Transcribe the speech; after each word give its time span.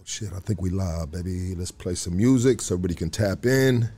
Oh 0.00 0.02
shit, 0.06 0.32
I 0.32 0.38
think 0.38 0.62
we 0.62 0.70
live, 0.70 1.10
baby. 1.10 1.54
Let's 1.54 1.70
play 1.70 1.94
some 1.94 2.16
music 2.16 2.62
so 2.62 2.74
everybody 2.74 2.94
can 2.94 3.10
tap 3.10 3.44
in. 3.44 3.90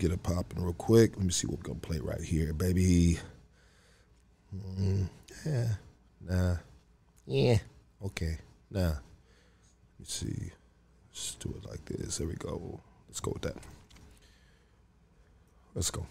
Get 0.00 0.10
it 0.10 0.20
popping 0.24 0.64
real 0.64 0.72
quick. 0.72 1.16
Let 1.16 1.24
me 1.24 1.30
see 1.30 1.46
what 1.46 1.58
we're 1.58 1.62
gonna 1.62 1.78
play 1.78 2.00
right 2.00 2.20
here, 2.20 2.52
baby. 2.52 3.20
Mm, 4.52 5.08
yeah. 5.46 5.68
Nah. 6.20 6.56
Yeah. 7.24 7.58
Okay. 8.04 8.38
Nah. 8.68 8.80
Let 8.88 10.00
me 10.00 10.06
see. 10.06 10.50
Let's 11.08 11.36
do 11.36 11.54
it 11.56 11.70
like 11.70 11.84
this. 11.84 12.18
There 12.18 12.26
we 12.26 12.34
go. 12.34 12.80
Let's 13.06 13.20
go 13.20 13.30
with 13.30 13.42
that. 13.42 13.56
Let's 15.76 15.92
go. 15.92 16.04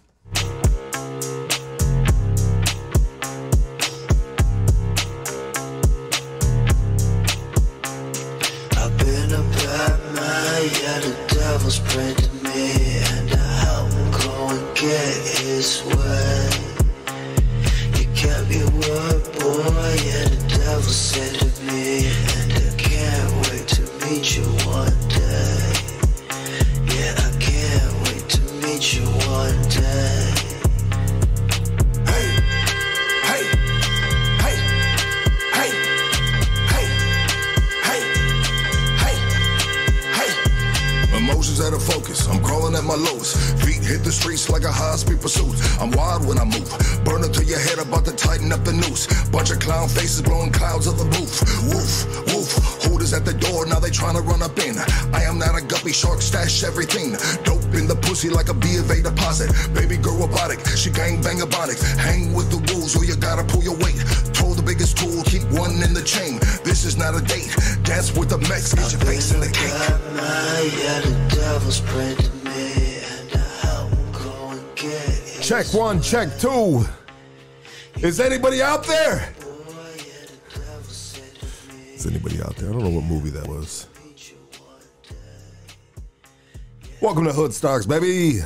Yeah, 10.66 11.00
the 11.00 11.14
devil's 11.28 11.80
praying 11.80 12.16
to 12.16 12.30
me, 12.44 13.00
and 13.18 13.32
I 13.34 13.48
help 13.66 13.92
him 13.92 14.12
go 14.12 14.50
and 14.50 14.78
get 14.78 15.14
his 15.40 15.84
way. 15.84 16.50
You 17.98 18.06
kept 18.16 18.50
your 18.50 18.70
word, 18.72 19.24
boy, 19.40 19.96
yeah, 20.08 20.26
the 20.30 20.40
devil 20.48 20.92
said 20.92 21.40
to 21.40 21.53
my 42.94 43.10
lowest. 43.10 43.38
Feet 43.66 43.82
hit 43.82 44.04
the 44.04 44.12
streets 44.12 44.50
like 44.50 44.64
a 44.64 44.72
high 44.72 44.96
speed 44.96 45.20
pursuit. 45.20 45.58
I'm 45.82 45.90
wild 45.92 46.28
when 46.28 46.38
I 46.38 46.46
move. 46.46 46.70
Burn 47.04 47.24
it 47.24 47.34
to 47.34 47.44
your 47.44 47.58
head, 47.58 47.80
about 47.80 48.06
to 48.06 48.14
tighten 48.14 48.52
up 48.52 48.64
the 48.64 48.74
noose. 48.74 49.10
Bunch 49.30 49.50
of 49.50 49.60
clown 49.60 49.90
faces 49.90 50.22
blowing 50.22 50.52
clouds 50.52 50.86
of 50.86 50.98
the 50.98 51.06
booth. 51.06 51.42
Woof, 51.74 52.06
woof. 52.30 52.50
Hooters 52.86 53.14
at 53.14 53.26
the 53.26 53.34
door, 53.34 53.66
now 53.66 53.80
they 53.80 53.90
trying 53.90 54.16
to 54.16 54.22
run 54.22 54.44
up 54.44 54.58
in. 54.60 54.78
I 55.14 55.24
am 55.24 55.40
not 55.40 55.58
a 55.58 55.62
guppy 55.66 55.92
shark, 55.92 56.22
stash 56.22 56.64
everything. 56.64 57.18
Dope 57.44 57.74
in 57.74 57.88
the 57.88 57.98
pussy 58.06 58.30
like 58.30 58.50
a 58.50 58.54
B 58.54 58.78
of 58.78 58.90
A 58.92 59.02
deposit. 59.02 59.50
Baby 59.74 59.98
girl 59.98 60.18
robotic, 60.18 60.62
she 60.78 60.92
gang 60.92 61.22
bang 61.22 61.38
ebonics. 61.42 61.82
Hang 61.98 62.34
with 62.34 62.52
the 62.54 62.62
rules 62.74 62.96
or 62.96 63.06
you 63.06 63.16
gotta 63.16 63.44
pull 63.44 63.64
your 63.64 63.78
weight. 63.82 63.98
Told 64.38 64.58
the 64.58 64.66
biggest 64.66 64.98
tool, 64.98 65.24
keep 65.24 65.44
one 65.50 65.82
in 65.82 65.94
the 65.98 66.06
chain. 66.06 66.38
This 66.62 66.86
is 66.86 66.96
not 66.98 67.18
a 67.18 67.22
date. 67.26 67.50
Dance 67.82 68.14
with 68.14 68.30
the 68.30 68.38
Mex, 68.50 68.74
get 68.74 68.92
your 68.92 69.02
face 69.02 69.34
in 69.34 69.40
the 69.40 69.50
cake. 69.50 69.74
Man, 70.14 70.64
yeah, 70.78 71.00
the 71.02 71.14
devil's 71.36 71.82
praying 71.82 72.43
Check 75.44 75.74
one, 75.74 76.02
check 76.02 76.30
two. 76.40 76.86
Is 77.98 78.22
anybody 78.22 78.62
out 78.62 78.88
there? 78.88 79.34
Is 81.94 82.08
anybody 82.08 82.42
out 82.42 82.56
there? 82.56 82.70
I 82.70 82.72
don't 82.72 82.82
know 82.82 82.90
what 82.90 83.04
movie 83.04 83.30
that 83.32 83.46
was. 83.50 83.88
Welcome 87.02 87.26
to 87.26 87.34
Hood 87.34 87.54
Stocks, 87.54 87.86
baby. 87.86 88.40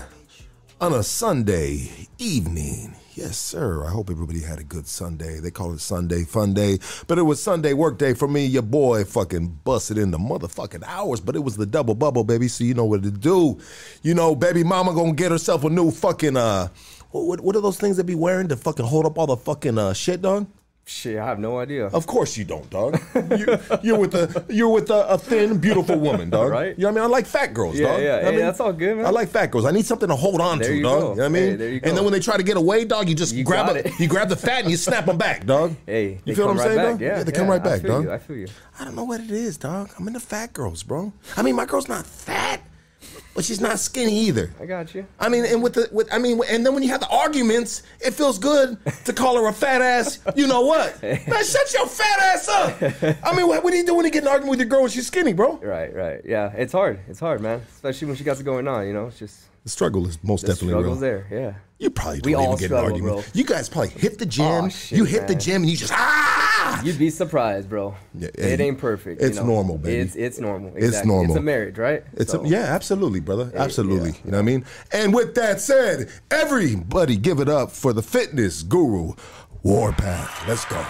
On 0.82 0.94
a 0.94 1.04
Sunday 1.04 1.92
evening. 2.18 2.97
Yes, 3.18 3.40
sir. 3.40 3.84
I 3.84 3.90
hope 3.90 4.12
everybody 4.12 4.42
had 4.42 4.60
a 4.60 4.64
good 4.64 4.86
Sunday. 4.86 5.40
They 5.40 5.50
call 5.50 5.74
it 5.74 5.80
Sunday 5.80 6.24
Fun 6.24 6.54
Day, 6.54 6.78
but 7.08 7.18
it 7.18 7.24
was 7.24 7.42
Sunday 7.42 7.74
Work 7.74 7.98
Day 7.98 8.14
for 8.14 8.28
me. 8.28 8.46
Your 8.46 8.62
boy 8.62 9.06
fucking 9.06 9.58
busted 9.64 9.98
in 9.98 10.12
the 10.12 10.20
motherfucking 10.20 10.84
hours, 10.86 11.20
but 11.20 11.36
it 11.36 11.40
was 11.40 11.58
the 11.58 11.66
double 11.66 11.96
bubble, 11.96 12.24
baby. 12.24 12.48
So 12.48 12.64
you 12.64 12.76
know 12.76 12.86
what 12.86 13.02
to 13.02 13.10
do. 13.10 13.58
You 14.04 14.14
know, 14.14 14.36
baby 14.36 14.64
mama 14.64 14.94
gonna 14.94 15.14
get 15.14 15.32
herself 15.32 15.64
a 15.64 15.70
new 15.72 15.90
fucking 15.90 16.38
uh, 16.38 16.68
what, 17.10 17.42
what 17.42 17.56
are 17.56 17.62
those 17.62 17.80
things 17.80 17.98
that 17.98 18.04
be 18.04 18.14
wearing 18.14 18.50
to 18.50 18.56
fucking 18.56 18.86
hold 18.86 19.08
up 19.08 19.18
all 19.18 19.26
the 19.26 19.36
fucking 19.36 19.80
uh 19.80 19.94
shit, 19.94 20.22
dog? 20.22 20.46
Shit, 20.90 21.18
I 21.18 21.26
have 21.26 21.38
no 21.38 21.60
idea. 21.60 21.88
Of 21.88 22.08
course 22.08 22.38
you 22.38 22.46
don't, 22.46 22.70
dog. 22.70 22.98
You, 23.14 23.60
you're 23.84 24.00
with 24.00 24.16
a 24.16 24.46
you're 24.48 24.70
with 24.70 24.90
a, 24.90 25.06
a 25.10 25.18
thin, 25.18 25.58
beautiful 25.58 26.00
woman, 26.00 26.30
dog. 26.30 26.50
Right. 26.50 26.78
You 26.78 26.84
know 26.84 26.88
what 26.94 27.00
I 27.00 27.02
mean? 27.02 27.04
I 27.04 27.08
like 27.08 27.26
fat 27.26 27.54
girls, 27.54 27.78
Yeah, 27.78 27.88
dog. 27.90 28.00
yeah. 28.00 28.04
You 28.04 28.08
know 28.08 28.16
what 28.16 28.28
I 28.28 28.32
mean? 28.32 28.40
that's 28.46 28.60
all 28.62 28.72
good, 28.72 28.96
man. 28.98 29.06
I 29.06 29.10
like 29.10 29.28
fat 29.28 29.52
girls. 29.52 29.66
I 29.66 29.72
need 29.72 29.86
something 29.86 30.08
to 30.08 30.16
hold 30.16 30.40
on 30.40 30.60
There 30.60 30.70
to, 30.70 30.82
dog. 30.82 31.02
go. 31.02 31.10
You 31.10 31.16
know 31.16 31.22
what 31.24 31.26
I 31.26 31.28
mean? 31.28 31.44
Hey, 31.50 31.56
there 31.58 31.70
you 31.72 31.82
And 31.84 31.98
then 31.98 32.06
when 32.06 32.14
they 32.14 32.22
try 32.22 32.38
to 32.38 32.44
get 32.44 32.56
away, 32.56 32.86
dog, 32.86 33.10
you 33.10 33.16
just 33.16 33.36
You 33.36 33.44
grab 33.44 33.68
a, 33.76 33.86
it. 33.86 34.00
you 34.00 34.08
grab 34.08 34.30
the 34.30 34.38
fat 34.38 34.62
and 34.62 34.72
you 34.72 34.78
snap 34.78 35.06
them 35.08 35.18
back, 35.18 35.46
dog. 35.46 35.76
Hey, 35.86 36.22
you 36.24 36.34
feel 36.34 36.48
what 36.48 36.54
I'm 36.54 36.60
saying, 36.60 36.78
right 36.78 36.84
dog? 36.92 37.00
back. 37.00 37.02
Yeah, 37.02 37.24
they 37.24 37.32
come 37.34 37.48
yeah, 37.48 37.52
right 37.52 37.62
I 37.62 37.64
back, 37.66 37.82
feel 37.82 37.92
dog. 37.92 38.04
you, 38.06 38.12
I 38.14 38.18
feel 38.20 38.38
you. 38.38 38.48
I 38.80 38.86
don't 38.86 38.96
know 38.96 39.04
what 39.04 39.20
it 39.20 39.32
is, 39.32 39.58
dog. 39.58 39.90
I'm 40.00 40.08
into 40.08 40.22
fat 40.22 40.54
girls, 40.54 40.84
bro. 40.84 41.12
I 41.36 41.42
mean, 41.42 41.56
my 41.58 41.66
girl's 41.66 41.90
not 41.90 42.06
fat, 42.06 42.62
but 43.38 43.46
she's 43.46 43.62
not 43.62 43.78
skinny 43.78 44.18
either. 44.28 44.52
I 44.60 44.66
got 44.66 44.96
you. 44.96 45.06
I 45.20 45.30
mean, 45.30 45.46
and 45.46 45.62
with 45.62 45.76
the 45.76 45.88
with 45.92 46.12
I 46.12 46.18
mean, 46.18 46.42
and 46.50 46.66
then 46.66 46.74
when 46.74 46.82
you 46.82 46.90
have 46.90 47.02
the 47.02 47.08
arguments, 47.10 47.84
it 48.00 48.16
feels 48.16 48.40
good 48.40 48.80
to 49.06 49.14
call 49.14 49.38
her 49.38 49.48
a 49.48 49.54
fat 49.54 49.80
ass. 49.80 50.18
You 50.36 50.48
know 50.48 50.62
what? 50.62 51.00
Man, 51.04 51.20
shut 51.46 51.72
your 51.72 51.86
fat 51.86 52.20
ass 52.20 52.50
up. 52.50 52.82
I 53.24 53.36
mean, 53.36 53.48
what, 53.48 53.64
what 53.64 53.70
do 53.70 53.78
you 53.78 53.86
do 53.86 53.94
when 53.94 54.06
you 54.06 54.12
get 54.12 54.24
in 54.24 54.28
an 54.28 54.32
argument 54.34 54.50
with 54.50 54.60
your 54.60 54.68
girl 54.70 54.82
when 54.82 54.90
she's 54.90 55.06
skinny, 55.06 55.34
bro? 55.34 55.58
Right, 55.58 55.94
right. 55.94 56.22
Yeah, 56.26 56.52
it's 56.56 56.74
hard. 56.74 57.00
It's 57.08 57.20
hard, 57.20 57.40
man. 57.42 57.62
Especially 57.76 58.08
when 58.08 58.18
she 58.18 58.24
got 58.24 58.40
it 58.40 58.44
going 58.44 58.68
on. 58.68 58.88
You 58.88 58.94
know, 58.94 59.06
it's 59.06 59.20
just 59.20 59.38
The 59.64 59.70
struggle 59.70 60.08
is 60.08 60.18
most 60.24 60.42
the 60.42 60.48
definitely 60.48 60.74
real. 60.74 60.96
struggles 60.96 61.00
there. 61.02 61.28
Yeah. 61.30 61.54
You 61.78 61.92
probably 61.92 62.22
don't 62.22 62.26
We 62.26 62.34
even 62.34 62.46
all 62.48 62.58
get 62.58 62.72
in 62.72 62.78
an 62.78 62.84
argument. 62.84 63.14
bro. 63.18 63.24
You 63.36 63.44
guys 63.44 63.70
probably 63.70 63.90
hit 63.90 64.18
the 64.18 64.26
gym. 64.26 64.66
Aw, 64.66 64.68
shit, 64.70 64.98
you 64.98 65.04
hit 65.06 65.28
the 65.28 65.36
gym 65.36 65.62
and 65.62 65.70
you 65.70 65.78
just 65.78 65.94
ah. 65.94 66.57
You'd 66.84 67.00
be 67.00 67.10
surprised, 67.10 67.70
bro. 67.70 67.96
Yeah, 68.14 68.30
it 68.38 68.60
ain't 68.60 68.78
perfect. 68.78 69.22
it's 69.22 69.38
you 69.38 69.42
know? 69.44 69.48
normal, 69.48 69.78
baby. 69.78 69.98
It's 69.98 70.16
it's 70.16 70.40
normal. 70.40 70.74
It's 70.76 71.04
normal. 71.06 71.36
It's 71.36 71.40
a 71.40 71.44
marriage, 71.44 71.78
right? 71.78 72.04
It's 72.14 72.32
So, 72.32 72.44
a, 72.44 72.48
yeah, 72.48 72.64
absolutely, 72.64 73.20
brother. 73.20 73.52
Absolutely. 73.56 74.12
yeah. 74.12 74.16
You 74.26 74.32
know 74.32 74.38
what 74.38 74.42
I 74.42 74.46
mean? 74.46 74.66
And 74.92 75.14
with 75.14 75.36
that 75.36 75.60
said, 75.62 76.10
everybody 76.32 77.18
give 77.18 77.40
it 77.40 77.50
up 77.50 77.72
for 77.72 77.94
the 77.94 78.02
fitness 78.04 78.64
guru, 78.64 79.14
Warpath. 79.64 80.48
Let's 80.48 80.66
go. 80.66 80.86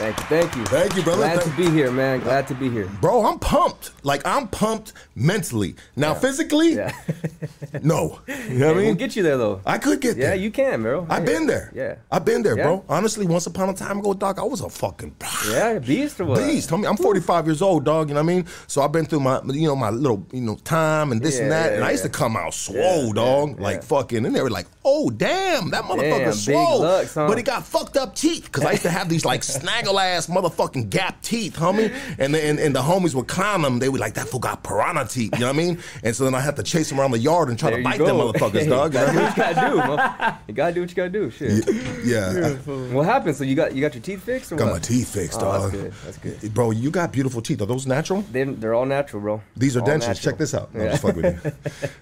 Thank 0.00 0.16
you, 0.18 0.24
thank 0.24 0.56
you. 0.56 0.64
Thank 0.64 0.96
you, 0.96 1.02
brother. 1.02 1.18
Glad 1.24 1.42
Thank- 1.42 1.56
to 1.56 1.62
be 1.62 1.70
here, 1.70 1.90
man. 1.90 2.20
Glad 2.20 2.48
to 2.48 2.54
be 2.54 2.70
here. 2.70 2.86
Bro, 3.02 3.26
I'm 3.26 3.38
pumped. 3.38 3.90
Like 4.02 4.22
I'm 4.26 4.48
pumped 4.48 4.94
mentally. 5.14 5.74
Now 5.94 6.14
physically, 6.14 6.72
Yeah. 6.76 6.90
no. 7.82 8.18
You 8.26 8.58
know 8.58 8.68
what 8.68 8.76
I 8.76 8.78
mean? 8.78 8.86
we'll 8.86 8.94
get 8.94 9.14
you 9.14 9.22
there 9.22 9.36
though. 9.36 9.60
I 9.66 9.76
could 9.76 10.00
get 10.00 10.16
Yeah, 10.16 10.28
there. 10.28 10.34
Yeah, 10.36 10.42
you 10.42 10.50
can, 10.50 10.80
bro. 10.82 11.06
I've 11.10 11.26
been 11.26 11.46
there. 11.46 11.70
Yeah. 11.74 11.96
I've 12.10 12.24
been 12.24 12.42
there, 12.42 12.56
Yeah? 12.56 12.62
bro. 12.64 12.84
Honestly, 12.88 13.26
once 13.26 13.46
upon 13.46 13.68
a 13.68 13.74
time 13.74 13.98
ago, 13.98 14.14
dog, 14.14 14.38
I 14.38 14.42
was 14.42 14.62
a 14.62 14.70
fucking 14.70 15.16
Yeah, 15.50 15.78
beast 15.78 16.18
or 16.18 16.24
what? 16.24 16.38
beast. 16.46 16.70
Homie, 16.70 16.88
I'm 16.88 16.96
45 16.96 17.46
years 17.46 17.60
old, 17.60 17.84
dog. 17.84 18.08
You 18.08 18.14
know 18.14 18.22
what 18.22 18.30
I 18.30 18.34
mean? 18.36 18.46
So 18.68 18.80
I've 18.80 18.92
been 18.92 19.04
through 19.04 19.20
my, 19.20 19.42
you 19.48 19.68
know, 19.68 19.76
my 19.76 19.90
little, 19.90 20.26
you 20.32 20.40
know, 20.40 20.56
time 20.64 21.12
and 21.12 21.20
this 21.20 21.38
and 21.38 21.52
that. 21.52 21.72
yeah, 21.72 21.76
and 21.76 21.84
I 21.84 21.90
used 21.90 22.04
to 22.04 22.08
come 22.08 22.38
out 22.38 22.54
swole, 22.54 23.08
Yeah, 23.08 23.12
dog. 23.12 23.56
yeah, 23.58 23.62
like 23.62 23.76
yeah. 23.76 23.80
fucking, 23.82 24.24
and 24.24 24.34
they 24.34 24.40
were 24.42 24.48
like, 24.50 24.66
"Oh, 24.82 25.10
damn, 25.10 25.68
that 25.72 25.84
motherfucker 25.84 26.32
swole." 26.32 26.82
huh? 26.82 27.04
But 27.28 27.36
he 27.36 27.42
got 27.44 27.66
fucked 27.66 27.98
up 27.98 28.14
teeth 28.14 28.44
because 28.44 28.64
I 28.64 28.70
used 28.72 28.82
to 28.84 28.90
have 28.90 29.10
these 29.10 29.26
like 29.26 29.42
snaggle 29.42 29.89
ass 29.98 30.26
motherfucking 30.26 30.90
gap 30.90 31.20
teeth, 31.22 31.56
homie. 31.56 31.92
And 32.18 32.34
the, 32.34 32.44
and, 32.44 32.58
and 32.58 32.74
the 32.74 32.80
homies 32.80 33.14
would 33.14 33.26
clown 33.28 33.62
them. 33.62 33.78
They 33.78 33.88
were 33.88 33.98
like, 33.98 34.14
"That 34.14 34.28
fool 34.28 34.40
got 34.40 34.62
piranha 34.62 35.06
teeth." 35.06 35.30
You 35.34 35.40
know 35.40 35.46
what 35.46 35.54
I 35.54 35.58
mean? 35.58 35.78
And 36.04 36.14
so 36.14 36.24
then 36.24 36.34
I 36.34 36.40
had 36.40 36.56
to 36.56 36.62
chase 36.62 36.90
him 36.92 37.00
around 37.00 37.10
the 37.12 37.18
yard 37.18 37.48
and 37.48 37.58
try 37.58 37.70
There 37.70 37.78
to 37.78 37.84
bite 37.84 37.98
them 37.98 38.16
go. 38.18 38.32
motherfuckers, 38.32 38.68
dog. 38.68 38.94
You 38.94 39.00
know 39.00 39.06
what 39.06 39.10
Gotta 39.10 39.12
do 39.12 39.20
what 39.22 39.36
you 39.36 39.42
gotta 39.42 39.70
do, 39.70 39.76
man. 39.76 40.36
You 40.48 40.54
gotta 40.54 40.74
do 40.74 40.80
what 40.82 40.90
you 40.90 40.96
gotta 40.96 41.08
do. 41.10 41.30
Shit. 41.30 42.04
Yeah. 42.04 42.50
What 42.92 43.06
happened? 43.06 43.36
So 43.36 43.44
you 43.44 43.54
got 43.54 43.74
you 43.74 43.80
got 43.80 43.94
your 43.94 44.02
teeth 44.02 44.22
fixed 44.22 44.52
or 44.52 44.56
Got 44.56 44.66
what? 44.66 44.72
my 44.74 44.78
teeth 44.80 45.12
fixed, 45.14 45.38
Oh, 45.40 45.44
dog. 45.44 45.72
that's 45.72 45.82
good. 45.82 45.92
That's 46.04 46.40
good. 46.42 46.54
Bro, 46.54 46.72
you 46.72 46.90
got 46.90 47.12
beautiful 47.12 47.40
teeth. 47.42 47.60
Are 47.62 47.66
those 47.66 47.86
natural? 47.86 48.22
They, 48.32 48.44
they're 48.44 48.74
all 48.74 48.86
natural, 48.86 49.22
bro. 49.22 49.42
These 49.56 49.76
are 49.76 49.80
All 49.80 49.86
dentures. 49.86 49.98
natural. 50.08 50.14
Check 50.32 50.38
this 50.38 50.54
out. 50.54 50.74
No, 50.74 50.84
Yeah. 50.84 50.90
just 50.90 51.02
fuck 51.02 51.16
with 51.16 51.44
you. 51.44 51.52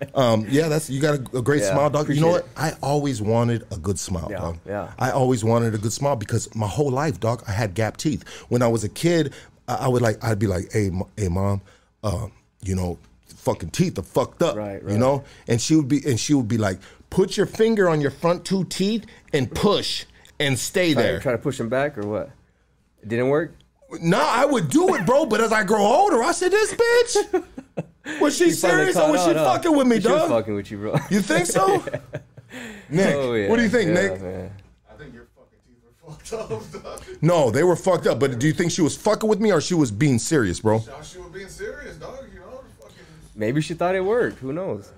Um, 0.15 0.47
yeah, 0.49 0.69
that's 0.69 0.91
you 0.91 1.01
got 1.01 1.15
a, 1.15 1.39
a 1.39 1.43
great 1.43 1.63
Yeah, 1.63 1.73
smile, 1.73 1.91
dog. 1.91 2.09
You 2.09 2.21
know 2.21 2.29
what? 2.29 2.47
appreciate 2.47 2.75
I 2.75 2.87
always 2.87 3.23
wanted 3.23 3.65
a 3.71 3.77
good 3.77 3.99
smile, 3.99 4.29
Yeah, 4.31 4.39
dog. 4.39 4.59
yeah. 4.67 4.93
I 4.99 5.11
always 5.11 5.45
wanted 5.45 5.75
a 5.75 5.79
good 5.79 5.93
smile 5.93 6.17
because 6.17 6.53
my 6.57 6.67
whole 6.67 6.91
life, 6.91 7.21
dog, 7.21 7.43
I 7.47 7.53
had 7.53 7.75
gap 7.79 7.97
teeth. 7.97 8.23
When 8.49 8.61
I 8.63 8.69
was 8.69 8.83
a 8.85 8.89
kid, 8.89 9.33
I, 9.69 9.75
I 9.87 9.89
would 9.89 10.03
like, 10.03 10.23
I'd 10.23 10.39
be 10.39 10.47
like, 10.47 10.73
"Hey, 10.73 10.89
m- 10.89 11.05
hey, 11.17 11.29
mom, 11.29 11.63
uh, 12.03 12.27
you 12.63 12.75
know, 12.75 12.99
fucking 13.47 13.71
teeth 13.71 13.99
are 13.99 14.03
fucked 14.03 14.43
up, 14.43 14.57
Right, 14.57 14.83
You 14.83 14.99
know?" 14.99 15.25
And 15.47 15.61
she 15.61 15.77
would 15.77 15.89
be, 15.89 16.01
and 16.07 16.19
she 16.19 16.35
would 16.35 16.49
be 16.49 16.59
like, 16.59 16.79
"Put 17.11 17.37
your 17.37 17.47
finger 17.47 17.89
on 17.89 18.01
your 18.01 18.11
front 18.11 18.45
two 18.45 18.65
teeth 18.65 19.05
and 19.33 19.49
push 19.55 20.05
and 20.41 20.59
stay 20.59 20.93
there." 20.93 21.21
try 21.21 21.33
to 21.33 21.39
push 21.39 21.57
them 21.59 21.69
back 21.69 21.97
or 21.97 22.07
what? 22.07 22.31
It 23.03 23.09
didn't 23.09 23.29
work. 23.29 23.55
No, 24.03 24.21
I 24.21 24.45
would 24.45 24.69
do 24.69 24.95
it, 24.97 25.07
bro. 25.07 25.25
But 25.25 25.41
as 25.41 25.51
I 25.53 25.63
grow 25.65 25.83
older, 25.83 26.23
I 26.23 26.33
said, 26.33 26.51
"This 26.51 26.75
bitch." 26.75 27.45
Was 28.21 28.37
she 28.37 28.51
finally 28.51 28.93
serious 28.93 28.97
or 28.97 29.13
was 29.13 29.23
she 29.25 29.35
fucking 29.35 29.77
with 29.77 29.87
me, 29.87 29.97
She 29.97 30.09
dog? 30.09 30.31
fucking 30.31 30.55
with 30.55 30.71
you, 30.71 30.79
bro. 30.79 30.95
You 31.11 31.21
think 31.21 31.45
so? 31.47 31.67
Nick, 32.89 33.15
Oh, 33.15 33.35
yeah. 33.35 33.49
what 33.49 33.57
do 33.57 33.63
you 33.63 33.69
think, 33.69 33.89
Yeah, 33.89 34.01
Nick? 34.01 34.23
man. 34.23 34.51
I 34.91 34.95
think 34.97 35.13
your 35.13 35.27
fucking 35.37 35.59
teeth 35.67 35.77
are 35.85 35.93
fucked 36.11 36.11
up, 36.11 36.18
dog. 36.18 36.18
No, 37.21 37.51
they 37.51 37.65
were 37.65 37.77
fucked 37.77 38.07
up. 38.07 38.21
But 38.21 38.39
do 38.39 38.47
you 38.47 38.53
think 38.53 38.71
she 38.71 38.83
was 38.83 38.97
fucking 38.97 39.29
with 39.29 39.41
me 39.41 39.53
or 39.53 39.61
she 39.61 39.75
was 39.75 39.91
being 39.91 40.19
serious, 40.19 40.61
bro? 40.61 40.79
Now 40.87 41.03
she 41.03 41.19
was 41.19 41.31
being 41.33 41.49
serious, 41.49 41.97
dog. 41.97 42.25
You 42.33 42.41
know, 42.41 42.61
fucking. 42.81 42.97
Maybe 43.35 43.61
she 43.61 43.75
thought 43.75 43.95
it 43.95 44.05
worked. 44.05 44.39
Who 44.39 44.53
knows? 44.53 44.91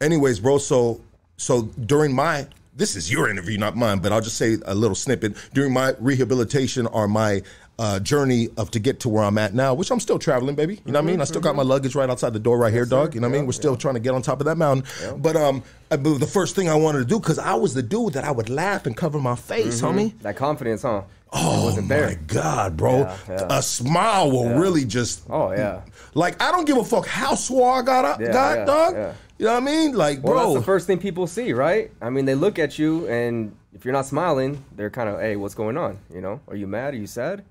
Anyways, 0.00 0.40
bro. 0.40 0.58
So, 0.58 1.00
so 1.36 1.62
during 1.62 2.14
my 2.14 2.46
this 2.78 2.94
is 2.94 3.10
your 3.10 3.28
interview, 3.28 3.58
not 3.58 3.76
mine, 3.76 3.98
but 3.98 4.12
I'll 4.12 4.20
just 4.20 4.36
say 4.36 4.56
a 4.64 4.74
little 4.74 4.94
snippet. 4.94 5.34
During 5.52 5.72
my 5.72 5.94
rehabilitation 5.98 6.86
or 6.86 7.08
my 7.08 7.42
uh, 7.78 8.00
journey 8.00 8.48
of 8.56 8.70
to 8.72 8.78
get 8.80 9.00
to 9.00 9.08
where 9.08 9.22
I'm 9.22 9.38
at 9.38 9.54
now, 9.54 9.72
which 9.74 9.90
I'm 9.92 10.00
still 10.00 10.18
traveling, 10.18 10.54
baby. 10.56 10.80
You 10.84 10.92
know 10.92 10.98
what 11.00 11.04
I 11.04 11.10
mean? 11.12 11.20
I 11.20 11.24
still 11.24 11.40
got 11.40 11.54
my 11.54 11.62
luggage 11.62 11.94
right 11.94 12.10
outside 12.10 12.32
the 12.32 12.38
door 12.40 12.58
right 12.58 12.72
here, 12.72 12.84
dog. 12.84 13.14
You 13.14 13.20
know 13.20 13.28
what 13.28 13.34
I 13.34 13.38
mean? 13.38 13.46
We're 13.46 13.52
still 13.52 13.76
trying 13.76 13.94
to 13.94 14.00
get 14.00 14.14
on 14.14 14.22
top 14.22 14.40
of 14.40 14.46
that 14.46 14.56
mountain. 14.56 14.84
But 15.18 15.36
um, 15.36 15.62
I- 15.90 15.96
but 15.96 16.18
the 16.18 16.26
first 16.26 16.56
thing 16.56 16.68
I 16.68 16.74
wanted 16.74 16.98
to 16.98 17.04
do, 17.04 17.18
because 17.20 17.38
I 17.38 17.54
was 17.54 17.74
the 17.74 17.82
dude 17.82 18.14
that 18.14 18.24
I 18.24 18.30
would 18.30 18.48
laugh 18.50 18.86
and 18.86 18.96
cover 18.96 19.18
my 19.20 19.36
face, 19.36 19.80
homie. 19.80 20.18
That 20.22 20.36
confidence, 20.36 20.82
huh? 20.82 21.02
Oh 21.32 21.66
wasn't 21.66 21.88
there. 21.88 22.06
my 22.08 22.14
God, 22.26 22.76
bro! 22.76 23.00
Yeah, 23.00 23.16
yeah. 23.28 23.46
A 23.58 23.62
smile 23.62 24.30
will 24.30 24.58
really 24.58 24.86
just 24.86 25.24
Oh 25.28 25.52
yeah. 25.52 25.82
like 26.14 26.40
I 26.42 26.50
don't 26.50 26.64
give 26.66 26.78
a 26.78 26.84
fuck 26.84 27.06
how 27.06 27.34
swole 27.34 27.68
I 27.68 27.82
got, 27.82 28.04
up, 28.06 28.18
Yeah, 28.20 28.32
got 28.32 28.56
yeah, 28.58 28.64
dog. 28.64 28.94
yeah. 28.94 29.12
You 29.38 29.44
know 29.46 29.52
what 29.52 29.62
I 29.62 29.66
mean? 29.66 29.92
Like, 29.92 30.24
Well, 30.24 30.32
bro, 30.32 30.42
that's 30.44 30.60
the 30.60 30.64
first 30.64 30.86
thing 30.86 30.98
people 30.98 31.26
see, 31.26 31.52
right? 31.52 31.90
I 32.00 32.08
mean, 32.10 32.24
they 32.24 32.34
look 32.34 32.58
at 32.58 32.78
you, 32.78 33.06
and 33.08 33.54
if 33.74 33.84
you're 33.84 33.92
not 33.92 34.06
smiling, 34.06 34.64
they're 34.74 34.88
kind 34.90 35.08
of, 35.10 35.20
"Hey, 35.20 35.36
what's 35.36 35.54
going 35.54 35.76
on? 35.76 35.98
You 36.12 36.22
know, 36.22 36.40
are 36.48 36.56
you 36.56 36.66
mad? 36.66 36.94
Are 36.94 36.96
you 36.96 37.06
sad?" 37.06 37.44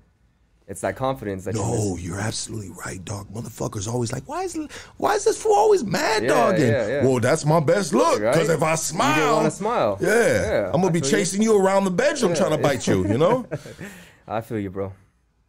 It's 0.68 0.82
that 0.82 0.96
confidence 0.96 1.44
that 1.44 1.54
you 1.54 1.62
No, 1.62 1.94
miss. 1.94 2.04
you're 2.04 2.20
absolutely 2.20 2.70
right, 2.84 3.02
dog. 3.02 3.32
Motherfuckers 3.32 3.88
always 3.88 4.12
like, 4.12 4.28
why 4.28 4.42
is 4.42 4.54
why 4.98 5.14
is 5.14 5.24
this 5.24 5.40
fool 5.42 5.54
always 5.54 5.82
mad, 5.82 6.22
Yeah, 6.22 6.28
dog? 6.28 6.54
And, 6.56 6.62
yeah, 6.62 6.86
yeah. 6.86 7.04
Well, 7.04 7.20
that's 7.20 7.46
my 7.46 7.58
best 7.58 7.94
look 7.94 8.20
Right? 8.20 8.34
because 8.34 8.50
if 8.50 8.62
I 8.62 8.74
smile, 8.74 9.36
wanna 9.36 9.50
smile. 9.50 9.96
Yeah, 9.98 10.08
Yeah, 10.10 10.66
I'm 10.66 10.72
gonna 10.72 10.88
I 10.88 10.90
be 10.90 10.98
you. 10.98 11.04
chasing 11.06 11.40
you 11.40 11.56
around 11.58 11.84
the 11.84 11.90
bedroom 11.90 12.34
trying 12.34 12.50
to 12.50 12.58
bite 12.58 12.86
you. 12.86 13.08
You 13.08 13.16
know, 13.16 13.46
I 14.28 14.42
feel 14.42 14.58
you, 14.58 14.68
bro. 14.68 14.92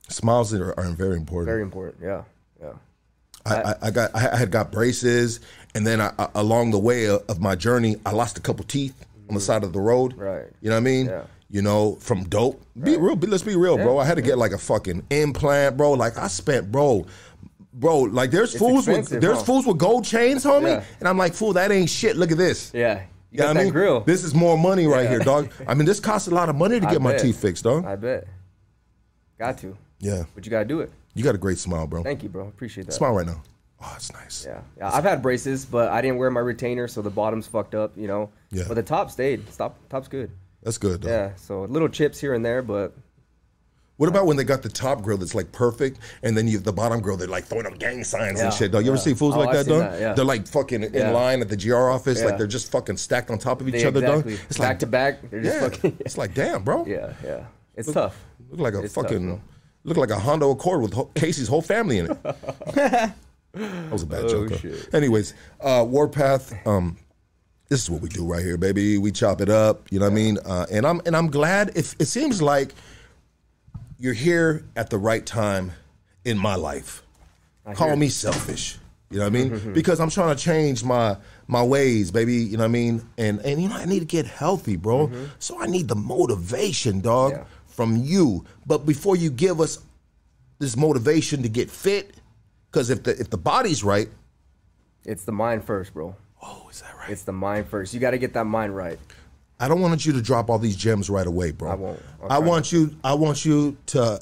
smiles 0.08 0.54
are, 0.54 0.74
are 0.80 0.86
very 0.86 1.18
important. 1.18 1.48
Very 1.48 1.64
important. 1.64 2.02
Yeah, 2.02 2.24
yeah. 2.62 2.74
I, 3.46 3.56
I, 3.56 3.76
I 3.84 3.92
got 3.92 4.16
I 4.16 4.38
had 4.38 4.52
got 4.52 4.72
braces, 4.72 5.42
and 5.76 5.86
then 5.86 6.00
I, 6.00 6.14
I- 6.18 6.30
along 6.36 6.72
the 6.72 6.80
way 6.80 7.08
of, 7.10 7.40
my 7.42 7.56
journey, 7.56 7.98
I 8.06 8.12
lost 8.12 8.38
a 8.38 8.42
couple 8.42 8.64
teeth 8.64 9.06
on 9.28 9.36
the 9.36 9.42
mm. 9.42 9.44
side 9.44 9.66
of 9.66 9.74
the 9.74 9.82
road. 9.82 10.16
Right. 10.16 10.46
You 10.62 10.70
know 10.70 10.76
what 10.76 10.82
I 10.82 10.82
mean? 10.82 11.06
Yeah. 11.08 11.24
You 11.52 11.62
know, 11.64 11.96
from 11.96 12.26
dope. 12.26 12.64
Be 12.82 12.96
real. 12.98 13.16
Be, 13.16 13.26
let's 13.28 13.42
be 13.44 13.56
real, 13.56 13.76
bro. 13.78 13.98
I 13.98 14.06
had 14.06 14.16
to 14.16 14.22
get 14.22 14.38
like 14.38 14.52
a 14.52 14.58
fucking 14.58 15.04
implant, 15.10 15.78
bro. 15.78 15.94
Like 15.94 16.18
I 16.18 16.28
spent, 16.28 16.72
bro. 16.72 17.06
Bro, 17.74 18.00
like 18.02 18.30
there's 18.30 18.56
fools 18.56 18.88
with 18.88 19.10
there's 19.10 19.42
fools 19.42 19.66
with 19.66 19.78
gold 19.78 20.04
chains, 20.06 20.44
homie, 20.44 20.68
Yeah. 20.78 20.84
and 21.00 21.08
I'm 21.08 21.18
like, 21.18 21.34
fool, 21.34 21.54
that 21.54 21.72
ain't 21.72 21.90
shit. 21.90 22.18
Look 22.18 22.32
at 22.32 22.38
this. 22.38 22.72
Yeah. 22.74 23.00
You 23.00 23.02
You 23.32 23.38
got 23.38 23.44
know 23.44 23.48
what 23.50 23.54
that 23.54 23.60
I 23.60 23.64
mean? 23.64 23.74
grill. 23.74 24.00
This 24.02 24.24
is 24.24 24.34
more 24.36 24.58
money 24.58 24.86
right 24.86 25.04
Yeah. 25.04 25.10
here, 25.10 25.20
dog. 25.20 25.52
I 25.68 25.74
mean, 25.76 25.86
this 25.86 26.00
costs 26.00 26.28
a 26.28 26.32
lot 26.32 26.50
of 26.50 26.56
money 26.56 26.80
to 26.80 26.88
I 26.90 26.92
get 26.92 27.02
my 27.02 27.16
teeth 27.16 27.40
fixed, 27.42 27.64
dog. 27.64 27.86
I 27.86 27.96
bet. 27.96 28.28
Got 29.40 29.58
to. 29.60 29.78
yeah, 30.00 30.24
But 30.36 30.46
you 30.46 30.50
gotta 30.52 30.66
do 30.66 30.82
it. 30.82 30.92
you 31.16 31.24
got 31.24 31.36
a 31.36 31.38
great 31.40 31.58
smile, 31.58 31.88
bro. 31.88 32.04
Thank 32.04 32.22
you, 32.24 32.30
bro. 32.30 32.48
Appreciate 32.48 32.86
that. 32.88 32.94
Smile 32.94 33.14
right 33.14 33.26
now. 33.26 33.42
Oh, 33.82 33.94
it's 33.96 34.12
nice. 34.12 34.46
Yeah, 34.48 34.60
yeah. 34.78 34.92
I've 34.94 35.06
had 35.06 35.22
braces, 35.22 35.66
but 35.66 35.90
I 35.90 36.02
didn't 36.02 36.18
wear 36.18 36.30
my 36.30 36.42
retainer, 36.42 36.88
so 36.90 37.02
the 37.02 37.10
bottom's 37.10 37.48
fucked 37.48 37.76
up. 37.76 37.94
You 37.96 38.08
know. 38.08 38.30
Yeah. 38.52 38.66
But 38.68 38.74
the 38.74 38.84
top 38.84 39.10
stayed. 39.10 39.42
Top, 39.58 39.78
top's 39.90 40.10
good. 40.10 40.32
That's 40.64 40.78
good, 40.78 41.02
dog. 41.02 41.10
Yeah. 41.10 41.36
So 41.36 41.64
little 41.64 41.90
chips 41.90 42.20
here 42.20 42.34
and 42.34 42.44
there, 42.46 42.62
but 42.62 42.94
What 43.98 44.08
about 44.10 44.26
when 44.26 44.38
they 44.38 44.44
got 44.44 44.62
the 44.62 44.70
top 44.70 45.02
grill 45.02 45.18
that's 45.18 45.36
like 45.36 45.52
perfect, 45.52 46.00
and 46.24 46.36
then 46.38 46.48
you 46.48 46.60
the 46.60 46.72
bottom 46.74 47.02
grill 47.02 47.18
they're 47.18 47.28
like 47.28 47.46
throwing 47.46 47.66
up 47.66 47.78
gang 47.80 48.04
signs 48.04 48.40
Yeah, 48.40 48.46
and 48.46 48.54
shit? 48.54 48.72
Dog, 48.72 48.84
you 48.86 48.92
ever 48.92 48.98
yeah. 48.98 49.04
see 49.04 49.14
fools 49.14 49.36
Oh, 49.36 49.40
like 49.40 49.50
I've 49.50 49.66
that, 49.66 49.72
dog? 49.72 49.82
that, 49.92 50.00
yeah. 50.00 50.14
They're 50.14 50.26
like 50.26 50.48
fucking 50.48 50.84
in 50.84 51.14
line 51.14 51.42
at 51.42 51.50
the 51.50 51.58
GR 51.58 51.76
office, 51.76 52.24
like 52.24 52.38
they're 52.38 52.48
just 52.48 52.72
fucking 52.72 52.98
stacked 52.98 53.30
on 53.30 53.38
top 53.38 53.60
of 53.62 53.68
each 53.68 53.74
they 53.76 53.86
other, 53.86 54.00
exactly 54.00 54.34
dog. 54.36 54.42
It's 54.50 54.58
back 54.58 54.68
like 54.70 54.80
to 54.80 54.88
back. 54.88 55.30
They're 55.30 55.42
just 55.42 55.56
yeah, 55.62 55.70
fucking. 55.70 55.98
it's 56.02 56.18
like 56.18 56.34
damn, 56.34 56.64
bro. 56.64 56.86
yeah, 56.88 57.14
yeah. 57.24 57.46
It's 57.76 57.92
tough. 57.92 58.22
Look 58.50 58.60
like 58.60 58.74
a 58.74 58.84
It's 58.84 58.94
fucking 58.94 59.26
bro. 59.28 59.42
look 59.86 59.98
like 59.98 60.10
a 60.12 60.20
Honda 60.20 60.46
Accord 60.48 60.82
with 60.82 60.94
ho- 60.94 61.12
Casey's 61.16 61.48
whole 61.48 61.62
family 61.62 62.00
in 62.00 62.12
it. 62.12 62.24
that 62.74 63.14
was 63.92 64.04
a 64.04 64.06
bad 64.06 64.26
Oh, 64.26 64.48
joke. 64.48 64.62
Anyways, 64.94 65.34
uh, 65.62 65.86
Warpath. 65.88 66.54
Um, 66.68 66.98
this 67.70 67.84
is 67.84 67.90
what 67.90 68.02
we 68.02 68.10
do 68.10 68.26
right 68.26 68.44
here, 68.44 68.58
baby. 68.58 68.98
We 68.98 69.12
chop 69.12 69.42
it 69.42 69.50
up. 69.50 69.88
You 69.92 70.00
know 70.00 70.06
what 70.06 70.12
I 70.12 70.16
mean? 70.16 70.38
Uh, 70.44 70.66
and 70.72 70.86
I'm 70.86 71.02
and 71.06 71.16
I'm 71.16 71.28
glad. 71.30 71.72
If 71.76 71.96
it 72.00 72.06
seems 72.06 72.42
like 72.42 72.74
you're 74.00 74.14
here 74.14 74.66
at 74.76 74.90
the 74.90 74.98
right 74.98 75.26
time 75.26 75.72
in 76.26 76.38
my 76.38 76.56
life. 76.56 77.04
Call 77.76 77.96
me 77.96 78.10
selfish. 78.10 78.78
You 79.12 79.18
know 79.20 79.26
what 79.26 79.28
I 79.28 79.30
mean? 79.34 79.74
because 79.74 80.00
I'm 80.00 80.10
trying 80.10 80.36
to 80.36 80.42
change 80.42 80.84
my 80.84 81.18
my 81.48 81.62
ways, 81.64 82.10
baby. 82.10 82.36
You 82.38 82.58
know 82.58 82.64
what 82.64 82.70
I 82.70 82.72
mean? 82.72 83.08
And 83.18 83.40
and 83.42 83.62
you 83.62 83.70
know 83.70 83.76
I 83.76 83.86
need 83.86 84.00
to 84.00 84.06
get 84.06 84.26
healthy, 84.26 84.76
bro. 84.76 85.12
So 85.38 85.62
I 85.62 85.68
need 85.68 85.88
the 85.88 85.96
motivation, 85.96 87.02
dog, 87.02 87.34
Yeah. 87.34 87.44
from 87.68 87.98
you. 87.98 88.46
But 88.66 88.86
before 88.88 89.16
you 89.16 89.30
give 89.30 89.62
us 89.62 89.80
this 90.58 90.76
motivation 90.76 91.44
to 91.44 91.50
get 91.50 91.70
fit, 91.70 92.16
because 92.72 92.90
if 92.90 93.04
the 93.04 93.12
if 93.20 93.30
the 93.30 93.38
body's 93.38 93.84
right, 93.84 94.10
It's 95.06 95.24
the 95.26 95.32
mind 95.32 95.64
first, 95.64 95.94
bro. 95.94 96.16
Oh, 96.42 96.68
is 96.72 96.82
that 96.82 96.96
right? 96.98 97.10
It's 97.10 97.24
the 97.24 97.32
mind 97.32 97.68
first. 97.68 97.94
You 97.94 98.00
got 98.00 98.12
to 98.12 98.18
get 98.18 98.34
that 98.34 98.46
mind 98.46 98.76
right. 98.76 99.00
I 99.60 99.68
don't 99.68 99.82
want 99.82 100.06
you 100.06 100.14
to 100.14 100.22
drop 100.22 100.50
all 100.50 100.60
these 100.60 100.76
gems 100.76 101.10
right 101.10 101.28
away, 101.28 101.52
bro. 101.52 101.72
I 101.72 101.76
won't. 101.76 102.02
I'll 102.24 102.32
I 102.32 102.38
want 102.40 102.72
you. 102.72 102.96
I 103.04 103.14
want 103.14 103.44
you 103.44 103.78
to 103.88 104.22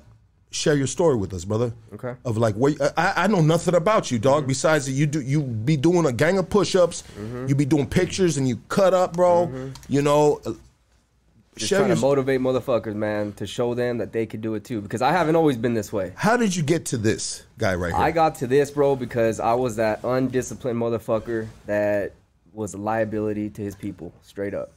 share 0.49 0.75
your 0.75 0.87
story 0.87 1.15
with 1.15 1.33
us, 1.33 1.45
brother. 1.45 1.73
Okay. 1.93 2.07
Mm-hmm. 2.07 2.27
Of 2.27 2.37
like, 2.37 2.55
where 2.55 2.73
I, 2.97 3.13
I 3.15 3.27
know 3.27 3.41
nothing 3.41 3.75
about 3.75 4.09
you, 4.09 4.17
dog. 4.19 4.47
Besides 4.47 4.87
that, 4.87 4.93
you 4.93 5.05
do 5.05 5.21
you 5.21 5.43
be 5.43 5.77
doing 5.77 6.05
a 6.05 6.11
gang 6.11 6.37
of 6.37 6.49
push-ups. 6.49 7.03
You 7.47 7.53
be 7.55 7.65
doing 7.65 7.87
pictures 7.87 8.37
and 8.37 8.47
you 8.47 8.57
cut 8.69 8.93
up, 8.93 9.13
bro. 9.13 9.71
You 9.87 10.01
know. 10.01 10.41
Just 11.57 11.69
trying 11.69 11.87
your. 11.87 11.95
to 11.95 12.01
motivate 12.01 12.41
motherfuckers, 12.41 12.95
man, 12.95 13.33
to 13.33 13.47
show 13.47 13.73
them 13.73 13.97
that 13.97 14.13
they 14.13 14.25
could 14.25 14.41
do 14.41 14.55
it 14.55 14.63
too. 14.63 14.81
Because 14.81 15.01
I 15.01 15.11
haven't 15.11 15.35
always 15.35 15.57
been 15.57 15.73
this 15.73 15.91
way. 15.91 16.13
how 16.15 16.37
did 16.37 16.55
you 16.55 16.63
get 16.63 16.85
to 16.87 16.97
this 16.97 17.43
guy 17.57 17.75
right 17.75 17.93
here? 17.93 18.01
I 18.01 18.11
got 18.11 18.35
to 18.35 18.47
this, 18.47 18.71
bro, 18.71 18.95
because 18.95 19.39
I 19.39 19.53
was 19.53 19.75
that 19.77 20.01
undisciplined 20.03 20.79
motherfucker 20.79 21.47
that 21.65 22.13
was 22.53 22.73
a 22.73 22.77
liability 22.77 23.49
to 23.51 23.61
his 23.61 23.75
people, 23.75 24.13
straight 24.23 24.53
up. 24.53 24.71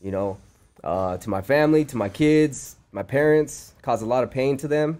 You 0.00 0.12
know, 0.12 0.38
uh, 0.84 1.16
to 1.18 1.30
my 1.30 1.42
family, 1.42 1.84
to 1.86 1.96
my 1.96 2.08
kids, 2.08 2.76
my 2.92 3.02
parents, 3.02 3.74
caused 3.82 4.02
a 4.02 4.06
lot 4.06 4.24
of 4.24 4.30
pain 4.30 4.56
to 4.58 4.68
them, 4.68 4.98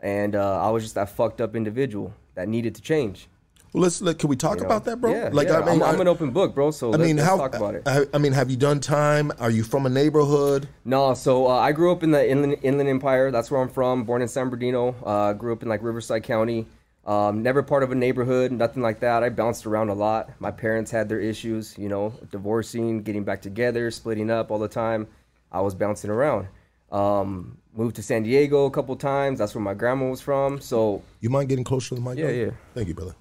and 0.00 0.34
uh, 0.34 0.60
I 0.60 0.70
was 0.70 0.82
just 0.82 0.94
that 0.96 1.10
fucked 1.10 1.40
up 1.40 1.54
individual 1.54 2.12
that 2.34 2.48
needed 2.48 2.74
to 2.74 2.82
change. 2.82 3.28
Well, 3.72 3.82
let's 3.82 4.02
let. 4.02 4.18
Can 4.18 4.28
we 4.28 4.36
talk 4.36 4.56
you 4.56 4.62
know? 4.62 4.66
about 4.66 4.84
that, 4.84 5.00
bro? 5.00 5.12
Yeah, 5.12 5.30
yeah. 5.32 5.60
I'm, 5.60 5.82
I'm 5.82 6.00
an 6.00 6.08
open 6.08 6.30
book, 6.30 6.54
bro. 6.54 6.70
So 6.70 6.88
I 6.88 6.96
let's, 6.96 7.02
mean, 7.02 7.18
how? 7.18 7.36
talk 7.36 7.54
about 7.54 7.74
it. 7.74 7.82
I, 7.86 8.04
I 8.12 8.18
mean, 8.18 8.32
have 8.32 8.50
you 8.50 8.56
done 8.56 8.80
time? 8.80 9.32
Are 9.38 9.50
you 9.50 9.62
from 9.62 9.86
a 9.86 9.88
neighborhood? 9.88 10.68
No, 10.84 11.14
so 11.14 11.46
uh, 11.46 11.58
I 11.58 11.72
grew 11.72 11.92
up 11.92 12.02
in 12.02 12.10
the 12.10 12.28
Inland, 12.28 12.58
Inland 12.62 12.88
Empire. 12.88 13.30
That's 13.30 13.50
where 13.50 13.60
I'm 13.60 13.68
from. 13.68 14.04
Born 14.04 14.22
in 14.22 14.28
San 14.28 14.50
Bernardino. 14.50 14.94
Uh, 15.04 15.32
grew 15.32 15.52
up 15.52 15.62
in 15.62 15.68
like 15.68 15.82
Riverside 15.82 16.24
County. 16.24 16.66
Um, 17.06 17.42
never 17.42 17.62
part 17.62 17.82
of 17.82 17.92
a 17.92 17.94
neighborhood, 17.94 18.52
nothing 18.52 18.82
like 18.82 19.00
that. 19.00 19.22
I 19.22 19.30
bounced 19.30 19.66
around 19.66 19.88
a 19.88 19.94
lot. 19.94 20.30
My 20.38 20.50
parents 20.50 20.90
had 20.90 21.08
their 21.08 21.18
issues, 21.18 21.76
you 21.78 21.88
know, 21.88 22.12
divorcing, 22.30 23.02
getting 23.02 23.24
back 23.24 23.40
together, 23.40 23.90
splitting 23.90 24.30
up 24.30 24.50
all 24.50 24.58
the 24.58 24.68
time. 24.68 25.08
I 25.50 25.62
was 25.62 25.74
bouncing 25.74 26.10
around. 26.10 26.48
Um, 26.92 27.56
moved 27.74 27.96
to 27.96 28.02
San 28.02 28.22
Diego 28.24 28.66
a 28.66 28.70
couple 28.70 28.94
times. 28.96 29.38
That's 29.38 29.54
where 29.54 29.64
my 29.64 29.74
grandma 29.74 30.10
was 30.10 30.20
from. 30.20 30.60
So 30.60 31.02
You 31.20 31.30
mind 31.30 31.48
getting 31.48 31.64
closer 31.64 31.90
to 31.90 31.94
the 31.96 32.00
mic? 32.00 32.18
Yeah, 32.18 32.28
yeah. 32.28 32.50
Thank 32.74 32.88
you, 32.88 32.94
brother. 32.94 33.14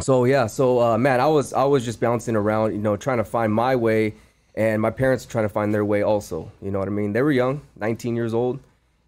So 0.00 0.24
yeah, 0.24 0.46
so 0.46 0.80
uh, 0.80 0.98
man, 0.98 1.20
I 1.20 1.26
was 1.26 1.52
I 1.52 1.64
was 1.64 1.84
just 1.84 2.00
bouncing 2.00 2.36
around, 2.36 2.72
you 2.72 2.78
know, 2.78 2.96
trying 2.96 3.18
to 3.18 3.24
find 3.24 3.52
my 3.52 3.76
way, 3.76 4.14
and 4.54 4.80
my 4.80 4.90
parents 4.90 5.26
were 5.26 5.30
trying 5.30 5.44
to 5.44 5.48
find 5.48 5.72
their 5.72 5.84
way 5.84 6.02
also. 6.02 6.50
You 6.62 6.70
know 6.70 6.78
what 6.78 6.88
I 6.88 6.90
mean? 6.90 7.12
They 7.12 7.22
were 7.22 7.32
young, 7.32 7.62
19 7.76 8.16
years 8.16 8.34
old, 8.34 8.60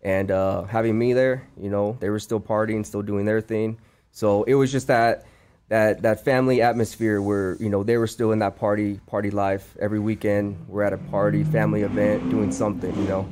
and 0.03 0.31
uh, 0.31 0.65
having 0.65 0.99
me 0.99 1.13
there, 1.13 1.47
you 1.61 1.71
know, 1.71 1.97
they 2.01 2.11
were 2.11 2.19
still 2.19 2.41
partying, 2.41 2.85
still 2.85 3.03
doing 3.03 3.25
their 3.25 3.41
thing. 3.41 3.79
So 4.13 4.43
it 4.45 4.55
was 4.55 4.73
just 4.73 4.89
that 4.89 5.27
that 5.69 6.03
that 6.03 6.25
family 6.25 6.63
atmosphere 6.63 7.23
where 7.23 7.57
you 7.57 7.71
know 7.71 7.83
they 7.83 7.97
were 7.97 8.09
still 8.09 8.33
in 8.33 8.41
that 8.41 8.57
party 8.57 9.01
party 9.07 9.31
life 9.31 9.77
every 9.81 10.01
weekend. 10.01 10.67
We're 10.69 10.83
at 10.83 10.93
a 10.93 10.99
party, 10.99 11.45
family 11.45 11.83
event, 11.83 12.29
doing 12.31 12.53
something, 12.53 12.95
you 12.97 13.09
know. 13.09 13.29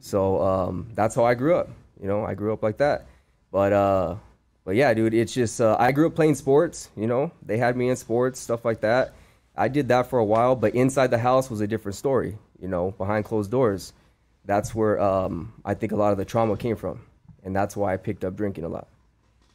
So 0.00 0.40
um, 0.42 0.88
that's 0.94 1.14
how 1.14 1.24
I 1.24 1.34
grew 1.34 1.56
up. 1.56 1.68
You 2.00 2.08
know, 2.08 2.24
I 2.24 2.34
grew 2.34 2.52
up 2.52 2.62
like 2.62 2.78
that. 2.78 3.06
But 3.50 3.72
uh, 3.72 4.16
but 4.64 4.74
yeah, 4.76 4.92
dude, 4.94 5.14
it's 5.14 5.32
just 5.32 5.60
uh, 5.60 5.76
I 5.78 5.92
grew 5.92 6.06
up 6.06 6.14
playing 6.14 6.34
sports. 6.34 6.90
You 6.96 7.06
know, 7.06 7.32
they 7.44 7.58
had 7.58 7.76
me 7.76 7.88
in 7.88 7.96
sports, 7.96 8.40
stuff 8.40 8.64
like 8.64 8.80
that. 8.82 9.14
I 9.56 9.68
did 9.68 9.88
that 9.88 10.08
for 10.08 10.18
a 10.18 10.24
while, 10.24 10.56
but 10.56 10.74
inside 10.74 11.10
the 11.10 11.18
house 11.18 11.50
was 11.50 11.60
a 11.60 11.66
different 11.66 11.96
story. 11.96 12.38
You 12.60 12.68
know, 12.68 12.92
behind 12.92 13.24
closed 13.24 13.50
doors, 13.50 13.92
that's 14.44 14.74
where 14.74 15.00
um, 15.00 15.52
I 15.64 15.74
think 15.74 15.92
a 15.92 15.96
lot 15.96 16.12
of 16.12 16.18
the 16.18 16.24
trauma 16.24 16.56
came 16.56 16.76
from, 16.76 17.00
and 17.42 17.54
that's 17.54 17.76
why 17.76 17.92
I 17.92 17.96
picked 17.96 18.24
up 18.24 18.36
drinking 18.36 18.64
a 18.64 18.68
lot. 18.68 18.86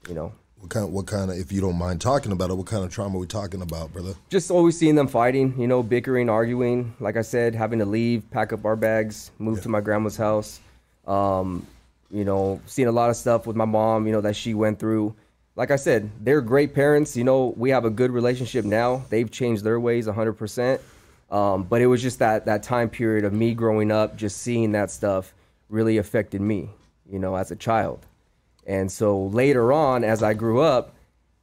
You 0.08 0.16
know, 0.16 0.34
What 0.60 0.70
kind? 0.70 0.92
What 0.92 1.08
kind 1.08 1.32
of? 1.32 1.38
If 1.38 1.52
you 1.52 1.62
don't 1.62 1.78
mind 1.78 2.02
talking 2.02 2.32
about 2.32 2.50
it, 2.50 2.56
what 2.56 2.68
kind 2.68 2.84
of 2.84 2.92
trauma 2.92 3.18
are 3.18 3.20
we 3.22 3.28
talking 3.28 3.62
about, 3.62 3.94
brother? 3.94 4.14
just 4.30 4.52
always 4.52 4.78
seeing 4.78 4.96
them 4.96 5.08
fighting, 5.08 5.54
you 5.60 5.68
know, 5.68 5.82
bickering, 5.82 6.30
arguing. 6.30 6.94
Like 7.00 7.18
I 7.18 7.22
said, 7.22 7.56
having 7.56 7.80
to 7.80 7.86
leave, 7.86 8.30
pack 8.32 8.54
up 8.54 8.66
our 8.66 8.76
bags, 8.76 9.32
move 9.40 9.62
to 9.64 9.70
my 9.70 9.82
grandma's 9.82 10.18
house. 10.18 10.60
Um, 11.08 11.66
you 12.12 12.26
know, 12.26 12.62
seeing 12.66 12.88
a 12.88 12.92
lot 12.92 13.10
of 13.10 13.16
stuff 13.16 13.48
with 13.48 13.56
my 13.56 13.66
mom, 13.66 14.08
you 14.08 14.14
know, 14.14 14.22
that 14.22 14.36
she 14.36 14.54
went 14.54 14.80
through. 14.80 15.16
Like 15.56 15.72
I 15.72 15.76
said, 15.78 16.10
they're 16.22 16.42
great 16.42 16.74
parents. 16.74 17.16
You 17.16 17.24
know, 17.24 17.54
we 17.58 17.70
have 17.70 17.86
a 17.86 17.90
good 17.90 18.12
relationship 18.12 18.66
now. 18.66 19.06
They've 19.10 19.30
changed 19.30 19.64
their 19.64 19.80
ways 19.80 20.08
100%. 20.08 20.80
Um, 21.32 21.64
but 21.64 21.82
it 21.82 21.88
was 21.88 22.02
just 22.02 22.20
that 22.20 22.46
that 22.46 22.64
time 22.64 22.90
period 22.90 23.26
of 23.26 23.34
me 23.34 23.54
growing 23.54 23.92
up, 23.92 24.16
just 24.16 24.42
seeing 24.42 24.74
that 24.74 24.92
stuff 24.92 25.34
really 25.70 25.98
affected 25.98 26.40
me, 26.42 26.70
you 27.10 27.20
know, 27.20 27.36
as 27.36 27.52
a 27.52 27.56
child. 27.56 28.06
And 28.68 28.92
so 28.92 29.26
later 29.28 29.74
on, 29.74 30.04
as 30.04 30.24
I 30.24 30.34
grew 30.34 30.62
up, 30.62 30.94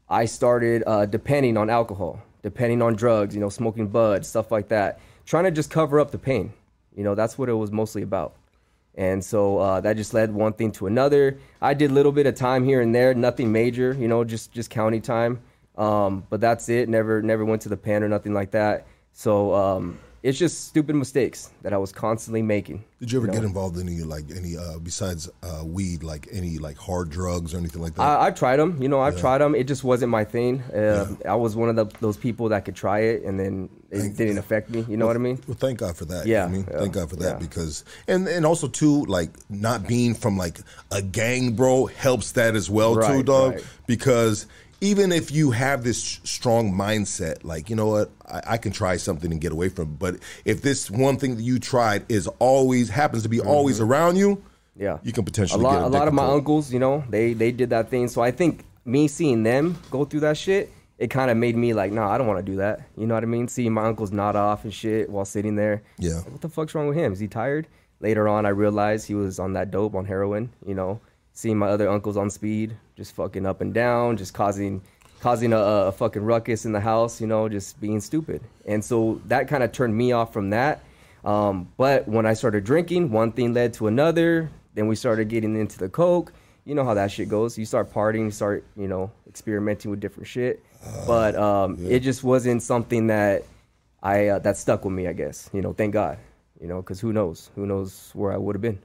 I 0.08 0.26
started 0.26 0.82
uh, 0.86 1.06
depending 1.06 1.56
on 1.56 1.70
alcohol, 1.70 2.20
depending 2.42 2.82
on 2.82 2.94
drugs, 2.94 3.34
you 3.34 3.40
know, 3.40 3.48
smoking 3.48 3.88
bud, 3.88 4.24
stuff 4.26 4.50
like 4.52 4.68
that, 4.68 5.00
trying 5.24 5.44
to 5.44 5.50
just 5.50 5.70
cover 5.70 6.00
up 6.00 6.10
the 6.10 6.18
pain, 6.18 6.52
You 6.96 7.04
know, 7.04 7.14
that's 7.14 7.38
what 7.38 7.48
it 7.48 7.54
was 7.54 7.72
mostly 7.72 8.02
about. 8.02 8.34
And 8.94 9.24
so 9.24 9.58
uh, 9.58 9.80
that 9.80 9.96
just 9.96 10.12
led 10.12 10.32
one 10.32 10.52
thing 10.52 10.70
to 10.72 10.86
another. 10.86 11.38
I 11.60 11.74
did 11.74 11.90
a 11.90 11.94
little 11.94 12.12
bit 12.12 12.26
of 12.26 12.34
time 12.34 12.64
here 12.64 12.80
and 12.80 12.94
there, 12.94 13.14
nothing 13.14 13.50
major, 13.50 13.94
you 13.94 14.06
know, 14.08 14.24
just 14.24 14.52
just 14.52 14.70
county 14.70 15.00
time. 15.00 15.40
Um, 15.76 16.26
but 16.28 16.40
that's 16.40 16.68
it. 16.68 16.88
Never 16.88 17.22
never 17.22 17.44
went 17.44 17.62
to 17.62 17.68
the 17.68 17.76
pen 17.76 18.02
or 18.02 18.08
nothing 18.08 18.34
like 18.34 18.50
that. 18.50 18.86
So 19.12 19.54
um, 19.54 19.98
it's 20.22 20.38
just 20.38 20.68
stupid 20.68 20.94
mistakes 20.94 21.50
that 21.62 21.72
I 21.72 21.78
was 21.78 21.90
constantly 21.90 22.42
making. 22.42 22.84
Did 23.00 23.10
you 23.10 23.18
ever 23.18 23.26
know? 23.26 23.32
get 23.32 23.42
involved 23.42 23.76
in 23.78 23.88
any 23.88 24.02
like 24.02 24.24
any 24.34 24.56
uh, 24.56 24.78
besides 24.78 25.28
uh, 25.42 25.64
weed, 25.64 26.04
like 26.04 26.28
any 26.30 26.58
like 26.58 26.76
hard 26.76 27.10
drugs 27.10 27.52
or 27.54 27.58
anything 27.58 27.82
like 27.82 27.94
that? 27.96 28.02
I, 28.02 28.26
I've 28.26 28.36
tried 28.36 28.58
them. 28.58 28.80
You 28.80 28.88
know, 28.88 29.00
I've 29.00 29.18
tried 29.18 29.38
them. 29.38 29.56
It 29.56 29.64
just 29.64 29.82
wasn't 29.82 30.10
my 30.10 30.24
thing. 30.24 30.62
Uh, 30.62 31.16
I 31.28 31.34
was 31.34 31.56
one 31.56 31.68
of 31.68 31.76
the, 31.76 31.86
those 31.98 32.16
people 32.16 32.50
that 32.50 32.64
could 32.64 32.76
try 32.76 33.00
it 33.00 33.24
and 33.24 33.40
then 33.40 33.68
it 33.90 34.16
didn't 34.16 34.38
affect 34.38 34.70
me. 34.70 34.84
You 34.88 34.96
know 34.96 35.06
what 35.06 35.16
I 35.16 35.18
mean? 35.18 35.40
Well, 35.48 35.56
thank 35.56 35.80
God 35.80 35.96
for 35.96 36.04
that. 36.04 36.26
you 36.26 36.34
know 36.34 36.38
Yeah, 36.38 36.44
I 36.44 36.48
mean, 36.48 36.66
yeah, 36.70 36.78
thank 36.78 36.92
God 36.92 37.10
for 37.10 37.16
that 37.16 37.32
yeah. 37.32 37.38
because, 37.38 37.84
and 38.06 38.28
and 38.28 38.46
also 38.46 38.68
too, 38.68 39.04
like 39.06 39.30
not 39.50 39.88
being 39.88 40.14
from 40.14 40.38
like 40.38 40.60
a 40.92 41.02
gang, 41.02 41.54
bro, 41.54 41.86
helps 41.86 42.32
that 42.32 42.54
as 42.54 42.70
well 42.70 42.94
too, 42.94 43.24
dog. 43.24 43.54
right. 43.54 43.64
Because 43.86 44.46
even 44.82 45.12
if 45.12 45.30
you 45.30 45.52
have 45.52 45.84
this 45.84 46.20
strong 46.24 46.72
mindset, 46.74 47.44
like 47.44 47.70
you 47.70 47.76
know 47.76 47.86
what, 47.86 48.10
I, 48.30 48.42
I 48.46 48.56
can 48.58 48.72
try 48.72 48.96
something 48.98 49.30
and 49.32 49.40
get 49.40 49.52
away 49.52 49.68
from. 49.70 49.84
it. 49.84 49.98
But 49.98 50.16
if 50.44 50.60
this 50.60 50.90
one 50.90 51.16
thing 51.16 51.36
that 51.36 51.42
you 51.42 51.58
tried 51.58 52.04
is 52.10 52.26
always 52.38 52.90
happens 52.90 53.22
to 53.22 53.28
be 53.30 53.40
always 53.40 53.80
around 53.80 54.16
you, 54.16 54.36
Mm-hmm. 54.36 54.82
Yeah, 54.84 54.98
you 55.02 55.12
can 55.12 55.24
potentially 55.26 55.60
a 55.60 55.64
lot. 55.64 55.72
get 55.74 55.82
a 55.82 55.88
lot 55.88 56.08
of 56.08 56.14
my 56.14 56.24
it. 56.26 56.30
uncles, 56.32 56.72
you 56.72 56.78
know, 56.78 57.04
they 57.10 57.34
they 57.34 57.52
did 57.52 57.68
that 57.70 57.90
thing. 57.90 58.08
So 58.08 58.22
I 58.22 58.30
think 58.30 58.64
me 58.86 59.06
seeing 59.06 59.42
them 59.42 59.76
go 59.90 60.06
through 60.06 60.20
that 60.20 60.38
shit, 60.38 60.70
it 60.98 61.08
kind 61.08 61.30
of 61.30 61.36
made 61.36 61.56
me 61.56 61.74
like, 61.74 61.92
nah, 61.92 62.10
I 62.10 62.16
don't 62.16 62.26
want 62.26 62.44
to 62.44 62.52
do 62.52 62.56
that. 62.56 62.80
You 62.96 63.06
know 63.06 63.12
what 63.12 63.22
I 63.22 63.26
mean? 63.26 63.48
Seeing 63.48 63.72
my 63.74 63.84
uncles 63.84 64.12
nod 64.12 64.34
off 64.34 64.64
and 64.64 64.72
shit 64.72 65.10
while 65.10 65.26
sitting 65.26 65.56
there. 65.56 65.82
Yeah. 65.98 66.16
Like, 66.16 66.30
what 66.32 66.40
the 66.40 66.48
fuck's 66.48 66.74
wrong 66.74 66.88
with 66.88 66.96
him? 66.96 67.12
Is 67.12 67.18
he 67.20 67.28
tired? 67.28 67.66
Later 68.00 68.26
on, 68.28 68.46
I 68.46 68.48
realized 68.48 69.06
he 69.06 69.14
was 69.14 69.38
on 69.38 69.52
that 69.52 69.70
dope 69.70 69.94
on 69.94 70.06
heroin. 70.06 70.50
You 70.66 70.74
know, 70.74 71.00
seeing 71.32 71.58
my 71.58 71.68
other 71.68 71.88
uncles 71.88 72.16
on 72.16 72.30
speed, 72.30 72.76
just 72.96 73.14
fucking 73.14 73.46
up 73.46 73.60
and 73.60 73.72
down, 73.74 74.16
just 74.16 74.34
causing 74.34 74.82
causing 75.20 75.52
a, 75.52 75.58
a 75.58 75.92
fucking 75.92 76.22
ruckus 76.22 76.64
in 76.64 76.72
the 76.72 76.80
house. 76.80 77.20
You 77.20 77.26
know, 77.26 77.48
just 77.48 77.80
being 77.80 78.00
stupid. 78.00 78.42
And 78.66 78.84
so 78.84 79.20
that 79.26 79.48
kind 79.48 79.62
of 79.62 79.72
turned 79.72 79.96
me 79.96 80.12
off 80.12 80.32
from 80.32 80.50
that. 80.50 80.82
Um, 81.24 81.68
but 81.76 82.08
when 82.08 82.26
I 82.26 82.34
started 82.34 82.64
drinking, 82.64 83.10
one 83.10 83.32
thing 83.32 83.54
led 83.54 83.74
to 83.74 83.86
another. 83.86 84.50
Then 84.74 84.88
we 84.88 84.96
started 84.96 85.28
getting 85.28 85.54
into 85.54 85.78
the 85.78 85.88
coke. 85.88 86.32
You 86.64 86.74
know 86.74 86.84
how 86.84 86.94
that 86.94 87.10
shit 87.10 87.28
goes. 87.28 87.58
You 87.58 87.64
start 87.66 87.92
partying, 87.92 88.24
you 88.26 88.30
start, 88.30 88.64
you 88.76 88.88
know, 88.88 89.10
experimenting 89.28 89.90
with 89.90 90.00
different 90.00 90.28
shit. 90.28 90.64
but 91.06 91.34
um, 91.36 91.76
it 91.86 92.00
just 92.00 92.24
wasn't 92.24 92.62
something 92.62 93.08
that 93.08 93.44
I 94.02 94.28
uh, 94.28 94.38
that 94.40 94.56
stuck 94.56 94.84
with 94.84 94.94
me. 94.94 95.06
I 95.06 95.12
guess 95.12 95.50
you 95.52 95.60
know, 95.60 95.72
thank 95.72 95.92
God. 95.92 96.18
You 96.60 96.68
know, 96.68 96.80
because 96.80 97.00
who 97.00 97.12
knows? 97.12 97.50
Who 97.56 97.66
knows 97.66 98.10
where 98.14 98.32
I 98.32 98.36
would 98.36 98.54
have 98.54 98.62
been? 98.62 98.78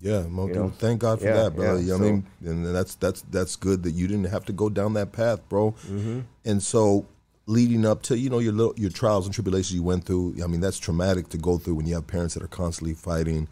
Yeah, 0.00 0.22
Mo, 0.26 0.48
You 0.48 0.54
know? 0.54 0.68
thank 0.78 1.00
God 1.00 1.20
for 1.20 1.26
Yeah, 1.26 1.44
that, 1.44 1.56
bro. 1.56 1.74
yeah, 1.76 1.80
You 1.80 1.86
know 1.86 1.92
what 1.94 1.98
so- 2.00 2.04
I 2.08 2.10
mean, 2.12 2.26
and 2.66 2.74
that's 2.74 2.94
that's 2.96 3.22
that's 3.30 3.56
good 3.56 3.82
that 3.84 3.92
you 3.92 4.06
didn't 4.06 4.24
have 4.30 4.44
to 4.46 4.52
go 4.52 4.68
down 4.68 4.94
that 4.94 5.12
path, 5.12 5.40
bro. 5.48 5.72
Mm-hmm. 5.86 6.20
And 6.44 6.62
so, 6.62 7.06
leading 7.46 7.86
up 7.86 8.02
to 8.02 8.18
you 8.18 8.28
know 8.28 8.38
your 8.40 8.52
little, 8.52 8.74
your 8.76 8.90
trials 8.90 9.24
and 9.26 9.34
tribulations 9.34 9.74
you 9.74 9.82
went 9.82 10.04
through, 10.04 10.36
I 10.42 10.46
mean, 10.46 10.60
that's 10.60 10.78
traumatic 10.78 11.28
to 11.30 11.38
go 11.38 11.58
through 11.58 11.76
when 11.76 11.86
you 11.86 11.94
have 11.94 12.06
parents 12.06 12.34
that 12.34 12.42
are 12.42 12.48
constantly 12.48 12.94
fighting. 12.94 13.48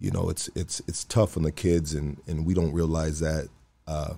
You 0.00 0.10
know, 0.10 0.28
it's 0.30 0.48
it's 0.54 0.80
it's 0.88 1.04
tough 1.04 1.36
on 1.36 1.42
the 1.44 1.52
kids, 1.52 1.94
and 1.94 2.18
and 2.26 2.44
we 2.46 2.54
don't 2.54 2.72
realize 2.72 3.20
that. 3.20 3.48
Uh, 3.86 4.14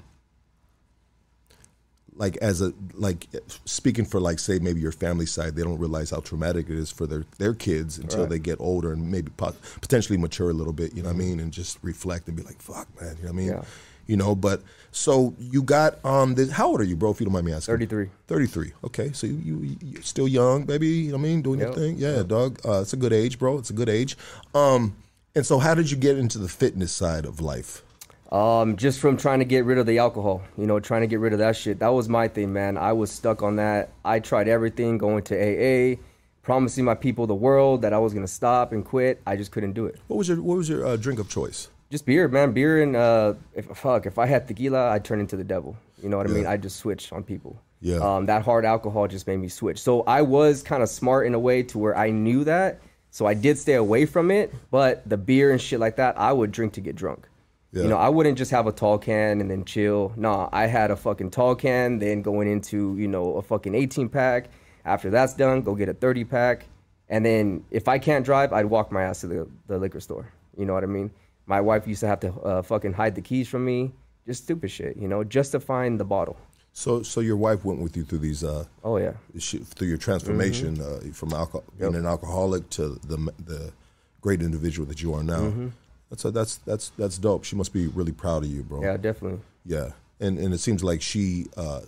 like 2.16 2.36
as 2.38 2.60
a 2.60 2.72
like 2.94 3.26
speaking 3.64 4.04
for 4.04 4.20
like 4.20 4.38
say 4.38 4.58
maybe 4.58 4.80
your 4.80 4.92
family 4.92 5.26
side, 5.26 5.54
they 5.56 5.62
don't 5.62 5.78
realize 5.78 6.10
how 6.10 6.20
traumatic 6.20 6.68
it 6.68 6.76
is 6.78 6.90
for 6.90 7.06
their 7.06 7.24
their 7.38 7.54
kids 7.54 7.98
until 7.98 8.20
Right. 8.20 8.30
they 8.30 8.38
get 8.38 8.60
older 8.60 8.92
and 8.92 9.10
maybe 9.10 9.30
pot, 9.36 9.54
potentially 9.80 10.18
mature 10.18 10.50
a 10.50 10.54
little 10.54 10.72
bit. 10.72 10.94
You 10.94 11.02
know 11.02 11.08
what 11.08 11.16
I 11.16 11.18
mean, 11.18 11.40
and 11.40 11.52
just 11.52 11.78
reflect 11.82 12.28
and 12.28 12.36
be 12.36 12.42
like, 12.42 12.60
"Fuck, 12.60 12.88
man." 13.00 13.16
You 13.18 13.24
know 13.24 13.28
what 13.28 13.32
I 13.32 13.36
mean? 13.36 13.48
Yeah. 13.48 13.62
You 14.06 14.16
know, 14.16 14.34
but 14.34 14.62
so 14.90 15.34
you 15.38 15.62
got 15.62 15.98
on 16.04 16.34
this. 16.34 16.50
How 16.50 16.66
old 16.66 16.80
are 16.80 16.84
you, 16.84 16.96
bro? 16.96 17.10
If 17.12 17.20
you 17.20 17.26
don't 17.26 17.32
mind 17.32 17.46
me 17.46 17.52
asking. 17.52 17.72
33. 17.74 18.08
33. 18.26 18.72
Okay, 18.86 19.12
so 19.12 19.26
you, 19.28 19.34
you 19.60 19.76
you're 19.80 20.02
still 20.02 20.26
young, 20.26 20.64
baby. 20.64 20.88
You 20.88 21.12
know 21.12 21.16
what 21.18 21.20
I 21.20 21.28
mean? 21.28 21.42
Doing 21.42 21.60
your 21.60 21.72
thing. 21.72 21.96
Yeah, 21.96 22.24
dog. 22.24 22.58
Uh, 22.66 22.80
it's 22.80 22.92
a 22.92 22.96
good 22.96 23.12
age, 23.12 23.38
bro. 23.38 23.58
It's 23.58 23.70
a 23.70 23.74
good 23.74 23.88
age. 23.88 24.16
Um, 24.52 24.96
and 25.36 25.46
so 25.46 25.60
how 25.60 25.74
did 25.74 25.92
you 25.92 25.96
get 25.96 26.18
into 26.18 26.38
the 26.38 26.48
fitness 26.48 26.90
side 26.90 27.24
of 27.24 27.40
life? 27.40 27.82
Um, 28.30 28.76
just 28.76 29.00
from 29.00 29.16
trying 29.16 29.40
to 29.40 29.44
get 29.44 29.64
rid 29.64 29.78
of 29.78 29.86
the 29.86 29.98
alcohol, 29.98 30.42
you 30.56 30.66
know, 30.66 30.78
trying 30.78 31.00
to 31.00 31.08
get 31.08 31.18
rid 31.18 31.32
of 31.32 31.40
that 31.40 31.56
shit. 31.56 31.80
That 31.80 31.88
was 31.88 32.08
my 32.08 32.28
thing, 32.28 32.52
man. 32.52 32.76
I 32.78 32.92
was 32.92 33.10
stuck 33.10 33.42
on 33.42 33.56
that. 33.56 33.90
I 34.04 34.20
tried 34.20 34.46
everything, 34.46 34.98
going 34.98 35.24
to 35.24 35.34
AA, 35.34 35.96
promising 36.42 36.84
my 36.84 36.94
people 36.94 37.26
the 37.26 37.34
world 37.34 37.82
that 37.82 37.92
I 37.92 37.98
was 37.98 38.14
gonna 38.14 38.28
stop 38.28 38.72
and 38.72 38.84
quit. 38.84 39.20
I 39.26 39.36
just 39.36 39.50
couldn't 39.50 39.72
do 39.72 39.86
it. 39.86 39.96
What 40.06 40.16
was 40.16 40.28
your 40.28 40.40
What 40.40 40.56
was 40.58 40.68
your 40.68 40.86
uh, 40.86 40.96
drink 40.96 41.18
of 41.18 41.28
choice? 41.28 41.68
Just 41.90 42.06
beer, 42.06 42.28
man. 42.28 42.52
Beer 42.52 42.82
and 42.82 42.94
uh, 42.94 43.34
if 43.52 43.66
fuck, 43.76 44.06
if 44.06 44.16
I 44.16 44.26
had 44.26 44.46
tequila, 44.46 44.90
I'd 44.90 45.04
turn 45.04 45.18
into 45.18 45.36
the 45.36 45.42
devil. 45.42 45.76
You 46.00 46.08
know 46.08 46.16
what 46.16 46.30
I 46.30 46.30
mean? 46.30 46.46
I 46.46 46.56
just 46.56 46.76
switch 46.76 47.12
on 47.12 47.24
people. 47.24 47.60
Yeah. 47.80 47.96
Um, 47.96 48.26
that 48.26 48.42
hard 48.42 48.64
alcohol 48.64 49.08
just 49.08 49.26
made 49.26 49.38
me 49.38 49.48
switch. 49.48 49.80
So 49.80 50.02
I 50.02 50.22
was 50.22 50.62
kind 50.62 50.82
of 50.82 50.88
smart 50.88 51.26
in 51.26 51.34
a 51.34 51.38
way 51.38 51.62
to 51.64 51.78
where 51.78 51.96
I 51.96 52.10
knew 52.10 52.44
that. 52.44 52.80
So 53.10 53.26
I 53.26 53.34
did 53.34 53.58
stay 53.58 53.74
away 53.74 54.06
from 54.06 54.30
it. 54.30 54.54
But 54.70 55.08
the 55.08 55.16
beer 55.16 55.50
and 55.50 55.60
shit 55.60 55.80
like 55.80 55.96
that, 55.96 56.18
I 56.18 56.32
would 56.32 56.52
drink 56.52 56.74
to 56.74 56.80
get 56.80 56.94
drunk. 56.94 57.26
Yeah. 57.72 57.82
You 57.84 57.88
know, 57.88 57.96
I 57.98 58.08
wouldn't 58.08 58.36
just 58.36 58.50
have 58.50 58.66
a 58.66 58.72
tall 58.72 58.98
can 58.98 59.40
and 59.40 59.50
then 59.50 59.64
chill. 59.64 60.12
Nah, 60.16 60.48
I 60.52 60.66
had 60.66 60.90
a 60.90 60.96
fucking 60.96 61.30
tall 61.30 61.54
can, 61.54 61.98
then 62.00 62.20
going 62.22 62.50
into, 62.50 62.96
you 62.98 63.06
know, 63.06 63.34
a 63.36 63.42
fucking 63.42 63.74
18 63.74 64.08
pack. 64.08 64.46
After 64.84 65.08
that's 65.10 65.34
done, 65.34 65.62
go 65.62 65.74
get 65.76 65.88
a 65.88 65.94
30 65.94 66.24
pack. 66.24 66.66
And 67.08 67.24
then 67.24 67.64
if 67.70 67.86
I 67.86 67.98
can't 67.98 68.24
drive, 68.24 68.52
I'd 68.52 68.66
walk 68.66 68.90
my 68.90 69.02
ass 69.02 69.20
to 69.20 69.26
the, 69.28 69.48
the 69.68 69.78
liquor 69.78 70.00
store. 70.00 70.32
You 70.56 70.64
know 70.66 70.74
what 70.74 70.82
I 70.82 70.86
mean? 70.88 71.10
My 71.46 71.60
wife 71.60 71.86
used 71.86 72.00
to 72.00 72.06
have 72.08 72.20
to 72.20 72.32
uh, 72.40 72.62
fucking 72.62 72.92
hide 72.92 73.14
the 73.14 73.20
keys 73.22 73.46
from 73.48 73.64
me. 73.64 73.92
Just 74.26 74.44
stupid 74.44 74.70
shit, 74.70 74.96
you 74.96 75.06
know, 75.08 75.22
just 75.24 75.52
to 75.52 75.60
find 75.60 75.98
the 75.98 76.04
bottle. 76.04 76.36
So 76.72 77.02
so 77.02 77.20
your 77.20 77.36
wife 77.36 77.64
went 77.64 77.80
with 77.80 77.96
you 77.96 78.04
through 78.04 78.18
these 78.18 78.44
uh, 78.44 78.64
Oh, 78.84 78.96
yeah. 78.96 79.14
sh- 79.38 79.56
through 79.64 79.88
your 79.88 79.96
transformation 79.96 80.76
Mm-hmm. 80.76 81.10
uh, 81.10 81.12
from 81.12 81.32
alcohol, 81.32 81.64
being 81.78 81.96
an 81.96 82.06
alcoholic 82.06 82.68
to 82.70 82.90
the 83.06 83.16
the 83.44 83.72
great 84.20 84.40
individual 84.42 84.86
that 84.86 85.02
you 85.02 85.12
are 85.14 85.24
now. 85.24 85.40
Mm-hmm. 85.40 85.68
That's 86.10 86.24
a, 86.24 86.30
that's 86.30 86.56
that's 86.58 86.90
that's 86.98 87.18
dope. 87.18 87.44
She 87.44 87.56
must 87.56 87.72
be 87.72 87.86
really 87.86 88.12
proud 88.12 88.42
of 88.44 88.50
you, 88.50 88.62
bro. 88.62 88.82
Yeah, 88.82 88.96
definitely. 88.96 89.40
Yeah. 89.64 89.90
And 90.20 90.38
and 90.38 90.52
it 90.52 90.58
seems 90.58 90.82
like 90.84 91.00
she 91.02 91.46
uh, 91.56 91.80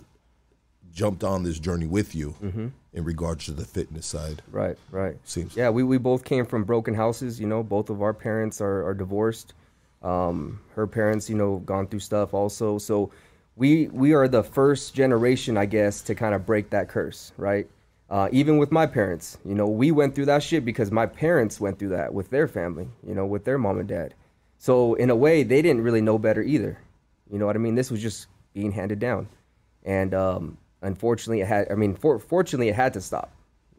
jumped 0.93 1.23
on 1.23 1.43
this 1.43 1.59
journey 1.59 1.85
with 1.87 2.15
you 2.15 2.35
Mm-hmm. 2.41 2.67
in 2.93 3.03
regards 3.03 3.45
to 3.45 3.51
the 3.51 3.65
fitness 3.65 4.05
side. 4.05 4.41
Right, 4.51 4.77
right. 4.91 5.17
Seems- 5.25 5.55
Yeah, 5.55 5.69
we, 5.71 5.83
we 5.83 5.97
both 5.97 6.23
came 6.23 6.45
from 6.45 6.63
broken 6.63 6.93
houses. 6.93 7.39
You 7.39 7.47
know, 7.47 7.63
both 7.63 7.89
of 7.89 8.01
our 8.01 8.13
parents 8.13 8.61
are, 8.61 8.85
are 8.87 8.93
divorced. 8.93 9.53
Um, 10.01 10.59
her 10.75 10.85
parents, 10.87 11.29
you 11.29 11.35
know, 11.35 11.57
gone 11.59 11.87
through 11.87 11.99
stuff 12.01 12.33
also. 12.33 12.77
So 12.77 13.11
we 13.55 13.87
we 13.87 14.13
are 14.13 14.27
the 14.27 14.43
first 14.43 14.93
generation, 14.95 15.57
I 15.57 15.65
guess, 15.65 16.01
to 16.03 16.15
kind 16.15 16.33
of 16.35 16.45
break 16.45 16.69
that 16.71 16.89
curse, 16.89 17.31
right? 17.37 17.67
Uh, 18.13 18.29
even 18.31 18.59
with 18.59 18.71
my 18.71 18.85
parents, 18.85 19.39
you 19.43 19.55
know, 19.55 19.67
we 19.67 19.89
went 19.89 20.13
through 20.13 20.25
that 20.27 20.43
shit 20.43 20.63
because 20.63 20.91
my 20.91 21.07
parents 21.07 21.59
went 21.59 21.79
through 21.79 21.89
that 21.89 22.13
with 22.13 22.29
their 22.29 22.47
family, 22.47 22.87
you 23.07 23.15
know, 23.15 23.25
with 23.25 23.43
their 23.43 23.57
mom 23.57 23.79
and 23.79 23.89
dad. 23.89 24.13
So 24.59 24.93
in 24.93 25.09
a 25.09 25.15
way, 25.15 25.41
they 25.41 25.63
didn't 25.63 25.81
really 25.81 25.99
know 25.99 26.19
better 26.19 26.43
either. 26.43 26.77
You 27.31 27.39
know 27.39 27.47
what 27.47 27.55
I 27.55 27.59
mean? 27.59 27.73
This 27.73 27.89
was 27.89 28.03
just 28.03 28.27
being 28.53 28.71
handed 28.71 28.99
down, 28.99 29.27
and 29.83 30.13
um, 30.13 30.59
unfortunately, 30.83 31.41
it 31.41 31.47
had. 31.47 31.71
I 31.71 31.73
mean, 31.73 31.95
for, 31.95 32.19
fortunately, 32.19 32.69
it 32.69 32.75
had 32.75 32.93
to 32.93 33.01
stop. 33.01 33.31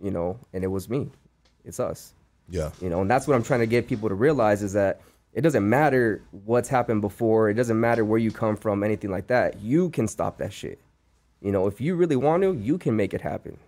You 0.02 0.10
know, 0.10 0.40
and 0.52 0.64
it 0.64 0.66
was 0.66 0.90
me. 0.90 1.10
It's 1.64 1.78
us. 1.78 2.12
Yeah. 2.48 2.72
You 2.80 2.90
know, 2.90 3.02
and 3.02 3.08
that's 3.08 3.28
what 3.28 3.36
I'm 3.36 3.44
trying 3.44 3.60
to 3.60 3.66
get 3.66 3.86
people 3.86 4.08
to 4.08 4.16
realize 4.16 4.64
is 4.64 4.72
that 4.72 5.00
it 5.32 5.42
doesn't 5.42 5.68
matter 5.68 6.22
what's 6.44 6.68
happened 6.68 7.02
before. 7.02 7.50
It 7.50 7.54
doesn't 7.54 7.78
matter 7.78 8.04
where 8.04 8.18
you 8.18 8.32
come 8.32 8.56
from, 8.56 8.82
anything 8.82 9.12
like 9.12 9.28
that. 9.28 9.60
You 9.60 9.90
can 9.90 10.08
stop 10.08 10.38
that 10.38 10.52
shit. 10.52 10.80
You 11.40 11.52
know, 11.52 11.68
if 11.68 11.80
you 11.80 11.94
really 11.94 12.16
want 12.16 12.42
to, 12.42 12.52
you 12.52 12.78
can 12.78 12.96
make 12.96 13.14
it 13.14 13.20
happen. 13.20 13.58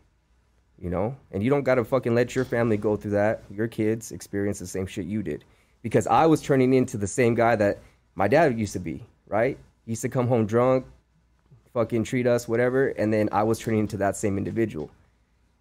You 0.79 0.91
know, 0.91 1.17
and 1.33 1.43
you 1.43 1.49
don't 1.49 1.63
gotta 1.65 1.85
fucking 1.85 2.15
let 2.15 2.35
your 2.35 2.45
family 2.45 2.77
go 2.77 2.97
through 2.97 3.13
that. 3.13 3.43
Your 3.51 3.67
kids 3.67 4.13
experience 4.13 4.59
the 4.59 4.67
same 4.67 4.87
shit 4.87 5.07
you 5.07 5.23
did, 5.23 5.45
because 5.83 6.07
I 6.07 6.27
was 6.27 6.43
turning 6.43 6.75
into 6.75 6.99
the 6.99 7.07
same 7.07 7.35
guy 7.35 7.57
that 7.57 7.79
my 8.15 8.29
dad 8.29 8.59
used 8.59 8.75
to 8.75 8.79
be. 8.79 9.03
Right? 9.29 9.59
He 9.85 9.93
used 9.93 10.03
to 10.03 10.09
come 10.09 10.29
home 10.29 10.47
drunk, 10.47 10.87
fucking 11.73 12.05
treat 12.05 12.27
us 12.27 12.47
whatever, 12.47 12.89
and 12.89 13.13
then 13.13 13.29
I 13.33 13.43
was 13.43 13.59
turning 13.59 13.81
into 13.81 13.97
that 13.99 14.17
same 14.17 14.37
individual 14.39 14.91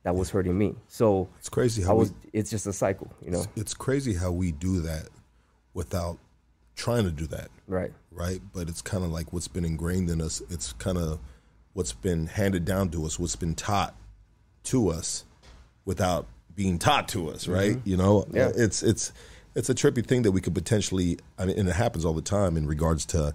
that 0.03 0.15
was 0.15 0.29
hurting 0.29 0.57
me. 0.57 0.75
So 0.88 1.27
It's 1.39 1.50
crazy 1.50 1.84
I 1.84 1.88
how 1.88 1.95
was. 1.95 2.12
we, 2.12 2.29
It's 2.34 2.50
just 2.50 2.67
a 2.67 2.74
cycle, 2.74 3.12
you 3.24 3.31
know. 3.31 3.43
it's 3.55 3.74
crazy 3.74 4.13
how 4.13 4.31
we 4.31 4.51
do 4.51 4.81
that 4.81 5.07
without 5.74 6.17
trying 6.75 7.05
to 7.05 7.12
do 7.12 7.25
that. 7.27 7.50
Right. 7.67 7.91
right? 8.12 8.39
But 8.53 8.69
it's 8.69 8.81
kind 8.81 9.03
of 9.03 9.10
like 9.12 9.34
what's 9.34 9.48
been 9.48 9.65
ingrained 9.65 10.10
in 10.10 10.22
us. 10.22 10.41
It's 10.50 10.74
kind 10.74 10.98
of 10.98 11.19
what's 11.74 11.93
been 11.93 12.27
handed 12.27 12.65
down 12.65 12.89
to 12.89 13.05
us, 13.05 13.17
what's 13.17 13.36
been 13.36 13.55
taught 13.55 13.95
to 14.65 14.89
us 14.89 15.24
without 15.86 16.25
being 16.55 16.79
taught 16.79 17.07
to 17.10 17.29
us, 17.29 17.48
right? 17.48 17.77
You 17.84 17.98
know, 17.98 18.22
Mm-hmm. 18.22 18.38
Yeah. 18.38 18.51
it's 18.55 18.81
it's 18.84 19.12
it's 19.55 19.69
a 19.69 19.75
trippy 19.75 20.05
thing 20.05 20.24
that 20.24 20.31
we 20.31 20.41
could 20.41 20.53
potentially. 20.55 21.17
I 21.38 21.45
mean, 21.45 21.57
and 21.60 21.69
it 21.69 21.75
happens 21.75 22.05
all 22.05 22.13
the 22.13 22.22
time 22.22 22.57
in 22.57 22.65
regards 22.67 23.05
to 23.07 23.34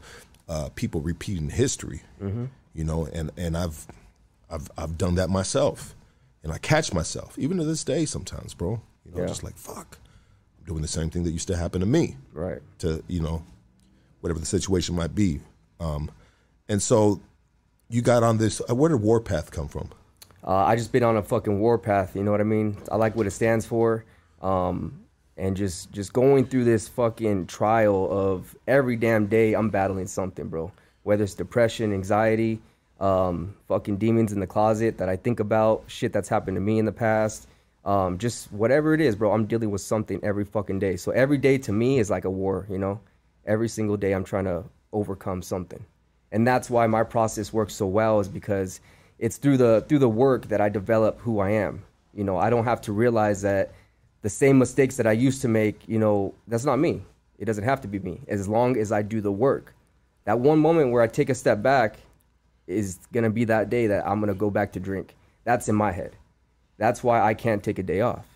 uh, 0.49 0.68
people 0.75 1.00
repeating 1.00 1.49
history. 1.50 2.02
Mm-hmm. 2.22 2.46
You 2.75 2.84
know, 2.84 3.06
and 3.12 3.30
and 3.37 3.56
I've 3.56 3.87
I've 4.50 4.70
I've 4.76 4.96
done 4.99 5.14
that 5.16 5.28
myself, 5.30 5.94
and 6.42 6.52
I 6.52 6.58
catch 6.58 6.92
myself 6.92 7.38
even 7.38 7.56
to 7.58 7.64
this 7.64 7.84
day 7.84 8.04
sometimes, 8.04 8.54
bro. 8.54 8.80
You 9.04 9.12
know, 9.12 9.20
Yeah. 9.22 9.26
just 9.26 9.42
like 9.42 9.56
fuck. 9.56 9.99
I'm 10.58 10.64
doing 10.66 10.82
the 10.82 10.88
same 10.88 11.08
thing 11.10 11.25
that 11.25 11.30
used 11.30 11.49
to 11.49 11.56
happen 11.56 11.80
to 11.80 11.87
me 11.87 12.16
Right. 12.32 12.60
to 12.78 13.02
you 13.08 13.20
know 13.20 13.42
whatever 14.20 14.38
the 14.38 14.44
situation 14.46 14.94
might 14.94 15.14
be 15.14 15.40
um, 15.80 16.10
and 16.68 16.82
so 16.82 17.18
you 17.88 18.02
got 18.02 18.22
on 18.22 18.37
this 18.37 18.60
uh, 18.68 18.75
where 18.75 18.90
did 18.90 19.00
warpath 19.00 19.50
come 19.50 19.66
from 19.68 19.88
Uh, 20.47 20.64
I 20.64 20.76
just 20.76 20.92
been 20.92 21.02
on 21.02 21.16
a 21.16 21.23
fucking 21.23 21.61
warpath. 21.61 22.16
You 22.16 22.23
know 22.23 22.30
what 22.30 22.40
I 22.40 22.44
mean? 22.44 22.76
I 22.90 22.97
like 22.97 23.16
what 23.16 23.26
it 23.26 23.32
stands 23.32 23.66
for, 23.66 24.04
um, 24.42 25.04
and 25.37 25.56
just 25.56 25.92
just 25.92 26.12
going 26.12 26.47
through 26.47 26.64
this 26.64 26.88
fucking 26.88 27.47
trial 27.47 28.09
of 28.11 28.56
every 28.66 28.97
damn 28.97 29.26
day 29.26 29.54
I'm 29.54 29.70
battling 29.70 30.06
something, 30.06 30.49
bro. 30.49 30.73
Whether 31.02 31.25
it's 31.25 31.35
depression, 31.35 31.92
anxiety, 31.92 32.61
um, 33.00 33.54
fucking 33.68 33.97
demons 33.99 34.32
in 34.32 34.40
the 34.40 34.47
closet 34.47 34.99
that 34.99 35.09
I 35.09 35.16
think 35.16 35.40
about, 35.40 35.85
shit 35.87 36.12
that's 36.12 36.28
happened 36.28 36.56
to 36.56 36.61
me 36.61 36.78
in 36.78 36.85
the 36.85 36.92
past, 36.92 37.49
um, 37.85 38.18
just 38.18 38.52
whatever 38.52 38.94
it 38.94 39.00
is, 39.00 39.16
bro. 39.16 39.32
I'm 39.32 39.47
dealing 39.47 39.70
with 39.70 39.80
something 39.80 40.20
every 40.23 40.44
fucking 40.44 40.78
day. 40.78 40.97
So 40.97 41.12
every 41.12 41.38
day 41.38 41.59
to 41.59 41.73
me 41.73 41.99
is 41.99 42.11
like 42.11 42.25
a 42.25 42.30
war. 42.30 42.66
You 42.70 42.78
know, 42.78 43.00
every 43.47 43.68
single 43.68 43.97
day 43.97 44.12
I'm 44.12 44.25
trying 44.25 44.44
to 44.44 44.64
overcome 44.92 45.42
something 45.42 45.85
and 46.32 46.47
that's 46.47 46.70
why 46.70 46.87
my 46.87 47.02
process 47.02 47.52
works 47.52 47.75
so 47.75 47.87
well 47.87 48.20
is 48.20 48.28
because 48.28 48.80
it's 49.21 49.37
through 49.37 49.59
the 49.59 49.85
through 49.89 50.00
the 50.00 50.09
work 50.09 50.49
that 50.49 50.61
I 50.61 50.69
develop 50.69 51.21
who 51.21 51.39
I 51.39 51.50
am. 51.50 51.85
You 52.12 52.25
know, 52.25 52.39
I 52.39 52.50
don't 52.50 52.65
have 52.65 52.81
to 52.83 52.93
realize 52.93 53.43
that 53.43 53.71
the 54.23 54.31
same 54.31 54.59
mistakes 54.59 54.97
that 54.97 55.07
I 55.07 55.12
used 55.12 55.43
to 55.43 55.49
make, 55.49 55.87
you 55.87 55.99
know, 55.99 56.35
that's 56.49 56.65
not 56.65 56.79
me. 56.79 57.03
It 57.39 57.45
doesn't 57.45 57.65
have 57.65 57.81
to 57.83 57.89
be 57.89 58.00
me 58.00 58.21
as 58.27 58.49
long 58.49 58.77
as 58.77 58.91
I 58.91 59.03
do 59.03 59.21
the 59.21 59.31
work. 59.31 59.75
That 60.25 60.41
one 60.41 60.59
moment 60.59 60.91
where 60.91 61.03
I 61.03 61.07
take 61.07 61.31
a 61.31 61.35
step 61.35 61.62
back 61.62 61.97
is 62.67 62.99
going 63.12 63.25
to 63.25 63.31
be 63.31 63.45
that 63.45 63.71
day 63.71 63.87
that 63.87 64.07
I'm 64.07 64.21
going 64.21 64.33
to 64.33 64.39
go 64.39 64.50
back 64.50 64.73
to 64.73 64.81
drink. 64.81 65.15
That's 65.45 65.69
in 65.69 65.75
my 65.75 65.93
head. 65.93 66.17
That's 66.79 67.03
why 67.03 67.21
I 67.21 67.35
can't 67.35 67.62
take 67.62 67.79
a 67.79 67.83
day 67.83 68.00
off 68.00 68.27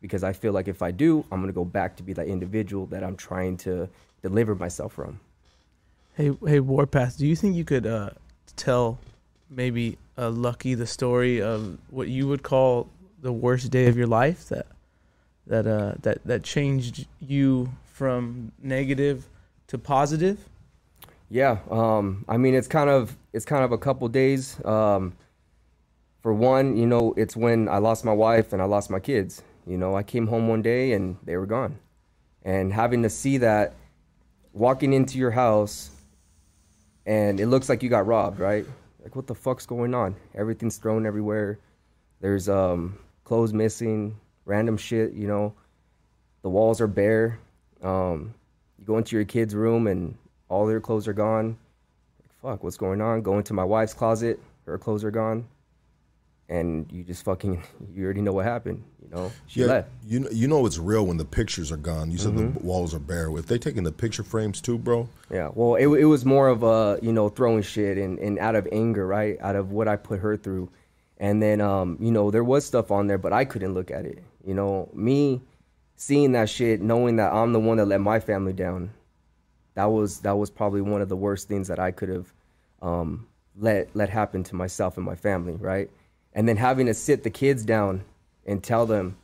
because 0.00 0.22
I 0.22 0.32
feel 0.32 0.52
like 0.52 0.68
if 0.68 0.82
I 0.82 0.90
do, 0.90 1.24
I'm 1.30 1.40
going 1.40 1.52
to 1.52 1.54
go 1.54 1.64
back 1.64 1.96
to 1.96 2.02
be 2.02 2.12
that 2.14 2.26
individual 2.26 2.86
that 2.86 3.02
I'm 3.02 3.16
trying 3.16 3.56
to 3.58 3.88
deliver 4.22 4.54
myself 4.54 4.92
from. 4.94 5.20
Hey, 6.14 6.30
hey, 6.46 6.60
Warpath. 6.60 7.18
Do 7.18 7.26
you 7.26 7.36
think 7.36 7.56
you 7.56 7.64
could 7.64 7.86
uh, 7.86 8.10
tell 8.56 8.98
maybe 9.50 9.98
uh, 10.18 10.30
Lucky 10.30 10.74
the 10.74 10.86
story 10.86 11.40
of 11.40 11.78
what 11.90 12.08
you 12.08 12.28
would 12.28 12.42
call 12.42 12.88
the 13.22 13.32
worst 13.32 13.70
day 13.70 13.86
of 13.86 13.96
your 13.96 14.06
life 14.06 14.48
that 14.48 14.66
that 15.46 15.66
uh, 15.66 15.94
that 16.02 16.24
that 16.24 16.42
changed 16.42 17.06
you 17.20 17.70
from 17.92 18.52
negative 18.62 19.28
to 19.68 19.78
positive? 19.78 20.48
Yeah, 21.30 21.58
um, 21.70 22.24
I 22.28 22.36
mean 22.36 22.54
it's 22.54 22.68
kind 22.68 22.90
of 22.90 23.16
it's 23.32 23.44
kind 23.44 23.64
of 23.64 23.72
a 23.72 23.78
couple 23.78 24.08
days. 24.08 24.64
Um, 24.64 25.12
for 26.22 26.34
one, 26.34 26.76
you 26.76 26.86
know, 26.86 27.14
it's 27.16 27.36
when 27.36 27.68
I 27.68 27.78
lost 27.78 28.04
my 28.04 28.12
wife 28.12 28.52
and 28.52 28.60
I 28.60 28.64
lost 28.64 28.90
my 28.90 28.98
kids. 28.98 29.42
You 29.66 29.78
know, 29.78 29.96
I 29.96 30.02
came 30.02 30.26
home 30.26 30.48
one 30.48 30.62
day 30.62 30.92
and 30.92 31.16
they 31.24 31.36
were 31.36 31.46
gone, 31.46 31.78
and 32.44 32.72
having 32.72 33.02
to 33.02 33.10
see 33.10 33.38
that, 33.38 33.74
walking 34.52 34.92
into 34.92 35.18
your 35.18 35.32
house, 35.32 35.90
and 37.04 37.40
it 37.40 37.46
looks 37.46 37.68
like 37.68 37.82
you 37.82 37.88
got 37.88 38.06
robbed, 38.06 38.38
right? 38.38 38.66
Like 39.06 39.14
what 39.14 39.28
the 39.28 39.36
fuck's 39.36 39.66
going 39.66 39.94
on? 39.94 40.16
Everything's 40.34 40.78
thrown 40.78 41.06
everywhere. 41.06 41.60
There's 42.20 42.48
um, 42.48 42.98
clothes 43.22 43.52
missing, 43.52 44.18
random 44.44 44.76
shit. 44.76 45.12
You 45.12 45.28
know, 45.28 45.54
the 46.42 46.48
walls 46.48 46.80
are 46.80 46.88
bare. 46.88 47.38
Um, 47.84 48.34
you 48.76 48.84
go 48.84 48.98
into 48.98 49.14
your 49.14 49.24
kid's 49.24 49.54
room 49.54 49.86
and 49.86 50.16
all 50.48 50.66
their 50.66 50.80
clothes 50.80 51.06
are 51.06 51.12
gone. 51.12 51.56
Like, 52.20 52.32
fuck, 52.42 52.64
what's 52.64 52.76
going 52.76 53.00
on? 53.00 53.22
Go 53.22 53.38
into 53.38 53.54
my 53.54 53.62
wife's 53.62 53.94
closet, 53.94 54.40
her 54.64 54.76
clothes 54.76 55.04
are 55.04 55.12
gone. 55.12 55.46
And 56.48 56.90
you 56.90 57.04
just 57.04 57.24
fucking, 57.24 57.62
you 57.94 58.04
already 58.04 58.22
know 58.22 58.32
what 58.32 58.44
happened. 58.44 58.82
You 59.10 59.16
know, 59.16 59.32
she 59.46 59.60
yeah 59.60 59.66
left. 59.66 59.88
you 60.06 60.20
know, 60.20 60.28
you 60.30 60.48
know 60.48 60.66
it's 60.66 60.78
real 60.78 61.06
when 61.06 61.16
the 61.16 61.24
pictures 61.24 61.70
are 61.70 61.76
gone 61.76 62.10
you 62.10 62.18
said 62.18 62.32
Mm-hmm. 62.34 62.52
the 62.58 62.58
walls 62.60 62.92
are 62.94 62.98
bare 62.98 63.30
if 63.38 63.46
they 63.46 63.56
taking 63.58 63.84
the 63.84 63.92
picture 63.92 64.22
frames 64.24 64.60
too 64.60 64.78
bro 64.78 65.08
Yeah, 65.30 65.50
well, 65.54 65.76
it, 65.76 65.86
it 65.86 66.04
was 66.06 66.24
more 66.24 66.48
of 66.48 66.62
a 66.62 66.98
you 67.02 67.12
know 67.12 67.28
throwing 67.28 67.62
shit 67.62 67.98
and, 67.98 68.18
and 68.18 68.38
out 68.38 68.54
of 68.56 68.66
anger, 68.72 69.06
right? 69.06 69.36
Out 69.40 69.56
of 69.56 69.70
what 69.70 69.86
I 69.88 69.96
put 69.96 70.20
her 70.20 70.36
through, 70.36 70.68
and 71.18 71.40
then 71.42 71.60
um 71.60 71.96
you 72.00 72.10
know 72.10 72.30
there 72.30 72.44
was 72.44 72.64
stuff 72.64 72.90
on 72.90 73.06
there, 73.06 73.18
but 73.18 73.32
I 73.32 73.44
couldn't 73.44 73.74
look 73.74 73.90
at 73.90 74.04
it. 74.06 74.22
You 74.44 74.54
know, 74.54 74.88
me 74.92 75.40
seeing 75.96 76.32
that 76.32 76.48
shit, 76.50 76.80
knowing 76.82 77.16
that 77.16 77.32
I'm 77.32 77.52
the 77.52 77.60
one 77.60 77.76
that 77.78 77.86
let 77.86 78.00
my 78.00 78.20
family 78.20 78.52
down, 78.52 78.90
that 79.74 79.86
was 79.86 80.20
that 80.20 80.36
was 80.36 80.50
probably 80.50 80.80
one 80.82 81.00
of 81.00 81.08
the 81.08 81.16
worst 81.16 81.48
things 81.48 81.68
that 81.68 81.78
I 81.78 81.90
could 81.90 82.08
have 82.08 82.32
um, 82.82 83.26
let 83.58 83.94
let 83.94 84.08
happen 84.10 84.42
to 84.44 84.54
myself 84.54 84.96
and 84.96 85.06
my 85.06 85.14
family, 85.16 85.54
right? 85.54 85.90
And 86.32 86.46
then 86.48 86.56
having 86.56 86.86
to 86.86 86.94
sit 86.94 87.22
the 87.22 87.30
kids 87.30 87.64
down 87.64 88.04
and 88.46 88.62
tell 88.62 88.86
them, 88.86 89.16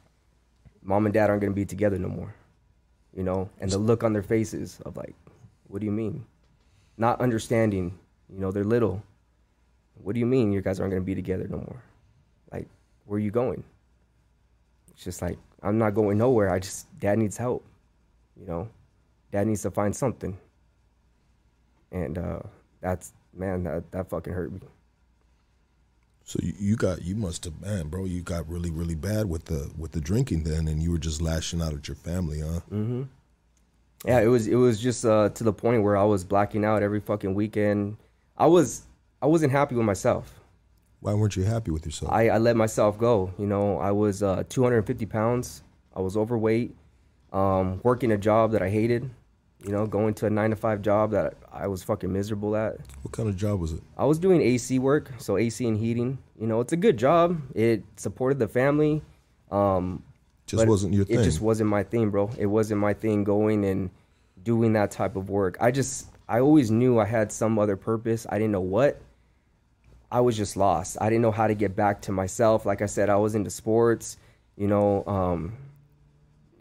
mom 0.82 1.06
and 1.06 1.14
dad 1.14 1.30
aren't 1.30 1.40
gonna 1.40 1.54
be 1.54 1.64
together 1.64 1.98
no 1.98 2.08
more, 2.08 2.34
you 3.16 3.22
know, 3.22 3.48
and 3.60 3.70
the 3.70 3.78
look 3.78 4.04
on 4.04 4.12
their 4.12 4.22
faces 4.22 4.80
of 4.84 4.96
like, 4.96 5.14
what 5.68 5.80
do 5.80 5.86
you 5.86 5.92
mean? 5.92 6.26
Not 6.98 7.20
understanding, 7.20 7.98
you 8.28 8.40
know, 8.40 8.50
they're 8.50 8.64
little. 8.64 9.02
What 9.94 10.14
do 10.14 10.20
you 10.20 10.26
mean 10.26 10.52
you 10.52 10.60
guys 10.60 10.80
aren't 10.80 10.92
gonna 10.92 11.04
be 11.04 11.14
together 11.14 11.46
no 11.48 11.58
more? 11.58 11.82
Like, 12.50 12.68
where 13.06 13.16
are 13.16 13.20
you 13.20 13.30
going? 13.30 13.64
It's 14.90 15.04
just 15.04 15.22
like 15.22 15.38
I'm 15.62 15.78
not 15.78 15.94
going 15.94 16.18
nowhere. 16.18 16.50
I 16.50 16.58
just 16.58 16.86
dad 16.98 17.18
needs 17.18 17.36
help, 17.36 17.64
you 18.38 18.46
know. 18.46 18.68
Dad 19.30 19.46
needs 19.46 19.62
to 19.62 19.70
find 19.70 19.96
something, 19.96 20.36
and 21.90 22.18
uh, 22.18 22.40
that's 22.80 23.14
man, 23.32 23.62
that 23.64 23.90
that 23.92 24.10
fucking 24.10 24.32
hurt 24.32 24.52
me. 24.52 24.60
So 26.32 26.38
you, 26.42 26.54
you 26.58 26.76
got 26.76 27.02
you 27.02 27.14
must 27.14 27.44
have 27.44 27.60
man 27.60 27.88
bro 27.88 28.06
you 28.06 28.22
got 28.22 28.48
really 28.48 28.70
really 28.70 28.94
bad 28.94 29.28
with 29.28 29.44
the 29.44 29.70
with 29.76 29.92
the 29.92 30.00
drinking 30.00 30.42
then 30.44 30.66
and 30.66 30.82
you 30.82 30.90
were 30.90 30.98
just 30.98 31.20
lashing 31.20 31.60
out 31.60 31.74
at 31.74 31.86
your 31.86 31.94
family 31.94 32.40
huh 32.40 32.60
Mm-hmm. 32.72 33.02
Yeah, 34.06 34.20
it 34.20 34.26
was 34.26 34.48
it 34.48 34.56
was 34.56 34.80
just 34.80 35.04
uh, 35.04 35.28
to 35.28 35.44
the 35.44 35.52
point 35.52 35.82
where 35.84 35.96
I 35.96 36.04
was 36.04 36.24
blacking 36.24 36.64
out 36.64 36.82
every 36.82 36.98
fucking 37.00 37.34
weekend. 37.34 37.96
I 38.36 38.46
was 38.46 38.82
I 39.20 39.26
wasn't 39.26 39.52
happy 39.52 39.74
with 39.76 39.84
myself. 39.86 40.40
why 41.00 41.14
weren't 41.14 41.36
you 41.36 41.44
happy 41.44 41.70
with 41.70 41.84
yourself 41.84 42.10
I, 42.10 42.28
I 42.30 42.38
let 42.38 42.56
myself 42.56 42.98
go. 42.98 43.32
You 43.38 43.46
know, 43.46 43.78
I 43.78 43.92
was 43.92 44.22
uh, 44.22 44.42
250 44.48 45.06
pounds. 45.06 45.62
I 45.94 46.00
was 46.00 46.16
overweight, 46.16 46.74
um, 47.32 47.80
working 47.84 48.10
a 48.10 48.16
job 48.18 48.52
that 48.52 48.62
I 48.62 48.70
hated. 48.70 49.08
You 49.64 49.70
know, 49.70 49.86
going 49.86 50.14
to 50.14 50.26
a 50.26 50.30
nine 50.30 50.50
to 50.50 50.56
five 50.56 50.82
job 50.82 51.12
that 51.12 51.34
I 51.52 51.68
was 51.68 51.82
fucking 51.82 52.12
miserable 52.12 52.56
at. 52.56 52.78
what 53.02 53.12
kind 53.12 53.28
of 53.28 53.36
job 53.36 53.60
was 53.60 53.72
it 53.72 53.82
I 53.96 54.04
was 54.04 54.18
doing 54.18 54.42
AC 54.42 54.78
work, 54.78 55.12
so 55.18 55.36
AC 55.36 55.66
and 55.66 55.76
heating. 55.76 56.18
You 56.38 56.46
know, 56.46 56.60
it's 56.60 56.72
a 56.72 56.76
good 56.76 56.96
job. 56.96 57.40
It 57.54 57.84
supported 57.96 58.38
the 58.38 58.48
family. 58.48 59.02
Um, 59.50 60.02
just 60.46 60.66
wasn't 60.66 60.94
your 60.94 61.04
thing 61.04 61.20
It 61.20 61.24
just 61.24 61.40
wasn't 61.40 61.70
my 61.70 61.82
thing, 61.82 62.10
bro. 62.10 62.30
It 62.38 62.46
wasn't 62.46 62.80
my 62.80 62.94
thing 62.94 63.24
going 63.24 63.64
and 63.64 63.90
doing 64.42 64.72
that 64.72 64.90
type 64.90 65.14
of 65.14 65.30
work. 65.30 65.56
I 65.60 65.70
just, 65.70 66.08
I 66.28 66.40
always 66.40 66.70
knew 66.70 66.98
I 66.98 67.04
had 67.04 67.30
some 67.30 67.58
other 67.58 67.76
purpose. 67.76 68.26
I 68.28 68.38
didn't 68.38 68.52
know 68.52 68.60
what. 68.60 69.00
I 70.10 70.20
was 70.20 70.36
just 70.36 70.56
lost. 70.56 70.98
I 71.00 71.08
didn't 71.08 71.22
know 71.22 71.30
how 71.30 71.46
to 71.46 71.54
get 71.54 71.74
back 71.74 72.02
to 72.02 72.12
myself. 72.12 72.66
Like 72.66 72.82
I 72.82 72.86
said, 72.86 73.08
I 73.08 73.16
was 73.16 73.34
into 73.34 73.50
sports, 73.50 74.18
you 74.56 74.66
know, 74.66 75.04
um, 75.06 75.56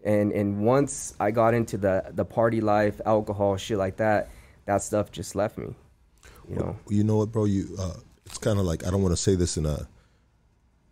and 0.04 0.32
and 0.32 0.62
once 0.66 1.14
I 1.20 1.32
got 1.32 1.54
into 1.54 1.78
the 1.78 2.06
the 2.12 2.26
party 2.26 2.62
life, 2.62 3.00
alcohol, 3.06 3.58
shit 3.58 3.78
like 3.78 3.98
that, 3.98 4.30
that 4.66 4.82
stuff 4.84 5.12
just 5.12 5.36
left 5.36 5.58
me. 5.58 5.74
You 6.50 6.56
know. 6.56 6.76
you 6.90 7.04
know 7.04 7.18
what, 7.18 7.32
bro? 7.32 7.46
You, 7.46 7.76
uh, 7.80 7.94
it's 8.26 8.38
kind 8.38 8.60
of 8.60 8.66
like 8.66 8.86
I 8.86 8.92
don't 8.92 9.02
want 9.02 9.14
to 9.14 9.22
say 9.22 9.36
this 9.36 9.58
in 9.58 9.66
a 9.66 9.88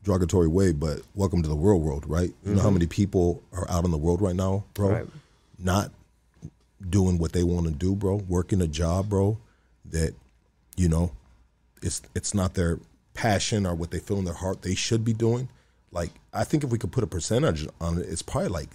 derogatory 0.04 0.48
way, 0.48 0.72
but 0.72 1.02
welcome 1.16 1.42
to 1.44 1.50
the 1.50 1.56
real 1.56 1.80
world, 1.80 2.06
right? 2.08 2.32
You 2.46 2.56
know 2.56 2.62
how 2.62 2.70
many 2.70 2.88
people 2.88 3.44
are 3.52 3.70
out 3.70 3.84
in 3.84 3.92
the 3.92 3.98
world 3.98 4.22
right 4.22 4.36
now, 4.36 4.64
bro, 4.74 4.88
Mm-hmm. 4.88 4.96
Right. 4.96 5.08
not 5.58 5.92
doing 6.90 7.18
what 7.18 7.34
they 7.34 7.44
want 7.44 7.66
to 7.68 7.74
do, 7.74 7.96
bro, 7.96 8.16
working 8.28 8.62
a 8.62 8.68
job, 8.68 9.10
bro, 9.10 9.38
that 9.86 10.14
you 10.78 10.88
know, 10.88 11.12
it's 11.82 12.02
it's 12.16 12.34
not 12.34 12.54
their 12.54 12.80
passion 13.14 13.66
or 13.66 13.76
what 13.76 13.92
they 13.92 14.00
feel 14.00 14.18
in 14.20 14.26
their 14.26 14.34
heart 14.34 14.62
they 14.62 14.76
should 14.76 15.04
be 15.04 15.14
doing. 15.14 15.50
Like 15.92 16.12
I 16.32 16.44
think 16.46 16.64
if 16.64 16.70
we 16.70 16.78
could 16.78 16.92
put 16.92 17.04
a 17.04 17.08
percentage 17.08 17.68
on 17.82 17.98
it, 17.98 18.06
it's 18.08 18.22
probably 18.22 18.50
like 18.50 18.70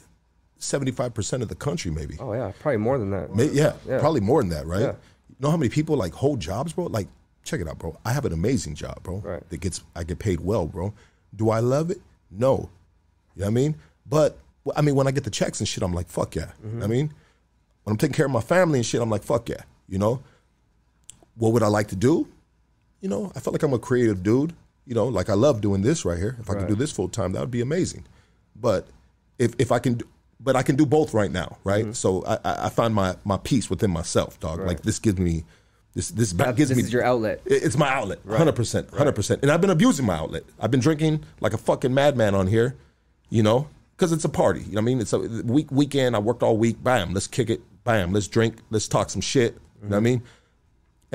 seventy 0.65 0.91
five 0.91 1.15
percent 1.15 1.43
of 1.43 1.49
the 1.49 1.55
country, 1.55 1.91
maybe. 1.91 2.17
Oh 2.21 2.33
yeah, 2.33 2.53
probably 2.61 2.79
more 2.79 2.99
than 2.99 3.11
that. 3.11 3.35
May- 3.35 3.51
yeah, 3.51 3.75
Yeah. 3.87 3.99
probably 3.99 4.21
more 4.21 4.43
than 4.43 4.51
that, 4.51 4.67
right? 4.67 4.81
Yeah. 4.81 4.93
You 5.29 5.37
know 5.41 5.51
how 5.51 5.57
many 5.57 5.69
people 5.69 5.97
like 5.97 6.13
hold 6.13 6.41
jobs, 6.41 6.73
bro? 6.73 6.85
Like, 6.87 7.09
check 7.45 7.61
it 7.61 7.69
out, 7.69 7.79
bro. 7.79 7.99
I 8.05 8.13
have 8.13 8.25
an 8.25 8.33
amazing 8.33 8.75
job, 8.75 9.03
bro. 9.03 9.19
Right. 9.19 9.49
That 9.51 9.61
gets 9.61 9.83
I 9.95 10.05
get 10.05 10.19
paid 10.19 10.41
well, 10.41 10.67
bro. 10.67 10.93
Do 11.35 11.51
I 11.51 11.61
love 11.61 11.91
it? 11.91 12.01
No. 12.31 12.71
You 13.35 13.41
know 13.41 13.47
what 13.47 13.47
I 13.47 13.51
mean? 13.51 13.75
But 14.07 14.39
I 14.77 14.81
mean, 14.83 14.95
when 14.95 15.07
I 15.07 15.11
get 15.11 15.25
the 15.25 15.31
checks 15.31 15.61
and 15.61 15.69
shit, 15.69 15.83
I'm 15.83 15.93
like, 15.93 16.09
fuck 16.09 16.35
yeah. 16.35 16.53
Mm-hmm. 16.65 16.83
I 16.83 16.87
mean, 16.87 17.13
when 17.83 17.93
I'm 17.93 17.99
taking 17.99 18.15
care 18.15 18.27
of 18.27 18.33
my 18.33 18.41
family 18.41 18.79
and 18.79 18.87
shit, 18.87 19.01
I'm 19.03 19.11
like, 19.11 19.23
fuck 19.25 19.49
yeah. 19.49 19.63
You 19.89 19.99
know, 19.99 20.23
what 21.37 21.53
would 21.53 21.63
I 21.63 21.67
like 21.69 21.89
to 21.89 21.97
do? 21.97 22.29
You 23.01 23.09
know, 23.09 23.31
I 23.37 23.41
felt 23.41 23.53
like 23.53 23.63
I'm 23.63 23.75
a 23.75 23.79
creative 23.79 24.23
dude. 24.23 24.55
You 24.87 24.95
know, 24.95 25.07
like 25.07 25.29
I 25.29 25.35
love 25.35 25.61
doing 25.61 25.83
this 25.83 26.05
right 26.05 26.19
here. 26.19 26.37
If 26.41 26.49
I 26.51 26.55
could 26.55 26.69
do 26.69 26.75
this 26.75 26.93
full 26.93 27.09
time, 27.09 27.33
that 27.33 27.41
would 27.41 27.51
be 27.51 27.61
amazing. 27.61 28.05
But 28.55 28.87
if 29.39 29.53
if 29.59 29.73
I 29.73 29.79
can, 29.79 29.95
do, 29.95 30.07
but 30.45 30.55
I 30.57 30.63
can 30.63 30.77
do 30.77 30.87
both 30.87 31.15
right 31.15 31.33
now, 31.33 31.57
right? 31.65 31.85
Mm-hmm. 31.85 31.93
So 31.93 32.25
I, 32.27 32.67
I 32.67 32.69
find 32.69 32.95
my 32.95 33.17
my 33.25 33.39
peace 33.39 33.69
within 33.71 33.91
myself, 33.91 34.39
dog. 34.41 34.61
Like 34.61 34.83
this 34.83 34.99
gives 34.99 35.19
me 35.19 35.45
this 35.95 36.11
this 36.11 36.33
That- 36.35 36.57
gives 36.57 36.69
this 36.69 36.77
me 36.79 36.85
is 36.85 36.93
your 36.93 37.05
outlet. 37.05 37.41
It's 37.47 37.77
my 37.77 37.89
outlet, 37.89 38.21
hundred 38.29 38.55
percent, 38.55 38.91
hundred 38.91 39.15
percent. 39.15 39.43
And 39.43 39.51
I've 39.51 39.61
been 39.61 39.71
abusing 39.71 40.05
my 40.07 40.17
outlet. 40.17 40.45
I've 40.61 40.71
been 40.71 40.81
drinking 40.81 41.25
like 41.41 41.55
a 41.55 41.59
fucking 41.59 41.93
madman 41.95 42.35
on 42.35 42.47
here, 42.49 42.77
you 43.31 43.43
know. 43.43 43.69
because 43.97 44.13
it's 44.13 44.25
a 44.25 44.29
party. 44.29 44.61
You 44.61 44.73
know 44.73 44.81
what 44.81 44.83
I 44.83 44.85
mean? 44.85 45.01
It's 45.01 45.13
a 45.13 45.19
week 45.19 45.71
weekend. 45.71 46.15
I 46.17 46.19
worked 46.19 46.43
all 46.43 46.57
week. 46.59 46.83
Bam, 46.83 47.15
let's 47.15 47.27
kick 47.29 47.49
it. 47.49 47.61
Bam, 47.85 48.13
let's 48.13 48.29
drink. 48.29 48.57
Let's 48.71 48.89
talk 48.89 49.09
some 49.11 49.23
shit. 49.23 49.55
You 49.83 49.89
know 49.89 49.97
what 49.97 49.97
I 49.99 50.01
mean? 50.01 50.23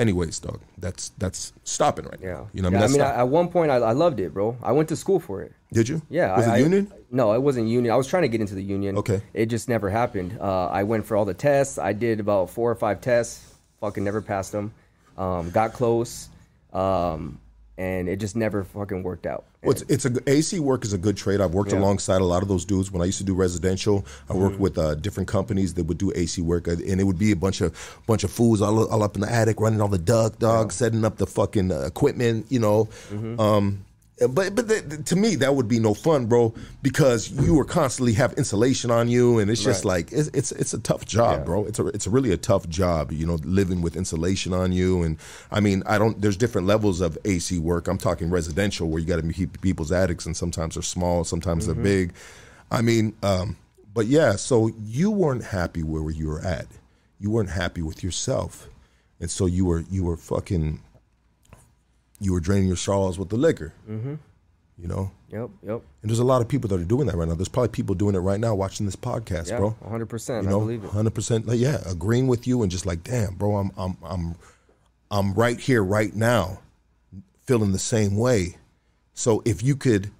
Anyways, 0.00 0.38
dog, 0.38 0.60
that's 0.78 1.10
that's 1.18 1.52
stopping 1.64 2.06
right 2.06 2.18
now. 2.22 2.26
Yeah. 2.26 2.44
You 2.54 2.62
know 2.62 2.70
yeah, 2.70 2.78
I 2.78 2.80
mean? 2.80 2.82
I 2.82 2.86
mean, 2.86 2.94
stop- 2.94 3.16
at 3.18 3.28
one 3.28 3.48
point, 3.48 3.70
I, 3.70 3.76
I 3.76 3.92
loved 3.92 4.18
it, 4.18 4.32
bro. 4.32 4.56
I 4.62 4.72
went 4.72 4.88
to 4.88 4.96
school 4.96 5.20
for 5.20 5.42
it. 5.42 5.52
Did 5.74 5.90
you? 5.90 6.00
Yeah. 6.08 6.38
Was 6.38 6.48
I, 6.48 6.52
it 6.52 6.54
I- 6.54 6.62
union? 6.62 6.92
no, 7.10 7.34
it 7.34 7.42
wasn't 7.42 7.68
union. 7.68 7.92
I 7.92 7.96
was 7.96 8.06
trying 8.06 8.22
to 8.22 8.28
get 8.28 8.40
into 8.40 8.54
the 8.54 8.62
union. 8.62 8.96
Okay. 8.96 9.20
It 9.34 9.46
just 9.46 9.68
never 9.68 9.90
happened. 9.90 10.38
Uh, 10.40 10.68
I 10.68 10.84
went 10.84 11.04
for 11.04 11.18
all 11.18 11.26
the 11.26 11.34
tests. 11.34 11.76
I 11.76 11.92
did 11.92 12.18
about 12.18 12.48
four 12.48 12.70
or 12.70 12.74
five 12.76 13.02
tests. 13.02 13.52
Fucking 13.80 14.02
never 14.02 14.22
passed 14.22 14.52
them. 14.52 14.72
Um, 15.18 15.50
got 15.50 15.74
close. 15.74 16.30
Um, 16.72 17.38
and 17.80 18.08
it 18.10 18.16
just 18.20 18.36
never 18.36 18.62
fucking 18.62 19.02
worked 19.02 19.24
out. 19.26 19.44
Well, 19.62 19.72
it's, 19.72 19.82
it's 19.88 20.04
a 20.04 20.12
AC 20.28 20.60
work 20.60 20.84
is 20.84 20.92
a 20.92 20.98
good 20.98 21.16
trade. 21.16 21.40
I've 21.40 21.54
worked 21.54 21.72
Yeah. 21.72 21.78
alongside 21.78 22.20
a 22.20 22.24
lot 22.24 22.42
of 22.42 22.48
those 22.48 22.64
dudes. 22.66 22.90
When 22.92 23.00
I 23.00 23.06
used 23.06 23.18
to 23.18 23.24
do 23.24 23.34
residential, 23.34 24.04
I 24.28 24.34
worked 24.34 24.54
Mm-hmm. 24.54 24.62
with 24.62 24.78
uh, 24.78 24.94
different 24.96 25.28
companies 25.28 25.74
that 25.74 25.84
would 25.84 25.96
do 25.98 26.12
AC 26.14 26.42
work, 26.42 26.68
uh, 26.68 26.72
and 26.72 27.00
it 27.00 27.04
would 27.04 27.18
be 27.18 27.32
a 27.32 27.36
bunch 27.36 27.60
of 27.62 27.70
bunch 28.06 28.22
of 28.22 28.30
fools 28.30 28.60
all, 28.60 28.86
all 28.88 29.02
up 29.02 29.14
in 29.14 29.22
the 29.22 29.32
attic, 29.32 29.60
running 29.60 29.80
all 29.80 29.88
the 29.88 29.98
duct 29.98 30.38
dog, 30.38 30.72
setting 30.72 31.04
up 31.04 31.16
the 31.16 31.26
fucking 31.26 31.72
uh, 31.72 31.80
equipment. 31.86 32.46
You 32.50 32.60
know, 32.60 32.88
Mm-hmm. 33.10 33.40
um, 33.40 33.84
but 34.28 34.54
but 34.54 34.68
th- 34.68 35.04
to 35.06 35.16
me 35.16 35.34
that 35.36 35.54
would 35.54 35.66
be 35.68 35.78
no 35.78 35.94
fun, 35.94 36.26
bro, 36.26 36.52
because 36.82 37.30
you 37.30 37.54
were 37.54 37.64
constantly 37.64 38.12
have 38.14 38.32
insulation 38.34 38.90
on 38.90 39.08
you, 39.08 39.38
and 39.38 39.50
it's 39.50 39.62
just 39.62 39.84
Right. 39.84 39.90
like 40.08 40.12
it's, 40.12 40.28
it's 40.28 40.52
it's 40.52 40.74
a 40.74 40.78
tough 40.78 41.06
job, 41.06 41.38
Yeah. 41.40 41.44
bro. 41.44 41.64
It's 41.64 41.78
a 41.78 41.86
it's 41.88 42.06
really 42.06 42.32
a 42.32 42.36
tough 42.36 42.68
job, 42.68 43.12
you 43.12 43.26
know, 43.26 43.36
living 43.44 43.80
with 43.80 43.96
insulation 43.96 44.52
on 44.52 44.72
you. 44.72 45.02
And 45.02 45.16
I 45.50 45.60
mean, 45.60 45.82
I 45.86 45.96
don't. 45.98 46.20
There's 46.20 46.36
different 46.36 46.66
levels 46.66 47.00
of 47.00 47.16
AC 47.24 47.58
work. 47.58 47.88
I'm 47.88 47.98
talking 47.98 48.30
residential, 48.30 48.88
where 48.88 49.00
you 49.00 49.06
got 49.06 49.22
to 49.22 49.32
keep 49.32 49.60
people's 49.62 49.92
attics, 49.92 50.26
and 50.26 50.36
sometimes 50.36 50.74
they're 50.74 50.82
small, 50.82 51.24
sometimes 51.24 51.66
they're 51.66 51.74
big. 51.74 52.12
I 52.70 52.82
mean, 52.82 53.14
um, 53.22 53.56
but 53.94 54.06
yeah. 54.06 54.36
So 54.36 54.70
you 54.82 55.10
weren't 55.10 55.44
happy 55.44 55.82
where 55.82 56.08
you 56.10 56.28
were 56.28 56.40
at. 56.42 56.66
You 57.18 57.30
weren't 57.30 57.50
happy 57.50 57.82
with 57.82 58.02
yourself, 58.04 58.68
and 59.18 59.30
so 59.30 59.46
you 59.46 59.64
were 59.64 59.84
you 59.90 60.04
were 60.04 60.16
fucking. 60.16 60.80
You 62.20 62.32
were 62.32 62.40
draining 62.40 62.68
your 62.68 62.76
sorrows 62.76 63.18
with 63.18 63.30
the 63.30 63.36
liquor. 63.36 63.72
Mm-hmm. 63.90 64.14
You 64.78 64.88
know, 64.88 65.10
Yep. 65.30 65.50
Yep. 65.62 65.82
and 66.02 66.10
there's 66.10 66.18
a 66.20 66.24
lot 66.24 66.40
of 66.40 66.48
people 66.48 66.68
that 66.68 66.80
are 66.80 66.84
doing 66.84 67.06
that 67.08 67.16
right 67.16 67.28
now. 67.28 67.34
There's 67.34 67.48
probably 67.48 67.68
people 67.68 67.94
doing 67.94 68.14
it 68.14 68.20
right 68.20 68.40
now 68.40 68.54
watching 68.54 68.86
this 68.86 68.96
podcast, 68.96 69.48
Yeah. 69.50 69.58
bro. 69.58 69.76
100%. 69.84 70.42
You 70.42 70.48
I 70.48 70.52
know, 70.52 70.60
believe 70.60 70.84
it. 70.84 70.90
hundred 70.90 71.14
percent. 71.14 71.46
Like, 71.46 71.58
yeah, 71.60 71.78
agreeing 71.86 72.28
with 72.28 72.46
you 72.46 72.62
and 72.62 72.70
just 72.70 72.86
like, 72.86 73.04
damn, 73.04 73.34
bro, 73.34 73.56
I'm 73.56 73.70
I'm 73.76 73.96
I'm 74.02 74.34
I'm 75.10 75.34
right 75.34 75.60
here, 75.60 75.84
right 75.84 76.14
now, 76.14 76.60
feeling 77.44 77.72
the 77.72 77.78
same 77.78 78.16
way. 78.16 78.56
So 79.12 79.42
if 79.44 79.62
you 79.62 79.76
could 79.76 80.10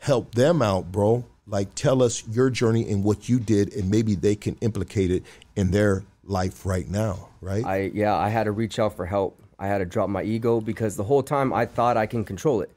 help 0.00 0.34
them 0.34 0.60
out, 0.60 0.92
bro, 0.92 1.24
like 1.46 1.74
tell 1.74 2.02
us 2.02 2.22
your 2.28 2.50
journey 2.50 2.90
and 2.90 3.02
what 3.02 3.28
you 3.28 3.38
did, 3.40 3.72
and 3.74 3.90
maybe 3.90 4.14
they 4.14 4.36
can 4.36 4.56
implicate 4.60 5.10
it 5.10 5.22
in 5.56 5.70
their 5.70 6.04
life 6.24 6.66
right 6.66 6.86
now, 6.88 7.30
right? 7.40 7.64
I 7.64 7.90
yeah, 7.94 8.14
I 8.14 8.28
had 8.28 8.44
to 8.44 8.52
reach 8.52 8.78
out 8.78 8.94
for 8.96 9.06
help. 9.06 9.40
I 9.58 9.66
had 9.66 9.78
to 9.78 9.84
drop 9.84 10.08
my 10.08 10.22
ego 10.22 10.60
because 10.60 10.96
the 10.96 11.04
whole 11.04 11.22
time 11.22 11.52
I 11.52 11.66
thought 11.66 11.96
I 11.96 12.06
can 12.06 12.24
control 12.24 12.60
it. 12.60 12.70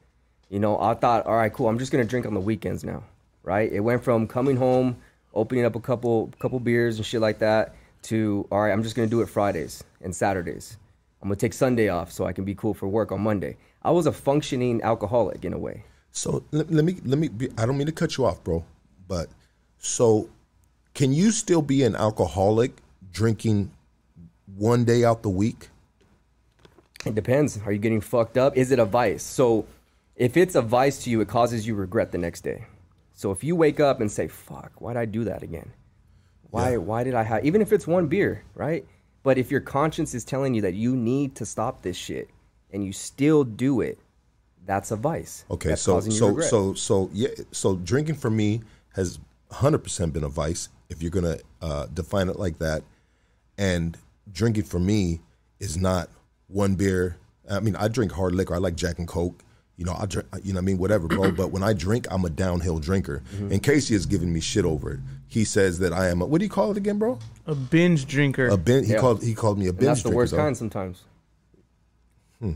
You 0.48 0.58
know, 0.58 0.78
I 0.78 0.94
thought, 0.94 1.26
all 1.26 1.36
right, 1.36 1.52
cool, 1.52 1.68
I'm 1.68 1.78
just 1.78 1.92
gonna 1.92 2.04
drink 2.04 2.26
on 2.26 2.34
the 2.34 2.40
weekends 2.40 2.84
now, 2.84 3.04
right? 3.42 3.72
It 3.72 3.80
went 3.80 4.04
from 4.04 4.26
coming 4.26 4.56
home, 4.56 4.96
opening 5.32 5.64
up 5.64 5.76
a 5.76 5.80
couple 5.80 6.30
couple 6.38 6.60
beers 6.60 6.96
and 6.96 7.06
shit 7.06 7.20
like 7.20 7.38
that, 7.38 7.74
to 8.02 8.46
all 8.50 8.60
right, 8.60 8.72
I'm 8.72 8.82
just 8.82 8.94
gonna 8.94 9.08
do 9.08 9.22
it 9.22 9.28
Fridays 9.28 9.82
and 10.02 10.14
Saturdays. 10.14 10.76
I'm 11.22 11.28
gonna 11.28 11.36
take 11.36 11.54
Sunday 11.54 11.88
off 11.88 12.10
so 12.10 12.26
I 12.26 12.32
can 12.32 12.44
be 12.44 12.54
cool 12.54 12.74
for 12.74 12.88
work 12.88 13.12
on 13.12 13.20
Monday. 13.20 13.56
I 13.82 13.92
was 13.92 14.06
a 14.06 14.12
functioning 14.12 14.82
alcoholic 14.82 15.44
in 15.44 15.52
a 15.52 15.58
way. 15.58 15.84
So 16.10 16.44
let, 16.50 16.70
let 16.70 16.84
me 16.84 16.96
let 17.04 17.18
me. 17.18 17.28
Be, 17.28 17.48
I 17.56 17.64
don't 17.64 17.78
mean 17.78 17.86
to 17.86 17.92
cut 17.92 18.18
you 18.18 18.26
off, 18.26 18.42
bro, 18.44 18.64
but 19.08 19.28
so 19.78 20.28
can 20.94 21.12
you 21.12 21.30
still 21.30 21.62
be 21.62 21.82
an 21.84 21.96
alcoholic 21.96 22.72
drinking 23.12 23.70
one 24.56 24.84
day 24.84 25.04
out 25.04 25.22
the 25.22 25.30
week? 25.30 25.70
It 27.04 27.14
depends. 27.14 27.58
Are 27.64 27.72
you 27.72 27.78
getting 27.78 28.00
fucked 28.00 28.36
up? 28.38 28.56
Is 28.56 28.70
it 28.70 28.78
a 28.78 28.84
vice? 28.84 29.22
So 29.22 29.66
if 30.16 30.36
it's 30.36 30.54
a 30.54 30.62
vice 30.62 31.02
to 31.04 31.10
you, 31.10 31.20
it 31.20 31.28
causes 31.28 31.66
you 31.66 31.74
regret 31.74 32.12
the 32.12 32.18
next 32.18 32.42
day. 32.42 32.66
So 33.14 33.30
if 33.30 33.44
you 33.44 33.56
wake 33.56 33.80
up 33.80 34.00
and 34.00 34.10
say, 34.10 34.28
fuck, 34.28 34.72
why'd 34.80 34.96
I 34.96 35.04
do 35.04 35.24
that 35.24 35.42
again? 35.42 35.72
Why 36.50 36.72
Yeah. 36.72 36.76
why 36.78 37.04
did 37.04 37.14
I 37.14 37.22
have 37.22 37.44
even 37.44 37.60
if 37.60 37.72
it's 37.72 37.86
one 37.86 38.06
beer, 38.06 38.44
right? 38.54 38.86
But 39.22 39.38
if 39.38 39.50
your 39.50 39.60
conscience 39.60 40.14
is 40.14 40.24
telling 40.24 40.54
you 40.54 40.62
that 40.62 40.74
you 40.74 40.96
need 40.96 41.36
to 41.36 41.46
stop 41.46 41.82
this 41.82 41.96
shit 41.96 42.28
and 42.72 42.84
you 42.84 42.92
still 42.92 43.44
do 43.44 43.80
it, 43.80 43.98
that's 44.66 44.90
a 44.90 44.96
vice. 44.96 45.44
Okay, 45.50 45.70
That's 45.70 45.82
so 45.82 46.00
so 46.00 46.40
so 46.40 46.74
so 46.74 47.10
yeah, 47.12 47.28
so 47.50 47.76
drinking 47.76 48.16
for 48.16 48.30
me 48.30 48.62
has 48.94 49.18
100% 49.50 50.12
been 50.12 50.24
a 50.24 50.28
vice 50.28 50.68
if 50.88 51.02
you're 51.02 51.10
going 51.10 51.24
to 51.24 51.40
uh, 51.60 51.86
define 51.86 52.28
it 52.28 52.38
like 52.38 52.58
that. 52.58 52.82
And 53.58 53.96
drinking 54.32 54.64
for 54.64 54.78
me 54.78 55.20
is 55.60 55.76
not 55.76 56.08
one 56.52 56.74
beer. 56.74 57.16
I 57.50 57.60
mean, 57.60 57.76
I 57.76 57.88
drink 57.88 58.12
hard 58.12 58.34
liquor. 58.34 58.54
I 58.54 58.58
like 58.58 58.76
Jack 58.76 58.98
and 58.98 59.08
Coke. 59.08 59.42
You 59.76 59.86
know, 59.86 59.96
I 59.98 60.06
drink, 60.06 60.28
you 60.44 60.52
know 60.52 60.58
what 60.58 60.62
I 60.62 60.64
mean, 60.66 60.78
whatever, 60.78 61.08
bro. 61.08 61.32
but 61.36 61.50
when 61.50 61.62
I 61.62 61.72
drink, 61.72 62.06
I'm 62.10 62.24
a 62.24 62.30
downhill 62.30 62.78
drinker. 62.78 63.22
Mm-hmm. 63.34 63.52
And 63.52 63.62
Casey 63.62 63.94
is 63.94 64.06
giving 64.06 64.32
me 64.32 64.40
shit 64.40 64.64
over 64.64 64.92
it. 64.92 65.00
He 65.26 65.44
says 65.44 65.78
that 65.80 65.92
I 65.92 66.08
am 66.08 66.20
a, 66.20 66.26
what 66.26 66.38
do 66.38 66.44
you 66.44 66.50
call 66.50 66.70
it 66.70 66.76
again, 66.76 66.98
bro? 66.98 67.18
A 67.46 67.54
binge 67.54 68.06
drinker. 68.06 68.48
A 68.48 68.56
bin, 68.56 68.84
he 68.84 68.92
Yeah. 68.92 68.98
called 69.00 69.22
he 69.22 69.34
called 69.34 69.58
me 69.58 69.66
a 69.66 69.70
And 69.70 69.78
binge 69.78 69.86
that's 69.88 70.02
the 70.02 70.10
drinker, 70.10 70.16
worst 70.16 70.32
dog. 70.32 70.40
kind 70.40 70.56
sometimes. 70.56 71.02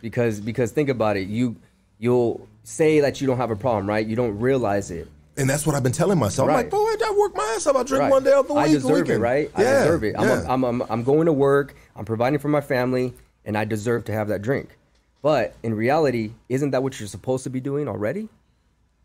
because 0.00 0.40
because 0.40 0.72
think 0.72 0.88
about 0.88 1.16
it, 1.16 1.28
you 1.28 1.56
you'll 1.98 2.48
say 2.64 3.00
that 3.00 3.20
you 3.20 3.26
don't 3.26 3.36
have 3.36 3.50
a 3.50 3.56
problem, 3.56 3.88
right? 3.88 4.06
You 4.06 4.16
don't 4.16 4.38
realize 4.38 4.90
it. 4.90 5.08
And 5.36 5.48
that's 5.48 5.66
what 5.66 5.74
I've 5.74 5.82
been 5.82 5.92
telling 5.92 6.18
myself. 6.18 6.48
I'm 6.48 6.54
Right. 6.54 6.60
like, 6.64 6.70
bro, 6.70 6.80
I, 6.80 7.14
work 7.18 7.34
my 7.34 7.54
ass 7.56 7.66
off. 7.66 7.76
I 7.76 7.82
drink 7.84 8.02
Right. 8.02 8.10
one 8.10 8.22
day 8.24 8.32
out 8.32 8.46
the 8.48 8.54
week. 8.54 8.62
I 8.64 8.68
deserve 8.68 8.90
it, 8.90 9.02
weekend. 9.02 9.22
right? 9.22 9.50
I 9.54 9.62
deserve 9.62 10.04
it. 10.04 10.14
I'm, 10.18 10.28
yeah. 10.28 10.42
a, 10.42 10.48
I'm, 10.52 10.64
I'm, 10.64 10.82
I'm 10.90 11.02
going 11.04 11.26
to 11.26 11.32
work. 11.32 11.74
I'm 11.96 12.04
providing 12.04 12.38
for 12.38 12.48
my 12.48 12.60
family, 12.60 13.14
and 13.44 13.56
I 13.56 13.64
deserve 13.64 14.04
to 14.06 14.12
have 14.12 14.28
that 14.28 14.42
drink. 14.42 14.76
But 15.22 15.54
in 15.62 15.74
reality, 15.74 16.32
isn't 16.48 16.72
that 16.72 16.82
what 16.82 16.98
you're 17.00 17.06
supposed 17.08 17.44
to 17.44 17.50
be 17.50 17.60
doing 17.60 17.88
already? 17.88 18.28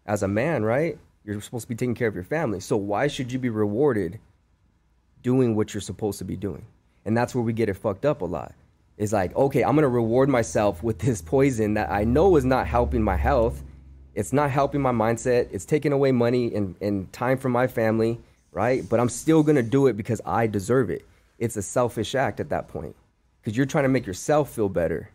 As 0.05 0.23
a 0.23 0.27
man, 0.27 0.63
right? 0.63 0.97
You're 1.23 1.39
supposed 1.41 1.63
to 1.63 1.69
be 1.69 1.75
taking 1.75 1.95
care 1.95 2.07
of 2.07 2.15
your 2.15 2.23
family. 2.23 2.59
So 2.59 2.75
why 2.75 3.07
should 3.07 3.31
you 3.31 3.39
be 3.39 3.49
rewarded 3.49 4.19
doing 5.23 5.55
what 5.55 5.73
you're 5.73 5.81
supposed 5.81 6.19
to 6.19 6.25
be 6.25 6.35
doing? 6.35 6.65
And 7.05 7.15
that's 7.15 7.33
where 7.35 7.43
we 7.43 7.53
get 7.53 7.69
it 7.69 7.75
fucked 7.75 8.05
up 8.05 8.21
a 8.21 8.25
lot. 8.25 8.53
It's 8.97 9.13
like, 9.13 9.35
okay, 9.35 9.63
I'm 9.63 9.75
gonna 9.75 9.87
reward 9.87 10.27
myself 10.27 10.81
with 10.83 10.97
this 10.99 11.21
poison 11.21 11.75
that 11.75 11.91
I 11.91 12.03
know 12.03 12.35
is 12.35 12.45
not 12.45 12.65
helping 12.67 13.03
my 13.03 13.15
health. 13.15 13.61
It's 14.17 14.33
not 14.33 14.49
helping 14.49 14.81
my 14.81 14.91
mindset. 14.91 15.47
It's 15.51 15.63
taking 15.63 15.91
away 15.91 16.11
money 16.11 16.51
and, 16.55 16.75
and 16.81 17.13
time 17.13 17.37
from 17.37 17.51
my 17.51 17.67
family, 17.67 18.19
right? 18.51 18.83
But 18.89 18.99
I'm 18.99 19.09
still 19.09 19.43
gonna 19.43 19.61
do 19.61 19.85
it 19.85 19.95
because 19.95 20.21
I 20.25 20.47
deserve 20.47 20.89
it. 20.89 21.07
It's 21.37 21.55
a 21.55 21.61
selfish 21.61 22.15
act 22.15 22.39
at 22.39 22.49
that 22.49 22.67
point. 22.67 22.95
Because 23.39 23.55
you're 23.55 23.67
trying 23.67 23.83
to 23.83 23.89
make 23.89 24.07
yourself 24.07 24.49
feel 24.49 24.69
better 24.69 25.11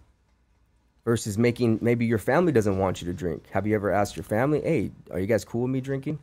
versus 1.05 1.37
making 1.37 1.81
maybe 1.83 2.07
your 2.07 2.19
family 2.19 2.53
doesn't 2.53 2.79
want 2.79 3.03
you 3.03 3.09
to 3.09 3.13
drink. 3.13 3.43
Have 3.51 3.67
you 3.67 3.75
ever 3.75 3.91
asked 3.91 4.17
your 4.17 4.23
family, 4.23 4.61
hey, 4.61 4.93
are 5.11 5.19
you 5.19 5.27
guys 5.27 5.45
cool 5.45 5.63
with 5.63 5.73
me 5.73 5.81
drinking? 5.81 6.21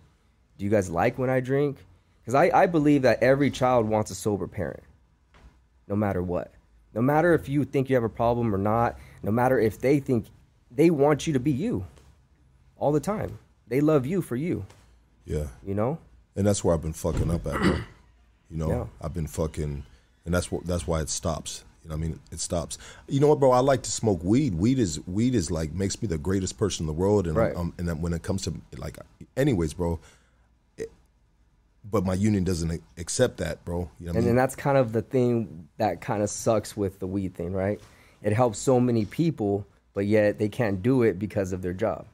Do 0.57 0.63
you 0.63 0.71
guys 0.71 0.89
like 0.89 1.19
when 1.19 1.29
I 1.29 1.41
drink? 1.41 1.79
Because 2.21 2.33
I, 2.33 2.49
I 2.61 2.65
believe 2.65 3.01
that 3.01 3.21
every 3.21 3.51
child 3.51 3.89
wants 3.89 4.09
a 4.09 4.15
sober 4.15 4.47
parent, 4.47 4.83
no 5.89 5.97
matter 5.97 6.23
what. 6.23 6.53
No 6.93 7.01
matter 7.01 7.33
if 7.33 7.49
you 7.49 7.65
think 7.65 7.89
you 7.89 7.97
have 7.97 8.05
a 8.05 8.09
problem 8.09 8.55
or 8.55 8.57
not, 8.57 8.97
no 9.21 9.31
matter 9.31 9.59
if 9.59 9.81
they 9.81 9.99
think 9.99 10.27
they 10.71 10.89
want 10.89 11.27
you 11.27 11.33
to 11.33 11.41
be 11.41 11.51
you 11.51 11.85
all 12.79 12.91
the 12.91 12.99
time. 12.99 13.37
They 13.67 13.81
love 13.81 14.05
you 14.05 14.21
for 14.21 14.35
you, 14.35 14.65
yeah. 15.25 15.47
you 15.65 15.75
know? 15.75 15.99
and 16.35 16.47
that's 16.47 16.63
where 16.63 16.73
I've 16.73 16.81
been 16.81 16.93
fucking 16.93 17.29
up 17.29 17.45
at. 17.45 17.59
Bro. 17.59 17.75
You 18.49 18.57
know, 18.57 18.69
Yeah. 18.69 18.85
I've 19.01 19.13
been 19.13 19.27
fucking, 19.27 19.83
and 20.25 20.33
that's 20.33 20.51
what 20.51 20.65
that's 20.65 20.87
why 20.87 21.01
it 21.01 21.09
stops. 21.09 21.63
You 21.83 21.89
know, 21.89 21.95
what 21.95 21.99
I 22.05 22.07
mean, 22.07 22.19
it 22.31 22.39
stops. 22.39 22.77
You 23.07 23.19
know 23.19 23.27
what, 23.27 23.39
bro? 23.39 23.51
I 23.51 23.59
like 23.59 23.83
to 23.83 23.91
smoke 23.91 24.23
weed. 24.23 24.55
Weed 24.55 24.79
is 24.79 24.99
weed 25.07 25.35
is 25.35 25.51
like 25.51 25.71
makes 25.73 26.01
me 26.01 26.07
the 26.07 26.17
greatest 26.17 26.57
person 26.57 26.83
in 26.83 26.87
the 26.87 26.93
world, 26.93 27.27
and 27.27 27.35
Right. 27.35 27.55
um, 27.55 27.73
and 27.77 27.87
then 27.87 28.01
when 28.01 28.13
it 28.13 28.23
comes 28.23 28.41
to 28.43 28.53
like, 28.77 28.97
anyways, 29.37 29.73
bro. 29.73 29.99
It, 30.77 30.89
but 31.89 32.03
my 32.05 32.13
union 32.15 32.43
doesn't 32.43 32.81
accept 32.97 33.37
that, 33.37 33.63
bro. 33.65 33.89
You 33.99 34.07
know 34.07 34.11
what 34.11 34.15
I 34.15 34.17
And 34.17 34.17
mean? 34.17 34.25
then 34.27 34.35
that's 34.35 34.55
kind 34.55 34.77
of 34.77 34.91
the 34.93 35.01
thing 35.01 35.67
that 35.77 36.01
kind 36.01 36.21
of 36.23 36.29
sucks 36.29 36.75
with 36.75 36.99
the 36.99 37.07
weed 37.07 37.35
thing, 37.35 37.53
right? 37.53 37.79
It 38.23 38.33
helps 38.33 38.59
so 38.59 38.79
many 38.79 39.05
people, 39.05 39.65
but 39.93 40.05
yet 40.05 40.37
they 40.39 40.49
can't 40.49 40.81
do 40.83 41.03
it 41.03 41.17
because 41.19 41.53
of 41.53 41.61
their 41.61 41.73
job, 41.73 42.05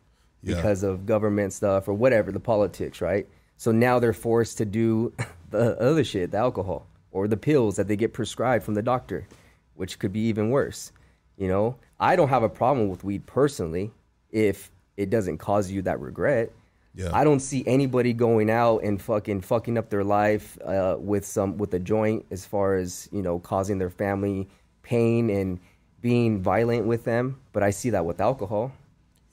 Yeah. 0.46 0.56
because 0.56 0.84
of 0.84 1.06
government 1.06 1.54
stuff 1.54 1.88
or 1.88 1.94
whatever, 1.94 2.32
the 2.32 2.40
politics, 2.40 3.02
right? 3.02 3.28
So 3.58 3.72
now 3.72 4.00
they're 4.00 4.14
forced 4.14 4.58
to 4.60 4.66
do 4.66 5.14
the 5.50 5.80
other 5.82 6.04
shit, 6.04 6.32
the 6.32 6.38
alcohol 6.38 6.88
or 7.12 7.28
the 7.28 7.38
pills 7.38 7.78
that 7.78 7.88
they 7.88 7.96
get 7.96 8.14
prescribed 8.14 8.64
from 8.64 8.74
the 8.74 8.82
doctor, 8.82 9.28
which 9.76 10.00
could 10.00 10.14
be 10.14 10.20
even 10.22 10.50
worse. 10.50 10.92
You 11.38 11.48
know, 11.48 11.78
I 12.00 12.16
don't 12.16 12.30
have 12.30 12.44
a 12.44 12.50
problem 12.50 12.90
with 12.90 13.04
weed 13.04 13.26
personally 13.26 13.92
if 14.32 14.72
it 14.98 15.10
doesn't 15.10 15.38
cause 15.40 15.72
you 15.72 15.82
that 15.84 16.00
regret. 16.00 16.52
Yeah. 16.94 17.10
I 17.14 17.24
don't 17.26 17.42
see 17.42 17.64
anybody 17.68 18.14
going 18.14 18.50
out 18.50 18.84
and 18.84 19.02
fucking 19.02 19.42
fucking 19.42 19.78
up 19.78 19.90
their 19.90 20.04
life 20.04 20.58
uh, 20.64 20.96
with 20.98 21.26
some 21.26 21.58
with 21.58 21.74
a 21.74 21.80
joint 21.80 22.26
as 22.32 22.46
far 22.46 22.76
as 22.76 23.10
you 23.12 23.22
know 23.22 23.40
causing 23.40 23.80
their 23.80 23.90
family 23.90 24.48
pain 24.82 25.30
and 25.30 25.60
being 26.02 26.42
violent 26.42 26.86
with 26.86 27.04
them. 27.04 27.40
But 27.52 27.64
I 27.64 27.72
see 27.72 27.90
that 27.90 28.06
with 28.06 28.22
alcohol. 28.22 28.72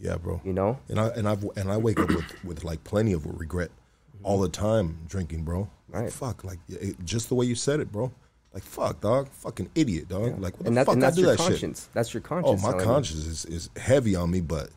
Yeah, 0.03 0.17
bro. 0.17 0.41
You 0.45 0.53
know? 0.53 0.79
And 0.89 0.99
I 1.01 1.07
and 1.09 1.27
I 1.29 1.37
and 1.57 1.71
I 1.71 1.77
wake 1.79 1.99
up 2.01 2.09
with 2.11 2.45
with 2.45 2.65
like 2.65 2.83
plenty 2.85 3.13
of 3.13 3.25
regret 3.25 3.71
all 4.25 4.39
the 4.41 4.49
time 4.49 4.99
drinking, 5.09 5.45
bro. 5.45 5.69
Like, 5.89 6.03
Right. 6.03 6.13
fuck, 6.13 6.43
like 6.45 6.59
it, 6.69 6.97
just 7.05 7.29
the 7.29 7.35
way 7.37 7.47
you 7.47 7.55
said 7.55 7.79
it, 7.81 7.91
bro. 7.93 8.11
Like 8.53 8.65
fuck, 8.65 9.01
dog. 9.01 9.29
Fucking 9.29 9.71
idiot, 9.75 10.09
dog. 10.09 10.41
Like 10.41 10.59
what 10.59 10.67
and 10.67 10.77
the 10.77 10.81
that, 10.81 10.87
fuck 10.87 10.95
and 10.97 11.05
I 11.05 11.07
that's 11.07 11.17
do 11.17 11.23
your 11.23 11.31
that 11.31 11.39
shit? 11.39 11.49
conscience. 11.51 11.89
That's 11.95 12.13
your 12.13 12.21
conscience. 12.21 12.63
Oh, 12.65 12.73
my 12.73 12.83
conscience 12.83 13.25
is, 13.27 13.45
is 13.47 13.71
heavy 13.77 14.15
on 14.17 14.31
me, 14.31 14.41
but 14.41 14.71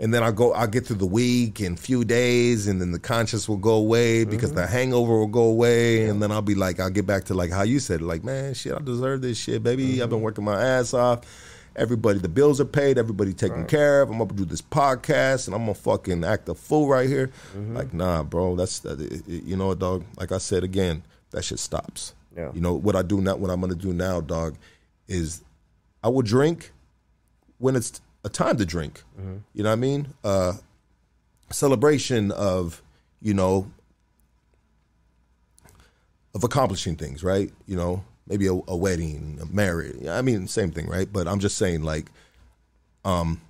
and 0.00 0.12
then 0.12 0.22
I 0.24 0.30
go 0.32 0.52
I 0.54 0.66
get 0.66 0.86
through 0.86 0.96
the 0.96 1.06
week 1.06 1.60
and 1.60 1.78
few 1.78 2.04
days 2.04 2.66
and 2.66 2.80
then 2.80 2.90
the 2.92 2.98
conscience 2.98 3.48
will 3.48 3.58
go 3.58 3.74
away 3.74 4.24
because 4.24 4.50
Mm-hmm. 4.50 4.58
the 4.60 4.66
hangover 4.66 5.18
will 5.18 5.26
go 5.28 5.44
away 5.44 6.08
and 6.08 6.20
then 6.22 6.32
I'll 6.32 6.42
be 6.42 6.54
like 6.56 6.80
I'll 6.80 6.90
get 6.90 7.06
back 7.06 7.24
to 7.26 7.34
like 7.34 7.50
how 7.52 7.62
you 7.62 7.78
said 7.80 8.00
it, 8.00 8.04
like, 8.04 8.24
man, 8.24 8.54
shit, 8.54 8.72
I 8.74 8.80
deserve 8.80 9.20
this 9.22 9.38
shit, 9.38 9.62
baby. 9.62 10.02
I've 10.02 10.08
been 10.08 10.16
Mm-hmm. 10.18 10.24
working 10.24 10.44
my 10.44 10.60
ass 10.60 10.94
off. 10.94 11.20
Everybody, 11.76 12.18
the 12.20 12.28
bills 12.28 12.60
are 12.60 12.64
paid. 12.64 12.98
Everybody 12.98 13.32
taken 13.32 13.66
care 13.66 14.02
of. 14.02 14.10
I'm 14.10 14.18
gonna 14.18 14.32
do 14.32 14.44
this 14.44 14.62
podcast, 14.62 15.46
and 15.46 15.54
I'm 15.54 15.62
gonna 15.62 15.74
fucking 15.74 16.22
act 16.24 16.48
a 16.48 16.54
fool 16.54 16.86
right 16.88 17.08
here. 17.08 17.28
Mm-hmm. 17.56 17.76
Like, 17.76 17.92
nah, 17.92 18.22
bro. 18.22 18.54
That's 18.56 18.78
that. 18.80 19.00
It, 19.00 19.26
it- 19.28 19.44
you 19.44 19.56
know, 19.56 19.68
what, 19.68 19.78
dog. 19.80 20.04
Like 20.16 20.30
I 20.32 20.38
said 20.38 20.62
again, 20.64 21.02
that 21.30 21.44
shit 21.44 21.58
stops. 21.58 22.14
Yeah. 22.36 22.50
You 22.54 22.60
know 22.60 22.74
what 22.74 22.94
I 22.96 23.02
do 23.02 23.20
now. 23.20 23.36
What 23.36 23.50
I'm 23.50 23.60
gonna 23.60 23.74
do 23.74 23.92
now, 23.92 24.20
dog, 24.20 24.56
is 25.08 25.42
I 26.02 26.08
will 26.08 26.22
drink 26.22 26.72
when 27.58 27.74
it's 27.76 28.00
a 28.24 28.28
time 28.28 28.56
to 28.58 28.64
drink. 28.66 29.02
You 29.52 29.62
know 29.62 29.68
what 29.70 29.72
I 29.72 29.76
mean? 29.76 30.08
Uh, 30.22 30.52
celebration 31.50 32.30
of 32.32 32.82
you 33.20 33.34
know 33.34 33.70
of 36.34 36.42
accomplishing 36.44 36.96
things, 36.96 37.22
right? 37.22 37.52
You 37.66 37.76
know, 37.76 38.04
maybe 38.26 38.46
a, 38.46 38.52
a 38.52 38.76
wedding, 38.76 39.38
a 39.42 39.46
marriage. 39.46 40.06
I 40.06 40.22
mean, 40.22 40.46
same 40.48 40.70
thing, 40.70 40.86
right? 40.88 41.10
But 41.12 41.26
I'm 41.28 41.38
just 41.40 41.58
saying, 41.58 41.82
like, 41.82 42.06
um, 43.04 43.40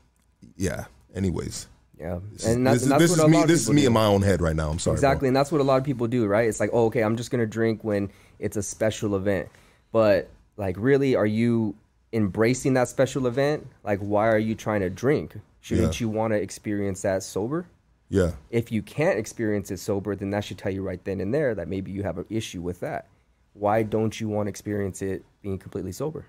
yeah. 0.56 0.84
Anyways, 1.14 1.68
Yeah, 1.98 2.18
this, 2.32 2.44
and 2.44 2.66
that's, 2.66 2.80
this, 2.80 2.82
and 2.84 2.92
that's 2.92 3.02
this 3.02 3.18
is 3.18 3.28
me. 3.28 3.44
This 3.44 3.60
is 3.62 3.70
me 3.70 3.82
do. 3.82 3.86
in 3.86 3.92
my 3.92 4.06
own 4.06 4.22
head 4.22 4.40
right 4.40 4.56
now. 4.56 4.68
I'm 4.70 4.78
sorry. 4.80 4.94
bro. 4.94 4.98
Exactly, 4.98 5.28
and 5.28 5.36
that's 5.36 5.52
what 5.52 5.60
a 5.60 5.64
lot 5.64 5.76
of 5.78 5.84
people 5.84 6.08
do, 6.08 6.26
right? 6.26 6.48
It's 6.48 6.58
like, 6.58 6.70
oh, 6.72 6.86
okay, 6.86 7.02
I'm 7.02 7.16
just 7.16 7.30
gonna 7.30 7.46
drink 7.46 7.84
when 7.84 8.10
it's 8.40 8.56
a 8.56 8.62
special 8.64 9.14
event, 9.14 9.48
but 9.92 10.28
like, 10.56 10.74
really, 10.78 11.14
are 11.14 11.26
you 11.26 11.76
embracing 12.12 12.74
that 12.74 12.88
special 12.88 13.26
event? 13.28 13.66
Like, 13.84 14.00
why 14.00 14.28
are 14.28 14.38
you 14.38 14.54
trying 14.56 14.80
to 14.80 14.90
drink? 14.90 15.36
Shouldn't 15.60 16.00
Yeah. 16.00 16.04
you 16.04 16.08
want 16.10 16.32
to 16.32 16.36
experience 16.40 17.02
that 17.02 17.22
sober? 17.22 17.66
Yeah. 18.08 18.32
If 18.50 18.70
you 18.70 18.82
can't 18.82 19.18
experience 19.18 19.70
it 19.70 19.78
sober, 19.78 20.14
then 20.14 20.30
that 20.30 20.44
should 20.44 20.58
tell 20.58 20.72
you 20.72 20.82
right 20.82 21.02
then 21.04 21.20
and 21.20 21.32
there 21.32 21.54
that 21.54 21.68
maybe 21.68 21.90
you 21.90 22.02
have 22.02 22.18
an 22.18 22.26
issue 22.28 22.60
with 22.60 22.80
that. 22.80 23.06
Why 23.54 23.82
don't 23.82 24.18
you 24.20 24.28
want 24.28 24.46
to 24.46 24.50
experience 24.50 25.00
it 25.02 25.24
being 25.42 25.58
completely 25.58 25.92
sober? 25.92 26.26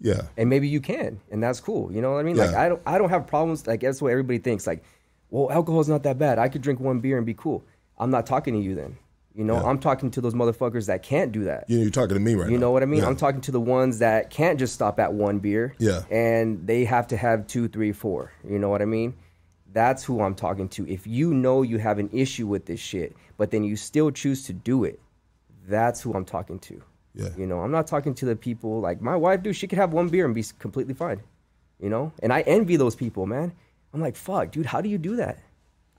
Yeah. 0.00 0.22
and 0.36 0.48
maybe 0.48 0.68
you 0.68 0.80
can, 0.80 1.20
and 1.30 1.42
that's 1.42 1.58
cool. 1.58 1.90
You 1.92 2.00
know 2.00 2.12
what 2.12 2.20
I 2.20 2.22
mean? 2.22 2.36
Like 2.36 2.54
I 2.54 2.68
don't, 2.68 2.80
I 2.86 2.98
don't 2.98 3.10
have 3.10 3.26
problems. 3.26 3.66
Like 3.66 3.80
that's 3.80 4.00
what 4.00 4.12
everybody 4.12 4.38
thinks. 4.38 4.64
Like, 4.66 4.84
well, 5.30 5.50
alcohol's 5.50 5.88
not 5.88 6.04
that 6.04 6.18
bad. 6.18 6.38
I 6.38 6.48
could 6.48 6.62
drink 6.62 6.78
one 6.78 7.00
beer 7.00 7.16
and 7.16 7.26
be 7.26 7.34
cool. 7.34 7.64
I'm 7.98 8.10
not 8.10 8.24
talking 8.24 8.54
to 8.54 8.60
you 8.60 8.76
then. 8.76 8.96
You 9.34 9.44
know, 9.44 9.54
Yeah. 9.56 9.64
I'm 9.68 9.78
talking 9.80 10.10
to 10.12 10.20
those 10.20 10.34
motherfuckers 10.34 10.86
that 10.86 11.02
can't 11.02 11.32
do 11.32 11.44
that. 11.44 11.64
You 11.68 11.78
you're 11.78 11.90
talking 11.90 12.14
to 12.14 12.20
me 12.20 12.34
right 12.34 12.46
now. 12.46 12.52
You 12.52 12.58
know 12.58 12.70
what 12.70 12.82
I 12.84 12.86
mean? 12.86 13.00
Yeah. 13.00 13.08
I'm 13.08 13.16
talking 13.16 13.40
to 13.42 13.50
the 13.50 13.60
ones 13.60 13.98
that 13.98 14.30
can't 14.30 14.58
just 14.58 14.72
stop 14.74 15.00
at 15.00 15.12
one 15.12 15.38
beer. 15.40 15.74
Yeah. 15.78 16.02
And 16.10 16.64
they 16.66 16.84
have 16.84 17.08
to 17.08 17.16
have 17.16 17.46
two, 17.48 17.66
three, 17.68 17.90
four. 17.92 18.32
You 18.48 18.58
know 18.60 18.68
what 18.68 18.82
I 18.82 18.84
mean? 18.84 19.14
That's 19.72 20.04
who 20.04 20.22
I'm 20.22 20.34
talking 20.34 20.68
to. 20.70 20.88
If 20.88 21.06
you 21.08 21.34
know 21.34 21.62
you 21.62 21.78
have 21.78 21.98
an 21.98 22.08
issue 22.12 22.46
with 22.46 22.66
this 22.66 22.80
shit, 22.80 23.16
but 23.36 23.50
then 23.50 23.64
you 23.64 23.74
still 23.76 24.10
choose 24.10 24.44
to 24.44 24.52
do 24.52 24.84
it, 24.84 24.98
that's 25.68 26.00
who 26.00 26.12
I'm 26.14 26.24
talking 26.24 26.58
to. 26.60 26.82
Yeah. 27.14 27.28
You 27.36 27.46
know, 27.46 27.60
I'm 27.60 27.70
not 27.70 27.86
talking 27.86 28.14
to 28.14 28.26
the 28.26 28.36
people 28.36 28.80
like 28.80 29.00
my 29.00 29.16
wife, 29.16 29.42
dude. 29.42 29.56
She 29.56 29.66
could 29.66 29.78
have 29.78 29.92
one 29.92 30.08
beer 30.08 30.24
and 30.24 30.34
be 30.34 30.44
completely 30.58 30.94
fine. 30.94 31.20
You 31.80 31.90
know, 31.90 32.12
and 32.22 32.32
I 32.32 32.40
envy 32.40 32.76
those 32.76 32.96
people, 32.96 33.26
man. 33.26 33.52
I'm 33.94 34.00
like, 34.00 34.16
fuck, 34.16 34.50
dude. 34.50 34.66
How 34.66 34.80
do 34.80 34.88
you 34.88 34.98
do 34.98 35.16
that? 35.16 35.38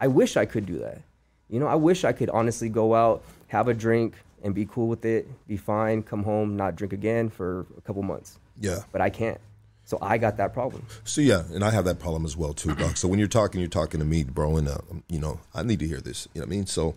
I 0.01 0.07
wish 0.07 0.35
I 0.37 0.45
could 0.45 0.65
do 0.65 0.79
that. 0.79 1.01
You 1.49 1.59
know, 1.59 1.67
I 1.67 1.75
wish 1.75 2.03
I 2.03 2.11
could 2.11 2.29
honestly 2.29 2.69
go 2.69 2.93
out, 2.93 3.23
have 3.47 3.67
a 3.67 3.73
drink, 3.73 4.15
and 4.43 4.53
be 4.53 4.65
cool 4.65 4.87
with 4.87 5.05
it, 5.05 5.27
be 5.47 5.57
fine, 5.57 6.03
come 6.03 6.23
home, 6.23 6.55
not 6.55 6.75
drink 6.75 6.93
again 6.93 7.29
for 7.29 7.65
a 7.77 7.81
couple 7.81 8.03
months. 8.03 8.39
Yeah. 8.59 8.79
But 8.91 9.01
I 9.01 9.09
can't. 9.09 9.39
So 9.83 9.97
I 10.01 10.19
got 10.19 10.37
that 10.37 10.53
problem. 10.53 10.85
So 11.03 11.19
yeah, 11.19 11.43
and 11.51 11.63
I 11.63 11.71
have 11.71 11.85
that 11.85 11.97
problem 11.97 12.23
as 12.23 12.37
well 12.37 12.53
too, 12.53 12.75
Doc. 12.75 12.95
So 12.95 13.07
when 13.07 13.17
you're 13.17 13.27
talking, 13.27 13.59
you're 13.59 13.69
talking 13.69 13.99
to 13.99 14.05
me, 14.05 14.23
bro, 14.23 14.57
and 14.57 14.67
uh, 14.67 14.77
you 15.07 15.17
know 15.17 15.39
I 15.55 15.63
need 15.63 15.79
to 15.79 15.87
hear 15.87 15.99
this. 15.99 16.27
You 16.35 16.41
know 16.41 16.45
what 16.45 16.53
I 16.53 16.55
mean? 16.55 16.67
So 16.67 16.93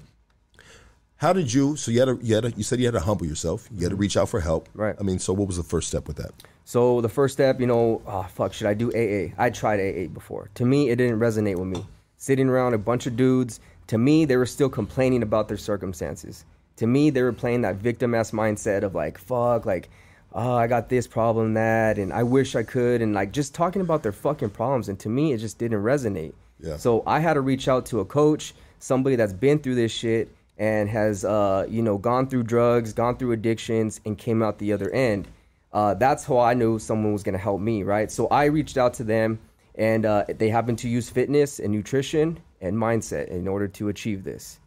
how 1.23 1.33
did 1.33 1.53
you? 1.53 1.77
So 1.77 1.93
you 1.93 2.01
had 2.01 2.07
to, 2.07 2.19
you 2.21 2.35
had 2.35 2.43
to, 2.43 2.51
you 2.51 2.65
said 2.65 2.81
you 2.81 2.87
had 2.87 2.95
to 2.95 3.01
humble 3.01 3.27
yourself. 3.27 3.69
You 3.71 3.83
had 3.83 3.91
to 3.91 3.95
mm-hmm. 3.95 4.01
reach 4.01 4.17
out 4.17 4.29
for 4.29 4.41
help. 4.41 4.69
Right. 4.75 4.97
I 4.99 5.05
mean, 5.05 5.21
so 5.21 5.33
what 5.33 5.47
was 5.47 5.57
the 5.57 5.63
first 5.63 5.87
step 5.87 6.09
with 6.09 6.17
that? 6.17 6.33
So 6.65 7.01
the 7.01 7.09
first 7.09 7.35
step, 7.35 7.61
you 7.61 7.67
know, 7.69 8.03
oh, 8.07 8.25
fuck, 8.25 8.53
should 8.53 8.67
I 8.67 8.75
do 8.75 8.91
AA? 8.91 9.33
I 9.39 9.51
tried 9.51 9.79
AA 9.79 10.09
before. 10.09 10.51
To 10.57 10.67
me, 10.67 10.91
it 10.91 10.97
didn't 10.97 11.21
resonate 11.21 11.57
with 11.57 11.69
me. 11.69 11.87
Sitting 12.17 12.49
around 12.49 12.75
a 12.75 12.79
bunch 12.79 13.07
of 13.07 13.17
dudes, 13.17 13.61
to 13.87 13.99
me, 13.99 14.25
they 14.25 14.37
were 14.37 14.47
still 14.47 14.69
complaining 14.69 15.23
about 15.23 15.47
their 15.47 15.57
circumstances. 15.57 16.45
To 16.77 16.89
me, 16.89 17.11
they 17.11 17.23
were 17.23 17.33
playing 17.33 17.61
that 17.61 17.77
victim 17.77 18.17
ass 18.17 18.33
mindset 18.33 18.83
of 18.83 18.97
like, 18.97 19.17
fuck, 19.17 19.65
like, 19.65 19.91
oh, 20.33 20.55
I 20.55 20.67
got 20.67 20.89
this 20.89 21.07
problem, 21.07 21.55
that, 21.55 21.99
and 21.99 22.13
I 22.13 22.25
wish 22.25 22.57
I 22.57 22.65
could, 22.65 23.01
and 23.01 23.15
like 23.15 23.31
just 23.31 23.55
talking 23.55 23.81
about 23.81 24.03
their 24.03 24.11
fucking 24.11 24.51
problems. 24.51 24.89
And 24.89 24.99
to 24.99 25.09
me, 25.09 25.33
it 25.33 25.39
just 25.39 25.59
didn't 25.59 25.85
resonate. 25.85 26.33
Yeah. 26.59 26.79
So 26.79 27.05
I 27.07 27.21
had 27.21 27.35
to 27.35 27.41
reach 27.41 27.69
out 27.69 27.87
to 27.87 28.01
a 28.01 28.05
coach, 28.05 28.55
somebody 28.81 29.15
that's 29.15 29.33
been 29.33 29.61
through 29.61 29.77
this 29.77 29.93
shit 29.93 30.29
and 30.63 30.89
has, 30.89 31.25
uh, 31.25 31.67
you 31.69 31.83
know, 31.83 31.99
gone 31.99 32.29
through 32.29 32.45
drugs, 32.45 32.93
gone 32.93 33.17
through 33.17 33.33
addictions, 33.33 34.01
and 34.07 34.17
came 34.17 34.45
out 34.45 34.61
the 34.61 34.73
other 34.73 34.91
end. 34.91 35.27
Uh, 35.73 35.93
that's 35.95 36.25
how 36.25 36.39
I 36.39 36.55
knew 36.55 36.79
someone 36.79 37.13
was 37.13 37.25
going 37.25 37.33
to 37.33 37.39
help 37.41 37.61
me, 37.61 37.83
right? 37.83 38.09
So 38.13 38.29
I 38.29 38.45
reached 38.45 38.79
out 38.79 38.95
to 38.95 39.03
them, 39.03 39.41
and 39.75 40.07
uh, 40.07 40.25
they 40.29 40.51
happen 40.51 40.77
to 40.77 40.89
use 40.89 41.11
fitness 41.11 41.59
and 41.59 41.73
nutrition 41.73 42.39
and 42.61 42.77
mindset 42.77 43.27
in 43.27 43.49
order 43.49 43.67
to 43.67 43.89
achieve 43.89 44.23
this. 44.23 44.61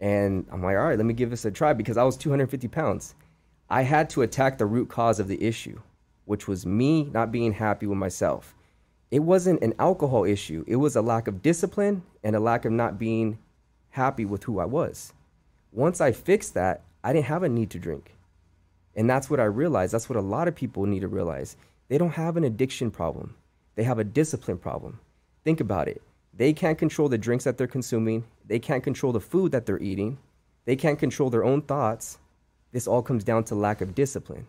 And 0.00 0.44
I'm 0.50 0.60
like, 0.60 0.76
all 0.76 0.82
right, 0.82 0.98
let 0.98 1.06
me 1.06 1.14
give 1.14 1.30
this 1.30 1.44
a 1.44 1.52
try 1.52 1.72
because 1.72 1.96
I 1.96 2.02
was 2.02 2.16
250 2.16 2.66
pounds. 2.66 3.14
I 3.70 3.82
had 3.82 4.10
to 4.10 4.22
attack 4.22 4.58
the 4.58 4.66
root 4.66 4.88
cause 4.88 5.20
of 5.20 5.28
the 5.28 5.40
issue, 5.40 5.80
which 6.24 6.48
was 6.48 6.66
me 6.66 7.04
not 7.04 7.30
being 7.30 7.52
happy 7.52 7.86
with 7.86 7.98
myself. 7.98 8.56
It 9.12 9.20
wasn't 9.20 9.62
an 9.62 9.74
alcohol 9.78 10.24
issue, 10.24 10.64
it 10.66 10.76
was 10.76 10.96
a 10.96 11.02
lack 11.02 11.28
of 11.28 11.42
discipline 11.42 12.02
and 12.24 12.34
a 12.34 12.40
lack 12.40 12.64
of 12.64 12.72
not 12.72 12.98
being 12.98 13.38
happy 13.90 14.24
with 14.24 14.42
who 14.42 14.58
I 14.58 14.64
was. 14.64 15.12
Once 15.72 16.00
I 16.00 16.12
fixed 16.12 16.54
that, 16.54 16.82
I 17.04 17.12
didn't 17.12 17.26
have 17.26 17.42
a 17.42 17.48
need 17.48 17.70
to 17.70 17.78
drink. 17.78 18.14
And 18.96 19.08
that's 19.08 19.30
what 19.30 19.40
I 19.40 19.44
realized. 19.44 19.92
That's 19.92 20.08
what 20.08 20.16
a 20.16 20.22
lot 20.22 20.48
of 20.48 20.54
people 20.54 20.86
need 20.86 21.00
to 21.00 21.08
realize. 21.08 21.56
They 21.88 21.98
don't 21.98 22.10
have 22.10 22.36
an 22.36 22.44
addiction 22.44 22.90
problem, 22.90 23.34
they 23.74 23.84
have 23.84 23.98
a 23.98 24.04
discipline 24.04 24.58
problem. 24.58 25.00
Think 25.44 25.60
about 25.60 25.88
it. 25.88 26.02
They 26.34 26.52
can't 26.52 26.78
control 26.78 27.08
the 27.08 27.18
drinks 27.18 27.44
that 27.44 27.58
they're 27.58 27.66
consuming, 27.66 28.24
they 28.46 28.58
can't 28.58 28.84
control 28.84 29.12
the 29.12 29.20
food 29.20 29.52
that 29.52 29.66
they're 29.66 29.82
eating, 29.82 30.18
they 30.64 30.76
can't 30.76 30.98
control 30.98 31.30
their 31.30 31.44
own 31.44 31.62
thoughts. 31.62 32.18
This 32.72 32.86
all 32.86 33.02
comes 33.02 33.24
down 33.24 33.44
to 33.44 33.54
lack 33.54 33.80
of 33.80 33.94
discipline. 33.94 34.46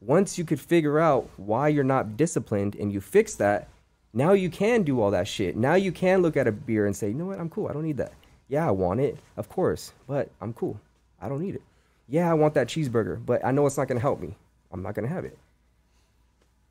Once 0.00 0.38
you 0.38 0.44
could 0.44 0.60
figure 0.60 1.00
out 1.00 1.28
why 1.36 1.68
you're 1.68 1.82
not 1.82 2.16
disciplined 2.16 2.76
and 2.76 2.92
you 2.92 3.00
fix 3.00 3.34
that, 3.36 3.68
now 4.12 4.32
you 4.32 4.50
can 4.50 4.82
do 4.82 5.00
all 5.00 5.10
that 5.10 5.26
shit. 5.26 5.56
Now 5.56 5.74
you 5.74 5.90
can 5.90 6.22
look 6.22 6.36
at 6.36 6.46
a 6.46 6.52
beer 6.52 6.86
and 6.86 6.94
say, 6.94 7.08
you 7.08 7.14
know 7.14 7.26
what, 7.26 7.40
I'm 7.40 7.50
cool. 7.50 7.68
I 7.68 7.72
don't 7.72 7.84
need 7.84 7.96
that. 7.96 8.12
Yeah, 8.48 8.66
I 8.66 8.70
want 8.70 9.00
it, 9.00 9.18
of 9.36 9.48
course, 9.48 9.92
but 10.06 10.30
I'm 10.40 10.52
cool. 10.54 10.80
I 11.20 11.28
don't 11.28 11.40
need 11.40 11.54
it. 11.54 11.62
Yeah, 12.08 12.30
I 12.30 12.34
want 12.34 12.54
that 12.54 12.68
cheeseburger, 12.68 13.24
but 13.24 13.44
I 13.44 13.50
know 13.50 13.66
it's 13.66 13.76
not 13.76 13.88
gonna 13.88 14.00
help 14.00 14.20
me. 14.20 14.34
I'm 14.72 14.82
not 14.82 14.94
gonna 14.94 15.08
have 15.08 15.24
it. 15.24 15.36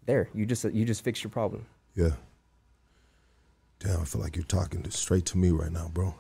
There, 0.05 0.29
you 0.33 0.45
just 0.45 0.63
you 0.63 0.85
just 0.85 1.03
fixed 1.03 1.23
your 1.23 1.31
problem. 1.31 1.65
Yeah. 1.95 2.11
Damn, 3.79 4.01
I 4.01 4.05
feel 4.05 4.21
like 4.21 4.35
you're 4.35 4.45
talking 4.45 4.81
to, 4.81 4.91
straight 4.91 5.25
to 5.27 5.37
me 5.37 5.51
right 5.51 5.71
now, 5.71 5.89
bro. 5.93 6.15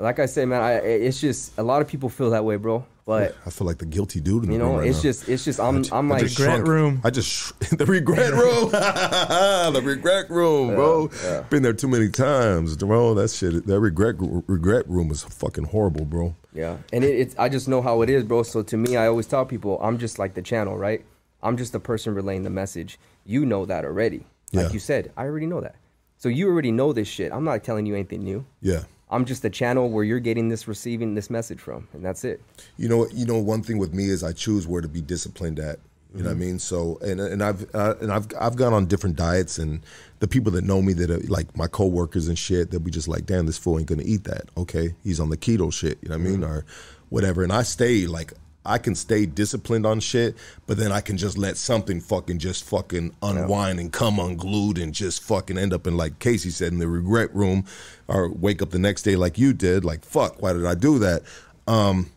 Like 0.00 0.18
I 0.18 0.26
said, 0.26 0.48
man, 0.48 0.62
I, 0.62 0.72
it's 0.76 1.20
just 1.20 1.56
a 1.58 1.62
lot 1.62 1.82
of 1.82 1.88
people 1.88 2.08
feel 2.08 2.30
that 2.30 2.44
way, 2.44 2.56
bro. 2.56 2.84
But 3.04 3.36
I 3.44 3.50
feel 3.50 3.66
like 3.66 3.78
the 3.78 3.86
guilty 3.86 4.20
dude 4.20 4.44
in 4.44 4.50
the 4.50 4.54
you 4.56 4.60
room 4.62 4.72
know, 4.72 4.78
right 4.78 4.86
it's 4.88 4.98
now. 4.98 5.02
just 5.02 5.28
it's 5.28 5.44
just 5.44 5.58
I'm 5.58 5.84
I'm 5.92 6.12
I 6.12 6.14
like 6.16 6.22
just 6.24 6.38
Regret 6.38 6.56
shrunk. 6.58 6.68
room. 6.68 7.00
I 7.02 7.10
just 7.10 7.28
sh- 7.28 7.52
the 7.76 7.84
regret 7.86 8.32
room, 8.32 8.70
the 8.70 9.82
regret 9.84 10.30
room, 10.30 10.74
bro. 10.76 11.10
Been 11.50 11.62
there 11.62 11.72
too 11.72 11.88
many 11.88 12.08
times, 12.08 12.76
bro. 12.76 13.14
That 13.14 13.30
shit, 13.30 13.66
that 13.66 13.80
regret 13.80 14.16
regret 14.18 14.88
room 14.88 15.10
is 15.10 15.22
fucking 15.22 15.64
horrible, 15.64 16.04
bro. 16.04 16.34
Yeah, 16.52 16.76
and 16.92 17.02
it, 17.04 17.18
it's 17.18 17.34
I 17.38 17.48
just 17.48 17.68
know 17.68 17.82
how 17.82 18.02
it 18.02 18.10
is, 18.10 18.22
bro. 18.24 18.42
So 18.44 18.62
to 18.62 18.76
me, 18.76 18.96
I 18.96 19.06
always 19.08 19.26
tell 19.26 19.44
people 19.44 19.80
I'm 19.82 19.98
just 19.98 20.18
like 20.18 20.34
the 20.34 20.42
channel, 20.42 20.76
right? 20.78 21.04
I'm 21.42 21.56
just 21.56 21.72
the 21.72 21.80
person 21.80 22.14
relaying 22.14 22.42
the 22.44 22.50
message. 22.50 22.98
You 23.24 23.44
know 23.44 23.66
that 23.66 23.84
already. 23.84 24.26
Like 24.52 24.66
Yeah. 24.66 24.72
you 24.72 24.78
said, 24.78 25.12
I 25.16 25.24
already 25.24 25.46
know 25.46 25.60
that. 25.60 25.74
So 26.18 26.28
you 26.28 26.48
already 26.48 26.70
know 26.70 26.92
this 26.92 27.08
shit. 27.08 27.32
I'm 27.32 27.44
not 27.44 27.64
telling 27.64 27.86
you 27.86 27.94
anything 27.94 28.22
new. 28.24 28.44
Yeah. 28.60 28.82
I'm 29.10 29.24
just 29.24 29.42
the 29.42 29.50
channel 29.50 29.90
where 29.90 30.04
you're 30.04 30.20
getting 30.20 30.48
this, 30.48 30.68
receiving 30.68 31.14
this 31.14 31.30
message 31.30 31.60
from, 31.60 31.88
and 31.92 32.04
that's 32.04 32.24
it. 32.24 32.40
You 32.76 32.88
know, 32.88 33.08
you 33.12 33.26
know, 33.26 33.38
one 33.38 33.62
thing 33.62 33.78
with 33.78 33.92
me 33.92 34.08
is 34.08 34.22
I 34.22 34.32
choose 34.32 34.66
where 34.66 34.80
to 34.80 34.88
be 34.88 35.00
disciplined 35.00 35.58
at. 35.58 35.78
You 36.14 36.24
know 36.24 36.30
what 36.30 36.36
I 36.36 36.38
mean? 36.38 36.58
So, 36.58 36.98
and 37.02 37.20
and 37.20 37.40
I've 37.40 37.72
uh, 37.72 37.94
and 38.00 38.10
I've 38.10 38.26
I've 38.40 38.56
gone 38.56 38.72
on 38.72 38.86
different 38.86 39.14
diets, 39.14 39.58
and 39.58 39.80
the 40.18 40.26
people 40.26 40.50
that 40.52 40.64
know 40.64 40.82
me 40.82 40.92
that 40.94 41.08
are 41.08 41.20
like 41.28 41.56
my 41.56 41.68
coworkers 41.68 42.26
and 42.26 42.36
shit, 42.36 42.70
they'll 42.70 42.80
be 42.80 42.90
just 42.90 43.06
like, 43.06 43.26
"Damn, 43.26 43.46
this 43.46 43.58
fool 43.58 43.78
ain't 43.78 43.86
gonna 43.86 44.02
eat 44.04 44.24
that." 44.24 44.48
Okay, 44.56 44.94
he's 45.04 45.20
on 45.20 45.30
the 45.30 45.36
keto 45.36 45.72
shit. 45.72 45.98
You 46.02 46.08
know 46.08 46.18
what 46.18 46.26
I 46.26 46.30
mean, 46.30 46.42
or 46.42 46.64
whatever. 47.10 47.44
And 47.44 47.52
I 47.52 47.62
stay 47.62 48.08
like 48.08 48.32
I 48.64 48.78
can 48.78 48.94
stay 48.94 49.24
disciplined 49.24 49.86
on 49.86 50.00
shit, 50.00 50.36
but 50.66 50.76
then 50.76 50.92
I 50.92 51.00
can 51.00 51.16
just 51.16 51.38
let 51.38 51.56
something 51.56 52.00
fucking 52.00 52.38
just 52.38 52.64
fucking 52.64 53.14
unwind 53.22 53.80
and 53.80 53.90
come 53.90 54.18
unglued 54.18 54.76
and 54.76 54.92
just 54.92 55.22
fucking 55.22 55.56
end 55.56 55.72
up 55.72 55.86
in 55.86 55.96
like 55.96 56.18
Casey 56.18 56.50
said 56.50 56.72
in 56.72 56.78
the 56.78 56.88
regret 56.88 57.34
room, 57.34 57.64
or 58.10 58.28
wake 58.28 58.60
up 58.60 58.70
the 58.70 58.78
next 58.78 59.02
day 59.02 59.16
like 59.16 59.38
you 59.38 59.52
did, 59.52 59.84
like 59.84 60.04
fuck, 60.04 60.42
why 60.42 60.52
did 60.52 60.66
I 60.66 60.74
do 60.74 60.98
that? 60.98 61.22
Um, 61.66 62.10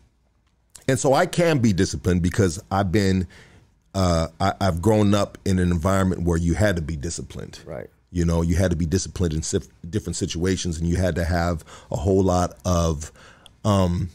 and 0.88 0.98
so 0.98 1.14
I 1.14 1.26
can 1.26 1.58
be 1.58 1.72
disciplined 1.72 2.22
because 2.22 2.62
I've 2.70 2.92
been, 2.92 3.26
uh, 3.94 4.28
I, 4.40 4.52
I've 4.60 4.82
grown 4.82 5.14
up 5.14 5.38
in 5.44 5.58
an 5.58 5.70
environment 5.70 6.22
where 6.22 6.36
you 6.36 6.54
had 6.54 6.76
to 6.76 6.82
be 6.82 6.96
disciplined. 6.96 7.60
Right. 7.64 7.88
You 8.10 8.24
know, 8.24 8.42
you 8.42 8.56
had 8.56 8.70
to 8.70 8.76
be 8.76 8.86
disciplined 8.86 9.32
in 9.32 9.42
sif- 9.42 9.68
different 9.88 10.16
situations, 10.16 10.78
and 10.78 10.88
you 10.88 10.96
had 10.96 11.14
to 11.14 11.24
have 11.24 11.64
a 11.90 11.96
whole 11.96 12.22
lot 12.22 12.56
of, 12.64 13.10
um, 13.64 14.10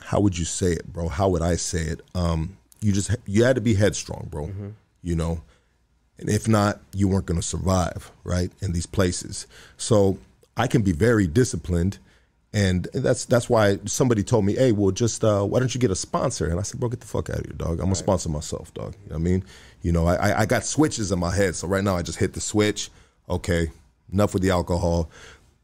how 0.00 0.20
would 0.20 0.36
you 0.38 0.44
say 0.44 0.72
it, 0.72 0.92
bro? 0.92 1.08
How 1.08 1.28
would 1.28 1.42
I 1.42 1.56
say 1.56 1.82
it? 1.82 2.00
Um, 2.14 2.56
you 2.80 2.92
just 2.92 3.14
you 3.26 3.44
had 3.44 3.54
to 3.54 3.60
be 3.60 3.74
headstrong, 3.74 4.28
bro. 4.30 4.50
You 5.02 5.14
know, 5.14 5.42
and 6.18 6.28
if 6.30 6.46
not, 6.48 6.80
you 6.94 7.08
weren't 7.08 7.26
going 7.26 7.40
to 7.40 7.46
survive, 7.46 8.10
right? 8.24 8.50
In 8.62 8.72
these 8.72 8.86
places, 8.86 9.46
so 9.76 10.18
I 10.56 10.66
can 10.66 10.82
be 10.82 10.92
very 10.92 11.26
disciplined, 11.26 11.98
and 12.52 12.86
that's 12.94 13.24
that's 13.24 13.50
why 13.50 13.78
somebody 13.84 14.22
told 14.22 14.44
me, 14.44 14.54
"Hey, 14.54 14.72
well, 14.72 14.92
just 14.92 15.24
uh, 15.24 15.42
why 15.44 15.58
don't 15.58 15.74
you 15.74 15.80
get 15.80 15.90
a 15.90 15.96
sponsor?" 15.96 16.46
And 16.46 16.58
I 16.60 16.62
said, 16.62 16.78
"Bro, 16.80 16.90
get 16.90 17.00
the 17.00 17.06
fuck 17.06 17.30
out 17.30 17.40
of 17.40 17.46
here, 17.46 17.54
dog. 17.56 17.70
I'm 17.80 17.86
gonna 17.86 17.94
sponsor 17.96 18.28
myself, 18.28 18.72
dog. 18.74 18.94
You 19.02 19.10
know 19.10 19.14
what 19.16 19.20
I 19.20 19.22
mean? 19.24 19.44
You 19.82 19.92
know, 19.92 20.06
I 20.06 20.14
I- 20.30 20.40
I 20.42 20.46
got 20.46 20.64
switches 20.64 21.10
in 21.10 21.18
my 21.18 21.34
head, 21.34 21.56
so 21.56 21.66
right 21.66 21.82
now 21.84 21.96
I 21.96 22.02
just 22.02 22.18
hit 22.18 22.32
the 22.34 22.40
switch. 22.40 22.90
Okay, 23.28 23.70
enough 24.12 24.34
with 24.34 24.42
the 24.42 24.50
alcohol. 24.50 25.10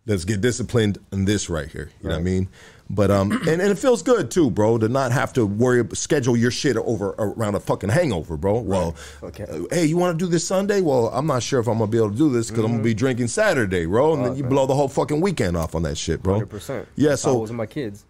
Let's 0.07 0.25
get 0.25 0.41
disciplined 0.41 0.99
in 1.13 1.27
this 1.27 1.49
right 1.49 1.69
here. 1.69 1.91
You 2.03 2.09
know 2.09 2.15
what 2.17 2.21
I 2.21 2.25
mean? 2.25 2.49
But 2.92 3.11
um, 3.12 3.31
and, 3.48 3.48
and 3.48 3.62
it 3.62 3.79
feels 3.79 4.03
good 4.03 4.31
too, 4.31 4.50
bro, 4.50 4.76
to 4.79 4.88
not 4.88 5.12
have 5.12 5.33
to 5.35 5.46
worry 5.46 5.85
schedule 5.94 6.37
your 6.37 6.50
shit 6.50 6.76
over 6.76 7.11
around 7.18 7.55
a 7.55 7.61
fucking 7.61 7.88
hangover, 7.90 8.37
bro. 8.37 8.59
Well, 8.59 8.96
Okay. 9.22 9.44
uh, 9.44 9.61
hey, 9.70 9.85
you 9.87 9.96
want 9.96 10.18
to 10.18 10.24
do 10.24 10.29
this 10.29 10.44
Sunday? 10.46 10.81
Well, 10.81 11.09
I'm 11.14 11.26
not 11.26 11.42
sure 11.42 11.61
if 11.61 11.68
I'm 11.68 11.79
gonna 11.79 11.90
be 11.90 11.98
able 11.98 12.11
to 12.11 12.16
do 12.16 12.31
this 12.31 12.50
because 12.50 12.64
I'm 12.64 12.72
gonna 12.72 12.83
be 12.83 12.94
drinking 12.94 13.29
Saturday, 13.29 13.87
bro, 13.87 14.14
and 14.14 14.24
then 14.24 14.37
you 14.37 14.42
blow 14.42 14.66
the 14.66 14.74
whole 14.74 14.88
fucking 14.88 15.20
weekend 15.20 15.57
off 15.57 15.74
on 15.76 15.85
that 15.85 15.96
shit, 15.96 16.22
bro. 16.22 16.35
Hundred 16.35 16.46
percent. 16.50 16.88
Yeah. 16.96 17.12
I 17.12 17.14
So 17.14 17.38
was 17.38 17.50
with 17.50 17.57
my 17.57 17.66
kids. 17.66 18.05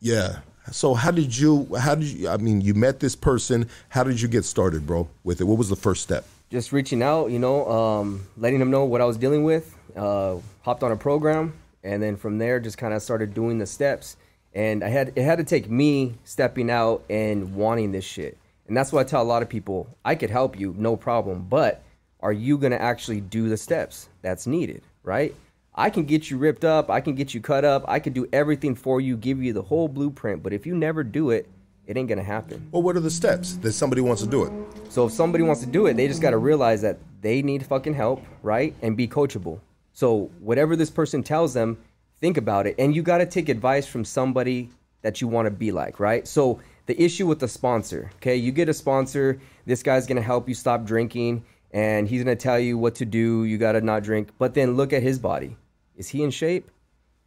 yeah. 0.00 0.38
So 0.70 0.94
how 0.94 1.10
did 1.10 1.36
you? 1.36 1.68
How 1.78 1.96
did 1.96 2.06
you? 2.06 2.28
I 2.28 2.36
mean, 2.38 2.60
you 2.60 2.72
met 2.72 3.00
this 3.00 3.14
person. 3.16 3.68
How 3.90 4.04
did 4.04 4.20
you 4.20 4.28
get 4.28 4.44
started, 4.44 4.86
bro? 4.86 5.08
With 5.24 5.40
it, 5.40 5.44
what 5.44 5.58
was 5.58 5.68
the 5.68 5.76
first 5.76 6.02
step? 6.02 6.24
just 6.50 6.70
reaching 6.70 7.02
out, 7.02 7.30
you 7.30 7.38
know, 7.38 7.66
um, 7.70 8.26
letting 8.36 8.58
them 8.58 8.70
know 8.70 8.84
what 8.84 9.00
I 9.00 9.06
was 9.06 9.16
dealing 9.16 9.42
with. 9.42 9.74
Uh, 9.96 10.36
hopped 10.60 10.82
on 10.82 10.92
a 10.92 10.96
program, 10.96 11.54
and 11.82 12.02
then 12.02 12.14
from 12.14 12.36
there, 12.38 12.60
just 12.60 12.76
kind 12.78 12.92
of 12.94 13.00
started 13.02 13.32
doing 13.34 13.58
the 13.58 13.64
steps. 13.66 14.16
And 14.54 14.84
I 14.84 14.88
had 14.88 15.12
it 15.16 15.22
had 15.22 15.38
to 15.38 15.44
take 15.44 15.70
me 15.70 16.14
stepping 16.24 16.70
out 16.70 17.04
and 17.08 17.54
wanting 17.54 17.92
this 17.92 18.04
shit. 18.04 18.36
And 18.68 18.76
that's 18.76 18.92
what 18.92 19.00
I 19.00 19.08
tell 19.08 19.22
a 19.22 19.24
lot 19.24 19.42
of 19.42 19.48
people: 19.48 19.88
I 20.04 20.14
could 20.14 20.30
help 20.30 20.58
you, 20.58 20.74
no 20.78 20.96
problem, 20.96 21.46
but 21.48 21.82
are 22.20 22.32
you 22.32 22.58
gonna 22.58 22.76
actually 22.76 23.20
do 23.20 23.48
the 23.48 23.56
steps 23.56 24.08
that's 24.20 24.46
needed, 24.46 24.82
right? 25.02 25.34
I 25.74 25.88
can 25.88 26.04
get 26.04 26.30
you 26.30 26.36
ripped 26.36 26.64
up, 26.64 26.90
I 26.90 27.00
can 27.00 27.14
get 27.14 27.32
you 27.32 27.40
cut 27.40 27.64
up, 27.64 27.84
I 27.88 27.98
can 27.98 28.12
do 28.12 28.28
everything 28.32 28.74
for 28.74 29.00
you, 29.00 29.16
give 29.16 29.42
you 29.42 29.54
the 29.54 29.62
whole 29.62 29.88
blueprint. 29.88 30.42
But 30.42 30.52
if 30.52 30.66
you 30.66 30.74
never 30.74 31.02
do 31.02 31.30
it, 31.30 31.48
it 31.86 31.96
ain't 31.96 32.08
gonna 32.08 32.22
happen. 32.22 32.68
Well, 32.70 32.82
what 32.82 32.94
are 32.94 33.00
the 33.00 33.10
steps 33.10 33.56
that 33.56 33.72
somebody 33.72 34.02
wants 34.02 34.22
to 34.22 34.28
do 34.28 34.44
it? 34.44 34.52
So 34.90 35.06
if 35.06 35.12
somebody 35.12 35.42
wants 35.42 35.62
to 35.62 35.66
do 35.66 35.86
it, 35.86 35.96
they 35.96 36.06
just 36.06 36.20
got 36.20 36.30
to 36.30 36.38
realize 36.38 36.82
that 36.82 36.98
they 37.22 37.40
need 37.40 37.64
fucking 37.64 37.94
help, 37.94 38.22
right? 38.42 38.74
And 38.82 38.96
be 38.96 39.08
coachable. 39.08 39.60
So 39.94 40.30
whatever 40.40 40.76
this 40.76 40.90
person 40.90 41.22
tells 41.22 41.54
them, 41.54 41.78
think 42.22 42.36
about 42.38 42.68
it. 42.68 42.76
And 42.78 42.94
you 42.94 43.02
got 43.02 43.18
to 43.18 43.26
take 43.26 43.48
advice 43.50 43.86
from 43.86 44.04
somebody 44.04 44.70
that 45.02 45.20
you 45.20 45.26
want 45.26 45.46
to 45.46 45.50
be 45.50 45.72
like, 45.72 45.98
right? 45.98 46.26
So 46.26 46.60
the 46.86 47.00
issue 47.02 47.26
with 47.26 47.40
the 47.40 47.48
sponsor, 47.48 48.12
okay? 48.16 48.36
You 48.36 48.52
get 48.52 48.68
a 48.68 48.74
sponsor, 48.74 49.40
this 49.66 49.82
guy's 49.82 50.06
going 50.06 50.16
to 50.16 50.22
help 50.22 50.48
you 50.48 50.54
stop 50.54 50.84
drinking 50.84 51.44
and 51.72 52.08
he's 52.08 52.22
going 52.22 52.34
to 52.34 52.40
tell 52.40 52.60
you 52.60 52.78
what 52.78 52.94
to 52.96 53.04
do, 53.04 53.44
you 53.44 53.58
got 53.58 53.72
to 53.72 53.80
not 53.80 54.04
drink. 54.04 54.28
But 54.38 54.54
then 54.54 54.76
look 54.76 54.92
at 54.92 55.02
his 55.02 55.18
body. 55.18 55.56
Is 55.96 56.08
he 56.10 56.22
in 56.22 56.30
shape? 56.30 56.70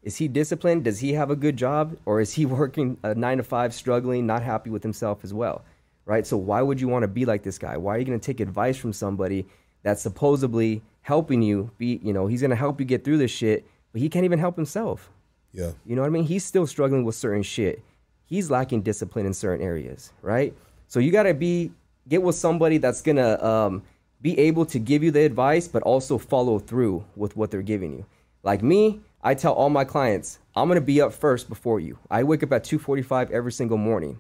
Is 0.02 0.16
he 0.16 0.30
disciplined? 0.30 0.86
Does 0.86 1.00
he 1.00 1.14
have 1.14 1.30
a 1.30 1.36
good 1.36 1.58
job? 1.58 1.98
Or 2.06 2.22
is 2.22 2.34
he 2.34 2.46
working 2.60 2.98
a 3.04 3.14
nine 3.14 3.38
to 3.38 3.44
five, 3.44 3.74
struggling, 3.74 4.26
not 4.26 4.44
happy 4.44 4.70
with 4.70 4.84
himself 4.84 5.26
as 5.26 5.34
well? 5.34 5.66
Right? 6.06 6.26
So, 6.26 6.38
why 6.38 6.62
would 6.62 6.80
you 6.80 6.88
want 6.88 7.04
to 7.04 7.08
be 7.08 7.26
like 7.26 7.42
this 7.42 7.58
guy? 7.58 7.76
Why 7.78 7.96
are 7.96 7.98
you 7.98 8.06
going 8.06 8.20
to 8.20 8.26
take 8.26 8.40
advice 8.40 8.78
from 8.78 8.94
somebody 8.94 9.48
that's 9.82 10.04
supposedly 10.04 10.84
helping 11.02 11.42
you 11.42 11.72
be, 11.80 12.00
you 12.04 12.14
know, 12.14 12.28
he's 12.28 12.42
going 12.42 12.52
to 12.52 12.56
help 12.56 12.80
you 12.80 12.86
get 12.86 13.04
through 13.04 13.18
this 13.18 13.32
shit, 13.32 13.66
but 13.96 14.02
he 14.02 14.10
can't 14.10 14.26
even 14.26 14.40
help 14.40 14.58
himself? 14.58 15.10
Yeah. 15.54 15.72
You 15.86 15.96
know 15.96 16.02
what 16.02 16.08
I 16.08 16.10
mean? 16.10 16.26
He's 16.26 16.44
still 16.44 16.68
struggling 16.68 17.06
with 17.06 17.16
certain 17.16 17.44
shit. 17.44 17.82
He's 18.26 18.52
lacking 18.52 18.82
discipline 18.82 19.26
in 19.26 19.34
certain 19.34 19.66
areas, 19.66 20.12
right? 20.22 20.54
So 20.90 21.00
you 21.00 21.14
gotta 21.14 21.34
be 21.34 21.72
get 22.10 22.22
with 22.22 22.36
somebody 22.36 22.78
that's 22.78 23.02
gonna 23.02 23.42
um, 23.42 23.84
be 24.22 24.38
able 24.38 24.66
to 24.66 24.80
give 24.80 25.02
you 25.02 25.12
the 25.12 25.22
advice, 25.22 25.70
but 25.70 25.82
also 25.84 26.18
follow 26.18 26.60
through 26.60 27.06
with 27.16 27.38
what 27.38 27.52
they're 27.52 27.62
giving 27.62 27.94
you. 27.94 28.06
Like 28.44 28.62
me, 28.62 29.00
I 29.24 29.34
tell 29.34 29.54
all 29.54 29.70
my 29.70 29.86
clients, 29.86 30.40
I'm 30.58 30.68
gonna 30.68 30.82
be 30.82 31.00
up 31.00 31.14
first 31.14 31.48
before 31.48 31.80
you. 31.80 31.98
I 32.12 32.24
wake 32.24 32.44
up 32.44 32.52
at 32.52 32.66
2:45 32.66 33.32
every 33.32 33.54
single 33.54 33.78
morning. 33.78 34.20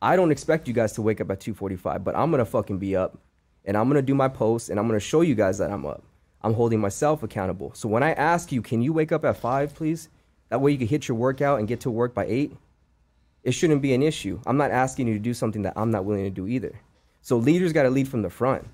I 0.00 0.16
don't 0.16 0.32
expect 0.32 0.66
you 0.68 0.72
guys 0.72 0.94
to 0.94 1.02
wake 1.02 1.20
up 1.20 1.30
at 1.30 1.38
2:45, 1.38 2.02
but 2.02 2.16
I'm 2.16 2.30
gonna 2.30 2.46
fucking 2.46 2.78
be 2.78 2.96
up, 2.96 3.18
and 3.66 3.76
I'm 3.76 3.88
gonna 3.88 4.00
do 4.00 4.14
my 4.14 4.28
posts, 4.28 4.70
and 4.70 4.80
I'm 4.80 4.86
gonna 4.86 5.00
show 5.00 5.20
you 5.20 5.34
guys 5.34 5.58
that 5.58 5.70
I'm 5.70 5.84
up. 5.84 6.02
I'm 6.44 6.54
holding 6.54 6.80
myself 6.80 7.22
accountable. 7.22 7.72
So 7.74 7.88
when 7.88 8.02
I 8.02 8.12
ask 8.12 8.50
you, 8.52 8.62
can 8.62 8.82
you 8.82 8.92
wake 8.92 9.12
up 9.12 9.24
at 9.24 9.36
five, 9.36 9.74
please? 9.74 10.08
That 10.48 10.60
way 10.60 10.72
you 10.72 10.78
can 10.78 10.88
hit 10.88 11.08
your 11.08 11.16
workout 11.16 11.58
and 11.58 11.68
get 11.68 11.80
to 11.80 11.90
work 11.90 12.14
by 12.14 12.26
eight. 12.26 12.56
It 13.42 13.52
shouldn't 13.52 13.82
be 13.82 13.94
an 13.94 14.02
issue. 14.02 14.40
I'm 14.46 14.56
not 14.56 14.70
asking 14.70 15.08
you 15.08 15.14
to 15.14 15.20
do 15.20 15.34
something 15.34 15.62
that 15.62 15.72
I'm 15.76 15.90
not 15.90 16.04
willing 16.04 16.24
to 16.24 16.30
do 16.30 16.46
either. 16.46 16.78
So 17.22 17.36
leaders 17.36 17.72
got 17.72 17.84
to 17.84 17.90
lead 17.90 18.08
from 18.08 18.22
the 18.22 18.30
front. 18.30 18.66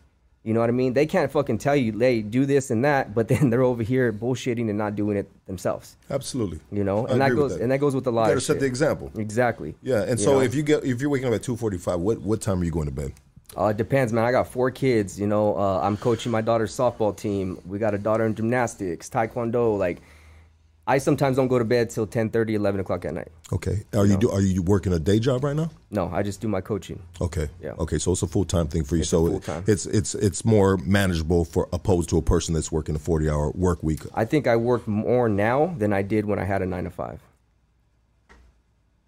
You 0.44 0.54
know 0.54 0.60
what 0.60 0.68
I 0.70 0.72
mean? 0.72 0.94
They 0.94 1.04
can't 1.04 1.30
fucking 1.30 1.58
tell 1.58 1.76
you, 1.76 1.98
hey, 1.98 2.22
do 2.22 2.46
this 2.46 2.70
and 2.70 2.84
that, 2.84 3.14
but 3.14 3.28
then 3.28 3.50
they're 3.50 3.62
over 3.62 3.82
here 3.82 4.12
bullshitting 4.12 4.68
and 4.68 4.78
not 4.78 4.96
doing 4.96 5.16
it 5.16 5.28
themselves. 5.46 5.96
Absolutely. 6.10 6.60
You 6.72 6.84
know, 6.84 7.06
and 7.06 7.20
that 7.20 7.34
goes 7.34 7.56
and 7.56 7.70
that 7.70 7.78
goes 7.78 7.94
with 7.94 8.06
a 8.06 8.10
lot. 8.10 8.24
You 8.24 8.28
gotta 8.30 8.40
set 8.40 8.54
shit. 8.54 8.60
the 8.60 8.66
example. 8.66 9.10
Exactly. 9.16 9.74
Yeah, 9.82 10.02
and 10.02 10.18
You 10.18 10.24
so 10.24 10.32
know? 10.34 10.40
if 10.40 10.54
you 10.54 10.62
get 10.62 10.84
if 10.84 11.00
you're 11.00 11.10
waking 11.10 11.28
up 11.28 11.34
at 11.34 11.42
two 11.42 11.56
forty 11.56 11.76
five, 11.76 12.00
what 12.00 12.20
what 12.22 12.40
time 12.40 12.60
are 12.62 12.64
you 12.64 12.70
going 12.70 12.86
to 12.86 12.92
bed? 12.94 13.12
Uh, 13.56 13.66
it 13.66 13.76
depends, 13.76 14.12
man. 14.12 14.24
I 14.24 14.30
got 14.32 14.48
four 14.48 14.70
kids. 14.70 15.18
You 15.18 15.26
know, 15.26 15.56
uh, 15.56 15.80
I'm 15.80 15.96
coaching 15.96 16.30
my 16.32 16.40
daughter's 16.40 16.74
softball 16.76 17.16
team. 17.16 17.58
We 17.66 17.78
got 17.78 17.94
a 17.94 17.98
daughter 17.98 18.24
in 18.26 18.34
gymnastics, 18.34 19.08
taekwondo. 19.08 19.78
Like, 19.78 19.98
I 20.86 20.98
sometimes 20.98 21.36
don't 21.36 21.48
go 21.48 21.58
to 21.58 21.64
bed 21.64 21.90
till 21.90 22.06
10, 22.06 22.30
30, 22.30 22.54
11 22.54 22.80
o'clock 22.80 23.04
at 23.04 23.12
night. 23.14 23.28
Okay, 23.52 23.82
are 23.94 24.06
you 24.06 24.16
do, 24.16 24.30
are 24.30 24.40
you 24.40 24.62
working 24.62 24.92
a 24.92 24.98
day 24.98 25.18
job 25.18 25.42
right 25.44 25.56
now? 25.56 25.70
No, 25.90 26.10
I 26.12 26.22
just 26.22 26.40
do 26.40 26.48
my 26.48 26.60
coaching. 26.60 27.00
Okay. 27.20 27.48
Yeah. 27.62 27.72
Okay, 27.78 27.98
so 27.98 28.12
it's 28.12 28.22
a 28.22 28.26
full 28.26 28.44
time 28.44 28.68
thing 28.68 28.84
for 28.84 28.96
you. 28.96 29.00
It's 29.02 29.10
so 29.10 29.26
it- 29.36 29.68
it's 29.68 29.86
it's 29.86 30.14
it's 30.14 30.44
more 30.44 30.76
manageable 30.78 31.44
for 31.46 31.68
opposed 31.72 32.08
to 32.10 32.18
a 32.18 32.22
person 32.22 32.52
that's 32.54 32.70
working 32.72 32.94
a 32.94 32.98
forty 32.98 33.28
hour 33.28 33.50
work 33.52 33.82
week. 33.82 34.00
I 34.14 34.24
think 34.26 34.46
I 34.46 34.56
work 34.56 34.86
more 34.86 35.28
now 35.30 35.74
than 35.78 35.92
I 35.94 36.02
did 36.02 36.26
when 36.26 36.38
I 36.38 36.44
had 36.44 36.60
a 36.62 36.66
nine 36.66 36.84
to 36.84 36.90
five. 36.90 37.20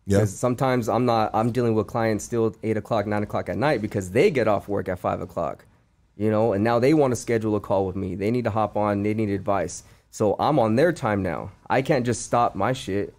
Yeah. 0.07 0.25
Sometimes 0.25 0.89
I'm 0.89 1.05
not. 1.05 1.31
I'm 1.35 1.53
dealing 1.53 1.75
with 1.75 1.87
clients 1.87 2.25
still 2.25 2.57
eight 2.63 2.77
o'clock, 2.77 3.07
nine 3.07 3.23
o'clock 3.23 3.49
at 3.49 3.57
night 3.57 3.81
because 3.83 4.11
they 4.11 4.31
get 4.31 4.49
off 4.49 4.69
work 4.69 4.89
at 4.89 4.99
five 4.99 5.21
o'clock. 5.21 5.65
You 6.17 6.31
know, 6.31 6.53
and 6.53 6.63
now 6.63 6.79
they 6.79 6.93
want 6.93 7.13
to 7.13 7.17
schedule 7.17 7.57
a 7.57 7.61
call 7.61 7.87
with 7.87 7.97
me. 7.97 8.15
They 8.15 8.31
need 8.31 8.45
to 8.45 8.51
hop 8.51 8.77
on. 8.77 9.03
They 9.03 9.15
need 9.15 9.31
advice. 9.31 9.85
So 10.11 10.37
I'm 10.39 10.59
on 10.59 10.77
their 10.77 10.93
time 10.93 11.23
now. 11.23 11.53
I 11.69 11.83
can't 11.83 12.05
just 12.05 12.23
stop 12.23 12.55
my 12.55 12.73
shit, 12.73 13.15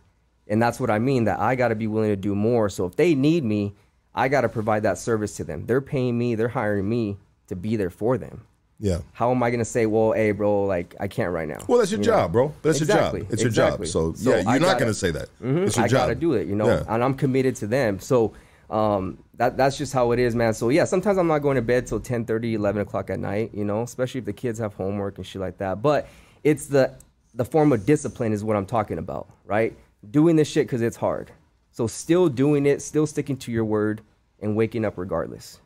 and 0.47 0.61
that's 0.61 0.79
what 0.79 0.91
I 0.91 0.99
mean. 0.99 1.23
That 1.23 1.39
I 1.39 1.55
got 1.55 1.69
to 1.69 1.75
be 1.75 1.87
willing 1.87 2.09
to 2.09 2.15
do 2.15 2.35
more. 2.35 2.69
So 2.69 2.85
if 2.85 2.95
they 2.95 3.15
need 3.15 3.43
me, 3.43 3.73
I 4.13 4.27
got 4.27 4.41
to 4.41 4.49
provide 4.49 4.83
that 4.83 4.97
service 4.97 5.35
to 5.37 5.43
them. 5.43 5.65
They're 5.65 5.81
paying 5.81 6.17
me. 6.17 6.35
They're 6.35 6.49
hiring 6.49 6.89
me 6.89 7.17
to 7.47 7.55
be 7.55 7.75
there 7.75 7.89
for 7.89 8.17
them. 8.17 8.45
Yeah. 8.83 8.99
How 9.13 9.29
am 9.31 9.41
I 9.43 9.51
gonna 9.51 9.63
say, 9.63 9.85
well, 9.85 10.11
hey, 10.11 10.31
bro, 10.31 10.65
like 10.65 10.95
I 10.99 11.07
can't 11.07 11.31
right 11.31 11.47
now? 11.47 11.59
Well, 11.67 11.77
that's 11.77 11.91
your 11.91 11.99
You 11.99 12.05
job, 12.05 12.31
bro. 12.31 12.51
That's 12.63 12.81
Exactly, 12.81 13.19
your 13.19 13.25
job. 13.25 13.33
It's 13.33 13.41
your 13.43 13.49
exactly. 13.49 13.85
job. 13.85 13.91
So, 13.91 14.13
So 14.13 14.29
yeah, 14.35 14.51
you're 14.51 14.59
not 14.59 14.79
going 14.79 14.89
to 14.91 14.93
say 14.97 15.11
that. 15.11 15.29
Mhm. 15.41 15.67
It's 15.67 15.75
your 15.77 15.85
I 15.85 15.87
job. 15.87 15.97
gotta 16.01 16.15
do 16.15 16.33
it, 16.33 16.47
you 16.47 16.55
know, 16.55 16.65
Yeah. 16.67 16.83
and 16.89 17.03
I'm 17.03 17.13
committed 17.13 17.55
to 17.57 17.67
them. 17.67 17.99
So 17.99 18.33
um, 18.71 19.17
that 19.35 19.55
that's 19.57 19.77
just 19.77 19.93
how 19.93 20.11
it 20.13 20.19
is, 20.19 20.33
man. 20.33 20.53
So 20.55 20.69
yeah, 20.69 20.85
sometimes 20.85 21.17
I'm 21.19 21.27
not 21.27 21.39
going 21.39 21.57
to 21.57 21.61
bed 21.61 21.85
till 21.85 21.99
10, 21.99 22.25
30, 22.25 22.55
11 22.55 22.81
o'clock 22.81 23.09
at 23.11 23.19
night, 23.19 23.51
you 23.53 23.65
know, 23.65 23.83
especially 23.83 24.19
if 24.19 24.25
the 24.25 24.33
kids 24.33 24.57
have 24.59 24.73
homework 24.73 25.17
and 25.17 25.27
shit 25.27 25.41
like 25.41 25.57
that. 25.59 25.81
But 25.83 26.07
it's 26.43 26.65
the 26.67 26.91
the 27.35 27.45
form 27.45 27.71
of 27.71 27.85
discipline 27.85 28.33
is 28.33 28.43
what 28.43 28.55
I'm 28.57 28.65
talking 28.65 28.97
about, 28.97 29.27
right? 29.45 29.73
Doing 30.09 30.35
this 30.37 30.47
shit 30.47 30.65
because 30.67 30.81
it's 30.81 30.97
hard. 30.97 31.31
So 31.71 31.85
still 31.85 32.27
doing 32.29 32.65
it, 32.65 32.81
still 32.81 33.05
sticking 33.05 33.37
to 33.37 33.51
your 33.51 33.63
word, 33.63 34.01
and 34.41 34.55
waking 34.55 34.83
up 34.85 34.97
regardless. 34.97 35.59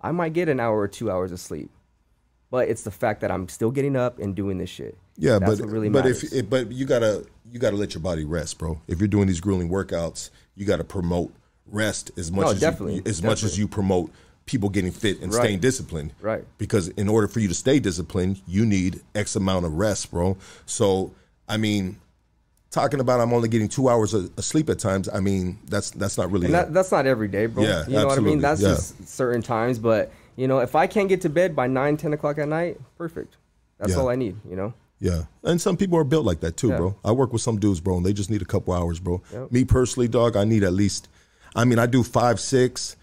I 0.00 0.12
might 0.12 0.32
get 0.32 0.48
an 0.48 0.58
hour 0.60 0.78
or 0.78 0.88
two 0.88 1.10
hours 1.10 1.30
of 1.32 1.38
sleep, 1.40 1.70
but 2.50 2.68
it's 2.68 2.82
the 2.82 2.90
fact 2.90 3.20
that 3.20 3.30
I'm 3.30 3.48
still 3.48 3.70
getting 3.70 3.96
up 3.96 4.18
and 4.18 4.34
doing 4.34 4.58
this 4.58 4.70
shit. 4.70 4.96
Yeah, 5.16 5.38
That's 5.38 5.60
but 5.60 5.68
really 5.68 5.88
but 5.88 6.04
matters. 6.04 6.24
if 6.24 6.32
it, 6.32 6.50
but 6.50 6.72
you 6.72 6.86
gotta 6.86 7.24
you 7.50 7.58
gotta 7.58 7.76
let 7.76 7.94
your 7.94 8.02
body 8.02 8.24
rest, 8.24 8.58
bro. 8.58 8.80
If 8.88 8.98
you're 8.98 9.08
doing 9.08 9.28
these 9.28 9.40
grueling 9.40 9.68
workouts, 9.68 10.30
you 10.56 10.66
gotta 10.66 10.84
promote 10.84 11.32
rest 11.66 12.10
as 12.16 12.30
much 12.32 12.44
No, 12.44 12.50
as 12.52 12.60
definitely, 12.60 12.96
you, 12.96 13.02
as 13.06 13.22
much 13.22 13.42
as 13.42 13.58
you 13.58 13.68
promote 13.68 14.10
people 14.46 14.68
getting 14.68 14.92
fit 14.92 15.20
and 15.20 15.32
Right. 15.32 15.42
staying 15.42 15.60
disciplined. 15.60 16.12
Right. 16.20 16.44
Because 16.58 16.88
in 16.88 17.08
order 17.08 17.28
for 17.28 17.40
you 17.40 17.48
to 17.48 17.54
stay 17.54 17.78
disciplined, 17.78 18.42
you 18.46 18.66
need 18.66 19.00
X 19.14 19.36
amount 19.36 19.64
of 19.66 19.74
rest, 19.74 20.10
bro. 20.10 20.36
So 20.66 21.12
I 21.48 21.56
mean, 21.56 21.98
talking 22.70 22.98
about 23.00 23.20
I'm 23.20 23.32
only 23.32 23.48
getting 23.48 23.68
two 23.68 23.88
hours 23.88 24.12
of, 24.14 24.30
of 24.36 24.44
sleep 24.44 24.68
at 24.68 24.78
times. 24.78 25.08
I 25.08 25.20
mean, 25.20 25.58
that's 25.68 25.90
that's 25.92 26.18
not 26.18 26.30
really. 26.30 26.48
That, 26.48 26.74
that's 26.74 26.90
not 26.90 27.06
every 27.06 27.28
day, 27.28 27.46
bro. 27.46 27.62
Yeah, 27.62 27.86
you 27.86 27.94
know 27.94 28.06
what 28.06 28.18
I 28.18 28.20
mean. 28.20 28.40
That's 28.40 28.60
yeah. 28.60 28.70
just 28.70 29.08
certain 29.08 29.42
times. 29.42 29.78
But 29.78 30.12
you 30.36 30.48
know, 30.48 30.58
if 30.58 30.74
I 30.74 30.86
can't 30.86 31.08
get 31.08 31.20
to 31.22 31.28
bed 31.28 31.54
by 31.54 31.66
9, 31.66 31.96
10 31.96 32.12
o'clock 32.12 32.38
at 32.38 32.48
night, 32.48 32.78
perfect. 32.98 33.36
That's 33.78 33.92
Yeah. 33.92 33.98
all 34.00 34.08
I 34.08 34.16
need. 34.16 34.36
You 34.48 34.56
know. 34.56 34.74
Yeah, 35.00 35.22
and 35.42 35.60
some 35.60 35.76
people 35.76 35.98
are 35.98 36.04
built 36.04 36.24
like 36.24 36.40
that 36.40 36.56
too, 36.56 36.68
Yeah. 36.68 36.76
bro. 36.78 36.96
I 37.04 37.12
work 37.12 37.32
with 37.32 37.42
some 37.42 37.58
dudes, 37.58 37.80
bro, 37.80 37.96
and 37.96 38.06
they 38.06 38.12
just 38.12 38.30
need 38.30 38.42
a 38.42 38.46
couple 38.46 38.72
hours, 38.72 39.00
bro. 39.00 39.20
Yep. 39.32 39.52
Me 39.52 39.64
personally, 39.64 40.08
dog, 40.08 40.36
I 40.36 40.44
need 40.44 40.62
at 40.64 40.72
least. 40.72 41.08
I 41.54 41.64
mean, 41.64 41.78
I 41.78 41.86
do 41.86 42.02
five, 42.02 42.40
six 42.40 42.96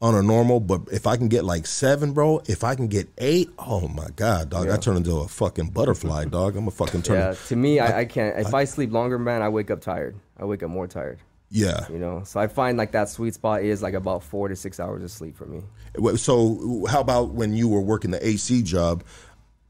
on 0.00 0.14
a 0.14 0.22
normal, 0.22 0.60
but 0.60 0.82
if 0.92 1.06
I 1.06 1.16
can 1.16 1.26
get 1.28 1.44
like 1.44 1.66
seven, 1.66 2.12
bro, 2.12 2.40
if 2.46 2.62
I 2.62 2.74
can 2.76 2.86
get 2.86 3.08
eight, 3.18 3.50
oh 3.58 3.88
my 3.88 4.08
god, 4.14 4.50
dog, 4.50 4.68
I 4.68 4.76
turn 4.76 4.96
into 4.96 5.16
a 5.16 5.26
fucking 5.26 5.70
butterfly, 5.70 6.26
dog. 6.26 6.56
I'm 6.56 6.68
a 6.68 6.70
fucking 6.70 7.02
turn. 7.02 7.18
Yeah. 7.18 7.34
To 7.48 7.56
me, 7.56 7.80
I, 7.80 8.00
I 8.00 8.04
can't. 8.04 8.38
If 8.38 8.54
I 8.54 8.64
sleep 8.64 8.92
longer, 8.92 9.18
man, 9.18 9.42
I 9.42 9.48
wake 9.48 9.70
up 9.70 9.80
tired. 9.80 10.14
I 10.38 10.44
wake 10.44 10.62
up 10.62 10.70
more 10.70 10.86
tired. 10.86 11.18
Yeah. 11.50 11.86
You 11.90 11.98
know. 11.98 12.22
So 12.24 12.40
I 12.40 12.46
find 12.46 12.76
like 12.78 12.92
that 12.92 13.08
sweet 13.08 13.34
spot 13.34 13.62
is 13.62 13.82
like 13.82 13.94
about 13.94 14.22
four 14.22 14.48
to 14.48 14.56
six 14.56 14.78
hours 14.80 15.02
of 15.02 15.10
sleep 15.10 15.36
for 15.36 15.46
me. 15.46 15.62
So, 16.16 16.84
how 16.88 17.00
about 17.00 17.30
when 17.30 17.54
you 17.54 17.68
were 17.68 17.80
working 17.80 18.10
the 18.10 18.26
AC 18.26 18.62
job? 18.62 19.02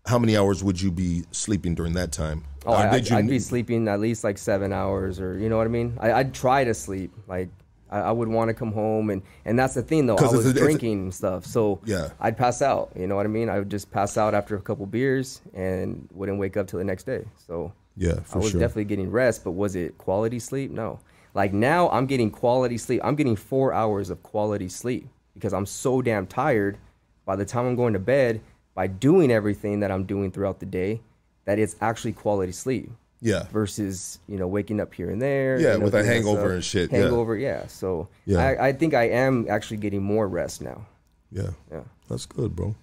How 0.06 0.18
many 0.18 0.36
hours 0.36 0.64
would 0.64 0.80
you 0.80 0.90
be 0.90 1.24
sleeping 1.32 1.74
during 1.74 1.92
that 1.92 2.12
time? 2.12 2.44
Oh, 2.64 2.72
I, 2.72 2.82
did 2.84 2.92
I'd, 2.94 3.10
you- 3.10 3.16
I'd 3.16 3.28
be 3.28 3.38
sleeping 3.38 3.88
at 3.88 4.00
least 4.00 4.24
like 4.24 4.38
seven 4.38 4.72
hours, 4.72 5.20
or 5.20 5.38
you 5.38 5.48
know 5.48 5.56
what 5.58 5.66
I 5.66 5.70
mean. 5.70 5.96
I, 6.00 6.12
I'd 6.12 6.32
try 6.34 6.64
to 6.64 6.72
sleep. 6.74 7.12
Like 7.26 7.50
I, 7.90 8.00
I 8.00 8.12
would 8.12 8.28
want 8.28 8.48
to 8.48 8.54
come 8.54 8.72
home, 8.72 9.10
and 9.10 9.22
and 9.44 9.58
that's 9.58 9.74
the 9.74 9.82
thing 9.82 10.06
though. 10.06 10.16
I 10.16 10.22
was 10.22 10.46
a- 10.46 10.54
drinking 10.54 11.00
and 11.02 11.14
stuff, 11.14 11.44
so 11.44 11.80
Yeah. 11.84 12.10
I'd 12.20 12.36
pass 12.38 12.62
out. 12.62 12.90
You 12.96 13.06
know 13.06 13.16
what 13.16 13.26
I 13.26 13.28
mean? 13.28 13.48
I 13.50 13.58
would 13.58 13.70
just 13.70 13.90
pass 13.90 14.16
out 14.16 14.34
after 14.34 14.56
a 14.56 14.60
couple 14.62 14.86
beers 14.86 15.42
and 15.54 16.08
wouldn't 16.12 16.38
wake 16.38 16.56
up 16.56 16.66
till 16.68 16.78
the 16.78 16.84
next 16.86 17.04
day. 17.04 17.24
So 17.46 17.72
Yeah, 17.96 18.20
I 18.34 18.38
was 18.38 18.50
sure. 18.50 18.60
definitely 18.60 18.84
getting 18.86 19.10
rest, 19.10 19.44
but 19.44 19.52
was 19.52 19.76
it 19.76 19.98
quality 19.98 20.38
sleep? 20.38 20.70
No. 20.70 21.00
Like 21.34 21.52
now, 21.52 21.88
I'm 21.90 22.06
getting 22.06 22.30
quality 22.30 22.78
sleep. 22.78 23.00
I'm 23.04 23.16
getting 23.16 23.36
four 23.36 23.72
hours 23.72 24.10
of 24.10 24.22
quality 24.22 24.68
sleep 24.68 25.08
because 25.34 25.52
I'm 25.52 25.66
so 25.66 26.02
damn 26.02 26.26
tired. 26.26 26.78
By 27.24 27.36
the 27.36 27.44
time 27.44 27.66
I'm 27.66 27.76
going 27.76 27.92
to 27.92 27.98
bed, 27.98 28.40
by 28.74 28.86
doing 28.86 29.30
everything 29.30 29.80
that 29.80 29.90
I'm 29.90 30.04
doing 30.04 30.30
throughout 30.30 30.60
the 30.60 30.66
day, 30.66 31.00
that 31.44 31.58
it's 31.58 31.76
actually 31.80 32.12
quality 32.12 32.52
sleep 32.52 32.90
yeah, 33.20 33.44
versus 33.50 34.18
you 34.28 34.38
know 34.38 34.46
waking 34.46 34.80
up 34.80 34.94
here 34.94 35.10
and 35.10 35.20
there. 35.20 35.58
Yeah, 35.60 35.72
you 35.72 35.78
know, 35.78 35.84
with 35.86 35.94
a 35.94 36.04
hangover 36.04 36.52
and 36.52 36.64
shit, 36.64 36.92
yeah. 36.92 36.98
Hangover, 36.98 37.36
yeah. 37.36 37.66
So 37.66 38.08
Yeah. 38.24 38.38
I, 38.38 38.68
I 38.68 38.72
think 38.72 38.94
I 38.94 39.08
am 39.08 39.46
actually 39.48 39.78
getting 39.78 40.02
more 40.02 40.28
rest 40.28 40.62
now. 40.62 40.86
yeah, 41.30 41.50
Yeah. 41.70 41.82
That's 42.08 42.26
good, 42.26 42.54
bro. 42.54 42.74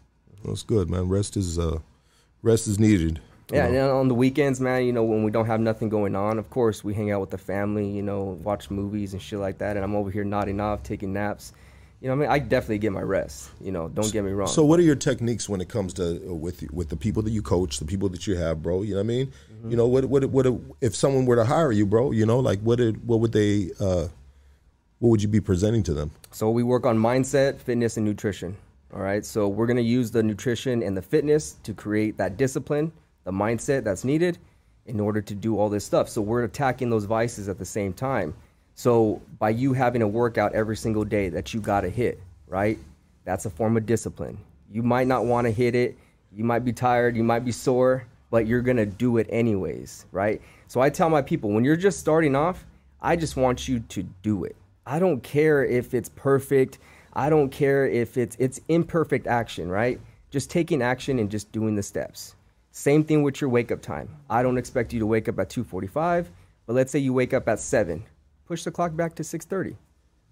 That's 0.43 0.63
good, 0.63 0.89
man. 0.89 1.09
Rest 1.09 1.37
is 1.37 1.57
uh, 1.57 1.79
rest 2.43 2.67
is 2.67 2.79
needed. 2.79 3.21
Yeah, 3.51 3.67
know. 3.67 3.83
and 3.83 3.91
on 3.91 4.07
the 4.07 4.15
weekends, 4.15 4.59
man, 4.59 4.85
you 4.85 4.91
know, 4.91 5.03
when 5.03 5.23
we 5.23 5.31
don't 5.31 5.45
have 5.45 5.59
nothing 5.59 5.89
going 5.89 6.15
on, 6.15 6.39
of 6.39 6.49
course, 6.49 6.83
we 6.83 6.93
hang 6.93 7.11
out 7.11 7.21
with 7.21 7.29
the 7.29 7.37
family, 7.37 7.87
you 7.87 8.01
know, 8.01 8.39
watch 8.43 8.71
movies 8.71 9.13
and 9.13 9.21
shit 9.21 9.39
like 9.39 9.59
that. 9.59 9.75
And 9.75 9.85
I'm 9.85 9.95
over 9.95 10.09
here 10.09 10.23
nodding 10.23 10.59
off, 10.59 10.81
taking 10.83 11.13
naps. 11.13 11.53
You 12.01 12.09
know, 12.09 12.17
what 12.17 12.29
I 12.29 12.33
mean, 12.33 12.43
I 12.43 12.47
definitely 12.47 12.79
get 12.79 12.91
my 12.91 13.01
rest. 13.01 13.49
You 13.61 13.71
know, 13.71 13.87
don't 13.87 14.11
get 14.11 14.23
me 14.23 14.31
wrong. 14.31 14.47
So, 14.47 14.65
what 14.65 14.79
are 14.79 14.83
your 14.83 14.95
techniques 14.95 15.47
when 15.47 15.61
it 15.61 15.69
comes 15.69 15.93
to 15.93 16.29
uh, 16.29 16.33
with 16.33 16.69
with 16.71 16.89
the 16.89 16.97
people 16.97 17.23
that 17.23 17.31
you 17.31 17.41
coach, 17.41 17.79
the 17.79 17.85
people 17.85 18.09
that 18.09 18.27
you 18.27 18.35
have, 18.35 18.61
bro? 18.61 18.81
You 18.81 18.91
know 18.91 18.97
what 18.97 19.05
I 19.05 19.07
mean? 19.07 19.27
Mm-hmm. 19.27 19.71
You 19.71 19.77
know 19.77 19.87
what 19.87 20.05
what 20.05 20.25
what 20.25 20.45
if 20.81 20.95
someone 20.95 21.25
were 21.25 21.37
to 21.37 21.45
hire 21.45 21.71
you, 21.71 21.85
bro? 21.85 22.11
You 22.11 22.25
know, 22.25 22.39
like 22.39 22.59
what 22.59 22.77
did, 22.77 23.07
what 23.07 23.21
would 23.21 23.31
they 23.31 23.71
uh, 23.79 24.07
what 24.99 25.09
would 25.09 25.21
you 25.21 25.27
be 25.27 25.39
presenting 25.39 25.83
to 25.83 25.93
them? 25.93 26.11
So 26.31 26.49
we 26.51 26.63
work 26.63 26.85
on 26.85 26.97
mindset, 26.97 27.59
fitness, 27.59 27.97
and 27.97 28.05
nutrition. 28.05 28.57
All 28.93 29.01
right. 29.01 29.25
So 29.25 29.47
we're 29.47 29.67
gonna 29.67 29.81
use 29.81 30.11
the 30.11 30.21
nutrition 30.21 30.83
and 30.83 30.95
the 30.95 31.01
fitness 31.01 31.53
to 31.63 31.73
create 31.73 32.17
that 32.17 32.37
discipline, 32.37 32.91
the 33.25 33.31
mindset 33.31 33.83
that's 33.83 34.05
needed 34.05 34.37
in 34.85 34.99
order 34.99 35.21
to 35.21 35.35
do 35.35 35.59
all 35.59 35.67
this 35.67 35.83
stuff. 35.83 36.07
So 36.07 36.21
we're 36.21 36.43
attacking 36.43 36.89
those 36.89 37.05
vices 37.05 37.49
at 37.49 37.57
the 37.57 37.65
same 37.65 37.91
time. 37.91 38.33
So 38.75 39.21
by 39.39 39.49
you 39.49 39.73
having 39.73 40.01
a 40.01 40.07
workout 40.07 40.53
every 40.53 40.77
single 40.77 41.03
day 41.03 41.29
that 41.29 41.53
you 41.53 41.59
gotta 41.59 41.89
hit, 41.89 42.21
right? 42.47 42.77
That's 43.23 43.45
a 43.45 43.49
form 43.49 43.77
of 43.77 43.85
discipline. 43.85 44.37
You 44.71 44.83
might 44.83 45.07
not 45.07 45.25
want 45.25 45.45
to 45.45 45.51
hit 45.51 45.75
it. 45.75 45.97
You 46.31 46.43
might 46.43 46.65
be 46.65 46.73
tired. 46.73 47.15
You 47.15 47.23
might 47.23 47.45
be 47.45 47.51
sore, 47.51 48.05
but 48.29 48.45
you're 48.47 48.61
gonna 48.61 48.85
do 48.85 49.17
it 49.17 49.27
anyways, 49.29 50.05
right? 50.11 50.41
So 50.67 50.81
I 50.81 50.89
tell 50.89 51.09
my 51.09 51.21
people 51.21 51.51
when 51.51 51.63
you're 51.63 51.75
just 51.75 51.99
starting 51.99 52.35
off, 52.35 52.65
I 53.01 53.15
just 53.15 53.37
want 53.37 53.67
you 53.67 53.79
to 53.79 54.03
do 54.21 54.43
it. 54.43 54.55
I 54.85 54.99
don't 54.99 55.23
care 55.23 55.63
if 55.63 55.93
it's 55.93 56.09
perfect. 56.09 56.77
I 57.13 57.29
don't 57.29 57.49
care 57.49 57.87
if 57.87 58.17
it's 58.17 58.35
it's 58.39 58.59
imperfect 58.67 59.25
action, 59.25 59.69
right? 59.69 59.99
Just 60.29 60.51
taking 60.51 60.81
action 60.81 61.17
and 61.17 61.31
just 61.31 61.51
doing 61.51 61.75
the 61.75 61.83
steps. 61.83 62.35
Same 62.77 63.05
thing 63.05 63.23
with 63.23 63.39
your 63.39 63.49
wake 63.49 63.71
up 63.71 63.81
time. 63.81 64.09
I 64.29 64.43
don't 64.43 64.57
expect 64.57 64.91
you 64.91 64.99
to 64.99 65.05
wake 65.05 65.29
up 65.29 65.39
at 65.39 65.49
2:45, 65.49 66.29
but 66.65 66.73
let's 66.73 66.91
say 66.91 66.99
you 66.99 67.13
wake 67.13 67.33
up 67.33 67.47
at 67.47 67.61
7. 67.61 68.03
Push 68.45 68.65
the 68.65 68.71
clock 68.71 68.93
back 68.97 69.15
to 69.15 69.23
6:30. 69.23 69.77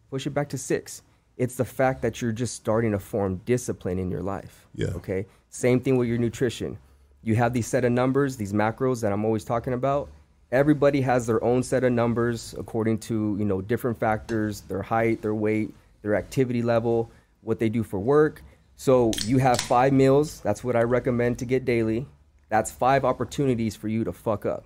Push 0.10 0.28
it 0.28 0.32
back 0.32 0.50
to 0.50 0.58
6. 0.58 1.04
It's 1.38 1.56
the 1.56 1.64
fact 1.64 2.02
that 2.02 2.22
you're 2.22 2.34
just 2.34 2.54
starting 2.54 2.92
to 2.92 3.00
form 3.00 3.40
discipline 3.46 3.98
in 3.98 4.12
your 4.12 4.22
life. 4.22 4.68
Yeah. 4.76 4.90
Okay? 4.90 5.26
Same 5.50 5.80
thing 5.80 5.96
with 5.96 6.10
your 6.10 6.18
nutrition. 6.18 6.78
You 7.24 7.36
have 7.36 7.54
these 7.54 7.66
set 7.66 7.86
of 7.86 7.94
numbers, 7.94 8.36
these 8.36 8.52
macros 8.52 9.00
that 9.02 9.14
I'm 9.14 9.24
always 9.24 9.46
talking 9.46 9.72
about 9.72 10.10
everybody 10.52 11.00
has 11.02 11.26
their 11.26 11.44
own 11.44 11.64
set 11.64 11.84
of 11.84 11.92
numbers 11.94 12.54
according 12.60 13.00
to 13.00 13.36
you 13.40 13.46
know 13.46 13.60
different 13.60 13.98
factors 13.98 14.62
their 14.68 14.84
height 14.84 15.20
their 15.24 15.34
weight 15.34 15.74
their 16.04 16.16
activity 16.16 16.62
level 16.62 17.10
what 17.42 17.58
they 17.58 17.70
do 17.70 17.82
for 17.82 18.00
work 18.00 18.44
so 18.76 19.10
you 19.26 19.40
have 19.40 19.60
five 19.62 19.92
meals 19.92 20.42
that's 20.42 20.64
what 20.64 20.76
i 20.76 20.84
recommend 20.84 21.40
to 21.40 21.46
get 21.46 21.66
daily 21.66 22.06
that's 22.54 22.70
five 22.70 23.04
opportunities 23.04 23.76
for 23.76 23.88
you 23.88 24.04
to 24.04 24.14
fuck 24.14 24.46
up 24.46 24.64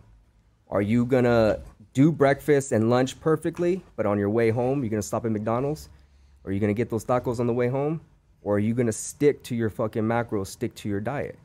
are 0.70 0.82
you 0.82 1.06
gonna 1.06 1.58
do 1.94 2.12
breakfast 2.12 2.74
and 2.74 2.90
lunch 2.90 3.18
perfectly 3.22 3.82
but 3.96 4.06
on 4.06 4.20
your 4.20 4.30
way 4.30 4.50
home 4.50 4.84
you're 4.84 4.90
gonna 4.90 5.02
stop 5.02 5.24
at 5.24 5.32
mcdonald's 5.32 5.88
are 6.44 6.52
you 6.52 6.60
gonna 6.60 6.74
get 6.74 6.90
those 6.90 7.06
tacos 7.06 7.40
on 7.40 7.48
the 7.48 7.54
way 7.54 7.70
home 7.70 8.02
or 8.42 8.56
are 8.56 8.60
you 8.60 8.74
gonna 8.74 8.92
stick 8.92 9.42
to 9.42 9.56
your 9.56 9.70
fucking 9.70 10.04
macros 10.04 10.48
stick 10.48 10.76
to 10.76 10.90
your 10.90 11.00
diet 11.00 11.40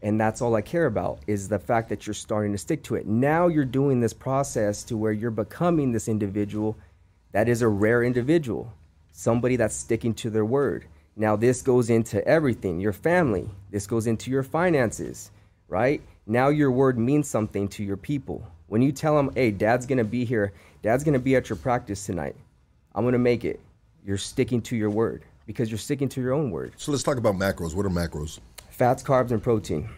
and 0.00 0.18
that's 0.18 0.42
all 0.42 0.56
I 0.56 0.62
care 0.62 0.86
about 0.86 1.20
is 1.26 1.48
the 1.48 1.58
fact 1.58 1.88
that 1.90 2.06
you're 2.06 2.14
starting 2.14 2.50
to 2.52 2.58
stick 2.58 2.82
to 2.84 2.96
it. 2.96 3.06
Now 3.06 3.46
you're 3.46 3.64
doing 3.64 4.00
this 4.00 4.12
process 4.12 4.82
to 4.84 4.96
where 4.96 5.12
you're 5.12 5.30
becoming 5.30 5.92
this 5.92 6.08
individual 6.08 6.76
that 7.30 7.48
is 7.48 7.62
a 7.62 7.68
rare 7.68 8.02
individual, 8.02 8.72
somebody 9.12 9.54
that's 9.54 9.76
sticking 9.76 10.12
to 10.14 10.28
their 10.28 10.44
word. 10.44 10.86
Now 11.14 11.36
this 11.36 11.62
goes 11.62 11.88
into 11.88 12.26
everything, 12.26 12.80
your 12.80 12.92
family. 12.92 13.48
This 13.70 13.86
goes 13.86 14.08
into 14.08 14.28
your 14.28 14.42
finances, 14.42 15.30
right? 15.72 16.00
Now 16.26 16.50
your 16.50 16.70
word 16.70 16.98
means 16.98 17.28
something 17.28 17.66
to 17.68 17.82
your 17.82 17.96
people. 17.96 18.46
When 18.68 18.82
you 18.82 18.92
tell 18.92 19.16
them, 19.16 19.30
"Hey, 19.34 19.50
dad's 19.50 19.86
going 19.86 19.98
to 19.98 20.04
be 20.04 20.24
here. 20.24 20.52
Dad's 20.82 21.02
going 21.02 21.14
to 21.14 21.18
be 21.18 21.34
at 21.34 21.48
your 21.48 21.56
practice 21.56 22.06
tonight. 22.06 22.36
I'm 22.94 23.02
going 23.02 23.12
to 23.14 23.18
make 23.18 23.44
it." 23.44 23.58
You're 24.04 24.18
sticking 24.18 24.60
to 24.62 24.76
your 24.76 24.90
word 24.90 25.24
because 25.46 25.70
you're 25.70 25.78
sticking 25.78 26.08
to 26.10 26.20
your 26.20 26.32
own 26.32 26.50
word 26.50 26.72
So 26.76 26.90
let's 26.90 27.04
talk 27.04 27.18
about 27.18 27.36
macros. 27.36 27.74
What 27.74 27.86
are 27.86 27.90
macros? 27.90 28.38
fats, 28.70 29.02
carbs, 29.02 29.30
and 29.30 29.42
protein. 29.42 29.88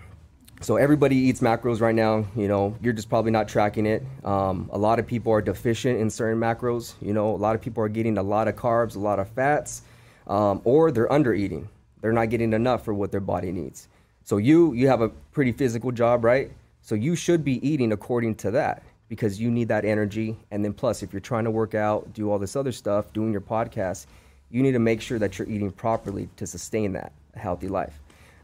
So 0.61 0.77
everybody 0.77 1.17
eats 1.17 1.41
macros 1.41 1.81
right 1.81 1.95
now. 1.95 2.27
You 2.37 2.49
know, 2.49 2.77
you're 2.83 2.93
just 2.93 3.09
probably 3.09 3.31
not 3.31 3.49
tracking 3.49 3.87
it. 3.87 4.03
Um, 4.25 4.69
a 4.73 4.79
lot 4.79 4.99
of 4.99 5.07
people 5.07 5.33
are 5.33 5.41
deficient 5.41 6.01
in 6.01 6.11
certain 6.11 6.39
macros. 6.39 6.95
You 7.01 7.13
know, 7.15 7.35
a 7.35 7.37
lot 7.37 7.55
of 7.55 7.63
people 7.63 7.83
are 7.83 7.89
getting 7.89 8.19
a 8.19 8.23
lot 8.23 8.47
of 8.49 8.57
carbs, 8.57 8.95
a 8.97 8.99
lot 8.99 9.19
of 9.19 9.29
fats, 9.29 9.83
um, 10.27 10.61
or 10.65 10.91
they're 10.93 11.11
under 11.11 11.33
eating. 11.35 11.69
They're 12.01 12.13
not 12.13 12.31
getting 12.31 12.53
enough 12.53 12.85
for 12.85 12.93
what 12.93 13.11
their 13.11 13.21
body 13.21 13.53
needs. 13.53 13.89
So 14.25 14.39
you 14.39 14.73
you 14.73 14.89
have 14.89 15.01
a 15.01 15.09
pretty 15.09 15.53
physical 15.53 15.93
job, 15.93 16.25
right? 16.25 16.51
So 16.81 16.95
you 16.95 17.15
should 17.15 17.45
be 17.45 17.67
eating 17.67 17.93
according 17.93 18.37
to 18.37 18.51
that 18.53 18.83
because 19.09 19.41
you 19.41 19.51
need 19.51 19.69
that 19.69 19.85
energy. 19.85 20.37
And 20.51 20.65
then 20.65 20.73
plus, 20.73 21.03
if 21.03 21.13
you're 21.13 21.21
trying 21.21 21.45
to 21.45 21.51
work 21.51 21.75
out, 21.75 22.13
do 22.13 22.31
all 22.31 22.39
this 22.39 22.57
other 22.57 22.73
stuff, 22.73 23.13
doing 23.13 23.33
your 23.33 23.41
podcast, 23.41 24.07
you 24.51 24.63
need 24.63 24.73
to 24.73 24.79
make 24.79 25.01
sure 25.01 25.19
that 25.19 25.39
you're 25.39 25.49
eating 25.49 25.71
properly 25.71 26.29
to 26.37 26.47
sustain 26.47 26.93
that 26.93 27.13
a 27.35 27.39
healthy 27.39 27.69
life. 27.69 28.01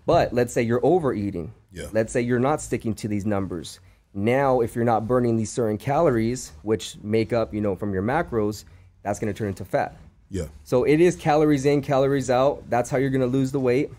But 0.07 0.33
let's 0.33 0.53
say 0.53 0.62
you're 0.62 0.85
overeating. 0.85 1.53
Yeah. 1.72 1.87
Let's 1.93 2.12
say 2.12 2.20
you're 2.20 2.41
not 2.41 2.61
sticking 2.61 2.95
to 2.97 3.09
these 3.09 3.26
numbers. 3.26 3.81
Now, 4.12 4.61
if 4.61 4.74
you're 4.74 4.85
not 4.85 5.07
burning 5.07 5.37
these 5.37 5.53
certain 5.53 5.78
calories, 5.78 6.53
which 6.62 6.97
make 7.03 7.33
up, 7.33 7.55
you 7.55 7.61
know, 7.61 7.76
from 7.76 7.93
your 7.93 8.03
macros, 8.03 8.64
that's 9.03 9.20
going 9.20 9.33
to 9.33 9.39
turn 9.39 9.49
into 9.49 9.64
fat. 9.64 9.97
Yeah. 10.31 10.47
So 10.64 10.85
it 10.85 11.01
is 11.01 11.16
calories 11.16 11.64
in, 11.64 11.81
calories 11.83 12.28
out. 12.28 12.68
That's 12.68 12.91
how 12.91 12.99
you're 12.99 13.11
going 13.11 13.20
to 13.20 13.26
lose 13.26 13.53
the 13.53 13.61
weight. 13.61 13.91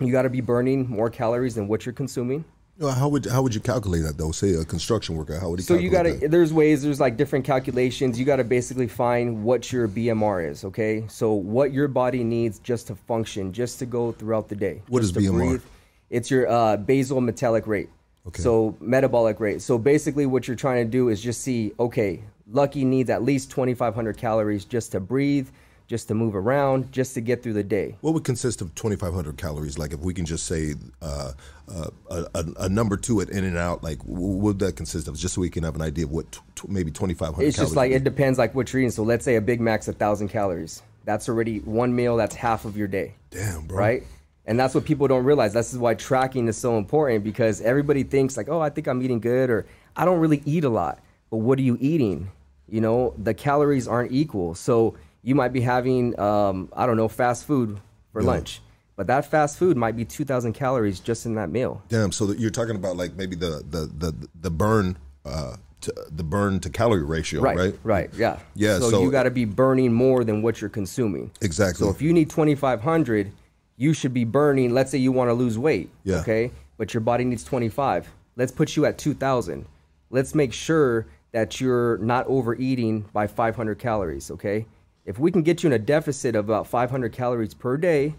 You 0.00 0.12
got 0.12 0.22
to 0.22 0.30
be 0.30 0.40
burning 0.40 0.88
more 0.88 1.10
calories 1.10 1.54
than 1.54 1.68
what 1.68 1.84
you're 1.84 1.92
consuming. 1.92 2.44
Well, 2.78 2.92
How 2.94 3.08
would 3.08 3.26
how 3.26 3.42
would 3.42 3.54
you 3.54 3.60
calculate 3.60 4.02
that 4.04 4.16
though? 4.16 4.32
Say 4.32 4.54
a 4.54 4.64
construction 4.64 5.14
worker, 5.14 5.38
how 5.38 5.50
would 5.50 5.58
he? 5.58 5.64
So 5.64 5.74
you 5.74 5.90
got 5.90 6.04
calculate 6.04 6.20
to. 6.20 6.26
that? 6.26 6.30
There's 6.30 6.52
ways. 6.52 6.82
There's 6.82 6.98
like 6.98 7.18
different 7.18 7.44
calculations. 7.44 8.18
You 8.18 8.24
got 8.24 8.36
to 8.36 8.44
basically 8.44 8.88
find 8.88 9.44
what 9.44 9.70
your 9.70 9.86
BMR 9.86 10.48
is. 10.48 10.64
Okay. 10.64 11.04
So 11.08 11.34
what 11.34 11.74
your 11.74 11.88
body 11.88 12.24
needs 12.24 12.58
just 12.60 12.86
to 12.86 12.94
function, 12.94 13.52
just 13.52 13.78
to 13.80 13.86
go 13.86 14.12
throughout 14.12 14.48
the 14.48 14.56
day. 14.56 14.80
What 14.88 15.02
is 15.02 15.12
just 15.12 15.20
is 15.20 15.26
to 15.26 15.32
BMR? 15.32 15.60
It's 16.08 16.30
your 16.30 16.48
uh, 16.50 16.78
basal 16.78 17.20
metabolic 17.20 17.66
rate. 17.66 17.90
Okay. 18.26 18.42
So 18.42 18.74
metabolic 18.80 19.40
rate. 19.40 19.60
So 19.60 19.76
basically, 19.76 20.24
what 20.24 20.48
you're 20.48 20.56
trying 20.56 20.82
to 20.84 20.90
do 20.90 21.10
is 21.10 21.20
just 21.20 21.42
see. 21.42 21.72
Okay, 21.78 22.24
Lucky 22.50 22.84
needs 22.86 23.10
at 23.10 23.22
least 23.22 23.50
2,500 23.50 24.16
calories 24.16 24.64
just 24.64 24.92
to 24.92 25.00
breathe, 25.00 25.48
just 25.90 26.06
to 26.06 26.14
move 26.14 26.36
around, 26.36 26.92
just 26.92 27.14
to 27.14 27.20
get 27.20 27.42
through 27.42 27.52
the 27.52 27.64
day. 27.64 27.96
What 28.00 28.14
would 28.14 28.22
consist 28.22 28.60
of 28.60 28.72
2,500 28.76 29.36
calories? 29.36 29.76
Like, 29.76 29.92
if 29.92 29.98
we 29.98 30.14
can 30.14 30.24
just 30.24 30.46
say 30.46 30.76
uh, 31.02 31.32
uh, 31.68 31.90
a, 32.08 32.44
a, 32.58 32.68
number 32.68 32.96
to 32.98 33.18
it, 33.18 33.28
in 33.28 33.42
and 33.42 33.58
out, 33.58 33.82
like, 33.82 33.98
what 34.04 34.40
would 34.40 34.58
that 34.60 34.76
consist 34.76 35.08
of? 35.08 35.18
Just 35.18 35.34
so 35.34 35.40
we 35.40 35.50
can 35.50 35.64
have 35.64 35.74
an 35.74 35.82
idea 35.82 36.04
of 36.04 36.12
what 36.12 36.30
t- 36.30 36.38
t- 36.54 36.68
maybe 36.68 36.92
2,500 36.92 37.44
It's 37.44 37.56
just 37.56 37.74
like 37.74 37.90
it 37.90 38.04
depends 38.04 38.38
like 38.38 38.54
what 38.54 38.72
you're 38.72 38.82
eating. 38.82 38.92
So 38.92 39.02
let's 39.02 39.24
say 39.24 39.34
a 39.34 39.40
Big 39.40 39.60
Mac's 39.60 39.88
a 39.88 39.92
thousand 39.92 40.28
calories. 40.28 40.80
That's 41.06 41.28
already 41.28 41.58
one 41.58 41.92
meal. 41.92 42.16
That's 42.16 42.36
half 42.36 42.64
of 42.64 42.76
your 42.76 42.86
day. 42.86 43.14
Damn, 43.30 43.66
bro. 43.66 43.76
right? 43.76 44.04
And 44.46 44.60
that's 44.60 44.76
what 44.76 44.84
people 44.84 45.08
don't 45.08 45.24
realize. 45.24 45.54
This 45.54 45.72
is 45.72 45.78
why 45.80 45.94
tracking 45.94 46.46
is 46.46 46.56
so 46.56 46.78
important 46.78 47.24
because 47.24 47.60
everybody 47.62 48.04
thinks 48.04 48.36
like, 48.36 48.48
oh, 48.48 48.60
I 48.60 48.70
think 48.70 48.86
I'm 48.86 49.02
eating 49.02 49.18
good, 49.18 49.50
or 49.50 49.66
I 49.96 50.04
don't 50.04 50.20
really 50.20 50.40
eat 50.44 50.62
a 50.62 50.68
lot. 50.68 51.00
But 51.30 51.38
what 51.38 51.58
are 51.58 51.62
you 51.62 51.76
eating? 51.80 52.30
You 52.68 52.80
know, 52.80 53.12
the 53.18 53.34
calories 53.34 53.88
aren't 53.88 54.12
equal. 54.12 54.54
So 54.54 54.94
you 55.22 55.34
might 55.34 55.52
be 55.52 55.60
having, 55.60 56.18
um, 56.18 56.68
I 56.74 56.86
don't 56.86 56.96
know, 56.96 57.08
fast 57.08 57.44
food 57.46 57.78
for 58.12 58.22
lunch, 58.22 58.60
but 58.96 59.06
that 59.06 59.26
fast 59.30 59.58
food 59.58 59.76
might 59.76 59.96
be 59.96 60.04
2,000 60.04 60.52
calories 60.52 61.00
just 61.00 61.26
in 61.26 61.34
that 61.34 61.50
meal. 61.50 61.82
Damn. 61.88 62.12
So 62.12 62.32
you're 62.32 62.50
talking 62.50 62.76
about 62.76 62.96
like 62.96 63.14
maybe 63.14 63.36
the 63.36 63.62
the 63.68 63.86
the 63.86 64.28
the 64.40 64.50
burn 64.50 64.96
uh, 65.24 65.56
to, 65.82 65.94
the 66.10 66.22
burn 66.24 66.60
to 66.60 66.70
calorie 66.70 67.02
ratio, 67.04 67.40
Right, 67.40 67.56
right? 67.56 67.74
right, 67.84 68.10
yeah, 68.16 68.38
Yeah, 68.54 68.78
So, 68.78 68.90
so- 68.90 69.02
you 69.02 69.10
got 69.10 69.22
to 69.24 69.30
be 69.30 69.44
burning 69.46 69.92
more 69.92 70.24
than 70.24 70.42
what 70.42 70.60
you're 70.60 70.70
consuming. 70.70 71.30
Exactly. 71.40 71.86
So 71.86 71.90
if 71.90 72.02
you 72.02 72.12
need 72.12 72.28
2,500, 72.30 73.32
you 73.76 73.94
should 73.94 74.12
be 74.12 74.24
burning. 74.24 74.74
Let's 74.74 74.90
say 74.90 74.98
you 74.98 75.12
want 75.12 75.30
to 75.30 75.34
lose 75.34 75.58
weight, 75.58 75.88
Yeah. 76.04 76.20
okay, 76.20 76.50
but 76.76 76.92
your 76.92 77.00
body 77.00 77.24
needs 77.24 77.44
25. 77.44 78.08
Let's 78.36 78.52
put 78.52 78.76
you 78.76 78.84
at 78.84 78.98
2,000. 78.98 79.64
Let's 80.10 80.34
make 80.34 80.52
sure 80.52 81.06
that 81.32 81.60
you're 81.60 81.96
not 81.98 82.26
overeating 82.26 83.06
by 83.14 83.26
500 83.26 83.78
calories, 83.78 84.30
okay? 84.32 84.66
If 85.04 85.18
we 85.18 85.30
can 85.30 85.42
get 85.42 85.62
you 85.62 85.68
in 85.68 85.72
a 85.72 85.78
deficit 85.78 86.36
of 86.36 86.44
about 86.46 86.66
500 86.66 87.12
calories 87.12 87.54
per 87.54 87.76
day, 87.76 88.14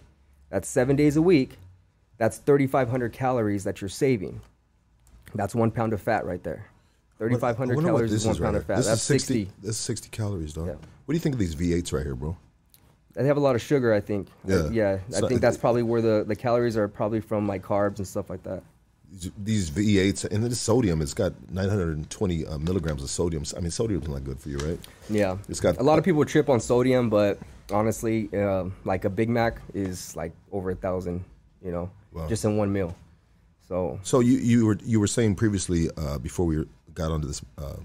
that's 0.49 0.67
seven 0.67 0.95
days 0.95 1.15
a 1.15 1.21
week. 1.21 1.57
That's 2.17 2.37
3,500 2.37 3.13
calories 3.13 3.63
that 3.63 3.81
you're 3.81 3.89
saving. 3.89 4.41
That's 5.33 5.55
one 5.55 5.71
pound 5.71 5.93
of 5.93 6.01
fat 6.01 6.25
right 6.25 6.43
there. 6.43 6.65
3,500 7.17 7.79
calories 7.83 8.11
is 8.11 8.25
one 8.25 8.35
right 8.35 8.41
pound 8.41 8.53
here. 8.55 8.61
of 8.61 8.65
fat. 8.67 8.75
This 8.77 8.87
That's 8.87 9.01
is 9.01 9.07
60, 9.07 9.33
60. 9.45 9.53
This 9.61 9.71
is 9.71 9.77
60 9.77 10.09
calories, 10.09 10.53
dog. 10.53 10.67
Yeah. 10.67 10.73
What 10.73 10.81
do 11.07 11.13
you 11.13 11.19
think 11.19 11.35
of 11.35 11.39
these 11.39 11.55
V8s 11.55 11.93
right 11.93 12.03
here, 12.03 12.15
bro? 12.15 12.35
They 13.13 13.25
have 13.25 13.37
a 13.37 13.41
lot 13.41 13.55
of 13.55 13.61
sugar, 13.61 13.93
I 13.93 13.99
think. 13.99 14.27
Yeah. 14.45 14.55
Uh, 14.55 14.69
yeah. 14.69 14.99
So- 15.09 15.25
I 15.25 15.29
think 15.29 15.41
that's 15.41 15.57
probably 15.57 15.83
where 15.83 16.01
the, 16.01 16.23
the 16.27 16.35
calories 16.35 16.77
are 16.77 16.87
probably 16.87 17.21
from 17.21 17.47
like 17.47 17.61
carbs 17.61 17.97
and 17.97 18.07
stuff 18.07 18.29
like 18.29 18.43
that. 18.43 18.63
These 19.43 19.69
V8s 19.71 20.23
and 20.31 20.41
then 20.41 20.49
the 20.49 20.55
sodium. 20.55 21.01
It's 21.01 21.13
got 21.13 21.33
920 21.51 22.45
uh, 22.45 22.57
milligrams 22.59 23.03
of 23.03 23.09
sodium. 23.09 23.43
I 23.57 23.59
mean, 23.59 23.69
sodium's 23.71 24.07
not 24.07 24.23
good 24.23 24.39
for 24.39 24.47
you, 24.49 24.57
right? 24.59 24.79
Yeah. 25.09 25.37
It's 25.49 25.59
got- 25.59 25.77
a 25.79 25.83
lot 25.83 25.99
of 25.99 26.05
people 26.05 26.23
trip 26.25 26.47
on 26.49 26.59
sodium, 26.61 27.09
but 27.09 27.37
honestly, 27.71 28.29
uh, 28.33 28.65
like 28.85 29.03
a 29.03 29.09
Big 29.09 29.27
Mac 29.29 29.61
is 29.73 30.15
like 30.15 30.31
over 30.51 30.71
a 30.71 30.75
thousand, 30.75 31.23
you 31.63 31.71
know, 31.71 31.89
Wow. 32.13 32.27
just 32.29 32.45
in 32.45 32.55
one 32.57 32.71
meal. 32.71 32.95
So 33.67 33.99
So 34.03 34.21
you 34.21 34.37
you 34.37 34.65
were 34.65 34.77
you 34.85 34.99
were 34.99 35.07
saying 35.07 35.35
previously 35.35 35.89
uh, 35.97 36.17
before 36.17 36.45
we 36.45 36.65
got 36.93 37.11
onto 37.11 37.27
this, 37.27 37.41
uh, 37.57 37.75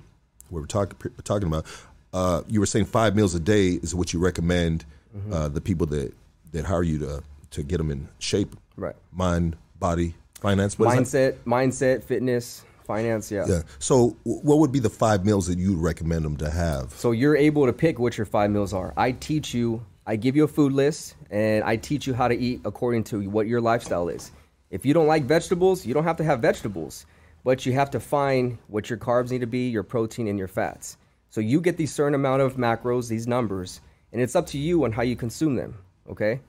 we 0.51 0.61
were 0.61 0.66
talking 0.66 0.97
talking 1.24 1.49
about. 1.49 1.66
Uh, 2.12 2.43
you 2.49 2.61
were 2.61 2.66
saying 2.66 2.85
five 2.87 3.14
meals 3.16 3.35
a 3.35 3.41
day 3.41 3.70
is 3.83 3.95
what 3.95 4.12
you 4.12 4.20
recommend 4.20 4.85
Mm-hmm. 5.16 5.33
uh, 5.33 5.49
the 5.49 5.61
people 5.62 5.87
that 5.87 6.12
that 6.53 6.64
hire 6.66 6.83
you 6.83 6.99
to 6.99 7.22
to 7.53 7.62
get 7.62 7.79
them 7.79 7.91
in 7.91 8.09
shape, 8.18 8.55
Right. 8.77 8.95
Mind, 9.12 9.57
body, 9.79 10.14
finance, 10.47 10.78
what 10.78 10.99
is 10.99 11.11
that? 11.12 11.44
mindset, 11.44 11.99
mindset, 11.99 12.03
fitness, 12.05 12.64
finance. 12.84 13.30
Yeah. 13.30 13.47
Yeah. 13.49 13.62
So 13.78 14.16
what 14.22 14.59
would 14.59 14.72
be 14.72 14.78
the 14.78 14.90
five 14.90 15.24
meals 15.24 15.47
that 15.49 15.59
you'd 15.59 15.78
recommend 15.78 16.24
them 16.24 16.36
to 16.36 16.49
have? 16.51 16.92
So 16.92 17.11
you're 17.11 17.36
able 17.36 17.66
to 17.66 17.72
pick 17.72 17.99
what 17.99 18.16
your 18.16 18.26
five 18.26 18.51
meals 18.51 18.72
are. 18.72 18.94
I 18.97 19.12
teach 19.12 19.53
you, 19.53 19.84
I 20.07 20.16
give 20.16 20.36
you 20.36 20.44
a 20.44 20.49
food 20.49 20.72
list, 20.72 21.16
and 21.30 21.64
I 21.64 21.76
teach 21.76 22.07
you 22.07 22.14
how 22.14 22.28
to 22.28 22.36
eat 22.36 22.61
according 22.64 23.05
to 23.05 23.28
what 23.28 23.47
your 23.49 23.61
lifestyle 23.61 24.09
is. 24.09 24.30
If 24.70 24.86
you 24.86 24.94
don't 24.94 25.09
like 25.09 25.24
vegetables, 25.24 25.84
you 25.84 25.94
don't 25.94 26.05
have 26.05 26.16
to 26.18 26.24
have 26.24 26.40
vegetables, 26.40 27.07
but 27.44 27.66
you 27.66 27.72
have 27.72 27.90
to 27.90 28.01
find 28.01 28.59
what 28.68 28.88
your 28.88 28.99
carbs 28.99 29.30
need 29.30 29.40
to 29.40 29.47
be, 29.47 29.68
your 29.68 29.82
protein, 29.82 30.28
and 30.28 30.38
your 30.38 30.49
fats. 30.49 30.97
So 31.30 31.40
you 31.40 31.61
get 31.61 31.76
these 31.76 31.92
certain 31.92 32.14
amount 32.14 32.42
of 32.42 32.57
macros, 32.57 33.09
these 33.09 33.26
numbers, 33.26 33.80
and 34.12 34.22
it's 34.22 34.36
up 34.36 34.47
to 34.49 34.59
you 34.59 34.84
on 34.84 34.92
how 34.92 35.03
you 35.03 35.16
consume 35.16 35.57
them. 35.57 35.76
Okay. 36.09 36.40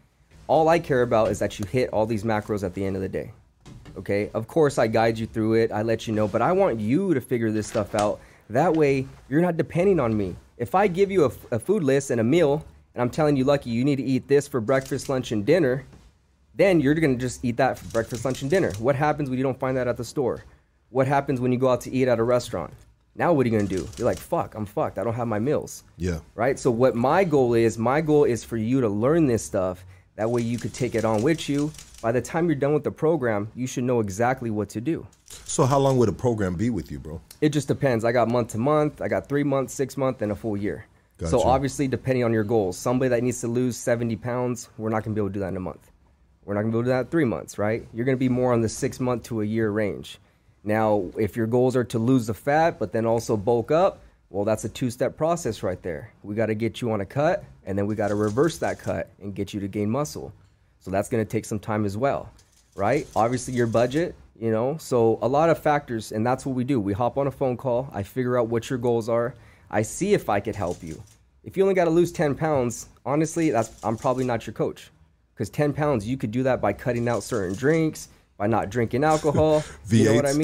All 0.48 0.70
I 0.70 0.80
care 0.80 1.02
about 1.02 1.30
is 1.30 1.40
that 1.40 1.60
you 1.60 1.66
hit 1.66 1.90
all 1.90 2.06
these 2.06 2.24
macros 2.24 2.64
at 2.64 2.74
the 2.74 2.86
end 2.86 2.96
of 2.96 3.02
the 3.02 3.10
day. 3.10 3.34
Okay. 3.98 4.30
Of 4.34 4.48
course, 4.48 4.78
I 4.78 4.88
guide 4.88 5.18
you 5.18 5.26
through 5.26 5.56
it. 5.56 5.72
I 5.72 5.82
let 5.82 6.08
you 6.08 6.14
know, 6.14 6.28
but 6.28 6.42
I 6.42 6.52
want 6.52 6.80
you 6.80 7.14
to 7.14 7.22
figure 7.22 7.52
this 7.52 7.68
stuff 7.68 7.96
out. 7.96 8.20
That 8.50 8.74
way, 8.74 9.08
you're 9.30 9.42
not 9.42 9.58
depending 9.58 10.00
on 10.00 10.16
me. 10.16 10.36
If 10.58 10.76
I 10.76 10.88
give 10.88 11.12
you 11.12 11.26
a, 11.26 11.32
a 11.56 11.60
food 11.60 11.84
list 11.84 12.12
and 12.12 12.22
a 12.22 12.24
meal, 12.24 12.66
and 12.94 13.02
I'm 13.02 13.10
telling 13.10 13.36
you, 13.36 13.44
Lucky, 13.44 13.70
you 13.70 13.84
need 13.84 13.98
to 13.98 14.04
eat 14.04 14.28
this 14.28 14.48
for 14.48 14.62
breakfast, 14.62 15.10
lunch, 15.10 15.32
and 15.32 15.46
dinner, 15.46 15.84
then 16.56 16.80
you're 16.80 16.96
to 16.96 17.16
just 17.16 17.46
eat 17.46 17.58
that 17.58 17.78
for 17.78 17.86
breakfast, 17.90 18.26
lunch, 18.26 18.42
and 18.42 18.50
dinner. 18.50 18.72
What 18.80 18.96
happens 18.96 19.30
when 19.30 19.38
you 19.38 19.44
don't 19.44 19.60
find 19.60 19.78
that 19.78 19.88
at 19.88 19.98
the 19.98 20.04
store? 20.04 20.44
What 20.90 21.08
happens 21.08 21.40
when 21.40 21.52
you 21.52 21.60
go 21.60 21.70
out 21.70 21.82
to 21.82 21.92
eat 21.92 22.08
at 22.08 22.18
a 22.18 22.24
restaurant? 22.24 22.74
Now, 23.16 23.34
what 23.34 23.46
are 23.46 23.50
you 23.50 23.60
to 23.60 23.68
do? 23.68 23.88
You're 23.98 24.06
like, 24.06 24.20
fuck, 24.20 24.56
I'm 24.56 24.66
fucked. 24.66 24.98
I 24.98 25.04
don't 25.04 25.14
have 25.16 25.28
my 25.28 25.40
meals 25.40 25.84
Yeah. 25.98 26.20
right? 26.36 26.58
So 26.58 26.70
what 26.72 26.96
my 26.96 27.24
goal 27.24 27.56
is, 27.56 27.78
my 27.78 28.00
goal 28.02 28.24
is 28.24 28.44
for 28.44 28.58
you 28.58 28.80
to 28.82 28.90
learn 28.90 29.26
this 29.28 29.44
stuff. 29.44 29.84
That 30.16 30.30
way 30.30 30.42
you 30.42 30.58
could 30.58 30.74
take 30.74 30.96
it 30.96 31.04
on 31.06 31.22
with 31.24 31.50
you. 31.50 31.72
By 32.02 32.12
the 32.12 32.22
time 32.22 32.46
you're 32.46 32.56
done 32.56 32.74
with 32.74 32.84
the 32.84 32.92
program, 32.92 33.52
you 33.56 33.66
should 33.66 33.84
know 33.84 34.00
exactly 34.00 34.52
what 34.52 34.70
to 34.70 34.82
do. 34.82 35.08
So 35.26 35.66
how 35.66 35.80
long 35.80 35.98
would 35.98 36.10
a 36.10 36.14
program 36.14 36.54
be 36.54 36.70
with 36.70 36.92
you, 36.92 37.00
bro? 37.00 37.22
It 37.42 37.50
just 37.50 37.68
depends. 37.68 38.06
I 38.06 38.12
got 38.12 38.28
month 38.28 38.50
to 38.52 38.60
month, 38.60 39.02
I 39.02 39.08
got 39.08 39.28
three 39.28 39.44
months, 39.44 39.74
six 39.74 39.98
months, 39.98 40.22
and 40.22 40.32
a 40.32 40.36
full 40.36 40.56
year. 40.56 40.86
So 41.26 41.42
obviously, 41.42 41.88
depending 41.88 42.24
on 42.24 42.32
your 42.32 42.44
goals, 42.44 42.78
somebody 42.78 43.10
that 43.10 43.24
needs 43.24 43.42
to 43.42 43.48
lose 43.48 43.76
70 43.76 44.16
pounds, 44.18 44.70
we're 44.78 44.90
not 44.90 45.04
gonna 45.04 45.16
be 45.16 45.20
able 45.20 45.30
to 45.30 45.34
do 45.34 45.40
that 45.40 45.48
in 45.48 45.58
a 45.58 45.62
month. 45.62 45.92
We're 46.46 46.54
not 46.54 46.62
gonna 46.62 46.72
be 46.72 46.78
able 46.78 46.84
to 46.84 46.86
do 46.86 46.92
that 46.92 47.06
in 47.06 47.08
three 47.08 47.26
months, 47.26 47.58
right? 47.58 47.88
You're 47.92 48.06
gonna 48.06 48.18
be 48.18 48.30
more 48.30 48.54
on 48.54 48.62
the 48.62 48.70
six 48.70 49.00
month 49.00 49.24
to 49.24 49.42
a 49.42 49.46
year 49.46 49.72
range. 49.72 50.20
Now, 50.64 51.06
if 51.18 51.36
your 51.36 51.48
goals 51.48 51.76
are 51.76 51.84
to 51.86 51.98
lose 51.98 52.28
the 52.28 52.36
fat, 52.36 52.78
but 52.78 52.92
then 52.92 53.08
also 53.08 53.36
bulk 53.36 53.72
up, 53.72 54.02
well, 54.30 54.46
that's 54.46 54.64
a 54.66 54.70
two 54.70 54.92
step 54.92 55.18
process 55.18 55.64
right 55.64 55.82
there. 55.82 56.14
We 56.22 56.36
gotta 56.36 56.54
get 56.54 56.80
you 56.82 56.92
on 56.92 57.02
a 57.02 57.06
cut, 57.06 57.44
and 57.66 57.76
then 57.76 57.88
we 57.88 57.96
gotta 57.96 58.16
reverse 58.16 58.60
that 58.60 58.78
cut 58.78 59.10
and 59.20 59.34
get 59.34 59.56
you 59.56 59.60
to 59.62 59.68
gain 59.68 59.90
muscle. 59.90 60.32
So 60.80 60.92
that's 60.92 61.10
gonna 61.10 61.26
take 61.26 61.46
some 61.46 61.60
time 61.60 61.86
as 61.86 61.98
well, 61.98 62.30
right? 62.76 63.08
Obviously, 63.16 63.54
your 63.54 63.68
budget, 63.68 64.16
you 64.40 64.52
know, 64.52 64.78
so 64.78 65.20
a 65.22 65.28
lot 65.28 65.50
of 65.50 65.58
factors, 65.60 66.12
and 66.12 66.26
that's 66.26 66.46
what 66.46 66.56
we 66.56 66.64
do. 66.64 66.80
We 66.80 66.94
hop 66.94 67.18
on 67.18 67.28
a 67.28 67.32
phone 67.32 67.58
call, 67.58 67.90
I 67.94 68.04
figure 68.04 68.38
out 68.38 68.48
what 68.48 68.70
your 68.70 68.80
goals 68.80 69.10
are, 69.10 69.34
I 69.70 69.82
see 69.82 70.14
if 70.14 70.30
I 70.30 70.40
could 70.40 70.56
help 70.56 70.82
you. 70.84 71.02
If 71.44 71.58
you 71.58 71.64
only 71.64 71.76
got 71.76 71.86
to 71.86 71.92
lose 71.92 72.12
10 72.12 72.36
pounds, 72.36 72.90
honestly, 73.06 73.50
that's 73.52 73.84
I'm 73.84 73.98
probably 73.98 74.26
not 74.26 74.46
your 74.46 74.54
coach. 74.54 74.92
Because 75.34 75.50
10 75.50 75.74
pounds, 75.74 76.08
you 76.08 76.18
could 76.18 76.32
do 76.32 76.44
that 76.44 76.62
by 76.62 76.74
cutting 76.74 77.08
out 77.08 77.24
certain 77.24 77.56
drinks, 77.56 78.10
by 78.38 78.48
not 78.48 78.70
drinking 78.70 79.04
alcohol. 79.04 79.64
you 79.90 80.06
know 80.06 80.16
what 80.16 80.26
I 80.26 80.32
V8s. 80.32 80.38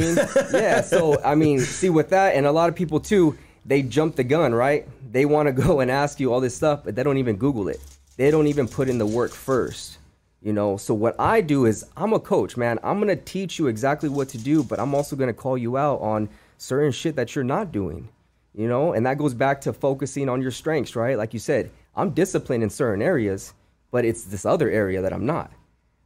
mean? 0.52 0.62
yeah. 0.62 0.82
So, 0.82 1.22
I 1.24 1.36
mean, 1.36 1.60
see, 1.60 1.90
with 1.90 2.10
that, 2.10 2.36
and 2.36 2.46
a 2.46 2.52
lot 2.52 2.70
of 2.70 2.76
people 2.76 3.00
too, 3.00 3.38
they 3.66 3.82
jump 3.82 4.16
the 4.16 4.24
gun, 4.24 4.54
right? 4.54 4.88
They 5.12 5.26
want 5.26 5.48
to 5.48 5.52
go 5.64 5.80
and 5.80 5.90
ask 5.92 6.20
you 6.20 6.34
all 6.34 6.40
this 6.40 6.56
stuff, 6.56 6.84
but 6.84 6.96
they 6.96 7.04
don't 7.04 7.18
even 7.18 7.38
Google 7.38 7.68
it. 7.70 7.80
They 8.18 8.30
don't 8.32 8.48
even 8.48 8.68
put 8.68 8.88
in 8.88 8.98
the 8.98 9.06
work 9.06 9.32
first. 9.32 9.98
You 10.44 10.52
know, 10.52 10.76
so 10.76 10.94
what 10.94 11.16
I 11.20 11.40
do 11.40 11.66
is 11.66 11.86
I'm 11.96 12.12
a 12.12 12.20
coach, 12.20 12.58
man. 12.58 12.78
I'm 12.84 13.00
gonna 13.00 13.16
teach 13.16 13.58
you 13.58 13.68
exactly 13.68 14.10
what 14.10 14.28
to 14.30 14.38
do, 14.38 14.62
but 14.62 14.78
I'm 14.78 14.94
also 14.94 15.16
gonna 15.16 15.34
call 15.34 15.58
you 15.58 15.78
out 15.78 16.02
on 16.02 16.28
certain 16.58 16.92
shit 16.92 17.16
that 17.16 17.34
you're 17.34 17.46
not 17.46 17.72
doing. 17.72 18.10
You 18.54 18.68
know, 18.68 18.92
and 18.94 19.06
that 19.06 19.18
goes 19.18 19.34
back 19.34 19.62
to 19.62 19.74
focusing 19.74 20.28
on 20.30 20.42
your 20.42 20.52
strengths, 20.52 20.96
right? 20.96 21.18
Like 21.18 21.34
you 21.34 21.40
said, 21.40 21.72
I'm 21.96 22.10
disciplined 22.12 22.62
in 22.62 22.70
certain 22.70 23.02
areas, 23.02 23.54
but 23.90 24.04
it's 24.06 24.26
this 24.26 24.46
other 24.46 24.70
area 24.70 25.02
that 25.02 25.14
I'm 25.14 25.26
not. 25.26 25.50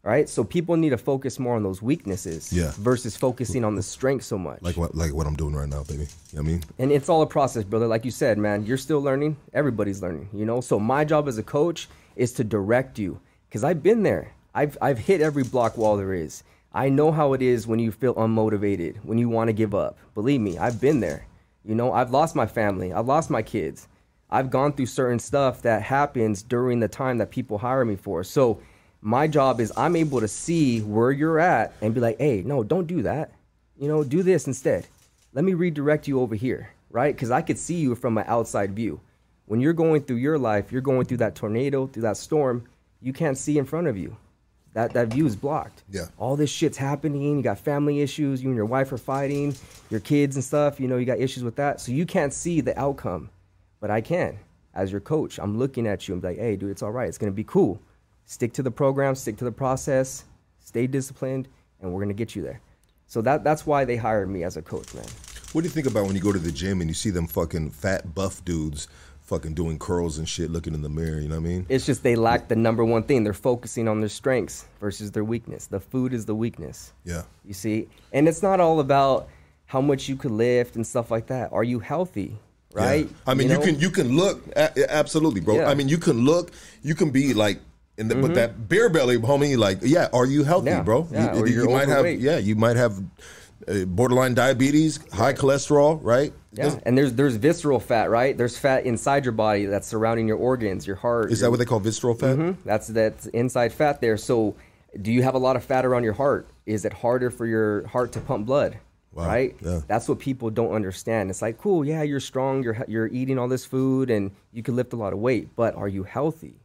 Right? 0.03 0.29
So 0.29 0.45
people 0.45 0.77
need 0.77 0.91
to 0.91 0.97
focus 0.97 1.37
more 1.37 1.57
on 1.57 1.63
those 1.63 1.81
weaknesses 1.81 2.53
Yeah. 2.53 2.71
versus 2.77 3.17
focusing 3.17 3.65
on 3.65 3.75
the 3.75 3.83
strength 3.83 4.23
so 4.23 4.37
much. 4.37 4.61
Like 4.61 4.77
what 4.77 4.95
like 4.95 5.13
what 5.13 5.27
I'm 5.27 5.35
doing 5.35 5.53
right 5.53 5.67
now, 5.67 5.83
baby. 5.83 6.03
You 6.31 6.37
know 6.37 6.43
what 6.43 6.47
I 6.49 6.51
mean? 6.51 6.63
And 6.79 6.91
it's 6.93 7.09
all 7.09 7.23
a 7.23 7.27
process, 7.27 7.65
brother. 7.65 7.87
Like 7.87 8.05
you 8.05 8.11
said, 8.11 8.37
man, 8.37 8.65
you're 8.65 8.77
still 8.77 9.01
learning. 9.01 9.35
Everybody's 9.53 10.01
learning, 10.01 10.29
you 10.31 10.45
know? 10.45 10.61
So 10.61 10.79
my 10.79 11.03
job 11.03 11.27
as 11.27 11.37
a 11.39 11.43
coach 11.43 11.89
is 12.15 12.31
to 12.33 12.43
direct 12.45 12.97
you 12.99 13.19
because 13.47 13.63
I've 13.63 13.83
been 13.83 14.03
there. 14.03 14.33
I've, 14.53 14.77
I've 14.81 14.99
hit 14.99 15.21
every 15.21 15.43
block 15.43 15.77
wall 15.77 15.97
there 15.97 16.13
is. 16.13 16.43
I 16.73 16.89
know 16.89 17.11
how 17.11 17.33
it 17.33 17.41
is 17.41 17.67
when 17.67 17.79
you 17.79 17.91
feel 17.91 18.15
unmotivated, 18.15 18.97
when 19.03 19.17
you 19.17 19.29
want 19.29 19.47
to 19.47 19.53
give 19.53 19.73
up. 19.73 19.97
Believe 20.13 20.41
me, 20.41 20.57
I've 20.57 20.81
been 20.81 20.99
there. 20.99 21.25
You 21.63 21.75
know, 21.75 21.91
I've 21.91 22.11
lost 22.11 22.35
my 22.35 22.45
family, 22.45 22.93
I've 22.93 23.07
lost 23.07 23.29
my 23.29 23.41
kids. 23.41 23.87
I've 24.29 24.49
gone 24.49 24.73
through 24.73 24.87
certain 24.87 25.19
stuff 25.19 25.61
that 25.61 25.83
happens 25.83 26.43
during 26.43 26.79
the 26.79 26.87
time 26.87 27.17
that 27.19 27.31
people 27.31 27.57
hire 27.57 27.85
me 27.85 27.95
for. 27.95 28.23
So 28.23 28.61
my 29.01 29.27
job 29.27 29.61
is 29.61 29.71
I'm 29.77 29.95
able 29.95 30.19
to 30.19 30.27
see 30.27 30.81
where 30.81 31.11
you're 31.11 31.39
at 31.39 31.73
and 31.81 31.93
be 31.93 32.01
like, 32.01 32.17
hey, 32.17 32.41
no, 32.45 32.63
don't 32.63 32.87
do 32.87 33.03
that. 33.03 33.31
You 33.79 33.87
know, 33.87 34.03
do 34.03 34.23
this 34.23 34.47
instead. 34.47 34.87
Let 35.33 35.45
me 35.45 35.53
redirect 35.53 36.07
you 36.07 36.19
over 36.19 36.35
here, 36.35 36.71
right? 36.89 37.15
Because 37.15 37.31
I 37.31 37.41
could 37.41 37.57
see 37.57 37.75
you 37.75 37.95
from 37.95 38.17
an 38.17 38.25
outside 38.27 38.75
view. 38.75 38.99
When 39.45 39.61
you're 39.61 39.73
going 39.73 40.01
through 40.03 40.17
your 40.17 40.37
life, 40.37 40.71
you're 40.71 40.81
going 40.81 41.05
through 41.05 41.17
that 41.17 41.35
tornado, 41.35 41.87
through 41.87 42.01
that 42.01 42.17
storm, 42.17 42.67
you 43.01 43.13
can't 43.13 43.37
see 43.37 43.57
in 43.57 43.65
front 43.65 43.87
of 43.87 43.97
you. 43.97 44.17
That 44.73 44.93
that 44.93 45.07
view 45.07 45.25
is 45.25 45.35
blocked. 45.35 45.83
Yeah. 45.89 46.05
All 46.17 46.35
this 46.35 46.49
shit's 46.51 46.77
happening. 46.77 47.37
You 47.37 47.41
got 47.41 47.57
family 47.57 48.01
issues. 48.01 48.43
You 48.43 48.49
and 48.49 48.55
your 48.55 48.65
wife 48.65 48.91
are 48.91 48.97
fighting. 48.97 49.55
Your 49.89 49.99
kids 49.99 50.35
and 50.35 50.43
stuff. 50.43 50.79
You 50.79 50.87
know, 50.87 50.97
you 50.97 51.05
got 51.05 51.19
issues 51.19 51.43
with 51.43 51.55
that. 51.55 51.81
So 51.81 51.91
you 51.91 52.05
can't 52.05 52.31
see 52.33 52.61
the 52.61 52.77
outcome, 52.79 53.29
but 53.79 53.89
I 53.89 54.01
can. 54.01 54.37
as 54.73 54.91
your 54.91 55.01
coach. 55.01 55.39
I'm 55.39 55.57
looking 55.57 55.87
at 55.87 56.07
you 56.07 56.13
and 56.13 56.21
be 56.21 56.27
like, 56.29 56.37
hey, 56.37 56.55
dude, 56.55 56.69
it's 56.69 56.83
all 56.83 56.91
right. 56.91 57.07
It's 57.07 57.17
gonna 57.17 57.31
be 57.31 57.43
cool. 57.43 57.81
Stick 58.25 58.53
to 58.53 58.61
the 58.63 58.69
program, 58.71 59.15
stick 59.15 59.37
to 59.37 59.45
the 59.45 59.51
process, 59.51 60.25
stay 60.59 60.85
disciplined, 60.85 61.47
and 61.81 61.91
we're 61.91 62.01
gonna 62.01 62.13
get 62.13 62.35
you 62.35 62.43
there. 62.43 62.61
So 63.07 63.21
that 63.21 63.43
that's 63.43 63.65
why 63.65 63.85
they 63.85 63.95
hired 63.95 64.29
me 64.29 64.43
as 64.43 64.57
a 64.57 64.61
coach, 64.61 64.93
man. 64.93 65.05
What 65.53 65.61
do 65.61 65.67
you 65.67 65.73
think 65.73 65.87
about 65.87 66.05
when 66.05 66.15
you 66.15 66.21
go 66.21 66.33
to 66.33 66.39
the 66.39 66.51
gym 66.51 66.81
and 66.81 66.89
you 66.89 66.93
see 66.93 67.09
them 67.09 67.25
fucking 67.25 67.71
fat 67.71 68.13
buff 68.13 68.43
dudes 68.45 68.87
fucking 69.27 69.53
doing 69.53 69.77
curls 69.77 70.17
and 70.17 70.27
shit, 70.27 70.49
looking 70.49 70.73
in 70.73 70.81
the 70.81 70.89
mirror? 70.89 71.19
You 71.19 71.27
know 71.29 71.35
what 71.35 71.45
I 71.45 71.49
mean? 71.49 71.65
It's 71.69 71.85
just 71.85 72.01
they 72.01 72.15
lack 72.15 72.47
the 72.47 72.55
number 72.55 72.83
one 72.83 73.03
thing. 73.03 73.23
They're 73.23 73.33
focusing 73.33 73.87
on 73.87 73.99
their 73.99 74.09
strengths 74.09 74.65
versus 74.79 75.11
their 75.11 75.23
weakness. 75.23 75.67
The 75.67 75.79
food 75.79 76.13
is 76.13 76.25
the 76.25 76.33
weakness. 76.33 76.93
Yeah. 77.03 77.23
You 77.45 77.53
see? 77.53 77.87
And 78.11 78.27
it's 78.27 78.41
not 78.41 78.59
all 78.59 78.79
about 78.79 79.29
how 79.65 79.81
much 79.81 80.09
you 80.09 80.15
could 80.15 80.31
lift 80.31 80.75
and 80.75 80.87
stuff 80.87 81.11
like 81.11 81.27
that. 81.27 81.51
Are 81.51 81.63
you 81.63 81.79
healthy? 81.79 82.37
Right? 82.73 83.05
Yeah. 83.05 83.13
I 83.27 83.33
mean, 83.33 83.49
you, 83.49 83.55
know? 83.55 83.63
can 83.63 83.79
you 83.79 83.89
can 83.89 84.15
look 84.15 84.41
absolutely, 84.55 85.41
bro. 85.41 85.55
Yeah. 85.55 85.61
Mm-hmm. 85.61 85.69
I 85.69 85.75
mean, 85.75 85.89
you 85.89 85.97
can 85.97 86.25
look, 86.25 86.51
you 86.81 86.95
can 86.95 87.11
be 87.11 87.33
like. 87.33 87.59
In 87.99 88.09
the, 88.09 88.15
But 88.15 88.35
that 88.35 88.69
beer 88.69 88.89
belly, 88.89 89.17
homie, 89.17 89.57
like, 89.57 89.79
yeah, 89.81 90.07
are 90.13 90.27
you 90.27 90.43
healthy, 90.43 90.69
Yeah, 90.69 90.83
bro? 90.83 91.07
yeah, 91.11 91.33
you, 91.33 91.47
you 91.47 91.53
you're 91.55 91.69
might 91.71 91.87
have, 91.87 92.05
yeah, 92.05 92.37
you 92.37 92.55
might 92.55 92.75
have 92.77 93.01
borderline 93.87 94.33
diabetes, 94.33 94.99
high 95.13 95.33
cholesterol, 95.33 95.99
right? 96.03 96.33
Yeah, 96.53 96.79
and 96.85 96.97
there's 96.97 97.13
there's 97.13 97.35
visceral 97.35 97.79
fat, 97.79 98.09
right? 98.09 98.37
There's 98.37 98.57
fat 98.57 98.85
inside 98.85 99.25
your 99.25 99.31
body 99.33 99.65
that's 99.65 99.87
surrounding 99.87 100.27
your 100.27 100.37
organs, 100.37 100.87
your 100.87 100.95
heart. 100.95 101.31
Is 101.31 101.39
your- 101.41 101.47
that 101.47 101.51
what 101.51 101.59
they 101.59 101.65
call 101.65 101.79
visceral 101.79 102.13
fat? 102.15 102.37
Mhm. 102.37 102.57
That's 102.65 102.87
that's 102.87 103.27
inside 103.27 103.73
fat 103.73 104.01
there. 104.01 104.17
So, 104.17 104.55
do 105.01 105.11
you 105.11 105.21
have 105.23 105.35
a 105.35 105.39
lot 105.39 105.55
of 105.55 105.63
fat 105.63 105.85
around 105.85 106.03
your 106.03 106.13
heart? 106.13 106.47
Is 106.65 106.85
it 106.85 106.93
harder 106.93 107.29
for 107.29 107.45
your 107.45 107.85
heart 107.87 108.11
to 108.13 108.19
pump 108.19 108.45
blood? 108.45 108.77
Wow, 109.13 109.25
Right. 109.27 109.55
yeah. 109.61 109.81
That's 109.87 110.07
what 110.07 110.19
people 110.19 110.49
don't 110.51 110.71
understand. 110.73 111.29
It's 111.31 111.41
like, 111.41 111.57
cool, 111.57 111.83
yeah, 111.85 112.03
you're 112.03 112.19
strong, 112.19 112.61
you're 112.63 112.77
you're 112.87 113.07
eating 113.07 113.37
all 113.39 113.47
this 113.47 113.65
food, 113.65 114.09
and 114.09 114.31
you 114.53 114.61
can 114.63 114.75
lift 114.75 114.93
a 114.93 114.95
lot 114.95 115.13
of 115.13 115.19
weight, 115.19 115.49
but 115.55 115.75
are 115.75 115.87
you 115.87 116.03
healthy? 116.03 116.59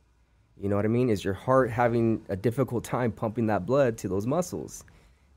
You 0.61 0.69
know 0.69 0.77
what 0.77 0.85
I 0.85 0.89
mean? 0.89 1.09
Is 1.11 1.25
your 1.25 1.35
heart 1.35 1.71
having 1.71 2.23
a 2.29 2.37
difficult 2.37 2.85
time 2.85 3.11
pumping 3.11 3.47
that 3.47 3.67
blood 3.67 3.99
to 3.99 4.09
those 4.09 4.27
muscles? 4.27 4.85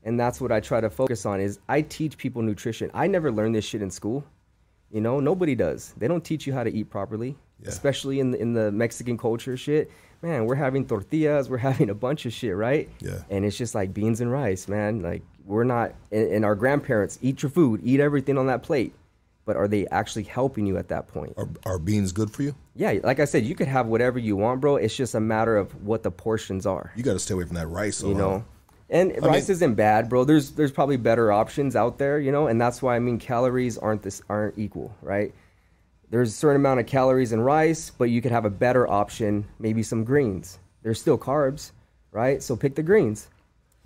And 0.06 0.18
that's 0.18 0.40
what 0.40 0.52
I 0.52 0.60
try 0.60 0.80
to 0.80 0.88
focus 0.88 1.26
on. 1.26 1.40
Is 1.40 1.58
I 1.68 1.82
teach 1.82 2.16
people 2.16 2.40
nutrition. 2.40 2.90
I 2.94 3.08
never 3.08 3.30
learned 3.32 3.56
this 3.56 3.64
shit 3.64 3.82
in 3.82 3.90
school. 3.90 4.24
You 4.92 5.00
know, 5.00 5.18
nobody 5.18 5.56
does. 5.56 5.92
They 5.98 6.06
don't 6.06 6.24
teach 6.24 6.46
you 6.46 6.52
how 6.54 6.62
to 6.62 6.72
eat 6.72 6.88
properly, 6.90 7.36
Yeah. 7.60 7.68
especially 7.70 8.20
in 8.20 8.30
the, 8.30 8.40
in 8.40 8.52
the 8.54 8.70
Mexican 8.70 9.18
culture 9.18 9.56
shit. 9.56 9.90
Man, 10.22 10.46
we're 10.46 10.54
having 10.54 10.86
tortillas, 10.86 11.50
we're 11.50 11.58
having 11.70 11.90
a 11.90 11.94
bunch 11.94 12.24
of 12.24 12.32
shit, 12.32 12.54
right? 12.54 12.88
Yeah. 13.00 13.18
And 13.28 13.44
it's 13.44 13.58
just 13.58 13.74
like 13.74 13.92
beans 13.92 14.20
and 14.20 14.30
rice, 14.30 14.68
man. 14.68 15.02
Like 15.02 15.22
we're 15.44 15.64
not. 15.64 15.92
And, 16.12 16.28
and 16.30 16.44
our 16.44 16.54
grandparents 16.54 17.18
eat 17.20 17.42
your 17.42 17.50
food, 17.50 17.80
eat 17.82 17.98
everything 17.98 18.38
on 18.38 18.46
that 18.46 18.62
plate, 18.62 18.94
but 19.44 19.56
are 19.56 19.66
they 19.66 19.88
actually 19.88 20.22
helping 20.22 20.66
you 20.66 20.78
at 20.78 20.86
that 20.88 21.08
point? 21.08 21.34
Are, 21.36 21.48
are 21.64 21.78
beans 21.80 22.12
good 22.12 22.30
for 22.30 22.42
you? 22.44 22.54
Yeah, 22.76 22.94
like 23.02 23.18
I 23.18 23.24
said, 23.24 23.44
you 23.44 23.56
could 23.56 23.68
have 23.68 23.86
whatever 23.88 24.20
you 24.20 24.36
want, 24.36 24.60
bro. 24.60 24.76
It's 24.76 24.94
just 24.94 25.16
a 25.16 25.20
matter 25.20 25.56
of 25.56 25.82
what 25.82 26.04
the 26.04 26.12
portions 26.12 26.64
are. 26.64 26.92
You 26.94 27.02
got 27.02 27.14
to 27.14 27.18
stay 27.18 27.34
away 27.34 27.44
from 27.44 27.56
that 27.56 27.66
rice. 27.66 28.02
You 28.04 28.14
know? 28.14 28.44
And 28.88 29.10
rice 29.22 29.48
mean- 29.48 29.52
isn't 29.52 29.74
bad, 29.74 30.08
bro. 30.08 30.24
There's 30.24 30.52
there's 30.52 30.72
probably 30.72 30.96
better 30.96 31.32
options 31.32 31.74
out 31.74 31.98
there, 31.98 32.18
you 32.18 32.32
know, 32.32 32.46
and 32.46 32.60
that's 32.60 32.82
why 32.82 32.96
I 32.96 32.98
mean 32.98 33.18
calories 33.18 33.78
aren't 33.78 34.02
this 34.02 34.22
aren't 34.28 34.58
equal, 34.58 34.94
right? 35.02 35.34
There's 36.10 36.30
a 36.30 36.36
certain 36.36 36.56
amount 36.56 36.80
of 36.80 36.86
calories 36.86 37.32
in 37.32 37.40
rice, 37.40 37.90
but 37.90 38.10
you 38.10 38.22
could 38.22 38.30
have 38.30 38.44
a 38.44 38.50
better 38.50 38.88
option, 38.88 39.44
maybe 39.58 39.82
some 39.82 40.04
greens. 40.04 40.58
There's 40.82 41.00
still 41.00 41.18
carbs, 41.18 41.72
right? 42.12 42.40
So 42.42 42.54
pick 42.54 42.76
the 42.76 42.82
greens. 42.82 43.28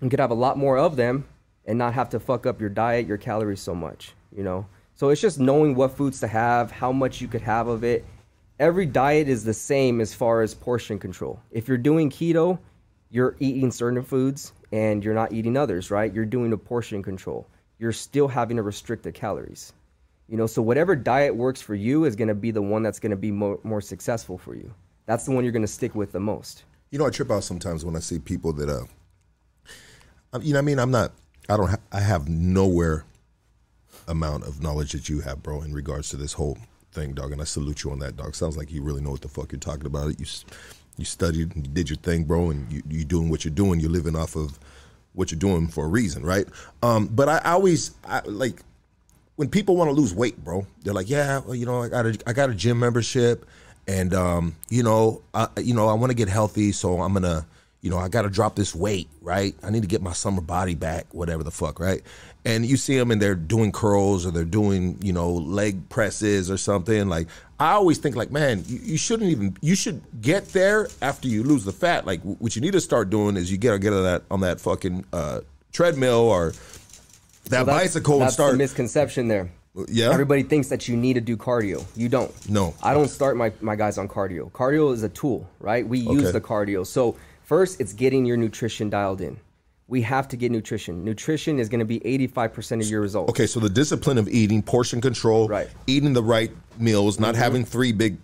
You 0.03 0.11
could 0.11 0.20
have 0.20 0.30
a 0.30 0.34
lot 0.34 0.59
more 0.59 0.76
of 0.76 0.96
them 0.96 1.26
and 1.64 1.78
not 1.78 1.94
have 1.94 2.11
to 2.11 2.20
fuck 2.20 2.44
up 2.44 2.61
your 2.61 2.68
diet, 2.68 3.07
your 3.07 3.16
calories 3.16 3.61
so 3.61 3.74
much, 3.74 4.14
you 4.36 4.42
know? 4.42 4.66
So 4.94 5.09
it's 5.09 5.20
just 5.20 5.40
knowing 5.40 5.74
what 5.74 5.96
foods 5.96 6.20
to 6.20 6.26
have, 6.26 6.70
how 6.70 6.92
much 6.92 7.22
you 7.22 7.28
could 7.28 7.40
have 7.40 7.68
of 7.68 7.84
it. 7.84 8.05
Every 8.59 8.84
diet 8.84 9.28
is 9.28 9.44
the 9.44 9.55
same 9.55 10.01
as 10.01 10.12
far 10.12 10.42
as 10.42 10.55
portion 10.55 10.98
control. 10.98 11.40
If 11.51 11.68
you're 11.68 11.78
doing 11.78 12.11
keto, 12.11 12.59
you're 13.11 13.34
eating 13.40 13.70
certain 13.70 14.03
foods 14.03 14.53
and 14.72 15.04
you're 15.04 15.14
not 15.14 15.32
eating 15.32 15.56
others, 15.56 15.90
right? 15.90 16.12
You're 16.12 16.24
doing 16.24 16.52
a 16.52 16.58
portion 16.58 17.02
control. 17.02 17.46
You're 17.78 17.92
still 17.92 18.28
having 18.28 18.56
to 18.56 18.62
restrict 18.62 19.02
the 19.02 19.12
calories. 19.12 19.72
You 20.28 20.36
know, 20.36 20.46
so 20.46 20.62
whatever 20.62 20.94
diet 20.94 21.34
works 21.34 21.60
for 21.60 21.74
you 21.74 22.04
is 22.04 22.14
going 22.14 22.28
to 22.28 22.34
be 22.34 22.50
the 22.50 22.62
one 22.62 22.82
that's 22.82 23.00
going 23.00 23.10
to 23.10 23.16
be 23.16 23.32
more, 23.32 23.58
more 23.64 23.80
successful 23.80 24.38
for 24.38 24.54
you. 24.54 24.72
That's 25.06 25.24
the 25.24 25.32
one 25.32 25.42
you're 25.44 25.52
going 25.52 25.62
to 25.62 25.68
stick 25.68 25.94
with 25.94 26.12
the 26.12 26.20
most. 26.20 26.64
You 26.90 26.98
know, 26.98 27.06
I 27.06 27.10
trip 27.10 27.30
out 27.30 27.42
sometimes 27.42 27.84
when 27.84 27.96
I 27.96 27.98
see 27.98 28.18
people 28.20 28.52
that, 28.52 28.68
uh, 28.68 30.38
you 30.40 30.52
know, 30.52 30.60
I 30.60 30.62
mean, 30.62 30.78
I'm 30.78 30.92
not, 30.92 31.12
I 31.48 31.56
don't, 31.56 31.70
ha- 31.70 31.78
I 31.90 32.00
have 32.00 32.28
nowhere 32.28 33.04
amount 34.06 34.44
of 34.44 34.62
knowledge 34.62 34.92
that 34.92 35.08
you 35.08 35.20
have, 35.20 35.42
bro, 35.42 35.62
in 35.62 35.72
regards 35.72 36.10
to 36.10 36.16
this 36.16 36.32
whole 36.32 36.58
thing, 36.92 37.12
dog. 37.12 37.32
And 37.32 37.40
I 37.40 37.44
salute 37.44 37.82
you 37.82 37.90
on 37.90 37.98
that, 38.00 38.16
dog. 38.16 38.34
Sounds 38.34 38.56
like 38.56 38.70
you 38.70 38.82
really 38.82 39.00
know 39.00 39.10
what 39.10 39.22
the 39.22 39.28
fuck 39.28 39.50
you're 39.50 39.58
talking 39.58 39.86
about. 39.86 40.18
You, 40.20 40.26
you 40.97 41.05
studied, 41.05 41.55
you 41.57 41.62
did 41.62 41.88
your 41.88 41.97
thing, 41.99 42.24
bro, 42.24 42.51
and 42.51 42.70
you, 42.72 42.82
you 42.88 43.05
doing 43.05 43.28
what 43.28 43.45
you're 43.45 43.55
doing. 43.55 43.80
You're 43.80 43.91
living 43.91 44.16
off 44.16 44.36
of 44.36 44.59
what 45.14 45.30
you're 45.30 45.38
doing 45.38 45.68
for 45.68 45.84
a 45.84 45.88
reason, 45.88 46.24
right? 46.24 46.47
Um, 46.82 47.07
but 47.07 47.28
I, 47.28 47.38
I 47.38 47.53
always, 47.53 47.93
I, 48.05 48.20
like, 48.26 48.62
when 49.36 49.49
people 49.49 49.76
want 49.76 49.88
to 49.88 49.95
lose 49.95 50.14
weight, 50.14 50.43
bro, 50.45 50.66
they're 50.82 50.93
like, 50.93 51.09
yeah, 51.09 51.38
well, 51.38 51.55
you 51.55 51.64
know, 51.64 51.82
I 51.82 51.88
got 51.88 52.07
a, 52.07 52.18
I 52.26 52.32
got 52.34 52.51
a 52.51 52.55
gym 52.55 52.78
membership, 52.78 53.47
and 53.88 54.12
um, 54.12 54.55
you 54.68 54.82
know, 54.82 55.22
I, 55.32 55.49
you 55.57 55.72
know, 55.74 55.88
I 55.88 55.95
want 55.95 56.11
to 56.11 56.14
get 56.14 56.28
healthy, 56.28 56.72
so 56.72 57.01
I'm 57.01 57.14
gonna, 57.14 57.47
you 57.80 57.91
know, 57.91 57.97
I 57.97 58.09
got 58.09 58.22
to 58.22 58.28
drop 58.28 58.55
this 58.55 58.74
weight, 58.74 59.09
right? 59.22 59.55
I 59.62 59.70
need 59.70 59.80
to 59.80 59.88
get 59.88 60.03
my 60.03 60.12
summer 60.12 60.43
body 60.43 60.74
back, 60.74 61.07
whatever 61.14 61.43
the 61.43 61.51
fuck, 61.51 61.80
right? 61.80 62.03
And 62.45 62.64
you 62.64 62.78
see 62.78 62.97
them 62.97 63.11
and 63.11 63.20
they're 63.20 63.34
doing 63.34 63.70
curls 63.70 64.24
or 64.24 64.30
they're 64.30 64.45
doing, 64.45 64.97
you 65.03 65.12
know, 65.12 65.30
leg 65.30 65.88
presses 65.91 66.51
or 66.51 66.57
something. 66.57 67.09
Like 67.09 67.28
I 67.59 67.72
always 67.72 67.99
think, 67.99 68.16
like, 68.16 68.30
man, 68.30 68.64
you, 68.66 68.78
you 68.82 68.97
shouldn't 68.97 69.30
even, 69.30 69.57
you 69.61 69.74
should 69.74 70.01
get 70.22 70.49
there 70.55 70.88
after 71.03 71.28
you 71.28 71.43
lose 71.43 71.64
the 71.64 71.72
fat. 71.72 72.07
Like 72.07 72.22
what 72.22 72.57
you 72.57 72.62
need 72.62 72.72
to 72.72 72.80
start 72.80 73.11
doing 73.11 73.36
is 73.36 73.53
you 73.53 73.59
get 73.59 73.78
get 73.82 73.93
on 73.93 74.05
that 74.05 74.22
on 74.30 74.41
that 74.41 74.59
fucking 74.61 75.05
uh, 75.12 75.41
treadmill 75.72 76.20
or 76.28 76.53
that 77.45 77.66
That's- 77.66 77.66
bicycle 77.66 78.22
and 78.22 78.32
start. 78.32 78.53
the 78.53 78.59
misconception 78.59 79.28
there. 79.28 79.51
Yeah? 79.88 80.11
Everybody 80.11 80.43
thinks 80.43 80.68
that 80.68 80.88
you 80.88 80.97
need 80.97 81.14
to 81.14 81.20
do 81.20 81.36
cardio. 81.36 81.84
You 81.95 82.09
don't. 82.09 82.32
No. 82.51 82.74
I 82.82 82.93
don't 82.95 83.09
start 83.09 83.36
my, 83.36 83.53
my 83.61 83.76
guys 83.76 83.99
on 83.99 84.09
cardio. 84.09 84.51
Cardio 84.51 84.93
is 84.93 85.03
a 85.05 85.09
tool, 85.09 85.49
right? 85.61 85.86
We 85.86 85.99
use 86.01 86.22
Okay. 86.24 86.32
the 86.32 86.41
cardio. 86.41 86.84
So 86.86 87.16
first, 87.45 87.80
it's 87.80 87.93
getting 87.93 88.24
your 88.24 88.36
nutrition 88.36 88.91
dialed 88.91 89.20
in. 89.20 89.38
We 89.91 90.03
have 90.03 90.28
to 90.28 90.36
get 90.36 90.53
nutrition. 90.53 91.05
Nutrition 91.05 91.59
is 91.59 91.68
going 91.68 91.80
to 91.80 91.84
be 91.84 91.99
85% 92.01 92.80
of 92.80 92.86
your 92.88 93.01
results. 93.01 93.30
Okay, 93.30 93.47
so 93.49 93.59
the 93.59 93.68
discipline 93.68 94.18
of 94.18 94.28
eating, 94.28 94.62
portion 94.62 95.01
control, 95.01 95.49
Right. 95.49 95.66
Mm-hmm. 95.66 95.78
eating 95.88 96.12
the 96.12 96.22
right 96.22 96.53
meals, 96.78 97.18
not 97.18 97.34
having 97.34 97.64
three 97.64 97.91
big, 97.91 98.16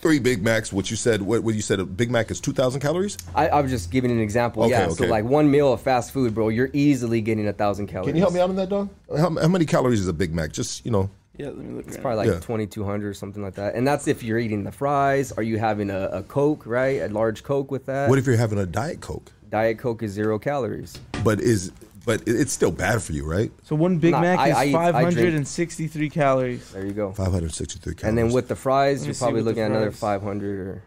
three 0.00 0.18
Big 0.18 0.42
Macs. 0.42 0.72
What 0.72 0.90
you 0.90 0.96
said, 0.96 1.20
what, 1.20 1.42
what 1.42 1.54
you 1.54 1.60
said, 1.60 1.78
a 1.78 1.84
Big 1.84 2.10
Mac 2.10 2.30
is 2.30 2.40
two 2.40 2.52
thousand 2.54 2.80
calories. 2.80 3.18
I, 3.34 3.48
I 3.48 3.60
was 3.60 3.70
just 3.70 3.90
giving 3.90 4.10
an 4.10 4.18
example. 4.20 4.62
Okay, 4.62 4.70
yeah. 4.72 4.88
So 4.88 5.04
like 5.06 5.24
one 5.24 5.50
meal 5.50 5.72
of 5.74 5.82
fast 5.82 6.10
food, 6.12 6.34
bro, 6.34 6.48
you're 6.48 6.70
easily 6.72 7.20
getting 7.20 7.46
a 7.48 7.52
thousand 7.52 7.88
calories. 7.88 8.08
Can 8.08 8.16
you 8.16 8.22
help 8.22 8.32
me 8.32 8.40
out 8.40 8.48
on 8.48 8.56
that, 8.56 8.70
dog? 8.70 8.88
How, 9.14 9.28
how 9.36 9.48
many 9.48 9.66
calories 9.66 10.00
is 10.00 10.08
a 10.08 10.12
Big 10.14 10.34
Mac? 10.34 10.52
Just 10.52 10.86
you 10.86 10.90
know, 10.90 11.10
Yeah, 11.36 11.48
let 11.48 11.58
me 11.58 11.74
look. 11.74 11.86
It's 11.86 11.96
right 11.96 12.02
probably 12.02 12.28
like 12.28 12.34
Yeah. 12.34 12.40
2200 12.40 13.08
or 13.08 13.12
something 13.14 13.42
like 13.42 13.56
that. 13.56 13.74
And 13.74 13.86
that's 13.86 14.08
if 14.08 14.22
you're 14.22 14.38
eating 14.38 14.64
the 14.64 14.72
fries. 14.72 15.32
Are 15.32 15.42
you 15.42 15.58
having 15.58 15.90
a, 15.90 16.08
a 16.12 16.22
Coke, 16.22 16.64
right? 16.64 17.02
A 17.02 17.08
large 17.08 17.42
Coke 17.42 17.70
with 17.70 17.84
that? 17.86 18.08
what 18.08 18.18
if 18.18 18.26
you're 18.26 18.36
having 18.36 18.58
a 18.58 18.66
Diet 18.66 19.00
Coke? 19.02 19.32
Diet 19.48 19.78
Coke 19.78 20.02
is 20.02 20.12
zero 20.12 20.38
calories. 20.38 20.98
But 21.24 21.40
is 21.40 21.72
but 22.04 22.22
it's 22.26 22.52
still 22.52 22.70
bad 22.70 23.02
for 23.02 23.12
you, 23.12 23.26
right? 23.26 23.50
So 23.64 23.76
one 23.76 23.98
Big 23.98 24.12
Nah, 24.12 24.20
Mac 24.22 24.38
I- 24.38 24.48
is 24.64 24.68
eat- 24.70 24.74
I 24.74 24.90
drink- 25.10 25.14
563 25.16 26.08
calories. 26.10 26.70
There 26.72 26.86
you 26.86 26.92
go. 26.92 27.12
Five 27.12 27.32
hundred 27.32 27.52
sixty-three 27.52 27.94
calories. 27.94 28.08
And 28.08 28.16
then 28.18 28.32
with 28.34 28.48
the 28.48 28.56
fries, 28.56 29.00
me 29.00 29.06
you're 29.08 29.14
see 29.14 29.18
probably 29.20 29.42
with 29.42 29.44
the 29.44 29.50
looking 29.50 29.62
at 29.64 29.70
another 29.70 29.90
fries. 29.90 30.20
500 30.20 30.58
or 30.60 30.82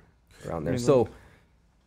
around 0.47 0.63
there. 0.65 0.73
Me 0.73 0.79
So. 0.79 1.09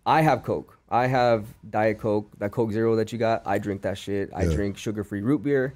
I 0.07 0.20
have 0.20 0.43
Coke. 0.45 0.79
I 0.91 1.07
have 1.07 1.47
Diet 1.70 1.99
Coke. 1.99 2.29
That 2.39 2.53
Coke 2.53 2.72
Zero 2.72 2.95
that 2.97 3.11
you 3.11 3.18
got, 3.18 3.43
I 3.47 3.57
drink 3.57 3.81
that 3.83 3.97
shit. 3.97 4.29
I 4.35 4.43
Yeah. 4.45 4.53
drink 4.55 4.77
sugar-free 4.77 5.22
root 5.22 5.43
beer. 5.43 5.72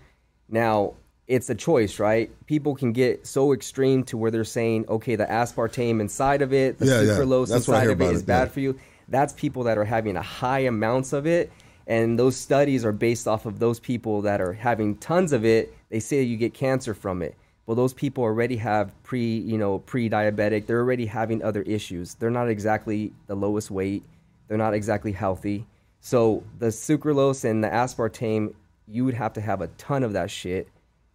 Now, 0.50 0.92
it's 1.26 1.48
a 1.48 1.54
choice, 1.54 1.98
right? 1.98 2.30
People 2.46 2.74
can 2.74 2.92
get 2.92 3.26
so 3.26 3.54
extreme 3.54 4.04
to 4.04 4.18
where 4.18 4.30
they're 4.30 4.44
saying, 4.44 4.84
okay, 4.90 5.16
the 5.16 5.24
aspartame 5.24 6.00
inside 6.02 6.42
of 6.42 6.52
it, 6.52 6.78
the 6.78 6.84
Yeah, 6.86 7.00
yeah. 7.00 7.12
sucralose 7.12 7.48
That's 7.48 7.66
what 7.66 7.78
I 7.78 7.80
inside 7.84 7.90
of 7.92 8.00
it 8.00 8.04
about 8.04 8.14
is 8.16 8.20
it, 8.20 8.26
bad 8.26 8.48
yeah. 8.48 8.52
for 8.52 8.60
you. 8.60 8.78
That's 9.08 9.32
people 9.32 9.64
that 9.64 9.78
are 9.78 9.84
having 9.84 10.16
a 10.16 10.22
high 10.22 10.60
amounts 10.60 11.12
of 11.12 11.26
it. 11.26 11.50
And 11.86 12.18
those 12.18 12.36
studies 12.36 12.84
are 12.84 12.92
based 12.92 13.26
off 13.26 13.46
of 13.46 13.58
those 13.58 13.80
people 13.80 14.22
that 14.22 14.40
are 14.40 14.52
having 14.52 14.96
tons 14.96 15.32
of 15.32 15.44
it. 15.44 15.74
They 15.88 16.00
say 16.00 16.22
you 16.22 16.36
get 16.36 16.52
cancer 16.52 16.92
from 16.92 17.22
it. 17.22 17.34
Well, 17.64 17.74
those 17.74 17.94
people 17.94 18.24
already 18.24 18.56
have 18.56 18.92
pre, 19.02 19.38
you 19.38 19.58
know, 19.58 19.78
pre-diabetic. 19.80 20.66
They're 20.66 20.80
already 20.80 21.06
having 21.06 21.42
other 21.42 21.62
issues. 21.62 22.14
They're 22.14 22.30
not 22.30 22.48
exactly 22.48 23.12
the 23.26 23.34
lowest 23.34 23.70
weight. 23.70 24.02
They're 24.48 24.58
not 24.58 24.74
exactly 24.74 25.12
healthy. 25.12 25.66
So 26.00 26.42
the 26.58 26.66
sucralose 26.66 27.44
and 27.44 27.62
the 27.62 27.68
aspartame, 27.68 28.54
you 28.86 29.04
would 29.04 29.14
have 29.14 29.32
to 29.34 29.40
have 29.40 29.60
a 29.60 29.66
ton 29.78 30.02
of 30.02 30.12
that 30.14 30.30
shit 30.30 30.68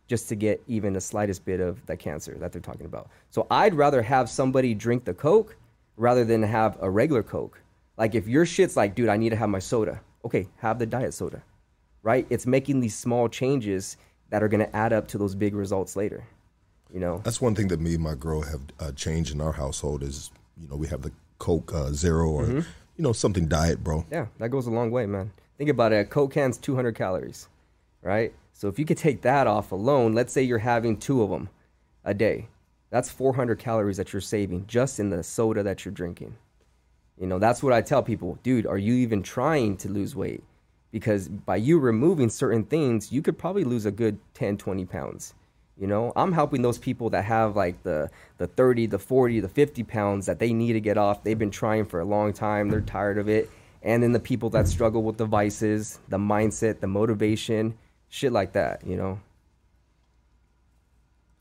just 0.08 0.30
to 0.30 0.36
get 0.36 0.62
even 0.68 0.94
the 0.94 1.02
slightest 1.02 1.44
bit 1.46 1.60
of 1.60 1.84
that 1.88 1.98
cancer 1.98 2.36
that 2.40 2.52
they're 2.52 2.62
talking 2.62 2.86
about. 2.86 3.10
So 3.32 3.48
I'd 3.50 3.74
rather 3.74 4.04
have 4.04 4.30
somebody 4.30 4.76
drink 4.76 5.06
the 5.06 5.14
Coke 5.14 5.56
rather 5.98 6.24
than 6.24 6.44
have 6.44 6.78
a 6.82 6.90
regular 6.90 7.24
Coke. 7.24 7.63
Like 7.98 8.16
if 8.16 8.28
your 8.28 8.46
shit's 8.46 8.76
like, 8.76 8.96
dude, 8.96 9.10
I 9.10 9.18
need 9.18 9.30
to 9.30 9.36
have 9.36 9.50
my 9.50 9.60
soda. 9.60 10.02
Okay, 10.26 10.48
have 10.58 10.80
the 10.80 10.86
diet 10.86 11.14
soda. 11.14 11.44
Right? 12.02 12.26
It's 12.30 12.46
making 12.46 12.80
these 12.82 12.96
small 12.96 13.30
changes 13.30 13.98
that 14.30 14.44
are 14.44 14.48
going 14.48 14.66
to 14.66 14.76
add 14.76 14.92
up 14.94 15.08
to 15.10 15.18
those 15.18 15.36
big 15.36 15.56
results 15.56 15.96
later. 15.96 16.26
You 16.94 17.00
know, 17.00 17.22
That's 17.24 17.42
one 17.42 17.56
thing 17.56 17.70
that 17.70 17.80
me 17.80 17.96
and 17.96 18.04
my 18.04 18.14
girl 18.16 18.42
have 18.42 18.62
uh, 18.80 18.92
changed 18.92 19.34
in 19.34 19.42
our 19.42 19.54
household 19.54 20.04
is, 20.04 20.32
you 20.58 20.68
know, 20.68 20.76
we 20.76 20.88
have 20.88 21.02
the 21.02 21.12
Coke 21.40 21.74
uh, 21.74 21.92
Zero 21.92 22.30
or, 22.30 22.44
Mm-hmm. 22.44 22.58
you 22.98 23.04
know, 23.04 23.14
something 23.14 23.48
diet, 23.48 23.84
bro. 23.84 24.06
Yeah, 24.12 24.28
that 24.40 24.50
goes 24.50 24.68
a 24.68 24.72
long 24.72 24.92
way, 24.92 25.06
man. 25.06 25.32
Think 25.58 25.70
about 25.70 25.92
it. 25.94 25.96
A 25.98 26.06
Coke 26.06 26.34
can's 26.34 26.58
200 26.58 26.94
calories, 26.96 27.48
right? 28.02 28.34
So 28.54 28.68
if 28.68 28.78
you 28.78 28.86
could 28.86 28.98
take 28.98 29.22
that 29.24 29.48
off 29.48 29.72
alone, 29.72 30.14
let's 30.14 30.34
say 30.34 30.44
you're 30.44 30.60
having 30.60 30.98
two 30.98 31.24
of 31.24 31.30
them 31.30 31.50
a 32.04 32.14
day, 32.14 32.48
that's 32.92 33.10
400 33.10 33.58
calories 33.60 33.98
that 33.98 34.14
you're 34.14 34.22
saving 34.22 34.66
just 34.68 35.00
in 35.00 35.10
the 35.10 35.24
soda 35.24 35.64
that 35.64 35.86
you're 35.86 35.92
drinking. 35.94 36.36
You 37.18 37.28
know, 37.28 37.40
that's 37.40 37.62
what 37.62 37.74
I 37.74 37.82
tell 37.82 38.04
people, 38.04 38.40
dude, 38.44 38.66
are 38.66 38.78
you 38.78 38.94
even 38.96 39.22
trying 39.22 39.78
to 39.78 39.90
lose 39.90 40.16
weight? 40.16 40.44
Because 40.92 41.28
by 41.28 41.56
you 41.56 41.80
removing 41.80 42.30
certain 42.30 42.64
things, 42.64 43.12
you 43.12 43.22
could 43.22 43.38
probably 43.38 43.64
lose 43.64 43.86
a 43.86 43.92
good 43.92 44.20
10, 44.34 44.58
20 44.58 44.86
pounds. 44.86 45.34
You 45.80 45.88
know, 45.88 46.14
I'm 46.16 46.32
helping 46.32 46.62
those 46.62 46.78
people 46.78 47.10
that 47.12 47.26
have 47.26 47.56
like 47.56 47.82
the 47.82 48.10
the 48.38 48.46
30, 48.46 48.88
the 48.88 49.00
40, 49.00 49.40
the 49.40 49.50
50 49.50 49.84
pounds 49.84 50.28
that 50.28 50.38
they 50.38 50.54
need 50.54 50.74
to 50.74 50.80
get 50.80 50.98
off. 50.98 51.24
They've 51.24 51.38
been 51.38 51.50
trying 51.50 51.86
for 51.86 52.00
a 52.00 52.06
long 52.06 52.32
time. 52.32 52.70
They're 52.70 52.82
tired 52.82 53.18
of 53.18 53.28
it. 53.28 53.50
And 53.82 54.04
then 54.04 54.12
the 54.12 54.20
people 54.20 54.50
that 54.52 54.68
struggle 54.68 55.02
with 55.04 55.18
the 55.18 55.26
vices, 55.26 56.00
the 56.10 56.18
mindset, 56.18 56.80
the 56.80 56.88
motivation, 56.88 57.76
shit 58.08 58.32
like 58.32 58.54
that, 58.54 58.86
you 58.86 58.96
know. 58.96 59.20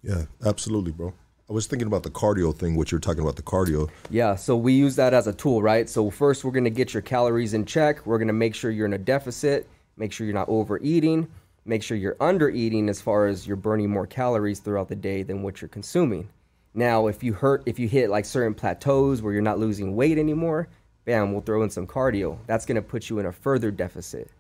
Yeah, 0.03 0.25
absolutely, 0.45 0.93
bro. 0.93 1.13
I 1.51 1.53
was 1.53 1.67
thinking 1.67 1.89
about 1.89 2.03
the 2.03 2.11
cardio 2.11 2.57
thing, 2.57 2.77
what 2.77 2.91
you're 2.91 3.01
talking 3.01 3.23
about, 3.23 3.37
the 3.37 3.43
cardio. 3.43 3.91
Yeah, 4.11 4.37
so 4.37 4.57
we 4.57 4.73
use 4.73 4.97
that 4.97 5.13
as 5.13 5.27
a 5.27 5.33
tool, 5.33 5.61
right? 5.61 5.89
So 5.89 6.09
first 6.09 6.45
we're 6.45 6.53
going 6.53 6.65
to 6.65 6.71
get 6.71 6.95
your 6.95 7.03
calories 7.03 7.53
in 7.53 7.67
check. 7.67 8.07
We're 8.07 8.19
going 8.19 8.29
to 8.29 8.33
make 8.33 8.55
sure 8.55 8.71
you're 8.71 8.87
in 8.87 8.93
a 8.93 8.99
deficit, 8.99 9.69
make 9.97 10.13
sure 10.13 10.25
you're 10.25 10.35
not 10.35 10.49
overeating, 10.49 11.29
make 11.65 11.83
sure 11.83 11.97
you're 11.97 12.17
under 12.21 12.49
eating 12.49 12.89
as 12.89 13.01
far 13.01 13.27
as 13.27 13.47
you're 13.47 13.57
burning 13.57 13.91
more 13.91 14.07
calories 14.07 14.61
throughout 14.61 14.89
the 14.89 14.97
day 14.97 15.25
than 15.25 15.43
what 15.43 15.61
you're 15.61 15.69
consuming. 15.69 16.29
Now, 16.75 17.09
if 17.09 17.23
you 17.23 17.35
hurt 17.35 17.65
if 17.67 17.79
you 17.79 17.87
hit 17.87 18.09
like 18.09 18.25
certain 18.25 18.55
plateaus 18.55 19.21
where 19.21 19.33
you're 19.33 19.43
not 19.43 19.59
losing 19.59 19.95
weight 19.95 20.19
anymore, 20.19 20.69
bam, 21.05 21.33
we'll 21.33 21.43
throw 21.43 21.65
in 21.65 21.71
some 21.71 21.87
cardio. 21.87 22.39
That's 22.47 22.65
going 22.65 22.77
to 22.77 22.83
put 22.83 23.11
you 23.11 23.19
in 23.19 23.27
a 23.27 23.33
further 23.33 23.71
deficit, 23.71 24.31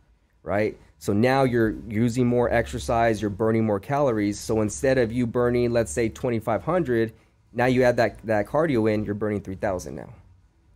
right? 0.42 0.78
So 1.02 1.12
now 1.12 1.42
you're 1.42 1.74
using 1.88 2.28
more 2.28 2.48
exercise, 2.48 3.20
you're 3.20 3.28
burning 3.28 3.66
more 3.66 3.80
calories. 3.80 4.38
So 4.38 4.60
instead 4.60 4.98
of 4.98 5.10
you 5.10 5.26
burning, 5.26 5.72
let's 5.72 5.90
say 5.90 6.08
2,500, 6.08 7.12
now 7.52 7.66
you 7.66 7.82
add 7.82 7.96
that, 7.96 8.24
that 8.24 8.46
cardio 8.46 8.88
in, 8.88 9.04
you're 9.04 9.16
burning 9.16 9.40
3,000 9.40 9.96
now, 9.96 10.14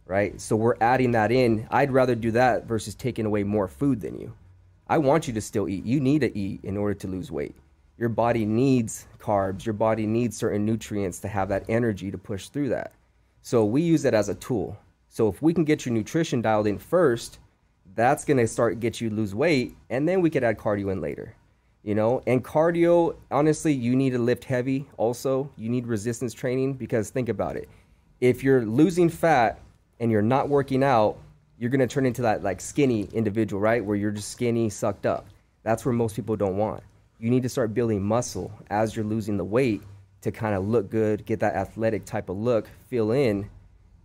right? 0.05 0.41
So 0.41 0.57
we're 0.57 0.75
adding 0.81 1.13
that 1.13 1.31
in. 1.31 1.69
I'd 1.71 1.93
rather 1.93 2.17
do 2.17 2.33
that 2.33 2.67
versus 2.67 2.97
taking 2.97 3.25
away 3.25 3.45
more 3.45 3.69
food 3.69 4.01
than 4.01 4.19
you. 4.19 4.35
I 4.89 4.99
want 4.99 5.29
you 5.29 5.33
to 5.35 5.41
still 5.41 5.69
eat. 5.69 5.85
You 5.85 6.01
need 6.01 6.23
to 6.23 6.37
eat 6.37 6.59
in 6.65 6.77
order 6.77 6.95
to 6.95 7.07
lose 7.07 7.31
weight. 7.31 7.55
Your 7.97 8.09
body 8.09 8.45
needs 8.45 9.07
carbs, 9.21 9.65
your 9.65 9.75
body 9.75 10.09
needs 10.09 10.37
certain 10.37 10.67
nutrients 10.67 11.21
to 11.21 11.29
have 11.29 11.51
that 11.51 11.67
energy 11.69 12.11
to 12.11 12.19
push 12.19 12.49
through 12.49 12.71
that. 12.71 12.95
So 13.43 13.65
we 13.65 13.81
use 13.81 14.05
it 14.05 14.13
as 14.13 14.29
a 14.29 14.35
tool. 14.35 14.77
So 15.09 15.29
if 15.29 15.41
we 15.41 15.55
can 15.55 15.63
get 15.63 15.87
your 15.87 15.95
nutrition 15.95 16.43
dialed 16.43 16.67
in 16.67 16.79
first, 16.79 17.39
that's 17.97 18.25
going 18.25 18.37
to 18.37 18.47
start 18.47 18.79
get 18.79 19.01
you 19.01 19.11
lose 19.11 19.35
weight 19.35 19.77
and 19.91 20.09
then 20.09 20.21
we 20.21 20.31
could 20.31 20.45
add 20.45 20.57
cardio 20.57 20.93
in 20.93 21.01
later 21.01 21.35
you 21.87 21.95
know? 21.95 22.21
And 22.27 22.45
cardio 22.45 23.17
honestly 23.31 23.73
you 23.73 23.95
need 23.95 24.11
to 24.11 24.19
lift 24.19 24.45
heavy 24.45 24.87
also. 24.99 25.51
You 25.57 25.71
need 25.71 25.87
resistance 25.87 26.35
training 26.35 26.75
because 26.75 27.11
think 27.11 27.29
about 27.29 27.57
it. 27.57 27.69
If 28.21 28.43
you're 28.43 28.67
losing 28.67 29.09
fat 29.09 29.61
and 30.01 30.11
you're 30.11 30.21
not 30.21 30.49
working 30.49 30.83
out 30.83 31.17
you're 31.59 31.71
going 31.71 31.81
to 31.81 31.87
turn 31.87 32.05
into 32.05 32.23
that 32.23 32.43
like 32.43 32.61
skinny 32.61 33.09
individual 33.13 33.63
right? 33.63 33.83
Where 33.83 33.97
you're 33.97 34.11
just 34.11 34.31
skinny 34.31 34.69
sucked 34.69 35.07
up. 35.07 35.29
That's 35.63 35.85
where 35.87 35.95
most 35.95 36.15
people 36.15 36.37
don't 36.37 36.57
want. 36.57 36.83
You 37.19 37.31
need 37.31 37.45
to 37.45 37.49
start 37.49 37.73
building 37.73 38.03
muscle 38.03 38.53
as 38.69 38.95
you're 38.95 39.05
losing 39.05 39.37
the 39.37 39.45
weight 39.45 39.83
to 40.21 40.33
kind 40.33 40.55
of 40.55 40.67
look 40.67 40.91
good 40.91 41.25
get 41.25 41.41
that 41.41 41.55
athletic 41.55 42.05
type 42.05 42.29
of 42.29 42.37
look 42.37 42.69
fill 42.89 43.13
in 43.13 43.49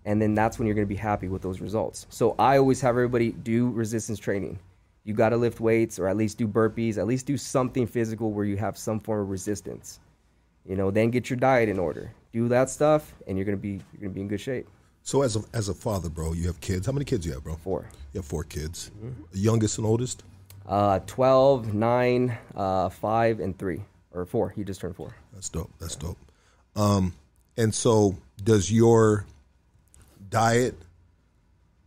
and 0.06 0.22
then 0.22 0.34
that's 0.34 0.58
when 0.58 0.68
you're 0.68 0.76
going 0.76 0.88
to 0.88 0.94
be 0.94 0.96
happy 0.96 1.28
with 1.28 1.42
those 1.42 1.62
results. 1.62 2.08
So 2.10 2.36
I 2.40 2.58
always 2.58 2.82
have 2.82 2.92
everybody 2.92 3.32
do 3.32 3.70
resistance 3.70 4.20
training. 4.20 4.60
You 5.04 5.14
got 5.14 5.30
to 5.30 5.38
lift 5.38 5.60
weights 5.60 6.00
or 6.00 6.08
at 6.08 6.18
least 6.18 6.38
do 6.38 6.48
burpees, 6.48 6.98
at 6.98 7.08
least 7.08 7.26
do 7.26 7.38
something 7.38 7.88
physical 7.88 8.32
where 8.32 8.46
you 8.46 8.58
have 8.58 8.78
some 8.78 9.00
form 9.00 9.22
of 9.22 9.30
resistance. 9.30 10.00
You 10.66 10.76
know, 10.76 10.92
then 10.92 11.10
get 11.10 11.30
your 11.30 11.38
diet 11.38 11.70
in 11.70 11.80
order. 11.80 12.12
Do 12.34 12.48
that 12.50 12.70
stuff 12.70 13.14
and 13.28 13.38
you're 13.38 13.46
going 13.46 13.58
to 13.58 13.62
be 13.62 13.82
you're 13.92 14.02
going 14.02 14.12
to 14.12 14.16
be 14.16 14.22
in 14.22 14.28
good 14.28 14.42
shape. 14.42 14.68
So 15.04 15.24
as 15.24 15.36
a 15.36 15.42
as 15.54 15.70
a 15.70 15.74
father, 15.74 16.10
bro, 16.10 16.34
you 16.34 16.46
have 16.48 16.62
kids. 16.62 16.86
How 16.86 16.92
many 16.92 17.06
kids 17.06 17.26
you 17.26 17.34
have, 17.34 17.44
bro? 17.44 17.56
Four. 17.56 17.88
You 18.14 18.20
have 18.20 18.26
four 18.26 18.44
kids. 18.44 18.92
The 19.32 19.40
youngest 19.40 19.78
and 19.78 19.88
oldest. 19.88 20.24
Uh 20.68 21.00
12, 21.00 21.74
9, 21.74 22.38
uh 22.56 22.90
5 22.90 23.40
and 23.40 23.58
3 23.58 23.82
or 24.14 24.26
4. 24.26 24.50
He 24.50 24.64
just 24.64 24.80
turned 24.80 24.96
4. 24.96 25.16
That's 25.34 25.50
dope. 25.50 25.72
That's 25.80 25.96
dope. 25.96 26.18
Um, 26.76 27.14
and 27.58 27.74
so 27.74 28.18
does 28.44 28.72
your 28.72 29.26
diet 30.32 30.76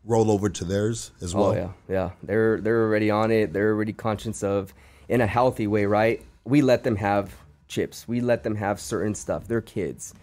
roll 0.04 0.30
over 0.30 0.48
to 0.48 0.64
theirs 0.64 1.10
as 1.20 1.34
oh, 1.34 1.38
well? 1.38 1.50
Oh 1.50 1.54
yeah, 1.54 1.70
yeah. 1.88 2.10
They're 2.22 2.60
they're 2.60 2.82
already 2.82 3.10
on 3.10 3.32
it. 3.32 3.52
They're 3.52 3.72
already 3.72 3.92
conscious 3.92 4.44
of, 4.44 4.72
in 5.08 5.20
a 5.20 5.26
healthy 5.26 5.66
way, 5.66 5.86
right? 5.86 6.22
We 6.44 6.62
let 6.62 6.84
them 6.84 6.96
have 6.96 7.34
chips. 7.66 8.06
We 8.06 8.20
let 8.20 8.44
them 8.44 8.54
have 8.54 8.78
certain 8.78 9.16
stuff. 9.16 9.48
They're 9.48 9.60
kids. 9.60 10.14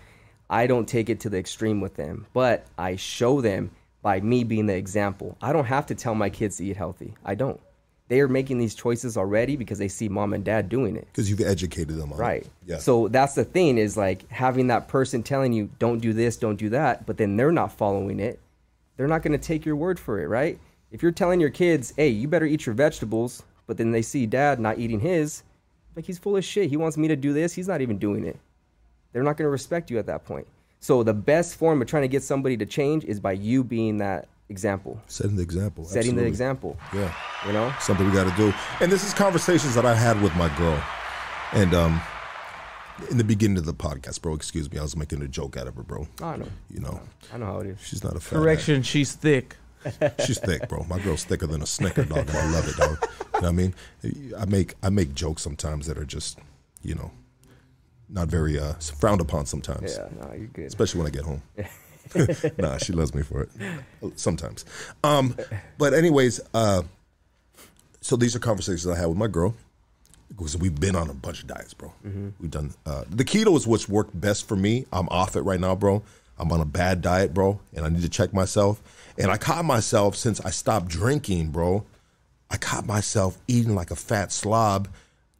I 0.50 0.68
don't 0.68 0.88
take 0.88 1.10
it 1.10 1.20
to 1.22 1.30
the 1.30 1.38
extreme 1.38 1.82
with 1.82 1.96
them, 1.96 2.28
but 2.34 2.66
I 2.78 2.96
show 2.96 3.42
them 3.42 3.72
by 4.02 4.20
me 4.20 4.44
being 4.44 4.68
the 4.68 4.76
example. 4.76 5.38
I 5.42 5.54
don't 5.54 5.66
have 5.66 5.88
to 5.88 5.96
tell 5.96 6.16
my 6.16 6.30
kids 6.30 6.58
to 6.58 6.66
eat 6.66 6.78
healthy. 6.78 7.16
I 7.26 7.36
don't. 7.36 7.60
They 8.12 8.20
are 8.20 8.28
making 8.28 8.58
these 8.58 8.76
choices 8.76 9.16
already 9.16 9.56
because 9.56 9.78
they 9.78 9.88
see 9.88 10.10
mom 10.10 10.34
and 10.34 10.44
dad 10.44 10.68
doing 10.68 10.98
it. 10.98 11.08
Because 11.14 11.30
you've 11.30 11.40
educated 11.40 11.96
them 11.96 12.12
on 12.12 12.20
it. 12.20 12.22
Right. 12.22 12.48
Yeah. 12.66 12.80
So 12.80 13.08
that's 13.08 13.36
the 13.36 13.46
thing 13.46 13.78
is 13.78 13.96
like 13.96 14.30
having 14.30 14.68
that 14.68 14.90
person 14.90 15.24
telling 15.24 15.54
you 15.54 15.70
don't 15.80 16.00
do 16.00 16.12
this, 16.12 16.36
don't 16.36 16.58
do 16.58 16.68
that, 16.72 17.06
but 17.06 17.16
then 17.16 17.38
they're 17.38 17.54
not 17.54 17.72
following 17.72 18.20
it. 18.20 18.42
They're 18.98 19.08
not 19.08 19.22
going 19.22 19.32
to 19.32 19.38
take 19.38 19.66
your 19.66 19.78
word 19.78 19.98
for 19.98 20.22
it, 20.22 20.28
right? 20.28 20.60
If 20.92 21.02
you're 21.02 21.14
telling 21.14 21.40
your 21.40 21.52
kids, 21.52 21.94
"Hey, 21.96 22.10
you 22.10 22.28
better 22.28 22.46
eat 22.46 22.66
your 22.66 22.76
vegetables," 22.76 23.44
but 23.66 23.78
then 23.78 23.92
they 23.92 24.02
see 24.02 24.26
dad 24.26 24.60
not 24.60 24.78
eating 24.78 25.00
his, 25.00 25.44
like 25.96 26.04
he's 26.04 26.20
full 26.20 26.36
of 26.36 26.44
shit. 26.44 26.70
He 26.70 26.76
wants 26.76 26.98
me 26.98 27.08
to 27.08 27.16
do 27.16 27.32
this, 27.32 27.54
he's 27.54 27.70
not 27.70 27.80
even 27.80 27.98
doing 27.98 28.26
it. 28.26 28.38
They're 29.14 29.24
not 29.24 29.38
going 29.38 29.46
to 29.46 29.52
respect 29.52 29.90
you 29.90 29.98
at 30.00 30.08
that 30.08 30.26
point. 30.26 30.48
So 30.82 31.02
the 31.02 31.14
best 31.14 31.56
form 31.56 31.82
of 31.82 31.88
trying 31.88 32.04
to 32.04 32.10
get 32.10 32.24
somebody 32.24 32.58
to 32.58 32.66
change 32.66 33.06
is 33.06 33.22
by 33.22 33.32
you 33.32 33.64
being 33.64 34.00
that 34.00 34.28
example, 34.50 35.00
setting 35.08 35.38
the 35.38 35.44
example. 35.44 35.86
setting 35.86 36.18
the 36.18 36.26
example. 36.26 36.78
Yeah. 36.94 37.14
You 37.46 37.54
know? 37.54 37.74
something 37.80 38.06
we 38.06 38.14
got 38.14 38.30
to 38.30 38.38
do. 38.38 38.54
And 38.80 38.92
this 38.92 39.04
is 39.04 39.14
conversations 39.14 39.76
that 39.76 39.86
I 39.86 39.96
had 39.96 40.22
with 40.22 40.36
my 40.36 40.56
girl. 40.58 40.82
And 41.54 41.74
um, 41.74 42.02
in 43.10 43.18
the 43.18 43.24
beginning 43.24 43.58
of 43.58 43.66
the 43.66 43.74
podcast, 43.74 44.22
bro, 44.22 44.36
excuse 44.36 44.72
me, 44.72 44.80
I 44.80 44.84
was 44.84 44.96
making 44.96 45.22
a 45.22 45.28
joke 45.28 45.58
out 45.58 45.68
of 45.68 45.76
her, 45.76 45.84
bro. 45.84 46.08
I 46.22 46.38
know. 46.38 46.48
You 46.70 46.82
know, 46.82 47.00
I 47.34 47.38
know 47.38 47.46
how 47.46 47.60
it 47.60 47.68
is. 47.68 47.82
she's 47.82 48.04
not 48.04 48.16
a 48.16 48.20
fat 48.20 48.36
Correction, 48.36 48.84
she's 48.84 49.14
thick. 49.14 49.58
She's 50.24 50.38
thick, 50.38 50.70
bro. 50.70 50.86
My 50.88 51.00
girl's 51.00 51.24
thicker 51.24 51.48
than 51.48 51.64
a 51.64 51.66
snicker 51.66 52.06
dog, 52.06 52.30
and 52.30 52.38
I 52.38 52.52
love 52.52 52.68
it, 52.68 52.78
dog. 52.78 52.98
You 53.02 53.08
know 53.18 53.40
what 53.40 53.44
I 53.46 53.52
mean? 53.52 53.74
I 54.38 54.46
make 54.46 54.76
I 54.84 54.92
make 54.92 55.16
jokes 55.16 55.42
sometimes 55.42 55.88
that 55.88 55.98
are 55.98 56.06
just, 56.06 56.38
you 56.84 56.94
know, 56.94 57.10
not 58.08 58.28
very 58.28 58.60
uh, 58.60 58.74
frowned 58.74 59.22
upon 59.22 59.48
sometimes. 59.48 59.98
Yeah, 59.98 60.10
no, 60.20 60.34
you're 60.36 60.46
good. 60.50 60.66
especially 60.66 61.00
when 61.00 61.08
I 61.08 61.10
get 61.10 61.24
home. 61.24 61.42
nah, 62.60 62.78
she 62.78 62.94
loves 62.94 63.16
me 63.16 63.24
for 63.24 63.42
it. 63.42 63.50
Sometimes. 64.20 64.66
Um, 65.04 65.36
but 65.80 65.96
anyways, 65.96 66.42
uh, 66.54 66.84
so 68.02 68.16
these 68.16 68.36
are 68.36 68.40
conversations 68.40 68.88
I 68.88 68.96
had 68.96 69.08
with 69.08 69.18
my 69.18 69.28
girl 69.28 69.56
because 70.30 70.58
we've 70.58 70.80
been 70.80 70.96
on 70.96 71.10
a 71.10 71.14
bunch 71.14 71.42
of 71.42 71.48
diets, 71.48 71.74
bro. 71.74 71.94
We've 72.40 72.52
done 72.52 72.74
uh, 72.86 73.04
the 73.10 73.24
keto 73.24 73.56
is 73.56 73.68
what's 73.68 73.88
worked 73.88 74.20
best 74.20 74.48
for 74.48 74.56
me. 74.56 74.86
I'm 74.92 75.08
off 75.10 75.36
it 75.36 75.42
right 75.42 75.60
now, 75.60 75.76
bro. 75.76 76.02
I'm 76.38 76.52
on 76.52 76.60
a 76.62 76.66
bad 76.66 77.02
diet, 77.02 77.34
bro, 77.34 77.60
and 77.76 77.86
I 77.86 77.90
need 77.90 78.02
to 78.02 78.10
check 78.10 78.34
myself. 78.34 78.82
And 79.18 79.30
I 79.30 79.38
caught 79.38 79.64
myself 79.66 80.16
since 80.16 80.40
I 80.42 80.50
stopped 80.50 80.88
drinking, 80.88 81.50
bro. 81.50 81.86
I 82.50 82.58
caught 82.58 82.86
myself 82.86 83.38
eating 83.48 83.76
like 83.76 83.92
a 83.92 83.96
fat 83.96 84.32
slob, 84.32 84.88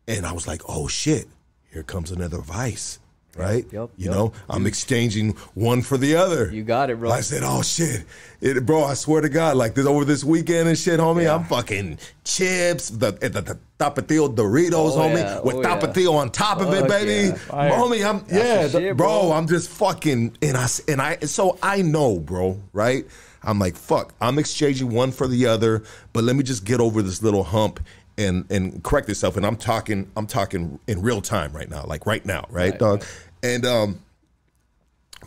and 0.08 0.26
I 0.26 0.32
was 0.34 0.48
like, 0.48 0.62
"Oh 0.68 0.88
shit, 0.88 1.28
here 1.72 1.84
comes 1.84 2.12
another 2.12 2.38
vice." 2.38 3.00
Right? 3.38 3.66
Yep, 3.72 3.92
you 3.96 4.06
yep. 4.08 4.14
know, 4.14 4.34
I'm 4.50 4.66
exchanging 4.68 5.32
one 5.54 5.82
for 5.82 5.98
the 5.98 6.16
other. 6.18 6.52
You 6.52 6.64
got 6.64 6.90
it, 6.90 7.00
bro. 7.00 7.12
I 7.12 7.22
said, 7.22 7.44
"Oh 7.46 7.62
shit, 7.62 8.04
it, 8.42 8.66
bro! 8.66 8.84
I 8.84 8.94
swear 8.94 9.22
to 9.22 9.30
God, 9.30 9.56
like 9.56 9.74
this 9.74 9.86
over 9.86 10.04
this 10.04 10.22
weekend 10.24 10.68
and 10.68 10.78
shit, 10.78 11.00
homie. 11.00 11.34
I'm 11.34 11.46
fucking 11.46 11.98
chips, 12.26 12.90
the 12.90 13.18
eh, 13.22 13.30
the, 13.30 13.42
the 13.42 13.60
tapatio 13.80 14.36
Doritos, 14.36 14.74
Oh, 14.74 14.98
homie, 15.00 15.16
yeah. 15.16 15.40
with 15.40 15.56
Oh, 15.56 15.62
yeah. 15.62 15.80
tapatio 15.80 16.14
on 16.16 16.30
top 16.32 16.60
of 16.60 16.74
it, 16.74 16.88
baby, 16.90 17.30
yeah. 17.30 17.70
Homie. 17.72 18.06
I'm 18.08 18.26
yeah, 18.30 18.64
the 18.64 18.68
the- 18.68 18.80
shit, 18.80 18.98
bro, 18.98 19.22
bro. 19.22 19.32
I'm 19.32 19.48
just 19.48 19.70
fucking 19.70 20.38
and 20.42 20.58
I 20.58 20.68
and 20.90 21.02
I 21.02 21.18
so 21.20 21.58
I 21.64 21.82
know, 21.84 22.20
bro, 22.20 22.60
right? 22.74 23.06
I'm 23.44 23.58
like, 23.58 23.76
fuck, 23.76 24.14
I'm 24.22 24.38
exchanging 24.38 24.92
one 24.92 25.12
for 25.12 25.28
the 25.28 25.48
other, 25.48 25.84
but 26.14 26.24
let 26.24 26.36
me 26.36 26.44
just 26.44 26.64
get 26.64 26.80
over 26.80 27.02
this 27.02 27.24
little 27.24 27.44
hump 27.44 27.80
and 28.18 28.46
and 28.50 28.84
correct 28.84 29.08
yourself. 29.08 29.38
And 29.38 29.46
I'm 29.46 29.58
talking, 29.58 30.10
I'm 30.16 30.28
talking 30.28 30.80
in 30.88 31.02
real 31.02 31.22
time 31.22 31.54
right 31.54 31.70
now, 31.70 31.84
like 31.86 32.06
right 32.06 32.26
now, 32.26 32.46
right, 32.50 32.72
Right, 32.72 32.80
dog? 32.80 33.06
And 33.44 33.66
um, 33.66 34.00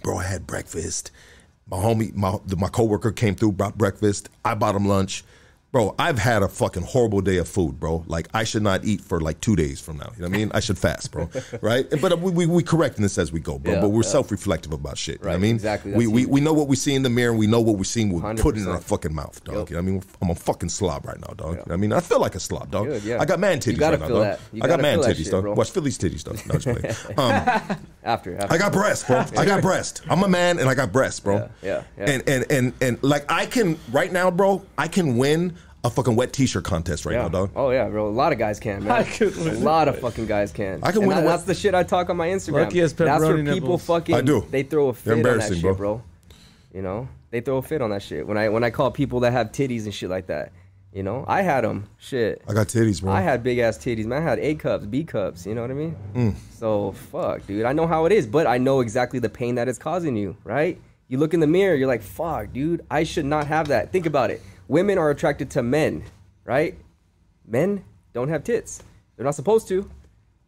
bro, 0.02 0.18
I 0.18 0.24
had 0.24 0.46
breakfast. 0.46 1.10
My 1.68 1.78
homie, 1.78 2.14
my 2.14 2.38
the, 2.46 2.56
my 2.56 2.68
coworker 2.68 3.12
came 3.12 3.34
through, 3.34 3.52
brought 3.52 3.78
breakfast. 3.78 4.28
I 4.44 4.54
bought 4.54 4.74
him 4.74 4.86
lunch. 4.86 5.24
Bro, 5.74 5.92
I've 5.98 6.20
had 6.20 6.44
a 6.44 6.48
fucking 6.48 6.84
horrible 6.84 7.20
day 7.20 7.38
of 7.38 7.48
food, 7.48 7.80
bro. 7.80 8.04
Like 8.06 8.28
I 8.32 8.44
should 8.44 8.62
not 8.62 8.84
eat 8.84 9.00
for 9.00 9.20
like 9.20 9.40
two 9.40 9.56
days 9.56 9.80
from 9.80 9.96
now. 9.96 10.12
You 10.14 10.22
know 10.22 10.28
what 10.28 10.36
I 10.36 10.38
mean? 10.38 10.50
I 10.54 10.60
should 10.60 10.78
fast, 10.78 11.10
bro. 11.10 11.28
right? 11.62 11.84
But 12.00 12.20
we, 12.20 12.30
we, 12.30 12.46
we 12.46 12.62
correcting 12.62 13.02
this 13.02 13.18
as 13.18 13.32
we 13.32 13.40
go, 13.40 13.58
bro. 13.58 13.74
Yeah, 13.74 13.80
but 13.80 13.88
we're 13.88 14.04
yeah. 14.04 14.10
self-reflective 14.10 14.72
about 14.72 14.96
shit. 14.96 15.18
You 15.18 15.24
know 15.24 15.30
what 15.30 15.34
I 15.34 15.38
mean? 15.40 15.56
exactly. 15.56 15.92
We, 15.92 16.04
That's 16.04 16.14
we, 16.14 16.26
we 16.26 16.40
know 16.40 16.52
what 16.52 16.68
we 16.68 16.76
see 16.76 16.94
in 16.94 17.02
the 17.02 17.10
mirror 17.10 17.32
and 17.32 17.40
we 17.40 17.48
know 17.48 17.60
what 17.60 17.76
we 17.76 17.82
see 17.82 18.04
we 18.04 18.20
put 18.36 18.56
it 18.56 18.62
in 18.62 18.68
our 18.68 18.80
fucking 18.80 19.12
mouth, 19.12 19.42
dog. 19.42 19.56
Yep. 19.56 19.70
You 19.70 19.76
know 19.76 19.82
what 19.82 19.88
I 19.88 19.92
mean? 19.92 20.02
I'm 20.22 20.30
a 20.30 20.34
fucking 20.36 20.68
slob 20.68 21.06
right 21.06 21.18
now, 21.18 21.34
dog. 21.34 21.50
You 21.50 21.56
know 21.56 21.62
what 21.62 21.72
I 21.72 21.76
mean? 21.76 21.92
I 21.92 21.98
feel 21.98 22.20
like 22.20 22.36
a 22.36 22.40
slob, 22.40 22.70
dog. 22.70 22.86
Good, 22.86 23.02
yeah. 23.02 23.20
I 23.20 23.24
got 23.24 23.40
man 23.40 23.58
titties 23.58 23.80
right 23.80 23.98
now, 23.98 24.08
dog. 24.08 24.38
I 24.62 24.68
got 24.68 24.80
man 24.80 25.00
titties, 25.00 25.24
shit, 25.24 25.32
dog. 25.32 25.42
bro. 25.42 25.54
Watch 25.54 25.72
Philly's 25.72 25.98
titties, 25.98 26.22
dog. 26.22 26.38
No, 26.46 26.54
just 26.56 26.64
playing. 26.64 26.94
Um, 27.24 27.78
After, 28.04 28.36
after. 28.36 28.54
I 28.54 28.58
got 28.58 28.72
breast, 28.72 29.06
bro. 29.06 29.24
I 29.36 29.46
got 29.46 29.62
breast. 29.62 30.02
I'm 30.10 30.22
a 30.22 30.28
man 30.28 30.58
and 30.58 30.68
I 30.68 30.74
got 30.74 30.92
breast, 30.92 31.24
bro. 31.24 31.36
Yeah, 31.36 31.48
yeah, 31.62 31.82
yeah. 31.96 32.10
And 32.10 32.28
and 32.28 32.46
and 32.50 32.72
and 32.82 33.02
like 33.02 33.24
I 33.32 33.46
can 33.46 33.78
right 33.92 34.12
now, 34.12 34.30
bro. 34.30 34.62
I 34.76 34.88
can 34.88 35.16
win 35.16 35.56
a 35.84 35.90
fucking 35.90 36.16
wet 36.16 36.32
t-shirt 36.32 36.64
contest 36.64 37.04
right 37.04 37.14
yeah. 37.14 37.22
now, 37.22 37.28
dog. 37.28 37.50
Oh 37.54 37.70
yeah, 37.70 37.88
bro. 37.88 38.08
A 38.08 38.10
lot 38.10 38.32
of 38.32 38.38
guys 38.38 38.58
can, 38.58 38.82
man. 38.84 38.92
I 39.00 39.04
could 39.04 39.36
a 39.36 39.52
lot 39.52 39.86
of 39.86 39.98
fucking 40.00 40.26
guys 40.26 40.50
can. 40.50 40.80
I 40.82 40.90
can 40.90 41.02
and 41.02 41.08
win 41.08 41.18
that- 41.18 41.24
a- 41.24 41.28
that's 41.28 41.44
the 41.44 41.54
shit 41.54 41.74
I 41.74 41.82
talk 41.82 42.08
on 42.10 42.16
my 42.16 42.28
Instagram. 42.28 42.64
Lucky 42.64 42.80
as 42.80 42.94
that's 42.94 43.22
where 43.22 43.36
people 43.36 43.54
nipples. 43.54 43.84
fucking 43.84 44.14
I 44.14 44.22
do. 44.22 44.46
they 44.50 44.62
throw 44.62 44.88
a 44.88 44.92
They're 44.92 44.94
fit 44.94 45.12
on 45.12 45.22
that 45.22 45.28
embarrassing, 45.28 45.54
shit, 45.56 45.62
bro. 45.62 45.74
bro. 45.74 46.02
You 46.72 46.82
know, 46.82 47.08
they 47.30 47.40
throw 47.40 47.58
a 47.58 47.62
fit 47.62 47.82
on 47.82 47.90
that 47.90 48.02
shit. 48.02 48.26
When 48.26 48.36
I 48.38 48.48
when 48.48 48.64
I 48.64 48.70
call 48.70 48.90
people 48.90 49.20
that 49.20 49.32
have 49.32 49.52
titties 49.52 49.84
and 49.84 49.94
shit 49.94 50.10
like 50.10 50.26
that, 50.28 50.52
you 50.92 51.02
know, 51.02 51.24
I 51.28 51.42
had 51.42 51.64
them. 51.64 51.88
Shit. 51.98 52.42
I 52.48 52.54
got 52.54 52.68
titties, 52.68 53.00
bro. 53.02 53.12
I 53.12 53.20
had 53.20 53.42
big 53.42 53.58
ass 53.58 53.76
titties, 53.76 54.06
man. 54.06 54.22
I 54.22 54.24
had 54.24 54.38
A 54.38 54.54
cups, 54.54 54.86
B 54.86 55.04
cups. 55.04 55.44
You 55.46 55.54
know 55.54 55.60
what 55.60 55.70
I 55.70 55.74
mean? 55.74 55.96
Mm. 56.14 56.34
So 56.58 56.92
fuck, 56.92 57.46
dude. 57.46 57.64
I 57.66 57.72
know 57.74 57.86
how 57.86 58.06
it 58.06 58.12
is, 58.12 58.26
but 58.26 58.46
I 58.46 58.58
know 58.58 58.80
exactly 58.80 59.18
the 59.18 59.28
pain 59.28 59.56
that 59.56 59.68
it's 59.68 59.78
causing 59.78 60.16
you. 60.16 60.36
Right? 60.44 60.80
You 61.08 61.18
look 61.18 61.34
in 61.34 61.40
the 61.40 61.46
mirror, 61.46 61.74
you're 61.76 61.86
like, 61.86 62.02
fuck, 62.02 62.52
dude. 62.52 62.84
I 62.90 63.04
should 63.04 63.26
not 63.26 63.46
have 63.46 63.68
that. 63.68 63.92
Think 63.92 64.06
about 64.06 64.30
it. 64.30 64.40
Women 64.68 64.98
are 64.98 65.10
attracted 65.10 65.50
to 65.50 65.62
men, 65.62 66.04
right? 66.44 66.76
Men 67.46 67.84
don't 68.12 68.28
have 68.28 68.44
tits. 68.44 68.82
They're 69.16 69.24
not 69.24 69.34
supposed 69.34 69.68
to. 69.68 69.88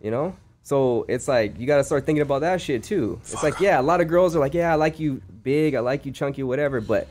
You 0.01 0.11
know. 0.11 0.37
So 0.63 1.07
it's 1.09 1.29
like 1.29 1.59
you 1.61 1.67
got 1.67 1.77
to 1.77 1.85
start 1.85 2.07
thinking 2.07 2.23
about 2.23 2.41
that 2.41 2.61
shit 2.61 2.83
too. 2.83 3.21
It's 3.23 3.43
like 3.43 3.61
yeah, 3.61 3.81
a 3.81 3.83
lot 3.83 4.01
of 4.01 4.09
girls 4.09 4.35
are 4.35 4.41
like, 4.41 4.55
yeah, 4.55 4.73
I 4.73 4.75
like 4.75 4.99
you 4.99 5.23
big, 5.43 5.77
I 5.77 5.81
like 5.81 6.05
you 6.05 6.13
chunky, 6.13 6.43
whatever. 6.43 6.81
But 6.81 7.07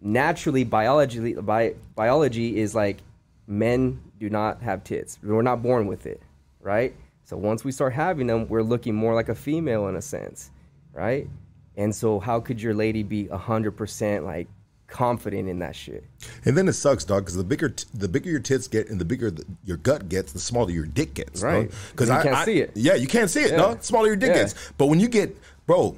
naturally, 0.00 0.64
biologically, 0.64 1.34
bi- 1.34 1.74
biology 1.94 2.58
is 2.58 2.74
like 2.74 2.98
men 3.46 4.00
do 4.18 4.30
not 4.30 4.62
have 4.62 4.84
tits. 4.84 5.18
We're 5.22 5.42
not 5.42 5.62
born 5.62 5.86
with 5.86 6.06
it, 6.06 6.22
right? 6.60 6.94
So 7.24 7.36
once 7.36 7.62
we 7.62 7.72
start 7.72 7.92
having 7.92 8.26
them, 8.26 8.48
we're 8.48 8.62
looking 8.62 8.94
more 8.94 9.14
like 9.14 9.28
a 9.28 9.34
female 9.34 9.88
in 9.88 9.96
a 9.96 10.02
sense, 10.02 10.50
right? 10.92 11.28
And 11.76 11.94
so 11.94 12.20
how 12.20 12.40
could 12.40 12.62
your 12.62 12.72
lady 12.72 13.02
be 13.02 13.26
hundred 13.28 13.72
percent 13.72 14.24
like 14.24 14.48
confident 14.86 15.48
in 15.48 15.58
that 15.60 15.74
shit? 15.76 16.04
And 16.44 16.56
then 16.56 16.68
it 16.68 16.74
sucks, 16.74 17.04
dog, 17.04 17.22
because 17.24 17.36
the 17.36 17.44
bigger 17.44 17.68
t- 17.70 17.86
the 17.94 18.08
bigger 18.08 18.30
your 18.30 18.40
tits 18.40 18.68
get 18.68 18.88
and 18.88 19.00
the 19.00 19.04
bigger 19.04 19.30
the, 19.30 19.44
your 19.64 19.76
gut 19.76 20.08
gets, 20.08 20.32
the 20.32 20.38
smaller 20.38 20.70
your 20.70 20.86
dick 20.86 21.14
gets. 21.14 21.42
Right. 21.42 21.70
Because 21.92 22.10
I 22.10 22.22
can't 22.22 22.34
I- 22.36 22.44
see 22.44 22.60
it. 22.60 22.72
Yeah, 22.74 22.94
you 22.94 23.06
can't 23.06 23.30
see 23.30 23.42
it, 23.42 23.50
Yeah. 23.52 23.56
dog. 23.58 23.82
Smaller 23.82 24.06
your 24.08 24.16
dick 24.16 24.30
Yeah. 24.30 24.42
gets. 24.42 24.54
But 24.78 24.86
when 24.86 25.00
you 25.00 25.08
get, 25.08 25.36
bro. 25.66 25.96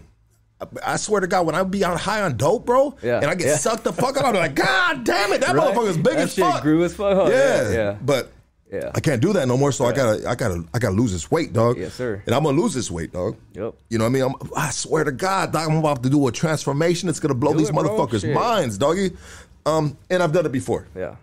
I- 0.58 0.94
I 0.94 0.96
swear 0.96 1.20
to 1.20 1.26
God, 1.26 1.44
when 1.44 1.54
I 1.54 1.62
be 1.64 1.84
on 1.84 1.98
high 1.98 2.22
on 2.22 2.38
dope, 2.38 2.64
bro, 2.64 2.94
Yeah. 3.02 3.16
and 3.18 3.26
I 3.26 3.34
get 3.34 3.46
Yeah. 3.48 3.56
sucked 3.58 3.84
the 3.84 3.92
fuck 3.92 4.16
out, 4.16 4.24
I'm 4.24 4.34
like, 4.36 4.54
God 4.54 5.04
damn 5.04 5.30
it, 5.34 5.42
that 5.42 5.54
Right? 5.54 5.74
motherfucker's 5.74 5.96
big 5.98 6.04
That 6.14 6.18
as 6.18 6.32
shit 6.32 6.44
fuck. 6.46 6.62
grew 6.62 6.82
as 6.82 6.94
fuck, 6.94 7.14
huh? 7.14 7.28
Yeah, 7.30 7.62
Yeah, 7.68 7.72
yeah. 7.74 7.96
But 8.00 8.32
Yeah. 8.76 8.90
I 8.94 9.00
can't 9.00 9.22
do 9.22 9.32
that 9.32 9.48
no 9.48 9.56
more. 9.56 9.72
So 9.72 9.86
I 9.86 9.92
gotta, 9.92 10.28
I 10.28 10.34
gotta, 10.34 10.64
I 10.74 10.78
gotta 10.78 10.94
lose 10.94 11.12
this 11.12 11.30
weight, 11.30 11.52
dog. 11.52 11.78
Yes, 11.78 11.94
sir. 11.94 12.22
And 12.26 12.34
I'm 12.34 12.44
gonna 12.44 12.60
lose 12.60 12.74
this 12.74 12.90
weight, 12.90 13.12
dog. 13.12 13.36
Yep. 13.54 13.74
You 13.88 13.98
know 13.98 14.04
what 14.04 14.10
I 14.10 14.12
mean? 14.12 14.22
I'm, 14.22 14.34
I 14.56 14.70
swear 14.70 15.04
to 15.04 15.12
God, 15.12 15.52
dog, 15.52 15.70
I'm 15.70 15.78
about 15.78 16.02
to 16.02 16.10
do 16.10 16.26
a 16.26 16.32
transformation. 16.32 17.08
It's 17.08 17.20
gonna 17.20 17.34
blow 17.34 17.52
Do 17.52 17.58
these 17.58 17.70
it, 17.70 17.74
motherfuckers' 17.74 18.20
Shit. 18.22 18.34
minds, 18.34 18.78
doggy. 18.78 19.16
Um, 19.64 19.96
and 20.10 20.22
I've 20.22 20.32
done 20.32 20.46
it 20.46 20.52
before. 20.52 20.86
Yeah. 20.94 21.16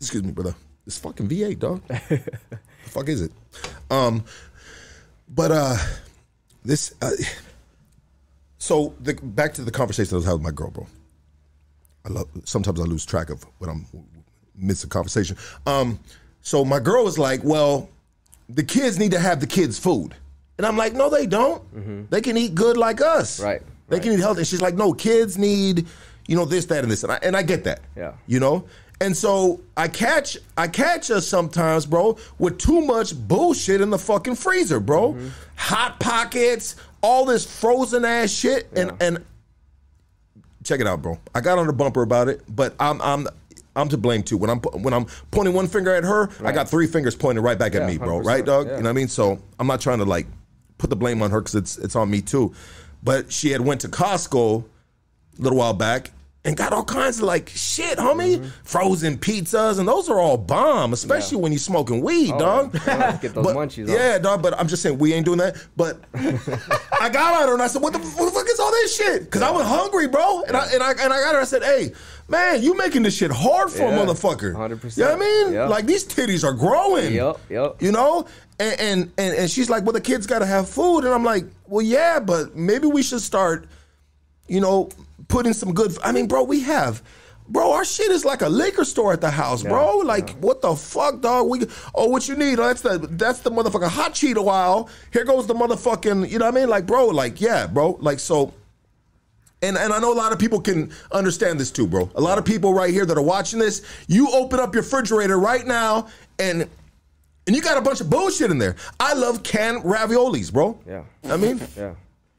Excuse 0.00 0.24
me, 0.24 0.32
brother. 0.32 0.54
It's 0.86 0.98
fucking 0.98 1.28
V8, 1.28 1.58
dog. 1.58 1.82
the 1.88 2.20
fuck 2.84 3.08
is 3.08 3.22
it? 3.22 3.32
Um, 3.90 4.24
but 5.28 5.50
uh, 5.50 5.76
this. 6.64 6.94
Uh, 7.00 7.10
so 8.58 8.94
the, 9.00 9.14
back 9.14 9.54
to 9.54 9.62
the 9.62 9.70
conversation 9.70 10.14
I 10.14 10.16
was 10.16 10.24
having 10.24 10.42
with 10.42 10.52
my 10.52 10.56
girl, 10.56 10.70
bro. 10.70 10.86
I 12.04 12.10
love. 12.10 12.28
Sometimes 12.44 12.80
I 12.80 12.84
lose 12.84 13.04
track 13.04 13.30
of 13.30 13.44
what 13.58 13.70
I'm 13.70 13.86
miss 14.58 14.84
a 14.84 14.88
conversation. 14.88 15.36
Um, 15.66 15.98
so 16.46 16.64
my 16.64 16.78
girl 16.78 17.02
was 17.02 17.18
like, 17.18 17.40
"Well, 17.42 17.88
the 18.48 18.62
kids 18.62 19.00
need 19.00 19.10
to 19.10 19.18
have 19.18 19.40
the 19.40 19.48
kids' 19.48 19.80
food," 19.80 20.14
and 20.58 20.64
I'm 20.64 20.76
like, 20.76 20.94
"No, 20.94 21.10
they 21.10 21.26
don't. 21.26 22.08
They 22.08 22.20
can 22.20 22.36
eat 22.36 22.54
good 22.54 22.76
like 22.76 23.00
us. 23.00 23.40
Right, 23.40 23.60
They 23.88 23.96
right. 23.96 24.02
can 24.02 24.12
eat 24.12 24.20
healthy." 24.20 24.40
And 24.42 24.46
she's 24.46 24.62
like, 24.62 24.76
"No, 24.76 24.92
kids 24.92 25.36
need, 25.36 25.86
you 26.28 26.36
know, 26.36 26.44
this, 26.44 26.66
that, 26.66 26.84
and 26.84 26.90
this," 26.92 27.02
and 27.02 27.10
I, 27.10 27.18
and 27.20 27.36
I 27.36 27.42
get 27.42 27.64
that. 27.64 27.80
Yeah. 27.96 28.12
You 28.28 28.38
know. 28.38 28.64
And 29.00 29.16
so 29.16 29.60
I 29.76 29.88
catch 29.88 30.38
I 30.56 30.68
catch 30.68 31.10
us 31.10 31.26
sometimes, 31.26 31.84
bro, 31.84 32.16
with 32.38 32.58
too 32.58 32.80
much 32.80 33.12
bullshit 33.26 33.80
in 33.80 33.90
the 33.90 33.98
fucking 33.98 34.36
freezer, 34.36 34.78
bro. 34.78 35.14
Mm-hmm. 35.14 35.28
Hot 35.56 35.98
pockets, 35.98 36.76
all 37.02 37.24
this 37.24 37.44
frozen 37.44 38.04
ass 38.04 38.30
shit, 38.30 38.68
and 38.76 38.92
and 39.00 39.24
check 40.62 40.78
it 40.80 40.86
out, 40.86 41.02
bro. 41.02 41.18
I 41.34 41.40
got 41.40 41.58
on 41.58 41.66
the 41.66 41.72
bumper 41.72 42.02
about 42.02 42.28
it, 42.28 42.40
but 42.48 42.74
I'm 42.78 43.02
I'm 43.02 43.26
I'm 43.76 43.88
to 43.90 43.96
blame 43.98 44.22
too. 44.22 44.36
When 44.36 44.50
I'm 44.50 44.58
when 44.60 44.92
I'm 44.94 45.06
pointing 45.30 45.54
one 45.54 45.68
finger 45.68 45.94
at 45.94 46.02
her, 46.04 46.28
I 46.44 46.50
got 46.52 46.68
three 46.68 46.86
fingers 46.86 47.14
pointing 47.14 47.44
right 47.44 47.58
back 47.58 47.74
at 47.74 47.82
Yeah, 47.82 47.86
me, 47.86 47.98
bro. 47.98 48.18
Right, 48.20 48.44
dog? 48.44 48.66
yeah. 48.66 48.72
You 48.76 48.82
know 48.82 48.84
what 48.84 48.90
I 48.90 48.92
mean? 48.94 49.08
So 49.08 49.38
I'm 49.60 49.66
not 49.66 49.80
trying 49.80 49.98
to 49.98 50.04
like 50.04 50.26
put 50.78 50.90
the 50.90 50.96
blame 50.96 51.22
on 51.22 51.30
her 51.30 51.40
because 51.40 51.54
it's 51.54 51.78
it's 51.78 51.94
on 51.96 52.10
me 52.10 52.20
too. 52.22 52.54
But 53.02 53.30
she 53.32 53.50
had 53.50 53.60
went 53.60 53.82
to 53.82 53.88
Costco 53.88 54.64
a 55.38 55.42
little 55.42 55.58
while 55.58 55.74
back 55.74 56.10
and 56.44 56.56
got 56.56 56.72
all 56.72 56.84
kinds 56.84 57.18
of 57.18 57.24
like 57.24 57.48
shit, 57.50 57.98
homie. 57.98 58.36
Mm-hmm. 58.38 58.48
Frozen 58.62 59.18
pizzas, 59.18 59.78
and 59.80 59.86
those 59.88 60.08
are 60.08 60.18
all 60.20 60.36
bomb, 60.36 60.92
especially 60.92 61.38
when 61.38 61.50
you're 61.52 61.58
smoking 61.58 62.02
weed, 62.02 62.30
dog. 62.38 62.72
yeah. 62.86 63.16
Get 63.20 63.34
those 63.34 63.44
But- 63.44 63.56
munchies 63.56 63.84
on. 63.88 63.94
Yeah, 63.94 64.18
dog. 64.18 64.42
But 64.42 64.58
I'm 64.58 64.68
just 64.68 64.82
saying 64.82 64.98
we 64.98 65.12
ain't 65.12 65.24
doing 65.26 65.38
that. 65.38 65.56
But 65.76 66.00
I 66.14 67.08
got 67.10 67.42
on 67.42 67.48
her 67.48 67.54
and 67.54 67.62
I 67.62 67.66
said, 67.66 67.82
"What 67.82 67.92
the, 67.92 67.98
what 68.00 68.24
the 68.26 68.30
fuck 68.30 68.46
is 68.48 68.58
all 68.60 68.70
this 68.70 68.96
shit?" 68.96 69.24
Because 69.24 69.42
I 69.42 69.50
was 69.50 69.66
hungry, 69.66 70.08
bro. 70.08 70.42
And 70.42 70.56
I 70.56 70.66
and 70.72 70.82
I 70.82 70.90
and 70.92 71.12
I 71.12 71.20
got 71.20 71.34
her. 71.34 71.40
I 71.40 71.44
said, 71.44 71.62
"Hey, 71.62 71.92
man, 72.28 72.62
you 72.62 72.76
making 72.76 73.02
this 73.02 73.16
shit 73.16 73.30
hard 73.30 73.70
for 73.70 73.82
Yeah, 73.82 74.00
a 74.00 74.06
motherfucker." 74.06 74.52
100%. 74.54 74.96
You 74.96 75.04
know 75.04 75.10
what 75.10 75.16
I 75.16 75.20
mean? 75.20 75.52
Yep. 75.52 75.68
Like 75.70 75.86
these 75.86 76.04
titties 76.04 76.44
are 76.44 76.52
growing. 76.52 77.12
Yep, 77.12 77.40
yep. 77.50 77.82
You 77.82 77.92
know. 77.92 78.26
And, 78.58 78.80
and 78.80 79.12
and 79.18 79.34
and 79.36 79.50
she's 79.50 79.68
like, 79.68 79.84
"Well, 79.84 79.92
the 79.92 80.00
kids 80.00 80.26
got 80.26 80.38
to 80.38 80.46
have 80.46 80.68
food," 80.68 81.00
and 81.00 81.12
I'm 81.12 81.24
like, 81.24 81.44
"Well, 81.66 81.84
yeah, 81.84 82.20
but 82.20 82.56
maybe 82.56 82.86
we 82.86 83.02
should 83.02 83.20
start." 83.20 83.68
you 84.48 84.60
know, 84.60 84.88
put 85.28 85.46
in 85.46 85.54
some 85.54 85.72
good. 85.74 85.96
I 86.02 86.12
mean, 86.12 86.26
bro, 86.26 86.42
we 86.42 86.60
have. 86.60 87.02
Bro, 87.48 87.72
our 87.72 87.84
shit 87.84 88.10
is 88.10 88.24
like 88.24 88.42
a 88.42 88.48
liquor 88.48 88.84
store 88.84 89.12
at 89.12 89.20
the 89.20 89.30
house, 89.30 89.62
bro. 89.62 89.98
Like, 89.98 90.30
what 90.38 90.62
the 90.62 90.74
fuck, 90.74 91.20
dog? 91.20 91.48
We 91.48 91.60
oh, 91.94 92.08
what 92.08 92.26
you 92.28 92.34
need? 92.34 92.58
Oh, 92.58 92.66
that's 92.66 92.80
the 92.80 92.98
that's 92.98 93.40
the 93.40 93.52
motherfucking 93.52 93.88
hot 93.88 94.14
Cheeto 94.14 94.50
aisle. 94.50 94.88
Here 95.12 95.24
goes 95.24 95.46
the 95.46 95.54
motherfucking, 95.54 96.28
you 96.28 96.40
know 96.40 96.46
what 96.46 96.56
I 96.56 96.60
mean? 96.60 96.68
Like, 96.68 96.86
bro, 96.86 97.06
like, 97.06 97.40
yeah, 97.40 97.68
bro. 97.68 97.98
Like, 98.00 98.18
so 98.18 98.52
and 99.62 99.76
and 99.76 99.92
I 99.92 99.98
know 99.98 100.12
a 100.12 100.14
lot 100.14 100.32
of 100.32 100.38
people 100.38 100.60
can 100.60 100.92
understand 101.12 101.58
this 101.58 101.70
too, 101.70 101.86
bro. 101.86 102.10
A 102.14 102.20
lot 102.20 102.38
of 102.38 102.44
people 102.44 102.74
right 102.74 102.92
here 102.92 103.06
that 103.06 103.16
are 103.16 103.22
watching 103.22 103.58
this, 103.58 103.82
you 104.06 104.30
open 104.32 104.60
up 104.60 104.74
your 104.74 104.82
refrigerator 104.82 105.38
right 105.38 105.66
now 105.66 106.08
and 106.38 106.68
and 107.46 107.54
you 107.54 107.62
got 107.62 107.76
a 107.78 107.80
bunch 107.80 108.00
of 108.00 108.10
bullshit 108.10 108.50
in 108.50 108.58
there. 108.58 108.76
I 108.98 109.14
love 109.14 109.42
canned 109.42 109.84
raviolis, 109.84 110.52
bro. 110.52 110.78
Yeah. 110.86 111.04
I 111.24 111.36
mean, 111.36 111.60
Yeah. 111.76 111.94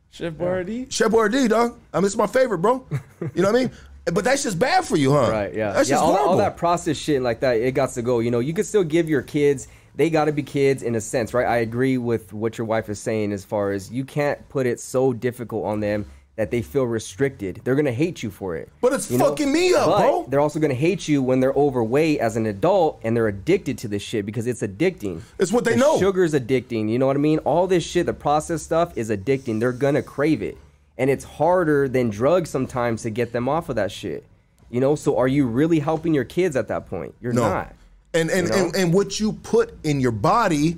Chef 0.09 0.34
Boyardee. 0.34 0.91
Chef 0.91 1.11
Boyardee, 1.11 1.47
dog. 1.47 1.78
I 1.93 1.97
mean, 1.99 2.05
it's 2.05 2.15
my 2.15 2.28
favorite, 2.28 2.57
bro. 2.59 2.86
You 3.34 3.41
know 3.41 3.51
what 3.51 3.55
I 3.55 3.63
mean? 3.63 3.72
But 4.13 4.24
that's 4.24 4.41
just 4.41 4.57
bad 4.57 4.86
for 4.86 4.95
you, 4.95 5.11
huh? 5.11 5.30
Right. 5.30 5.53
Yeah. 5.53 5.74
That's 5.74 5.89
yeah. 5.89 5.95
just 5.95 6.01
All, 6.05 6.13
horrible. 6.13 6.32
all 6.32 6.38
that 6.38 6.55
processed 6.55 7.01
shit 7.01 7.22
like 7.22 7.41
that, 7.41 7.57
it 7.57 7.74
got 7.74 7.89
to 7.89 8.01
go. 8.01 8.20
You 8.20 8.32
know, 8.32 8.39
you 8.39 8.53
can 8.53 8.63
still 8.63 8.86
give 8.86 9.09
your 9.09 9.22
kids. 9.22 9.68
They 9.95 10.09
got 10.09 10.26
to 10.26 10.32
be 10.32 10.43
kids 10.43 10.82
in 10.82 10.95
a 10.95 11.01
sense, 11.01 11.34
right? 11.34 11.45
I 11.45 11.57
agree 11.57 11.97
with 11.97 12.32
what 12.32 12.57
your 12.57 12.65
wife 12.68 12.88
is 12.88 12.99
saying 12.99 13.34
as 13.34 13.43
far 13.43 13.72
as 13.74 13.91
you 13.91 14.05
can't 14.05 14.47
put 14.47 14.65
it 14.65 14.80
so 14.80 15.11
difficult 15.11 15.65
on 15.65 15.82
them 15.82 16.05
that 16.38 16.51
they 16.51 16.61
feel 16.61 16.85
restricted. 16.85 17.61
They're 17.63 17.75
gonna 17.75 17.91
hate 17.91 18.21
you 18.23 18.29
for 18.29 18.55
it. 18.55 18.69
But 18.79 18.93
it's 18.93 19.11
you 19.11 19.17
know? 19.17 19.29
fucking 19.29 19.51
me 19.51 19.73
up, 19.73 19.88
But 19.88 19.97
bro. 19.99 20.25
They're 20.29 20.39
also 20.39 20.59
gonna 20.59 20.75
hate 20.75 21.07
you 21.07 21.21
when 21.21 21.39
they're 21.39 21.51
overweight 21.53 22.19
as 22.19 22.38
an 22.38 22.45
adult 22.45 22.99
and 23.03 23.17
they're 23.17 23.27
addicted 23.27 23.79
to 23.79 23.88
this 23.88 24.03
shit 24.03 24.25
because 24.25 24.45
it's 24.45 24.61
addicting. 24.61 25.21
It's 25.39 25.51
what 25.51 25.65
they 25.65 25.71
The 25.73 25.79
know. 25.79 25.99
Sugar's 25.99 26.33
addicting. 26.33 26.89
You 26.89 26.99
know 26.99 27.07
what 27.07 27.15
I 27.17 27.19
mean? 27.19 27.39
All 27.39 27.65
this 27.65 27.83
shit, 27.83 28.05
the 28.05 28.13
processed 28.13 28.65
stuff 28.65 28.95
is 28.95 29.09
addicting. 29.09 29.59
They're 29.59 29.71
gonna 29.71 30.03
crave 30.03 30.43
it, 30.43 30.57
and 30.97 31.09
it's 31.09 31.23
harder 31.25 31.89
than 31.89 32.11
drugs 32.11 32.51
sometimes 32.51 33.01
to 33.01 33.09
get 33.09 33.33
them 33.33 33.49
off 33.49 33.67
of 33.69 33.75
that 33.75 33.91
shit. 33.91 34.23
You 34.69 34.79
know, 34.79 34.95
so 34.95 35.17
are 35.17 35.27
you 35.27 35.47
really 35.47 35.79
helping 35.79 36.13
your 36.13 36.25
kids 36.25 36.55
at 36.55 36.67
that 36.67 36.88
point? 36.88 37.15
You're 37.19 37.33
no. 37.33 37.49
not. 37.49 37.73
And 38.13 38.29
and, 38.29 38.47
You 38.47 38.53
know? 38.53 38.65
and 38.65 38.75
and 38.75 38.93
what 38.93 39.19
you 39.19 39.33
put 39.33 39.73
in 39.83 39.99
your 39.99 40.11
body 40.11 40.77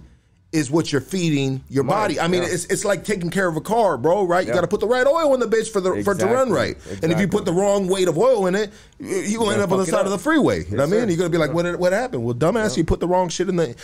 is 0.51 0.71
what 0.71 0.91
you're 0.91 0.99
feeding 1.01 1.63
your 1.69 1.83
Mind, 1.83 1.95
body. 2.15 2.19
I 2.19 2.27
mean, 2.27 2.41
yeah. 2.41 2.49
it's 2.49 2.65
it's 2.65 2.83
like 2.83 3.03
taking 3.03 3.29
care 3.29 3.47
of 3.47 3.55
a 3.55 3.61
car, 3.61 3.97
bro. 3.97 4.23
Right? 4.23 4.45
You 4.45 4.49
Yeah. 4.49 4.55
got 4.55 4.61
to 4.61 4.67
put 4.67 4.79
the 4.79 4.87
right 4.87 5.05
oil 5.05 5.33
in 5.35 5.39
the 5.39 5.47
bitch 5.47 5.69
for 5.69 5.79
the 5.79 6.03
for 6.03 6.13
it 6.13 6.19
to 6.19 6.25
run 6.25 6.47
Exactly. 6.49 6.53
right. 6.93 7.03
And 7.03 7.11
if 7.11 7.19
you 7.19 7.27
put 7.27 7.45
the 7.45 7.53
wrong 7.53 7.87
weight 7.87 8.07
of 8.07 8.17
oil 8.17 8.47
in 8.47 8.55
it, 8.55 8.71
you 8.99 9.15
you 9.17 9.37
gonna 9.37 9.53
end 9.53 9.61
up 9.61 9.71
on 9.71 9.77
the 9.79 9.85
side 9.85 10.05
of 10.05 10.11
the 10.11 10.17
freeway. 10.17 10.65
You 10.65 10.77
know 10.77 10.85
what 10.87 10.93
I 10.95 10.99
mean? 10.99 11.07
You're 11.09 11.17
gonna 11.17 11.29
be 11.29 11.37
like, 11.37 11.53
what 11.53 11.77
what 11.79 11.93
happened? 11.93 12.23
Well, 12.23 12.35
dumbass, 12.35 12.77
you 12.77 12.83
put 12.83 12.99
the 12.99 13.07
wrong 13.07 13.29
shit 13.29 13.47
in 13.49 13.55
the. 13.57 13.75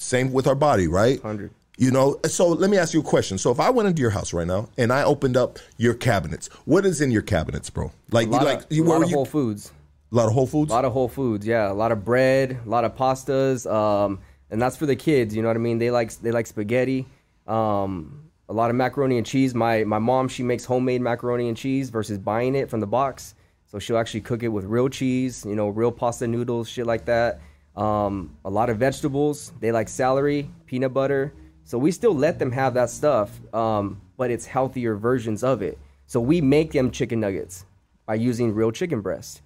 Same 0.00 0.32
with 0.32 0.46
our 0.46 0.54
body, 0.54 0.86
right? 0.86 1.20
100. 1.24 1.50
You 1.76 1.90
know, 1.90 2.18
so 2.24 2.48
let 2.48 2.70
me 2.70 2.76
ask 2.76 2.94
you 2.94 3.00
a 3.00 3.04
question. 3.04 3.36
So 3.38 3.50
if 3.50 3.58
I 3.60 3.70
went 3.70 3.88
into 3.88 4.00
your 4.00 4.10
house 4.10 4.32
right 4.32 4.46
now 4.46 4.68
and 4.78 4.92
I 4.92 5.02
opened 5.04 5.36
up 5.36 5.58
your 5.76 5.94
cabinets, 5.94 6.48
what 6.66 6.84
is 6.86 7.00
in 7.00 7.10
your 7.10 7.22
cabinets, 7.22 7.68
bro? 7.70 7.90
Like, 8.10 8.28
lot 8.28 8.44
like 8.44 8.58
of, 8.58 8.66
a 8.78 8.82
lot 8.82 9.02
of 9.02 9.10
you, 9.10 9.16
Whole 9.16 9.24
Foods. 9.24 9.72
A 10.12 10.14
lot 10.16 10.26
of 10.26 10.32
Whole 10.34 10.46
Foods. 10.46 10.70
A 10.70 10.74
lot 10.74 10.84
of 10.84 10.92
whole 10.92 11.08
foods, 11.08 11.46
yeah. 11.46 11.70
A 11.70 11.74
lot 11.74 11.90
of 11.92 12.04
bread, 12.04 12.58
a 12.64 12.68
lot 12.68 12.84
of 12.84 12.96
pastas, 12.96 13.70
um, 13.70 14.20
and 14.50 14.60
that's 14.60 14.76
for 14.76 14.86
the 14.86 14.96
kids. 14.96 15.34
You 15.34 15.42
know 15.42 15.48
what 15.48 15.56
I 15.56 15.60
mean? 15.60 15.78
They 15.78 15.90
like 15.90 16.12
they 16.16 16.30
like 16.30 16.46
spaghetti, 16.46 17.06
um, 17.46 18.30
a 18.48 18.52
lot 18.52 18.70
of 18.70 18.76
macaroni 18.76 19.18
and 19.18 19.26
cheese. 19.26 19.54
My 19.54 19.84
my 19.84 19.98
mom 19.98 20.28
she 20.28 20.42
makes 20.42 20.64
homemade 20.64 21.00
macaroni 21.00 21.48
and 21.48 21.56
cheese 21.56 21.90
versus 21.90 22.18
buying 22.18 22.54
it 22.54 22.70
from 22.70 22.80
the 22.80 22.86
box. 22.86 23.34
So 23.66 23.78
she'll 23.78 23.98
actually 23.98 24.22
cook 24.22 24.42
it 24.42 24.48
with 24.48 24.64
real 24.64 24.88
cheese, 24.88 25.44
you 25.44 25.54
know, 25.54 25.68
real 25.68 25.92
pasta 25.92 26.26
noodles, 26.26 26.68
shit 26.68 26.86
like 26.86 27.04
that. 27.04 27.40
Um, 27.76 28.36
a 28.44 28.50
lot 28.50 28.70
of 28.70 28.78
vegetables. 28.78 29.52
They 29.60 29.72
like 29.72 29.88
celery, 29.88 30.50
peanut 30.66 30.94
butter. 30.94 31.34
So 31.64 31.76
we 31.76 31.90
still 31.92 32.14
let 32.14 32.38
them 32.38 32.50
have 32.52 32.72
that 32.74 32.88
stuff, 32.88 33.38
um, 33.54 34.00
but 34.16 34.30
it's 34.30 34.46
healthier 34.46 34.96
versions 34.96 35.44
of 35.44 35.60
it. 35.60 35.78
So 36.06 36.18
we 36.18 36.40
make 36.40 36.72
them 36.72 36.90
chicken 36.90 37.20
nuggets 37.20 37.66
by 38.06 38.14
using 38.14 38.54
real 38.54 38.72
chicken 38.72 39.02
breast 39.02 39.42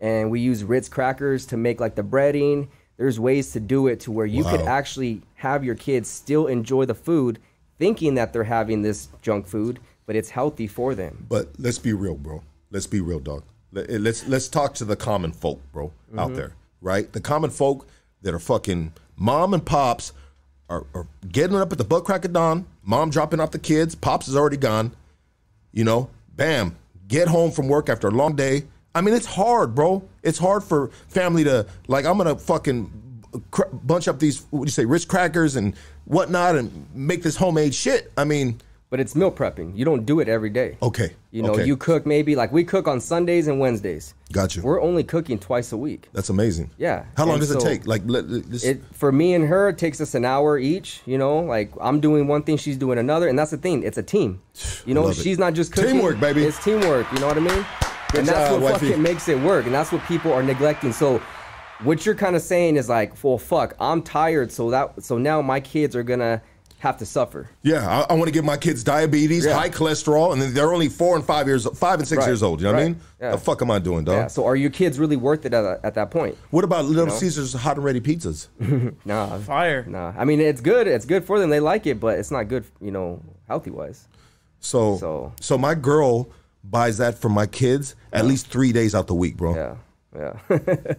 and 0.00 0.30
we 0.30 0.40
use 0.40 0.64
Ritz 0.64 0.88
crackers 0.88 1.46
to 1.46 1.56
make 1.56 1.80
like 1.80 1.94
the 1.94 2.02
breading. 2.02 2.68
There's 2.96 3.20
ways 3.20 3.52
to 3.52 3.60
do 3.60 3.86
it 3.88 4.00
to 4.00 4.12
where 4.12 4.26
you 4.26 4.42
could 4.44 4.62
actually 4.62 5.22
have 5.34 5.64
your 5.64 5.74
kids 5.74 6.08
still 6.08 6.46
enjoy 6.46 6.86
the 6.86 6.94
food, 6.94 7.38
thinking 7.78 8.14
that 8.14 8.32
they're 8.32 8.44
having 8.44 8.82
this 8.82 9.08
junk 9.20 9.46
food, 9.46 9.78
but 10.06 10.16
it's 10.16 10.30
healthy 10.30 10.66
for 10.66 10.94
them. 10.94 11.26
But 11.28 11.48
let's 11.58 11.78
be 11.78 11.92
real, 11.92 12.14
bro. 12.14 12.42
Let's 12.70 12.86
be 12.86 13.00
real, 13.00 13.18
dog. 13.20 13.42
Let- 13.72 13.90
Let's 14.00 14.26
let's 14.26 14.48
talk 14.48 14.74
to 14.74 14.84
the 14.86 14.96
common 14.96 15.32
folk, 15.32 15.60
bro, 15.72 15.92
out 16.16 16.28
Mm-hmm. 16.28 16.36
there, 16.36 16.52
right? 16.80 17.12
The 17.12 17.20
common 17.20 17.50
folk 17.50 17.86
that 18.22 18.32
are 18.32 18.38
fucking 18.38 18.92
mom 19.16 19.52
and 19.52 19.64
pops 19.64 20.12
are, 20.70 20.86
are 20.94 21.06
getting 21.30 21.56
up 21.56 21.70
at 21.72 21.78
the 21.78 21.84
butt 21.84 22.04
crack 22.04 22.24
of 22.24 22.32
dawn. 22.32 22.64
Mom 22.82 23.10
dropping 23.10 23.40
off 23.40 23.50
the 23.50 23.58
kids. 23.58 23.94
Pops 23.94 24.26
is 24.28 24.34
already 24.36 24.56
gone. 24.56 24.92
You 25.72 25.84
know, 25.84 26.08
bam, 26.34 26.76
get 27.08 27.28
home 27.28 27.50
from 27.50 27.68
work 27.68 27.88
after 27.90 28.08
a 28.08 28.10
long 28.10 28.34
day. 28.36 28.64
I 28.96 29.02
mean, 29.02 29.14
it's 29.14 29.26
hard, 29.26 29.74
bro. 29.74 30.02
It's 30.22 30.38
hard 30.38 30.64
for 30.64 30.88
family 31.08 31.44
to 31.44 31.66
like. 31.86 32.06
I'm 32.06 32.16
gonna 32.16 32.36
fucking 32.36 32.90
cr- 33.50 33.68
bunch 33.72 34.08
up 34.08 34.18
these 34.18 34.44
what 34.50 34.60
do 34.60 34.64
you 34.64 34.70
say, 34.72 34.86
rich 34.86 35.06
crackers 35.06 35.54
and 35.56 35.74
whatnot, 36.06 36.56
and 36.56 36.86
make 36.94 37.22
this 37.22 37.36
homemade 37.36 37.74
shit. 37.74 38.10
I 38.16 38.24
mean, 38.24 38.58
But 38.88 39.00
it's 39.00 39.14
meal 39.14 39.30
prepping. 39.30 39.76
You 39.76 39.84
don't 39.84 40.06
do 40.06 40.20
it 40.20 40.28
every 40.28 40.48
day. 40.48 40.78
okay, 40.80 41.10
You 41.30 41.42
know, 41.42 41.50
okay. 41.52 41.66
you 41.66 41.76
cook 41.76 42.06
maybe 42.06 42.36
like 42.36 42.52
we 42.52 42.64
cook 42.64 42.88
on 42.88 43.00
Sundays 43.00 43.48
and 43.48 43.60
Wednesdays. 43.60 44.14
Got 44.32 44.56
you. 44.56 44.62
We're 44.62 44.80
only 44.80 45.04
cooking 45.04 45.38
twice 45.38 45.72
a 45.72 45.76
week. 45.76 46.08
That's 46.14 46.30
amazing. 46.30 46.70
Yeah. 46.78 47.04
How 47.16 47.24
long 47.26 47.34
And 47.34 47.40
does 47.42 47.50
it 47.50 47.60
take? 47.60 47.86
Like, 47.86 48.02
let, 48.06 48.28
let- 48.30 48.50
this, 48.50 48.64
It 48.64 48.80
for 48.92 49.12
me 49.12 49.34
and 49.34 49.46
her 49.46 49.68
it 49.68 49.76
takes 49.78 50.00
us 50.00 50.14
an 50.14 50.24
hour 50.24 50.56
each. 50.58 51.02
You 51.04 51.18
know, 51.18 51.40
like 51.40 51.70
I'm 51.80 52.00
doing 52.00 52.28
one 52.28 52.42
thing, 52.44 52.56
she's 52.56 52.76
doing 52.78 52.98
another, 52.98 53.28
and 53.28 53.38
that's 53.38 53.50
the 53.50 53.58
thing. 53.58 53.82
It's 53.82 53.98
a 53.98 54.02
team. 54.02 54.40
You 54.86 54.94
know, 54.94 55.02
Love 55.02 55.18
it. 55.18 55.22
she's 55.22 55.38
not 55.38 55.52
just 55.54 55.72
cooking. 55.72 55.94
Teamwork, 55.96 56.18
baby. 56.20 56.44
It's 56.44 56.62
teamwork. 56.64 57.06
You 57.12 57.18
know 57.18 57.26
what 57.26 57.36
I 57.36 57.40
mean? 57.40 57.66
Good 58.12 58.20
and 58.20 58.28
that's 58.28 58.50
job, 58.50 58.62
what 58.62 58.72
wifey. 58.74 58.86
fucking 58.88 59.02
makes 59.02 59.28
it 59.28 59.38
work, 59.40 59.66
and 59.66 59.74
that's 59.74 59.90
what 59.92 60.02
people 60.04 60.32
are 60.32 60.42
neglecting. 60.42 60.92
So, 60.92 61.20
what 61.82 62.06
you're 62.06 62.14
kind 62.14 62.36
of 62.36 62.42
saying 62.42 62.76
is 62.76 62.88
like, 62.88 63.22
well, 63.22 63.36
fuck, 63.38 63.74
I'm 63.80 64.02
tired, 64.02 64.50
so 64.52 64.70
that 64.70 65.02
so 65.02 65.18
now 65.18 65.42
my 65.42 65.60
kids 65.60 65.94
are 65.96 66.02
gonna 66.02 66.40
have 66.78 66.98
to 66.98 67.06
suffer. 67.06 67.48
yeah, 67.62 67.88
I, 67.88 68.12
I 68.12 68.14
want 68.14 68.26
to 68.26 68.30
give 68.32 68.44
my 68.44 68.56
kids 68.58 68.84
diabetes, 68.84 69.44
Yeah. 69.46 69.54
high 69.54 69.70
cholesterol, 69.70 70.32
and 70.32 70.40
then 70.40 70.52
they're 70.54 70.72
only 70.72 70.88
four 70.88 71.16
and 71.16 71.24
five 71.24 71.46
years, 71.48 71.66
five 71.76 71.98
and 71.98 72.06
six 72.06 72.18
Right, 72.20 72.26
years 72.28 72.42
old. 72.42 72.60
You 72.60 72.66
know 72.68 72.74
what 72.74 72.82
I 72.82 72.84
mean? 72.84 73.00
yeah. 73.20 73.30
The 73.32 73.38
fuck 73.38 73.60
am 73.62 73.70
I 73.70 73.78
doing, 73.78 74.04
dog? 74.04 74.14
Yeah. 74.14 74.26
So, 74.28 74.44
are 74.44 74.54
your 74.54 74.70
kids 74.70 74.98
really 74.98 75.16
worth 75.16 75.44
it 75.46 75.52
at, 75.54 75.80
at 75.84 75.94
that 75.94 76.10
point? 76.10 76.36
What 76.50 76.64
about 76.64 76.84
Little 76.84 77.06
know? 77.06 77.12
Caesars 77.12 77.54
hot 77.54 77.76
and 77.76 77.84
ready 77.84 78.00
pizzas? 78.00 78.48
Nah. 79.04 79.38
Fire. 79.38 79.84
Nah. 79.88 80.12
I 80.16 80.24
mean, 80.24 80.40
it's 80.40 80.60
good. 80.60 80.86
It's 80.86 81.06
good 81.06 81.24
for 81.24 81.40
them. 81.40 81.50
They 81.50 81.60
like 81.60 81.86
it, 81.86 81.98
but 81.98 82.18
it's 82.18 82.30
not 82.30 82.44
good. 82.48 82.64
You 82.80 82.90
know, 82.92 83.20
healthy 83.48 83.70
wise. 83.70 84.06
So, 84.60 84.98
So- 84.98 85.32
so, 85.40 85.58
my 85.58 85.74
girl 85.74 86.28
buys 86.70 86.98
that 86.98 87.18
for 87.18 87.28
my 87.28 87.46
kids 87.46 87.94
at 88.12 88.24
least 88.26 88.48
three 88.48 88.72
days 88.72 88.94
out 88.94 89.06
the 89.06 89.14
week, 89.14 89.36
bro. 89.36 89.54
Yeah. 89.54 89.76
Yeah. 90.16 90.38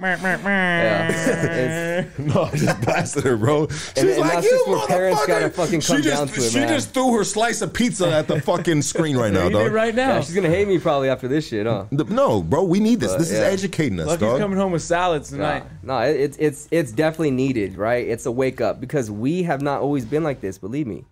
yeah. 0.00 1.08
It's- 1.08 2.06
No, 2.18 2.42
I 2.44 2.50
just 2.56 2.80
blasted 2.82 3.24
her, 3.24 3.36
bro. 3.36 3.66
She's 3.68 3.96
and 3.98 4.18
like, 4.18 4.32
that's 4.34 4.44
you 4.46 4.50
just 4.50 4.68
where 4.68 4.86
parents 4.86 5.20
motherfucker." 5.22 5.26
gotta 5.26 5.50
fucking 5.50 5.80
come 5.80 5.96
she 5.96 6.02
just, 6.02 6.16
down 6.16 6.28
to 6.28 6.40
it, 6.40 6.50
She 6.52 6.58
man. 6.60 6.68
just 6.68 6.94
threw 6.94 7.16
her 7.16 7.24
slice 7.24 7.62
of 7.62 7.72
pizza 7.72 8.10
at 8.12 8.28
the 8.28 8.40
fucking 8.40 8.82
screen 8.82 9.16
right 9.16 9.32
now, 9.32 9.48
dog. 9.50 9.72
right 9.72 9.94
now. 9.94 10.14
Yeah, 10.16 10.20
she's 10.20 10.34
gonna 10.34 10.48
hate 10.48 10.68
me 10.68 10.78
probably 10.78 11.08
after 11.08 11.26
this 11.28 11.48
shit, 11.48 11.66
huh? 11.66 11.86
No, 11.90 12.42
bro, 12.42 12.62
we 12.64 12.78
need 12.80 13.00
this. 13.00 13.12
But, 13.12 13.18
this 13.18 13.30
is 13.30 13.40
educating 13.40 13.98
us, 14.00 14.06
Lucky's 14.06 14.20
dog. 14.20 14.38
coming 14.40 14.58
home 14.58 14.72
with 14.72 14.82
salads 14.82 15.30
tonight. 15.30 15.64
No, 15.82 15.98
it, 16.00 16.20
it's 16.20 16.36
it's 16.38 16.68
it's 16.70 16.92
definitely 16.92 17.30
needed, 17.32 17.76
right? 17.76 18.06
It's 18.06 18.26
a 18.26 18.32
wake 18.32 18.60
up 18.60 18.80
because 18.80 19.10
we 19.10 19.42
have 19.44 19.62
not 19.62 19.80
always 19.80 20.04
been 20.04 20.22
like 20.22 20.40
this. 20.40 20.58
Believe 20.58 20.86
me, 20.86 21.04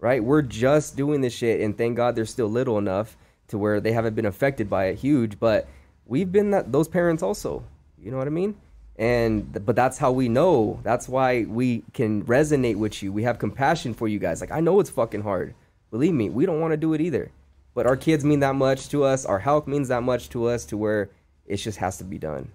right? 0.00 0.22
We're 0.22 0.42
just 0.42 0.96
doing 0.96 1.20
this 1.20 1.32
shit, 1.32 1.60
and 1.60 1.76
thank 1.78 1.96
God 1.96 2.14
they're 2.16 2.26
still 2.26 2.48
little 2.48 2.78
enough 2.78 3.16
to 3.48 3.58
where 3.58 3.80
they 3.80 3.92
haven't 3.92 4.14
been 4.14 4.26
affected 4.26 4.68
by 4.68 4.86
it 4.86 4.98
huge. 4.98 5.38
But 5.38 5.68
we've 6.06 6.30
been 6.30 6.50
that 6.50 6.72
those 6.72 6.88
parents 6.88 7.22
also. 7.22 7.64
You 7.98 8.10
know 8.10 8.18
what 8.18 8.26
I 8.26 8.30
mean? 8.30 8.56
And 8.96 9.64
but 9.64 9.74
that's 9.74 9.98
how 9.98 10.12
we 10.12 10.28
know. 10.28 10.80
That's 10.82 11.08
why 11.08 11.44
we 11.44 11.82
can 11.92 12.24
resonate 12.24 12.76
with 12.76 13.02
you. 13.02 13.12
We 13.12 13.24
have 13.24 13.38
compassion 13.38 13.94
for 13.94 14.08
you 14.08 14.18
guys. 14.18 14.40
Like 14.40 14.52
I 14.52 14.60
know 14.60 14.80
it's 14.80 14.90
fucking 14.90 15.22
hard. 15.22 15.54
Believe 15.90 16.14
me, 16.14 16.28
we 16.28 16.46
don't 16.46 16.60
want 16.60 16.72
to 16.72 16.76
do 16.76 16.94
it 16.94 17.00
either. 17.00 17.30
But 17.74 17.86
our 17.86 17.96
kids 17.96 18.24
mean 18.24 18.40
that 18.40 18.54
much 18.54 18.88
to 18.90 19.04
us. 19.04 19.26
Our 19.26 19.40
health 19.40 19.66
means 19.66 19.88
that 19.88 20.02
much 20.02 20.28
to 20.30 20.46
us. 20.46 20.64
To 20.66 20.76
where 20.76 21.10
it 21.46 21.56
just 21.56 21.78
has 21.78 21.98
to 21.98 22.04
be 22.04 22.18
done. 22.18 22.52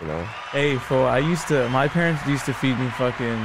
You 0.00 0.06
know. 0.06 0.24
Hey, 0.52 0.76
fool, 0.78 1.04
I 1.04 1.18
used 1.18 1.48
to, 1.48 1.68
my 1.70 1.88
parents 1.88 2.24
used 2.26 2.46
to 2.46 2.54
feed 2.54 2.78
me 2.78 2.88
fucking 2.90 3.38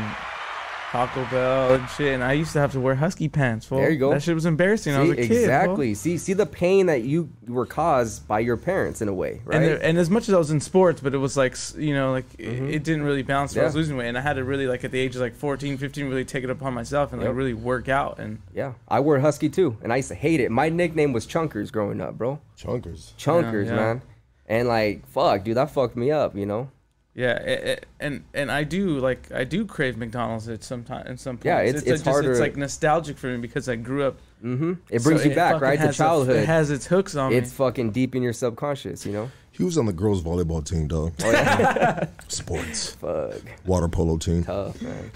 Taco 0.96 1.26
Bell 1.30 1.74
and 1.74 1.90
shit, 1.90 2.14
and 2.14 2.24
I 2.24 2.32
used 2.32 2.54
to 2.54 2.60
have 2.60 2.72
to 2.72 2.80
wear 2.80 2.96
husky 2.96 3.28
pants, 3.28 3.66
fool. 3.66 3.80
There 3.80 3.90
you 3.92 4.00
go. 4.00 4.12
That 4.12 4.24
shit 4.24 4.34
was 4.34 4.46
embarrassing. 4.46 4.94
when 4.94 5.02
I 5.02 5.04
was 5.10 5.12
a 5.18 5.22
See, 5.24 5.28
kid. 5.28 5.34
fool. 5.34 5.38
exactly. 5.40 5.94
See, 5.94 6.18
see 6.18 6.32
the 6.34 6.46
pain 6.46 6.86
that 6.86 7.02
you 7.04 7.30
were 7.48 7.66
caused 7.66 8.26
by 8.30 8.40
your 8.40 8.56
parents 8.56 9.02
in 9.02 9.10
a 9.10 9.14
way, 9.14 9.42
right? 9.44 9.58
And, 9.58 9.66
there, 9.66 9.84
and 9.84 9.98
as 9.98 10.10
much 10.10 10.30
as 10.30 10.34
I 10.34 10.38
was 10.38 10.52
in 10.52 10.62
sports, 10.62 11.02
but 11.02 11.14
it 11.14 11.18
was 11.18 11.36
like, 11.36 11.58
you 11.78 11.94
know, 11.94 12.12
like 12.14 12.26
it, 12.38 12.48
it 12.76 12.84
didn't 12.86 13.04
really 13.04 13.24
balance 13.24 13.54
when 13.54 13.64
I 13.64 13.66
was 13.66 13.74
Mm-hmm. 13.74 13.78
Losing 13.80 13.98
weight. 13.98 14.08
And 14.08 14.18
I 14.18 14.22
had 14.22 14.34
to 14.38 14.46
really, 14.46 14.68
like, 14.68 14.86
at 14.86 14.92
the 14.92 15.00
age 15.00 15.16
of 15.16 15.22
like 15.22 15.36
14, 15.36 15.78
15, 15.78 16.08
really 16.08 16.24
take 16.24 16.46
it 16.46 16.50
upon 16.50 16.74
myself 16.74 17.12
and 17.12 17.22
like 17.22 17.28
Yep. 17.28 17.36
really 17.36 17.54
work 17.54 17.90
out. 17.90 18.20
And 18.20 18.40
yeah, 18.54 18.74
I 18.88 19.02
wore 19.02 19.20
husky 19.20 19.50
too, 19.50 19.78
and 19.84 19.92
I 19.92 19.98
used 19.98 20.08
to 20.10 20.16
hate 20.16 20.40
it. 20.40 20.50
My 20.50 20.70
nickname 20.70 21.12
was 21.12 21.28
Chunkers 21.28 21.74
growing 21.74 22.00
up, 22.00 22.18
bro. 22.18 22.40
Chunkers. 22.58 23.12
Chunkers, 23.18 23.66
yeah. 23.66 23.76
man. 23.76 24.02
And 24.48 24.68
like, 24.70 25.06
fuck, 25.10 25.44
dude, 25.44 25.58
that 25.58 25.72
fucked 25.72 25.98
me 25.98 26.12
up, 26.12 26.38
you 26.38 26.46
know. 26.46 26.70
Yeah, 27.16 27.38
it, 27.42 27.64
it- 27.68 27.86
and 28.00 28.24
and 28.34 28.52
I 28.52 28.64
do 28.64 29.00
like 29.00 29.32
I 29.32 29.44
do 29.46 29.66
crave 29.66 29.98
McDonald's 29.98 30.48
at 30.50 30.64
some 30.64 30.84
time 30.84 31.08
in 31.08 31.18
some 31.18 31.38
points. 31.38 31.46
Yeah, 31.46 31.62
it's- 31.62 31.76
like, 31.76 31.82
it's 31.94 32.04
just- 32.04 32.06
harder- 32.06 32.32
It's 32.32 32.40
like 32.40 32.56
nostalgic 32.58 33.18
for 33.18 33.28
me 33.28 33.38
because 33.38 33.68
I 33.70 33.76
grew 33.78 34.04
up. 34.04 34.18
Mm-hmm. 34.44 34.74
It 34.90 35.02
brings 35.02 35.24
so 35.24 35.30
you 35.30 35.36
back, 35.36 35.60
right, 35.62 35.78
to 35.80 35.86
has 35.88 35.96
a- 35.96 35.98
childhood. 35.98 36.36
it 36.36 36.46
has 36.46 36.70
its 36.70 36.86
hooks 36.86 37.16
on 37.16 37.34
it's 37.34 37.50
me. 37.50 37.56
fucking 37.56 37.92
deep 37.92 38.14
in 38.16 38.22
your 38.22 38.34
subconscious, 38.34 39.06
you 39.06 39.14
know. 39.14 39.32
He 39.52 39.64
was 39.64 39.78
on 39.78 39.86
the 39.86 39.94
girls' 39.94 40.22
volleyball 40.22 40.64
team, 40.64 40.88
dog. 40.90 41.14
Oh 41.24 41.32
yeah, 41.32 42.08
Sports. 42.28 42.92
fuck, 42.96 43.36
Water 43.66 43.88
polo 43.88 44.18
team. 44.18 44.44
tough, 44.44 44.80
man. 44.82 45.12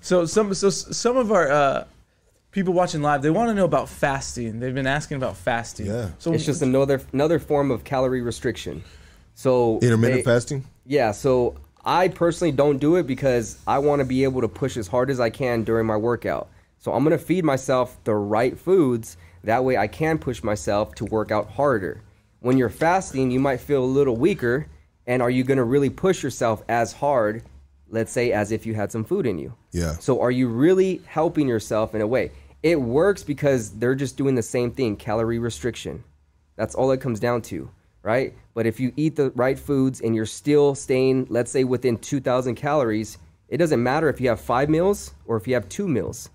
So 0.00 0.26
some 0.26 0.52
so 0.54 0.68
some 0.70 1.16
of 1.16 1.30
our 1.30 1.50
uh, 1.50 1.84
people 2.52 2.72
watching 2.72 3.02
live, 3.02 3.22
they 3.22 3.30
want 3.30 3.48
to 3.50 3.54
know 3.54 3.64
about 3.64 3.88
fasting. 3.88 4.60
They've 4.60 4.74
been 4.74 4.86
asking 4.86 5.16
about 5.16 5.36
fasting. 5.36 5.86
Yeah. 5.86 6.10
So 6.18 6.32
It's 6.32 6.44
just 6.44 6.62
another 6.62 7.00
another 7.12 7.38
form 7.38 7.70
of 7.70 7.82
calorie 7.82 8.22
restriction. 8.22 8.84
So 9.34 9.78
Intermittent 9.80 10.18
they- 10.24 10.30
fasting? 10.30 10.64
Yeah, 10.86 11.12
so 11.12 11.56
I 11.84 12.08
personally 12.08 12.52
don't 12.52 12.78
do 12.78 12.96
it 12.96 13.06
because 13.06 13.58
I 13.66 13.78
want 13.78 14.00
to 14.00 14.04
be 14.04 14.24
able 14.24 14.40
to 14.42 14.48
push 14.48 14.76
as 14.76 14.86
hard 14.88 15.10
as 15.10 15.18
I 15.20 15.30
can 15.30 15.64
during 15.64 15.86
my 15.86 15.96
workout. 15.96 16.48
So 16.78 16.92
I'm 16.92 17.04
going 17.04 17.16
to 17.16 17.24
feed 17.24 17.44
myself 17.44 17.96
the 18.04 18.14
right 18.14 18.58
foods. 18.58 19.16
That 19.44 19.64
way 19.64 19.76
I 19.76 19.86
can 19.86 20.18
push 20.18 20.42
myself 20.42 20.94
to 20.96 21.04
work 21.04 21.30
out 21.30 21.50
harder. 21.50 22.00
When 22.40 22.58
you're 22.58 22.68
fasting, 22.68 23.30
you 23.30 23.38
might 23.40 23.60
feel 23.60 23.84
a 23.84 23.86
little 23.86 24.16
weaker. 24.16 24.66
And 25.06 25.22
are 25.22 25.30
you 25.30 25.44
going 25.44 25.58
to 25.58 25.64
really 25.64 25.90
push 25.90 26.22
yourself 26.22 26.62
as 26.68 26.92
hard, 26.92 27.42
let's 27.88 28.10
say, 28.12 28.32
as 28.32 28.50
if 28.52 28.66
you 28.66 28.74
had 28.74 28.90
some 28.92 29.04
food 29.04 29.26
in 29.26 29.38
you? 29.38 29.54
Yeah. 29.70 29.92
So 29.98 30.20
are 30.20 30.30
you 30.30 30.48
really 30.48 31.00
helping 31.06 31.46
yourself 31.48 31.94
in 31.94 32.00
a 32.00 32.06
way? 32.06 32.32
It 32.62 32.80
works 32.80 33.24
because 33.24 33.70
they're 33.72 33.96
just 33.96 34.16
doing 34.16 34.36
the 34.36 34.42
same 34.42 34.70
thing 34.70 34.96
calorie 34.96 35.40
restriction. 35.40 36.04
That's 36.56 36.74
all 36.74 36.92
it 36.92 37.00
comes 37.00 37.18
down 37.18 37.42
to, 37.42 37.70
right? 38.02 38.34
But 38.54 38.66
if 38.66 38.78
you 38.78 38.92
eat 38.96 39.16
the 39.16 39.30
right 39.30 39.58
foods 39.58 40.00
and 40.00 40.14
you're 40.14 40.26
still 40.26 40.74
staying, 40.74 41.26
let's 41.28 41.50
say, 41.50 41.64
within 41.64 41.96
2,000 41.98 42.54
calories, 42.54 43.18
it 43.48 43.56
doesn't 43.56 43.82
matter 43.82 44.08
if 44.08 44.20
you 44.20 44.28
have 44.28 44.40
five 44.40 44.68
meals 44.68 45.12
or 45.26 45.36
if 45.36 45.48
you 45.48 45.54
have 45.54 45.68
two 45.68 45.88
meals. 45.88 46.30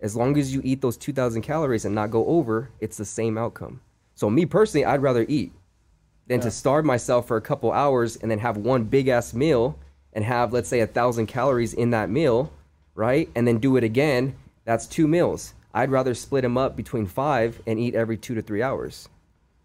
As 0.00 0.14
long 0.14 0.38
as 0.38 0.54
you 0.54 0.60
eat 0.62 0.82
those 0.82 0.96
2,000 0.96 1.42
calories 1.42 1.84
and 1.84 1.94
not 1.94 2.10
go 2.10 2.26
over, 2.26 2.70
it's 2.80 2.96
the 2.96 3.04
same 3.04 3.36
outcome. 3.36 3.80
So, 4.14 4.30
me 4.30 4.46
personally, 4.46 4.84
I'd 4.84 5.02
rather 5.02 5.26
eat 5.28 5.52
than 6.28 6.40
to 6.40 6.50
starve 6.50 6.84
myself 6.84 7.26
for 7.26 7.36
a 7.36 7.42
couple 7.42 7.72
hours 7.72 8.16
and 8.16 8.30
then 8.30 8.38
have 8.38 8.56
one 8.56 8.84
big 8.84 9.08
ass 9.08 9.34
meal 9.34 9.78
and 10.12 10.24
have, 10.24 10.52
let's 10.52 10.68
say, 10.68 10.80
a 10.80 10.86
thousand 10.86 11.26
calories 11.26 11.74
in 11.74 11.90
that 11.90 12.10
meal, 12.10 12.52
right? 12.94 13.28
And 13.34 13.48
then 13.48 13.58
do 13.58 13.76
it 13.76 13.84
again. 13.84 14.36
That's 14.64 14.86
two 14.86 15.06
meals. 15.06 15.54
I'd 15.76 15.90
rather 15.90 16.14
split 16.14 16.42
them 16.42 16.56
up 16.58 16.74
between 16.76 17.06
five 17.06 17.60
and 17.66 17.78
eat 17.78 17.94
every 17.94 18.16
two 18.16 18.34
to 18.34 18.42
three 18.42 18.62
hours. 18.62 19.08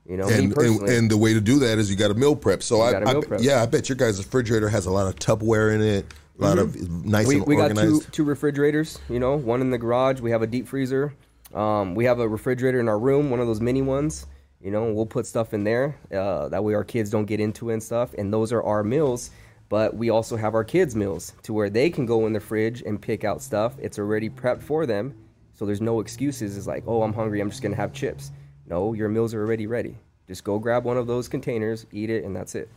You 0.05 0.17
know, 0.17 0.27
And, 0.27 0.45
and 0.45 0.55
personally. 0.55 0.97
and 0.97 1.09
the 1.09 1.17
way 1.17 1.33
to 1.33 1.39
do 1.41 1.59
that 1.59 1.77
is 1.77 1.89
you 1.89 1.95
got 1.95 2.09
to 2.09 2.13
meal 2.15 2.35
prep. 2.35 2.61
So 2.63 2.81
I, 2.81 3.01
I 3.01 3.21
prep. 3.21 3.39
yeah, 3.41 3.61
I 3.61 3.65
bet 3.65 3.87
your 3.87 3.95
guys' 3.95 4.17
refrigerator 4.17 4.67
has 4.67 4.85
a 4.87 4.91
lot 4.91 5.07
of 5.07 5.15
Tupperware 5.15 5.73
in 5.73 5.81
it, 5.81 6.05
a 6.39 6.41
lot 6.43 6.57
of 6.57 6.75
nice 7.05 7.27
Mm-hmm. 7.27 7.29
we, 7.29 7.35
and 7.35 7.45
we 7.47 7.55
got 7.55 7.75
two 7.77 8.01
two 8.11 8.23
refrigerators. 8.23 8.99
You 9.09 9.19
know, 9.19 9.35
one 9.37 9.61
in 9.61 9.69
the 9.69 9.77
garage. 9.77 10.19
We 10.19 10.31
have 10.31 10.41
a 10.41 10.47
deep 10.47 10.67
freezer. 10.67 11.13
Um, 11.53 11.95
we 11.95 12.05
have 12.05 12.19
a 12.19 12.27
refrigerator 12.27 12.79
in 12.79 12.89
our 12.89 12.99
room, 12.99 13.29
one 13.29 13.39
of 13.39 13.47
those 13.47 13.61
mini 13.61 13.81
ones. 13.81 14.25
You 14.61 14.71
know, 14.71 14.91
we'll 14.91 15.05
put 15.05 15.25
stuff 15.25 15.53
in 15.53 15.63
there. 15.63 15.97
Uh, 16.13 16.49
that 16.49 16.63
way 16.63 16.73
our 16.73 16.83
kids 16.83 17.09
don't 17.09 17.25
get 17.25 17.39
into 17.39 17.69
it 17.69 17.73
and 17.73 17.83
stuff. 17.83 18.13
And 18.17 18.33
those 18.33 18.51
are 18.51 18.61
our 18.63 18.83
meals. 18.83 19.31
But 19.69 19.95
we 19.95 20.09
also 20.09 20.35
have 20.35 20.53
our 20.55 20.63
kids' 20.65 20.95
meals 20.95 21.33
to 21.43 21.53
where 21.53 21.69
they 21.69 21.89
can 21.89 22.05
go 22.05 22.25
in 22.27 22.33
the 22.33 22.39
fridge 22.41 22.81
and 22.81 23.01
pick 23.01 23.23
out 23.23 23.41
stuff. 23.41 23.75
It's 23.79 23.97
already 23.97 24.29
prepped 24.29 24.61
for 24.61 24.85
them. 24.85 25.13
So 25.61 25.67
there's 25.67 25.79
no 25.79 25.99
excuses. 25.99 26.57
It's 26.57 26.65
like, 26.65 26.83
oh, 26.87 27.03
I'm 27.03 27.13
hungry. 27.13 27.39
I'm 27.39 27.51
just 27.51 27.61
going 27.61 27.71
to 27.71 27.75
have 27.75 27.93
chips. 27.93 28.31
No, 28.67 28.93
your 28.93 29.09
meals 29.09 29.35
are 29.35 29.41
already 29.43 29.67
ready. 29.67 29.95
Just 30.27 30.43
go 30.43 30.57
grab 30.57 30.85
one 30.85 30.97
of 30.97 31.05
those 31.05 31.27
containers, 31.27 31.85
eat 31.91 32.09
it, 32.09 32.23
and 32.23 32.35
that's 32.35 32.55
it. 32.55 32.67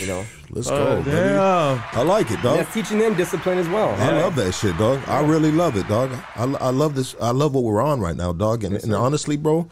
You 0.00 0.08
know? 0.08 0.24
Let's 0.50 0.66
Oh, 0.68 0.76
go, 0.76 0.96
baby. 1.04 1.10
damn. 1.12 1.80
I 1.92 2.02
like 2.02 2.32
it, 2.32 2.42
dog. 2.42 2.56
That's 2.58 2.74
teaching 2.74 2.98
them 2.98 3.14
discipline 3.14 3.58
as 3.58 3.68
well. 3.68 3.90
I 3.90 4.10
love 4.20 4.34
that 4.34 4.50
shit, 4.54 4.76
dog. 4.76 4.98
I 5.06 5.20
really 5.24 5.52
love 5.52 5.76
it, 5.76 5.86
dog. 5.86 6.10
I, 6.34 6.42
I 6.54 6.70
love 6.70 6.96
this. 6.96 7.14
I 7.22 7.30
love 7.30 7.54
what 7.54 7.62
we're 7.62 7.80
on 7.80 8.00
right 8.00 8.16
now, 8.16 8.32
dog. 8.32 8.64
And, 8.64 8.74
and 8.74 8.92
honestly, 8.92 9.36
bro, 9.36 9.68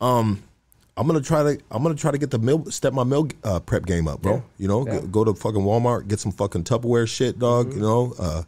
um, 0.00 0.42
I'm 0.96 1.06
gonna 1.06 1.20
try 1.20 1.44
to 1.44 1.60
I'm 1.70 1.84
gonna 1.84 1.94
try 1.94 2.10
to 2.10 2.18
get 2.18 2.32
the 2.32 2.40
meal 2.40 2.64
step 2.72 2.92
my 2.92 3.04
meal 3.04 3.28
uh, 3.44 3.60
prep 3.60 3.86
game 3.86 4.08
up, 4.08 4.20
bro. 4.20 4.34
Yeah. 4.34 4.40
You 4.58 4.66
know, 4.68 4.84
Yeah. 4.84 4.94
Mm-hmm. 4.94 5.10
go, 5.12 5.24
go 5.24 5.32
to 5.32 5.38
fucking 5.40 5.60
Walmart, 5.62 6.08
get 6.08 6.18
some 6.18 6.32
fucking 6.32 6.64
Tupperware 6.64 7.06
shit, 7.06 7.38
dog. 7.38 7.72
You 7.72 7.80
know, 7.80 8.14
uh, 8.18 8.42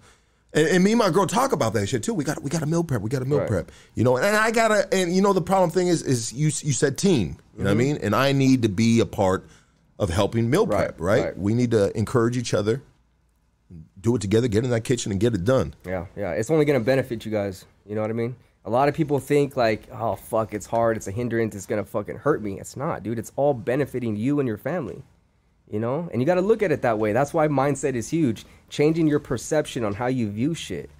and, 0.56 0.66
and 0.68 0.82
me 0.84 0.92
and 0.92 0.98
my 0.98 1.10
girl 1.10 1.26
talk 1.26 1.52
about 1.52 1.72
that 1.74 1.86
shit 1.86 2.02
too. 2.02 2.14
We 2.14 2.24
got 2.24 2.42
we 2.42 2.50
got 2.50 2.62
a 2.62 2.66
meal 2.66 2.82
prep. 2.82 3.00
We 3.02 3.10
got 3.10 3.22
a 3.22 3.26
meal 3.26 3.38
Right. 3.38 3.48
prep. 3.48 3.70
You 3.94 4.02
know, 4.02 4.16
and 4.16 4.34
I 4.36 4.50
gotta 4.50 4.92
and 4.92 5.14
you 5.14 5.22
know 5.22 5.32
the 5.32 5.40
problem 5.42 5.70
thing 5.70 5.86
is 5.88 6.02
is 6.02 6.32
you 6.32 6.46
you 6.46 6.72
said 6.72 6.98
team. 6.98 7.36
You 7.56 7.64
know 7.64 7.70
what 7.70 7.70
I 7.70 7.72
Mm-hmm. 7.72 7.78
mean? 7.78 7.96
And 8.02 8.16
I 8.16 8.32
need 8.32 8.62
to 8.62 8.68
be 8.68 8.98
a 9.00 9.06
part 9.06 9.46
of 9.98 10.10
helping 10.10 10.50
meal 10.50 10.66
Right, 10.66 10.86
prep. 10.88 11.00
Right? 11.00 11.24
right. 11.26 11.38
We 11.38 11.54
need 11.54 11.70
to 11.70 11.96
encourage 11.96 12.36
each 12.36 12.52
other. 12.54 12.82
Do 14.00 14.14
it 14.14 14.20
together. 14.22 14.46
Get 14.48 14.64
in 14.64 14.70
that 14.70 14.84
kitchen 14.84 15.10
and 15.10 15.20
get 15.20 15.34
it 15.34 15.44
done. 15.44 15.74
Yeah, 15.84 16.06
yeah. 16.16 16.32
It's 16.32 16.50
only 16.50 16.64
gonna 16.64 16.80
benefit 16.80 17.24
you 17.24 17.32
guys. 17.32 17.64
You 17.88 17.94
know 17.94 18.00
what 18.02 18.10
I 18.10 18.14
mean? 18.14 18.36
A 18.64 18.70
lot 18.70 18.88
of 18.88 18.94
people 18.94 19.18
think 19.20 19.56
like, 19.56 19.84
oh 19.92 20.16
fuck, 20.16 20.52
it's 20.52 20.66
hard, 20.66 20.96
it's 20.96 21.06
a 21.06 21.12
hindrance, 21.12 21.54
it's 21.54 21.66
gonna 21.66 21.84
fucking 21.84 22.16
hurt 22.18 22.42
me. 22.42 22.58
It's 22.60 22.76
not, 22.76 23.02
dude. 23.02 23.18
It's 23.18 23.32
all 23.36 23.54
benefiting 23.54 24.16
you 24.16 24.38
and 24.40 24.46
your 24.48 24.58
family. 24.58 25.02
You 25.70 25.80
know? 25.80 26.08
And 26.12 26.20
you 26.22 26.26
gotta 26.26 26.40
look 26.42 26.62
at 26.62 26.70
it 26.72 26.82
that 26.82 26.98
way. 26.98 27.12
That's 27.12 27.32
why 27.34 27.48
mindset 27.48 27.94
is 27.94 28.08
huge. 28.08 28.44
Changing 28.68 29.06
your 29.06 29.20
perception 29.20 29.84
on 29.84 29.94
how 29.94 30.06
you 30.06 30.30
view 30.30 30.54
shit. 30.54 30.90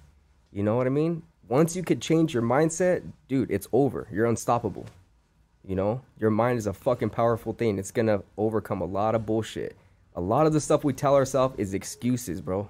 You 0.51 0.63
know 0.63 0.75
what 0.75 0.87
I 0.87 0.89
mean? 0.89 1.23
Once 1.49 1.75
you 1.75 1.83
could 1.83 2.01
change 2.01 2.33
your 2.33 2.43
mindset, 2.43 3.03
dude, 3.27 3.51
it's 3.51 3.67
over. 3.71 4.07
You're 4.11 4.25
unstoppable. 4.25 4.85
You 5.65 5.75
know, 5.75 6.01
your 6.19 6.29
mind 6.29 6.59
is 6.59 6.67
a 6.67 6.73
fucking 6.73 7.09
powerful 7.09 7.53
thing. 7.53 7.77
It's 7.77 7.91
gonna 7.91 8.21
overcome 8.37 8.81
a 8.81 8.85
lot 8.85 9.15
of 9.15 9.25
bullshit. 9.25 9.75
A 10.15 10.21
lot 10.21 10.45
of 10.47 10.53
the 10.53 10.61
stuff 10.61 10.83
we 10.83 10.93
tell 10.93 11.15
ourselves 11.15 11.55
is 11.57 11.73
excuses, 11.73 12.41
bro. 12.41 12.67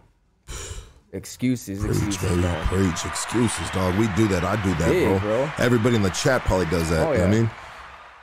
Excuses, 1.13 1.79
Preach, 1.79 1.95
excuses. 2.03 2.67
Preach. 2.67 3.05
Excuses, 3.05 3.69
dog. 3.71 3.95
We 3.95 4.07
do 4.17 4.27
that. 4.27 4.43
I 4.43 4.61
do 4.61 4.73
that, 4.75 4.89
Big, 4.89 5.07
bro. 5.07 5.19
bro. 5.19 5.51
Everybody 5.57 5.95
in 5.95 6.01
the 6.01 6.09
chat 6.09 6.41
probably 6.41 6.65
does 6.65 6.89
that. 6.89 7.07
Oh, 7.07 7.11
You 7.13 7.19
know 7.19 7.23
what 7.27 7.33
I 7.33 7.39
mean? 7.39 7.49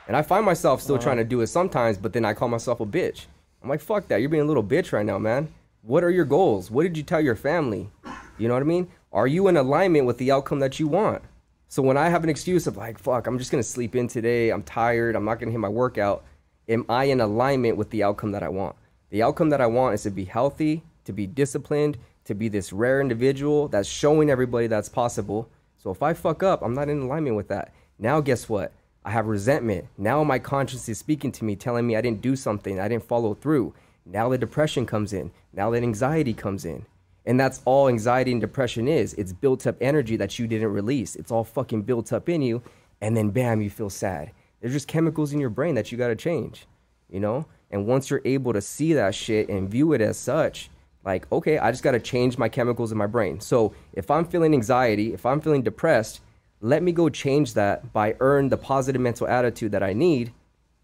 And 0.07 0.15
I 0.15 0.21
find 0.21 0.45
myself 0.45 0.81
still 0.81 0.99
trying 0.99 1.17
to 1.17 1.23
do 1.23 1.41
it 1.41 1.47
sometimes, 1.47 1.97
but 1.97 2.13
then 2.13 2.23
I 2.25 2.33
call 2.35 2.47
myself 2.47 2.79
a 2.79 2.85
bitch. 2.85 3.25
I'm 3.63 3.69
like, 3.69 3.81
fuck 3.81 4.07
that. 4.09 4.19
You're 4.19 4.29
being 4.29 4.43
a 4.43 4.45
little 4.45 4.63
bitch 4.63 4.91
right 4.91 5.05
now, 5.05 5.17
man. 5.17 5.47
What 5.87 6.03
are 6.03 6.09
your 6.09 6.25
goals? 6.25 6.71
What 6.71 6.81
did 6.81 6.97
you 6.97 7.03
tell 7.03 7.21
your 7.21 7.35
family? 7.35 7.91
You 8.39 8.47
know 8.47 8.55
what 8.55 8.63
I 8.63 8.65
mean? 8.65 8.87
Are 9.13 9.27
you 9.27 9.47
in 9.49 9.55
alignment 9.55 10.07
with 10.07 10.17
the 10.17 10.31
outcome 10.31 10.59
that 10.61 10.79
you 10.79 10.87
want? 10.87 11.21
So 11.67 11.83
when 11.83 11.95
I 11.95 12.09
have 12.09 12.23
an 12.23 12.29
excuse 12.31 12.65
of 12.65 12.75
like, 12.75 12.97
fuck, 12.97 13.27
I'm 13.27 13.37
just 13.37 13.51
gonna 13.51 13.61
sleep 13.61 13.95
in 13.95 14.07
today, 14.07 14.49
I'm 14.49 14.63
tired, 14.63 15.15
I'm 15.15 15.25
not 15.25 15.39
gonna 15.39 15.51
hit 15.51 15.59
my 15.59 15.69
workout, 15.69 16.23
am 16.67 16.87
I 16.89 17.03
in 17.03 17.21
alignment 17.21 17.77
with 17.77 17.91
the 17.91 18.01
outcome 18.01 18.31
that 18.31 18.41
I 18.41 18.49
want? 18.49 18.75
The 19.11 19.21
outcome 19.21 19.51
that 19.51 19.61
I 19.61 19.67
want 19.67 19.93
is 19.93 20.01
to 20.03 20.09
be 20.09 20.25
healthy, 20.25 20.81
to 21.03 21.13
be 21.13 21.27
disciplined, 21.27 21.99
to 22.23 22.33
be 22.33 22.49
this 22.49 22.73
rare 22.73 22.99
individual 22.99 23.67
that's 23.67 23.87
showing 23.87 24.31
everybody 24.31 24.65
that's 24.65 24.89
possible. 24.89 25.51
So 25.77 25.91
if 25.91 26.01
I 26.01 26.15
fuck 26.15 26.41
up, 26.41 26.63
I'm 26.63 26.73
not 26.73 26.89
in 26.89 27.01
alignment 27.03 27.35
with 27.35 27.49
that. 27.49 27.71
Now, 27.99 28.21
guess 28.21 28.49
what? 28.49 28.71
I 29.03 29.11
have 29.11 29.27
resentment. 29.27 29.85
Now 29.99 30.23
my 30.23 30.39
conscience 30.39 30.89
is 30.89 30.97
speaking 30.97 31.31
to 31.33 31.45
me, 31.45 31.55
telling 31.55 31.85
me 31.85 31.95
I 31.95 32.01
didn't 32.01 32.23
do 32.23 32.35
something, 32.35 32.79
I 32.79 32.87
didn't 32.87 33.07
follow 33.07 33.35
through. 33.35 33.75
Now 34.05 34.29
the 34.29 34.37
depression 34.37 34.85
comes 34.85 35.13
in. 35.13 35.31
Now 35.53 35.71
that 35.71 35.83
anxiety 35.83 36.33
comes 36.33 36.65
in. 36.65 36.85
And 37.25 37.39
that's 37.39 37.61
all 37.65 37.87
anxiety 37.87 38.31
and 38.31 38.39
depression 38.39 38.87
is. 38.87 39.13
It's 39.15 39.33
built 39.33 39.65
up 39.65 39.77
energy 39.81 40.15
that 40.17 40.37
you 40.37 40.47
didn't 40.47 40.73
release. 40.73 41.15
It's 41.15 41.31
all 41.31 41.43
fucking 41.43 41.81
built 41.81 42.13
up 42.13 42.29
in 42.29 42.41
you. 42.41 42.61
And 43.01 43.17
then 43.17 43.31
bam, 43.31 43.61
you 43.61 43.69
feel 43.69 43.89
sad. 43.89 44.31
There's 44.61 44.73
just 44.73 44.87
chemicals 44.87 45.33
in 45.33 45.39
your 45.39 45.49
brain 45.49 45.75
that 45.75 45.91
you 45.91 45.97
got 45.97 46.09
to 46.09 46.15
change, 46.15 46.67
you 47.09 47.19
know? 47.19 47.45
And 47.71 47.87
once 47.87 48.09
you're 48.09 48.21
able 48.25 48.53
to 48.53 48.61
see 48.61 48.93
that 48.93 49.15
shit 49.15 49.49
and 49.49 49.69
view 49.69 49.93
it 49.93 50.01
as 50.01 50.17
such, 50.17 50.69
like, 51.03 51.31
okay, 51.31 51.57
I 51.57 51.71
just 51.71 51.83
got 51.83 51.91
to 51.91 51.99
change 51.99 52.37
my 52.37 52.49
chemicals 52.49 52.91
in 52.91 52.97
my 52.97 53.07
brain. 53.07 53.39
So 53.39 53.73
if 53.93 54.09
I'm 54.09 54.25
feeling 54.25 54.53
anxiety, 54.53 55.13
if 55.13 55.25
I'm 55.25 55.41
feeling 55.41 55.61
depressed, 55.61 56.21
let 56.61 56.81
me 56.83 56.91
go 56.91 57.09
change 57.09 57.53
that 57.53 57.91
by 57.91 58.15
earn 58.19 58.49
the 58.49 58.57
positive 58.57 59.01
mental 59.01 59.27
attitude 59.27 59.71
that 59.71 59.83
I 59.83 59.93
need. 59.93 60.31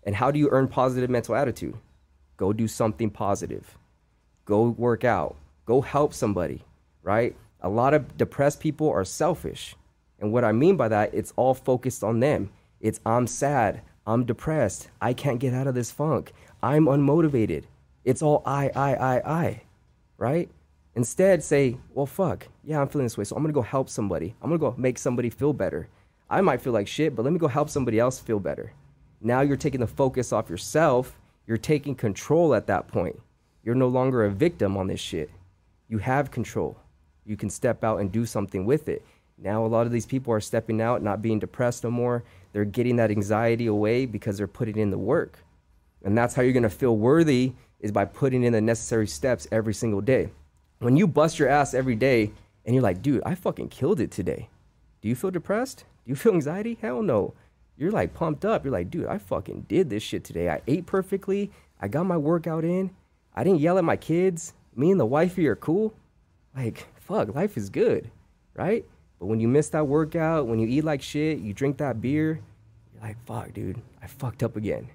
And 0.04 0.16
how 0.16 0.32
do 0.32 0.40
you 0.40 0.50
earn 0.52 0.68
positive 0.68 1.10
mental 1.10 1.36
attitude? 1.36 1.76
Go 2.42 2.52
do 2.52 2.68
something 2.68 3.12
positive 3.12 3.78
go 4.46 4.70
work 4.70 5.06
out, 5.06 5.38
go 5.66 5.80
help 5.80 6.14
somebody, 6.14 6.62
right? 7.04 7.38
A 7.62 7.70
lot 7.70 7.94
of 7.94 8.18
depressed 8.18 8.60
people 8.60 8.90
are 8.90 9.06
selfish. 9.06 9.76
And 10.20 10.34
what 10.34 10.44
I 10.44 10.52
mean 10.52 10.76
by 10.76 10.88
that, 10.90 11.14
it's 11.14 11.32
all 11.38 11.54
focused 11.54 12.04
on 12.04 12.20
them. 12.20 12.50
It's 12.82 13.00
I'm 13.06 13.28
sad, 13.28 13.82
I'm 14.06 14.26
depressed, 14.26 14.90
I 15.00 15.14
can't 15.14 15.40
get 15.40 15.54
out 15.54 15.68
of 15.68 15.76
this 15.76 15.92
funk, 15.92 16.34
I'm 16.62 16.86
unmotivated. 16.86 17.64
It's 18.04 18.22
all 18.22 18.42
I, 18.46 18.72
I, 18.76 18.96
I, 18.96 19.44
I, 19.44 19.62
right? 20.18 20.50
Instead, 20.96 21.44
say, 21.44 21.78
well, 21.94 22.06
fuck, 22.06 22.48
yeah, 22.66 22.82
I'm 22.82 22.90
feeling 22.90 23.06
this 23.06 23.18
way. 23.18 23.24
So 23.24 23.38
I'm 23.38 23.44
gonna 23.44 23.54
go 23.54 23.62
help 23.62 23.88
somebody. 23.88 24.36
I'm 24.42 24.50
gonna 24.50 24.60
go 24.60 24.76
make 24.78 24.98
somebody 24.98 25.30
feel 25.30 25.54
better. 25.54 25.88
I 26.30 26.42
might 26.42 26.60
feel 26.60 26.74
like 26.74 26.88
shit, 26.90 27.16
but 27.16 27.24
let 27.24 27.32
me 27.32 27.40
go 27.40 27.48
help 27.48 27.70
somebody 27.70 28.00
else 28.00 28.20
feel 28.20 28.40
better. 28.40 28.74
Now 29.22 29.42
you're 29.42 29.56
taking 29.56 29.80
the 29.80 29.88
focus 29.88 30.34
off 30.34 30.50
yourself. 30.50 31.16
You're 31.52 31.58
taking 31.58 31.96
control 31.96 32.56
at 32.56 32.68
that 32.68 32.88
point. 32.88 33.20
You're 33.62 33.76
no 33.76 33.90
longer 33.90 34.24
a 34.24 34.32
victim 34.32 34.78
on 34.78 34.88
this 34.88 35.02
shit. 35.02 35.30
You 35.90 35.98
have 35.98 36.32
control. 36.32 36.78
You 37.26 37.36
can 37.36 37.50
step 37.50 37.84
out 37.84 38.00
and 38.00 38.10
do 38.10 38.26
something 38.26 38.66
with 38.66 38.88
it. 38.88 39.04
Now, 39.38 39.66
a 39.66 39.68
lot 39.68 39.86
of 39.86 39.92
these 39.92 40.06
people 40.06 40.34
are 40.34 40.40
stepping 40.40 40.80
out, 40.80 41.04
not 41.04 41.22
being 41.22 41.40
depressed 41.40 41.84
no 41.84 41.92
more. 41.92 42.24
They're 42.54 42.64
getting 42.64 42.96
that 42.96 43.12
anxiety 43.12 43.66
away 43.66 44.06
because 44.06 44.38
they're 44.38 44.48
putting 44.48 44.78
in 44.78 44.92
the 44.92 44.98
work. 44.98 45.44
And 46.06 46.18
that's 46.18 46.34
how 46.34 46.42
you're 46.42 46.54
gonna 46.54 46.70
feel 46.70 46.96
worthy 46.96 47.52
is 47.82 47.92
by 47.92 48.06
putting 48.06 48.44
in 48.44 48.54
the 48.54 48.62
necessary 48.62 49.08
steps 49.08 49.46
every 49.52 49.74
single 49.74 50.00
day. 50.00 50.30
When 50.80 50.96
you 50.96 51.06
bust 51.06 51.38
your 51.38 51.50
ass 51.50 51.74
every 51.74 51.96
day 51.96 52.32
and 52.64 52.74
you're 52.74 52.82
like, 52.82 53.02
dude, 53.02 53.24
I 53.26 53.36
fucking 53.36 53.68
killed 53.68 54.00
it 54.00 54.12
today. 54.12 54.48
Do 55.02 55.10
you 55.10 55.16
feel 55.16 55.32
depressed? 55.32 55.80
Do 56.06 56.12
you 56.12 56.16
feel 56.16 56.34
anxiety? 56.34 56.78
Hell 56.82 57.04
no. 57.04 57.34
You're 57.82 57.90
like 57.90 58.14
pumped 58.14 58.46
up. 58.46 58.64
You're 58.64 58.72
like, 58.72 58.92
dude, 58.92 59.08
I 59.08 59.18
fucking 59.18 59.66
did 59.68 59.90
this 59.90 60.04
shit 60.04 60.24
today. 60.24 60.50
I 60.50 60.62
ate 60.68 60.86
perfectly. 60.86 61.50
I 61.80 61.88
got 61.88 62.06
my 62.06 62.16
workout 62.16 62.64
in. 62.64 62.92
I 63.34 63.44
didn't 63.44 63.60
yell 63.60 63.80
at 63.80 63.84
my 63.84 63.98
kids. 63.98 64.54
Me 64.76 64.92
and 64.92 65.00
the 65.00 65.06
wifey 65.08 65.48
are 65.48 65.56
cool. 65.56 65.92
Like, 66.56 66.88
fuck, 67.00 67.34
life 67.34 67.58
is 67.58 67.72
good, 67.72 68.12
right? 68.54 68.86
But 69.18 69.26
when 69.26 69.40
you 69.40 69.48
miss 69.48 69.70
that 69.70 69.88
workout, 69.88 70.46
when 70.46 70.60
you 70.60 70.68
eat 70.68 70.84
like 70.84 71.02
shit, 71.02 71.40
you 71.40 71.56
drink 71.56 71.78
that 71.78 72.04
beer, 72.04 72.40
you're 72.94 73.02
like, 73.02 73.18
fuck, 73.26 73.52
dude, 73.52 73.82
I 74.00 74.06
fucked 74.06 74.44
up 74.44 74.56
again. 74.56 74.88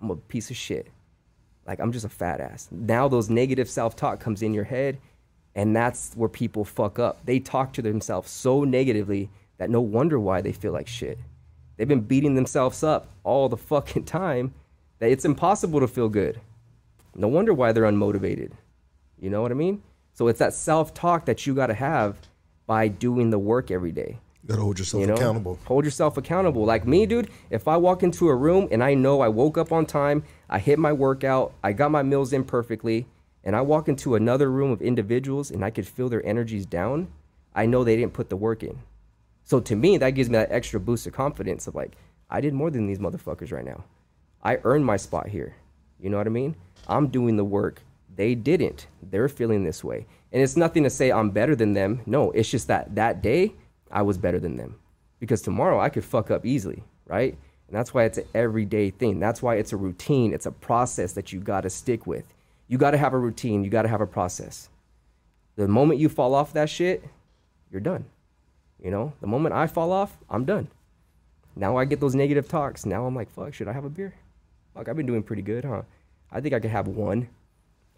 I'm 0.00 0.12
a 0.12 0.14
piece 0.14 0.48
of 0.48 0.56
shit. 0.56 0.86
Like, 1.66 1.80
I'm 1.80 1.90
just 1.90 2.04
a 2.04 2.08
fat 2.08 2.40
ass. 2.40 2.68
Now 2.70 3.08
those 3.08 3.30
negative 3.30 3.68
self 3.68 3.96
talk 3.96 4.20
comes 4.20 4.42
in 4.42 4.54
your 4.54 4.62
head, 4.62 4.98
and 5.56 5.74
that's 5.74 6.14
where 6.14 6.28
people 6.28 6.64
fuck 6.64 7.00
up. 7.00 7.26
They 7.26 7.40
talk 7.40 7.72
to 7.72 7.82
themselves 7.82 8.30
so 8.30 8.62
negatively 8.62 9.28
that 9.58 9.70
no 9.70 9.80
wonder 9.80 10.20
why 10.20 10.40
they 10.40 10.52
feel 10.52 10.72
like 10.72 10.86
shit. 10.86 11.18
They've 11.82 11.88
been 11.88 12.02
beating 12.02 12.36
themselves 12.36 12.84
up 12.84 13.08
all 13.24 13.48
the 13.48 13.56
fucking 13.56 14.04
time 14.04 14.54
that 15.00 15.10
it's 15.10 15.24
impossible 15.24 15.80
to 15.80 15.88
feel 15.88 16.08
good. 16.08 16.40
No 17.16 17.26
wonder 17.26 17.52
why 17.52 17.72
they're 17.72 17.82
unmotivated. 17.90 18.52
You 19.18 19.30
know 19.30 19.42
what 19.42 19.50
I 19.50 19.54
mean? 19.54 19.82
So 20.12 20.28
it's 20.28 20.38
that 20.38 20.54
self 20.54 20.94
talk 20.94 21.24
that 21.24 21.44
you 21.44 21.56
got 21.56 21.66
to 21.66 21.74
have 21.74 22.18
by 22.68 22.86
doing 22.86 23.30
the 23.30 23.38
work 23.40 23.72
every 23.72 23.90
day. 23.90 24.20
You 24.44 24.48
gotta 24.50 24.62
hold 24.62 24.78
yourself 24.78 25.00
You 25.00 25.08
know, 25.08 25.14
accountable. 25.14 25.58
hold 25.64 25.84
yourself 25.84 26.16
accountable. 26.16 26.64
Like 26.64 26.86
me, 26.86 27.04
dude. 27.04 27.30
If 27.50 27.66
I 27.66 27.76
walk 27.78 28.04
into 28.04 28.28
a 28.28 28.34
room 28.36 28.68
and 28.70 28.80
I 28.80 28.94
know 28.94 29.20
I 29.20 29.26
woke 29.26 29.58
up 29.58 29.72
on 29.72 29.84
time, 29.84 30.22
I 30.48 30.60
hit 30.60 30.78
my 30.78 30.92
workout, 30.92 31.52
I 31.64 31.72
got 31.72 31.90
my 31.90 32.04
meals 32.04 32.32
in 32.32 32.44
perfectly, 32.44 33.08
and 33.42 33.56
I 33.56 33.60
walk 33.62 33.88
into 33.88 34.14
another 34.14 34.48
room 34.52 34.70
of 34.70 34.80
individuals 34.80 35.50
and 35.50 35.64
I 35.64 35.70
could 35.70 35.88
feel 35.88 36.08
their 36.08 36.24
energies 36.24 36.64
down, 36.64 37.08
I 37.56 37.66
know 37.66 37.82
they 37.82 37.96
didn't 37.96 38.12
put 38.12 38.28
the 38.28 38.36
work 38.36 38.62
in. 38.62 38.78
So 39.44 39.60
to 39.60 39.76
me, 39.76 39.98
that 39.98 40.10
gives 40.10 40.30
me 40.30 40.38
that 40.38 40.52
extra 40.52 40.80
boost 40.80 41.06
of 41.06 41.12
confidence 41.12 41.66
of 41.66 41.74
like, 41.74 41.96
I 42.30 42.40
did 42.40 42.54
more 42.54 42.70
than 42.70 42.86
these 42.86 42.98
motherfuckers 42.98 43.52
right 43.52 43.64
now. 43.64 43.84
I 44.42 44.58
earned 44.64 44.86
my 44.86 44.96
spot 44.96 45.28
here. 45.28 45.54
You 46.00 46.10
know 46.10 46.16
what 46.16 46.26
I 46.26 46.30
mean? 46.30 46.56
I'm 46.88 47.08
doing 47.08 47.36
the 47.36 47.44
work. 47.44 47.82
They 48.14 48.34
didn't. 48.34 48.86
They're 49.02 49.28
feeling 49.28 49.64
this 49.64 49.84
way. 49.84 50.06
And 50.32 50.42
it's 50.42 50.56
nothing 50.56 50.82
to 50.84 50.90
say 50.90 51.12
I'm 51.12 51.30
better 51.30 51.54
than 51.54 51.74
them. 51.74 52.00
No, 52.06 52.30
it's 52.32 52.50
just 52.50 52.68
that 52.68 52.94
that 52.94 53.22
day 53.22 53.54
I 53.90 54.02
was 54.02 54.18
better 54.18 54.40
than 54.40 54.56
them. 54.56 54.78
Because 55.20 55.42
tomorrow 55.42 55.78
I 55.80 55.88
could 55.88 56.04
fuck 56.04 56.30
up 56.30 56.44
easily, 56.44 56.82
right? 57.06 57.36
And 57.68 57.76
that's 57.76 57.94
why 57.94 58.04
it's 58.04 58.18
an 58.18 58.26
everyday 58.34 58.90
thing. 58.90 59.20
That's 59.20 59.42
why 59.42 59.56
it's 59.56 59.72
a 59.72 59.76
routine. 59.76 60.32
It's 60.32 60.46
a 60.46 60.50
process 60.50 61.12
that 61.12 61.32
you 61.32 61.40
got 61.40 61.62
to 61.62 61.70
stick 61.70 62.06
with. 62.06 62.24
You 62.68 62.78
got 62.78 62.90
to 62.92 62.98
have 62.98 63.12
a 63.12 63.18
routine. 63.18 63.64
You 63.64 63.70
got 63.70 63.82
to 63.82 63.88
have 63.88 64.00
a 64.00 64.06
process. 64.06 64.68
The 65.56 65.68
moment 65.68 66.00
you 66.00 66.08
fall 66.08 66.34
off 66.34 66.54
that 66.54 66.68
shit, 66.68 67.04
you're 67.70 67.80
done. 67.80 68.06
You 68.82 68.90
know, 68.90 69.12
the 69.20 69.28
moment 69.28 69.54
I 69.54 69.68
fall 69.68 69.92
off, 69.92 70.18
I'm 70.28 70.44
done. 70.44 70.68
Now 71.54 71.76
I 71.76 71.84
get 71.84 72.00
those 72.00 72.14
negative 72.14 72.48
talks. 72.48 72.84
Now 72.84 73.06
I'm 73.06 73.14
like, 73.14 73.30
fuck, 73.30 73.54
should 73.54 73.68
I 73.68 73.72
have 73.72 73.84
a 73.84 73.90
beer? 73.90 74.12
Fuck, 74.74 74.88
I've 74.88 74.96
been 74.96 75.06
doing 75.06 75.22
pretty 75.22 75.42
good, 75.42 75.64
huh? 75.64 75.82
I 76.30 76.40
think 76.40 76.54
I 76.54 76.60
could 76.60 76.70
have 76.70 76.88
one. 76.88 77.28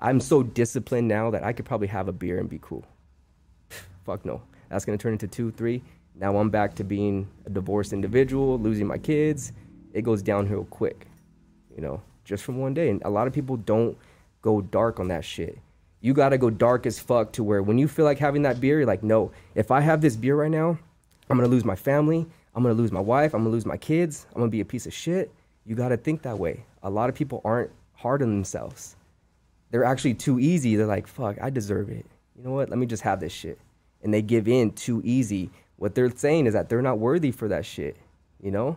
I'm 0.01 0.21
so 0.21 0.43
disciplined 0.43 1.09
now 1.09 1.31
that 1.31 1.43
I 1.43 1.53
could 1.53 1.65
probably 1.65 1.87
have 1.87 2.09
a 2.09 2.13
beer 2.13 2.39
and 2.39 2.51
be 2.51 2.59
cool. 2.61 2.85
Fuck 4.05 4.27
no. 4.27 4.43
That's 4.69 4.85
gonna 4.85 4.99
turn 4.99 5.13
into 5.13 5.29
two, 5.29 5.51
three. 5.53 5.83
Now 6.15 6.37
I'm 6.37 6.51
back 6.51 6.75
to 6.75 6.85
being 6.85 7.29
a 7.47 7.51
divorced 7.51 7.93
individual, 7.93 8.59
losing 8.59 8.87
my 8.87 8.99
kids. 8.99 9.53
It 9.95 10.03
goes 10.03 10.21
downhill 10.21 10.65
quick, 10.65 11.07
you 11.75 11.81
know, 11.81 12.03
just 12.25 12.45
from 12.45 12.59
one 12.59 12.75
day. 12.75 12.91
And 12.91 13.01
a 13.05 13.11
lot 13.11 13.27
of 13.27 13.33
people 13.33 13.57
don't 13.57 13.97
go 14.43 14.61
dark 14.61 15.01
on 15.01 15.09
that 15.09 15.25
shit. 15.25 15.59
You 16.05 16.13
gotta 16.13 16.37
go 16.37 16.51
dark 16.51 16.85
as 16.85 16.99
fuck 16.99 17.33
to 17.33 17.43
where 17.43 17.63
when 17.63 17.79
you 17.79 17.89
feel 17.89 18.05
like 18.05 18.19
having 18.19 18.43
that 18.43 18.61
beer, 18.61 18.77
you're 18.77 18.87
like, 18.87 19.03
no, 19.03 19.33
if 19.55 19.71
I 19.71 19.81
have 19.81 20.03
this 20.03 20.17
beer 20.17 20.37
right 20.37 20.51
now, 20.51 20.79
I'm 21.31 21.39
gonna 21.39 21.49
lose 21.49 21.65
my 21.65 21.77
family. 21.77 22.27
I'm 22.55 22.63
gonna 22.63 22.75
lose 22.75 22.93
my 22.93 23.01
wife. 23.01 23.33
I'm 23.33 23.41
gonna 23.41 23.55
lose 23.55 23.65
my 23.65 23.79
kids. 23.79 24.27
I'm 24.35 24.43
gonna 24.43 24.51
be 24.51 24.61
a 24.61 24.67
piece 24.67 24.85
of 24.85 24.93
shit. 24.93 25.33
You 25.65 25.75
gotta 25.75 25.97
think 25.97 26.21
that 26.21 26.39
way. 26.39 26.67
A 26.83 26.91
lot 26.91 27.09
of 27.09 27.15
people 27.15 27.41
aren't 27.43 27.71
hard 27.95 28.21
on 28.21 28.29
themselves. 28.29 28.97
They're 29.71 29.83
actually 29.85 30.13
too 30.13 30.39
easy. 30.39 30.77
They're 30.77 30.85
like, 30.85 31.07
fuck, 31.07 31.39
I 31.41 31.49
deserve 31.49 31.89
it. 31.89 32.05
You 32.37 32.45
know 32.45 32.53
what? 32.53 32.69
Let 32.69 32.79
me 32.79 32.85
just 32.85 33.03
have 33.05 33.19
this 33.19 33.33
shit. 33.33 33.59
And 34.03 34.13
they 34.13 34.21
give 34.21 34.47
in 34.47 34.73
too 34.73 35.01
easy. 35.07 35.49
What 35.77 35.95
they're 35.95 36.15
saying 36.15 36.47
is 36.47 36.53
that 36.53 36.69
they're 36.69 36.83
not 36.83 36.99
worthy 36.99 37.31
for 37.31 37.49
that 37.49 37.65
shit, 37.65 37.97
you 38.43 38.51
know? 38.51 38.77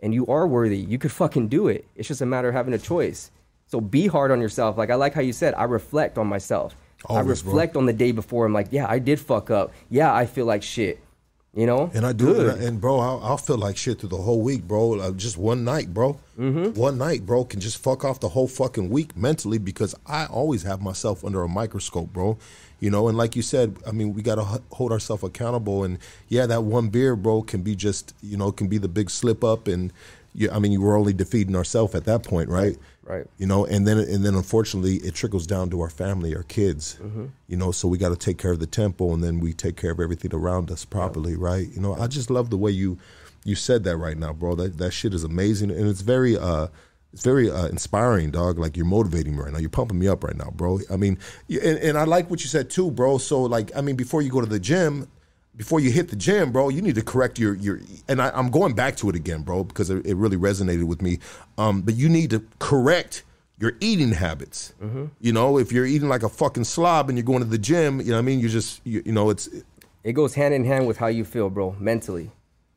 And 0.00 0.14
you 0.14 0.24
are 0.28 0.46
worthy. 0.46 0.78
You 0.78 0.98
could 0.98 1.10
fucking 1.10 1.48
do 1.48 1.66
it. 1.66 1.84
It's 1.96 2.06
just 2.06 2.20
a 2.20 2.26
matter 2.26 2.48
of 2.48 2.54
having 2.54 2.74
a 2.74 2.78
choice. 2.78 3.32
So 3.70 3.80
be 3.80 4.08
hard 4.08 4.32
on 4.32 4.40
yourself. 4.40 4.76
Like 4.76 4.90
I 4.90 4.96
like 4.96 5.14
how 5.14 5.20
you 5.20 5.32
said, 5.32 5.54
I 5.54 5.62
reflect 5.64 6.18
on 6.18 6.26
myself. 6.26 6.74
I 7.08 7.18
Always, 7.20 7.40
bro. 7.42 7.52
reflect 7.52 7.76
on 7.76 7.86
the 7.86 7.92
day 7.92 8.10
before. 8.10 8.44
I'm 8.44 8.52
like, 8.52 8.66
yeah, 8.72 8.86
I 8.88 8.98
did 8.98 9.20
fuck 9.20 9.48
up. 9.48 9.72
Yeah, 9.88 10.12
I 10.12 10.26
feel 10.26 10.44
like 10.44 10.64
shit. 10.64 10.98
You 11.54 11.66
know? 11.66 11.90
And 11.94 12.04
I 12.04 12.12
do, 12.12 12.26
Good. 12.26 12.54
and, 12.54 12.62
and 12.64 12.80
bro, 12.80 12.98
I'll, 13.00 13.20
I'll 13.22 13.36
feel 13.36 13.58
like 13.58 13.76
shit 13.76 14.00
through 14.00 14.08
the 14.10 14.16
whole 14.18 14.40
week, 14.40 14.64
bro. 14.64 14.98
Uh, 15.00 15.10
just 15.12 15.36
one 15.36 15.64
night, 15.64 15.94
bro. 15.94 16.18
Mm-hmm. 16.38 16.78
One 16.78 16.98
night, 16.98 17.24
bro, 17.26 17.44
can 17.44 17.58
just 17.60 17.78
fuck 17.78 18.04
off 18.04 18.20
the 18.20 18.28
whole 18.28 18.46
fucking 18.48 18.90
week 18.90 19.16
mentally 19.16 19.58
because 19.58 19.94
I 20.06 20.26
always 20.26 20.62
have 20.64 20.80
myself 20.80 21.24
under 21.24 21.42
a 21.42 21.48
microscope, 21.48 22.12
bro. 22.12 22.38
You 22.80 22.90
know, 22.90 23.08
and 23.08 23.16
like 23.16 23.34
you 23.36 23.42
said, 23.42 23.76
I 23.86 23.92
mean, 23.92 24.14
we 24.14 24.22
got 24.22 24.36
to 24.36 24.42
h- 24.54 24.62
hold 24.72 24.90
ourselves 24.92 25.22
accountable. 25.22 25.84
And 25.84 25.98
yeah, 26.28 26.46
that 26.46 26.62
one 26.64 26.88
beer, 26.88 27.14
bro, 27.16 27.42
can 27.42 27.62
be 27.62 27.74
just, 27.76 28.14
you 28.22 28.36
know, 28.36 28.52
can 28.52 28.66
be 28.68 28.78
the 28.78 28.88
big 28.88 29.10
slip 29.10 29.42
up. 29.44 29.66
And 29.68 29.92
you, 30.34 30.50
I 30.50 30.58
mean, 30.60 30.70
you 30.72 30.80
were 30.80 30.96
only 30.96 31.12
defeating 31.12 31.56
ourselves 31.56 31.94
at 31.94 32.04
that 32.04 32.22
point, 32.22 32.48
right? 32.48 32.76
Right. 33.02 33.26
you 33.38 33.46
know 33.46 33.64
and 33.64 33.88
then 33.88 33.98
and 33.98 34.24
then 34.24 34.34
unfortunately 34.34 34.96
it 34.96 35.14
trickles 35.14 35.46
down 35.46 35.70
to 35.70 35.80
our 35.80 35.90
family 35.90 36.36
our 36.36 36.42
kids 36.44 36.98
you 37.48 37.56
know 37.56 37.72
so 37.72 37.88
we 37.88 37.98
got 37.98 38.10
to 38.10 38.16
take 38.16 38.38
care 38.38 38.52
of 38.52 38.60
the 38.60 38.66
temple 38.66 39.14
and 39.14 39.24
then 39.24 39.40
we 39.40 39.52
take 39.52 39.76
care 39.76 39.90
of 39.90 40.00
everything 40.00 40.32
around 40.34 40.70
us 40.70 40.84
properly 40.84 41.34
right 41.34 41.68
you 41.74 41.80
know 41.80 41.94
i 41.96 42.06
just 42.06 42.30
love 42.30 42.50
the 42.50 42.56
way 42.58 42.70
you 42.70 42.98
you 43.44 43.54
said 43.56 43.84
that 43.84 43.96
right 43.96 44.18
now 44.18 44.32
bro 44.32 44.54
that 44.54 44.78
that 44.78 44.92
shit 44.92 45.14
is 45.14 45.24
amazing 45.24 45.70
and 45.70 45.88
it's 45.88 46.02
very 46.02 46.36
uh 46.36 46.68
it's 47.12 47.24
very 47.24 47.50
uh, 47.50 47.66
inspiring, 47.66 48.30
dog. 48.30 48.58
Like 48.58 48.76
you're 48.76 48.86
motivating 48.86 49.34
me 49.36 49.42
right 49.42 49.52
now. 49.52 49.58
You're 49.58 49.68
pumping 49.68 49.98
me 49.98 50.06
up 50.06 50.22
right 50.22 50.36
now, 50.36 50.50
bro. 50.54 50.78
I 50.90 50.96
mean, 50.96 51.18
and, 51.48 51.76
and 51.78 51.98
I 51.98 52.04
like 52.04 52.30
what 52.30 52.40
you 52.42 52.46
said 52.46 52.70
too, 52.70 52.90
bro. 52.90 53.18
So 53.18 53.42
like, 53.42 53.74
I 53.76 53.80
mean, 53.80 53.96
before 53.96 54.22
you 54.22 54.30
go 54.30 54.40
to 54.40 54.46
the 54.46 54.60
gym, 54.60 55.08
before 55.56 55.80
you 55.80 55.90
hit 55.90 56.08
the 56.08 56.16
gym, 56.16 56.52
bro, 56.52 56.68
you 56.68 56.80
need 56.80 56.94
to 56.94 57.02
correct 57.02 57.38
your 57.38 57.54
your. 57.54 57.80
And 58.08 58.20
I, 58.22 58.30
I'm 58.30 58.50
going 58.50 58.74
back 58.74 58.96
to 58.96 59.08
it 59.10 59.16
again, 59.16 59.42
bro, 59.42 59.64
because 59.64 59.90
it, 59.90 60.06
it 60.06 60.14
really 60.14 60.36
resonated 60.36 60.84
with 60.84 61.02
me. 61.02 61.18
Um, 61.58 61.82
but 61.82 61.94
you 61.94 62.08
need 62.08 62.30
to 62.30 62.44
correct 62.58 63.24
your 63.58 63.72
eating 63.80 64.12
habits. 64.12 64.72
You 65.20 65.32
know, 65.32 65.58
if 65.58 65.70
you're 65.70 65.84
eating 65.84 66.08
like 66.08 66.22
a 66.22 66.30
fucking 66.30 66.64
slob 66.64 67.10
and 67.10 67.18
you're 67.18 67.26
going 67.26 67.40
to 67.40 67.44
the 67.48 67.58
gym, 67.58 68.00
you 68.00 68.06
know 68.06 68.12
what 68.14 68.18
I 68.20 68.22
mean. 68.22 68.40
You're 68.40 68.48
just, 68.48 68.80
you, 68.84 69.02
you 69.04 69.12
know, 69.12 69.28
it's 69.28 69.48
It 70.02 70.12
goes 70.12 70.34
hand 70.34 70.54
in 70.54 70.64
hand 70.64 70.86
with 70.86 70.96
how 70.96 71.08
you 71.08 71.24
feel, 71.24 71.50
bro, 71.50 71.76
mentally. 71.78 72.30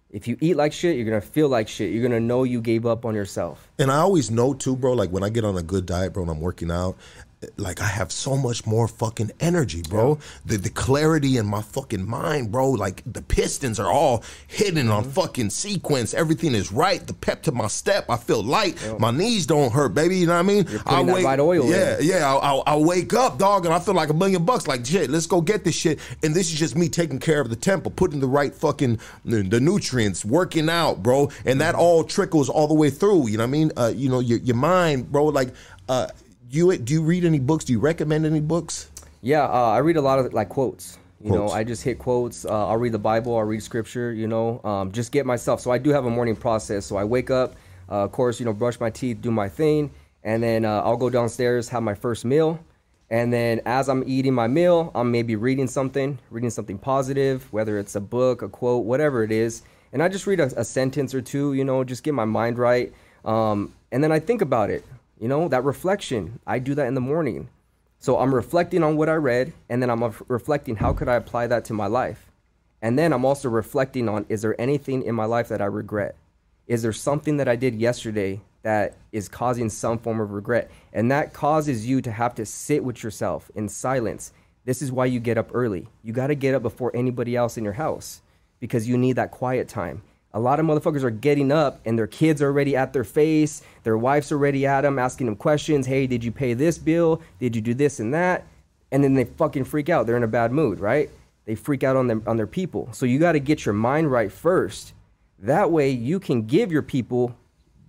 If 0.10 0.28
you 0.28 0.38
eat 0.42 0.58
like 0.58 0.74
shit, 0.74 0.96
you're 0.96 1.06
gonna 1.06 1.22
feel 1.22 1.48
like 1.50 1.68
shit. 1.68 1.92
You're 1.92 2.04
gonna 2.04 2.20
know 2.20 2.44
you 2.44 2.62
gave 2.62 2.86
up 2.86 3.04
on 3.04 3.16
yourself. 3.16 3.72
And 3.80 3.90
I 3.90 3.98
always 3.98 4.30
know 4.30 4.54
too, 4.54 4.76
bro. 4.76 4.94
Like 4.94 5.10
when 5.10 5.24
I 5.24 5.30
get 5.30 5.44
on 5.44 5.58
a 5.58 5.64
good 5.64 5.88
diet, 5.88 6.14
bro, 6.14 6.22
and 6.22 6.32
I'm 6.32 6.40
working 6.40 6.70
out, 6.70 6.98
like 7.58 7.82
I 7.82 7.88
have 7.88 8.12
so 8.12 8.38
much 8.38 8.66
more 8.66 8.88
fucking 8.88 9.32
energy, 9.40 9.82
bro. 9.82 10.20
The 10.46 10.58
the 10.58 10.70
clarity 10.70 11.38
in 11.38 11.46
my 11.46 11.62
fucking 11.62 12.08
mind, 12.08 12.52
bro. 12.52 12.72
Like 12.72 13.04
the 13.06 13.22
pistons 13.22 13.80
are 13.80 13.92
all 13.92 14.24
hitting 14.48 14.90
on 14.90 15.04
fucking 15.04 15.50
sequence. 15.50 16.14
Everything 16.14 16.56
is 16.56 16.72
right. 16.72 17.06
The 17.06 17.14
pep 17.14 17.44
to 17.44 17.52
my 17.52 17.68
step. 17.68 18.10
I 18.10 18.18
feel 18.18 18.44
light. 18.44 18.78
My 19.00 19.12
knees 19.12 19.46
don't 19.46 19.72
hurt, 19.72 19.94
baby. 19.94 20.18
You 20.18 20.28
know 20.28 20.34
what 20.34 20.40
I 20.40 20.44
mean? 20.44 20.68
I 20.86 21.04
that 21.04 21.24
right 21.24 21.40
oil 21.40 21.64
in. 21.64 21.70
Yeah, 21.70 22.00
yeah. 22.00 22.34
I, 22.34 22.54
I, 22.54 22.74
I 22.74 22.76
wake 22.78 23.14
up, 23.14 23.38
dog, 23.38 23.66
and 23.66 23.74
I 23.74 23.80
feel 23.80 23.94
like 23.94 24.10
a 24.10 24.14
million 24.14 24.46
bucks. 24.46 24.68
Like 24.68 24.86
shit, 24.86 25.10
let's 25.10 25.28
go 25.28 25.42
get 25.42 25.64
this 25.64 25.76
shit. 25.76 26.00
And 26.24 26.36
this 26.36 26.52
is 26.52 26.60
just 26.60 26.76
me 26.76 26.90
taking 26.90 27.20
care 27.20 27.42
of 27.42 27.50
the 27.50 27.56
temple, 27.56 27.92
putting 27.92 28.20
the 28.20 28.28
right 28.28 28.54
fucking 28.54 29.00
the 29.26 29.60
nutrients, 29.60 30.26
working 30.26 30.70
out, 30.70 31.04
bro. 31.04 31.30
And 31.46 31.62
that 31.62 31.76
all 31.76 32.04
trickles 32.04 32.50
all 32.50 32.68
the 32.68 32.74
way 32.74 32.90
through. 32.90 33.28
You 33.28 33.38
know 33.38 33.44
what 33.44 33.48
I 33.48 33.52
mean? 33.52 33.72
Uh, 33.76 33.94
you 33.96 34.10
know 34.10 34.20
your 34.20 34.40
your 34.40 34.56
mind, 34.56 35.12
bro. 35.12 35.26
Like, 35.26 35.54
uh, 35.90 36.08
you 36.58 36.78
do 36.78 36.94
you 36.94 37.04
read 37.04 37.26
any 37.26 37.40
books? 37.40 37.66
Do 37.66 37.74
you 37.74 37.80
recommend 37.80 38.26
any 38.26 38.42
books? 38.42 38.90
Yeah, 39.22 39.44
uh, 39.46 39.72
I 39.72 39.78
read 39.78 39.98
a 39.98 40.02
lot 40.02 40.20
of 40.20 40.34
like 40.34 40.50
quotes. 40.50 40.98
You 41.24 41.32
know, 41.32 41.48
I 41.48 41.64
just 41.64 41.84
hit 41.84 42.00
quotes. 42.00 42.44
Uh, 42.44 42.68
I'll 42.68 42.78
read 42.78 42.92
the 42.92 43.00
Bible. 43.00 43.38
I'll 43.38 43.46
read 43.46 43.64
scripture. 43.64 44.12
You 44.12 44.28
know, 44.28 44.60
um, 44.66 44.92
just 44.92 45.14
get 45.14 45.26
myself. 45.26 45.62
So 45.62 45.72
I 45.72 45.78
do 45.78 45.92
have 45.92 46.06
a 46.06 46.10
morning 46.10 46.36
process. 46.36 46.86
So 46.86 46.98
I 46.98 47.06
wake 47.06 47.32
up, 47.32 47.56
uh, 47.90 48.04
of 48.04 48.12
course, 48.12 48.42
you 48.42 48.46
know, 48.46 48.52
brush 48.52 48.78
my 48.82 48.90
teeth, 48.90 49.22
do 49.22 49.32
my 49.32 49.48
thing, 49.48 49.92
and 50.24 50.44
then 50.44 50.66
uh, 50.66 50.82
I'll 50.82 50.98
go 50.98 51.10
downstairs, 51.10 51.70
have 51.70 51.82
my 51.82 51.94
first 51.94 52.26
meal, 52.26 52.60
and 53.10 53.32
then 53.32 53.62
as 53.66 53.88
I'm 53.88 54.04
eating 54.06 54.34
my 54.34 54.48
meal, 54.48 54.92
I'm 54.94 55.12
maybe 55.12 55.38
reading 55.38 55.68
something, 55.68 56.20
reading 56.30 56.50
something 56.50 56.78
positive, 56.78 57.52
whether 57.54 57.80
it's 57.80 57.96
a 57.96 58.02
book, 58.02 58.42
a 58.42 58.50
quote, 58.50 58.84
whatever 58.84 59.24
it 59.24 59.32
is, 59.32 59.62
and 59.94 60.04
I 60.04 60.10
just 60.10 60.28
read 60.28 60.42
a, 60.42 60.60
a 60.60 60.66
sentence 60.66 61.14
or 61.14 61.22
two. 61.22 61.54
You 61.54 61.64
know, 61.64 61.86
just 61.86 62.04
get 62.04 62.14
my 62.14 62.26
mind 62.26 62.58
right, 62.58 62.94
um, 63.24 63.74
and 63.94 64.04
then 64.04 64.12
I 64.12 64.20
think 64.20 64.42
about 64.42 64.70
it. 64.70 64.84
You 65.20 65.28
know, 65.28 65.48
that 65.48 65.64
reflection. 65.64 66.40
I 66.46 66.60
do 66.60 66.76
that 66.76 66.88
in 66.88 66.94
the 66.94 67.02
morning. 67.02 67.50
So 68.00 68.20
I'm 68.20 68.36
reflecting 68.36 68.84
on 68.84 68.98
what 68.98 69.08
I 69.08 69.14
read, 69.14 69.54
and 69.70 69.82
then 69.82 69.90
I'm 69.90 70.14
reflecting 70.28 70.76
how 70.76 70.92
could 70.92 71.08
I 71.08 71.16
apply 71.16 71.48
that 71.48 71.64
to 71.66 71.74
my 71.74 71.88
life. 71.88 72.32
And 72.82 73.00
then 73.00 73.14
I'm 73.14 73.24
also 73.24 73.48
reflecting 73.48 74.10
on 74.10 74.26
is 74.28 74.42
there 74.42 74.60
anything 74.60 75.04
in 75.04 75.16
my 75.16 75.24
life 75.24 75.48
that 75.48 75.62
I 75.62 75.66
regret? 75.66 76.18
Is 76.68 76.82
there 76.82 76.92
something 76.92 77.38
that 77.38 77.48
I 77.48 77.56
did 77.56 77.76
yesterday 77.76 78.42
that 78.64 78.98
is 79.14 79.30
causing 79.30 79.70
some 79.70 79.98
form 79.98 80.20
of 80.20 80.32
regret? 80.32 80.70
And 80.92 81.10
that 81.10 81.32
causes 81.34 81.88
you 81.88 82.02
to 82.02 82.12
have 82.12 82.36
to 82.36 82.46
sit 82.46 82.84
with 82.84 83.02
yourself 83.02 83.50
in 83.56 83.70
silence. 83.70 84.34
This 84.66 84.82
is 84.82 84.92
why 84.92 85.06
you 85.06 85.22
get 85.22 85.38
up 85.38 85.52
early. 85.54 85.88
You 86.04 86.12
got 86.12 86.28
to 86.28 86.36
get 86.36 86.56
up 86.56 86.62
before 86.62 86.94
anybody 86.94 87.38
else 87.38 87.58
in 87.58 87.64
your 87.64 87.74
house 87.74 88.22
because 88.60 88.88
you 88.88 88.98
need 88.98 89.16
that 89.18 89.32
quiet 89.32 89.70
time. 89.70 90.04
A 90.36 90.40
lot 90.40 90.60
of 90.60 90.66
motherfuckers 90.66 91.04
are 91.04 91.12
getting 91.12 91.52
up 91.52 91.80
and 91.86 91.98
their 91.98 92.08
kids 92.08 92.42
are 92.42 92.48
already 92.48 92.76
at 92.76 92.92
their 92.92 93.04
face. 93.04 93.62
Their 93.84 93.98
wives 93.98 94.32
are 94.32 94.36
already 94.36 94.66
at 94.66 94.82
them 94.82 94.98
asking 94.98 95.28
them 95.28 95.36
questions. 95.36 95.86
Hey, 95.86 96.08
did 96.08 96.24
you 96.24 96.32
pay 96.32 96.56
this 96.56 96.80
bill? 96.80 97.22
Did 97.40 97.56
you 97.56 97.62
do 97.62 97.76
this 97.76 98.00
and 98.00 98.14
that? 98.16 98.48
And 98.92 99.04
then 99.04 99.14
they 99.14 99.26
fucking 99.26 99.66
freak 99.66 99.90
out. 99.90 100.08
They're 100.08 100.18
in 100.18 100.24
a 100.24 100.28
bad 100.28 100.52
mood, 100.52 100.80
right? 100.80 101.12
They 101.46 101.56
freak 101.56 101.84
out 101.84 101.96
on 101.96 102.08
them 102.08 102.24
on 102.26 102.38
their 102.38 102.48
people. 102.48 102.90
So 102.94 103.06
you 103.06 103.20
got 103.20 103.34
to 103.34 103.40
get 103.40 103.66
your 103.66 103.74
mind 103.74 104.12
right 104.12 104.32
first. 104.32 104.94
That 105.38 105.72
way 105.72 105.90
you 105.90 106.20
can 106.20 106.48
give 106.48 106.72
your 106.72 106.82
people 106.82 107.36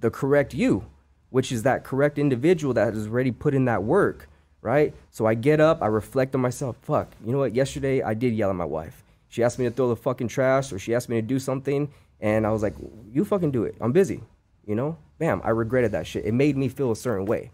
the 0.00 0.10
correct 0.10 0.52
you, 0.52 0.84
which 1.30 1.50
is 1.50 1.62
that 1.62 1.84
correct 1.84 2.18
individual 2.18 2.74
that 2.74 2.92
has 2.92 3.06
already 3.06 3.30
put 3.30 3.54
in 3.54 3.64
that 3.66 3.84
work, 3.84 4.28
right? 4.60 4.92
So 5.10 5.24
I 5.24 5.34
get 5.34 5.60
up, 5.60 5.82
I 5.82 5.86
reflect 5.86 6.34
on 6.34 6.42
myself. 6.42 6.76
Fuck, 6.82 7.12
you 7.24 7.32
know 7.32 7.38
what? 7.38 7.54
Yesterday 7.54 8.02
I 8.02 8.12
did 8.12 8.34
yell 8.34 8.50
at 8.50 8.56
my 8.56 8.64
wife. 8.64 9.02
She 9.28 9.42
asked 9.42 9.58
me 9.58 9.64
to 9.64 9.70
throw 9.70 9.88
the 9.88 9.96
fucking 9.96 10.28
trash 10.28 10.72
or 10.72 10.78
she 10.78 10.94
asked 10.94 11.08
me 11.08 11.16
to 11.16 11.22
do 11.22 11.38
something. 11.38 11.88
And 12.24 12.46
I 12.46 12.51
was 12.51 12.62
like, 12.62 12.74
you 13.12 13.22
fucking 13.26 13.51
do 13.51 13.64
it. 13.64 13.76
I'm 13.82 13.92
busy. 13.92 14.22
You 14.64 14.74
know? 14.74 14.96
Bam, 15.18 15.42
I 15.44 15.51
regretted 15.51 15.92
that 15.92 16.06
shit. 16.06 16.24
It 16.24 16.32
made 16.32 16.56
me 16.56 16.68
feel 16.70 16.90
a 16.90 16.96
certain 16.96 17.26
way. 17.26 17.51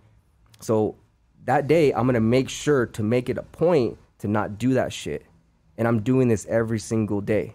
So 0.60 0.94
that 1.44 1.66
day, 1.66 1.92
I'm 1.92 2.06
gonna 2.06 2.20
make 2.20 2.48
sure 2.48 2.86
to 2.86 3.02
make 3.02 3.28
it 3.28 3.36
a 3.36 3.42
point 3.42 3.98
to 4.20 4.28
not 4.28 4.58
do 4.58 4.74
that 4.74 4.92
shit. 4.92 5.26
And 5.76 5.88
I'm 5.88 6.02
doing 6.02 6.28
this 6.28 6.46
every 6.46 6.78
single 6.78 7.20
day. 7.20 7.54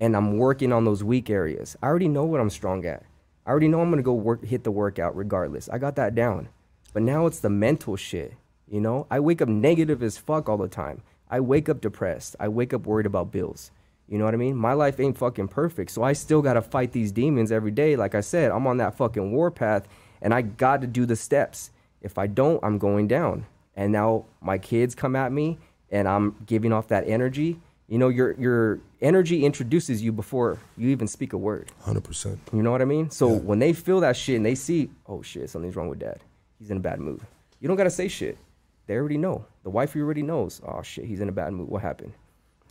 And 0.00 0.14
I'm 0.14 0.36
working 0.36 0.70
on 0.70 0.84
those 0.84 1.02
weak 1.02 1.30
areas. 1.30 1.78
I 1.82 1.86
already 1.86 2.08
know 2.08 2.24
what 2.24 2.42
I'm 2.42 2.50
strong 2.50 2.84
at. 2.84 3.04
I 3.46 3.50
already 3.50 3.68
know 3.68 3.80
I'm 3.80 3.88
gonna 3.88 4.02
go 4.02 4.12
work 4.12 4.44
hit 4.44 4.62
the 4.62 4.70
workout 4.70 5.16
regardless. 5.16 5.70
I 5.70 5.78
got 5.78 5.96
that 5.96 6.14
down. 6.14 6.50
But 6.92 7.04
now 7.04 7.24
it's 7.24 7.40
the 7.40 7.48
mental 7.48 7.96
shit. 7.96 8.34
You 8.70 8.82
know? 8.82 9.06
I 9.10 9.18
wake 9.20 9.40
up 9.40 9.48
negative 9.48 10.02
as 10.02 10.18
fuck 10.18 10.50
all 10.50 10.58
the 10.58 10.68
time. 10.68 11.00
I 11.30 11.40
wake 11.40 11.70
up 11.70 11.80
depressed. 11.80 12.36
I 12.38 12.48
wake 12.48 12.74
up 12.74 12.84
worried 12.84 13.06
about 13.06 13.32
bills. 13.32 13.70
You 14.10 14.18
know 14.18 14.24
what 14.24 14.34
I 14.34 14.38
mean? 14.38 14.56
My 14.56 14.72
life 14.72 14.98
ain't 14.98 15.16
fucking 15.16 15.48
perfect. 15.48 15.92
So 15.92 16.02
I 16.02 16.14
still 16.14 16.42
gotta 16.42 16.60
fight 16.60 16.90
these 16.90 17.12
demons 17.12 17.52
every 17.52 17.70
day. 17.70 17.94
Like 17.94 18.16
I 18.16 18.20
said, 18.20 18.50
I'm 18.50 18.66
on 18.66 18.78
that 18.78 18.96
fucking 18.96 19.30
warpath 19.30 19.86
and 20.20 20.34
I 20.34 20.42
got 20.42 20.80
to 20.80 20.88
do 20.88 21.06
the 21.06 21.14
steps. 21.14 21.70
If 22.02 22.18
I 22.18 22.26
don't, 22.26 22.62
I'm 22.64 22.76
going 22.76 23.06
down. 23.06 23.46
And 23.76 23.92
now 23.92 24.24
my 24.40 24.58
kids 24.58 24.96
come 24.96 25.14
at 25.14 25.30
me 25.30 25.58
and 25.90 26.08
I'm 26.08 26.34
giving 26.44 26.72
off 26.72 26.88
that 26.88 27.06
energy. 27.06 27.60
You 27.86 27.98
know, 27.98 28.08
your 28.08 28.32
your 28.32 28.80
energy 29.00 29.44
introduces 29.44 30.02
you 30.02 30.10
before 30.10 30.58
you 30.76 30.88
even 30.88 31.06
speak 31.06 31.32
a 31.32 31.38
word. 31.38 31.70
Hundred 31.80 32.02
percent. 32.02 32.40
You 32.52 32.62
know 32.62 32.72
what 32.72 32.82
I 32.82 32.86
mean? 32.86 33.10
So 33.10 33.28
when 33.28 33.60
they 33.60 33.72
feel 33.72 34.00
that 34.00 34.16
shit 34.16 34.36
and 34.36 34.44
they 34.44 34.56
see, 34.56 34.90
oh 35.06 35.22
shit, 35.22 35.50
something's 35.50 35.76
wrong 35.76 35.88
with 35.88 36.00
dad. 36.00 36.20
He's 36.58 36.70
in 36.70 36.78
a 36.78 36.80
bad 36.80 36.98
mood. 36.98 37.20
You 37.60 37.68
don't 37.68 37.76
gotta 37.76 37.90
say 37.90 38.08
shit. 38.08 38.38
They 38.86 38.96
already 38.96 39.18
know. 39.18 39.44
The 39.62 39.70
wife 39.70 39.94
already 39.94 40.22
knows. 40.22 40.60
Oh 40.66 40.82
shit, 40.82 41.04
he's 41.04 41.20
in 41.20 41.28
a 41.28 41.32
bad 41.32 41.52
mood. 41.52 41.68
What 41.68 41.82
happened? 41.82 42.12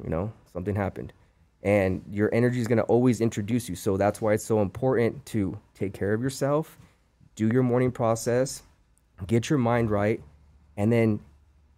You 0.03 0.09
know, 0.09 0.33
something 0.51 0.75
happened. 0.75 1.13
And 1.63 2.03
your 2.09 2.33
energy 2.33 2.59
is 2.59 2.67
going 2.67 2.77
to 2.77 2.83
always 2.83 3.21
introduce 3.21 3.67
you. 3.67 3.75
So 3.75 3.97
that's 3.97 4.21
why 4.21 4.33
it's 4.33 4.45
so 4.45 4.61
important 4.61 5.25
to 5.27 5.57
take 5.73 5.93
care 5.93 6.13
of 6.13 6.21
yourself, 6.21 6.77
do 7.35 7.47
your 7.47 7.63
morning 7.63 7.91
process, 7.91 8.63
get 9.27 9.49
your 9.49 9.59
mind 9.59 9.91
right, 9.91 10.21
and 10.77 10.91
then 10.91 11.19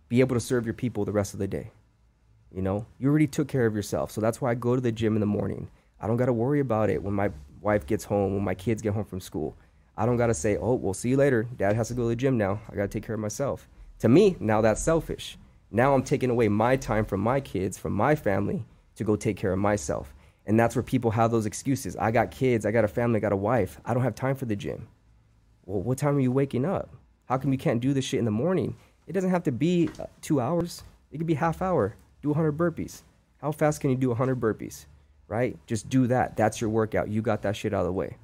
be 0.09 0.19
able 0.19 0.35
to 0.35 0.39
serve 0.39 0.65
your 0.65 0.73
people 0.73 1.05
the 1.05 1.11
rest 1.11 1.33
of 1.33 1.39
the 1.39 1.47
day. 1.47 1.71
You 2.53 2.61
know, 2.61 2.85
you 2.99 3.09
already 3.09 3.27
took 3.27 3.47
care 3.47 3.65
of 3.65 3.75
yourself. 3.75 4.11
So 4.11 4.21
that's 4.21 4.41
why 4.41 4.51
I 4.51 4.55
go 4.55 4.75
to 4.75 4.81
the 4.81 4.91
gym 4.91 5.15
in 5.15 5.21
the 5.21 5.25
morning. 5.25 5.69
I 5.99 6.07
don't 6.07 6.17
got 6.17 6.25
to 6.25 6.33
worry 6.33 6.59
about 6.59 6.89
it 6.89 7.01
when 7.01 7.13
my 7.13 7.31
wife 7.61 7.85
gets 7.85 8.03
home, 8.03 8.33
when 8.33 8.43
my 8.43 8.55
kids 8.55 8.81
get 8.81 8.93
home 8.93 9.05
from 9.05 9.21
school. 9.21 9.55
I 9.95 10.05
don't 10.05 10.17
got 10.17 10.27
to 10.27 10.33
say, 10.33 10.57
oh, 10.57 10.73
we'll 10.73 10.93
see 10.93 11.09
you 11.09 11.17
later. 11.17 11.43
Dad 11.57 11.75
has 11.75 11.87
to 11.89 11.93
go 11.93 12.03
to 12.03 12.09
the 12.09 12.15
gym 12.15 12.37
now. 12.37 12.59
I 12.69 12.75
got 12.75 12.83
to 12.83 12.87
take 12.87 13.05
care 13.05 13.15
of 13.15 13.21
myself. 13.21 13.67
To 13.99 14.09
me, 14.09 14.35
now 14.39 14.61
that's 14.61 14.81
selfish. 14.81 15.37
Now 15.69 15.93
I'm 15.93 16.03
taking 16.03 16.29
away 16.29 16.49
my 16.49 16.75
time 16.75 17.05
from 17.05 17.21
my 17.21 17.39
kids, 17.39 17.77
from 17.77 17.93
my 17.93 18.15
family 18.15 18.65
to 18.95 19.03
go 19.03 19.15
take 19.15 19.38
care 19.38 19.53
of 19.53 19.59
myself. 19.59 20.13
And 20.45 20.59
that's 20.59 20.76
where 20.76 20.84
people 20.84 21.11
have 21.11 21.31
those 21.31 21.45
excuses. 21.45 21.95
I 21.95 22.11
got 22.11 22.31
kids, 22.31 22.65
I 22.65 22.72
got 22.72 22.84
a 22.84 22.88
family, 22.88 23.18
I 23.18 23.22
got 23.22 23.31
a 23.31 23.38
wife. 23.38 23.80
I 23.85 23.93
don't 23.93 24.03
have 24.03 24.15
time 24.15 24.35
for 24.35 24.45
the 24.45 24.55
gym. 24.55 24.88
Well, 25.65 25.81
what 25.81 25.97
time 25.97 26.18
are 26.18 26.22
you 26.22 26.31
waking 26.31 26.65
up? 26.65 26.89
How 27.26 27.38
come 27.38 27.51
you 27.51 27.57
can't 27.57 27.80
do 27.80 27.93
this 27.93 28.03
shit 28.03 28.19
in 28.19 28.26
the 28.26 28.31
morning? 28.31 28.76
It 29.07 29.13
doesn't 29.13 29.30
have 29.30 29.43
to 29.43 29.51
be 29.51 29.89
uh, 29.99 30.05
two 30.22 30.41
hours. 30.41 30.84
It 31.11 31.18
could 31.18 31.27
be 31.27 31.35
half 31.35 31.61
hour. 31.61 31.95
Do 32.22 32.30
100 32.30 32.57
burpees. 32.57 33.01
How 33.39 33.51
fast 33.51 33.81
can 33.81 33.89
you 33.89 33.95
do 33.95 34.09
100 34.09 34.39
burpees? 34.39 34.85
Right? 35.27 35.57
Just 35.68 35.89
do 35.89 36.07
that. 36.07 36.35
That's 36.35 36.59
your 36.59 36.69
workout. 36.69 37.09
You 37.09 37.22
got 37.22 37.41
that 37.43 37.55
shit 37.55 37.73
out 37.73 37.81
of 37.81 37.85
the 37.85 37.93
way. 37.93 38.18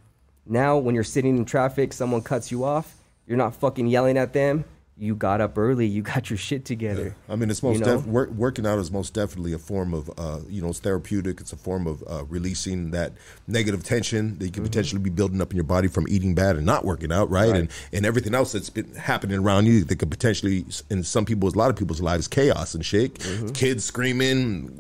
Now, 0.46 0.78
when 0.78 0.96
you're 0.96 1.04
sitting 1.04 1.38
in 1.38 1.46
traffic, 1.46 1.94
someone 1.94 2.22
cuts 2.22 2.52
you 2.52 2.64
off. 2.64 2.96
You're 3.26 3.38
not 3.38 3.56
fucking 3.56 3.88
yelling 3.88 4.18
at 4.18 4.34
them. 4.34 4.66
You 5.00 5.14
got 5.16 5.42
up 5.42 5.58
early. 5.60 5.86
You 5.86 6.02
got 6.02 6.30
your 6.32 6.38
shit 6.38 6.66
together. 6.66 7.16
I 7.30 7.36
mean, 7.36 7.52
it's 7.52 7.62
most 7.62 7.80
You 7.80 7.86
know? 7.86 7.98
def- 7.98 8.08
work, 8.08 8.32
working 8.32 8.66
out 8.66 8.80
is 8.80 8.90
most 8.92 9.14
definitely 9.14 9.54
a 9.54 9.60
form 9.60 9.94
of, 9.94 10.10
uh, 10.18 10.40
you 10.50 10.60
know, 10.62 10.70
it's 10.70 10.80
therapeutic. 10.80 11.40
It's 11.40 11.54
a 11.54 11.56
form 11.56 11.86
of 11.86 12.04
uh, 12.08 12.24
releasing 12.26 12.90
that 12.92 13.14
negative 13.48 13.84
tension 13.84 14.40
that 14.40 14.46
you 14.46 14.52
Mm-hmm. 14.52 14.54
could 14.56 14.72
potentially 14.72 15.02
be 15.02 15.12
building 15.12 15.40
up 15.40 15.52
in 15.52 15.56
your 15.58 15.66
body 15.66 15.88
from 15.88 16.08
eating 16.10 16.34
bad 16.34 16.56
and 16.56 16.66
not 16.66 16.84
working 16.84 17.12
out, 17.12 17.30
right? 17.30 17.52
Right. 17.52 17.60
And 17.60 17.70
and 17.94 18.06
everything 18.08 18.34
else 18.34 18.54
that's 18.54 18.72
been 18.72 18.92
happening 18.96 19.38
around 19.40 19.68
you 19.68 19.84
that 19.84 19.98
could 20.00 20.10
potentially, 20.10 20.66
in 20.90 21.04
some 21.04 21.26
people's, 21.26 21.54
a 21.54 21.58
lot 21.60 21.70
of 21.70 21.76
people's 21.76 22.02
lives, 22.02 22.28
chaos 22.28 22.74
and 22.74 22.84
shit. 22.84 23.14
Mm-hmm. 23.20 23.50
Kids 23.50 23.84
screaming, 23.84 24.80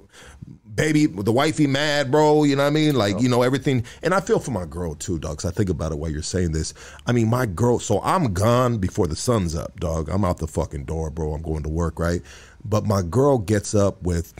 baby, 0.77 1.07
the 1.07 1.31
wifey 1.31 1.67
mad, 1.67 2.09
bro. 2.09 2.45
You 2.45 2.55
know 2.55 2.63
what 2.63 2.67
I 2.67 2.71
mean? 2.71 2.95
Like, 2.95 3.19
you 3.19 3.27
know, 3.27 3.41
everything. 3.41 3.83
And 4.03 4.13
I 4.13 4.21
feel 4.21 4.39
for 4.39 4.51
my 4.51 4.65
girl 4.65 4.95
too, 4.95 5.19
dog. 5.19 5.39
'cause 5.39 5.51
I 5.51 5.53
think 5.53 5.69
about 5.69 5.91
it 5.91 5.97
while 5.97 6.09
you're 6.09 6.21
saying 6.21 6.53
this. 6.53 6.73
I 7.05 7.11
mean, 7.11 7.27
my 7.27 7.45
girl. 7.45 7.79
So 7.79 7.99
I'm 8.03 8.31
gone 8.33 8.77
before 8.77 9.07
the 9.07 9.15
sun's 9.15 9.55
up, 9.55 9.79
dog. 9.81 10.07
I'm 10.07 10.23
out 10.23 10.37
the 10.37 10.47
fucking 10.47 10.85
door, 10.85 11.09
bro. 11.09 11.33
I'm 11.33 11.41
going 11.41 11.63
to 11.63 11.69
work, 11.69 11.99
right? 11.99 12.21
But 12.63 12.85
my 12.85 13.01
girl 13.01 13.39
gets 13.39 13.75
up 13.75 14.01
with, 14.03 14.33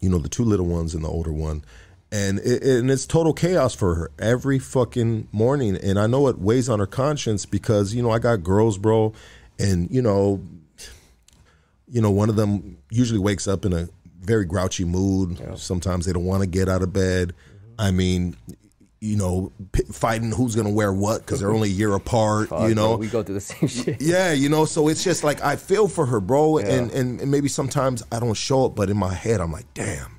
you 0.00 0.08
know, 0.10 0.18
the 0.18 0.28
two 0.28 0.44
little 0.44 0.66
ones 0.66 0.94
and 0.94 1.02
the 1.02 1.08
older 1.08 1.32
one. 1.32 1.64
And 2.12 2.38
it, 2.40 2.62
and 2.62 2.90
it's 2.90 3.06
total 3.06 3.32
chaos 3.32 3.74
for 3.74 3.96
her 3.96 4.10
every 4.18 4.58
fucking 4.58 5.26
morning. 5.32 5.76
And 5.76 5.98
I 5.98 6.06
know 6.06 6.28
it 6.28 6.38
weighs 6.38 6.68
on 6.68 6.78
her 6.78 6.86
conscience 6.86 7.46
because, 7.46 7.94
you 7.94 8.02
know, 8.02 8.10
I 8.10 8.18
got 8.20 8.44
girls, 8.44 8.78
bro. 8.78 9.12
And, 9.58 9.90
you 9.90 10.02
know, 10.02 10.40
you 11.88 12.00
know, 12.00 12.10
one 12.10 12.28
of 12.28 12.36
them 12.36 12.78
usually 12.90 13.18
wakes 13.18 13.48
up 13.48 13.64
in 13.64 13.72
a 13.72 13.88
very 14.26 14.44
grouchy 14.44 14.84
mood. 14.84 15.40
Sometimes 15.58 16.04
they 16.06 16.12
don't 16.12 16.24
want 16.24 16.42
to 16.42 16.46
get 16.46 16.68
out 16.68 16.82
of 16.82 16.92
bed. 16.92 17.32
I 17.78 17.90
mean, 17.90 18.36
you 19.00 19.16
know, 19.16 19.52
p- 19.72 19.82
fighting 19.84 20.32
who's 20.32 20.54
going 20.54 20.66
to 20.66 20.72
wear 20.72 20.92
what 20.92 21.20
because 21.20 21.40
they're 21.40 21.52
only 21.52 21.68
a 21.68 21.72
year 21.72 21.94
apart, 21.94 22.48
Fuck, 22.48 22.68
you 22.68 22.74
bro, 22.74 22.84
know. 22.92 22.96
we 22.96 23.06
go 23.08 23.22
through 23.22 23.34
the 23.34 23.40
same 23.40 23.68
shit. 23.68 23.96
Yeah, 24.00 24.32
you 24.32 24.48
know, 24.48 24.64
so 24.64 24.88
it's 24.88 25.04
just 25.04 25.22
like 25.22 25.42
I 25.42 25.56
feel 25.56 25.86
for 25.88 26.06
her, 26.06 26.18
bro, 26.20 26.58
and, 26.58 26.90
and 26.90 27.20
and 27.20 27.30
maybe 27.30 27.48
sometimes 27.48 28.02
I 28.10 28.18
don't 28.20 28.34
show 28.34 28.66
it, 28.66 28.70
but 28.70 28.90
in 28.90 28.96
my 28.96 29.12
head 29.14 29.40
I'm 29.40 29.52
like, 29.52 29.72
damn. 29.74 30.18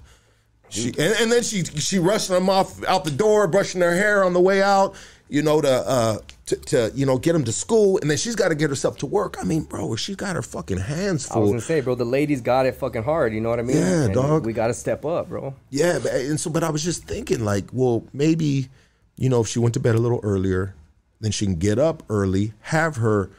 She 0.69 0.89
and, 0.89 1.15
and 1.19 1.31
then 1.31 1.43
she 1.43 1.63
she 1.63 1.97
rushing 1.97 2.35
them 2.35 2.49
off 2.49 2.83
out 2.85 3.03
the 3.05 3.11
door, 3.11 3.47
brushing 3.47 3.81
her 3.81 3.95
hair 3.95 4.23
on 4.23 4.33
the 4.33 4.39
way 4.41 4.61
out, 4.61 4.95
you 5.29 5.41
know, 5.41 5.59
to 5.61 5.69
uh 5.69 6.17
to, 6.47 6.55
to 6.55 6.91
you 6.95 7.05
know 7.05 7.17
get 7.17 7.33
them 7.33 7.43
to 7.45 7.51
school, 7.51 7.97
and 8.01 8.09
then 8.09 8.17
she's 8.17 8.35
got 8.35 8.49
to 8.49 8.55
get 8.55 8.69
herself 8.69 8.97
to 8.99 9.05
work. 9.05 9.37
I 9.39 9.43
mean, 9.43 9.63
bro, 9.63 9.95
she's 9.95 10.15
got 10.15 10.35
her 10.35 10.41
fucking 10.41 10.79
hands 10.79 11.25
full. 11.27 11.37
I 11.37 11.39
was 11.41 11.51
gonna 11.51 11.61
say, 11.61 11.81
bro, 11.81 11.95
the 11.95 12.05
ladies 12.05 12.41
got 12.41 12.65
it 12.65 12.75
fucking 12.75 13.03
hard. 13.03 13.33
You 13.33 13.41
know 13.41 13.49
what 13.49 13.59
I 13.59 13.63
mean? 13.63 13.77
Yeah, 13.77 14.05
And 14.05 14.13
dog. 14.13 14.45
We 14.45 14.53
got 14.53 14.67
to 14.67 14.73
step 14.73 15.05
up, 15.05 15.29
bro. 15.29 15.53
Yeah, 15.69 15.99
but, 16.01 16.13
and 16.13 16.39
so 16.39 16.49
but 16.49 16.63
I 16.63 16.69
was 16.71 16.83
just 16.83 17.03
thinking 17.03 17.43
like, 17.45 17.65
well, 17.71 18.03
maybe 18.13 18.69
you 19.17 19.29
know 19.29 19.41
if 19.41 19.47
she 19.47 19.59
went 19.59 19.73
to 19.75 19.79
bed 19.79 19.95
a 19.95 19.99
little 19.99 20.19
earlier, 20.23 20.73
then 21.21 21.31
she 21.31 21.45
can 21.45 21.55
get 21.55 21.79
up 21.79 22.03
early, 22.09 22.53
have 22.61 22.95
her 22.97 23.29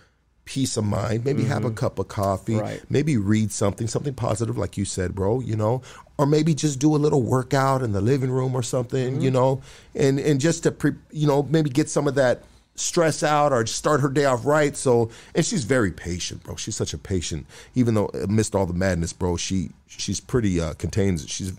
peace 0.45 0.79
of 0.79 0.85
mind, 0.85 1.25
maybe 1.27 1.45
have 1.45 1.65
a 1.67 1.71
cup 1.71 1.99
of 1.99 2.09
coffee, 2.09 2.55
Mm-hmm. 2.55 2.63
Right. 2.63 2.83
maybe 2.89 3.19
read 3.19 3.53
something, 3.53 3.87
something 3.87 4.15
positive 4.15 4.57
like 4.57 4.79
you 4.79 4.87
said, 4.87 5.15
bro, 5.15 5.41
you 5.41 5.55
know, 5.57 5.83
or 6.17 6.25
maybe 6.25 6.55
just 6.55 6.79
do 6.79 6.97
a 6.97 6.97
little 6.97 7.23
workout 7.23 7.83
in 7.83 7.93
the 7.93 8.01
living 8.01 8.31
room 8.31 8.55
or 8.55 8.63
something, 8.63 9.13
Mm-hmm. 9.15 9.21
you 9.23 9.31
know, 9.31 9.61
and 9.95 10.19
and 10.19 10.41
just 10.41 10.63
to 10.63 10.73
pre, 10.73 10.93
you 11.11 11.27
know, 11.27 11.43
maybe 11.43 11.69
get 11.71 11.89
some 11.91 12.09
of 12.09 12.15
that 12.15 12.43
stress 12.79 13.23
out 13.23 13.53
or 13.53 13.67
start 13.67 14.01
her 14.01 14.09
day 14.09 14.25
off 14.25 14.45
right. 14.47 14.77
So, 14.77 15.11
and 15.35 15.45
she's 15.45 15.65
very 15.65 15.91
patient, 15.91 16.43
bro. 16.45 16.57
She's 16.57 16.77
such 16.77 16.95
a 16.95 16.99
patient, 16.99 17.47
even 17.75 17.95
though 17.95 18.07
amidst 18.15 18.55
all 18.55 18.67
the 18.67 18.75
madness, 18.75 19.13
bro, 19.13 19.37
she 19.37 19.71
she's 19.87 20.21
pretty 20.21 20.61
uh 20.61 20.75
contains. 20.75 21.29
She's 21.29 21.51
a 21.51 21.55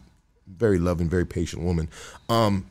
very 0.47 0.79
loving, 0.79 1.09
very 1.09 1.25
patient 1.25 1.63
woman. 1.63 1.89
Um, 2.29 2.65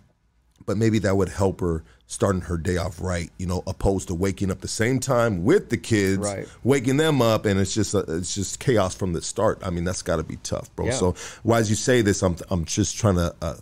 but 0.66 0.76
maybe 0.76 0.98
that 1.00 1.16
would 1.16 1.28
help 1.30 1.60
her 1.60 1.82
starting 2.10 2.40
her 2.42 2.56
day 2.56 2.76
off 2.78 3.00
right, 3.02 3.30
you 3.38 3.46
know, 3.46 3.62
opposed 3.66 4.08
to 4.08 4.14
waking 4.14 4.50
up 4.50 4.60
the 4.62 4.68
same 4.68 4.98
time 4.98 5.44
with 5.44 5.68
the 5.68 5.76
kids, 5.76 6.18
Right. 6.18 6.46
waking 6.64 6.96
them 6.96 7.20
up, 7.20 7.44
and 7.44 7.60
it's 7.60 7.74
just 7.74 7.94
uh 7.94 8.02
it's 8.08 8.34
just 8.34 8.60
chaos 8.60 8.94
from 8.94 9.12
the 9.12 9.22
start. 9.22 9.58
I 9.62 9.70
mean, 9.70 9.84
that's 9.84 10.02
got 10.02 10.16
to 10.16 10.22
be 10.22 10.36
tough, 10.36 10.74
bro. 10.74 10.86
Yeah. 10.86 10.92
So, 10.92 11.14
why 11.42 11.58
as 11.58 11.68
you 11.70 11.76
say 11.76 12.00
this, 12.02 12.22
I'm 12.22 12.36
I'm 12.50 12.64
just 12.64 12.96
trying 12.96 13.16
to 13.16 13.34
uh, 13.42 13.56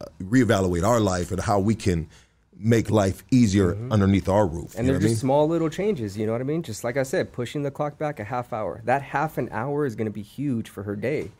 uh, 0.00 0.04
reevaluate 0.22 0.82
our 0.86 0.98
life 1.00 1.30
and 1.30 1.40
how 1.40 1.58
we 1.60 1.74
can 1.74 2.08
make 2.60 2.90
life 2.90 3.24
easier 3.30 3.76
underneath 3.90 4.28
our 4.28 4.46
roof. 4.46 4.70
Mm-hmm. 4.70 4.78
And 4.78 4.88
they're 4.88 4.94
what 4.96 5.00
I 5.00 5.02
just 5.02 5.12
mean? 5.12 5.20
small 5.20 5.48
little 5.48 5.70
changes, 5.70 6.16
you 6.16 6.26
know 6.26 6.32
what 6.32 6.40
I 6.40 6.44
mean? 6.44 6.62
Just 6.62 6.84
like 6.84 6.96
I 6.96 7.02
said, 7.02 7.32
pushing 7.32 7.62
the 7.62 7.70
clock 7.70 7.98
back 7.98 8.20
a 8.20 8.24
half 8.24 8.52
hour. 8.52 8.82
That 8.84 9.02
half 9.02 9.38
an 9.38 9.48
hour 9.50 9.86
is 9.86 9.96
going 9.96 10.06
to 10.06 10.12
be 10.12 10.22
huge 10.22 10.68
for 10.68 10.82
her 10.82 10.96
day. 10.96 11.30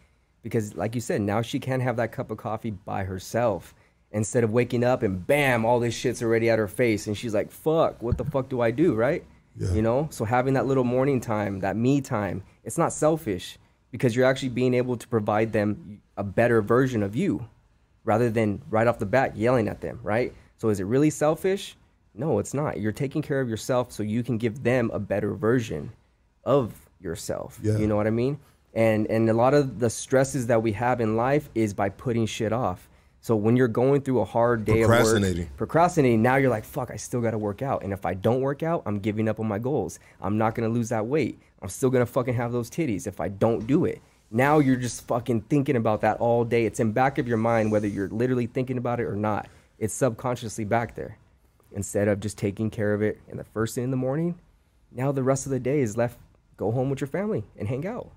Because, 0.43 0.75
like 0.75 0.95
you 0.95 1.03
said, 1.03 1.21
now 1.21 1.43
she 1.43 1.59
can 1.59 1.81
have 1.81 1.97
that 1.97 2.13
cup 2.13 2.31
of 2.31 2.39
coffee 2.39 2.71
by 2.71 3.05
herself 3.05 3.75
instead 4.11 4.43
of 4.43 4.53
waking 4.53 4.83
up 4.83 5.03
and 5.03 5.27
bam, 5.27 5.65
all 5.65 5.79
this 5.79 5.95
shit's 5.95 6.23
already 6.23 6.51
at 6.51 6.59
her 6.59 6.69
face. 6.69 7.07
And 7.07 7.17
she's 7.17 7.35
like, 7.35 7.51
fuck, 7.51 8.03
what 8.03 8.19
the 8.19 8.25
fuck 8.25 8.49
do 8.49 8.61
I 8.61 8.71
do, 8.71 8.95
right? 8.95 9.25
Yeah. 9.57 9.73
You 9.73 9.83
know? 9.83 10.09
So 10.11 10.25
having 10.25 10.55
that 10.55 10.67
little 10.67 10.85
morning 10.85 11.21
time, 11.21 11.61
that 11.61 11.77
me 11.77 12.01
time, 12.01 12.43
it's 12.65 12.79
not 12.79 12.93
selfish 12.93 13.59
because 13.91 14.17
you're 14.17 14.25
actually 14.25 14.49
being 14.49 14.75
able 14.75 14.97
to 14.97 15.07
provide 15.07 15.53
them 15.53 16.01
a 16.17 16.25
better 16.25 16.63
version 16.63 17.03
of 17.03 17.15
you 17.15 17.47
rather 18.05 18.31
than 18.31 18.63
right 18.71 18.87
off 18.87 18.99
the 18.99 19.07
bat 19.07 19.37
yelling 19.37 19.69
at 19.69 19.81
them, 19.81 20.01
right? 20.03 20.33
So 20.61 20.69
is 20.69 20.79
it 20.79 20.85
really 20.85 21.11
selfish? 21.11 21.77
No, 22.15 22.39
it's 22.39 22.53
not. 22.53 22.81
You're 22.81 22.93
taking 22.93 23.23
care 23.23 23.41
of 23.41 23.49
yourself 23.49 23.93
so 23.93 24.03
you 24.03 24.23
can 24.23 24.37
give 24.37 24.63
them 24.63 24.91
a 24.93 24.99
better 24.99 25.33
version 25.35 25.91
of 26.45 26.75
yourself. 27.01 27.59
Yeah. 27.63 27.79
You 27.79 27.87
know 27.87 27.97
what 27.97 28.07
I 28.07 28.11
mean? 28.11 28.39
And 28.75 29.07
and 29.07 29.29
a 29.31 29.33
lot 29.33 29.55
of 29.55 29.79
the 29.79 29.89
stresses 29.89 30.47
that 30.49 30.63
we 30.63 30.73
have 30.73 31.01
in 31.01 31.17
life 31.17 31.49
is 31.55 31.73
by 31.73 31.89
putting 31.89 32.27
shit 32.27 32.53
off. 32.53 32.89
So 33.23 33.37
when 33.37 33.57
you're 33.57 33.69
going 33.69 34.03
through 34.03 34.21
a 34.21 34.25
hard 34.25 34.65
day 34.65 34.83
of 34.83 34.89
Procrastinating. 34.89 35.45
work, 35.45 35.57
procrastinating, 35.57 36.23
now 36.23 36.37
you're 36.37 36.51
like, 36.51 36.65
fuck, 36.65 36.91
I 36.91 36.97
still 36.97 37.21
gotta 37.21 37.39
work 37.39 37.63
out. 37.63 37.83
And 37.83 37.93
if 37.93 38.05
I 38.05 38.15
don't 38.15 38.41
work 38.41 38.63
out, 38.63 38.83
I'm 38.87 38.99
giving 38.99 39.29
up 39.29 39.41
on 39.41 39.49
my 39.49 39.59
goals. 39.59 39.99
I'm 40.21 40.37
not 40.37 40.55
gonna 40.55 40.69
lose 40.69 40.91
that 40.91 41.07
weight. 41.07 41.39
I'm 41.63 41.69
still 41.69 41.91
gonna 41.91 42.07
fucking 42.07 42.35
have 42.35 42.53
those 42.53 42.71
titties 42.71 43.07
if 43.07 43.19
I 43.21 43.29
don't 43.29 43.67
do 43.67 43.87
it. 43.87 44.01
Now 44.31 44.59
you're 44.59 44.77
just 44.77 45.07
fucking 45.07 45.43
thinking 45.43 45.77
about 45.77 46.03
that 46.03 46.19
all 46.19 46.45
day. 46.45 46.65
It's 46.67 46.81
in 46.81 46.93
back 46.93 47.19
of 47.19 47.27
your 47.27 47.37
mind 47.39 47.73
whether 47.73 47.89
you're 47.89 48.09
literally 48.09 48.47
thinking 48.47 48.79
about 48.79 49.01
it 49.01 49.05
or 49.05 49.17
not. 49.17 49.49
It's 49.81 49.95
subconsciously 49.95 50.65
back 50.65 50.95
there. 50.95 51.17
Instead 51.73 52.07
of 52.07 52.21
just 52.21 52.37
taking 52.37 52.69
care 52.71 52.93
of 52.93 53.01
it 53.01 53.19
in 53.29 53.39
the 53.39 53.45
first 53.45 53.75
thing 53.75 53.85
in 53.85 53.91
the 53.91 53.97
morning, 53.97 54.39
now 54.93 55.11
the 55.11 55.23
rest 55.23 55.47
of 55.47 55.51
the 55.51 55.59
day 55.59 55.81
is 55.81 55.97
left 55.97 56.19
go 56.57 56.71
home 56.71 56.91
with 56.91 57.01
your 57.01 57.09
family 57.09 57.43
and 57.57 57.67
hang 57.67 57.87
out. 57.87 58.11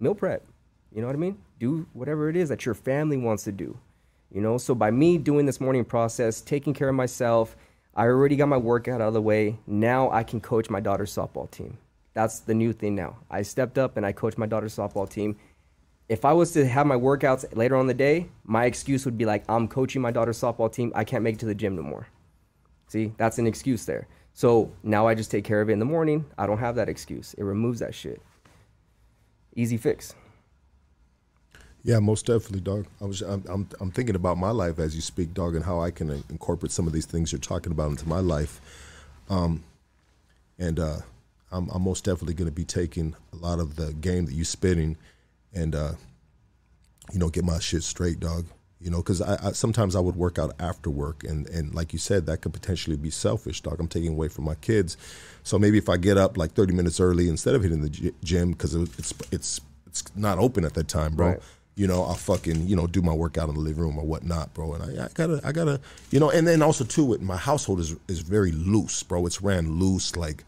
Meal 0.00 0.16
prep. 0.16 0.44
You 0.92 1.00
know 1.00 1.06
what 1.06 1.14
I 1.14 1.20
mean? 1.20 1.38
Do 1.60 1.86
whatever 1.92 2.28
it 2.28 2.36
is 2.36 2.48
that 2.48 2.66
your 2.66 2.74
family 2.74 3.16
wants 3.16 3.44
to 3.44 3.52
do. 3.52 3.78
You 4.32 4.40
know, 4.40 4.58
so 4.58 4.74
by 4.74 4.90
me 4.90 5.16
doing 5.16 5.46
this 5.46 5.60
morning 5.60 5.84
process, 5.84 6.40
taking 6.40 6.74
care 6.74 6.88
of 6.88 6.96
myself, 6.96 7.54
I 7.94 8.06
already 8.06 8.34
got 8.34 8.48
my 8.48 8.56
workout 8.56 9.00
out 9.00 9.08
of 9.08 9.14
the 9.14 9.22
way. 9.22 9.58
Now 9.68 10.10
I 10.10 10.24
can 10.24 10.40
coach 10.40 10.68
my 10.68 10.80
daughter's 10.80 11.14
softball 11.14 11.48
team. 11.48 11.78
That's 12.14 12.40
the 12.40 12.54
new 12.54 12.72
thing 12.72 12.96
now. 12.96 13.18
I 13.30 13.42
stepped 13.42 13.78
up 13.78 13.96
and 13.96 14.04
I 14.04 14.10
coach 14.10 14.36
my 14.36 14.46
daughter's 14.46 14.74
softball 14.74 15.08
team. 15.08 15.36
If 16.08 16.24
I 16.24 16.32
was 16.32 16.52
to 16.52 16.66
have 16.66 16.86
my 16.86 16.96
workouts 16.96 17.56
later 17.56 17.76
on 17.76 17.86
the 17.86 17.94
day, 17.94 18.28
my 18.44 18.66
excuse 18.66 19.04
would 19.04 19.16
be 19.16 19.24
like, 19.24 19.44
I'm 19.48 19.68
coaching 19.68 20.02
my 20.02 20.10
daughter's 20.10 20.38
softball 20.38 20.72
team. 20.72 20.92
I 20.94 21.04
can't 21.04 21.22
make 21.22 21.36
it 21.36 21.40
to 21.40 21.46
the 21.46 21.54
gym 21.54 21.76
no 21.76 21.82
more. 21.82 22.08
See, 22.88 23.12
that's 23.16 23.38
an 23.38 23.46
excuse 23.46 23.84
there. 23.86 24.08
So 24.34 24.72
now 24.82 25.06
I 25.06 25.14
just 25.14 25.30
take 25.30 25.44
care 25.44 25.60
of 25.60 25.70
it 25.70 25.72
in 25.72 25.78
the 25.78 25.84
morning. 25.84 26.26
I 26.36 26.46
don't 26.46 26.58
have 26.58 26.74
that 26.76 26.88
excuse. 26.88 27.34
It 27.34 27.44
removes 27.44 27.80
that 27.80 27.94
shit. 27.94 28.20
Easy 29.54 29.76
fix. 29.76 30.14
Yeah, 31.84 31.98
most 31.98 32.26
definitely, 32.26 32.60
dog. 32.60 32.86
I 33.00 33.04
was 33.06 33.22
I'm, 33.22 33.44
I'm 33.48 33.68
I'm 33.80 33.90
thinking 33.90 34.14
about 34.14 34.38
my 34.38 34.50
life 34.50 34.78
as 34.78 34.94
you 34.94 35.00
speak, 35.00 35.34
dog, 35.34 35.56
and 35.56 35.64
how 35.64 35.80
I 35.80 35.90
can 35.90 36.10
uh, 36.10 36.22
incorporate 36.30 36.70
some 36.70 36.86
of 36.86 36.92
these 36.92 37.06
things 37.06 37.32
you're 37.32 37.40
talking 37.40 37.72
about 37.72 37.90
into 37.90 38.08
my 38.08 38.20
life. 38.20 38.60
Um, 39.28 39.64
and 40.58 40.78
uh, 40.78 40.98
I'm, 41.50 41.68
I'm 41.70 41.82
most 41.82 42.04
definitely 42.04 42.34
going 42.34 42.48
to 42.48 42.54
be 42.54 42.64
taking 42.64 43.16
a 43.32 43.36
lot 43.36 43.58
of 43.58 43.76
the 43.76 43.92
game 43.94 44.26
that 44.26 44.34
you 44.34 44.44
spitting, 44.44 44.96
and 45.54 45.74
uh, 45.74 45.92
you 47.12 47.18
know, 47.18 47.28
get 47.28 47.44
my 47.44 47.58
shit 47.58 47.82
straight, 47.82 48.20
dog. 48.20 48.46
You 48.80 48.90
know, 48.90 48.96
because 48.96 49.22
I, 49.22 49.48
I 49.48 49.52
sometimes 49.52 49.94
I 49.94 50.00
would 50.00 50.16
work 50.16 50.38
out 50.38 50.54
after 50.58 50.90
work, 50.90 51.22
and 51.22 51.46
and 51.48 51.72
like 51.74 51.92
you 51.92 51.98
said, 51.98 52.26
that 52.26 52.38
could 52.38 52.52
potentially 52.52 52.96
be 52.96 53.10
selfish, 53.10 53.60
dog. 53.60 53.78
I'm 53.78 53.86
taking 53.86 54.12
away 54.12 54.28
from 54.28 54.44
my 54.44 54.56
kids, 54.56 54.96
so 55.44 55.58
maybe 55.58 55.78
if 55.78 55.88
I 55.88 55.96
get 55.96 56.18
up 56.18 56.36
like 56.36 56.52
30 56.52 56.74
minutes 56.74 56.98
early 56.98 57.28
instead 57.28 57.54
of 57.54 57.62
hitting 57.62 57.82
the 57.82 58.12
gym 58.24 58.52
because 58.52 58.74
it's 58.74 59.14
it's 59.30 59.60
it's 59.86 60.04
not 60.16 60.38
open 60.38 60.64
at 60.64 60.74
that 60.74 60.88
time, 60.88 61.14
bro. 61.14 61.28
Right. 61.28 61.38
You 61.76 61.86
know, 61.86 62.02
I'll 62.02 62.14
fucking 62.14 62.66
you 62.66 62.74
know 62.74 62.88
do 62.88 63.02
my 63.02 63.14
workout 63.14 63.48
in 63.48 63.54
the 63.54 63.60
living 63.60 63.82
room 63.82 63.98
or 63.98 64.04
whatnot, 64.04 64.52
bro. 64.52 64.74
And 64.74 65.00
I, 65.00 65.04
I 65.04 65.08
gotta 65.14 65.40
I 65.44 65.52
gotta 65.52 65.80
you 66.10 66.18
know, 66.18 66.30
and 66.30 66.46
then 66.46 66.60
also 66.60 66.84
too, 66.84 67.14
it 67.14 67.22
my 67.22 67.36
household 67.36 67.78
is 67.78 67.94
is 68.08 68.20
very 68.20 68.50
loose, 68.50 69.04
bro. 69.04 69.26
It's 69.26 69.40
ran 69.40 69.78
loose 69.78 70.16
like 70.16 70.44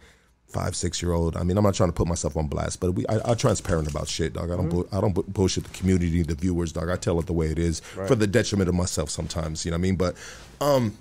five, 0.55 0.77
six 0.77 1.03
year 1.03 1.13
old. 1.13 1.37
I 1.37 1.43
mean, 1.43 1.59
I'm 1.59 1.65
not 1.65 1.75
trying 1.75 1.89
to 1.91 1.93
put 1.93 2.07
myself 2.07 2.37
on 2.37 2.47
blast, 2.47 2.79
but 2.81 2.93
we, 2.93 3.05
I, 3.09 3.19
I'm 3.25 3.37
transparent 3.37 3.91
about 3.91 4.09
shit, 4.09 4.33
dog. 4.33 4.51
I 4.53 4.57
don't, 4.57 4.69
bu- 4.69 4.89
I 4.93 5.01
don't 5.01 5.13
bu- 5.13 5.25
bullshit 5.25 5.65
the 5.65 5.71
community, 5.71 6.23
the 6.23 6.37
viewers, 6.37 6.73
dog. 6.73 6.89
I 6.89 6.97
tell 6.97 7.19
it 7.19 7.27
the 7.27 7.33
way 7.33 7.49
it 7.49 7.59
is 7.59 7.81
for 7.81 8.15
the 8.15 8.27
detriment 8.29 8.69
of 8.69 8.75
myself 8.75 9.11
sometimes. 9.11 9.65
You 9.65 9.73
know 9.73 9.75
what 9.75 9.81
I 9.81 9.83
mean? 9.83 9.97
But, 9.97 10.15
um, 10.61 10.97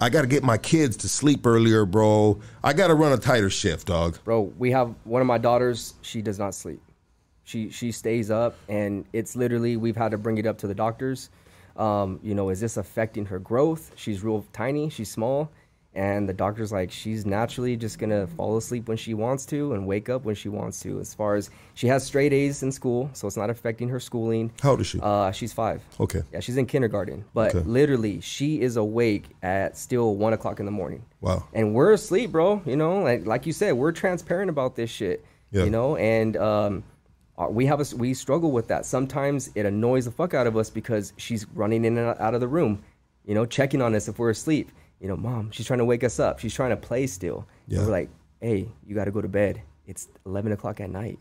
I 0.00 0.10
got 0.10 0.20
to 0.20 0.28
get 0.28 0.44
my 0.44 0.58
kids 0.58 0.96
to 0.98 1.08
sleep 1.08 1.44
earlier, 1.44 1.84
bro. 1.84 2.38
I 2.62 2.72
got 2.72 2.86
to 2.86 2.94
run 2.94 3.12
a 3.12 3.16
tighter 3.16 3.50
shift, 3.50 3.88
dog. 3.88 4.18
Bro, 4.24 4.52
we 4.56 4.70
have 4.70 4.94
one 5.02 5.20
of 5.20 5.26
my 5.26 5.38
daughters. 5.38 5.94
She 6.02 6.22
does 6.22 6.38
not 6.38 6.54
sleep. 6.54 6.80
She 7.42 7.70
she 7.70 7.90
stays 7.90 8.30
up, 8.30 8.54
and 8.68 9.06
it's 9.12 9.34
literally 9.34 9.76
we've 9.76 9.96
had 9.96 10.10
to 10.10 10.18
bring 10.18 10.38
it 10.38 10.46
up 10.46 10.58
to 10.58 10.66
the 10.68 10.74
doctors. 10.74 11.30
Um, 11.76 12.20
you 12.22 12.34
know, 12.34 12.50
is 12.50 12.60
this 12.60 12.76
affecting 12.76 13.24
her 13.26 13.38
growth? 13.40 13.90
She's 13.96 14.22
real 14.22 14.44
tiny. 14.52 14.88
She's 14.90 15.10
small, 15.10 15.50
and 15.94 16.28
the 16.28 16.32
doctor's 16.34 16.70
like, 16.70 16.90
she's 16.92 17.24
naturally 17.26 17.76
just 17.76 17.98
gonna 17.98 18.26
fall 18.26 18.56
asleep 18.56 18.86
when 18.88 18.96
she 18.96 19.14
wants 19.14 19.44
to 19.46 19.72
and 19.72 19.86
wake 19.86 20.08
up 20.08 20.24
when 20.24 20.34
she 20.34 20.48
wants 20.48 20.80
to. 20.80 21.00
As 21.00 21.14
far 21.14 21.34
as 21.34 21.50
she 21.74 21.86
has 21.88 22.04
straight 22.04 22.32
A's 22.32 22.62
in 22.62 22.70
school, 22.70 23.10
so 23.14 23.26
it's 23.26 23.36
not 23.36 23.50
affecting 23.50 23.88
her 23.88 23.98
schooling. 23.98 24.52
How 24.62 24.70
old 24.72 24.80
is 24.80 24.86
she? 24.86 25.00
Uh, 25.02 25.32
she's 25.32 25.52
five. 25.52 25.82
Okay. 25.98 26.22
Yeah, 26.32 26.40
she's 26.40 26.56
in 26.56 26.66
kindergarten, 26.66 27.24
but 27.34 27.54
Okay. 27.54 27.64
literally 27.66 28.20
she 28.20 28.60
is 28.60 28.76
awake 28.76 29.24
at 29.42 29.76
still 29.76 30.14
one 30.16 30.32
o'clock 30.34 30.60
in 30.60 30.66
the 30.66 30.72
morning. 30.72 31.02
Wow. 31.20 31.44
And 31.52 31.74
we're 31.74 31.92
asleep, 31.92 32.32
bro. 32.32 32.62
You 32.66 32.76
know, 32.76 33.00
like 33.02 33.26
like 33.26 33.46
you 33.46 33.52
said, 33.52 33.72
we're 33.72 33.92
transparent 33.92 34.50
about 34.50 34.76
this 34.76 34.90
shit. 34.90 35.24
Yeah. 35.50 35.64
You 35.64 35.70
know, 35.70 35.96
and 35.96 36.36
um, 36.36 36.84
uh, 37.38 37.46
we 37.48 37.64
have 37.66 37.80
a 37.80 37.96
we 37.96 38.12
struggle 38.14 38.52
with 38.52 38.68
that. 38.68 38.84
Sometimes 38.84 39.50
it 39.54 39.64
annoys 39.64 40.04
the 40.04 40.10
fuck 40.10 40.34
out 40.34 40.46
of 40.46 40.56
us 40.56 40.68
because 40.70 41.12
she's 41.16 41.46
running 41.54 41.84
in 41.86 41.96
and 41.96 42.18
out 42.20 42.34
of 42.34 42.40
the 42.40 42.48
room. 42.48 42.82
You 43.24 43.34
know, 43.34 43.46
checking 43.46 43.80
on 43.82 43.94
us 43.94 44.06
if 44.08 44.18
we're 44.18 44.30
asleep. 44.30 44.70
You 45.00 45.08
know, 45.08 45.16
mom, 45.16 45.50
she's 45.50 45.66
trying 45.66 45.78
to 45.78 45.84
wake 45.84 46.02
us 46.04 46.18
up. 46.18 46.38
She's 46.40 46.54
trying 46.54 46.70
to 46.70 46.76
play 46.76 47.06
still. 47.06 47.46
Yeah. 47.68 47.80
we're 47.80 47.90
like, 47.90 48.10
hey, 48.40 48.68
you 48.86 48.94
got 48.94 49.04
to 49.04 49.10
go 49.10 49.20
to 49.20 49.28
bed. 49.28 49.62
It's 49.86 50.08
eleven 50.26 50.52
o'clock 50.52 50.80
at 50.80 50.90
night. 50.90 51.18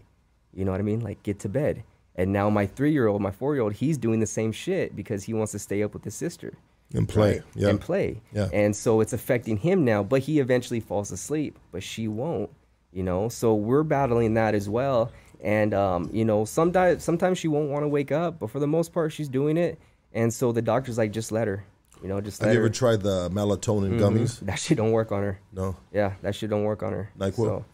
You 0.53 0.65
know 0.65 0.71
what 0.71 0.79
I 0.79 0.83
mean? 0.83 1.01
Like, 1.01 1.21
get 1.23 1.39
to 1.39 1.49
bed. 1.49 1.83
And 2.15 2.33
now 2.33 2.49
my 2.49 2.65
three 2.65 2.91
year 2.91 3.07
old, 3.07 3.21
my 3.21 3.29
four 3.31 3.53
year 3.53 3.63
old, 3.63 3.73
he's 3.73 3.97
doing 3.97 4.19
the 4.19 4.25
same 4.25 4.51
shit 4.51 4.95
because 4.95 5.23
he 5.23 5.33
wants 5.33 5.51
to 5.51 5.59
stay 5.59 5.83
up 5.83 5.93
with 5.93 6.03
his 6.03 6.15
sister 6.15 6.57
And 6.95 7.07
play. 7.07 7.33
right? 7.33 7.41
Yeah. 7.53 7.69
and 7.69 7.79
play. 7.79 8.21
Yeah. 8.33 8.49
And 8.51 8.75
so 8.75 8.99
it's 9.01 9.13
affecting 9.13 9.57
him 9.57 9.85
now, 9.85 10.01
but 10.01 10.21
he 10.21 10.39
eventually 10.39 10.79
falls 10.79 11.11
asleep, 11.11 11.59
but 11.71 11.83
she 11.83 12.07
won't, 12.07 12.49
you 12.91 13.03
know? 13.03 13.29
So 13.29 13.53
we're 13.53 13.83
battling 13.83 14.33
that 14.33 14.55
as 14.55 14.67
well. 14.67 15.11
And, 15.41 15.75
um, 15.75 16.09
you 16.11 16.25
know, 16.25 16.43
sometimes, 16.45 17.03
sometimes 17.03 17.37
she 17.37 17.47
won't 17.47 17.69
want 17.69 17.83
to 17.83 17.87
wake 17.87 18.11
up, 18.11 18.39
but 18.39 18.49
for 18.49 18.59
the 18.59 18.65
most 18.67 18.91
part, 18.91 19.11
she's 19.13 19.29
doing 19.29 19.55
it. 19.55 19.77
And 20.11 20.33
so 20.33 20.51
the 20.51 20.63
doctor's 20.63 20.97
like, 20.97 21.11
just 21.11 21.31
let 21.31 21.47
her, 21.47 21.63
you 22.01 22.07
know, 22.09 22.21
just 22.21 22.39
Have 22.39 22.47
let 22.47 22.53
you 22.53 22.59
her. 22.59 22.65
ever 22.65 22.73
tried 22.73 23.01
the 23.01 23.29
melatonin 23.29 23.91
mm-hmm. 23.91 23.99
gummies? 23.99 24.39
that 24.45 24.59
shit 24.59 24.77
don't 24.77 24.91
work 24.91 25.11
on 25.11 25.23
her. 25.23 25.39
No. 25.51 25.75
Yeah, 25.91 26.13
that 26.21 26.35
shit 26.35 26.49
don't 26.49 26.63
work 26.63 26.83
on 26.83 26.93
her. 26.93 27.11
NyQuil? 27.17 27.35
So, 27.35 27.65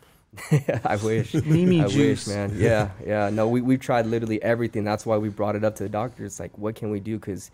I 0.86 0.96
wish. 0.98 1.34
Mimi 1.46 1.82
I 1.82 1.88
juice. 1.88 2.28
wish, 2.28 2.36
man. 2.36 2.54
Yeah, 2.56 2.90
yeah. 3.06 3.30
No, 3.30 3.48
we 3.48 3.62
we've 3.62 3.80
tried 3.80 4.06
literally 4.08 4.42
everything. 4.42 4.84
That's 4.84 5.06
why 5.06 5.18
we 5.18 5.30
brought 5.30 5.56
it 5.56 5.64
up 5.64 5.76
to 5.78 5.84
the 5.84 5.90
doctor. 5.90 6.26
It's 6.26 6.40
like, 6.40 6.58
what 6.58 6.76
can 6.76 6.90
we 6.90 7.00
do? 7.00 7.20
Because, 7.20 7.52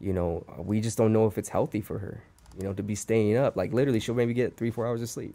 you 0.00 0.12
know, 0.12 0.44
we 0.58 0.80
just 0.80 0.96
don't 0.96 1.12
know 1.12 1.26
if 1.26 1.36
it's 1.38 1.48
healthy 1.50 1.80
for 1.80 1.98
her. 1.98 2.22
You 2.56 2.64
know, 2.64 2.72
to 2.74 2.82
be 2.82 2.94
staying 2.94 3.36
up. 3.36 3.56
Like 3.56 3.72
literally, 3.72 4.00
she'll 4.00 4.14
maybe 4.14 4.34
get 4.34 4.56
three, 4.56 4.70
four 4.70 4.86
hours 4.86 5.02
of 5.02 5.08
sleep. 5.10 5.34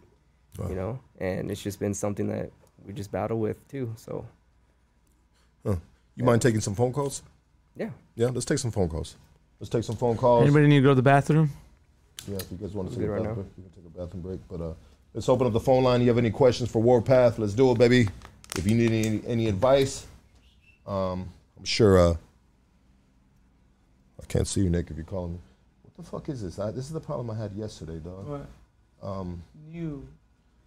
You 0.68 0.74
know, 0.74 0.98
and 1.20 1.52
it's 1.52 1.62
just 1.62 1.78
been 1.78 1.94
something 1.94 2.26
that 2.28 2.50
we 2.84 2.92
just 2.92 3.12
battle 3.12 3.38
with 3.38 3.66
too. 3.68 3.92
So, 3.96 4.26
Huh. 5.64 5.76
You 6.16 6.24
mind 6.24 6.42
taking 6.42 6.60
some 6.60 6.74
phone 6.74 6.92
calls? 6.92 7.22
yeah. 7.76 7.90
Yeah, 8.16 8.28
let's 8.32 8.44
take 8.44 8.58
some 8.58 8.72
phone 8.72 8.88
calls. 8.88 9.14
Let's 9.60 9.70
take 9.70 9.84
some 9.84 9.96
phone 9.96 10.16
calls. 10.16 10.42
Anybody 10.44 10.66
need 10.68 10.76
to 10.78 10.82
go 10.82 10.88
to 10.90 10.94
the 10.94 11.02
bathroom? 11.02 11.50
Yeah, 12.26 12.36
if 12.36 12.50
you 12.50 12.58
guys 12.58 12.72
want 12.74 12.92
to 12.92 12.98
We're 12.98 13.02
take 13.02 13.08
a 13.08 13.12
right 13.12 13.18
bathroom 13.22 13.36
now. 13.36 13.42
break, 13.42 13.46
you 13.56 13.62
can 13.64 13.82
take 13.82 13.86
a 13.94 13.98
bathroom 14.06 14.22
break. 14.22 14.40
But 14.48 14.60
uh, 14.60 14.74
let's 15.14 15.28
open 15.28 15.46
up 15.46 15.52
the 15.52 15.60
phone 15.60 15.82
line. 15.84 16.00
You 16.02 16.08
have 16.08 16.18
any 16.18 16.30
questions 16.30 16.70
for 16.70 16.80
Warpath? 16.80 17.38
Let's 17.38 17.54
do 17.54 17.70
it, 17.72 17.78
baby. 17.78 18.08
If 18.56 18.66
you 18.68 18.74
need 18.76 18.92
any, 18.92 19.20
any 19.26 19.48
advice, 19.48 20.06
um, 20.86 21.28
I'm 21.58 21.64
sure. 21.64 21.98
Uh, 21.98 22.14
I 24.22 24.26
can't 24.26 24.46
see 24.46 24.60
you, 24.60 24.70
Nick, 24.70 24.90
if 24.90 24.96
you're 24.96 25.04
calling 25.06 25.32
me. 25.32 25.38
What 25.82 26.04
the 26.04 26.10
fuck 26.10 26.28
is 26.28 26.42
this? 26.42 26.58
I, 26.58 26.70
this 26.70 26.84
is 26.86 26.92
the 26.92 27.00
problem 27.00 27.30
I 27.30 27.34
had 27.40 27.52
yesterday, 27.52 27.98
dog. 27.98 28.26
What? 28.26 28.46
Um, 29.02 29.42
You 29.70 30.06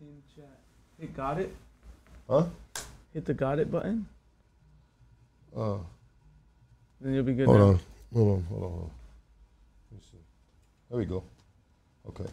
in 0.02 0.22
chat. 0.36 0.46
Hit 1.00 1.16
got 1.16 1.40
it. 1.40 1.56
huh? 2.30 2.46
Hit 3.14 3.26
the 3.26 3.34
got 3.34 3.60
it 3.60 3.72
button. 3.72 4.06
Uh, 5.56 5.78
Then 7.02 7.14
you'll 7.14 7.24
be 7.24 7.34
good. 7.34 7.46
hold 7.48 7.60
now. 7.60 7.66
on, 7.68 7.80
hold 8.14 8.38
on, 8.38 8.44
hold 8.44 8.64
on, 8.64 8.70
hold 8.70 8.84
on. 8.84 8.92
Let 9.92 9.98
me 9.98 10.04
see. 10.12 10.18
There 10.90 11.00
we 11.00 11.06
go. 11.06 11.24
Okay. 12.08 12.30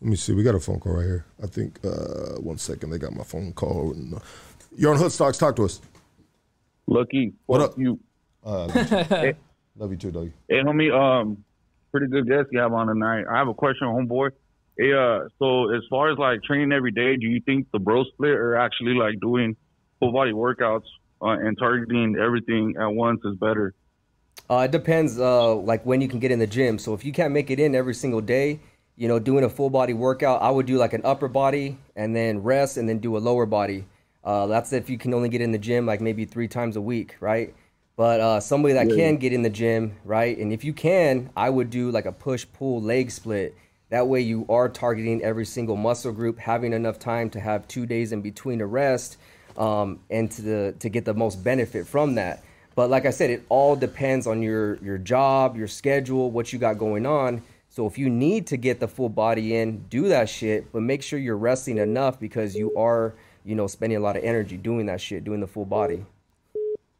Let 0.00 0.10
me 0.10 0.16
see. 0.16 0.32
We 0.32 0.42
got 0.42 0.54
a 0.54 0.60
phone 0.60 0.78
call 0.78 0.94
right 0.94 1.04
here. 1.04 1.24
I 1.42 1.46
think. 1.46 1.78
Uh, 1.84 2.40
one 2.40 2.58
second. 2.58 2.90
They 2.90 2.98
got 2.98 3.12
my 3.12 3.24
phone 3.24 3.52
call. 3.52 3.94
You're 4.76 4.92
on 4.92 4.98
Hood 4.98 5.10
Stocks. 5.10 5.38
Talk 5.38 5.56
to 5.56 5.64
us. 5.64 5.80
Lucky. 6.86 7.32
What 7.46 7.60
up? 7.60 7.78
You. 7.78 7.98
Uh, 8.44 8.66
love, 8.66 8.76
you 8.76 9.04
too. 9.04 9.34
love 9.76 9.90
you 9.90 9.96
too, 9.96 10.10
doggy. 10.12 10.32
Hey, 10.48 10.62
homie. 10.62 10.92
Um, 10.92 11.44
pretty 11.90 12.06
good 12.06 12.28
guest 12.28 12.48
you 12.52 12.60
have 12.60 12.72
on 12.72 12.86
tonight. 12.86 13.24
I 13.30 13.38
have 13.38 13.48
a 13.48 13.54
question, 13.54 13.88
homeboy. 13.88 14.30
Hey, 14.78 14.92
uh, 14.92 15.28
so 15.40 15.74
as 15.74 15.82
far 15.90 16.12
as 16.12 16.18
like 16.18 16.44
training 16.44 16.70
every 16.72 16.92
day, 16.92 17.16
do 17.16 17.26
you 17.26 17.40
think 17.40 17.66
the 17.72 17.80
bro 17.80 18.04
split 18.04 18.30
or 18.30 18.56
actually 18.56 18.94
like 18.94 19.18
doing 19.20 19.56
full 19.98 20.12
body 20.12 20.30
workouts 20.30 20.86
uh, 21.22 21.30
and 21.30 21.56
targeting 21.58 22.16
everything 22.16 22.74
at 22.80 22.88
once 22.88 23.20
is 23.24 23.36
better? 23.36 23.74
Uh, 24.50 24.60
it 24.60 24.70
depends, 24.70 25.18
uh, 25.18 25.54
like 25.54 25.84
when 25.84 26.00
you 26.00 26.08
can 26.08 26.18
get 26.18 26.30
in 26.30 26.38
the 26.38 26.46
gym. 26.46 26.78
So 26.78 26.94
if 26.94 27.04
you 27.04 27.12
can't 27.12 27.32
make 27.32 27.50
it 27.50 27.60
in 27.60 27.74
every 27.74 27.94
single 27.94 28.20
day, 28.20 28.60
you 28.96 29.06
know, 29.06 29.18
doing 29.18 29.44
a 29.44 29.48
full 29.48 29.70
body 29.70 29.94
workout, 29.94 30.42
I 30.42 30.50
would 30.50 30.66
do 30.66 30.78
like 30.78 30.92
an 30.92 31.02
upper 31.04 31.28
body 31.28 31.78
and 31.94 32.16
then 32.16 32.42
rest 32.42 32.76
and 32.76 32.88
then 32.88 32.98
do 32.98 33.16
a 33.16 33.18
lower 33.18 33.46
body. 33.46 33.84
Uh, 34.24 34.46
that's 34.46 34.72
if 34.72 34.90
you 34.90 34.98
can 34.98 35.14
only 35.14 35.28
get 35.28 35.40
in 35.40 35.52
the 35.52 35.58
gym 35.58 35.86
like 35.86 36.00
maybe 36.00 36.24
three 36.24 36.48
times 36.48 36.76
a 36.76 36.80
week, 36.80 37.16
right? 37.20 37.54
But 37.96 38.20
uh, 38.20 38.40
somebody 38.40 38.74
that 38.74 38.88
can 38.90 39.16
get 39.16 39.32
in 39.32 39.42
the 39.42 39.50
gym, 39.50 39.96
right? 40.04 40.36
And 40.38 40.52
if 40.52 40.64
you 40.64 40.72
can, 40.72 41.30
I 41.36 41.50
would 41.50 41.68
do 41.68 41.90
like 41.90 42.06
a 42.06 42.12
push 42.12 42.46
pull 42.52 42.80
leg 42.80 43.10
split. 43.10 43.56
That 43.90 44.06
way 44.06 44.20
you 44.20 44.46
are 44.48 44.68
targeting 44.68 45.22
every 45.22 45.46
single 45.46 45.76
muscle 45.76 46.12
group, 46.12 46.38
having 46.38 46.72
enough 46.72 46.98
time 46.98 47.30
to 47.30 47.40
have 47.40 47.66
two 47.66 47.86
days 47.86 48.12
in 48.12 48.20
between 48.20 48.60
a 48.60 48.66
rest, 48.66 49.16
um, 49.58 50.00
and 50.08 50.30
to 50.30 50.42
the 50.42 50.74
to 50.78 50.88
get 50.88 51.04
the 51.04 51.14
most 51.14 51.42
benefit 51.44 51.86
from 51.86 52.14
that. 52.14 52.42
But 52.74 52.90
like 52.90 53.06
I 53.06 53.10
said, 53.10 53.30
it 53.30 53.44
all 53.48 53.76
depends 53.76 54.26
on 54.26 54.40
your 54.40 54.76
your 54.76 54.98
job, 54.98 55.56
your 55.56 55.66
schedule, 55.66 56.30
what 56.30 56.52
you 56.52 56.58
got 56.58 56.78
going 56.78 57.04
on. 57.04 57.42
So 57.68 57.86
if 57.86 57.98
you 57.98 58.08
need 58.08 58.46
to 58.46 58.56
get 58.56 58.80
the 58.80 58.88
full 58.88 59.08
body 59.08 59.56
in, 59.56 59.84
do 59.88 60.08
that 60.08 60.28
shit, 60.28 60.72
but 60.72 60.82
make 60.82 61.02
sure 61.02 61.18
you're 61.18 61.36
resting 61.36 61.78
enough 61.78 62.18
because 62.18 62.56
you 62.56 62.74
are, 62.76 63.14
you 63.44 63.54
know, 63.54 63.66
spending 63.66 63.98
a 63.98 64.00
lot 64.00 64.16
of 64.16 64.24
energy 64.24 64.56
doing 64.56 64.86
that 64.86 65.00
shit, 65.00 65.22
doing 65.22 65.40
the 65.40 65.46
full 65.46 65.66
body. 65.66 66.04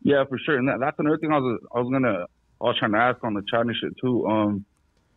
Yeah, 0.02 0.24
for 0.28 0.39
sure. 0.39 0.59
And 0.59 0.68
that, 0.68 0.78
that's 0.78 0.98
another 0.98 1.18
thing 1.18 1.32
I 1.32 1.39
was 1.39 1.60
I 1.74 1.78
was 1.80 1.90
gonna 1.90 2.26
I 2.60 2.64
was 2.64 2.76
trying 2.78 2.93
to 2.93 2.98
ask 2.98 3.22
on 3.22 3.35
the 3.35 3.43
and 3.52 3.76
shit 3.80 3.93
too. 4.01 4.26
Um, 4.26 4.64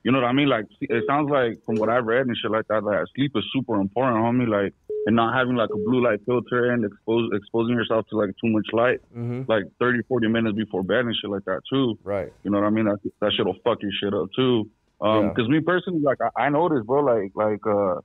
you 0.03 0.11
know 0.11 0.19
what 0.19 0.27
I 0.27 0.33
mean? 0.33 0.49
Like 0.49 0.65
it 0.81 1.03
sounds 1.07 1.29
like 1.29 1.59
from 1.65 1.75
what 1.77 1.89
I've 1.89 2.05
read 2.05 2.25
and 2.27 2.35
shit 2.41 2.51
like 2.51 2.67
that, 2.69 2.83
that 2.83 3.07
sleep 3.15 3.31
is 3.35 3.43
super 3.53 3.75
important, 3.79 4.17
homie. 4.23 4.47
Like 4.47 4.73
and 5.07 5.15
not 5.15 5.33
having 5.35 5.55
like 5.55 5.69
a 5.73 5.77
blue 5.77 6.03
light 6.03 6.19
filter 6.27 6.71
and 6.71 6.85
expose 6.85 7.29
exposing 7.33 7.73
yourself 7.75 8.05
to 8.11 8.17
like 8.17 8.29
too 8.43 8.51
much 8.51 8.67
light, 8.73 8.99
Mm-hmm. 9.17 9.49
like 9.51 9.63
30, 9.79 9.99
40 10.07 10.27
minutes 10.27 10.55
before 10.55 10.83
bed 10.83 11.05
and 11.05 11.15
shit 11.19 11.29
like 11.31 11.45
that 11.45 11.61
too. 11.71 11.97
Right. 12.03 12.31
You 12.43 12.51
know 12.51 12.59
what 12.59 12.67
I 12.67 12.69
mean? 12.69 12.85
That 12.85 12.97
that 13.21 13.31
shit'll 13.35 13.55
fuck 13.63 13.79
your 13.81 13.91
shit 13.99 14.13
up 14.13 14.29
too. 14.35 14.69
Um, 15.01 15.25
Yeah. 15.25 15.33
cause 15.33 15.47
me 15.49 15.59
personally, 15.59 16.01
like 16.01 16.17
I, 16.21 16.43
I 16.45 16.49
noticed, 16.49 16.85
bro, 16.85 17.01
like 17.01 17.31
like 17.35 17.65
uh, 17.65 18.01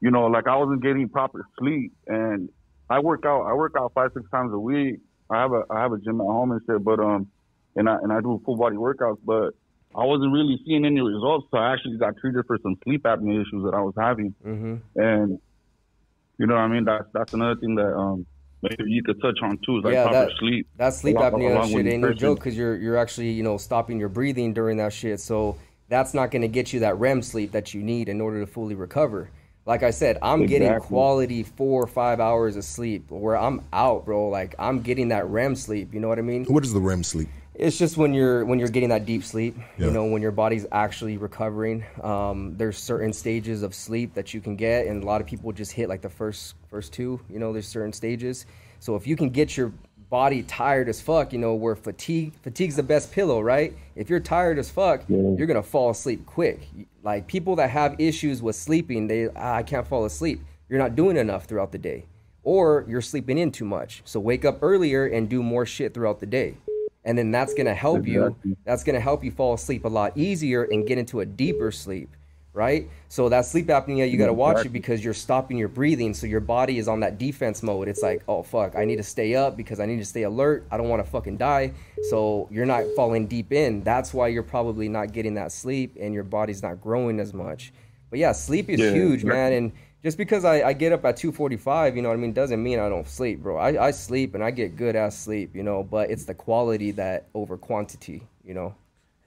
you 0.00 0.10
know, 0.10 0.26
like 0.26 0.46
I 0.46 0.56
wasn't 0.56 0.82
getting 0.82 1.08
proper 1.08 1.44
sleep, 1.58 1.92
and 2.06 2.48
I 2.90 3.00
work 3.00 3.24
out. 3.26 3.42
I 3.46 3.54
work 3.54 3.72
out 3.78 3.92
five 3.94 4.10
six 4.14 4.28
times 4.30 4.52
a 4.52 4.58
week. 4.58 4.96
I 5.30 5.40
have 5.40 5.52
a 5.52 5.62
I 5.70 5.80
have 5.82 5.92
a 5.92 5.98
gym 5.98 6.20
at 6.20 6.24
home 6.26 6.52
and 6.52 6.60
shit, 6.68 6.84
but 6.84 7.00
um, 7.00 7.28
and 7.76 7.88
I 7.88 7.96
and 8.02 8.12
I 8.12 8.20
do 8.20 8.40
full 8.44 8.56
body 8.56 8.76
workouts, 8.76 9.18
but 9.24 9.50
I 9.96 10.04
wasn't 10.04 10.32
really 10.32 10.60
seeing 10.66 10.84
any 10.84 11.00
results. 11.00 11.46
So 11.50 11.58
I 11.58 11.72
actually 11.72 11.96
got 11.98 12.16
treated 12.18 12.44
for 12.46 12.58
some 12.62 12.76
sleep 12.84 13.04
apnea 13.04 13.40
issues 13.42 13.62
that 13.64 13.74
I 13.74 13.80
was 13.80 13.94
having, 13.98 14.34
Mm-hmm. 14.44 15.00
and 15.00 15.38
you 16.38 16.46
know 16.46 16.54
what 16.54 16.60
I 16.62 16.68
mean. 16.68 16.84
That's 16.84 17.04
that's 17.12 17.32
another 17.34 17.58
thing 17.60 17.76
that 17.76 17.94
um 17.96 18.26
maybe 18.62 18.84
you 18.90 19.02
could 19.04 19.20
touch 19.22 19.38
on 19.42 19.58
too, 19.64 19.78
is 19.78 19.84
like 19.84 19.92
Yeah, 19.94 20.04
proper 20.08 20.26
that- 20.30 20.38
sleep. 20.38 20.66
That 20.78 20.94
sleep 20.94 21.16
Along- 21.16 21.32
apnea 21.32 21.52
along 21.52 21.68
shit 21.70 21.86
ain't 21.86 22.02
no 22.02 22.12
joke 22.12 22.38
because 22.38 22.56
you're 22.56 22.76
you're 22.76 22.96
actually 22.96 23.30
you 23.30 23.42
know 23.44 23.56
stopping 23.56 24.00
your 24.00 24.08
breathing 24.08 24.52
during 24.52 24.78
that 24.78 24.92
shit. 24.92 25.20
So 25.20 25.56
that's 25.88 26.14
not 26.14 26.30
going 26.30 26.42
to 26.42 26.48
get 26.48 26.72
you 26.72 26.80
that 26.80 26.98
REM 26.98 27.20
sleep 27.22 27.52
that 27.52 27.74
you 27.74 27.82
need 27.82 28.08
in 28.08 28.20
order 28.20 28.40
to 28.40 28.46
fully 28.46 28.74
recover. 28.74 29.28
Like 29.66 29.82
I 29.82 29.90
said, 29.92 30.18
I'm 30.22 30.44
getting 30.46 30.78
quality 30.80 31.42
four 31.42 31.82
or 31.82 31.86
five 31.86 32.20
hours 32.20 32.56
of 32.56 32.64
sleep 32.64 33.10
where 33.10 33.36
I'm 33.36 33.62
out, 33.72 34.04
bro. 34.06 34.28
Like 34.28 34.54
I'm 34.58 34.80
getting 34.80 35.08
that 35.08 35.26
REM 35.28 35.54
sleep. 35.54 35.94
You 35.94 36.00
know 36.00 36.08
what 36.08 36.18
I 36.18 36.22
mean? 36.22 36.44
What 36.46 36.64
is 36.64 36.72
the 36.72 36.80
REM 36.80 37.02
sleep? 37.04 37.28
It's 37.54 37.78
just 37.78 37.96
when 37.96 38.12
you're 38.12 38.44
when 38.44 38.58
you're 38.58 38.68
getting 38.68 38.88
that 38.88 39.06
deep 39.06 39.22
sleep. 39.22 39.56
Yeah. 39.78 39.86
You 39.86 39.90
know, 39.92 40.06
when 40.06 40.22
your 40.22 40.32
body's 40.32 40.66
actually 40.72 41.16
recovering. 41.18 41.84
Um, 42.02 42.56
there's 42.56 42.76
certain 42.76 43.12
stages 43.12 43.62
of 43.62 43.74
sleep 43.74 44.14
that 44.14 44.34
you 44.34 44.40
can 44.40 44.56
get, 44.56 44.86
and 44.86 45.02
a 45.02 45.06
lot 45.06 45.20
of 45.20 45.26
people 45.26 45.52
just 45.52 45.70
hit 45.70 45.88
like 45.88 46.02
the 46.02 46.10
first 46.10 46.54
first 46.68 46.92
two. 46.92 47.20
You 47.30 47.38
know, 47.38 47.52
there's 47.52 47.68
certain 47.68 47.92
stages. 47.92 48.46
So 48.80 48.96
if 48.96 49.06
you 49.06 49.16
can 49.16 49.30
get 49.30 49.56
your 49.56 49.72
body 50.10 50.42
tired 50.42 50.88
as 50.88 51.00
fuck, 51.00 51.32
you 51.32 51.38
know, 51.38 51.54
where 51.54 51.76
fatigue 51.76 52.32
fatigue's 52.42 52.74
the 52.74 52.82
best 52.82 53.12
pillow, 53.12 53.40
right? 53.40 53.72
If 53.94 54.10
you're 54.10 54.20
tired 54.20 54.58
as 54.58 54.68
fuck, 54.68 55.02
you're 55.08 55.46
gonna 55.46 55.62
fall 55.62 55.90
asleep 55.90 56.26
quick. 56.26 56.68
Like 57.04 57.28
people 57.28 57.56
that 57.56 57.70
have 57.70 57.94
issues 58.00 58.42
with 58.42 58.56
sleeping, 58.56 59.06
they 59.06 59.28
ah, 59.28 59.54
I 59.54 59.62
can't 59.62 59.86
fall 59.86 60.06
asleep. 60.06 60.40
You're 60.68 60.80
not 60.80 60.96
doing 60.96 61.16
enough 61.16 61.44
throughout 61.44 61.70
the 61.70 61.78
day, 61.78 62.06
or 62.42 62.84
you're 62.88 63.00
sleeping 63.00 63.38
in 63.38 63.52
too 63.52 63.64
much. 63.64 64.02
So 64.04 64.18
wake 64.18 64.44
up 64.44 64.58
earlier 64.60 65.06
and 65.06 65.28
do 65.28 65.40
more 65.40 65.64
shit 65.64 65.94
throughout 65.94 66.18
the 66.18 66.26
day 66.26 66.56
and 67.04 67.16
then 67.16 67.30
that's 67.30 67.54
going 67.54 67.66
to 67.66 67.74
help 67.74 68.06
you 68.06 68.36
that's 68.64 68.84
going 68.84 68.94
to 68.94 69.00
help 69.00 69.22
you 69.24 69.30
fall 69.30 69.54
asleep 69.54 69.84
a 69.84 69.88
lot 69.88 70.16
easier 70.16 70.64
and 70.64 70.86
get 70.86 70.98
into 70.98 71.20
a 71.20 71.26
deeper 71.26 71.70
sleep 71.70 72.10
right? 72.54 72.88
So 73.08 73.28
that 73.28 73.44
sleep 73.46 73.66
apnea 73.66 74.08
you 74.10 74.16
got 74.16 74.26
to 74.26 74.32
watch 74.32 74.64
it 74.64 74.68
because 74.68 75.04
you're 75.04 75.12
stopping 75.12 75.58
your 75.58 75.68
breathing 75.68 76.14
so 76.14 76.26
your 76.26 76.40
body 76.40 76.78
is 76.78 76.86
on 76.86 77.00
that 77.00 77.18
defense 77.18 77.62
mode. 77.62 77.88
It's 77.88 78.02
like 78.02 78.22
oh 78.28 78.42
fuck 78.42 78.76
i 78.76 78.84
need 78.84 78.96
to 78.96 79.02
stay 79.02 79.34
up 79.34 79.56
because 79.56 79.80
i 79.80 79.86
need 79.86 79.98
to 79.98 80.04
stay 80.04 80.22
alert. 80.22 80.64
I 80.70 80.76
don't 80.76 80.88
want 80.88 81.04
to 81.04 81.10
fucking 81.10 81.36
die. 81.36 81.72
So 82.10 82.48
you're 82.50 82.64
not 82.64 82.84
falling 82.96 83.26
deep 83.26 83.52
in. 83.52 83.82
That's 83.82 84.14
why 84.14 84.28
you're 84.28 84.44
probably 84.44 84.88
not 84.88 85.12
getting 85.12 85.34
that 85.34 85.52
sleep 85.52 85.96
and 86.00 86.14
your 86.14 86.22
body's 86.24 86.62
not 86.62 86.80
growing 86.80 87.18
as 87.20 87.34
much. 87.34 87.72
But 88.08 88.20
yeah 88.20 88.32
sleep 88.32 88.70
is 88.70 88.78
Yeah, 88.78 88.92
huge 88.92 89.24
man 89.24 89.52
and 89.52 89.72
just 90.04 90.18
because 90.18 90.44
I, 90.44 90.62
I 90.62 90.72
get 90.74 90.92
up 90.92 91.04
at 91.04 91.16
2.45 91.16 91.96
you 91.96 92.02
know 92.02 92.08
what 92.10 92.14
i 92.14 92.18
mean 92.18 92.32
doesn't 92.32 92.62
mean 92.62 92.78
i 92.78 92.88
don't 92.88 93.08
sleep 93.08 93.42
bro 93.42 93.56
I, 93.56 93.86
I 93.86 93.90
sleep 93.90 94.34
and 94.34 94.44
i 94.44 94.50
get 94.50 94.76
good 94.76 94.94
ass 94.94 95.18
sleep 95.18 95.56
you 95.56 95.62
know 95.64 95.82
but 95.82 96.10
it's 96.10 96.24
the 96.26 96.34
quality 96.34 96.92
that 96.92 97.26
over 97.34 97.56
quantity 97.56 98.22
you 98.44 98.54
know 98.54 98.74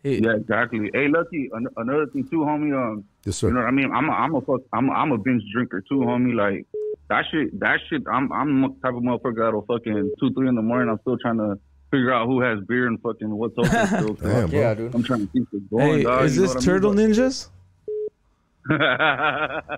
Hey, 0.03 0.19
Yeah, 0.21 0.35
exactly. 0.35 0.91
Hey, 0.93 1.07
Lucky, 1.07 1.49
an- 1.53 1.67
another 1.75 2.05
thing 2.05 2.23
too, 2.29 2.41
homie. 2.41 2.71
Um, 2.71 3.03
Yes, 3.25 3.37
sir. 3.37 3.47
You 3.47 3.55
know 3.55 3.61
what 3.61 3.67
I 3.67 3.71
mean? 3.71 3.91
I'm 3.91 4.07
a, 4.07 4.11
I'm 4.11 4.35
a 4.35 4.41
fuck, 4.41 4.61
I'm 4.71 4.89
a, 4.89 4.91
I'm 4.93 5.11
a 5.11 5.17
binge 5.17 5.41
drinker 5.51 5.81
too, 5.81 5.95
homie. 6.01 6.35
Like 6.35 6.65
that 7.09 7.25
shit, 7.31 7.59
that 7.59 7.79
shit. 7.89 8.03
I'm 8.09 8.31
I'm 8.31 8.61
the 8.61 8.67
type 8.83 8.93
of 8.93 9.01
motherfucker 9.01 9.37
that'll 9.37 9.63
fucking 9.63 10.11
two, 10.19 10.31
three 10.33 10.47
in 10.47 10.53
the 10.55 10.61
morning. 10.61 10.89
I'm 10.89 10.99
still 11.01 11.17
trying 11.17 11.37
to 11.39 11.59
figure 11.89 12.13
out 12.13 12.27
who 12.27 12.41
has 12.41 12.59
beer 12.67 12.85
and 12.87 13.01
fucking 13.01 13.29
what's 13.35 13.57
open 13.57 13.87
still. 13.87 14.13
Damn, 14.13 14.51
yeah 14.51 14.75
dude 14.75 14.93
I'm 14.93 15.03
trying 15.03 15.25
to 15.27 15.33
keep 15.33 15.47
it 15.51 15.69
going. 15.69 15.97
hey, 15.97 16.03
dog, 16.03 16.25
is 16.25 16.35
this 16.37 16.53
what 16.53 16.63
I 16.63 16.65
Turtle 16.65 16.93
mean? 16.93 17.09
Ninjas? 17.09 17.49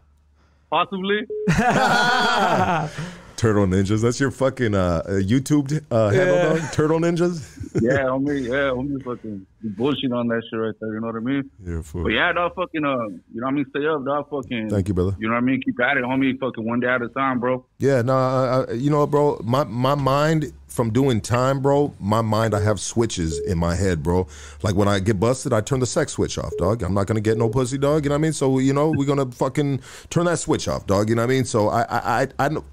But- 0.69 0.85
Possibly. 0.85 1.25
Turtle 3.39 3.65
Ninjas. 3.67 4.01
That's 4.01 4.19
your 4.19 4.31
fucking 4.31 4.75
uh, 4.75 5.01
uh, 5.05 5.11
YouTube 5.11 5.71
uh, 5.89 6.09
handle, 6.09 6.35
Yeah. 6.35 6.59
dog? 6.59 6.71
Turtle 6.73 6.99
Ninjas? 6.99 7.55
Yeah, 7.81 7.99
homie. 8.09 8.41
Yeah, 8.45 8.71
homie. 8.73 9.01
Fucking 9.03 9.45
bullshit 9.77 10.11
on 10.11 10.27
that 10.29 10.41
shit 10.49 10.59
right 10.59 10.73
there. 10.81 10.91
You 10.95 10.99
know 11.01 11.07
what 11.07 11.15
I 11.15 11.19
mean? 11.19 11.49
yeah, 11.63 11.81
fool. 11.83 12.03
But 12.03 12.13
yeah, 12.13 12.33
dog. 12.33 12.55
Fucking 12.55 12.83
uh, 12.83 12.89
you 12.89 12.95
know 13.35 13.45
what 13.45 13.47
I 13.47 13.51
mean? 13.51 13.65
Stay 13.69 13.85
up, 13.85 14.03
dog. 14.03 14.27
Fucking. 14.29 14.69
Thank 14.69 14.87
you, 14.87 14.95
brother. 14.95 15.15
You 15.19 15.27
know 15.27 15.35
what 15.35 15.43
I 15.43 15.45
mean? 15.45 15.61
Keep 15.63 15.79
at 15.79 15.95
it, 15.97 16.03
homie. 16.03 16.37
Fucking 16.39 16.65
one 16.67 16.79
day 16.79 16.87
at 16.87 17.01
a 17.03 17.09
time, 17.09 17.39
bro. 17.39 17.63
Yeah, 17.77 18.01
no, 18.01 18.13
I, 18.17 18.65
I, 18.67 18.73
you 18.73 18.89
know, 18.89 19.01
what, 19.01 19.11
bro. 19.11 19.39
My 19.43 19.63
my 19.65 19.93
mind 19.93 20.51
from 20.67 20.91
doing 20.91 21.21
time, 21.21 21.61
bro. 21.61 21.93
My 21.99 22.21
mind, 22.21 22.55
I 22.55 22.59
have 22.61 22.79
switches 22.79 23.39
in 23.45 23.59
my 23.59 23.75
head, 23.75 24.01
bro. 24.01 24.27
Like 24.63 24.73
when 24.75 24.87
I 24.87 24.97
get 24.99 25.19
busted, 25.19 25.53
I 25.53 25.61
turn 25.61 25.79
the 25.79 25.85
sex 25.85 26.13
switch 26.13 26.39
off, 26.39 26.51
dog. 26.57 26.81
I'm 26.81 26.95
not 26.95 27.05
gonna 27.05 27.21
get 27.21 27.37
no 27.37 27.49
pussy, 27.49 27.77
dog. 27.77 28.03
You 28.03 28.09
know 28.09 28.15
what 28.15 28.19
I 28.19 28.21
mean? 28.23 28.33
So 28.33 28.57
you 28.57 28.73
know, 28.73 28.89
we're 28.97 29.05
gonna 29.05 29.29
fucking 29.31 29.79
turn 30.09 30.25
that 30.25 30.39
switch 30.39 30.67
off, 30.67 30.87
dog. 30.87 31.07
You 31.07 31.15
know 31.15 31.21
what 31.21 31.29
I 31.31 31.35
mean? 31.35 31.45
So 31.45 31.69
I 31.69 31.81
I 31.83 32.21
I, 32.23 32.27
I 32.39 32.49
know. 32.49 32.65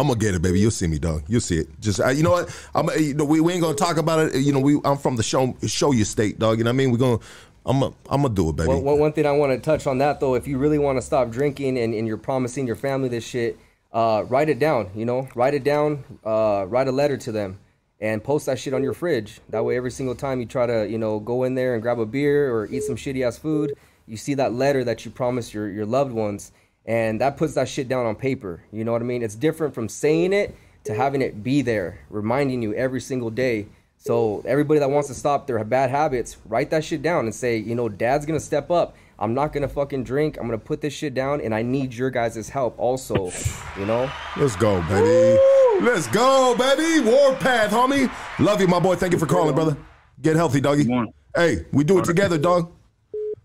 I'm 0.00 0.06
gonna 0.06 0.18
get 0.18 0.34
it, 0.34 0.40
baby. 0.40 0.58
You'll 0.58 0.70
see 0.70 0.86
me, 0.86 0.98
dog. 0.98 1.24
You'll 1.28 1.42
see 1.42 1.58
it. 1.58 1.78
Just 1.78 2.00
you 2.16 2.22
know 2.22 2.30
what? 2.30 2.68
I'm. 2.74 2.88
You 2.98 3.12
know, 3.12 3.26
we, 3.26 3.42
we 3.42 3.52
ain't 3.52 3.60
gonna 3.60 3.74
talk 3.74 3.98
about 3.98 4.28
it. 4.28 4.36
You 4.36 4.50
know, 4.50 4.58
we. 4.58 4.80
I'm 4.82 4.96
from 4.96 5.16
the 5.16 5.22
show 5.22 5.54
show 5.66 5.92
you 5.92 6.04
state, 6.04 6.38
dog. 6.38 6.56
You 6.56 6.64
know 6.64 6.70
what 6.70 6.74
I 6.74 6.78
mean? 6.78 6.90
We're 6.90 6.96
gonna. 6.96 7.18
I'm. 7.66 7.82
A, 7.82 7.86
I'm 8.08 8.22
gonna 8.22 8.30
do 8.30 8.48
it, 8.48 8.56
baby. 8.56 8.68
one, 8.68 8.82
one, 8.82 8.98
one 8.98 9.12
thing 9.12 9.26
i 9.26 9.32
want 9.32 9.52
to 9.52 9.58
touch 9.58 9.86
on 9.86 9.98
that 9.98 10.18
though 10.18 10.34
if 10.34 10.46
you 10.48 10.56
really 10.56 10.78
want 10.78 10.96
to 10.96 11.02
stop 11.02 11.30
drinking 11.30 11.78
and, 11.78 11.92
and 11.92 12.08
you're 12.08 12.16
promising 12.16 12.66
your 12.66 12.76
family 12.76 13.10
this 13.10 13.22
shit 13.22 13.58
uh, 13.92 14.24
write 14.28 14.48
it 14.48 14.58
down 14.58 14.90
you 14.94 15.04
know 15.04 15.28
write 15.34 15.52
it 15.52 15.62
down 15.62 16.02
uh, 16.24 16.64
write 16.66 16.88
a 16.88 16.92
letter 16.92 17.18
to 17.18 17.30
them 17.30 17.58
and 18.00 18.24
post 18.24 18.46
that 18.46 18.58
shit 18.58 18.72
on 18.72 18.82
your 18.82 18.94
fridge 18.94 19.40
that 19.50 19.62
way 19.62 19.76
every 19.76 19.90
single 19.90 20.14
time 20.14 20.40
you 20.40 20.46
try 20.46 20.64
to 20.64 20.88
you 20.88 20.96
know 20.96 21.20
go 21.20 21.44
in 21.44 21.54
there 21.54 21.74
and 21.74 21.82
grab 21.82 21.98
a 21.98 22.06
beer 22.06 22.50
or 22.50 22.66
eat 22.68 22.82
some 22.82 22.96
shitty 22.96 23.26
ass 23.26 23.36
food 23.36 23.74
you 24.06 24.16
see 24.16 24.32
that 24.32 24.54
letter 24.54 24.82
that 24.82 25.04
you 25.04 25.10
promised 25.10 25.52
your, 25.52 25.68
your 25.68 25.84
loved 25.84 26.12
ones 26.12 26.52
and 26.86 27.20
that 27.20 27.36
puts 27.36 27.54
that 27.54 27.68
shit 27.68 27.88
down 27.88 28.06
on 28.06 28.14
paper 28.14 28.62
you 28.72 28.84
know 28.84 28.92
what 28.92 29.02
i 29.02 29.04
mean 29.04 29.22
it's 29.22 29.34
different 29.34 29.74
from 29.74 29.88
saying 29.88 30.32
it 30.32 30.54
to 30.84 30.94
having 30.94 31.20
it 31.22 31.42
be 31.42 31.62
there 31.62 32.00
reminding 32.10 32.62
you 32.62 32.74
every 32.74 33.00
single 33.00 33.30
day 33.30 33.66
so 34.02 34.42
everybody 34.46 34.80
that 34.80 34.90
wants 34.90 35.08
to 35.08 35.14
stop 35.14 35.46
their 35.46 35.62
bad 35.62 35.90
habits, 35.90 36.38
write 36.46 36.70
that 36.70 36.82
shit 36.84 37.02
down 37.02 37.26
and 37.26 37.34
say, 37.34 37.58
you 37.58 37.74
know, 37.74 37.86
dad's 37.90 38.24
gonna 38.24 38.40
step 38.40 38.70
up. 38.70 38.96
I'm 39.18 39.34
not 39.34 39.52
gonna 39.52 39.68
fucking 39.68 40.04
drink. 40.04 40.38
I'm 40.38 40.46
gonna 40.46 40.56
put 40.56 40.80
this 40.80 40.94
shit 40.94 41.12
down 41.12 41.42
and 41.42 41.54
I 41.54 41.60
need 41.60 41.92
your 41.92 42.08
guys' 42.08 42.48
help 42.48 42.78
also. 42.78 43.30
You 43.78 43.84
know? 43.84 44.10
Let's 44.38 44.56
go, 44.56 44.80
baby. 44.88 45.38
Let's 45.84 46.06
go, 46.08 46.56
baby. 46.56 47.06
Warpath, 47.06 47.72
homie. 47.72 48.10
Love 48.38 48.62
you, 48.62 48.68
my 48.68 48.80
boy. 48.80 48.96
Thank 48.96 49.12
you 49.12 49.18
for 49.18 49.26
calling, 49.26 49.54
brother. 49.54 49.76
Get 50.22 50.36
healthy, 50.36 50.62
doggy. 50.62 50.88
Hey, 51.36 51.66
we 51.70 51.84
do 51.84 51.98
it 51.98 52.06
together, 52.06 52.38
dog. 52.38 52.72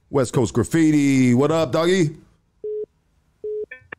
West 0.09 0.33
Coast 0.33 0.53
Graffiti. 0.53 1.33
What 1.33 1.51
up, 1.51 1.73
doggy? 1.73 2.15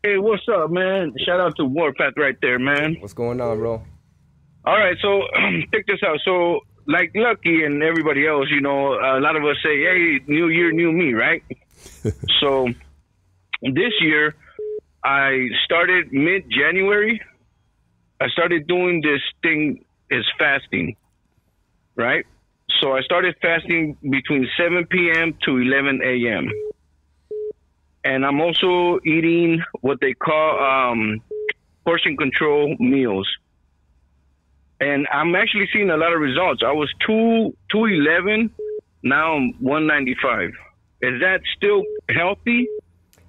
Hey, 0.07 0.19
what's 0.19 0.45
up, 0.49 0.71
man? 0.71 1.15
Shout 1.27 1.41
out 1.41 1.57
to 1.57 1.65
Warpath 1.65 2.13
right 2.17 2.37
there, 2.41 2.61
man. 2.61 2.97
What's 3.01 3.13
going 3.13 3.41
on, 3.41 3.59
bro? 3.59 3.83
All 4.65 4.79
right, 4.79 4.97
so 5.03 5.23
check 5.75 5.85
this 5.89 5.99
out. 6.07 6.21
So, 6.25 6.61
like 6.87 7.11
Lucky 7.17 7.65
and 7.65 7.83
everybody 7.83 8.25
else, 8.25 8.47
you 8.49 8.61
know, 8.61 8.93
a 8.93 9.19
lot 9.19 9.35
of 9.35 9.43
us 9.43 9.57
say, 9.65 9.81
"Hey, 9.81 10.21
new 10.29 10.47
year, 10.47 10.71
new 10.71 10.93
me," 10.93 11.13
right? 11.13 11.43
so, 12.41 12.69
this 13.63 13.95
year, 14.01 14.37
I 15.03 15.49
started 15.65 16.13
mid-January. 16.13 17.21
I 18.21 18.29
started 18.29 18.69
doing 18.69 19.01
this 19.03 19.23
thing 19.43 19.85
is 20.09 20.25
fasting, 20.39 20.95
right? 21.97 22.25
So 22.81 22.93
I 22.93 23.01
started 23.01 23.35
fasting 23.43 23.97
between 24.09 24.47
7 24.57 24.87
p.m. 24.87 25.37
to 25.47 25.57
11 25.57 26.01
a.m. 26.05 26.49
And 28.07 28.25
I'm 28.25 28.41
also 28.41 29.01
eating 29.05 29.61
what 29.81 29.99
they 30.01 30.15
call 30.15 30.51
um, 30.63 31.21
portion 31.85 32.17
control 32.17 32.77
meals. 32.79 33.29
And 34.79 35.09
I'm 35.13 35.35
actually 35.35 35.69
seeing 35.73 35.91
a 35.91 35.97
lot 35.97 36.13
of 36.13 36.21
results. 36.21 36.63
I 36.65 36.71
was 36.71 36.89
two 37.05 37.57
two 37.69 37.87
eleven, 37.87 38.39
now 39.03 39.35
I'm 39.35 39.55
one 39.55 39.89
ninety 39.89 40.17
five. 40.23 40.51
Is 41.01 41.21
that 41.21 41.41
still 41.57 41.83
healthy? 42.09 42.69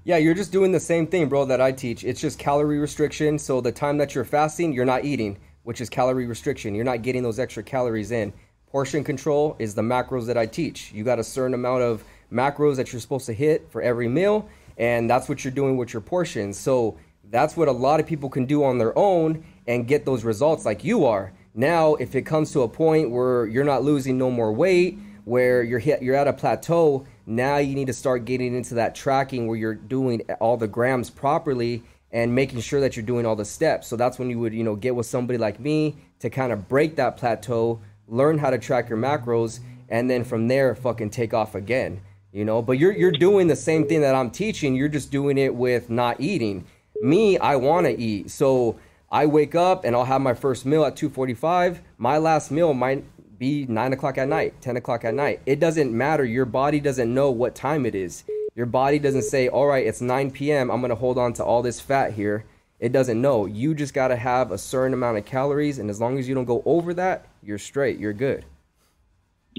Yeah, 0.04 0.18
you're 0.18 0.36
just 0.36 0.52
doing 0.52 0.72
the 0.72 0.80
same 0.80 1.08
thing, 1.08 1.28
bro, 1.28 1.46
that 1.46 1.60
I 1.60 1.72
teach. 1.72 2.04
It's 2.04 2.22
just 2.22 2.38
calorie 2.38 2.78
restriction. 2.78 3.40
So 3.40 3.62
the 3.62 3.72
time 3.72 3.98
that 3.98 4.14
you're 4.14 4.26
fasting, 4.26 4.74
you're 4.74 4.86
not 4.86 5.06
eating, 5.06 5.40
which 5.64 5.82
is 5.82 5.90
calorie 5.90 6.28
restriction. 6.28 6.76
You're 6.76 6.86
not 6.86 7.02
getting 7.02 7.24
those 7.24 7.40
extra 7.40 7.64
calories 7.64 8.12
in. 8.12 8.32
Portion 8.70 9.04
control 9.04 9.56
is 9.58 9.74
the 9.74 9.82
macros 9.82 10.28
that 10.28 10.38
I 10.38 10.46
teach. 10.46 10.92
You 10.94 11.04
got 11.04 11.18
a 11.18 11.24
certain 11.24 11.56
amount 11.56 11.82
of 11.82 12.04
macros 12.32 12.76
that 12.76 12.94
you're 12.94 13.02
supposed 13.02 13.26
to 13.26 13.34
hit 13.34 13.72
for 13.72 13.82
every 13.82 14.08
meal, 14.08 14.48
and 14.78 15.10
that's 15.10 15.28
what 15.28 15.44
you're 15.44 15.54
doing 15.54 15.78
with 15.78 15.94
your 15.94 16.02
portions. 16.02 16.58
So 16.58 16.98
that's 17.30 17.58
what 17.58 17.68
a 17.68 17.72
lot 17.72 18.00
of 18.00 18.08
people 18.08 18.30
can 18.30 18.46
do 18.46 18.64
on 18.64 18.78
their 18.78 18.98
own 18.98 19.44
and 19.68 19.88
get 19.88 20.06
those 20.06 20.24
results 20.24 20.66
like 20.66 20.84
you 20.84 21.06
are. 21.06 21.34
Now, 21.54 21.96
if 21.96 22.16
it 22.16 22.22
comes 22.22 22.52
to 22.54 22.62
a 22.62 22.70
point 22.70 23.10
where 23.10 23.46
you're 23.48 23.64
not 23.64 23.84
losing 23.84 24.18
no 24.18 24.30
more 24.30 24.54
weight, 24.54 25.00
where 25.26 25.62
you're 25.62 25.80
hit, 25.80 26.02
you're 26.02 26.16
at 26.16 26.28
a 26.28 26.34
plateau. 26.34 27.06
Now 27.26 27.58
you 27.58 27.76
need 27.76 27.88
to 27.88 27.94
start 27.94 28.24
getting 28.24 28.56
into 28.56 28.76
that 28.76 28.96
tracking 28.96 29.48
where 29.48 29.58
you're 29.58 29.76
doing 29.76 30.22
all 30.40 30.56
the 30.56 30.68
grams 30.68 31.10
properly 31.10 31.84
and 32.12 32.34
making 32.34 32.62
sure 32.62 32.80
that 32.80 32.96
you're 32.96 33.06
doing 33.06 33.26
all 33.26 33.36
the 33.36 33.44
steps. 33.44 33.88
So 33.88 33.98
that's 33.98 34.18
when 34.18 34.30
you 34.30 34.40
would, 34.40 34.54
you 34.54 34.64
know, 34.64 34.76
get 34.76 34.96
with 34.96 35.06
somebody 35.06 35.38
like 35.38 35.60
me 35.60 35.98
to 36.20 36.30
kind 36.30 36.54
of 36.54 36.70
break 36.70 36.96
that 36.96 37.18
plateau, 37.18 37.82
learn 38.08 38.38
how 38.38 38.52
to 38.52 38.58
track 38.58 38.88
your 38.88 38.98
macros, 38.98 39.60
and 39.90 40.10
then 40.10 40.24
from 40.24 40.48
there 40.48 40.74
fucking 40.76 41.10
take 41.10 41.34
off 41.34 41.56
again. 41.56 42.00
You 42.32 42.46
know, 42.46 42.62
but 42.62 42.78
you're 42.78 42.92
you're 42.92 43.12
doing 43.12 43.48
the 43.48 43.56
same 43.56 43.88
thing 43.88 44.02
that 44.02 44.16
I'm 44.16 44.30
teaching. 44.30 44.76
You're 44.76 44.90
just 44.90 45.12
doing 45.12 45.38
it 45.38 45.56
with 45.56 45.90
not 45.90 46.20
eating. 46.20 46.66
Me, 47.02 47.38
I 47.38 47.56
want 47.56 47.86
to 47.86 47.98
eat. 47.98 48.32
So 48.32 48.78
I 49.12 49.26
wake 49.26 49.56
up 49.56 49.86
and 49.86 49.96
I'll 49.96 50.06
have 50.06 50.22
my 50.22 50.34
first 50.34 50.66
meal 50.66 50.84
at 50.84 50.96
2:45. 50.96 51.80
My 51.98 52.18
last 52.18 52.52
meal 52.52 52.74
might 52.74 53.04
be 53.40 53.66
nine 53.68 53.94
o'clock 53.94 54.18
at 54.18 54.28
night, 54.28 54.60
10 54.62 54.78
o'clock 54.78 55.06
at 55.06 55.14
night. 55.14 55.42
It 55.46 55.60
doesn't 55.60 55.96
matter. 55.96 56.26
Your 56.26 56.46
body 56.46 56.80
doesn't 56.80 57.14
know 57.14 57.32
what 57.32 57.56
time 57.56 57.86
it 57.86 57.96
is. 57.96 58.24
Your 58.56 58.66
body 58.66 58.98
doesn't 59.00 59.24
say, 59.24 59.48
all 59.48 59.68
right, 59.68 59.86
it's 59.86 60.02
9 60.02 60.32
p.m. 60.32 60.72
I'm 60.72 60.82
going 60.82 60.90
to 60.90 60.96
hold 60.96 61.18
on 61.18 61.34
to 61.34 61.44
all 61.44 61.62
this 61.62 61.80
fat 61.80 62.14
here. 62.14 62.46
It 62.80 62.92
doesn't 62.92 63.22
know. 63.22 63.46
You 63.46 63.74
just 63.76 63.94
got 63.94 64.08
to 64.10 64.16
have 64.16 64.52
a 64.52 64.58
certain 64.58 64.94
amount 64.94 65.18
of 65.18 65.26
calories. 65.26 65.80
And 65.80 65.90
as 65.90 66.02
long 66.02 66.18
as 66.18 66.28
you 66.28 66.36
don't 66.36 66.46
go 66.46 66.64
over 66.66 66.94
that, 66.96 67.28
you're 67.44 67.58
straight. 67.60 68.00
You're 68.00 68.14
good. 68.14 68.46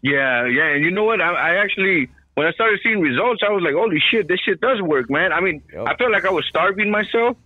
Yeah, 0.03 0.47
yeah. 0.47 0.74
And 0.74 0.85
you 0.85 0.90
know 0.90 1.05
what? 1.05 1.20
I, 1.20 1.32
I 1.32 1.55
actually 1.57 2.11
when 2.39 2.47
I 2.47 2.52
started 2.52 2.78
seeing 2.85 3.01
results, 3.01 3.43
I 3.44 3.51
was 3.51 3.65
like, 3.65 3.74
holy 3.74 3.98
shit, 4.10 4.28
this 4.28 4.39
shit 4.40 4.60
does 4.60 4.81
work, 4.81 5.10
man. 5.10 5.32
I 5.32 5.40
mean, 5.40 5.60
Yep. 5.73 5.86
I 5.89 5.97
felt 5.97 6.12
like 6.12 6.24
I 6.24 6.31
was 6.31 6.47
starving 6.48 6.89
myself, 6.89 7.36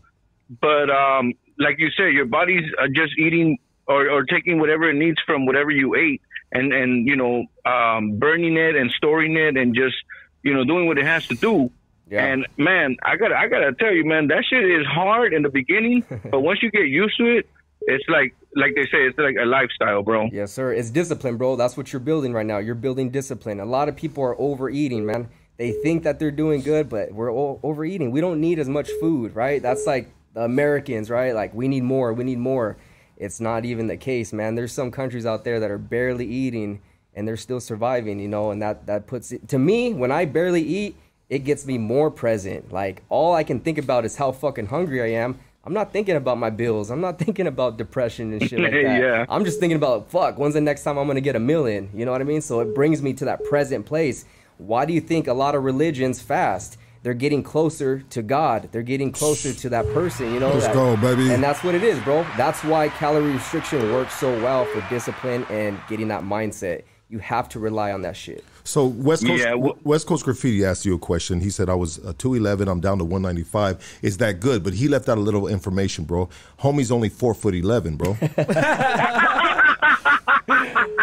but 0.61 0.91
um, 0.91 1.33
like 1.59 1.77
you 1.79 1.89
said, 1.97 2.13
your 2.13 2.27
body's 2.27 2.71
uh, 2.79 2.89
just 2.93 3.19
eating 3.19 3.57
or, 3.87 4.11
or 4.11 4.25
taking 4.25 4.61
whatever 4.61 4.91
it 4.91 4.95
needs 4.97 5.19
from 5.25 5.47
whatever 5.47 5.71
you 5.71 5.95
ate, 5.95 6.21
and 6.53 6.73
and 6.75 7.09
you 7.09 7.17
know, 7.17 7.45
um, 7.65 8.19
burning 8.19 8.57
it 8.59 8.77
and 8.77 8.91
storing 8.91 9.37
it, 9.37 9.57
and 9.57 9.75
just 9.75 9.97
you 10.43 10.53
know, 10.53 10.65
doing 10.65 10.87
what 10.87 10.99
it 10.99 11.07
has 11.07 11.27
to 11.29 11.35
do. 11.35 11.71
Yeah. 12.11 12.27
And 12.27 12.47
man, 12.59 12.97
I 13.03 13.17
gotta 13.17 13.35
I 13.35 13.49
gotta 13.49 13.73
tell 13.73 13.93
you, 13.93 14.05
man, 14.05 14.29
that 14.29 14.45
shit 14.45 14.63
is 14.63 14.87
hard 14.87 15.33
in 15.33 15.43
the 15.43 15.49
beginning, 15.49 16.05
but 16.31 16.41
once 16.41 16.63
you 16.63 16.71
get 16.71 16.87
used 16.87 17.17
to 17.17 17.25
it, 17.39 17.49
it's 17.87 18.05
like 18.09 18.35
like 18.55 18.75
they 18.75 18.85
say, 18.85 19.07
it's 19.07 19.19
like 19.19 19.37
a 19.41 19.47
lifestyle, 19.47 20.03
bro. 20.03 20.29
Yes, 20.33 20.53
sir. 20.53 20.73
It's 20.73 20.91
discipline, 20.91 21.37
bro. 21.37 21.57
That's 21.57 21.77
what 21.77 21.93
you're 21.93 22.01
building 22.01 22.33
right 22.33 22.47
now. 22.47 22.59
You're 22.59 22.75
building 22.75 23.11
discipline. 23.11 23.61
A 23.61 23.65
lot 23.65 23.89
of 23.89 23.97
people 23.97 24.23
are 24.25 24.39
overeating, 24.39 25.07
man. 25.07 25.29
They 25.57 25.73
think 25.73 26.03
that 26.05 26.19
they're 26.19 26.31
doing 26.31 26.61
good, 26.61 26.89
but 26.89 27.13
we're 27.13 27.31
overeating. 27.31 28.11
We 28.11 28.21
don't 28.21 28.41
need 28.41 28.59
as 28.59 28.69
much 28.69 28.91
food, 29.01 29.35
right? 29.35 29.63
That's 29.63 29.87
like 29.87 30.11
the 30.35 30.43
Americans, 30.43 31.11
right? 31.11 31.35
Like 31.35 31.55
we 31.55 31.69
need 31.69 31.83
more, 31.83 32.13
we 32.13 32.25
need 32.25 32.39
more. 32.39 32.77
It's 33.17 33.41
not 33.41 33.65
even 33.65 33.87
the 33.87 33.97
case, 33.97 34.33
man. 34.33 34.55
There's 34.55 34.73
some 34.73 34.91
countries 34.91 35.27
out 35.27 35.45
there 35.45 35.61
that 35.61 35.71
are 35.71 35.79
barely 35.79 36.27
eating 36.27 36.81
and 37.15 37.29
they're 37.29 37.37
still 37.37 37.61
surviving, 37.61 38.19
you 38.19 38.29
know, 38.29 38.51
and 38.51 38.61
that 38.63 38.87
that 38.87 39.07
puts 39.07 39.33
it 39.33 39.49
to 39.49 39.59
me 39.59 39.93
when 39.93 40.11
I 40.11 40.25
barely 40.25 40.63
eat, 40.63 40.97
it 41.29 41.41
gets 41.41 41.67
me 41.67 41.79
more 41.79 42.11
present. 42.11 42.73
Like 42.73 43.03
all 43.09 43.35
I 43.35 43.45
can 43.45 43.61
think 43.61 43.79
about 43.79 44.05
is 44.05 44.17
how 44.17 44.33
fucking 44.33 44.67
hungry 44.67 45.03
I 45.03 45.23
am. 45.23 45.39
I'm 45.65 45.73
not 45.73 45.93
thinking 45.93 46.17
about 46.17 46.39
my 46.39 46.51
bills. 46.51 46.91
I'm 46.91 47.01
not 47.01 47.19
thinking 47.25 47.47
about 47.47 47.79
depression 47.79 48.33
and 48.33 48.49
shit 48.49 48.59
like 48.61 48.73
that. 48.73 49.01
Yeah. 49.01 49.27
I'm 49.29 49.45
just 49.45 49.61
thinking 49.61 49.77
about 49.77 50.11
fuck. 50.11 50.39
When's 50.39 50.55
the 50.55 50.61
next 50.61 50.83
time 50.83 50.99
I'm 50.99 51.07
gonna 51.07 51.21
get 51.21 51.37
a 51.37 51.41
million? 51.41 51.91
You 51.95 52.05
know 52.05 52.13
what 52.13 52.21
I 52.21 52.25
mean? 52.25 52.41
So 52.41 52.61
it 52.61 52.75
brings 52.75 53.01
me 53.03 53.13
to 53.15 53.25
that 53.27 53.45
present 53.45 53.87
place. 53.87 54.25
Why 54.59 54.85
do 54.85 54.93
you 54.93 55.01
think 55.01 55.27
a 55.29 55.33
lot 55.35 55.55
of 55.55 55.63
religions 55.65 56.21
fast? 56.21 56.79
They're 57.05 57.15
getting 57.15 57.43
closer 57.43 58.01
to 58.11 58.23
God. 58.23 58.69
They're 58.71 58.83
getting 58.83 59.11
closer 59.11 59.53
to 59.53 59.69
that 59.71 59.85
person. 59.93 60.33
You 60.35 60.41
know. 60.41 60.53
Let's 60.53 60.67
that- 60.67 60.75
go, 60.75 60.97
baby. 60.97 61.33
And 61.33 61.43
that's 61.43 61.65
what 61.65 61.75
it 61.75 61.83
is, 61.83 61.99
bro. 62.01 62.25
That's 62.37 62.63
why 62.65 62.89
calorie 62.91 63.33
restriction 63.33 63.93
works 63.93 64.15
so 64.15 64.31
well 64.43 64.65
for 64.67 64.85
discipline 64.89 65.45
and 65.51 65.81
getting 65.89 66.09
that 66.09 66.23
mindset. 66.23 66.83
You 67.09 67.19
have 67.19 67.49
to 67.51 67.59
rely 67.59 67.93
on 67.93 68.03
that 68.03 68.17
shit. 68.17 68.45
So 68.65 68.87
West 68.87 69.27
Coast 69.27 69.43
Yeah, 69.43 69.55
well- 69.55 69.77
West 69.85 70.07
Coast 70.07 70.25
Graffiti 70.25 70.65
asked 70.65 70.85
you 70.85 70.95
a 70.95 70.99
question. 70.99 71.41
He 71.41 71.51
said 71.51 71.69
I 71.69 71.75
was 71.75 71.99
uh, 72.05 72.13
211. 72.19 72.69
I'm 72.69 72.81
down 72.81 72.99
to 72.99 73.05
195. 73.05 73.99
Is 74.03 74.19
that 74.19 74.41
good? 74.41 74.63
But 74.63 74.75
he 74.75 74.89
left 74.89 75.09
out 75.09 75.19
a 75.19 75.21
little 75.21 75.49
information, 75.49 76.05
bro. 76.05 76.29
Homie's 76.61 76.93
only 76.93 77.09
four 77.09 77.35
foot 77.35 77.55
11, 77.55 77.97
bro. 77.97 78.17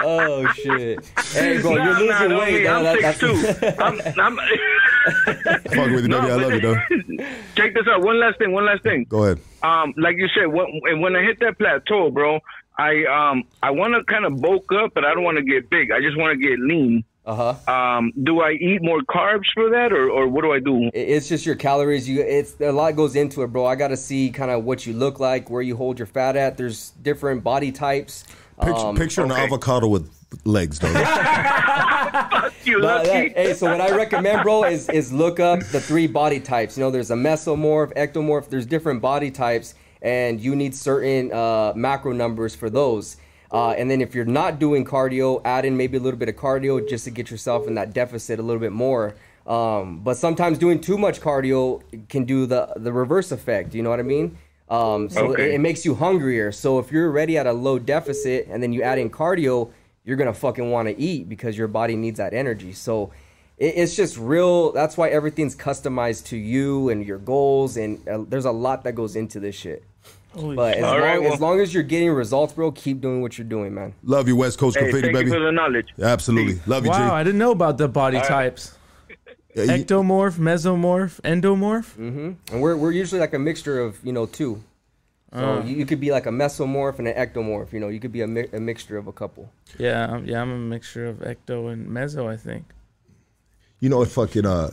Oh 0.01 0.47
shit! 0.53 1.05
Hey, 1.33 1.61
bro, 1.61 1.75
you're 1.75 1.93
losing 1.93 2.07
nah, 2.07 2.27
no, 2.27 2.39
weight. 2.39 2.53
me, 2.59 2.63
now. 2.63 2.77
I'm 2.77 2.83
That- 3.01 3.15
six 3.15 3.19
two. 3.19 3.41
that's- 3.41 4.17
I'm, 4.17 4.37
I'm 4.37 4.37
Fuck 5.35 5.91
with 5.91 6.03
you, 6.05 6.09
baby. 6.09 6.15
I 6.15 6.35
love 6.35 6.53
you, 6.53 6.61
though. 6.61 6.75
Check 7.55 7.73
this 7.73 7.87
out. 7.87 8.01
One 8.01 8.19
last 8.19 8.37
thing. 8.37 8.51
One 8.51 8.65
last 8.65 8.83
thing. 8.83 9.05
Go 9.09 9.23
ahead. 9.23 9.39
Um, 9.63 9.93
like 9.97 10.17
you 10.17 10.27
said, 10.35 10.47
when, 10.47 11.01
when 11.01 11.15
I 11.15 11.21
hit 11.23 11.39
that 11.41 11.57
plateau, 11.57 12.11
bro, 12.11 12.39
I 12.77 13.03
um 13.05 13.43
I 13.61 13.71
want 13.71 13.93
to 13.95 14.03
kind 14.11 14.25
of 14.25 14.41
bulk 14.41 14.71
up, 14.71 14.93
but 14.93 15.05
I 15.05 15.13
don't 15.13 15.23
want 15.23 15.37
to 15.37 15.43
get 15.43 15.69
big. 15.69 15.91
I 15.91 15.99
just 16.01 16.17
want 16.17 16.39
to 16.39 16.47
get 16.47 16.59
lean. 16.59 17.03
Uh 17.29 17.53
huh. 17.53 17.71
Um, 17.71 18.11
do 18.23 18.41
I 18.41 18.53
eat 18.53 18.81
more 18.81 19.01
carbs 19.01 19.45
for 19.53 19.69
that, 19.69 19.93
or, 19.93 20.09
or 20.09 20.27
what 20.27 20.41
do 20.41 20.51
I 20.51 20.59
do? 20.59 20.89
It's 20.95 21.29
just 21.29 21.45
your 21.45 21.53
calories. 21.55 22.09
You, 22.09 22.21
it's 22.21 22.59
a 22.59 22.71
lot 22.71 22.95
goes 22.95 23.15
into 23.15 23.43
it, 23.43 23.47
bro. 23.47 23.67
I 23.67 23.75
got 23.75 23.89
to 23.89 23.97
see 23.97 24.31
kind 24.31 24.49
of 24.49 24.63
what 24.63 24.87
you 24.87 24.93
look 24.93 25.19
like, 25.19 25.47
where 25.47 25.61
you 25.61 25.75
hold 25.75 25.99
your 25.99 26.07
fat 26.07 26.35
at. 26.35 26.57
There's 26.57 26.89
different 27.03 27.43
body 27.43 27.71
types. 27.71 28.23
Picture, 28.59 28.73
Um, 28.75 28.95
picture 28.95 29.23
an 29.23 29.31
avocado 29.31 29.87
with 29.87 30.09
legs, 30.43 30.79
though. 30.79 30.91
You 32.65 32.81
But, 32.81 33.05
lucky. 33.05 33.07
yeah, 33.09 33.29
hey, 33.35 33.53
so 33.53 33.69
what 33.71 33.79
I 33.81 33.95
recommend, 33.95 34.43
bro, 34.43 34.63
is 34.63 34.89
is 34.89 35.13
look 35.13 35.39
up 35.39 35.59
the 35.71 35.79
three 35.79 36.07
body 36.07 36.39
types. 36.39 36.77
You 36.77 36.83
know, 36.83 36.91
there's 36.91 37.11
a 37.11 37.15
mesomorph, 37.15 37.93
ectomorph. 37.95 38.49
There's 38.49 38.65
different 38.65 39.01
body 39.01 39.31
types, 39.31 39.75
and 40.01 40.41
you 40.41 40.55
need 40.55 40.75
certain 40.75 41.31
uh, 41.31 41.73
macro 41.75 42.11
numbers 42.11 42.55
for 42.55 42.69
those. 42.69 43.17
Uh, 43.51 43.71
and 43.71 43.89
then 43.89 43.99
if 44.01 44.13
you're 44.13 44.25
not 44.25 44.59
doing 44.59 44.85
cardio, 44.85 45.41
add 45.43 45.65
in 45.65 45.75
maybe 45.75 45.97
a 45.97 45.99
little 45.99 46.19
bit 46.19 46.29
of 46.29 46.35
cardio 46.35 46.87
just 46.87 47.05
to 47.05 47.11
get 47.11 47.31
yourself 47.31 47.67
in 47.67 47.75
that 47.75 47.93
deficit 47.93 48.39
a 48.39 48.43
little 48.43 48.59
bit 48.59 48.71
more. 48.71 49.15
Um, 49.47 50.01
but 50.03 50.17
sometimes 50.17 50.59
doing 50.59 50.79
too 50.79 50.97
much 50.97 51.19
cardio 51.21 51.81
can 52.09 52.25
do 52.25 52.45
the 52.45 52.71
the 52.75 52.93
reverse 52.93 53.31
effect. 53.31 53.73
You 53.73 53.81
know 53.81 53.89
what 53.89 53.99
I 53.99 54.03
mean? 54.03 54.37
Um, 54.69 55.09
so 55.09 55.31
Okay. 55.31 55.49
it, 55.49 55.55
it 55.55 55.59
makes 55.61 55.83
you 55.83 55.95
hungrier. 55.95 56.51
So 56.51 56.77
if 56.77 56.91
you're 56.91 57.07
already 57.07 57.37
at 57.39 57.47
a 57.47 57.53
low 57.53 57.79
deficit 57.79 58.47
and 58.51 58.61
then 58.61 58.71
you 58.71 58.83
add 58.83 58.99
in 58.99 59.09
cardio, 59.09 59.71
you're 60.05 60.17
gonna 60.17 60.33
fucking 60.33 60.69
want 60.69 60.87
to 60.87 60.99
eat 60.99 61.27
because 61.27 61.57
your 61.57 61.67
body 61.67 61.95
needs 61.95 62.17
that 62.19 62.35
energy. 62.35 62.73
So 62.73 63.09
it, 63.57 63.73
it's 63.77 63.95
just 63.95 64.17
real. 64.19 64.71
That's 64.71 64.95
why 64.95 65.09
everything's 65.09 65.55
customized 65.55 66.25
to 66.27 66.37
you 66.37 66.89
and 66.89 67.03
your 67.03 67.17
goals, 67.17 67.77
and 67.77 68.07
uh, 68.07 68.23
there's 68.27 68.45
a 68.45 68.51
lot 68.51 68.83
that 68.83 68.93
goes 68.93 69.15
into 69.15 69.39
this 69.39 69.55
shit. 69.55 69.83
Holy 70.33 70.55
But 70.55 70.77
as, 70.77 70.83
All 70.83 70.91
long, 70.93 71.01
right, 71.01 71.21
well- 71.21 71.33
as 71.33 71.39
long 71.41 71.59
as 71.59 71.73
you're 71.73 71.83
getting 71.83 72.11
results, 72.11 72.53
bro, 72.53 72.71
keep 72.71 73.01
doing 73.01 73.21
what 73.21 73.37
you're 73.37 73.47
doing, 73.47 73.73
man. 73.73 73.93
love 74.03 74.27
you, 74.27 74.35
West 74.35 74.59
Coast 74.59 74.77
hey, 74.77 74.83
Graffiti, 74.83 75.01
thank 75.07 75.13
baby. 75.15 75.29
you 75.31 75.35
for 75.37 75.43
the 75.43 75.51
knowledge. 75.51 75.87
Absolutely. 76.01 76.59
Love 76.67 76.83
you, 76.85 76.91
Wow, 76.91 76.97
G. 77.09 77.13
I 77.15 77.23
didn't 77.23 77.39
know 77.39 77.51
about 77.51 77.77
the 77.77 77.87
body 77.87 78.19
types. 78.21 78.75
Yeah, 79.55 79.63
you- 79.63 79.83
Ectomorph, 79.83 80.37
mesomorph, 80.37 81.19
endomorph. 81.21 81.97
And 81.97 82.61
we're 82.61 82.77
we're 82.77 82.91
usually 82.91 83.19
like 83.19 83.33
a 83.33 83.39
mixture 83.39 83.79
of 83.79 83.97
you 84.03 84.13
know 84.13 84.27
two. 84.27 84.61
So 85.33 85.63
you, 85.65 85.75
you 85.77 85.85
could 85.87 85.99
be 85.99 86.11
like 86.11 86.27
a 86.27 86.29
mesomorph 86.29 86.99
and 86.99 87.07
an 87.07 87.15
ectomorph. 87.15 87.73
You 87.73 87.79
know, 87.79 87.87
you 87.89 87.99
could 87.99 88.11
be 88.11 88.21
a, 88.21 88.27
mi- 88.27 88.47
a 88.53 88.59
mixture 88.59 88.95
of 88.97 89.07
a 89.07 89.11
couple. 89.11 89.51
Yeah, 89.79 90.05
I'm, 90.07 90.25
yeah, 90.25 90.39
I'm 90.41 90.51
a 90.51 90.57
mixture 90.57 91.07
of 91.07 91.17
ecto 91.17 91.73
and 91.73 91.87
meso. 91.89 92.27
I 92.31 92.37
think. 92.37 92.65
You 93.79 93.89
know 93.89 93.97
what? 93.97 94.09
Fucking 94.09 94.45
uh, 94.45 94.69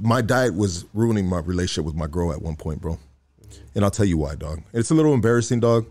my 0.00 0.22
diet 0.22 0.56
was 0.56 0.84
ruining 0.92 1.26
my 1.26 1.38
relationship 1.38 1.84
with 1.84 1.94
my 1.94 2.08
girl 2.08 2.32
at 2.32 2.42
one 2.42 2.56
point, 2.56 2.80
bro. 2.80 2.98
And 3.74 3.84
I'll 3.84 3.90
tell 3.90 4.06
you 4.06 4.18
why, 4.18 4.34
dog. 4.34 4.62
It's 4.72 4.90
a 4.90 4.94
little 4.94 5.14
embarrassing, 5.14 5.60
dog, 5.60 5.86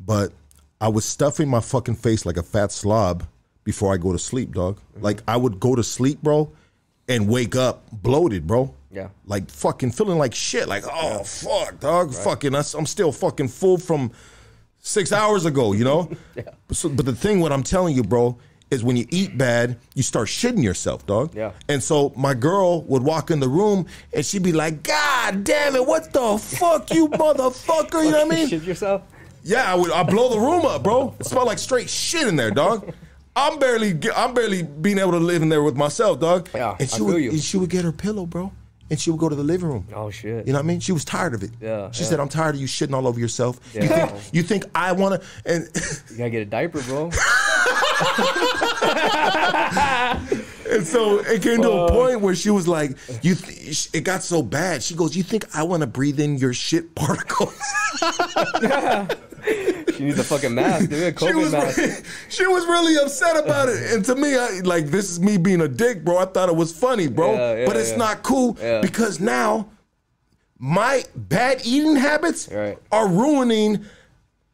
but 0.00 0.32
I 0.80 0.88
was 0.88 1.04
stuffing 1.04 1.48
my 1.48 1.60
fucking 1.60 1.96
face 1.96 2.26
like 2.26 2.36
a 2.36 2.42
fat 2.42 2.72
slob 2.72 3.24
before 3.64 3.92
I 3.92 3.96
go 3.96 4.12
to 4.12 4.18
sleep, 4.18 4.52
dog. 4.52 4.76
Mm-hmm. 4.76 5.02
Like 5.04 5.22
I 5.26 5.36
would 5.36 5.58
go 5.60 5.74
to 5.74 5.82
sleep, 5.82 6.22
bro, 6.22 6.52
and 7.08 7.28
wake 7.28 7.56
up 7.56 7.90
bloated, 7.92 8.46
bro. 8.46 8.74
Yeah. 8.90 9.08
Like 9.26 9.50
fucking 9.50 9.92
feeling 9.92 10.18
like 10.18 10.34
shit. 10.34 10.68
Like 10.68 10.84
oh 10.90 11.22
fuck, 11.24 11.80
dog. 11.80 12.14
Fucking, 12.14 12.54
I- 12.54 12.62
I'm 12.76 12.86
still 12.86 13.12
fucking 13.12 13.48
full 13.48 13.78
from 13.78 14.10
six 14.78 15.12
hours 15.12 15.44
ago, 15.44 15.72
you 15.72 15.84
know? 15.84 16.10
But, 16.68 16.76
so, 16.76 16.88
but 16.88 17.06
the 17.06 17.14
thing, 17.14 17.40
what 17.40 17.52
I'm 17.52 17.62
telling 17.62 17.94
you, 17.94 18.02
bro, 18.02 18.38
is 18.70 18.82
when 18.82 18.96
you 18.96 19.06
eat 19.10 19.38
bad, 19.38 19.78
you 19.94 20.02
start 20.02 20.28
shitting 20.28 20.62
yourself, 20.62 21.06
dog. 21.06 21.34
Yeah. 21.34 21.52
And 21.68 21.82
so 21.82 22.12
my 22.16 22.34
girl 22.34 22.82
would 22.82 23.02
walk 23.02 23.30
in 23.30 23.38
the 23.40 23.48
room 23.48 23.86
and 24.12 24.26
she'd 24.26 24.42
be 24.42 24.52
like, 24.52 24.82
God 24.82 25.44
damn 25.44 25.76
it, 25.76 25.86
what 25.86 26.12
the 26.12 26.36
fuck, 26.38 26.92
you 26.92 27.08
motherfucker? 27.10 28.04
You 28.04 28.10
know 28.10 28.24
what 28.26 28.32
I 28.32 28.36
mean? 28.36 28.48
Shit 28.48 28.62
yourself. 28.64 29.02
Yeah, 29.44 29.70
I 29.72 29.76
would. 29.76 29.92
I 29.92 30.02
blow 30.02 30.28
the 30.30 30.40
room 30.40 30.66
up, 30.66 30.82
bro. 30.82 31.14
It 31.20 31.26
smelled 31.26 31.46
like 31.46 31.58
straight 31.60 31.88
shit 31.88 32.26
in 32.26 32.34
there, 32.34 32.50
dog. 32.50 32.92
I'm 33.36 33.58
barely, 33.60 33.96
I'm 34.16 34.34
barely 34.34 34.64
being 34.64 34.98
able 34.98 35.12
to 35.12 35.18
live 35.20 35.42
in 35.42 35.48
there 35.50 35.62
with 35.62 35.76
myself, 35.76 36.18
dog. 36.18 36.48
Yeah, 36.52 36.74
and 36.80 36.88
she 36.88 36.94
I 36.94 36.98
feel 36.98 37.06
would, 37.06 37.22
you. 37.22 37.30
and 37.30 37.40
she 37.40 37.56
would 37.58 37.70
get 37.70 37.84
her 37.84 37.92
pillow, 37.92 38.26
bro, 38.26 38.50
and 38.90 38.98
she 38.98 39.10
would 39.12 39.20
go 39.20 39.28
to 39.28 39.36
the 39.36 39.44
living 39.44 39.68
room. 39.68 39.86
Oh 39.94 40.10
shit. 40.10 40.46
You 40.48 40.52
know 40.52 40.58
what 40.58 40.64
I 40.64 40.66
mean? 40.66 40.80
She 40.80 40.90
was 40.90 41.04
tired 41.04 41.34
of 41.34 41.44
it. 41.44 41.50
Yeah, 41.60 41.90
She 41.92 42.02
yeah. 42.02 42.08
said, 42.08 42.18
"I'm 42.18 42.28
tired 42.28 42.56
of 42.56 42.60
you 42.60 42.66
shitting 42.66 42.94
all 42.94 43.06
over 43.06 43.20
yourself. 43.20 43.60
You 43.74 43.82
think 43.86 44.12
you 44.32 44.42
think 44.42 44.64
I 44.74 44.90
want 44.92 45.20
to?" 45.22 45.28
And 45.44 45.68
You 46.10 46.16
gotta 46.18 46.30
get 46.30 46.42
a 46.42 46.46
diaper, 46.46 46.80
bro. 46.82 47.10
and 50.70 50.86
so 50.86 51.18
it 51.20 51.42
came 51.42 51.62
to 51.62 51.70
a 51.70 51.88
point 51.90 52.20
where 52.20 52.34
she 52.34 52.50
was 52.50 52.66
like, 52.68 52.96
"You." 53.22 53.34
Th- 53.34 53.88
it 53.92 54.00
got 54.04 54.22
so 54.22 54.42
bad. 54.42 54.82
She 54.82 54.94
goes, 54.94 55.16
"You 55.16 55.22
think 55.22 55.44
I 55.54 55.62
want 55.62 55.80
to 55.82 55.86
breathe 55.86 56.20
in 56.20 56.36
your 56.38 56.54
shit 56.54 56.94
particles?" 56.94 57.58
She 59.96 60.02
needs 60.04 60.18
a 60.18 60.24
fucking 60.24 60.54
mask, 60.54 60.90
dude. 60.90 61.16
A 61.16 61.18
she 61.26 61.32
was 61.32 61.52
mask. 61.52 61.78
really, 61.78 61.94
she 62.28 62.46
was 62.46 62.66
really 62.66 62.96
upset 63.02 63.36
about 63.42 63.68
it. 63.70 63.92
And 63.92 64.04
to 64.06 64.14
me, 64.16 64.36
I, 64.36 64.60
like 64.64 64.86
this 64.88 65.08
is 65.08 65.20
me 65.20 65.38
being 65.38 65.60
a 65.62 65.68
dick, 65.68 66.04
bro. 66.04 66.18
I 66.18 66.24
thought 66.26 66.48
it 66.50 66.56
was 66.56 66.72
funny, 66.76 67.06
bro, 67.08 67.32
Yeah, 67.34 67.54
yeah, 67.60 67.66
but 67.66 67.76
it's 67.76 67.92
yeah. 67.92 67.96
not 67.96 68.22
cool 68.24 68.58
Yeah. 68.60 68.80
because 68.82 69.20
now 69.20 69.68
my 70.58 71.04
bad 71.14 71.62
eating 71.64 71.94
habits 71.96 72.48
Right. 72.52 72.76
are 72.92 73.06
ruining 73.08 73.86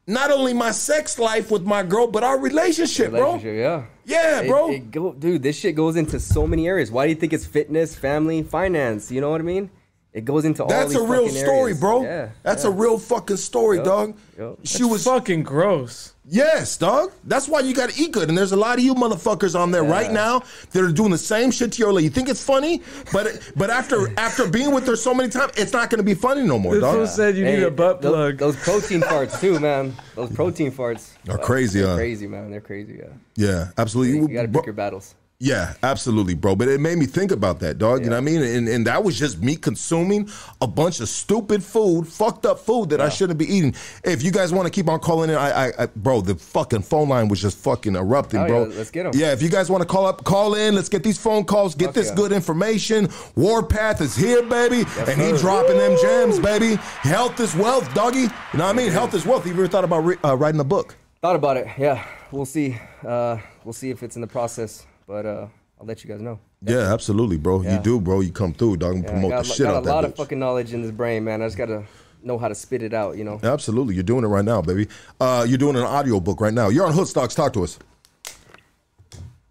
not 0.07 0.31
only 0.31 0.53
my 0.53 0.70
sex 0.73 1.19
life 1.19 1.51
with 1.51 1.62
my 1.62 1.83
girl, 1.83 2.07
but 2.07 2.24
our 2.24 2.39
relationship, 2.39 3.12
Relationship, 3.12 3.57
yeah. 3.57 3.85
Yeah, 4.05 4.41
It- 4.41 4.49
bro. 4.49 4.70
it 4.70 4.91
go, 4.91 5.12
dude, 5.12 5.43
this 5.43 5.57
shit 5.57 5.77
goes 5.77 5.97
into 5.97 6.19
so 6.19 6.47
many 6.47 6.66
areas. 6.66 6.91
Why 6.91 7.07
do 7.07 7.11
you 7.11 7.16
think 7.16 7.33
it's 7.33 7.47
fitness, 7.47 7.95
family, 7.95 8.43
finance? 8.43 9.11
You 9.12 9.20
know 9.20 9.31
what 9.31 9.41
I 9.41 9.45
mean? 9.45 9.70
It 10.12 10.24
goes 10.24 10.45
into 10.45 10.62
all 10.65 10.69
That's 10.69 10.95
a 10.95 11.03
real 11.03 11.29
story, 11.29 11.61
areas. 11.73 11.81
bro. 11.81 12.03
Yeah. 12.03 12.29
That's 12.43 12.65
yeah. 12.65 12.70
a 12.70 12.73
real 12.74 12.99
fucking 12.99 13.39
story, 13.39 13.77
Yup, 13.79 13.87
dog. 13.87 14.15
yup. 14.39 14.59
She 14.65 14.85
was 14.85 15.05
fucking 15.05 15.43
gross. 15.45 16.11
Yes, 16.24 16.77
dog. 16.77 17.11
That's 17.24 17.49
why 17.49 17.61
you 17.61 17.74
gotta 17.74 17.93
eat 18.01 18.12
good. 18.12 18.28
And 18.28 18.39
there's 18.39 18.53
a 18.53 18.57
lot 18.57 18.78
of 18.78 18.85
you 18.85 18.94
motherfuckers 18.94 19.59
on 19.59 19.73
there 19.73 19.82
right 19.82 20.11
now 20.12 20.43
that 20.70 20.81
are 20.85 20.93
doing 20.93 21.11
the 21.11 21.19
same 21.19 21.51
shit 21.51 21.73
to 21.73 21.78
your 21.81 21.93
lady. 21.93 22.05
You 22.05 22.11
think 22.11 22.28
it's 22.28 22.43
funny, 22.44 22.81
but 23.12 23.51
but 23.57 23.70
after 23.70 24.16
after 24.16 24.47
being 24.47 24.73
with 24.73 24.86
her 24.86 24.94
so 24.94 25.12
many 25.12 25.28
times, 25.31 25.53
it's 25.57 25.73
not 25.73 25.90
gonna 25.90 26.05
be 26.05 26.15
funny 26.15 26.43
no 26.44 26.61
more, 26.61 26.74
This 26.74 26.85
fool 26.85 26.93
dog. 27.01 27.09
said 27.09 27.36
you 27.36 27.44
Hey, 27.44 27.57
need 27.57 27.65
a 27.65 27.70
butt 27.73 28.03
tho- 28.03 28.11
plug. 28.12 28.39
Those 28.39 28.55
protein 28.57 29.01
farts 29.01 29.40
too, 29.40 29.59
man. 29.59 29.97
Those 30.15 30.31
protein 30.31 30.70
farts 30.70 31.09
Are 31.28 31.39
crazy, 31.39 31.81
They're 31.81 31.89
huh? 31.89 31.97
crazy, 31.97 32.28
man. 32.28 32.53
They're 32.53 32.61
crazy. 32.61 33.01
Yeah. 33.01 33.09
Yeah, 33.35 33.69
absolutely. 33.77 34.19
You 34.20 34.28
gotta 34.28 34.47
Bro- 34.47 34.62
pick 34.62 34.66
your 34.66 34.74
battles. 34.74 35.16
Yeah, 35.44 35.74
absolutely, 35.82 36.35
bro. 36.35 36.55
But 36.55 36.69
it 36.69 36.81
made 36.81 36.98
me 36.98 37.06
think 37.06 37.32
about 37.32 37.59
that, 37.60 37.77
dog. 37.77 38.05
You 38.05 38.10
know 38.10 38.12
what 38.14 38.19
I 38.19 38.20
mean? 38.20 38.43
And, 38.43 38.69
and 38.69 38.86
that 38.86 39.02
was 39.02 39.19
just 39.19 39.43
me 39.43 39.56
consuming 39.56 40.31
a 40.60 40.69
bunch 40.69 41.01
of 41.01 41.09
stupid 41.09 41.64
food, 41.64 42.06
fucked 42.06 42.47
up 42.47 42.60
food 42.60 42.90
that 42.90 43.01
I 43.01 43.09
shouldn't 43.09 43.40
be 43.40 43.52
eating. 43.52 43.74
If 44.05 44.23
you 44.23 44.31
guys 44.31 44.52
want 44.52 44.66
to 44.66 44.70
keep 44.70 44.89
on 44.89 45.01
calling 45.01 45.31
in, 45.31 45.36
I, 45.36 45.66
I, 45.66 45.73
I, 45.81 45.86
bro, 45.97 46.20
the 46.20 46.36
fucking 46.36 46.82
phone 46.82 47.09
line 47.09 47.27
was 47.27 47.43
just 47.43 47.59
fucking 47.59 47.97
erupting, 47.97 48.39
Hell 48.39 48.48
bro. 48.48 48.66
yeah, 48.69 48.77
let's 48.77 48.90
get 48.93 49.06
'em. 49.06 49.12
Yeah, 49.16 49.32
if 49.32 49.43
you 49.43 49.48
guys 49.48 49.69
want 49.69 49.82
to 49.82 49.89
call 49.89 50.06
up, 50.06 50.23
call 50.23 50.55
in. 50.55 50.77
Let's 50.77 50.89
get 50.89 51.02
these 51.02 51.19
phone 51.19 51.44
calls, 51.44 51.74
get 51.74 51.86
Fuck 51.86 51.94
this 51.97 52.09
yeah. 52.10 52.14
good 52.14 52.31
information. 52.31 53.09
Warpath 53.35 54.01
is 54.01 54.14
here, 54.14 54.44
baby, 54.44 54.85
and 54.97 55.20
he 55.20 55.32
dropping 55.39 55.77
them 55.77 55.97
gems, 56.01 56.39
baby. 56.39 56.77
Health 56.77 57.40
is 57.40 57.56
wealth, 57.56 57.93
doggy. 57.94 58.20
You 58.20 58.28
know 58.28 58.66
what 58.66 58.66
I 58.66 58.73
mean? 58.74 58.93
Health 58.93 59.12
is 59.14 59.27
wealth. 59.27 59.44
You 59.44 59.55
ever 59.55 59.66
thought 59.66 59.82
about 59.82 60.05
re- 60.05 60.19
uh, 60.24 60.36
writing 60.36 60.60
a 60.60 60.64
book? 60.64 60.94
Thought 61.20 61.35
about 61.35 61.56
it. 61.56 61.66
Yeah, 61.78 62.05
we'll 62.31 62.44
see. 62.47 62.78
Uh, 63.05 63.39
we'll 63.64 63.73
see 63.73 63.90
if 63.90 64.05
it's 64.05 64.14
in 64.14 64.23
the 64.23 64.28
process, 64.28 64.86
but 65.07 65.27
uh, 65.27 65.47
I'll 65.81 65.87
let 65.87 66.05
you 66.05 66.11
guys 66.11 66.20
know. 66.20 66.39
Yeah, 66.65 66.93
absolutely, 66.93 67.39
bro. 67.39 67.62
You 67.62 67.79
do, 67.79 68.01
bro. 68.01 68.20
You 68.20 68.31
come 68.33 68.55
through, 68.55 68.77
dog, 68.79 68.95
and 68.95 69.05
Yeah, 69.05 69.11
promote 69.11 69.31
got, 69.31 69.45
the 69.45 69.51
shit 69.51 69.66
got 69.66 69.74
out 69.77 69.83
a 69.83 69.87
that 69.87 69.93
lot 69.95 70.05
bitch. 70.05 70.09
of 70.09 70.16
fucking 70.16 70.39
knowledge 70.39 70.73
in 70.73 70.83
this 70.83 70.91
brain, 70.93 71.24
man. 71.24 71.43
I 71.43 71.47
just 71.47 71.59
gotta 71.59 71.85
know 72.23 72.39
how 72.39 72.49
to 72.49 72.55
spit 72.55 72.83
it 72.83 72.95
out. 72.95 73.16
You 73.16 73.24
know. 73.24 73.41
Absolutely, 73.43 73.95
you're 73.95 74.05
doing 74.05 74.24
it 74.24 74.29
right 74.29 74.45
now, 74.45 74.62
baby. 74.62 74.87
Uh, 75.20 75.45
you're 75.49 75.59
doing 75.59 75.77
an 75.77 75.83
audio 75.83 76.20
book 76.20 76.41
right 76.41 76.55
now. 76.55 76.69
You're 76.69 76.87
on 76.87 76.93
Hoodstocks. 76.93 77.35
Talk 77.35 77.53
to 77.55 77.65
us. 77.65 77.79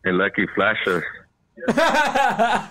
Hey, 0.03 0.11
Lucky, 0.11 0.47
flasher. 0.55 1.05
us. 1.67 2.67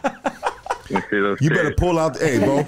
Let 0.91 0.91
me 0.91 1.09
see 1.11 1.21
those 1.21 1.41
You 1.41 1.51
better 1.51 1.73
pull 1.77 1.99
out, 1.99 2.19
hey, 2.19 2.39
bro. 2.39 2.67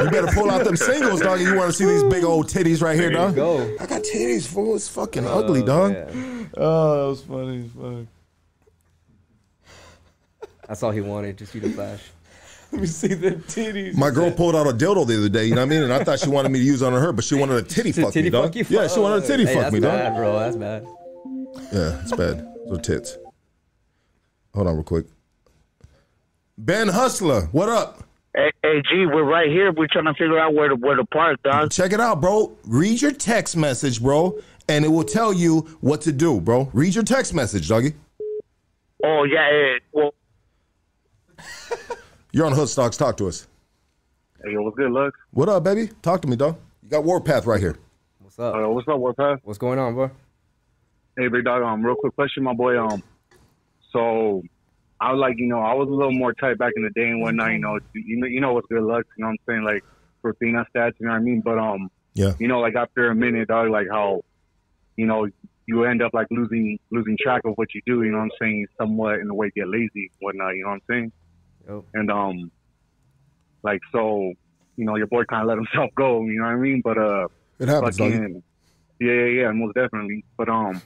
You 0.00 0.10
better 0.10 0.28
pull 0.28 0.50
out 0.50 0.64
them 0.64 0.76
singles, 0.76 1.20
dog. 1.20 1.40
You 1.40 1.56
want 1.56 1.70
to 1.70 1.76
see 1.76 1.84
these 1.84 2.04
big 2.04 2.22
old 2.22 2.46
titties 2.48 2.80
right 2.82 2.98
here, 2.98 3.10
dog? 3.10 3.34
go. 3.34 3.62
I 3.80 3.86
got 3.86 4.02
titties, 4.02 4.46
fool. 4.46 4.76
It's 4.76 4.88
fucking 4.88 5.26
ugly, 5.26 5.64
dog. 5.64 5.92
Yeah. 5.92 6.44
Oh, 6.56 7.00
that 7.02 7.08
was 7.08 7.22
funny. 7.22 7.68
fuck. 7.74 8.06
That's 10.68 10.82
all 10.82 10.90
he 10.90 11.00
wanted, 11.00 11.38
just 11.38 11.54
you 11.54 11.60
to 11.62 11.70
flash. 11.70 12.00
Let 12.72 12.80
me 12.80 12.86
see 12.88 13.14
the 13.14 13.30
titties. 13.32 13.94
My 13.96 14.10
girl 14.10 14.30
pulled 14.32 14.56
out 14.56 14.66
a 14.66 14.72
dildo 14.72 15.06
the 15.06 15.16
other 15.18 15.28
day. 15.28 15.44
You 15.44 15.54
know 15.54 15.60
what 15.60 15.66
I 15.68 15.70
mean? 15.70 15.82
And 15.84 15.92
I 15.92 16.02
thought 16.02 16.18
she 16.18 16.28
wanted 16.28 16.50
me 16.50 16.58
to 16.58 16.64
use 16.64 16.82
it 16.82 16.86
on 16.86 17.00
her, 17.00 17.12
but 17.12 17.24
she 17.24 17.36
wanted 17.36 17.56
a 17.58 17.62
titty 17.68 17.92
fuck 17.92 18.12
titty 18.12 18.24
me, 18.24 18.30
dog. 18.30 18.46
fuck 18.46 18.56
you? 18.56 18.64
Yeah, 18.80 18.88
she 18.88 18.98
wanted 18.98 19.22
a 19.22 19.26
titty 19.26 19.46
Hey, 19.46 19.54
fuck 19.54 19.62
that's 19.64 19.74
me, 19.74 19.80
dog. 19.80 19.92
bad, 19.92 20.16
bro. 20.16 20.38
That's 20.38 20.56
bad. 20.56 20.86
Yeah, 21.72 22.00
it's 22.02 22.12
bad. 22.12 22.44
Those 22.68 22.78
are 22.78 22.82
tits. 22.82 23.18
Hold 24.54 24.66
on, 24.66 24.74
real 24.74 24.82
quick. 24.84 25.06
Ben 26.58 26.88
Hustler, 26.88 27.42
what 27.52 27.68
up? 27.68 28.02
Hey, 28.34 28.50
hey, 28.62 28.82
G, 28.90 29.06
we're 29.06 29.22
right 29.24 29.48
here. 29.48 29.70
We're 29.72 29.86
trying 29.86 30.06
to 30.06 30.12
figure 30.14 30.38
out 30.38 30.52
where 30.54 30.68
to 30.68 30.74
where 30.74 30.96
to 30.96 31.04
park, 31.06 31.42
dog. 31.42 31.70
Check 31.70 31.92
it 31.92 32.00
out, 32.00 32.20
bro. 32.20 32.56
Read 32.66 33.00
your 33.00 33.12
text 33.12 33.56
message, 33.56 34.02
bro, 34.02 34.38
and 34.68 34.84
it 34.84 34.88
will 34.88 35.04
tell 35.04 35.32
you 35.32 35.60
what 35.80 36.00
to 36.02 36.12
do, 36.12 36.40
bro. 36.40 36.68
Read 36.72 36.94
your 36.94 37.04
text 37.04 37.32
message, 37.32 37.68
doggy. 37.68 37.94
Oh 39.04 39.24
yeah, 39.24 39.48
hey, 39.48 39.74
well, 39.92 40.14
You're 42.36 42.44
on 42.44 42.52
Hoodstocks. 42.52 42.98
Talk 42.98 43.16
to 43.16 43.28
us. 43.28 43.48
Hey, 44.44 44.52
yo, 44.52 44.60
what's 44.60 44.76
good, 44.76 44.90
Lux? 44.90 45.16
What 45.30 45.48
up, 45.48 45.64
baby? 45.64 45.88
Talk 46.02 46.20
to 46.20 46.28
me, 46.28 46.36
dog. 46.36 46.58
You 46.82 46.90
got 46.90 47.02
Warpath 47.02 47.46
right 47.46 47.58
here. 47.58 47.78
What's 48.18 48.38
up? 48.38 48.54
Uh, 48.54 48.68
what's 48.68 48.86
up, 48.88 48.98
Warpath? 48.98 49.38
What's 49.42 49.56
going 49.58 49.78
on, 49.78 49.94
bro? 49.94 50.10
Hey, 51.16 51.28
big 51.28 51.46
dog. 51.46 51.62
Um, 51.62 51.82
real 51.82 51.94
quick 51.94 52.14
question, 52.14 52.42
my 52.42 52.52
boy. 52.52 52.78
Um, 52.78 53.02
so 53.90 54.42
I 55.00 55.12
was 55.12 55.18
like, 55.18 55.38
you 55.38 55.46
know, 55.46 55.60
I 55.60 55.72
was 55.72 55.88
a 55.88 55.92
little 55.92 56.12
more 56.12 56.34
tight 56.34 56.58
back 56.58 56.74
in 56.76 56.82
the 56.82 56.90
day 56.90 57.08
and 57.08 57.22
whatnot. 57.22 57.52
You 57.52 57.58
know, 57.58 57.78
you 57.94 58.18
know, 58.18 58.26
you 58.26 58.42
know 58.42 58.52
what's 58.52 58.66
good, 58.66 58.82
Lux. 58.82 59.06
You 59.16 59.24
know 59.24 59.28
what 59.28 59.38
I'm 59.48 59.54
saying? 59.54 59.64
Like 59.64 59.82
for 60.20 60.34
Fina 60.34 60.66
stats, 60.76 60.92
you 61.00 61.06
know 61.06 61.12
what 61.14 61.20
I 61.20 61.22
mean? 61.22 61.40
But 61.40 61.56
um, 61.56 61.90
Yeah. 62.12 62.34
you 62.38 62.48
know, 62.48 62.60
like 62.60 62.74
after 62.76 63.08
a 63.08 63.14
minute, 63.14 63.48
dog, 63.48 63.70
like 63.70 63.86
how, 63.90 64.20
you 64.96 65.06
know, 65.06 65.26
you 65.64 65.84
end 65.84 66.02
up 66.02 66.12
like 66.12 66.26
losing 66.30 66.78
losing 66.90 67.16
track 67.18 67.46
of 67.46 67.54
what 67.54 67.74
you 67.74 67.80
do. 67.86 68.02
You 68.02 68.12
know 68.12 68.18
what 68.18 68.24
I'm 68.24 68.30
saying? 68.38 68.66
Somewhat 68.78 69.20
in 69.20 69.30
a 69.30 69.34
way, 69.34 69.50
get 69.56 69.68
lazy, 69.68 70.10
whatnot. 70.20 70.54
You 70.54 70.64
know 70.64 70.68
what 70.68 70.74
I'm 70.74 70.82
saying? 70.90 71.12
Yep. 71.68 71.82
And 71.94 72.10
um, 72.10 72.50
like 73.62 73.80
so, 73.92 74.32
you 74.76 74.84
know, 74.84 74.96
your 74.96 75.06
boy 75.06 75.24
kind 75.24 75.42
of 75.42 75.48
let 75.48 75.56
himself 75.56 75.90
go. 75.94 76.24
You 76.24 76.38
know 76.38 76.44
what 76.44 76.52
I 76.52 76.56
mean? 76.56 76.80
But 76.82 76.98
uh, 76.98 77.28
It 77.58 77.68
happens, 77.68 77.98
fucking, 77.98 78.42
yeah, 79.00 79.12
yeah, 79.12 79.24
yeah, 79.24 79.50
most 79.52 79.74
definitely. 79.74 80.24
But 80.36 80.48
um, 80.48 80.80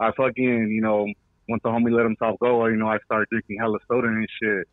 I 0.00 0.12
fucking, 0.12 0.70
you 0.70 0.80
know, 0.80 1.06
once 1.48 1.62
the 1.62 1.68
homie 1.68 1.92
let 1.92 2.04
himself 2.04 2.38
go, 2.40 2.66
you 2.66 2.76
know, 2.76 2.88
I 2.88 2.98
started 3.04 3.28
drinking 3.30 3.58
hella 3.60 3.78
soda 3.88 4.08
and 4.08 4.26
shit. 4.42 4.68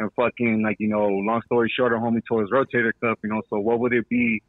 And 0.00 0.12
fucking, 0.14 0.62
like, 0.62 0.76
you 0.78 0.88
know, 0.88 1.08
long 1.08 1.42
story 1.46 1.72
short, 1.76 1.92
our 1.92 1.98
homie 1.98 2.22
tore 2.28 2.42
his 2.42 2.50
rotator 2.50 2.92
cuff, 3.00 3.18
you 3.24 3.30
know. 3.30 3.42
So 3.50 3.58
what 3.58 3.80
would 3.80 3.92
it 3.92 4.08
be 4.08 4.42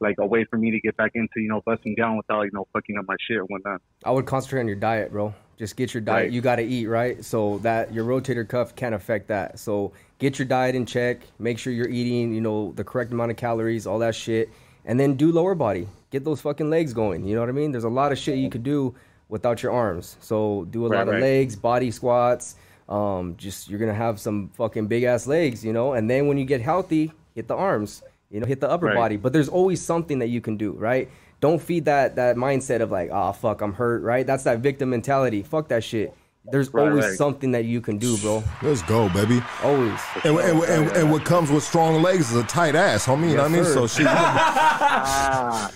like 0.00 0.16
a 0.18 0.26
way 0.26 0.44
for 0.50 0.56
me 0.56 0.72
to 0.72 0.80
get 0.80 0.96
back 0.96 1.12
into, 1.14 1.34
you 1.36 1.48
know, 1.48 1.62
busting 1.64 1.94
down 1.94 2.16
without, 2.16 2.42
you 2.42 2.50
know, 2.52 2.66
fucking 2.72 2.96
up 2.98 3.04
my 3.06 3.14
shit 3.20 3.38
and 3.38 3.46
whatnot? 3.48 3.80
I 4.04 4.10
would 4.10 4.26
concentrate 4.26 4.60
on 4.60 4.66
your 4.66 4.76
diet, 4.76 5.12
bro. 5.12 5.32
Just 5.60 5.76
get 5.76 5.92
your 5.92 6.00
diet. 6.00 6.24
Right. 6.24 6.32
You 6.32 6.40
got 6.40 6.56
to 6.56 6.62
eat, 6.62 6.86
right? 6.86 7.22
So 7.22 7.58
that 7.58 7.92
your 7.92 8.06
rotator 8.06 8.48
cuff 8.48 8.74
can't 8.74 8.94
affect 8.94 9.28
that. 9.28 9.58
So 9.58 9.92
get 10.18 10.38
your 10.38 10.48
diet 10.48 10.74
in 10.74 10.86
check. 10.86 11.18
Make 11.38 11.58
sure 11.58 11.70
you're 11.70 11.86
eating, 11.90 12.32
you 12.32 12.40
know, 12.40 12.72
the 12.76 12.82
correct 12.82 13.12
amount 13.12 13.30
of 13.30 13.36
calories, 13.36 13.86
all 13.86 13.98
that 13.98 14.14
shit, 14.14 14.48
and 14.86 14.98
then 14.98 15.16
do 15.16 15.30
lower 15.30 15.54
body. 15.54 15.86
Get 16.10 16.24
those 16.24 16.40
fucking 16.40 16.70
legs 16.70 16.94
going. 16.94 17.26
You 17.26 17.34
know 17.34 17.40
what 17.40 17.50
I 17.50 17.52
mean? 17.52 17.72
There's 17.72 17.84
a 17.84 17.90
lot 17.90 18.10
of 18.10 18.16
shit 18.16 18.38
you 18.38 18.48
could 18.48 18.62
do 18.62 18.94
without 19.28 19.62
your 19.62 19.72
arms. 19.72 20.16
So 20.20 20.66
do 20.70 20.86
a 20.86 20.88
Right, 20.88 20.96
lot 20.96 21.08
of 21.08 21.14
right. 21.16 21.20
legs, 21.22 21.56
body 21.56 21.90
squats. 21.90 22.54
Um, 22.88 23.34
just 23.36 23.68
you're 23.68 23.78
gonna 23.78 23.92
have 23.92 24.18
some 24.18 24.48
fucking 24.54 24.86
big 24.86 25.02
ass 25.02 25.26
legs, 25.26 25.62
you 25.62 25.74
know. 25.74 25.92
And 25.92 26.08
then 26.08 26.26
when 26.26 26.38
you 26.38 26.46
get 26.46 26.62
healthy, 26.62 27.12
hit 27.34 27.48
the 27.48 27.54
arms, 27.54 28.02
you 28.30 28.40
know, 28.40 28.46
hit 28.46 28.60
the 28.60 28.70
upper 28.70 28.94
body. 28.94 29.18
But 29.18 29.34
there's 29.34 29.50
always 29.50 29.82
something 29.82 30.20
that 30.20 30.28
you 30.28 30.40
can 30.40 30.56
do, 30.56 30.72
right? 30.72 31.10
Don't 31.40 31.60
feed 31.60 31.86
that 31.86 32.16
that 32.16 32.36
mindset 32.36 32.80
of 32.80 32.90
like, 32.90 33.10
oh 33.12 33.32
fuck, 33.32 33.60
I'm 33.62 33.72
hurt, 33.74 34.02
right? 34.02 34.26
That's 34.26 34.44
that 34.44 34.58
victim 34.60 34.90
mentality. 34.90 35.42
Fuck 35.42 35.68
that 35.68 35.82
shit. 35.82 36.14
There's 36.44 36.72
Right, 36.72 36.88
always 36.88 37.04
right. 37.04 37.16
something 37.16 37.50
that 37.52 37.64
you 37.66 37.80
can 37.82 37.98
do, 37.98 38.16
bro. 38.18 38.42
Let's 38.62 38.82
go, 38.82 39.08
baby. 39.10 39.42
Always. 39.62 40.00
And, 40.24 40.38
and, 40.38 40.62
and, 40.64 40.90
and 40.96 41.10
what 41.12 41.24
comes 41.24 41.50
with 41.50 41.62
strong 41.62 42.00
legs 42.02 42.30
is 42.30 42.36
a 42.36 42.44
tight 42.44 42.74
ass, 42.74 43.04
homie. 43.06 43.30
You 43.30 43.36
know 43.36 43.42
what 43.42 43.50
I 43.50 43.54
mean? 43.54 43.64
Yes, 43.64 43.74
So 43.74 43.86
sir. 43.86 44.04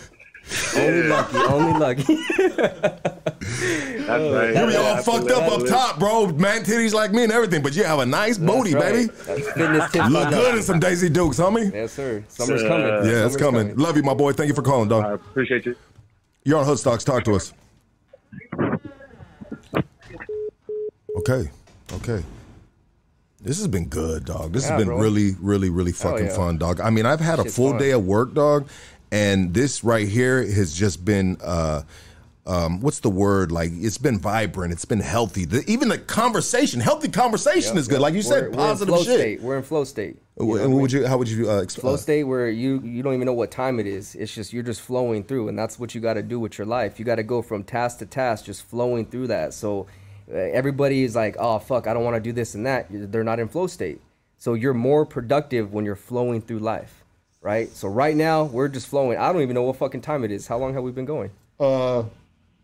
she, 0.49 0.79
Only 0.81 1.03
lucky. 1.09 1.37
Only 1.39 1.79
lucky. 1.79 2.19
That's 2.45 4.33
right. 4.33 4.49
you 4.49 4.67
be 4.67 4.77
all 4.77 4.95
I 4.95 5.03
fucked 5.03 5.27
feel 5.29 5.37
up 5.37 5.49
that. 5.51 5.53
up 5.63 5.67
top, 5.67 5.99
bro. 5.99 6.27
Man, 6.29 6.63
titties 6.63 6.93
like 6.93 7.13
me 7.13 7.25
and 7.25 7.33
everything, 7.33 7.63
but 7.63 7.75
you 7.75 7.85
have 7.85 7.99
a 8.01 8.07
nice 8.07 8.37
booty, 8.39 8.75
right. 8.75 8.93
baby. 8.93 9.07
That's 9.27 9.53
fitness 9.53 9.91
tips. 9.93 10.11
Look 10.11 10.31
good 10.31 10.55
in 10.57 10.63
some 10.63 10.79
Daisy 10.81 11.09
Dukes, 11.09 11.39
homie. 11.39 11.73
Yes, 11.73 11.93
sir. 11.93 12.23
Summer's 12.29 12.63
Uh, 12.63 12.69
coming. 12.69 12.87
Yeah, 12.87 13.01
it's 13.27 13.35
Summer's 13.35 13.37
coming. 13.37 13.77
Love 13.77 13.97
you, 13.97 14.03
my 14.03 14.15
boy. 14.15 14.33
Thank 14.33 14.49
you 14.49 14.55
for 14.55 14.63
calling, 14.63 14.89
dog. 14.89 15.05
I 15.05 15.09
dog. 15.11 15.21
appreciate 15.31 15.65
you. 15.67 15.75
You're 16.45 16.59
on 16.59 16.67
Hoodstocks. 16.67 17.05
Talk 17.05 17.25
to 17.25 17.35
us. 17.35 17.53
Okay. 21.19 21.51
Okay. 21.95 22.23
This 23.41 23.59
has 23.59 23.69
been 23.69 23.87
good, 23.89 24.25
dog. 24.25 24.53
This 24.53 24.65
Yeah, 24.65 24.71
has 24.73 24.81
been 24.81 24.89
bro. 24.89 24.99
really, 24.99 25.33
really, 25.41 25.69
really 25.69 25.93
fucking 25.93 26.27
yeah. 26.27 26.35
fun, 26.37 26.57
dog. 26.59 26.81
I 26.81 26.89
mean, 26.91 27.05
I've 27.05 27.21
had 27.21 27.39
a 27.39 27.45
full 27.45 27.71
fun. 27.71 27.79
day 27.79 27.91
of 27.91 28.05
work, 28.07 28.33
dog, 28.33 28.69
and 29.13 29.55
this 29.55 29.85
right 29.85 30.09
here 30.09 30.43
has 30.45 30.75
just 30.75 31.05
been 31.05 31.37
uh 31.43 31.83
um, 32.47 32.81
what's 32.83 33.01
the 33.01 33.09
word? 33.09 33.51
Like 33.51 33.71
it's 33.73 33.97
been 33.97 34.19
vibrant. 34.19 34.73
It's 34.73 34.85
been 34.85 35.01
healthy. 35.01 35.47
The, 35.47 35.65
even 35.67 35.89
the 35.89 35.97
conversation, 35.97 36.79
healthy 36.81 37.09
conversation 37.09 37.79
is 37.79 37.89
good. 37.89 38.01
Like 38.01 38.13
you 38.13 38.21
said, 38.21 38.43
We're- 38.43 38.57
positive 38.57 38.93
we're 38.93 38.99
in 38.99 39.05
flow 39.05 39.13
shit. 39.15 39.21
State. 39.21 39.41
We're 39.41 39.57
in 39.57 39.63
flow 39.63 39.85
state. 39.85 40.17
You 40.39 40.47
what 40.47 40.61
I 40.61 40.63
what 40.65 40.71
mean? 40.71 40.81
would 40.81 40.93
you? 40.93 41.07
How 41.07 41.17
would 41.17 41.29
you 41.29 41.51
uh, 41.51 41.63
explain? 41.63 41.93
flow 41.93 41.97
state 41.97 42.25
where 42.25 42.51
you 42.51 42.81
you 42.83 43.03
don't 43.03 43.15
even 43.15 43.25
know 43.25 43.33
what 43.33 43.51
time 43.51 43.81
it 43.81 43.87
is. 43.87 44.15
It's 44.15 44.35
just 44.35 44.53
you're 44.53 44.63
just 44.63 44.81
flowing 44.83 45.25
through, 45.25 45.49
and 45.49 45.59
that's 45.59 45.79
what 45.79 45.95
you 45.95 46.01
got 46.03 46.15
to 46.15 46.23
do 46.23 46.39
with 46.39 46.59
your 46.59 46.67
life. 46.67 46.99
You 46.99 47.05
got 47.05 47.15
to 47.15 47.23
go 47.23 47.41
from 47.41 47.65
task 47.65 48.01
to 48.01 48.07
task, 48.07 48.45
just 48.45 48.65
flowing 48.67 49.07
through 49.07 49.29
that. 49.29 49.55
So 49.55 49.87
uh, 50.31 50.37
everybody 50.37 51.05
is 51.05 51.15
like, 51.15 51.37
"Oh 51.39 51.61
fuck, 51.61 51.87
I 51.87 51.95
don't 51.95 52.05
want 52.05 52.17
to 52.17 52.21
do 52.21 52.33
this 52.33 52.55
and 52.55 52.67
that." 52.67 52.89
They're 52.91 53.25
not 53.25 53.39
in 53.41 53.49
flow 53.49 53.69
state. 53.69 54.01
So 54.37 54.53
you're 54.55 54.75
more 54.75 55.07
productive 55.07 55.73
when 55.73 55.85
you're 55.87 55.97
flowing 55.97 56.43
through 56.43 56.59
life, 56.59 57.04
right? 57.45 57.71
So 57.77 57.87
right 57.87 58.17
now 58.17 58.45
we're 58.45 58.69
just 58.69 58.89
flowing. 58.89 59.19
I 59.19 59.33
don't 59.33 59.43
even 59.43 59.55
know 59.55 59.63
what 59.63 59.77
fucking 59.77 60.01
time 60.01 60.25
it 60.25 60.33
is. 60.33 60.47
How 60.49 60.59
long 60.59 60.75
have 60.75 60.83
we 60.83 60.91
been 60.91 61.05
going? 61.05 61.31
Uh, 61.61 62.05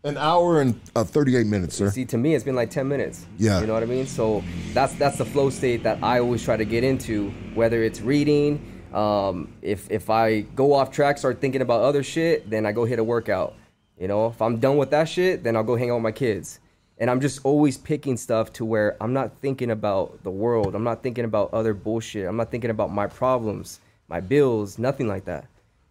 an 0.03 0.17
hour 0.17 0.59
and 0.59 0.77
uh, 0.95 1.03
thirty-eight 1.03 1.45
minutes, 1.45 1.75
sir. 1.75 1.91
See, 1.91 2.03
to 2.05 2.17
me, 2.17 2.33
it's 2.33 2.43
been 2.43 2.55
like 2.55 2.71
ten 2.71 2.87
minutes. 2.87 3.25
Yeah. 3.37 3.61
you 3.61 3.67
know 3.67 3.73
what 3.73 3.83
I 3.83 3.85
mean. 3.85 4.07
So 4.07 4.43
that's 4.73 4.93
that's 4.95 5.17
the 5.19 5.25
flow 5.25 5.51
state 5.51 5.83
that 5.83 6.03
I 6.03 6.19
always 6.19 6.43
try 6.43 6.57
to 6.57 6.65
get 6.65 6.83
into. 6.83 7.29
Whether 7.53 7.83
it's 7.83 8.01
reading, 8.01 8.81
um, 8.93 9.53
if 9.61 9.89
if 9.91 10.09
I 10.09 10.41
go 10.41 10.73
off 10.73 10.91
track, 10.91 11.19
start 11.19 11.39
thinking 11.39 11.61
about 11.61 11.81
other 11.81 12.01
shit, 12.01 12.49
then 12.49 12.65
I 12.65 12.71
go 12.71 12.83
hit 12.83 12.97
a 12.97 13.03
workout. 13.03 13.53
You 13.99 14.07
know, 14.07 14.27
if 14.27 14.41
I'm 14.41 14.57
done 14.57 14.77
with 14.77 14.89
that 14.89 15.07
shit, 15.07 15.43
then 15.43 15.55
I'll 15.55 15.63
go 15.63 15.75
hang 15.75 15.91
out 15.91 15.95
with 15.95 16.03
my 16.03 16.11
kids. 16.11 16.59
And 16.97 17.09
I'm 17.09 17.21
just 17.21 17.39
always 17.43 17.77
picking 17.77 18.17
stuff 18.17 18.51
to 18.53 18.65
where 18.65 18.97
I'm 19.01 19.13
not 19.13 19.37
thinking 19.37 19.71
about 19.71 20.23
the 20.23 20.31
world. 20.31 20.73
I'm 20.73 20.83
not 20.83 21.03
thinking 21.03 21.25
about 21.25 21.53
other 21.53 21.73
bullshit. 21.75 22.27
I'm 22.27 22.37
not 22.37 22.49
thinking 22.51 22.71
about 22.71 22.91
my 22.91 23.07
problems, 23.07 23.79
my 24.11 24.19
bills, 24.19 24.77
nothing 24.77 25.07
like 25.07 25.23
that. 25.25 25.45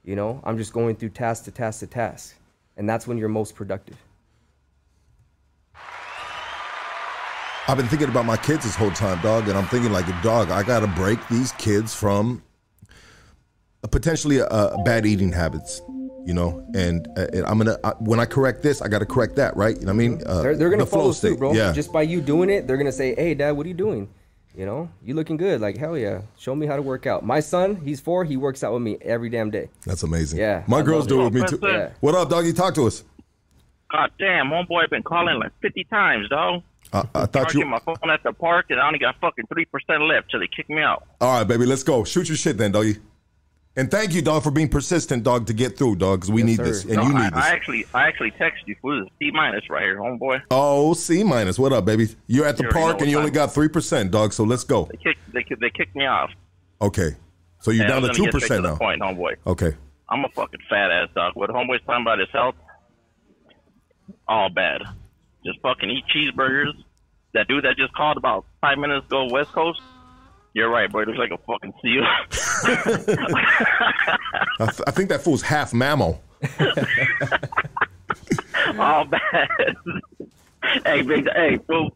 You 0.05 0.15
know, 0.15 0.41
I'm 0.45 0.59
just 0.59 0.73
going 0.75 0.95
through 0.95 1.09
task 1.09 1.45
to 1.45 1.51
task 1.51 1.81
to 1.81 1.87
task. 1.87 2.37
And 2.77 2.89
that's 2.89 3.07
when 3.07 3.17
you're 3.17 3.31
most 3.31 3.55
productive. 3.55 3.97
I've 7.67 7.77
been 7.77 7.89
thinking 7.89 8.09
about 8.09 8.27
my 8.27 8.37
kids 8.37 8.65
this 8.65 8.77
whole 8.77 8.91
time, 8.91 9.21
dog, 9.23 9.49
and 9.49 9.57
I'm 9.57 9.67
thinking 9.67 9.93
like, 9.93 10.07
dog, 10.23 10.51
I 10.51 10.63
gotta 10.63 10.87
break 10.87 11.19
these 11.29 11.53
kids 11.53 11.95
from 11.95 12.43
potentially 13.91 14.43
uh, 14.43 14.77
bad 14.85 15.07
eating 15.07 15.33
habits. 15.33 15.81
You 16.27 16.35
know, 16.35 16.63
and, 16.75 17.09
uh, 17.17 17.29
and 17.33 17.47
I'm 17.47 17.57
gonna 17.57 17.79
uh, 17.83 17.95
when 17.99 18.21
I 18.21 18.27
correct 18.27 18.63
this, 18.63 18.83
I 18.83 18.89
got 18.89 18.99
to 18.99 19.07
correct 19.07 19.37
that, 19.37 19.57
right? 19.57 19.75
You 19.75 19.87
know 19.87 19.95
what 19.95 20.05
I 20.05 20.09
mean? 20.09 20.23
Uh, 20.27 20.43
They're, 20.43 20.55
they're 20.55 20.69
gonna 20.69 20.85
the 20.85 20.91
follow 20.91 21.13
suit, 21.13 21.39
bro. 21.39 21.55
Yeah, 21.55 21.73
Just 21.73 21.91
by 21.91 22.03
you 22.03 22.21
doing 22.21 22.51
it, 22.51 22.67
they're 22.67 22.77
gonna 22.77 22.93
say, 22.93 23.15
"Hey, 23.15 23.33
Dad, 23.33 23.53
what 23.53 23.65
are 23.65 23.69
you 23.71 23.75
doing? 23.75 24.07
You 24.57 24.67
know, 24.67 24.91
you 25.05 25.15
looking 25.15 25.37
good. 25.37 25.61
Like 25.61 25.77
hell 25.77 25.97
yeah. 25.97 26.23
Show 26.39 26.55
me 26.55 26.67
how 26.67 26.77
to 26.77 26.83
work 26.83 27.07
out." 27.07 27.25
My 27.25 27.41
son, 27.41 27.77
he's 27.85 28.01
four. 28.01 28.25
He 28.25 28.37
works 28.37 28.65
out 28.65 28.73
with 28.73 28.83
me 28.83 28.99
every 29.03 29.31
damn 29.31 29.51
day. 29.51 29.69
that's 29.87 30.03
amazing. 30.03 30.41
Yeah, 30.41 30.65
my 30.67 30.79
I 30.79 30.83
girls 30.83 31.03
love 31.05 31.09
do 31.09 31.21
it. 31.21 31.21
it 31.21 31.25
with 31.25 31.35
me 31.53 31.59
too. 31.59 31.67
Yeah. 31.67 31.91
What 32.01 32.15
up, 32.15 32.29
doggy? 32.31 32.53
Talk 32.53 32.75
to 32.75 32.87
us. 32.87 33.05
God 33.93 34.11
damn, 34.19 34.47
homeboy 34.49 34.89
been 34.91 35.03
calling 35.03 35.39
like 35.41 35.51
50 35.63 35.85
times, 35.85 36.29
dog. 36.29 36.63
I, 36.93 37.01
I 37.01 37.03
thought 37.27 37.33
Charging 37.33 37.61
you. 37.61 37.67
my 37.67 37.79
phone 37.81 37.97
at 38.11 38.23
the 38.23 38.33
park, 38.33 38.67
and 38.71 38.81
I 38.81 38.87
only 38.87 38.99
got 39.01 39.21
fucking 39.21 39.47
3% 39.47 40.09
left, 40.09 40.31
so 40.31 40.39
they 40.39 40.47
kicked 40.49 40.71
me 40.71 40.81
out. 40.81 41.07
All 41.21 41.39
right, 41.39 41.45
baby, 41.47 41.67
let's 41.67 41.83
go. 41.83 42.05
Shoot 42.05 42.29
your 42.29 42.37
shit 42.37 42.57
then, 42.57 42.71
doggy. 42.73 42.99
And 43.77 43.89
thank 43.91 44.13
you, 44.15 44.21
dog, 44.21 44.43
for 44.43 44.51
being 44.51 44.69
persistent, 44.69 45.23
dog, 45.23 45.47
to 45.47 45.53
get 45.55 45.79
through, 45.79 45.97
dog, 45.97 46.21
because 46.21 46.31
we 46.33 46.41
Yes, 46.43 46.47
need 46.49 46.57
sir. 46.57 46.65
this, 46.65 46.85
and 46.85 46.95
No, 46.97 47.03
you 47.03 47.15
I, 47.15 47.23
need 47.25 47.33
this. 47.35 47.45
I 47.45 47.51
actually, 47.51 47.87
I 47.95 48.09
actually 48.09 48.31
texted 48.33 48.67
you 48.67 48.77
for 48.83 49.05
C 49.21 49.31
minus 49.33 49.71
right 49.71 49.83
here, 49.85 49.97
homeboy. 49.97 50.43
oh, 50.51 50.93
C 50.95 51.23
minus. 51.23 51.57
What 51.59 51.73
up, 51.73 51.85
baby? 51.85 52.09
You're 52.27 52.47
at 52.47 52.57
the 52.57 52.65
You 52.65 52.71
park, 52.71 53.01
and 53.01 53.09
you 53.11 53.17
only 53.19 53.31
got 53.31 53.53
three 53.55 53.69
percent, 53.69 54.11
dog. 54.11 54.33
So 54.33 54.43
let's 54.45 54.65
go. 54.65 54.89
They 54.91 54.97
kicked, 54.97 55.33
they, 55.33 55.45
they 55.61 55.71
kicked 55.71 55.95
me 55.95 56.05
off. 56.07 56.31
Okay. 56.83 57.15
So 57.61 57.71
you're 57.71 57.85
And 57.85 58.03
down 58.03 58.03
to 58.03 58.13
two 58.13 58.27
percent 58.27 58.65
now. 58.65 58.77
point, 58.77 59.01
homeboy. 59.03 59.37
Okay. 59.47 59.73
I'm 60.09 60.25
a 60.25 60.29
fucking 60.31 60.61
fat 60.69 60.91
ass 60.91 61.09
dog. 61.15 61.33
What 61.37 61.51
homeboy's 61.51 61.83
talking 61.87 62.03
about 62.03 62.19
his 62.19 62.29
health, 62.33 62.57
all 64.27 64.49
bad. 64.51 64.83
Just 65.47 65.61
fucking 65.61 65.89
eat 65.91 66.05
cheeseburgers. 66.15 66.73
That 67.35 67.47
dude 67.47 67.65
that 67.65 67.77
just 67.77 67.93
called 67.95 68.17
about 68.17 68.45
five 68.61 68.79
minutes 68.79 69.07
ago, 69.07 69.29
West 69.31 69.53
Coast. 69.53 69.81
You're 70.53 70.69
right, 70.69 70.91
boy. 70.91 71.05
Looks 71.05 71.19
like 71.19 71.31
a 71.31 71.39
fucking 71.39 71.73
seal. 71.81 72.03
I, 74.61 74.67
th- 74.67 74.81
I 74.87 74.91
think 74.91 75.09
that 75.11 75.21
fool's 75.23 75.43
half 75.43 75.73
mammal. 75.73 76.21
all 78.79 79.05
bad. 79.05 79.49
hey, 80.85 81.03
big. 81.03 81.29
Hey, 81.33 81.59
fool. 81.67 81.91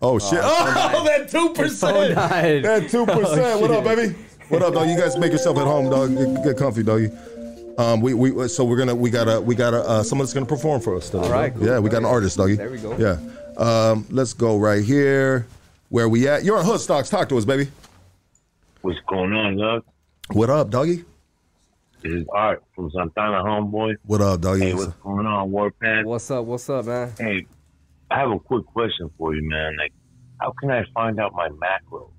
Oh 0.00 0.18
shit! 0.18 0.38
Oh, 0.42 1.04
that 1.06 1.28
two 1.28 1.50
percent. 1.50 2.14
That 2.14 2.88
two 2.88 3.04
percent. 3.04 3.60
What 3.60 3.70
up, 3.70 3.84
baby? 3.84 4.14
What 4.48 4.62
up, 4.62 4.74
dog? 4.74 4.88
You 4.88 4.96
guys 4.96 5.16
make 5.18 5.32
yourself 5.32 5.58
at 5.58 5.64
home, 5.64 5.90
dog. 5.90 6.16
Get, 6.16 6.44
get 6.44 6.56
comfy, 6.56 6.82
doggy. 6.82 7.10
Um, 7.78 8.00
we, 8.00 8.14
we 8.14 8.48
so 8.48 8.64
we're 8.64 8.76
gonna 8.76 8.94
we 8.94 9.10
gotta 9.10 9.40
we 9.40 9.54
gotta 9.54 9.80
uh, 9.82 10.02
someone 10.02 10.24
that's 10.24 10.34
gonna 10.34 10.46
perform 10.46 10.80
for 10.80 10.96
us 10.96 11.10
today. 11.10 11.24
All 11.24 11.32
right, 11.32 11.54
cool. 11.54 11.66
Yeah, 11.66 11.78
we 11.78 11.90
got 11.90 11.98
an 11.98 12.06
artist, 12.06 12.36
doggy. 12.36 12.56
There 12.56 12.70
we 12.70 12.78
go. 12.78 12.96
Yeah. 12.96 13.18
Um, 13.56 14.06
let's 14.10 14.32
go 14.32 14.56
right 14.56 14.84
here. 14.84 15.46
Where 15.88 16.08
we 16.08 16.28
at? 16.28 16.44
You're 16.44 16.58
on 16.58 16.64
Hood 16.64 16.80
Stocks. 16.80 17.08
Talk 17.08 17.28
to 17.30 17.38
us, 17.38 17.44
baby. 17.44 17.68
What's 18.82 19.00
going 19.08 19.32
on, 19.32 19.56
love? 19.56 19.84
What 20.32 20.50
up, 20.50 20.70
doggy? 20.70 21.04
This 22.02 22.12
is 22.12 22.26
Art 22.32 22.62
from 22.76 22.90
Santana, 22.90 23.42
homeboy. 23.42 23.96
What 24.04 24.20
up, 24.20 24.40
doggy? 24.40 24.60
Hey, 24.66 24.74
what's 24.74 24.92
going 25.02 25.26
on, 25.26 25.50
Warpath? 25.50 26.04
What's 26.04 26.30
up? 26.30 26.44
What's 26.44 26.68
up, 26.70 26.84
man? 26.84 27.12
Hey, 27.18 27.46
I 28.10 28.18
have 28.18 28.30
a 28.30 28.38
quick 28.38 28.66
question 28.66 29.10
for 29.18 29.34
you, 29.34 29.42
man. 29.48 29.76
Like, 29.78 29.92
how 30.40 30.52
can 30.60 30.70
I 30.70 30.84
find 30.94 31.18
out 31.18 31.34
my 31.34 31.48
macros? 31.48 32.10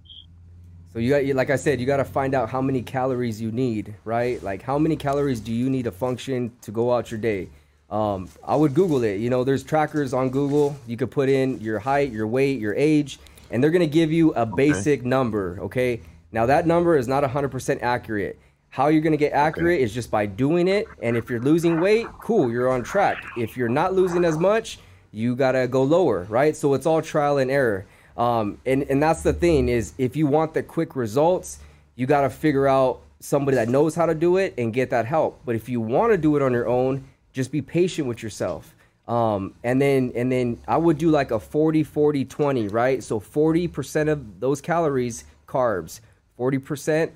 So 0.91 0.97
you 0.99 1.11
got, 1.11 1.23
you- 1.25 1.35
like 1.35 1.51
I 1.51 1.55
said, 1.55 1.79
you 1.79 1.85
got 1.85 1.97
to 1.97 2.05
find 2.05 2.33
out 2.33 2.49
how 2.49 2.61
many 2.61 2.81
calories 2.81 3.39
you 3.39 3.51
need, 3.51 3.93
right? 4.03 4.41
Like 4.41 4.63
how 4.63 4.79
many 4.79 4.95
calories 4.95 5.39
do 5.39 5.53
you 5.53 5.69
need 5.69 5.83
to 5.83 5.91
function 5.91 6.51
to 6.61 6.71
go 6.71 6.91
out 6.93 7.11
your 7.11 7.19
day? 7.19 7.49
Um, 7.91 8.27
I 8.43 8.55
would 8.55 8.73
Google 8.73 9.03
it. 9.03 9.15
You 9.19 9.29
know, 9.29 9.43
there's 9.43 9.63
trackers 9.63 10.13
on 10.13 10.29
Google. 10.29 10.75
You 10.87 10.97
could 10.97 11.09
put 11.11 11.29
in 11.29 11.59
your 11.61 11.79
height, 11.79 12.11
your 12.11 12.27
weight, 12.27 12.59
your 12.59 12.73
age, 12.75 13.19
and 13.51 13.63
they're 13.63 13.71
gonna 13.71 13.87
give 13.87 14.11
you 14.11 14.33
a 14.33 14.45
basic 14.45 15.05
number. 15.05 15.57
Okay. 15.61 16.01
Now 16.31 16.45
that 16.45 16.67
number 16.67 16.95
is 16.97 17.07
not 17.07 17.23
100% 17.23 17.81
accurate. 17.81 18.39
How 18.69 18.87
you're 18.87 19.01
gonna 19.01 19.17
get 19.17 19.33
accurate 19.33 19.81
is 19.81 19.93
just 19.93 20.11
by 20.11 20.25
doing 20.25 20.67
it. 20.67 20.87
And 21.01 21.17
if 21.17 21.29
you're 21.29 21.39
losing 21.39 21.79
weight, 21.79 22.07
cool, 22.21 22.51
you're 22.51 22.69
on 22.69 22.83
track. 22.83 23.23
If 23.37 23.57
you're 23.57 23.69
not 23.69 23.93
losing 23.93 24.25
as 24.25 24.37
much, 24.37 24.79
you 25.11 25.35
gotta 25.35 25.67
go 25.67 25.83
lower, 25.83 26.25
right? 26.29 26.55
So 26.55 26.73
it's 26.73 26.85
all 26.85 27.01
trial 27.01 27.37
and 27.37 27.49
error. 27.49 27.85
Um, 28.19 28.59
and 28.65 28.83
and 28.83 29.01
that's 29.01 29.23
the 29.23 29.33
thing 29.33 29.69
is 29.69 29.93
if 29.97 30.15
you 30.17 30.27
want 30.27 30.53
the 30.53 30.61
quick 30.61 30.95
results, 30.95 31.59
you 31.95 32.05
got 32.05 32.21
to 32.21 32.29
figure 32.29 32.67
out 32.67 33.01
somebody 33.19 33.55
that 33.55 33.67
knows 33.67 33.95
how 33.95 34.05
to 34.05 34.15
do 34.15 34.37
it 34.37 34.53
and 34.57 34.73
get 34.73 34.89
that 34.89 35.05
help. 35.05 35.41
But 35.45 35.55
if 35.55 35.67
you 35.67 35.81
want 35.81 36.11
to 36.11 36.17
do 36.17 36.35
it 36.35 36.41
on 36.41 36.53
your 36.53 36.67
own, 36.67 37.03
just 37.33 37.51
be 37.51 37.61
patient 37.61 38.07
with 38.07 38.23
yourself. 38.23 38.73
Um, 39.09 39.55
and 39.63 39.81
then 39.81 40.11
and 40.15 40.31
then 40.31 40.59
I 40.67 40.77
would 40.77 40.99
do 40.99 41.09
like 41.09 41.31
a 41.31 41.39
40 41.39 41.83
40 41.83 42.25
20, 42.25 42.67
right? 42.67 43.03
So 43.03 43.19
40% 43.19 44.07
of 44.07 44.39
those 44.39 44.61
calories 44.61 45.23
carbs, 45.47 45.99
40% 46.39 47.09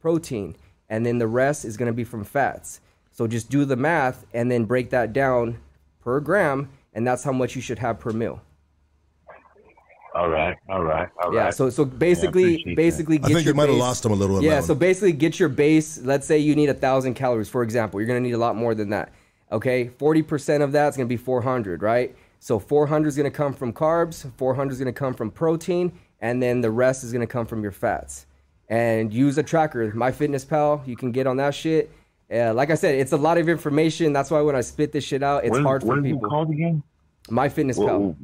protein, 0.00 0.54
and 0.90 1.06
then 1.06 1.16
the 1.18 1.26
rest 1.26 1.64
is 1.64 1.78
going 1.78 1.86
to 1.86 1.94
be 1.94 2.04
from 2.04 2.22
fats. 2.22 2.80
So 3.12 3.26
just 3.26 3.48
do 3.48 3.64
the 3.64 3.76
math 3.76 4.26
and 4.34 4.50
then 4.50 4.64
break 4.66 4.90
that 4.90 5.14
down 5.14 5.58
per 6.04 6.20
gram 6.20 6.68
and 6.92 7.06
that's 7.06 7.24
how 7.24 7.32
much 7.32 7.56
you 7.56 7.62
should 7.62 7.78
have 7.78 7.98
per 7.98 8.10
meal. 8.10 8.42
All 10.14 10.28
right, 10.28 10.56
all 10.68 10.82
right, 10.82 11.08
all 11.22 11.30
right. 11.30 11.34
Yeah. 11.46 11.50
So 11.50 11.70
so 11.70 11.84
basically, 11.84 12.42
appreciate 12.54 12.64
that. 12.72 12.76
basically, 12.76 13.16
I 13.16 13.18
get 13.20 13.26
think 13.28 13.44
your 13.46 13.54
you 13.54 13.56
might 13.56 13.62
have 13.68 13.74
base- 13.74 13.80
lost 13.80 14.04
him 14.04 14.12
a 14.12 14.16
little 14.16 14.42
Yeah. 14.42 14.60
So 14.60 14.72
one. 14.74 14.80
basically, 14.80 15.12
get 15.12 15.38
your 15.38 15.48
base. 15.48 15.98
Let's 16.02 16.26
say 16.26 16.38
you 16.38 16.54
need 16.56 16.68
a 16.70 16.74
thousand 16.74 17.14
calories, 17.14 17.48
for 17.48 17.62
example. 17.62 18.00
You're 18.00 18.06
gonna 18.08 18.20
need 18.20 18.32
a 18.32 18.38
lot 18.38 18.56
more 18.56 18.74
than 18.74 18.90
that. 18.90 19.12
Okay. 19.50 19.88
Forty 19.88 20.22
percent 20.22 20.62
of 20.62 20.72
that's 20.72 20.96
gonna 20.96 21.06
be 21.06 21.16
400, 21.16 21.82
right? 21.82 22.14
So 22.40 22.58
400 22.58 23.08
is 23.08 23.16
gonna 23.16 23.30
come 23.30 23.52
from 23.52 23.72
carbs. 23.72 24.30
400 24.36 24.72
is 24.72 24.78
gonna 24.78 24.92
come 24.92 25.14
from 25.14 25.30
protein, 25.30 25.92
and 26.20 26.42
then 26.42 26.60
the 26.60 26.70
rest 26.70 27.04
is 27.04 27.12
gonna 27.12 27.26
come 27.26 27.46
from 27.46 27.62
your 27.62 27.72
fats. 27.72 28.26
And 28.68 29.12
use 29.12 29.38
a 29.38 29.42
tracker, 29.42 29.90
MyFitnessPal. 29.92 30.86
You 30.86 30.96
can 30.96 31.10
get 31.10 31.26
on 31.26 31.38
that 31.38 31.54
shit. 31.54 31.90
Uh, 32.30 32.52
like 32.52 32.70
I 32.70 32.74
said, 32.74 32.96
it's 32.96 33.12
a 33.12 33.16
lot 33.16 33.38
of 33.38 33.48
information. 33.48 34.12
That's 34.12 34.30
why 34.30 34.42
when 34.42 34.54
I 34.54 34.60
spit 34.60 34.92
this 34.92 35.04
shit 35.04 35.22
out, 35.22 35.44
it's 35.44 35.52
what, 35.52 35.62
hard 35.62 35.82
for 35.82 35.88
what 35.88 35.98
is 35.98 36.04
people. 36.04 36.26
it 36.26 36.28
called 36.28 36.50
again? 36.50 36.82
MyFitnessPal. 37.28 38.16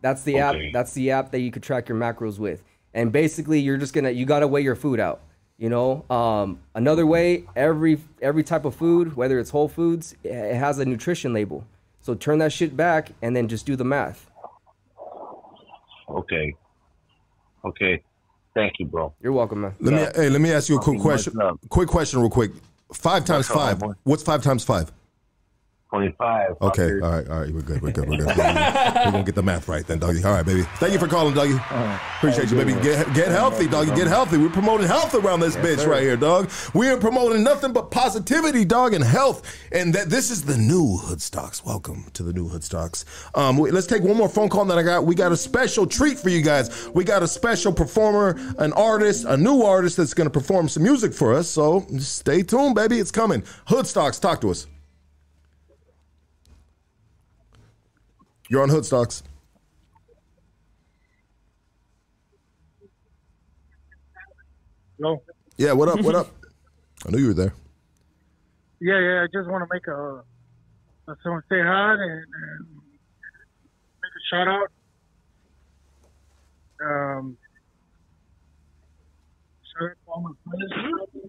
That's 0.00 0.22
the 0.22 0.38
app. 0.38 0.56
That's 0.72 0.92
the 0.94 1.10
app 1.12 1.30
that 1.30 1.40
you 1.40 1.50
could 1.50 1.62
track 1.62 1.88
your 1.88 1.98
macros 1.98 2.38
with. 2.38 2.62
And 2.94 3.12
basically, 3.12 3.60
you're 3.60 3.76
just 3.76 3.94
gonna 3.94 4.10
you 4.10 4.26
gotta 4.26 4.48
weigh 4.48 4.62
your 4.62 4.74
food 4.74 4.98
out. 4.98 5.22
You 5.62 5.68
know, 5.68 6.04
um, 6.10 6.58
another 6.74 7.06
way 7.06 7.44
every 7.54 8.00
every 8.20 8.42
type 8.42 8.64
of 8.64 8.74
food, 8.74 9.14
whether 9.14 9.38
it's 9.38 9.50
whole 9.50 9.68
foods, 9.68 10.16
it 10.24 10.56
has 10.56 10.80
a 10.80 10.84
nutrition 10.84 11.32
label. 11.32 11.64
So 12.00 12.16
turn 12.16 12.40
that 12.40 12.52
shit 12.52 12.76
back 12.76 13.12
and 13.22 13.36
then 13.36 13.46
just 13.46 13.64
do 13.64 13.76
the 13.76 13.84
math. 13.84 14.28
Okay. 16.08 16.52
Okay. 17.64 18.02
Thank 18.54 18.80
you, 18.80 18.86
bro. 18.86 19.14
You're 19.22 19.30
welcome, 19.30 19.60
man. 19.60 19.76
Let 19.78 19.94
me 19.94 20.20
hey, 20.20 20.28
let 20.30 20.40
me 20.40 20.52
ask 20.52 20.68
you 20.68 20.78
a 20.78 20.80
quick 20.80 21.00
question. 21.00 21.34
Quick 21.68 21.88
question, 21.88 22.18
real 22.18 22.28
quick. 22.28 22.50
Five 22.92 23.24
times 23.24 23.46
five. 23.46 23.80
What's 24.02 24.24
five 24.24 24.42
times 24.42 24.64
five? 24.64 24.90
25. 25.92 26.56
Okay, 26.62 27.00
all 27.02 27.10
right, 27.10 27.28
all 27.28 27.40
right, 27.40 27.50
we're 27.52 27.60
good, 27.60 27.82
we're 27.82 27.92
good, 27.92 28.08
we're 28.08 28.16
good. 28.16 28.26
We're 28.36 29.10
gonna 29.10 29.24
get 29.24 29.34
the 29.34 29.42
math 29.42 29.68
right 29.68 29.86
then, 29.86 29.98
doggy. 29.98 30.24
All 30.24 30.32
right, 30.32 30.46
baby. 30.46 30.62
Thank 30.76 30.94
you 30.94 30.98
for 30.98 31.06
calling, 31.06 31.34
doggy. 31.34 31.56
Appreciate 32.16 32.50
you, 32.50 32.56
baby. 32.56 32.72
Get 32.80 33.12
get 33.12 33.28
healthy, 33.28 33.68
doggy. 33.68 33.94
Get 33.94 34.06
healthy. 34.06 34.38
We're 34.38 34.48
promoting 34.48 34.86
health 34.86 35.14
around 35.14 35.40
this 35.40 35.54
bitch 35.56 35.86
right 35.86 36.00
here, 36.02 36.16
dog. 36.16 36.50
We 36.72 36.88
are 36.88 36.96
promoting 36.96 37.44
nothing 37.44 37.74
but 37.74 37.90
positivity, 37.90 38.64
dog, 38.64 38.94
and 38.94 39.04
health. 39.04 39.42
And 39.70 39.92
that 39.94 40.08
this 40.08 40.30
is 40.30 40.42
the 40.42 40.56
new 40.56 40.96
Hood 40.96 41.20
Stocks. 41.20 41.62
Welcome 41.62 42.06
to 42.14 42.22
the 42.22 42.32
new 42.32 42.48
Hood 42.48 42.64
Stocks. 42.64 43.04
Um, 43.34 43.58
let's 43.58 43.86
take 43.86 44.02
one 44.02 44.16
more 44.16 44.30
phone 44.30 44.48
call 44.48 44.64
that 44.64 44.78
I 44.78 44.82
got. 44.82 45.04
We 45.04 45.14
got 45.14 45.30
a 45.30 45.36
special 45.36 45.86
treat 45.86 46.18
for 46.18 46.30
you 46.30 46.40
guys. 46.40 46.88
We 46.94 47.04
got 47.04 47.22
a 47.22 47.28
special 47.28 47.72
performer, 47.72 48.38
an 48.58 48.72
artist, 48.72 49.26
a 49.26 49.36
new 49.36 49.60
artist 49.60 49.98
that's 49.98 50.14
gonna 50.14 50.30
perform 50.30 50.70
some 50.70 50.84
music 50.84 51.12
for 51.12 51.34
us. 51.34 51.48
So 51.48 51.84
stay 51.98 52.42
tuned, 52.42 52.76
baby. 52.76 52.98
It's 52.98 53.10
coming. 53.10 53.42
Hood 53.66 53.86
Stocks, 53.86 54.18
talk 54.18 54.40
to 54.40 54.50
us. 54.50 54.66
You're 58.48 58.62
on 58.62 58.68
Hood 58.68 58.84
Stocks. 58.84 59.22
No. 64.98 65.22
Yeah, 65.56 65.72
what 65.72 65.88
up? 65.88 66.00
What 66.02 66.14
up? 66.14 66.28
I 67.06 67.10
knew 67.10 67.18
you 67.18 67.28
were 67.28 67.34
there. 67.34 67.54
Yeah, 68.80 68.98
yeah. 69.00 69.22
I 69.22 69.26
just 69.32 69.48
want 69.48 69.62
to 69.62 69.68
make 69.72 69.86
a, 69.88 70.22
a 71.10 71.16
someone 71.22 71.42
say 71.48 71.60
hi 71.60 71.92
and, 71.92 72.02
and 72.02 72.66
make 74.02 74.12
a 74.12 74.22
shout 74.30 74.48
out. 74.48 74.68
Um, 76.84 77.36
shout 79.72 79.90
out 79.90 79.96
to 80.04 80.10
all 80.10 80.20
my 80.20 80.32
friends. 80.50 81.21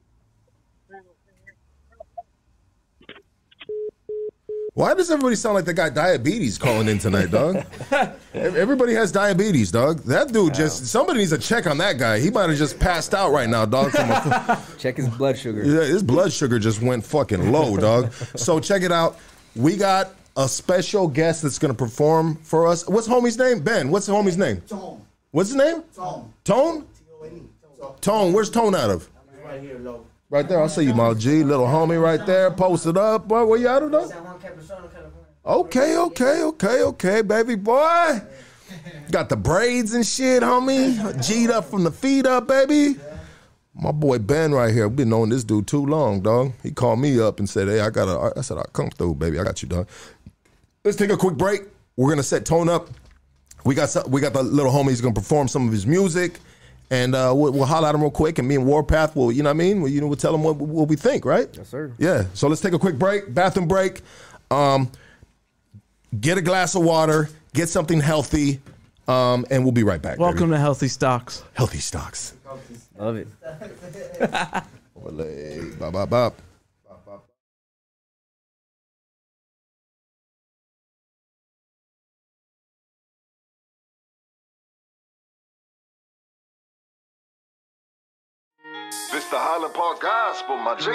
Why 4.76 4.95
does 4.95 5.12
everybody 5.12 5.36
sound 5.36 5.54
like 5.54 5.66
they 5.66 5.74
got 5.74 5.94
diabetes 5.94 6.58
calling 6.58 6.88
in 6.88 6.98
tonight, 6.98 7.30
dog? 7.30 7.64
Everybody 8.34 8.95
has 8.95 9.12
diabetes, 9.12 9.72
dog. 9.72 10.00
That 10.00 10.32
dude 10.32 10.56
just 10.56 10.88
somebody 10.88 11.20
needs 11.20 11.32
a 11.32 11.38
check 11.38 11.68
on 11.68 11.78
that 11.78 12.00
guy. 12.00 12.20
He 12.20 12.32
might 12.32 12.50
have 12.50 12.58
just 12.58 12.80
passed 12.80 13.14
out 13.14 13.32
right 13.32 13.48
now, 13.48 13.66
dog. 13.66 13.91
From 13.91 14.10
a, 14.10 14.64
Check 14.80 14.98
his 14.98 15.08
blood 15.10 15.38
sugar. 15.38 15.64
yeah, 15.64 15.82
his 15.84 16.02
blood 16.02 16.32
sugar 16.34 16.58
just 16.58 16.82
went 16.82 17.06
fucking 17.06 17.52
low, 17.52 17.78
dog. 17.78 18.12
So 18.36 18.60
check 18.60 18.82
it 18.82 18.91
out. 18.91 19.20
We 19.56 19.78
got 19.78 20.10
a 20.38 20.48
special 20.50 21.08
guest 21.08 21.44
that's 21.44 21.60
gonna 21.60 21.76
perform 21.76 22.38
for 22.38 22.68
us. 22.68 22.88
What's 22.88 23.08
homie's 23.08 23.38
name? 23.38 23.60
Ben. 23.60 23.91
What's 23.91 24.08
the 24.08 24.14
homie's 24.14 24.38
name? 24.40 24.62
Tone. 24.62 25.06
What's 25.30 25.50
his 25.50 25.58
name? 25.58 25.84
Tone. 25.95 26.34
Tone. 26.45 26.82
T-O-N-E. 26.98 27.41
Tone. 28.02 28.34
Where's 28.34 28.50
Tone 28.50 28.74
out 28.74 28.90
of? 28.90 29.08
Right 29.45 29.62
here, 29.62 29.78
low. 29.78 30.04
Right 30.32 30.50
there, 30.50 30.64
I 30.64 30.66
see 30.66 30.82
you, 30.86 30.95
my 30.95 31.14
G, 31.14 31.44
little 31.44 31.68
homie, 31.68 32.02
right 32.02 32.26
there, 32.26 32.50
posted 32.50 32.98
up. 32.98 33.28
Boy, 33.28 33.45
where 33.45 33.60
you 33.60 33.68
at, 33.68 33.91
though? 33.91 34.32
Okay, 35.45 35.98
okay, 35.98 36.44
okay, 36.44 36.82
okay, 36.84 37.22
baby 37.22 37.56
boy. 37.56 38.22
Got 39.11 39.30
the 39.30 39.36
braids 39.36 39.94
and 39.94 40.06
shit, 40.06 40.41
homie. 40.41 40.95
G'd 41.26 41.52
up 41.52 41.65
from 41.65 41.84
the 41.84 41.91
feet 41.91 42.26
up, 42.26 42.48
baby. 42.48 42.95
My 43.76 43.91
boy 43.91 44.20
Ben 44.20 44.52
right 44.53 44.74
here. 44.74 44.88
We 44.88 44.95
been 44.98 45.10
knowing 45.10 45.30
this 45.30 45.44
dude 45.44 45.68
too 45.68 45.86
long, 45.86 46.22
dog. 46.22 46.53
He 46.61 46.72
called 46.72 46.99
me 46.99 47.20
up 47.20 47.40
and 47.40 47.49
said, 47.49 47.68
"Hey, 47.68 47.80
I 47.80 47.90
gotta." 47.90 48.34
I 48.38 48.41
said, 48.41 48.57
"I'll 48.57 48.64
come 48.65 48.90
through, 48.90 49.15
baby. 49.15 49.40
I 49.40 49.44
got 49.44 49.61
you, 49.61 49.68
dog." 49.68 49.88
Let's 50.84 50.98
take 50.98 51.10
a 51.10 51.18
quick 51.18 51.36
break. 51.36 51.64
We're 51.95 52.10
gonna 52.10 52.24
set 52.24 52.45
tone 52.45 52.70
up. 52.70 52.90
We 53.65 53.76
got 53.76 53.90
some, 53.90 54.10
we 54.10 54.22
got 54.22 54.34
the 54.34 54.44
little 54.44 54.72
homie. 54.72 54.90
He's 54.90 55.02
gonna 55.02 55.14
perform 55.14 55.48
some 55.48 55.65
of 55.68 55.74
his 55.74 55.88
music, 55.88 56.40
and 56.91 57.15
uh, 57.15 57.34
we'll, 57.36 57.52
we'll 57.52 57.65
holler 57.65 57.88
at 57.88 57.95
him 57.95 58.02
real 58.02 58.11
quick. 58.11 58.38
And 58.38 58.48
me 58.48 58.56
and 58.56 58.65
Warpath 58.65 59.15
will, 59.15 59.32
you 59.32 59.41
know 59.41 59.49
what 59.49 59.56
I 59.56 59.57
mean? 59.57 59.82
We'll, 59.82 59.91
you 59.91 60.02
know, 60.02 60.07
we'll 60.07 60.18
tell 60.18 60.36
him 60.36 60.44
what, 60.44 60.57
what 60.57 60.88
we 60.88 60.95
think, 60.95 61.26
right? 61.26 61.49
Yes, 61.53 61.70
sir. 61.70 61.91
Yeah. 61.98 62.26
So 62.34 62.48
let's 62.48 62.61
take 62.61 62.74
a 62.74 62.80
quick 62.80 62.99
break, 62.99 63.34
bathroom 63.34 63.68
break. 63.68 64.02
Um, 64.52 64.91
get 66.20 66.38
a 66.38 66.41
glass 66.41 66.76
of 66.76 66.84
water, 66.84 67.30
get 67.53 67.70
something 67.70 67.99
healthy, 67.99 68.61
um, 69.07 69.45
and 69.49 69.64
we'll 69.64 69.72
be 69.72 69.84
right 69.84 70.02
back. 70.02 70.20
Welcome 70.20 70.49
baby. 70.49 70.57
to 70.57 70.60
Healthy 70.60 70.88
Stocks. 70.88 71.44
Healthy 71.53 71.80
Stocks. 71.80 72.36
Love 72.98 73.15
it. 73.18 73.28
Overlay. 74.95 75.72
Bop, 75.80 75.94
bop, 75.94 76.10
bop. 76.10 76.41
This 89.11 89.26
the 89.30 89.38
Highland 89.38 89.76
Park 89.76 90.02
Gospel, 90.02 90.57
my 90.57 90.76
G. 90.76 90.90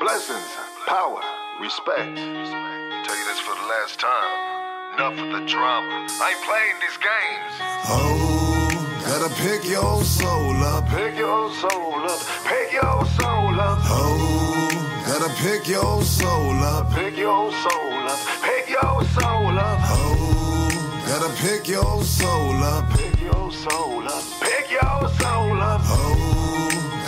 Blessings, 0.00 0.52
power, 0.86 1.22
respect. 1.60 2.16
Tell 2.16 3.16
you 3.16 3.26
this 3.26 3.40
for 3.40 3.54
the 3.54 3.66
last 3.68 4.00
time. 4.00 4.94
Enough 4.94 5.18
of 5.24 5.40
the 5.40 5.46
drama. 5.46 6.06
I 6.20 6.32
ain't 6.32 6.42
playing 6.44 6.78
these 6.80 6.98
games. 7.00 7.54
Oh, 7.88 8.68
gotta 9.04 9.30
pick 9.42 9.64
your 9.68 10.04
soul 10.04 10.56
up. 10.64 10.88
Pick 10.88 11.16
your 11.16 11.52
soul 11.54 12.04
up. 12.04 12.20
Pick 12.44 12.72
your 12.72 13.04
soul 13.18 13.60
up. 13.60 13.78
Oh, 13.84 14.68
gotta 15.06 15.32
pick 15.42 15.68
your 15.68 16.02
soul 16.02 16.62
up. 16.62 16.92
Pick 16.92 17.16
your 17.16 17.52
soul 17.52 18.08
up. 18.08 18.18
Pick 18.42 18.68
your 18.68 19.04
soul 19.16 19.58
up. 19.58 19.78
Oh, 19.82 21.04
gotta 21.06 21.32
pick 21.42 21.68
your 21.68 22.02
soul 22.04 22.62
up. 22.62 22.90
Pick 22.90 23.20
your 23.20 23.50
soul 23.52 24.08
up. 24.08 24.24
Pick 24.40 24.70
your 24.70 25.08
soul 25.20 25.60
up. 25.60 25.80
Oh, 25.84 26.31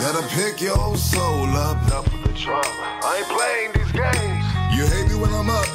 gotta 0.05 0.27
pick 0.35 0.61
your 0.61 0.95
soul 0.97 1.47
up. 1.57 1.81
Enough 1.87 2.13
of 2.13 2.21
the 2.21 2.33
drama. 2.37 2.61
I 3.01 3.17
ain't 3.17 3.29
playing 3.33 3.71
these 3.73 3.91
games. 3.91 4.45
You 4.77 4.85
hate 4.85 5.09
me 5.09 5.15
when 5.19 5.33
I'm 5.33 5.49
up, 5.49 5.65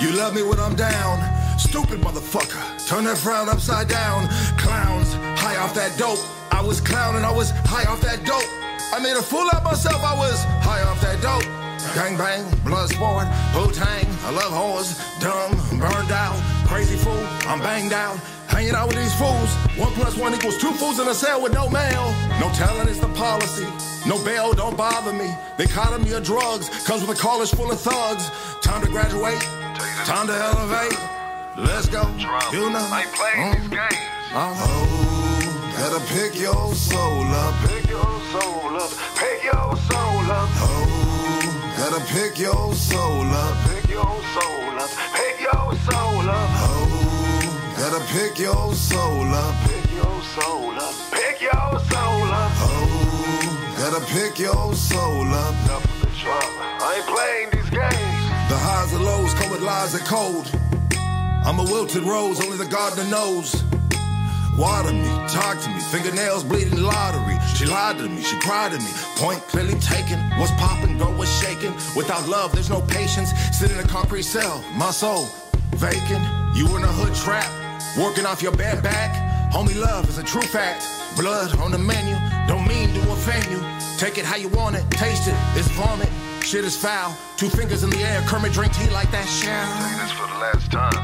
you 0.00 0.12
love 0.12 0.36
me 0.36 0.42
when 0.44 0.60
I'm 0.60 0.76
down. 0.76 1.18
Stupid 1.58 2.00
motherfucker, 2.00 2.62
turn 2.86 3.04
that 3.04 3.18
frown 3.18 3.48
upside 3.48 3.88
down. 3.88 4.28
Clowns, 4.56 5.14
high 5.34 5.56
off 5.56 5.74
that 5.74 5.98
dope. 5.98 6.22
I 6.52 6.62
was 6.62 6.80
clowning, 6.80 7.24
I 7.24 7.32
was 7.32 7.50
high 7.66 7.90
off 7.90 8.00
that 8.02 8.24
dope. 8.24 8.46
I 8.94 9.02
made 9.02 9.16
a 9.16 9.22
fool 9.22 9.48
of 9.50 9.64
myself, 9.64 10.00
I 10.04 10.14
was 10.16 10.38
high 10.62 10.82
off 10.82 11.00
that 11.00 11.20
dope. 11.20 11.48
Gang 11.96 12.16
bang, 12.16 12.46
blood 12.62 12.88
sport, 12.88 13.26
Wu 13.52 13.72
Tang, 13.72 14.06
I 14.22 14.30
love 14.30 14.52
whores, 14.52 14.94
dumb, 15.18 15.58
burned 15.80 16.12
out, 16.12 16.38
crazy 16.68 16.96
fool, 16.96 17.26
I'm 17.50 17.58
banged 17.58 17.92
out. 17.92 18.16
Hanging 18.52 18.74
out 18.74 18.88
with 18.88 18.96
these 18.96 19.14
fools. 19.14 19.50
One 19.80 19.92
plus 19.94 20.16
one 20.16 20.34
equals 20.34 20.58
two 20.58 20.72
fools 20.72 21.00
in 21.00 21.08
a 21.08 21.14
cell 21.14 21.40
with 21.42 21.54
no 21.54 21.68
mail. 21.70 22.04
No 22.38 22.48
talent 22.52 22.90
is 22.90 23.00
the 23.00 23.08
policy. 23.08 23.66
No 24.06 24.22
bail, 24.24 24.52
don't 24.52 24.76
bother 24.76 25.12
me. 25.12 25.30
They 25.56 25.66
calling 25.66 26.02
me 26.02 26.12
a 26.12 26.20
drugs, 26.20 26.68
comes 26.84 27.00
with 27.06 27.16
a 27.16 27.20
college 27.20 27.50
full 27.50 27.70
of 27.70 27.80
thugs. 27.80 28.30
Time 28.60 28.82
to 28.82 28.88
graduate, 28.88 29.40
time 30.04 30.26
to 30.26 30.34
elevate. 30.34 30.98
Let's 31.56 31.88
go. 31.88 32.02
You 32.52 32.70
know. 32.70 32.88
I 32.92 33.02
ain't 33.02 33.12
playing 33.12 33.52
these 33.60 33.68
games. 33.68 33.94
Uh-huh. 34.34 34.64
Oh, 34.64 35.74
gotta 35.76 36.00
pick 36.12 36.38
your 36.38 36.74
soul 36.74 37.24
up. 37.24 37.54
Pick 37.68 37.88
your 37.88 38.12
soul 38.32 38.76
up. 38.76 38.90
Pick 39.16 39.44
your 39.44 39.76
soul 39.88 40.30
up. 40.32 40.48
Oh, 40.60 41.74
gotta 41.76 42.00
pick 42.12 42.38
your 42.38 42.74
soul 42.74 43.26
up. 43.26 43.56
Pick 43.68 43.90
your 43.90 44.16
soul 44.34 44.80
up. 44.80 44.90
Pick 45.14 45.40
your 45.40 45.74
soul 45.88 46.28
up. 46.28 46.48
Oh, 46.64 47.21
gotta 47.82 48.04
pick 48.12 48.38
your 48.38 48.74
soul 48.74 49.26
up. 49.34 49.54
Pick 49.68 49.90
your 49.92 50.22
soul 50.38 50.70
up. 50.70 50.94
Pick 51.10 51.40
your 51.40 51.72
soul 51.90 52.28
up. 52.30 52.52
Oh, 52.62 53.74
gotta 53.76 54.04
pick 54.06 54.38
your 54.38 54.72
soul 54.74 55.26
up. 55.26 55.54
Enough 55.64 55.84
of 55.84 56.00
the 56.02 56.10
drama. 56.22 56.78
I 56.78 56.94
ain't 56.96 57.06
playing 57.10 57.48
these 57.50 57.70
games. 57.70 58.22
The 58.50 58.56
highs 58.56 58.92
and 58.92 59.04
lows 59.04 59.34
come 59.34 59.50
with 59.50 59.62
lies 59.62 59.94
and 59.94 60.04
cold. 60.04 60.46
I'm 61.44 61.58
a 61.58 61.64
wilted 61.64 62.04
rose, 62.04 62.40
only 62.40 62.56
the 62.56 62.70
gardener 62.70 63.08
knows. 63.10 63.64
Water 64.56 64.92
me, 64.92 65.08
talk 65.26 65.58
to 65.58 65.68
me, 65.70 65.80
fingernails 65.90 66.44
bleeding 66.44 66.80
lottery. 66.80 67.36
She 67.56 67.66
lied 67.66 67.98
to 67.98 68.08
me, 68.08 68.22
she 68.22 68.38
cried 68.38 68.70
to 68.70 68.78
me. 68.78 68.92
Point 69.16 69.40
clearly 69.48 69.74
taken. 69.80 70.20
What's 70.38 70.52
popping, 70.52 70.98
girl, 70.98 71.12
what's 71.18 71.32
shaking? 71.42 71.74
Without 71.96 72.28
love, 72.28 72.52
there's 72.52 72.70
no 72.70 72.80
patience. 72.82 73.32
Sit 73.50 73.72
in 73.72 73.78
a 73.80 73.88
concrete 73.88 74.22
cell, 74.22 74.62
my 74.76 74.92
soul 74.92 75.26
vacant. 75.82 76.24
You 76.54 76.76
in 76.76 76.84
a 76.84 76.92
hood 76.98 77.14
trap, 77.14 77.50
working 77.98 78.26
off 78.26 78.42
your 78.42 78.52
bad 78.52 78.82
back. 78.82 79.10
Homie, 79.52 79.78
love 79.78 80.08
is 80.08 80.18
a 80.18 80.22
true 80.22 80.42
fact. 80.42 80.86
Blood 81.16 81.56
on 81.58 81.70
the 81.70 81.78
menu, 81.78 82.16
don't 82.48 82.66
mean 82.66 82.92
to 82.94 83.00
offend 83.12 83.44
you. 83.50 83.60
Take 83.98 84.18
it 84.18 84.24
how 84.24 84.36
you 84.36 84.48
want 84.48 84.76
it, 84.76 84.90
taste 84.90 85.28
it, 85.28 85.34
it's 85.54 85.68
vomit. 85.68 86.08
Shit 86.42 86.64
is 86.64 86.76
foul. 86.76 87.16
Two 87.36 87.48
fingers 87.48 87.82
in 87.84 87.90
the 87.90 87.98
air, 87.98 88.22
Kermit 88.26 88.52
drink 88.52 88.74
tea 88.74 88.90
like 88.90 89.10
that 89.12 89.28
shell. 89.28 89.66
Say 89.78 89.94
this 90.02 90.12
for 90.12 90.26
the 90.26 90.38
last 90.40 90.72
time. 90.72 90.96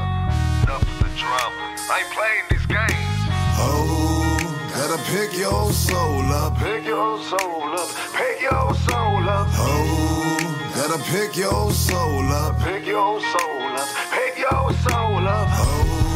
Enough 0.63 0.83
of 0.83 0.97
the 0.99 1.09
drama. 1.15 1.75
I 1.89 2.03
ain't 2.03 2.11
playing 2.11 2.45
these 2.49 2.65
games. 2.65 3.19
Oh, 3.61 4.37
gotta 4.73 5.01
pick 5.09 5.37
your 5.37 5.71
soul 5.71 6.25
up. 6.33 6.57
Pick 6.57 6.85
your 6.85 7.21
soul 7.23 7.71
up. 7.71 7.89
Pick 8.13 8.41
your 8.41 8.75
soul 8.83 9.29
up. 9.29 9.47
Oh, 9.53 10.71
gotta 10.75 11.01
pick 11.05 11.37
your 11.37 11.71
soul 11.71 12.27
up. 12.33 12.59
Pick 12.59 12.85
your 12.85 13.21
soul 13.21 13.77
up. 13.77 13.89
Pick 14.11 14.37
your 14.37 14.73
soul 14.83 15.27
up. 15.27 15.47
Oh, 15.51 16.08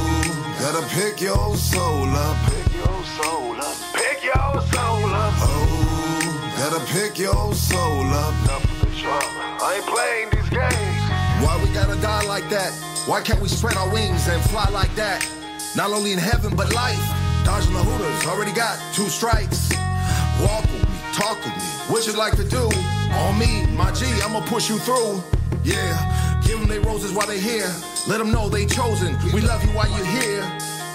gotta 0.64 0.88
pick 0.95 1.19
your 1.19 1.57
soul 1.57 2.07
up. 2.07 2.38
Pick 2.49 2.73
your 2.73 3.03
soul 3.19 3.60
up. 3.60 3.76
Pick 3.94 4.23
your 4.23 4.61
soul 4.72 5.11
up. 5.11 5.34
Oh, 5.44 6.53
gotta 6.57 6.80
pick 6.85 7.19
your 7.19 7.53
soul 7.53 8.06
up. 8.06 8.34
Enough 8.45 8.64
of 8.64 8.90
the 8.90 9.02
drama. 9.02 9.57
I 9.60 9.76
ain't 9.76 9.85
playing 9.85 10.30
these 10.31 10.49
games. 10.49 11.03
Why 11.44 11.60
we 11.61 11.68
gotta 11.73 11.99
die 12.02 12.26
like 12.27 12.49
that? 12.49 12.72
Why 13.07 13.19
can't 13.19 13.41
we 13.41 13.49
spread 13.49 13.76
our 13.76 13.91
wings 13.91 14.30
and 14.30 14.41
fly 14.52 14.69
like 14.69 14.95
that? 14.95 15.27
Not 15.76 15.91
only 15.91 16.14
in 16.14 16.19
heaven, 16.19 16.56
but 16.56 16.73
life. 16.73 17.03
Dodging 17.44 17.73
the 17.73 17.84
hooters, 17.84 18.26
already 18.26 18.53
got 18.53 18.80
two 18.95 19.10
strikes. 19.10 19.69
Walk 20.40 20.64
with 20.72 20.88
me, 20.88 20.95
talk 21.11 21.44
with 21.44 21.57
me, 21.57 21.68
what 21.91 22.07
you 22.07 22.14
like 22.14 22.38
to 22.38 22.48
do? 22.48 22.72
On 23.11 23.38
me, 23.38 23.68
my 23.76 23.91
G, 23.91 24.06
I'ma 24.23 24.40
push 24.45 24.69
you 24.69 24.80
through. 24.80 25.22
Yeah, 25.64 26.41
give 26.45 26.60
them 26.60 26.68
their 26.68 26.81
roses 26.81 27.14
while 27.14 27.27
they're 27.27 27.38
here. 27.38 27.72
Let 28.07 28.18
them 28.18 28.31
know 28.31 28.49
they 28.49 28.65
chosen. 28.65 29.18
We 29.34 29.41
love 29.41 29.64
you 29.64 29.72
while 29.72 29.90
you're 29.90 30.06
here. 30.06 30.44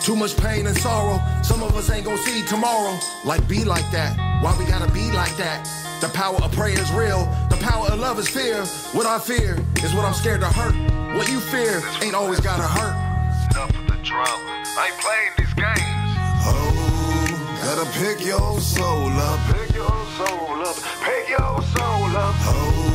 Too 0.03 0.15
much 0.15 0.37
pain 0.37 0.67
and 0.67 0.77
sorrow. 0.77 1.21
Some 1.43 1.63
of 1.63 1.75
us 1.77 1.91
ain't 1.91 2.05
gonna 2.05 2.19
see 2.19 2.45
tomorrow. 2.47 2.99
Like 3.25 3.47
be 3.49 3.65
like 3.65 3.91
that. 3.93 4.17
Why 4.43 4.57
we 4.59 4.65
gotta 4.67 4.91
be 4.93 5.11
like 5.13 5.35
that? 5.37 5.67
The 6.01 6.09
power 6.09 6.37
of 6.37 6.53
prayer 6.53 6.79
is 6.79 6.93
real. 6.93 7.25
The 7.51 7.57
power 7.61 7.89
of 7.89 7.99
love 7.99 8.19
is 8.19 8.29
fear. 8.29 8.65
What 8.93 9.07
I 9.07 9.19
fear 9.19 9.59
is 9.83 9.95
what 9.95 10.05
I'm 10.05 10.15
scared 10.15 10.41
to 10.41 10.47
hurt. 10.47 10.75
What 11.17 11.29
you 11.29 11.41
fear 11.41 11.83
ain't 12.03 12.15
always 12.15 12.41
gotta 12.41 12.63
hurt. 12.63 12.95
Enough 13.51 13.71
of 13.71 13.87
the 13.87 13.99
drama. 14.05 14.65
I 14.79 14.93
ain't 14.93 15.01
playing 15.01 15.33
these 15.39 15.55
games. 15.55 16.11
Oh, 16.45 17.59
gotta 17.65 17.87
pick 17.99 18.25
your 18.25 18.61
soul 18.61 19.11
up. 19.11 19.41
Pick 19.53 19.75
your 19.75 19.99
soul 20.17 20.63
up. 20.63 20.77
Pick 21.03 21.29
your 21.31 21.63
soul 21.75 22.17
up. 22.17 22.35
Oh, 22.47 22.88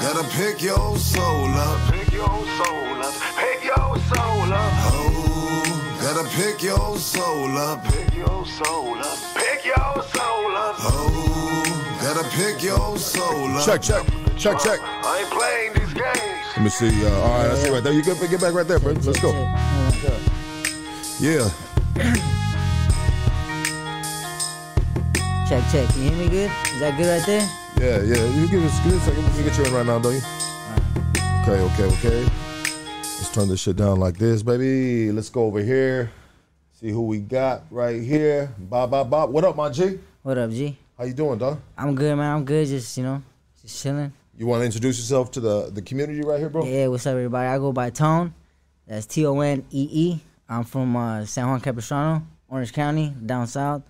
gotta 0.00 0.24
pick 0.30 0.62
your 0.62 0.96
soul 0.98 1.48
up. 1.48 1.92
Pick 1.92 2.12
your 2.12 2.28
soul 2.28 3.02
up. 3.02 3.14
Pick 3.36 3.64
your 3.64 3.98
soul 4.10 4.52
up. 4.52 4.72
Oh, 4.92 5.98
gotta 6.00 6.28
pick 6.30 6.62
your 6.62 6.98
soul 6.98 7.58
up. 7.58 7.84
Pick 7.84 8.14
your 8.14 8.46
soul 8.46 8.98
up. 8.98 9.18
Pick 9.34 9.64
your 9.64 10.02
soul 10.14 10.56
up. 10.56 10.76
Oh, 10.80 11.98
gotta 12.02 12.28
pick 12.30 12.62
your 12.62 12.98
soul 12.98 13.48
up. 13.56 13.64
Check, 13.66 13.82
check, 13.82 14.06
check, 14.36 14.58
check. 14.60 14.80
I 14.82 15.20
ain't 15.20 15.30
playing 15.30 15.72
these 15.74 15.94
games. 15.94 16.46
Let 16.56 16.62
me 16.62 16.70
see. 16.70 17.06
Uh, 17.06 17.10
all 17.20 17.38
right, 17.38 17.50
I 17.50 17.54
see 17.56 17.70
right 17.70 17.82
there. 17.82 17.92
You 17.92 18.02
get, 18.02 18.18
get 18.30 18.40
back 18.40 18.54
right 18.54 18.66
there, 18.66 18.78
bro. 18.78 18.92
Let's 18.92 19.20
go. 19.20 19.32
Yeah. 21.18 21.50
Check, 25.48 25.62
check. 25.70 25.88
Can 25.90 26.02
you 26.02 26.10
hear 26.10 26.18
me 26.18 26.28
good? 26.28 26.50
Is 26.74 26.80
that 26.80 26.96
good 26.98 27.06
right 27.06 27.24
there? 27.24 27.48
Yeah, 27.78 28.02
yeah. 28.02 28.24
You 28.34 28.48
give 28.48 28.64
us, 28.64 28.80
give 28.80 28.94
us 28.94 29.02
a 29.02 29.10
second. 29.10 29.24
We 29.26 29.30
can 29.30 29.44
get 29.44 29.58
you 29.58 29.64
in 29.64 29.74
right 29.74 29.86
now, 29.86 30.00
don't 30.00 30.14
you? 30.14 30.20
Okay, 31.42 31.60
okay, 31.60 31.84
okay. 31.84 32.22
Let's 32.98 33.30
turn 33.30 33.48
this 33.48 33.60
shit 33.60 33.76
down 33.76 34.00
like 34.00 34.18
this, 34.18 34.42
baby. 34.42 35.12
Let's 35.12 35.30
go 35.30 35.44
over 35.44 35.60
here. 35.60 36.10
See 36.72 36.90
who 36.90 37.02
we 37.02 37.20
got 37.20 37.62
right 37.70 38.02
here. 38.02 38.52
Bob, 38.58 38.90
Bob, 38.90 39.08
Bob. 39.08 39.30
What 39.30 39.44
up, 39.44 39.54
my 39.54 39.70
G? 39.70 40.00
What 40.24 40.36
up, 40.36 40.50
G? 40.50 40.76
How 40.98 41.04
you 41.04 41.12
doing, 41.12 41.38
dog? 41.38 41.60
I'm 41.78 41.94
good, 41.94 42.16
man. 42.16 42.34
I'm 42.34 42.44
good. 42.44 42.66
Just, 42.66 42.96
you 42.98 43.04
know, 43.04 43.22
Just 43.62 43.80
chilling. 43.80 44.12
You 44.36 44.48
want 44.48 44.62
to 44.62 44.66
introduce 44.66 44.98
yourself 44.98 45.30
to 45.30 45.40
the 45.40 45.70
the 45.70 45.80
community 45.80 46.22
right 46.22 46.40
here, 46.40 46.48
bro? 46.50 46.64
Yeah, 46.64 46.88
what's 46.88 47.06
up, 47.06 47.12
everybody? 47.12 47.46
I 47.46 47.56
go 47.58 47.72
by 47.72 47.90
Tone. 47.90 48.34
That's 48.84 49.06
T 49.06 49.24
O 49.24 49.38
N 49.38 49.64
E 49.70 49.88
E. 49.92 50.20
I'm 50.48 50.64
from 50.64 50.96
uh, 50.96 51.24
San 51.24 51.46
Juan 51.46 51.60
Capistrano, 51.60 52.26
Orange 52.48 52.72
County, 52.72 53.14
down 53.24 53.46
south. 53.46 53.82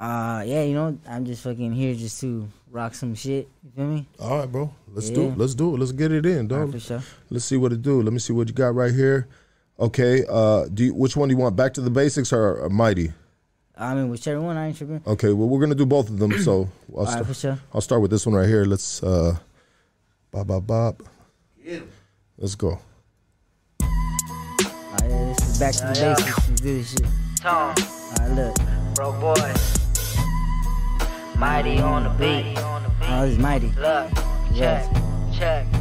Uh, 0.00 0.44
yeah, 0.46 0.62
you 0.62 0.74
know, 0.74 0.96
I'm 1.08 1.24
just 1.24 1.42
fucking 1.42 1.72
here 1.72 1.94
just 1.94 2.20
to 2.20 2.48
rock 2.70 2.94
some 2.94 3.14
shit. 3.16 3.48
You 3.64 3.70
feel 3.74 3.86
me? 3.86 4.06
All 4.20 4.38
right, 4.38 4.50
bro. 4.50 4.72
Let's 4.92 5.10
do 5.10 5.28
it. 5.28 5.38
Let's 5.38 5.54
do 5.54 5.74
it. 5.74 5.78
Let's 5.78 5.92
get 5.92 6.12
it 6.12 6.24
in, 6.24 6.46
dog. 6.46 6.58
Alright, 6.58 6.74
for 6.74 6.80
sure. 6.80 7.02
Let's 7.30 7.44
see 7.44 7.56
what 7.56 7.72
it 7.72 7.82
do. 7.82 8.00
Let 8.02 8.12
me 8.12 8.18
see 8.20 8.32
what 8.32 8.46
you 8.48 8.54
got 8.54 8.74
right 8.74 8.94
here. 8.94 9.26
Okay. 9.80 10.24
Uh, 10.28 10.66
do 10.72 10.84
you, 10.84 10.94
which 10.94 11.16
one 11.16 11.28
do 11.28 11.34
you 11.34 11.40
want? 11.40 11.56
Back 11.56 11.74
to 11.74 11.80
the 11.80 11.90
basics 11.90 12.32
or, 12.32 12.58
or 12.58 12.68
mighty? 12.70 13.12
I 13.76 13.94
mean, 13.94 14.08
whichever 14.08 14.40
one, 14.40 14.56
I 14.56 14.68
ain't 14.68 14.76
tripping. 14.76 15.02
Okay. 15.06 15.32
Well, 15.32 15.48
we're 15.48 15.60
gonna 15.60 15.74
do 15.74 15.86
both 15.86 16.08
of 16.08 16.18
them. 16.18 16.32
So 16.38 16.68
I'll, 16.92 16.98
Alright, 16.98 17.12
start, 17.12 17.26
for 17.26 17.34
sure. 17.34 17.58
I'll 17.74 17.80
start 17.80 18.00
with 18.02 18.10
this 18.12 18.24
one 18.26 18.34
right 18.36 18.48
here. 18.48 18.64
Let's 18.64 19.02
uh, 19.02 19.36
bop 20.30 20.46
bop 20.46 20.66
bop. 20.66 21.02
Let's 22.38 22.54
go. 22.54 22.78
Alright, 23.82 25.00
this 25.36 25.48
is 25.48 25.58
back 25.58 25.74
to 25.74 25.80
the 25.86 25.94
Yeah, 25.96 26.08
yeah. 26.10 26.14
basics. 26.14 26.48
Let's 26.48 26.60
do 26.60 26.78
this 26.78 26.90
shit. 26.92 27.06
Tone, 27.40 27.74
Alright, 28.20 28.30
look. 28.36 28.94
broke 28.94 29.20
boy. 29.20 29.54
Mighty 31.38 31.78
on 31.78 32.02
the 32.02 32.10
beat. 32.10 32.54
Oh, 32.58 33.22
this 33.22 33.34
is 33.34 33.38
mighty. 33.38 33.68
Look, 33.68 34.10
check, 34.56 34.90
check. 35.32 35.77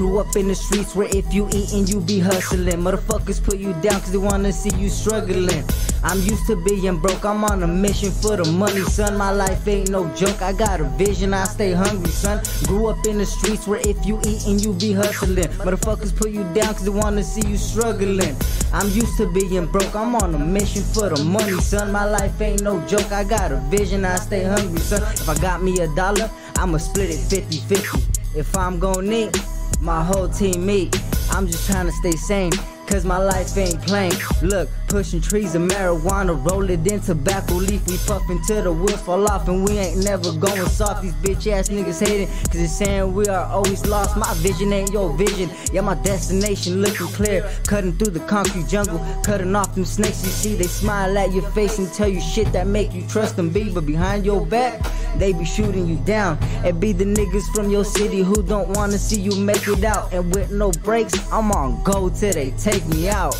Grew 0.00 0.18
up 0.18 0.34
in 0.34 0.48
the 0.48 0.54
streets 0.54 0.96
where 0.96 1.10
if 1.14 1.30
you 1.30 1.46
eatin', 1.52 1.86
you 1.86 2.00
be 2.00 2.18
hustling. 2.18 2.80
Motherfuckers 2.80 3.44
put 3.44 3.58
you 3.58 3.74
down 3.82 4.00
cause 4.00 4.10
they 4.10 4.16
wanna 4.16 4.50
see 4.50 4.74
you 4.78 4.88
struggling. 4.88 5.62
I'm 6.02 6.18
used 6.22 6.46
to 6.46 6.56
being 6.56 6.96
broke, 6.96 7.22
I'm 7.22 7.44
on 7.44 7.62
a 7.62 7.66
mission 7.66 8.10
for 8.10 8.34
the 8.34 8.50
money, 8.50 8.80
son. 8.84 9.18
My 9.18 9.30
life 9.30 9.68
ain't 9.68 9.90
no 9.90 10.08
joke, 10.16 10.40
I 10.40 10.54
got 10.54 10.80
a 10.80 10.84
vision, 10.84 11.34
I 11.34 11.44
stay 11.44 11.72
hungry, 11.72 12.10
son. 12.10 12.40
Grew 12.64 12.86
up 12.86 13.04
in 13.06 13.18
the 13.18 13.26
streets 13.26 13.68
where 13.68 13.82
if 13.84 14.06
you 14.06 14.18
eatin', 14.20 14.58
you 14.60 14.72
be 14.72 14.94
hustling. 14.94 15.50
Motherfuckers 15.60 16.16
put 16.16 16.30
you 16.30 16.44
down 16.54 16.72
cause 16.72 16.84
they 16.84 16.90
wanna 16.90 17.22
see 17.22 17.46
you 17.46 17.58
struggling. 17.58 18.34
I'm 18.72 18.88
used 18.92 19.18
to 19.18 19.30
being 19.30 19.66
broke, 19.66 19.94
I'm 19.94 20.16
on 20.16 20.34
a 20.34 20.38
mission 20.38 20.82
for 20.82 21.10
the 21.10 21.22
money, 21.24 21.60
son. 21.60 21.92
My 21.92 22.06
life 22.06 22.40
ain't 22.40 22.62
no 22.62 22.80
joke, 22.86 23.12
I 23.12 23.22
got 23.22 23.52
a 23.52 23.56
vision, 23.68 24.06
I 24.06 24.16
stay 24.16 24.44
hungry, 24.44 24.80
son. 24.80 25.02
If 25.02 25.28
I 25.28 25.34
got 25.40 25.62
me 25.62 25.78
a 25.80 25.94
dollar, 25.94 26.30
I'ma 26.56 26.78
split 26.78 27.10
it 27.10 27.18
50 27.18 27.58
50. 27.58 28.20
If 28.34 28.56
I'm 28.56 28.78
gon' 28.78 29.06
need 29.06 29.36
my 29.80 30.04
whole 30.04 30.28
team 30.28 30.66
meet. 30.66 30.94
I'm 31.30 31.46
just 31.46 31.66
trying 31.70 31.86
to 31.86 31.92
stay 31.92 32.12
sane. 32.12 32.52
Cause 32.90 33.04
my 33.04 33.18
life 33.18 33.56
ain't 33.56 33.80
plain. 33.82 34.10
Look, 34.42 34.68
pushing 34.88 35.20
trees 35.20 35.54
of 35.54 35.62
marijuana, 35.62 36.34
roll 36.50 36.68
it 36.68 36.84
in 36.90 36.98
tobacco 36.98 37.54
leaf. 37.54 37.86
We 37.86 37.96
puffin' 37.98 38.42
till 38.42 38.64
the 38.64 38.72
wheels 38.72 39.00
fall 39.02 39.30
off, 39.30 39.46
and 39.46 39.64
we 39.64 39.78
ain't 39.78 40.02
never 40.02 40.32
going 40.32 40.66
soft. 40.66 41.02
These 41.02 41.14
bitch 41.14 41.46
ass 41.52 41.68
niggas 41.68 42.04
hating, 42.04 42.26
cause 42.26 42.54
they 42.54 42.66
saying 42.66 43.14
we 43.14 43.28
are 43.28 43.44
always 43.46 43.86
lost. 43.86 44.16
My 44.16 44.34
vision 44.38 44.72
ain't 44.72 44.92
your 44.92 45.16
vision. 45.16 45.50
Yeah, 45.72 45.82
my 45.82 45.94
destination 46.02 46.82
looking 46.82 47.06
clear. 47.06 47.48
Cutting 47.64 47.92
through 47.92 48.10
the 48.10 48.26
concrete 48.26 48.66
jungle, 48.66 48.98
cutting 49.22 49.54
off 49.54 49.72
them 49.76 49.84
snakes. 49.84 50.24
You 50.24 50.30
see, 50.30 50.54
they 50.56 50.66
smile 50.66 51.16
at 51.16 51.32
your 51.32 51.48
face 51.52 51.78
and 51.78 51.92
tell 51.92 52.08
you 52.08 52.20
shit 52.20 52.52
that 52.52 52.66
make 52.66 52.92
you 52.92 53.06
trust 53.06 53.36
them 53.36 53.50
be. 53.50 53.70
But 53.70 53.86
behind 53.86 54.26
your 54.26 54.44
back, 54.44 54.84
they 55.16 55.32
be 55.32 55.44
shooting 55.44 55.86
you 55.86 55.96
down. 55.98 56.38
And 56.64 56.80
be 56.80 56.92
the 56.92 57.04
niggas 57.04 57.54
from 57.54 57.70
your 57.70 57.84
city 57.84 58.20
who 58.20 58.42
don't 58.42 58.70
wanna 58.70 58.98
see 58.98 59.20
you 59.20 59.36
make 59.36 59.68
it 59.68 59.84
out. 59.84 60.12
And 60.12 60.34
with 60.34 60.50
no 60.50 60.72
breaks, 60.82 61.14
I'm 61.30 61.52
on 61.52 61.82
go 61.84 62.08
till 62.08 62.32
they 62.32 62.50
take 62.52 62.79
me 62.88 63.08
out. 63.08 63.36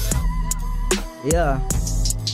Yeah. 1.25 1.61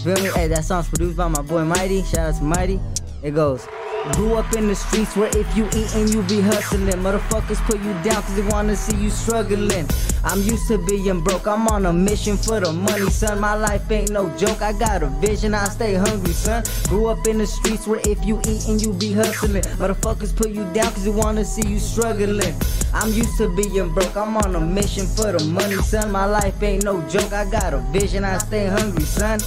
Feel 0.04 0.16
me? 0.16 0.30
Hey, 0.34 0.48
that 0.48 0.64
song's 0.64 0.88
produced 0.88 1.16
by 1.16 1.28
my 1.28 1.42
boy 1.42 1.64
Mighty. 1.64 2.02
Shout 2.02 2.34
out 2.34 2.38
to 2.38 2.44
Mighty. 2.44 2.80
It 3.22 3.32
goes. 3.34 3.66
Grew 4.12 4.34
up 4.34 4.52
in 4.54 4.68
the 4.68 4.74
streets 4.74 5.16
where 5.16 5.30
if 5.36 5.56
you 5.56 5.66
eatin', 5.66 6.08
you 6.08 6.22
be 6.22 6.40
hustling. 6.40 6.86
Motherfuckers 7.02 7.60
put 7.66 7.80
you 7.82 7.92
down 8.02 8.22
cause 8.22 8.36
they 8.36 8.46
wanna 8.48 8.76
see 8.76 8.96
you 8.96 9.10
struggling. 9.10 9.86
I'm 10.24 10.40
used 10.42 10.68
to 10.68 10.78
being 10.78 11.20
broke, 11.20 11.46
I'm 11.46 11.66
on 11.68 11.86
a 11.86 11.92
mission 11.92 12.36
for 12.36 12.60
the 12.60 12.72
money, 12.72 13.10
son. 13.10 13.40
My 13.40 13.54
life 13.54 13.90
ain't 13.90 14.10
no 14.10 14.28
joke, 14.36 14.62
I 14.62 14.72
got 14.72 15.02
a 15.02 15.08
vision, 15.20 15.54
I 15.54 15.64
stay 15.66 15.94
hungry, 15.94 16.32
son. 16.32 16.64
Grew 16.88 17.06
up 17.08 17.26
in 17.26 17.38
the 17.38 17.46
streets 17.46 17.86
where 17.86 18.00
if 18.04 18.24
you 18.24 18.38
eatin', 18.48 18.78
you 18.78 18.92
be 18.92 19.12
hustling. 19.12 19.62
Motherfuckers 19.78 20.34
put 20.34 20.50
you 20.50 20.64
down 20.72 20.92
cause 20.92 21.04
they 21.04 21.10
wanna 21.10 21.44
see 21.44 21.66
you 21.66 21.78
struggling. 21.78 22.54
I'm 22.94 23.12
used 23.12 23.36
to 23.38 23.54
being 23.54 23.92
broke, 23.92 24.16
I'm 24.16 24.36
on 24.36 24.54
a 24.54 24.60
mission 24.60 25.06
for 25.06 25.32
the 25.32 25.44
money, 25.44 25.76
son. 25.76 26.12
My 26.12 26.26
life 26.26 26.62
ain't 26.62 26.84
no 26.84 27.02
joke, 27.08 27.32
I 27.32 27.44
got 27.50 27.74
a 27.74 27.78
vision, 27.92 28.24
I 28.24 28.38
stay 28.38 28.66
hungry, 28.66 29.04
son. 29.04 29.40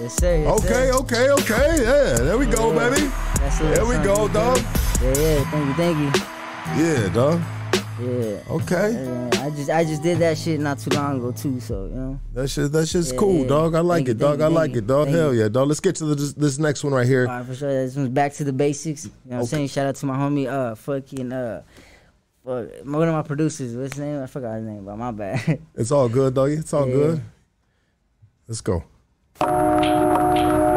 Yes, 0.00 0.14
sir. 0.14 0.36
Yes, 0.38 0.58
Okay, 0.60 0.68
sir. 0.68 0.92
okay, 0.94 1.30
okay. 1.30 1.68
Yeah, 1.82 2.24
there 2.24 2.38
we 2.38 2.46
go, 2.46 2.72
Yeah. 2.72 2.90
baby. 2.90 3.06
That's 3.40 3.60
a 3.60 3.62
There 3.64 3.86
we 3.86 3.94
go, 4.04 4.28
dog. 4.28 4.58
Yeah, 5.02 5.14
yeah, 5.16 5.50
thank 5.50 5.66
you, 5.66 5.74
thank 5.74 5.98
you. 5.98 6.82
Yeah, 6.84 7.08
dog. 7.12 7.40
Yeah. 8.00 8.54
Okay. 8.54 8.92
Yeah, 8.92 9.42
I 9.44 9.50
just 9.50 9.70
I 9.70 9.84
just 9.84 10.02
did 10.04 10.18
that 10.18 10.38
shit 10.38 10.60
not 10.60 10.78
too 10.78 10.90
long 10.90 11.16
ago 11.18 11.32
too, 11.32 11.58
so 11.58 11.86
you 11.86 11.94
know. 11.96 12.20
That 12.32 12.46
shit, 12.48 12.70
that 12.70 12.86
shit's 12.86 13.10
Yeah, 13.10 13.18
cool, 13.18 13.40
yeah. 13.42 13.48
dog. 13.48 13.74
I 13.74 13.80
like 13.80 14.06
Thank 14.06 14.08
it, 14.10 14.18
dog. 14.18 14.38
you, 14.38 14.44
I 14.44 14.48
like 14.48 14.70
you, 14.72 14.78
it, 14.78 14.86
dog. 14.86 15.08
Hell 15.08 15.34
you. 15.34 15.40
yeah, 15.42 15.48
dog. 15.48 15.66
Let's 15.66 15.80
get 15.80 15.96
to 15.96 16.04
the, 16.04 16.14
this, 16.14 16.32
this 16.34 16.58
next 16.60 16.84
one 16.84 16.92
right 16.92 17.06
here. 17.06 17.26
Alright, 17.26 17.44
for 17.46 17.56
sure. 17.56 17.68
This 17.84 17.96
one's 17.96 18.10
back 18.10 18.34
to 18.34 18.44
the 18.44 18.52
basics. 18.52 19.06
You 19.06 19.10
know 19.26 19.36
what 19.38 19.40
I'm 19.42 19.46
saying? 19.46 19.68
Shout 19.68 19.86
out 19.86 19.96
to 19.96 20.06
my 20.06 20.16
homie 20.16 20.46
uh 20.46 20.76
fucking 20.76 21.32
uh 21.32 21.62
one 22.44 23.08
of 23.08 23.14
my 23.14 23.22
producers. 23.22 23.74
What's 23.76 23.94
his 23.94 24.00
name? 24.04 24.22
I 24.22 24.26
forgot 24.26 24.54
his 24.58 24.64
name, 24.64 24.84
but 24.84 24.96
my 24.96 25.10
bad. 25.10 25.58
It's 25.74 25.90
all 25.90 26.08
good, 26.08 26.34
dog. 26.34 26.50
It's 26.52 26.72
all 26.72 26.86
good. 26.86 27.20
Let's 28.46 28.60
go. 28.60 28.84
you 29.40 30.67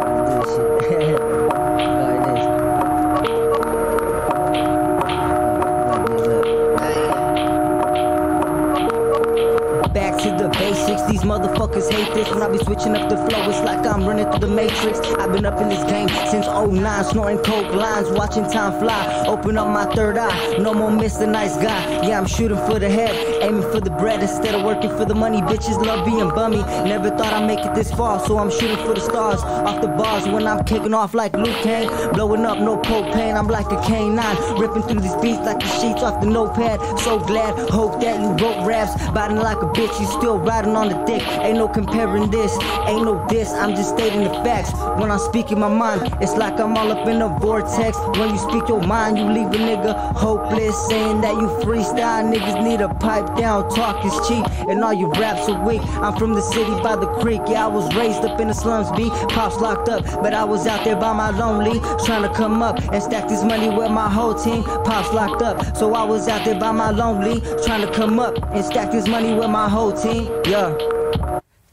these 11.12 11.22
motherfuckers 11.24 11.92
hate 11.92 12.14
this. 12.14 12.26
When 12.30 12.42
I 12.42 12.48
be 12.48 12.56
switching 12.56 12.96
up 12.96 13.10
the 13.10 13.16
flow, 13.16 13.50
it's 13.50 13.60
like 13.60 13.84
I'm 13.84 14.06
running 14.06 14.24
through 14.30 14.48
the 14.48 14.54
matrix. 14.54 14.98
I've 15.20 15.30
been 15.30 15.44
up 15.44 15.60
in 15.60 15.68
this 15.68 15.84
game 15.84 16.08
since 16.30 16.46
09, 16.46 17.04
snoring 17.04 17.36
coke 17.38 17.74
lines, 17.74 18.08
watching 18.12 18.44
time 18.44 18.80
fly. 18.80 19.24
Open 19.26 19.58
up 19.58 19.68
my 19.68 19.84
third 19.94 20.16
eye, 20.16 20.56
no 20.56 20.72
more 20.72 20.88
Mr. 20.90 21.28
Nice 21.28 21.54
Guy. 21.56 22.08
Yeah, 22.08 22.18
I'm 22.18 22.26
shooting 22.26 22.56
for 22.66 22.78
the 22.78 22.88
head, 22.88 23.12
aiming 23.42 23.70
for 23.70 23.80
the 23.80 23.90
bread 23.90 24.22
instead 24.22 24.54
of 24.54 24.64
working 24.64 24.88
for 24.88 25.04
the 25.04 25.14
money. 25.14 25.42
Bitches 25.42 25.84
love 25.84 26.06
being 26.06 26.30
bummy. 26.30 26.62
Never 26.88 27.10
thought 27.10 27.34
I'd 27.34 27.46
make 27.46 27.60
it 27.60 27.74
this 27.74 27.92
far, 27.92 28.18
so 28.26 28.38
I'm 28.38 28.50
shooting 28.50 28.82
for 28.86 28.94
the 28.94 29.00
stars. 29.00 29.42
Off 29.42 29.82
the 29.82 29.88
bars 29.88 30.26
when 30.26 30.46
I'm 30.46 30.64
kicking 30.64 30.94
off 30.94 31.12
like 31.12 31.34
Luke 31.36 31.60
Kane. 31.62 31.90
Blowing 32.14 32.46
up, 32.46 32.58
no 32.58 32.78
propane, 32.78 33.36
I'm 33.36 33.48
like 33.48 33.66
a 33.66 33.76
K9. 33.84 34.58
Ripping 34.58 34.82
through 34.84 35.00
these 35.00 35.16
beats 35.16 35.40
like 35.40 35.60
the 35.60 35.68
sheets 35.78 36.02
off 36.02 36.22
the 36.22 36.26
notepad. 36.26 36.80
So 37.00 37.18
glad, 37.18 37.68
hope 37.68 38.00
that 38.00 38.18
you 38.18 38.28
wrote 38.42 38.66
raps. 38.66 38.94
Biting 39.10 39.36
like 39.36 39.58
a 39.58 39.66
bitch, 39.66 40.00
you 40.00 40.06
still 40.06 40.38
riding 40.38 40.74
on 40.74 40.88
the 40.88 41.01
Ain't 41.10 41.58
no 41.58 41.68
comparing 41.68 42.30
this, 42.30 42.56
ain't 42.86 43.04
no 43.04 43.26
diss. 43.28 43.52
I'm 43.52 43.74
just 43.74 43.90
stating 43.90 44.24
the 44.24 44.30
facts. 44.44 44.72
When 45.00 45.10
I'm 45.10 45.18
speaking 45.18 45.58
my 45.58 45.68
mind, 45.68 46.14
it's 46.20 46.34
like 46.36 46.58
I'm 46.60 46.76
all 46.76 46.90
up 46.92 47.06
in 47.08 47.20
a 47.22 47.28
vortex. 47.38 47.96
When 48.18 48.30
you 48.30 48.38
speak 48.38 48.68
your 48.68 48.82
mind, 48.82 49.18
you 49.18 49.24
leave 49.24 49.48
a 49.48 49.58
nigga 49.58 50.14
hopeless. 50.14 50.76
Saying 50.88 51.20
that 51.22 51.34
you 51.34 51.48
freestyle, 51.62 52.32
niggas 52.32 52.62
need 52.62 52.80
a 52.80 52.88
pipe 52.94 53.36
down. 53.36 53.68
Talk 53.70 54.04
is 54.04 54.28
cheap, 54.28 54.44
and 54.68 54.82
all 54.82 54.92
your 54.92 55.10
raps 55.10 55.48
are 55.48 55.66
weak. 55.66 55.82
I'm 55.96 56.16
from 56.16 56.34
the 56.34 56.40
city 56.40 56.72
by 56.82 56.96
the 56.96 57.06
creek. 57.20 57.40
Yeah, 57.48 57.66
I 57.66 57.68
was 57.68 57.94
raised 57.94 58.24
up 58.24 58.40
in 58.40 58.48
the 58.48 58.54
slums, 58.54 58.90
B. 58.92 59.10
Pops 59.28 59.56
locked 59.56 59.88
up, 59.88 60.04
but 60.22 60.34
I 60.34 60.44
was 60.44 60.66
out 60.66 60.84
there 60.84 60.96
by 60.96 61.12
my 61.12 61.30
lonely. 61.30 61.80
Trying 62.04 62.22
to 62.22 62.32
come 62.34 62.62
up 62.62 62.78
and 62.92 63.02
stack 63.02 63.28
this 63.28 63.42
money 63.42 63.68
with 63.68 63.90
my 63.90 64.08
whole 64.08 64.34
team. 64.34 64.62
Pops 64.62 65.12
locked 65.12 65.42
up, 65.42 65.76
so 65.76 65.94
I 65.94 66.04
was 66.04 66.28
out 66.28 66.44
there 66.44 66.58
by 66.58 66.72
my 66.72 66.90
lonely. 66.90 67.40
Trying 67.64 67.86
to 67.86 67.92
come 67.92 68.18
up 68.18 68.36
and 68.52 68.64
stack 68.64 68.90
this 68.90 69.08
money 69.08 69.34
with 69.34 69.50
my 69.50 69.68
whole 69.68 69.92
team. 69.92 70.30
Yeah. 70.44 70.91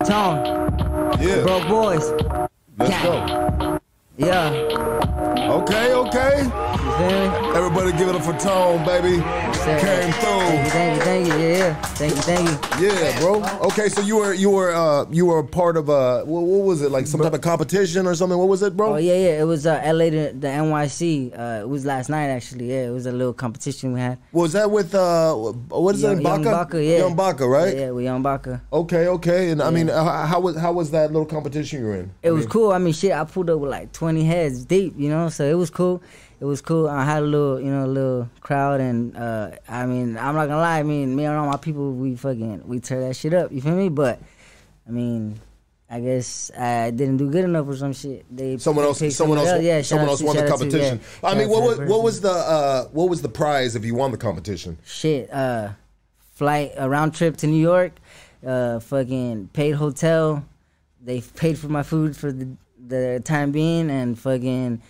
Tone. 0.05 0.45
Yeah. 1.19 1.43
Broke 1.43 1.67
boys. 1.67 2.11
Let's 2.77 3.03
go. 3.03 3.78
Yeah. 4.19 4.49
Okay, 5.49 5.93
okay. 5.93 6.43
You 6.43 6.49
feel 6.49 7.07
me? 7.07 7.55
Everybody 7.55 7.91
give 7.97 8.09
it 8.09 8.15
up 8.15 8.23
for 8.23 8.37
Tone, 8.37 8.83
baby. 8.85 9.15
Came 9.15 9.77
Thank 9.77 10.07
you, 10.07 10.21
through. 10.21 10.69
thank 10.69 10.95
you, 10.97 11.01
thank 11.03 11.27
you. 11.27 11.33
Yeah, 11.33 11.57
yeah. 11.57 11.81
Thank 11.81 12.15
you, 12.15 12.21
thank 12.21 12.81
you. 12.81 12.87
Yeah, 12.87 13.19
bro. 13.19 13.43
Okay, 13.67 13.87
so 13.89 14.01
you 14.01 14.17
were 14.17 14.33
you 14.33 14.49
were 14.49 14.73
uh 14.73 15.05
you 15.11 15.25
were 15.25 15.39
a 15.39 15.43
part 15.45 15.77
of 15.77 15.89
a 15.89 16.23
what, 16.25 16.41
what 16.43 16.65
was 16.65 16.81
it 16.81 16.91
like 16.91 17.07
some 17.07 17.21
type 17.21 17.33
of 17.33 17.41
competition 17.41 18.05
or 18.07 18.15
something? 18.15 18.37
What 18.37 18.47
was 18.47 18.61
it, 18.61 18.75
bro? 18.75 18.93
Oh 18.95 18.97
yeah, 18.97 19.13
yeah. 19.15 19.41
It 19.41 19.45
was 19.45 19.65
uh, 19.65 19.81
LA 19.85 20.05
to 20.09 20.33
the 20.33 20.47
NYC. 20.47 21.37
Uh, 21.37 21.61
it 21.61 21.69
was 21.69 21.85
last 21.85 22.09
night 22.09 22.27
actually. 22.27 22.69
Yeah, 22.71 22.87
it 22.87 22.91
was 22.91 23.05
a 23.05 23.11
little 23.11 23.33
competition 23.33 23.93
we 23.93 23.99
had. 23.99 24.17
Was 24.31 24.53
that 24.53 24.69
with 24.71 24.93
uh 24.95 25.33
what 25.35 25.95
is 25.95 26.01
Young, 26.01 26.19
it? 26.19 26.23
Young 26.23 26.43
Baca? 26.43 26.51
Baca, 26.55 26.83
yeah. 26.83 26.97
Young 26.99 27.15
Baca, 27.15 27.47
right? 27.47 27.73
Yeah, 27.73 27.79
yeah, 27.85 27.91
with 27.91 28.05
Young 28.05 28.21
Baca. 28.21 28.61
Okay, 28.71 29.07
okay. 29.07 29.49
And 29.51 29.61
I 29.61 29.69
mean, 29.71 29.87
how, 29.89 30.25
how 30.25 30.39
was 30.39 30.55
how 30.57 30.71
was 30.71 30.91
that 30.91 31.11
little 31.11 31.25
competition 31.25 31.81
you 31.81 31.85
were 31.87 31.95
in? 31.95 32.11
It 32.23 32.29
I 32.29 32.31
was 32.31 32.43
mean, 32.45 32.49
cool. 32.49 32.71
I 32.71 32.77
mean, 32.77 32.93
shit, 32.93 33.11
I 33.11 33.23
pulled 33.25 33.49
up 33.49 33.59
with 33.59 33.71
like 33.71 33.91
20 34.09 34.23
heads 34.23 34.65
deep, 34.65 34.95
you 34.97 35.07
know, 35.07 35.29
so 35.29 35.43
it 35.45 35.53
was 35.53 35.69
cool. 35.69 36.01
It 36.41 36.45
was 36.45 36.61
cool. 36.61 36.89
I 36.89 37.05
had 37.05 37.21
a 37.21 37.25
little, 37.27 37.59
you 37.61 37.69
know, 37.69 37.85
a 37.85 37.93
little 37.93 38.29
crowd, 38.41 38.81
and 38.81 39.15
uh, 39.15 39.51
I 39.67 39.85
mean, 39.85 40.17
I'm 40.17 40.33
not 40.33 40.47
gonna 40.47 40.57
lie. 40.61 40.79
I 40.79 40.83
mean, 40.83 41.15
me 41.15 41.25
and 41.25 41.35
all 41.37 41.45
my 41.45 41.57
people, 41.57 41.93
we 41.93 42.15
fucking, 42.15 42.67
we 42.67 42.79
tear 42.79 43.01
that 43.07 43.15
shit 43.15 43.35
up. 43.35 43.51
You 43.51 43.61
feel 43.61 43.75
me? 43.75 43.89
But 43.89 44.19
I 44.87 44.89
mean, 44.91 45.39
I 45.91 45.99
guess 45.99 46.49
I 46.57 46.89
didn't 46.89 47.17
do 47.17 47.29
good 47.29 47.43
enough 47.45 47.67
or 47.67 47.75
some 47.75 47.93
shit. 47.93 48.25
They 48.35 48.57
Someone 48.57 48.85
else, 48.85 48.97
someone 49.15 49.37
else, 49.37 49.61
Yeah, 49.61 49.83
someone 49.83 50.09
else 50.09 50.23
won 50.23 50.35
the 50.37 50.41
out 50.41 50.45
to- 50.45 50.51
competition. 50.53 51.01
yeah, 51.21 51.29
I 51.29 51.35
mean, 51.35 51.49
what 51.49 51.61
was, 51.61 51.77
what 51.87 52.01
was 52.01 52.21
the 52.21 52.31
uh, 52.31 52.85
what 52.85 53.09
was 53.11 53.21
the 53.21 53.29
prize 53.29 53.75
if 53.75 53.85
you 53.85 53.93
won 53.93 54.09
the 54.11 54.17
competition? 54.17 54.79
shit? 54.85 55.31
Uh, 55.31 55.69
flight 56.33 56.71
a 56.77 56.89
round 56.89 57.13
trip 57.13 57.37
to 57.37 57.47
New 57.47 57.61
York. 57.61 57.91
Uh, 58.43 58.79
fucking 58.79 59.49
paid 59.53 59.71
hotel. 59.75 60.43
They 60.99 61.21
paid 61.21 61.59
for 61.59 61.67
my 61.67 61.83
food 61.83 62.17
for 62.17 62.31
the 62.31 62.47
the 62.89 63.21
time 63.23 63.51
being, 63.51 63.89
and 63.89 64.17
fucking. 64.19 64.81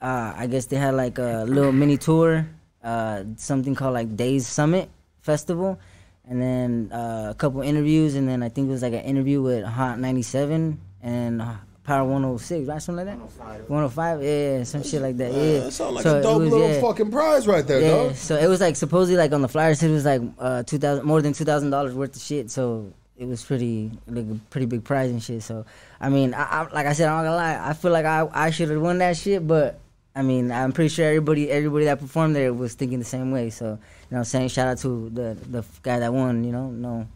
Uh, 0.00 0.34
I 0.36 0.48
guess 0.48 0.66
they 0.66 0.76
had 0.76 0.94
like 0.94 1.18
a 1.18 1.44
little 1.46 1.70
mini 1.70 1.96
tour, 1.96 2.44
uh, 2.82 3.22
something 3.36 3.76
called 3.76 3.94
like 3.94 4.16
Days 4.16 4.48
Summit 4.48 4.90
Festival, 5.20 5.78
and 6.28 6.42
then 6.42 6.90
uh, 6.92 7.28
a 7.30 7.34
couple 7.38 7.60
interviews, 7.62 8.16
and 8.16 8.26
then 8.28 8.42
I 8.42 8.48
think 8.48 8.66
it 8.68 8.72
was 8.72 8.82
like 8.82 8.94
an 8.94 9.02
interview 9.06 9.40
with 9.40 9.64
Hot 9.64 10.00
97 10.00 10.80
and 11.04 11.40
Power 11.84 12.02
106, 12.02 12.66
right? 12.66 12.82
Something 12.82 13.06
like 13.06 13.16
that. 13.16 13.68
105, 13.70 14.22
yeah, 14.24 14.64
some 14.64 14.82
shit 14.82 15.02
like 15.02 15.16
that. 15.18 15.32
Yeah, 15.32 15.60
that 15.60 15.72
sound 15.72 15.94
like 15.94 16.02
So 16.02 16.18
a 16.18 16.22
dope 16.22 16.40
was, 16.42 16.50
little 16.50 16.68
yeah. 16.68 16.80
fucking 16.80 17.10
prize 17.12 17.46
right 17.46 17.64
there, 17.64 17.80
Yeah, 17.80 17.88
dog. 18.08 18.14
so 18.16 18.36
it 18.36 18.48
was 18.48 18.60
like 18.60 18.74
supposedly 18.74 19.16
like 19.16 19.30
on 19.32 19.40
the 19.42 19.48
flyer 19.48 19.74
said 19.76 19.90
it 19.90 19.92
was 19.94 20.04
like 20.04 20.22
uh 20.40 20.64
two 20.64 20.78
thousand 20.78 21.04
more 21.06 21.22
than 21.22 21.32
two 21.32 21.44
thousand 21.44 21.70
dollars 21.70 21.94
worth 21.94 22.16
of 22.16 22.22
shit. 22.22 22.50
So 22.50 22.92
it 23.16 23.26
was 23.26 23.44
pretty 23.44 23.90
like 24.06 24.24
a 24.24 24.38
pretty 24.50 24.66
big 24.66 24.84
prize 24.84 25.10
and 25.10 25.22
shit. 25.22 25.42
So 25.42 25.64
I 26.00 26.08
mean, 26.08 26.34
I, 26.34 26.42
I 26.42 26.68
like 26.72 26.86
I 26.86 26.92
said, 26.92 27.08
I'm 27.08 27.16
not 27.24 27.30
gonna 27.30 27.36
lie, 27.36 27.68
I 27.70 27.72
feel 27.74 27.90
like 27.92 28.04
I 28.06 28.28
I 28.32 28.50
should 28.50 28.70
have 28.70 28.80
won 28.80 28.98
that 28.98 29.16
shit, 29.16 29.46
but 29.46 29.78
I 30.14 30.22
mean, 30.22 30.50
I'm 30.52 30.72
pretty 30.72 30.88
sure 30.88 31.06
everybody 31.06 31.50
everybody 31.50 31.84
that 31.86 32.00
performed 32.00 32.36
there 32.36 32.52
was 32.52 32.74
thinking 32.74 32.98
the 32.98 33.04
same 33.04 33.30
way. 33.30 33.50
So 33.50 33.64
you 33.64 33.70
know, 33.70 33.78
what 34.08 34.18
I'm 34.18 34.24
saying 34.24 34.48
shout 34.48 34.68
out 34.68 34.78
to 34.78 35.10
the 35.10 35.36
the 35.48 35.64
guy 35.82 35.98
that 36.00 36.12
won. 36.12 36.44
You 36.44 36.52
know, 36.52 36.70
no. 36.70 37.06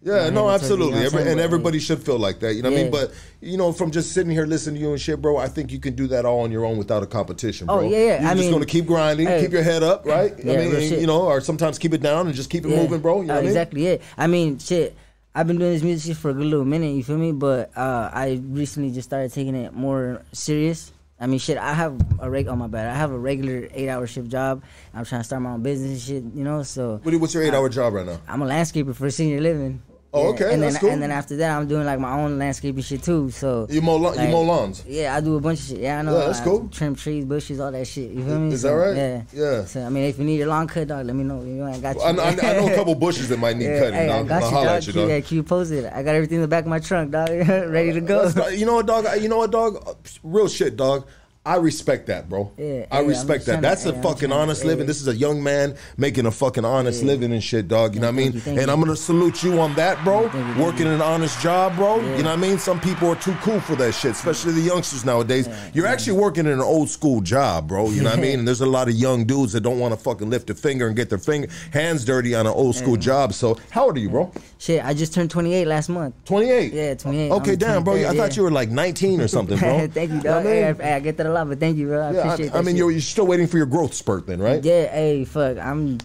Yeah, 0.00 0.26
Yeah, 0.26 0.30
no, 0.30 0.30
he 0.30 0.30
took 0.30 0.36
it, 0.36 0.40
you 0.40 0.50
absolutely. 0.54 0.86
know 0.92 0.96
what 1.06 1.12
I'm 1.12 1.18
Every, 1.18 1.32
and 1.32 1.40
everybody 1.40 1.78
should 1.80 2.00
feel 2.00 2.20
like 2.20 2.38
that. 2.38 2.54
You 2.54 2.62
know 2.62 2.70
what 2.70 2.78
I 2.78 2.82
mean? 2.84 2.92
But 2.92 3.12
you 3.40 3.56
know, 3.58 3.72
from 3.72 3.90
just 3.90 4.12
sitting 4.12 4.30
here 4.30 4.46
listening 4.46 4.76
to 4.76 4.80
you 4.80 4.90
and 4.92 5.00
shit, 5.00 5.20
bro, 5.20 5.36
I 5.38 5.48
think 5.48 5.72
you 5.72 5.80
can 5.80 5.96
do 5.96 6.06
that 6.06 6.24
all 6.24 6.40
on 6.42 6.52
your 6.52 6.64
own 6.64 6.78
without 6.78 7.02
a 7.02 7.06
competition, 7.06 7.66
bro. 7.66 7.78
Oh, 7.80 7.80
yeah, 7.80 7.96
yeah. 7.98 8.20
You're 8.20 8.30
I 8.30 8.34
just 8.34 8.44
mean- 8.44 8.52
gonna 8.52 8.64
keep 8.66 8.86
grinding, 8.86 9.26
Hey. 9.26 9.40
keep 9.42 9.50
your 9.50 9.64
head 9.64 9.82
up, 9.82 10.06
right? 10.06 10.32
Yeah, 10.38 10.52
I 10.52 10.56
mean, 10.58 10.74
and, 10.76 10.84
you 11.00 11.06
know, 11.08 11.22
or 11.22 11.40
sometimes 11.40 11.78
keep 11.80 11.92
it 11.94 12.00
down 12.00 12.28
and 12.28 12.36
just 12.36 12.48
keep 12.48 12.64
it 12.64 12.68
Yeah. 12.70 12.76
moving, 12.82 13.00
bro. 13.00 13.22
You 13.22 13.26
know 13.26 13.32
Uh, 13.34 13.36
what 13.36 13.38
I 13.38 13.42
mean? 13.42 13.48
exactly. 13.50 13.86
Yeah. 13.88 13.96
I 14.16 14.26
mean, 14.28 14.58
shit. 14.60 14.96
I've 15.38 15.46
been 15.46 15.58
doing 15.58 15.72
this 15.72 15.84
music 15.84 16.08
shit 16.14 16.20
for 16.20 16.30
a 16.30 16.34
good 16.34 16.46
little 16.46 16.64
minute. 16.64 16.96
You 16.96 17.04
feel 17.04 17.16
me? 17.16 17.30
But 17.30 17.70
uh, 17.76 18.10
I 18.12 18.40
recently 18.42 18.90
just 18.90 19.08
started 19.08 19.32
taking 19.32 19.54
it 19.54 19.72
more 19.72 20.22
serious. 20.32 20.90
I 21.20 21.28
mean, 21.28 21.38
shit. 21.38 21.58
I 21.58 21.74
have 21.74 21.94
a 22.18 22.28
reg. 22.28 22.48
Oh 22.48 22.56
my 22.56 22.66
bad. 22.66 22.86
I 22.88 22.94
have 22.94 23.12
a 23.12 23.18
regular 23.18 23.68
eight-hour 23.72 24.08
shift 24.08 24.28
job. 24.30 24.64
I'm 24.92 25.04
trying 25.04 25.20
to 25.20 25.24
start 25.24 25.42
my 25.42 25.50
own 25.50 25.62
business 25.62 25.90
and 25.92 26.00
shit. 26.00 26.24
You 26.36 26.42
know, 26.42 26.64
so 26.64 26.98
What- 27.04 27.14
What's 27.20 27.34
your 27.34 27.44
eight-hour 27.44 27.68
job 27.68 27.92
right 27.92 28.06
now? 28.06 28.20
I'm 28.26 28.42
a 28.42 28.46
landscaper 28.46 28.94
for 28.96 29.06
a 29.06 29.10
senior 29.12 29.40
living. 29.40 29.80
Oh, 30.18 30.28
okay, 30.30 30.52
And 30.52 30.62
then 30.62 30.74
cool. 30.74 30.90
and 30.90 31.02
then 31.02 31.10
after 31.10 31.36
that, 31.36 31.56
I'm 31.56 31.66
doing 31.68 31.84
like 31.86 31.98
my 31.98 32.12
own 32.12 32.38
landscaping 32.38 32.82
shit 32.82 33.02
too. 33.02 33.30
So 33.30 33.66
You 33.70 33.80
mow 33.82 33.96
la- 33.96 34.12
you 34.14 34.28
mow 34.28 34.42
lawns? 34.42 34.84
Yeah, 34.86 35.14
I 35.16 35.20
do 35.20 35.36
a 35.36 35.40
bunch 35.40 35.60
of 35.60 35.66
shit. 35.66 35.78
Yeah, 35.80 35.98
I 35.98 36.02
know. 36.02 36.18
Yeah, 36.18 36.26
that's 36.26 36.40
I 36.40 36.44
cool. 36.44 36.68
Trim 36.70 36.94
trees, 36.94 37.24
bushes, 37.24 37.60
all 37.60 37.70
that 37.72 37.86
shit. 37.86 38.10
You 38.10 38.24
feel 38.24 38.38
me? 38.40 38.52
Is 38.54 38.62
So, 38.62 38.68
that 38.68 38.74
right? 38.74 38.96
Yeah. 38.96 39.22
Yeah. 39.32 39.64
So 39.64 39.84
I 39.84 39.88
mean, 39.88 40.04
if 40.04 40.18
you 40.18 40.24
need 40.24 40.36
your 40.38 40.48
lawn 40.48 40.66
cut, 40.68 40.88
dog, 40.88 41.06
let 41.06 41.14
me 41.16 41.24
know. 41.24 41.40
You 41.42 41.54
know, 41.54 41.66
I 41.66 41.78
got 41.78 41.96
you. 41.96 42.02
I, 42.02 42.10
I, 42.10 42.28
I 42.30 42.34
know 42.60 42.68
a 42.72 42.74
couple 42.74 42.94
bushes 43.06 43.28
that 43.28 43.38
might 43.38 43.56
need 43.56 43.66
Yeah, 43.66 43.78
cutting. 43.78 43.94
Hey, 43.94 44.04
I 44.08 44.18
dog. 44.18 44.28
got 44.28 44.42
I'll 44.42 44.48
you, 44.50 44.54
holler 44.56 44.66
dog. 44.68 44.76
at 44.76 44.86
you, 44.86 44.92
dog. 44.92 45.08
yeah, 45.08 45.20
keep 45.20 45.32
you 45.32 45.42
posted. 45.42 45.84
I 45.86 46.02
got 46.02 46.14
everything 46.14 46.36
in 46.36 46.42
the 46.42 46.48
back 46.48 46.64
of 46.64 46.70
my 46.70 46.78
trunk, 46.78 47.10
dog. 47.12 47.28
Ready 47.30 47.92
to 47.92 48.00
go. 48.00 48.28
You 48.48 48.66
know 48.66 48.74
what, 48.74 48.86
dog? 48.86 49.06
You 49.20 49.28
know 49.28 49.38
what, 49.38 49.50
dog? 49.50 49.96
Real 50.22 50.48
shit, 50.48 50.76
dog. 50.76 51.06
I 51.48 51.56
respect 51.56 52.08
that, 52.08 52.28
bro. 52.28 52.52
Yeah, 52.58 52.84
I 52.90 52.96
hey, 53.00 53.06
respect 53.06 53.46
that. 53.46 53.62
That's 53.62 53.86
a 53.86 53.92
hey, 53.92 53.96
I'm 53.96 54.02
fucking 54.02 54.32
honest 54.32 54.62
yeah. 54.62 54.68
living. 54.68 54.86
This 54.86 55.00
is 55.00 55.08
a 55.08 55.14
young 55.16 55.42
man 55.42 55.76
making 55.96 56.26
a 56.26 56.30
fucking 56.30 56.66
honest 56.66 57.00
Yeah. 57.00 57.06
living 57.06 57.32
and 57.32 57.42
shit, 57.42 57.68
dog. 57.68 57.94
You 57.94 58.02
know 58.02 58.08
what 58.08 58.12
I 58.12 58.16
mean? 58.18 58.32
you, 58.34 58.42
and 58.44 58.56
you. 58.56 58.62
I'm 58.70 58.80
gonna 58.80 58.94
salute 58.94 59.42
you 59.42 59.58
on 59.58 59.74
that, 59.76 60.04
bro. 60.04 60.28
Thank 60.28 60.58
you, 60.58 60.62
Working 60.62 60.86
an 60.88 61.00
honest 61.00 61.40
job, 61.40 61.74
bro. 61.76 62.00
Yeah. 62.00 62.16
You 62.18 62.22
know 62.22 62.28
what 62.30 62.38
I 62.38 62.42
mean? 62.42 62.58
Some 62.58 62.78
people 62.78 63.08
are 63.08 63.16
too 63.16 63.34
cool 63.40 63.60
for 63.60 63.76
that 63.76 63.94
shit, 63.94 64.10
especially 64.10 64.52
the 64.52 64.60
youngsters 64.60 65.06
nowadays. 65.06 65.48
You're 65.72 65.86
actually 65.86 66.18
working 66.18 66.44
in 66.44 66.52
an 66.52 66.60
old 66.60 66.90
school 66.90 67.22
job, 67.22 67.66
bro. 67.68 67.88
You 67.88 68.02
know 68.02 68.10
what 68.10 68.18
I 68.18 68.22
mean? 68.22 68.28
And 68.38 68.46
there's 68.46 68.60
a 68.60 68.66
lot 68.66 68.88
of 68.88 68.94
young 68.94 69.24
dudes 69.24 69.54
that 69.54 69.62
don't 69.62 69.78
want 69.78 69.94
to 69.94 69.98
fucking 69.98 70.28
lift 70.28 70.50
a 70.50 70.54
finger 70.54 70.86
and 70.86 70.94
get 70.94 71.08
their 71.08 71.18
finger 71.18 71.48
hands 71.72 72.04
dirty 72.04 72.34
on 72.34 72.46
an 72.46 72.52
old 72.52 72.76
school 72.76 72.96
job. 72.96 73.32
So 73.32 73.56
how 73.70 73.86
old 73.86 73.96
are 73.96 74.00
you, 74.00 74.10
bro? 74.10 74.30
Shit, 74.58 74.84
I 74.84 74.92
just 74.92 75.14
turned 75.14 75.30
28 75.30 75.66
last 75.66 75.88
month. 75.88 76.14
28. 76.26 76.72
Yeah, 76.72 76.94
28. 76.94 77.30
Okay, 77.30 77.52
I'm 77.52 77.58
damn, 77.58 77.84
bro. 77.84 77.94
I 77.94 78.14
thought 78.14 78.36
you 78.36 78.42
were 78.42 78.50
like 78.50 78.68
19 78.70 79.20
or 79.20 79.28
something, 79.28 79.56
bro. 79.64 79.88
thank 79.88 80.10
you, 80.10 80.16
You 80.16 80.22
dog. 80.22 80.46
I 80.46 80.50
mean? 80.72 80.80
I, 80.82 80.96
I 80.96 81.00
get 81.00 81.16
that 81.16 81.26
a 81.26 81.32
lot, 81.32 81.37
but 81.44 81.60
thank 81.60 81.76
you, 81.76 81.86
bro. 81.86 82.00
I 82.08 82.10
Yeah, 82.12 82.18
appreciate 82.20 82.46
I, 82.46 82.52
that. 82.52 82.58
I 82.58 82.60
mean, 82.62 82.74
shit. 82.74 82.76
you're, 82.78 82.90
you're 82.90 83.00
still 83.00 83.26
waiting 83.26 83.46
for 83.46 83.56
your 83.56 83.66
growth 83.66 83.94
spurt, 83.94 84.26
then, 84.26 84.40
right? 84.40 84.62
Yeah, 84.64 84.86
hey, 84.90 85.24
fuck. 85.24 85.58
I'm 85.58 85.98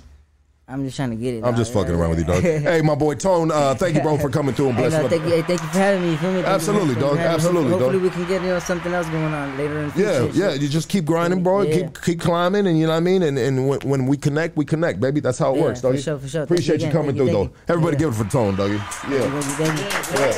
I'm 0.65 0.85
just 0.85 0.95
trying 0.95 1.09
to 1.09 1.17
get 1.17 1.33
it. 1.35 1.37
I'm 1.39 1.51
dog. 1.51 1.57
just 1.57 1.73
fucking 1.73 1.93
around 1.93 2.11
with 2.11 2.19
you, 2.19 2.25
dog. 2.25 2.41
hey, 2.41 2.81
my 2.81 2.95
boy 2.95 3.15
Tone, 3.15 3.51
uh, 3.51 3.75
thank 3.75 3.95
you, 3.95 4.01
bro, 4.01 4.17
for 4.17 4.29
coming 4.37 4.55
through 4.55 4.69
and 4.69 4.75
Hey, 4.77 4.83
blessing 4.83 4.99
no, 5.01 5.05
up. 5.05 5.11
thank 5.11 5.23
you, 5.25 5.29
hey, 5.29 5.41
thank 5.41 5.61
you 5.61 5.67
for 5.67 5.77
having 5.77 6.01
me. 6.03 6.11
You 6.11 6.17
feel 6.17 6.29
me? 6.31 6.35
Thank 6.41 6.47
Absolutely, 6.47 6.93
for 6.95 6.99
dog. 7.01 7.15
me. 7.17 7.19
Absolutely, 7.21 7.69
hopefully, 7.71 7.79
dog. 7.79 7.91
Hopefully, 8.01 8.03
we 8.03 8.09
can 8.09 8.27
get 8.29 8.41
you 8.41 8.47
know 8.47 8.59
something 8.59 8.93
else 8.93 9.07
going 9.09 9.33
on 9.33 9.57
later 9.57 9.79
in 9.79 9.89
the 9.89 9.99
Yeah, 10.01 10.19
future. 10.23 10.39
yeah. 10.39 10.51
shit. 10.53 10.61
You 10.61 10.69
just 10.69 10.87
keep 10.87 11.03
grinding, 11.03 11.43
bro. 11.43 11.63
Yeah. 11.63 11.73
Keep 11.75 12.01
keep 12.01 12.21
climbing, 12.21 12.65
and 12.65 12.79
you 12.79 12.85
know 12.85 12.91
what 12.93 12.97
I 12.97 13.01
mean. 13.01 13.23
And 13.23 13.37
and 13.37 13.67
when, 13.67 13.79
when 13.81 14.07
we 14.07 14.15
connect, 14.15 14.55
we 14.55 14.63
connect, 14.63 15.01
baby. 15.01 15.19
That's 15.19 15.37
how 15.37 15.53
it 15.53 15.57
Yeah, 15.57 15.63
works, 15.63 15.81
for 15.81 15.91
dog. 15.91 16.01
sure, 16.01 16.17
for 16.17 16.27
sure. 16.29 16.43
Appreciate 16.43 16.79
you 16.79 16.87
you 16.87 16.93
coming 16.93 17.15
through, 17.17 17.27
thank 17.33 17.51
though. 17.51 17.73
Everybody, 17.73 17.95
Yeah. 17.95 17.99
give 17.99 18.09
it 18.13 18.23
for 18.23 18.31
Tone, 18.31 18.55
doggy. 18.55 18.77
Thank 18.77 19.13
Yeah. 19.13 19.35
you, 19.35 19.41
thank 19.41 19.79
you. 19.79 20.19
yeah. 20.19 20.33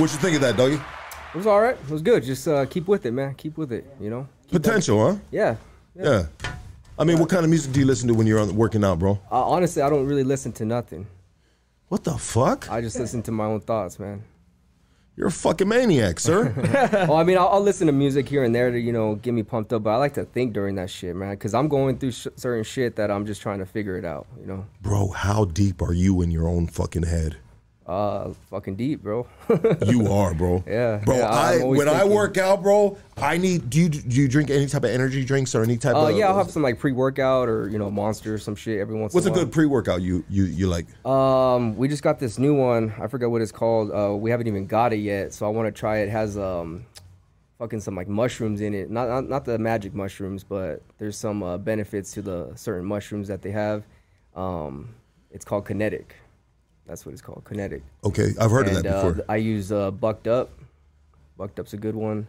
What 0.00 0.12
you 0.12 0.18
think 0.18 0.36
of 0.36 0.42
that, 0.42 0.56
doggy? 0.56 0.80
It 1.38 1.46
was 1.46 1.46
all 1.46 1.60
right. 1.60 1.76
It 1.76 1.88
was 1.88 2.02
good. 2.02 2.24
Just 2.24 2.48
uh, 2.48 2.66
keep 2.66 2.88
with 2.88 3.06
it, 3.06 3.12
man. 3.12 3.32
Keep 3.36 3.58
with 3.58 3.70
it. 3.70 3.86
You 4.00 4.10
know. 4.10 4.26
Keep 4.48 4.60
Potential, 4.60 5.12
huh? 5.12 5.20
Yeah. 5.30 5.54
Yeah. 5.94 6.26
I 6.98 7.04
mean, 7.04 7.20
what 7.20 7.28
kind 7.28 7.44
of 7.44 7.48
music 7.48 7.70
do 7.70 7.78
you 7.78 7.86
listen 7.86 8.08
to 8.08 8.14
when 8.14 8.26
you're 8.26 8.40
on, 8.40 8.56
working 8.56 8.82
out, 8.82 8.98
bro? 8.98 9.20
Uh, 9.30 9.48
honestly, 9.48 9.80
I 9.80 9.88
don't 9.88 10.04
really 10.04 10.24
listen 10.24 10.50
to 10.54 10.64
nothing. 10.64 11.06
What 11.86 12.02
the 12.02 12.18
fuck? 12.18 12.68
I 12.68 12.80
just 12.80 12.98
listen 12.98 13.22
to 13.22 13.30
my 13.30 13.44
own 13.44 13.60
thoughts, 13.60 14.00
man. 14.00 14.24
You're 15.14 15.28
a 15.28 15.30
fucking 15.30 15.68
maniac, 15.68 16.18
sir. 16.18 16.52
well, 17.08 17.18
I 17.18 17.22
mean, 17.22 17.38
I'll, 17.38 17.50
I'll 17.50 17.62
listen 17.62 17.86
to 17.86 17.92
music 17.92 18.28
here 18.28 18.42
and 18.42 18.52
there 18.52 18.72
to 18.72 18.80
you 18.80 18.92
know 18.92 19.14
get 19.14 19.32
me 19.32 19.44
pumped 19.44 19.72
up, 19.72 19.84
but 19.84 19.90
I 19.90 19.96
like 19.96 20.14
to 20.14 20.24
think 20.24 20.54
during 20.54 20.74
that 20.74 20.90
shit, 20.90 21.14
man, 21.14 21.30
because 21.30 21.54
I'm 21.54 21.68
going 21.68 21.98
through 21.98 22.12
sh- 22.12 22.26
certain 22.34 22.64
shit 22.64 22.96
that 22.96 23.12
I'm 23.12 23.26
just 23.26 23.42
trying 23.42 23.60
to 23.60 23.66
figure 23.66 23.96
it 23.96 24.04
out. 24.04 24.26
You 24.40 24.46
know. 24.46 24.66
bro, 24.82 25.10
how 25.10 25.44
deep 25.44 25.82
are 25.82 25.92
you 25.92 26.20
in 26.20 26.32
your 26.32 26.48
own 26.48 26.66
fucking 26.66 27.04
head? 27.04 27.36
Uh, 27.88 28.34
fucking 28.50 28.76
deep, 28.76 29.02
bro. 29.02 29.26
You 29.86 30.06
are, 30.12 30.34
bro. 30.34 30.62
Yeah, 30.66 30.98
bro. 30.98 31.16
yeah, 31.16 31.26
I 31.26 31.64
when 31.64 31.88
I 31.88 32.04
work 32.04 32.36
out, 32.36 32.62
bro, 32.62 32.98
I 33.16 33.38
need. 33.38 33.70
Do 33.70 33.80
you 33.80 33.88
do 33.88 34.20
you 34.20 34.28
drink 34.28 34.50
any 34.50 34.66
type 34.66 34.84
of 34.84 34.90
energy 34.90 35.24
drinks 35.24 35.54
or 35.54 35.62
any 35.62 35.78
type 35.78 35.94
Uh, 35.96 36.08
of? 36.10 36.16
yeah, 36.16 36.28
I'll 36.28 36.36
have 36.36 36.50
some 36.50 36.62
like 36.62 36.78
pre-workout 36.78 37.48
or 37.48 37.66
you 37.70 37.78
know 37.78 37.90
Monster 37.90 38.34
or 38.34 38.38
some 38.38 38.54
shit 38.54 38.78
every 38.78 38.94
once. 38.94 39.14
What's 39.14 39.24
a 39.24 39.30
in 39.30 39.34
a 39.34 39.36
while. 39.38 39.44
good 39.46 39.52
pre-workout 39.54 40.02
you 40.02 40.22
you 40.28 40.44
you 40.44 40.66
like? 40.68 40.84
Um, 41.06 41.78
we 41.78 41.88
just 41.88 42.02
got 42.02 42.18
this 42.18 42.38
new 42.38 42.54
one. 42.54 42.92
I 43.00 43.06
forgot 43.06 43.30
what 43.30 43.40
it's 43.40 43.52
called. 43.52 43.90
Uh, 43.90 44.14
we 44.14 44.30
haven't 44.30 44.48
even 44.48 44.66
got 44.66 44.92
it 44.92 44.96
yet, 44.98 45.32
so 45.32 45.46
I 45.46 45.48
want 45.48 45.66
to 45.66 45.72
try 45.72 45.98
it. 46.00 46.08
it. 46.08 46.10
Has 46.10 46.36
um, 46.36 46.84
fucking 47.58 47.80
some 47.80 47.94
like 47.96 48.06
mushrooms 48.08 48.60
in 48.60 48.74
it. 48.74 48.90
Not 48.90 49.08
not, 49.08 49.28
not 49.30 49.44
the 49.46 49.58
magic 49.58 49.94
mushrooms, 49.94 50.44
but 50.44 50.82
there's 50.98 51.16
some 51.16 51.42
uh, 51.42 51.56
benefits 51.56 52.12
to 52.12 52.20
the 52.20 52.52
certain 52.54 52.84
mushrooms 52.84 53.28
that 53.28 53.40
they 53.40 53.50
have. 53.52 53.84
Um, 54.36 54.90
it's 55.30 55.46
called 55.46 55.64
Kinetic. 55.64 56.14
That's 56.88 57.04
what 57.06 57.12
it's 57.12 57.22
called, 57.22 57.44
Kinetic. 57.44 57.82
Okay, 58.04 58.32
I've 58.40 58.50
heard 58.50 58.66
of 58.66 58.76
And, 58.76 58.84
that 58.84 58.94
uh, 58.96 59.10
before. 59.10 59.24
I 59.28 59.36
use 59.36 59.70
uh, 59.70 59.90
Bucked 59.90 60.26
Up. 60.26 60.50
Bucked 61.36 61.60
Up's 61.60 61.74
a 61.74 61.76
good 61.76 61.94
one. 61.94 62.26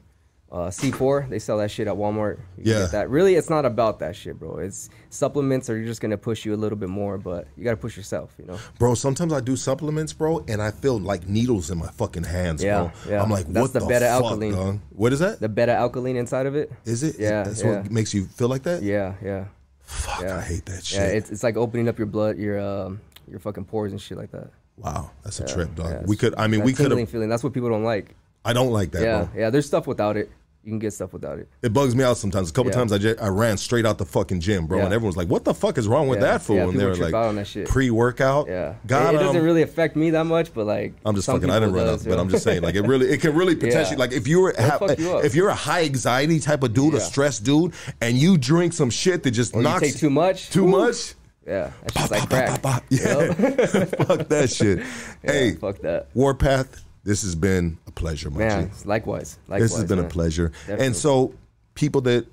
Uh, 0.52 0.68
C4, 0.70 1.30
they 1.30 1.38
sell 1.38 1.60
that 1.60 1.70
shit 1.70 1.88
at 1.88 1.94
Walmart. 1.94 2.40
You 2.58 2.74
Yeah. 2.74 2.80
get 2.80 2.92
that. 2.94 3.10
Really, 3.12 3.36
it's 3.36 3.52
not 3.52 3.66
about 3.66 4.00
that 4.00 4.16
shit, 4.16 4.40
bro. 4.40 4.58
It's 4.58 4.90
supplements 5.12 5.70
are 5.70 5.84
just 5.86 6.02
gonna 6.02 6.18
push 6.18 6.44
you 6.44 6.56
a 6.56 6.58
little 6.58 6.76
bit 6.78 6.90
more, 6.90 7.20
but 7.20 7.48
you 7.56 7.64
gotta 7.64 7.78
push 7.78 7.96
yourself, 7.96 8.34
you 8.40 8.46
know. 8.46 8.58
Bro, 8.80 8.96
sometimes 8.96 9.32
I 9.32 9.42
do 9.42 9.56
supplements, 9.56 10.12
bro, 10.12 10.44
and 10.48 10.60
I 10.60 10.72
feel 10.72 11.00
like 11.00 11.28
needles 11.30 11.70
in 11.70 11.78
my 11.78 11.90
fucking 11.92 12.24
hands, 12.24 12.64
Yeah, 12.64 12.80
bro. 13.06 13.12
yeah. 13.12 13.22
I'm 13.24 13.30
like, 13.30 13.46
That's 13.46 13.62
what 13.62 13.74
the 13.74 13.80
the, 13.82 13.86
beta 13.86 14.06
fuck, 14.06 14.24
alanine. 14.24 14.54
dog? 14.54 14.80
What 14.90 15.14
is 15.14 15.20
that? 15.20 15.40
The 15.40 15.50
beta 15.50 15.72
alanine 15.74 16.16
inside 16.16 16.48
of 16.48 16.56
it. 16.56 16.72
Is 16.84 17.04
it? 17.04 17.18
Yeah, 17.20 17.44
That's 17.44 17.62
yeah. 17.64 17.82
what 17.82 17.92
makes 17.92 18.14
you 18.16 18.26
feel 18.26 18.48
like 18.50 18.64
that? 18.64 18.82
Yeah, 18.82 19.14
yeah. 19.24 19.46
Fuck, 19.84 20.22
yeah. 20.22 20.38
I 20.38 20.42
hate 20.42 20.66
that 20.66 20.92
Yeah, 20.92 21.06
shit. 21.08 21.16
it's 21.16 21.30
it's 21.32 21.44
like 21.44 21.58
opening 21.58 21.88
up 21.88 21.98
your 22.00 22.08
blood, 22.08 22.38
your 22.40 22.60
um, 22.60 23.02
your 23.30 23.40
fucking 23.40 23.66
pores 23.66 23.92
and 23.92 24.02
shit 24.02 24.18
like 24.18 24.32
that. 24.32 24.50
Wow, 24.78 25.12
that's 25.24 25.40
a 25.40 25.44
Yeah, 25.44 25.54
trip, 25.54 25.76
dog. 25.76 25.92
yeah, 25.92 26.02
we 26.06 26.16
could. 26.16 26.34
I 26.38 26.48
mean, 26.48 26.64
we 26.64 26.74
could 26.74 26.92
have. 26.92 27.10
feeling. 27.10 27.30
That's 27.30 27.44
what 27.44 27.54
people 27.54 27.70
don't 27.70 27.84
like. 27.84 28.16
I 28.46 28.54
don't 28.54 28.72
like 28.72 28.92
that, 28.92 29.02
yeah, 29.02 29.24
bro. 29.26 29.30
yeah. 29.42 29.50
There's 29.50 29.66
stuff 29.66 29.88
without 29.88 30.16
it. 30.18 30.32
You 30.64 30.72
can 30.72 30.80
get 30.80 30.92
stuff 30.92 31.14
without 31.14 31.40
it. 31.40 31.48
It 31.62 31.72
bugs 31.72 31.96
me 31.96 32.04
out 32.04 32.18
sometimes. 32.18 32.50
A 32.50 32.54
couple 32.54 32.70
Yeah. 32.72 32.78
times 32.80 32.92
I 32.92 32.98
just, 32.98 33.22
I 33.22 33.30
ran 33.30 33.56
straight 33.58 33.86
out 33.86 33.98
the 33.98 34.06
fucking 34.06 34.42
gym, 34.42 34.68
bro, 34.68 34.80
and 34.80 34.94
everyone's 34.94 35.16
like, 35.16 35.30
"What 35.30 35.46
the 35.46 35.54
fuck 35.54 35.78
is 35.78 35.88
wrong 35.88 36.10
with 36.10 36.20
that 36.20 36.42
fool?" 36.42 36.70
and 36.70 36.78
they 36.80 36.86
were 36.86 36.96
trip 36.96 37.14
like, 37.14 37.14
out 37.14 37.28
on 37.28 37.36
that 37.36 37.48
shit. 37.48 37.68
"Pre-workout." 37.68 38.48
Yeah, 38.48 38.76
got 38.86 39.14
it, 39.14 39.18
it 39.18 39.20
doesn't 39.24 39.38
um, 39.40 39.44
really 39.46 39.62
affect 39.62 39.96
me 39.96 40.10
that 40.12 40.26
much, 40.26 40.54
but 40.54 40.66
like 40.66 40.94
I'm 41.06 41.16
just 41.16 41.28
fucking. 41.28 41.50
I 41.50 41.60
didn't 41.62 41.76
run 41.76 41.86
does, 41.88 42.06
out, 42.06 42.10
but. 42.12 42.20
I'm 42.20 42.30
just 42.30 42.44
saying, 42.44 42.62
like 42.62 42.76
it 42.76 42.82
really, 42.82 43.08
it 43.10 43.22
can 43.22 43.36
really 43.36 43.56
potentially, 43.66 43.96
like 43.98 44.12
if 44.12 44.28
you're 44.28 44.52
It'll 44.52 44.92
you 44.96 45.18
if 45.20 45.34
you're 45.34 45.50
a 45.50 45.56
high 45.56 45.84
anxiety 45.86 46.40
type 46.40 46.62
of 46.64 46.74
dude, 46.74 46.94
a 46.94 46.98
Yeah. 46.98 47.04
stressed 47.04 47.44
dude, 47.46 47.74
and 48.02 48.18
you 48.18 48.38
drink 48.38 48.74
some 48.74 48.90
shit 48.90 49.24
that 49.24 49.32
just 49.32 49.56
Or 49.56 49.60
you 49.60 49.64
knocks 49.64 49.82
take 49.82 49.96
too 49.98 50.10
much. 50.10 50.50
too 50.50 50.68
much. 50.68 51.16
Yeah, 51.50 51.72
that's 51.82 51.94
just 51.96 52.12
like 52.12 52.30
crack. 52.30 52.84
Yeah, 52.90 53.34
fuck 53.34 54.28
that 54.28 54.52
shit. 54.54 54.84
hey, 55.24 55.56
fuck 55.56 55.80
that. 55.80 56.10
Warpath, 56.14 56.86
this 57.04 57.24
has 57.24 57.34
been 57.34 57.80
a 57.88 57.92
pleasure, 57.92 58.30
my 58.30 58.38
Man, 58.38 58.68
G. 58.68 58.88
likewise. 58.88 59.40
Likewise. 59.48 59.72
this 59.72 59.80
has 59.80 59.90
been 59.90 59.98
a 59.98 60.08
pleasure. 60.08 60.50
Definitely. 60.50 60.86
And 60.86 60.96
so, 60.96 61.34
people 61.74 62.02
that 62.02 62.28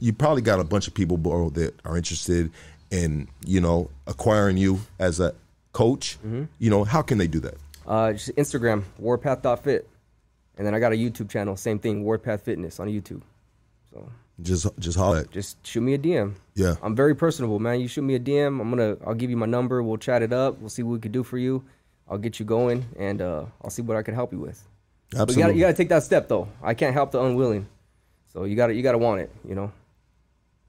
you 0.00 0.12
probably 0.12 0.42
got 0.42 0.58
a 0.58 0.64
bunch 0.64 0.88
of 0.88 0.94
people, 0.94 1.16
bro, 1.16 1.50
that 1.50 1.78
are 1.84 1.96
interested 1.96 2.50
in 2.90 3.28
you 3.46 3.60
know 3.60 3.90
acquiring 4.08 4.56
you 4.56 4.80
as 4.98 5.20
a 5.20 5.32
coach. 5.72 6.18
Mm-hmm. 6.26 6.44
You 6.58 6.70
know, 6.70 6.82
how 6.82 7.00
can 7.00 7.18
they 7.18 7.28
do 7.28 7.38
that? 7.40 7.54
Uh, 7.86 8.12
just 8.12 8.34
Instagram, 8.34 8.82
warpath.fit. 8.98 9.88
And 10.56 10.66
then 10.66 10.74
I 10.74 10.80
got 10.80 10.92
a 10.92 10.96
YouTube 10.96 11.30
channel, 11.30 11.56
same 11.56 11.78
thing, 11.78 12.02
Warpath 12.02 12.42
Fitness 12.42 12.80
on 12.80 12.88
YouTube. 12.88 13.22
So 13.92 14.10
Just 14.42 14.66
just 14.78 14.96
holler. 14.98 15.18
at- 15.18 15.30
just 15.30 15.64
shoot 15.66 15.80
me 15.80 15.94
a 15.94 15.98
DM. 15.98 16.34
Yeah. 16.54 16.74
I'm 16.82 16.94
very 16.96 17.14
personable, 17.14 17.58
man. 17.58 17.80
You 17.80 17.88
shoot 17.88 18.02
me 18.02 18.14
a 18.14 18.20
DM. 18.20 18.60
I'm 18.60 18.70
gonna 18.70 18.96
I'll 19.06 19.14
give 19.14 19.30
you 19.30 19.36
my 19.36 19.46
number. 19.46 19.82
We'll 19.82 19.96
chat 19.98 20.22
it 20.22 20.32
up. 20.32 20.58
We'll 20.58 20.68
see 20.68 20.82
what 20.82 20.92
we 20.94 20.98
can 20.98 21.12
do 21.12 21.22
for 21.22 21.38
you. 21.38 21.64
I'll 22.08 22.18
get 22.18 22.38
you 22.40 22.44
going, 22.44 22.84
and 22.98 23.22
uh, 23.22 23.44
I'll 23.62 23.70
see 23.70 23.82
what 23.82 23.96
I 23.96 24.02
can 24.02 24.14
help 24.14 24.32
you 24.32 24.38
with. 24.40 24.62
But 25.10 25.12
you 25.12 25.18
gotta 25.18 25.30
Absolutely. 25.32 25.54
you 25.54 25.60
gotta 25.60 25.74
take 25.74 25.88
that 25.90 26.02
step 26.02 26.28
though. 26.28 26.48
I 26.62 26.74
can't 26.74 26.94
help 26.94 27.12
the 27.12 27.22
unwilling. 27.22 27.68
So 28.32 28.44
you 28.44 28.56
gotta 28.56 28.74
you 28.74 28.82
gotta 28.82 28.98
want 28.98 29.20
it. 29.20 29.30
You 29.46 29.54
know. 29.54 29.72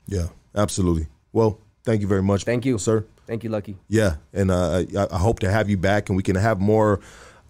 Yeah, 0.05 0.27
absolutely. 0.55 1.07
Well, 1.31 1.59
thank 1.83 2.01
you 2.01 2.07
very 2.07 2.23
much. 2.23 2.43
Thank 2.43 2.65
you, 2.65 2.77
sir. 2.77 3.05
Thank 3.25 3.43
you, 3.43 3.49
Lucky. 3.49 3.77
Yeah, 3.87 4.17
and 4.33 4.51
uh, 4.51 4.83
I, 4.97 5.07
I 5.11 5.17
hope 5.17 5.39
to 5.39 5.49
have 5.51 5.69
you 5.69 5.77
back, 5.77 6.09
and 6.09 6.17
we 6.17 6.23
can 6.23 6.35
have 6.35 6.59
more 6.59 6.99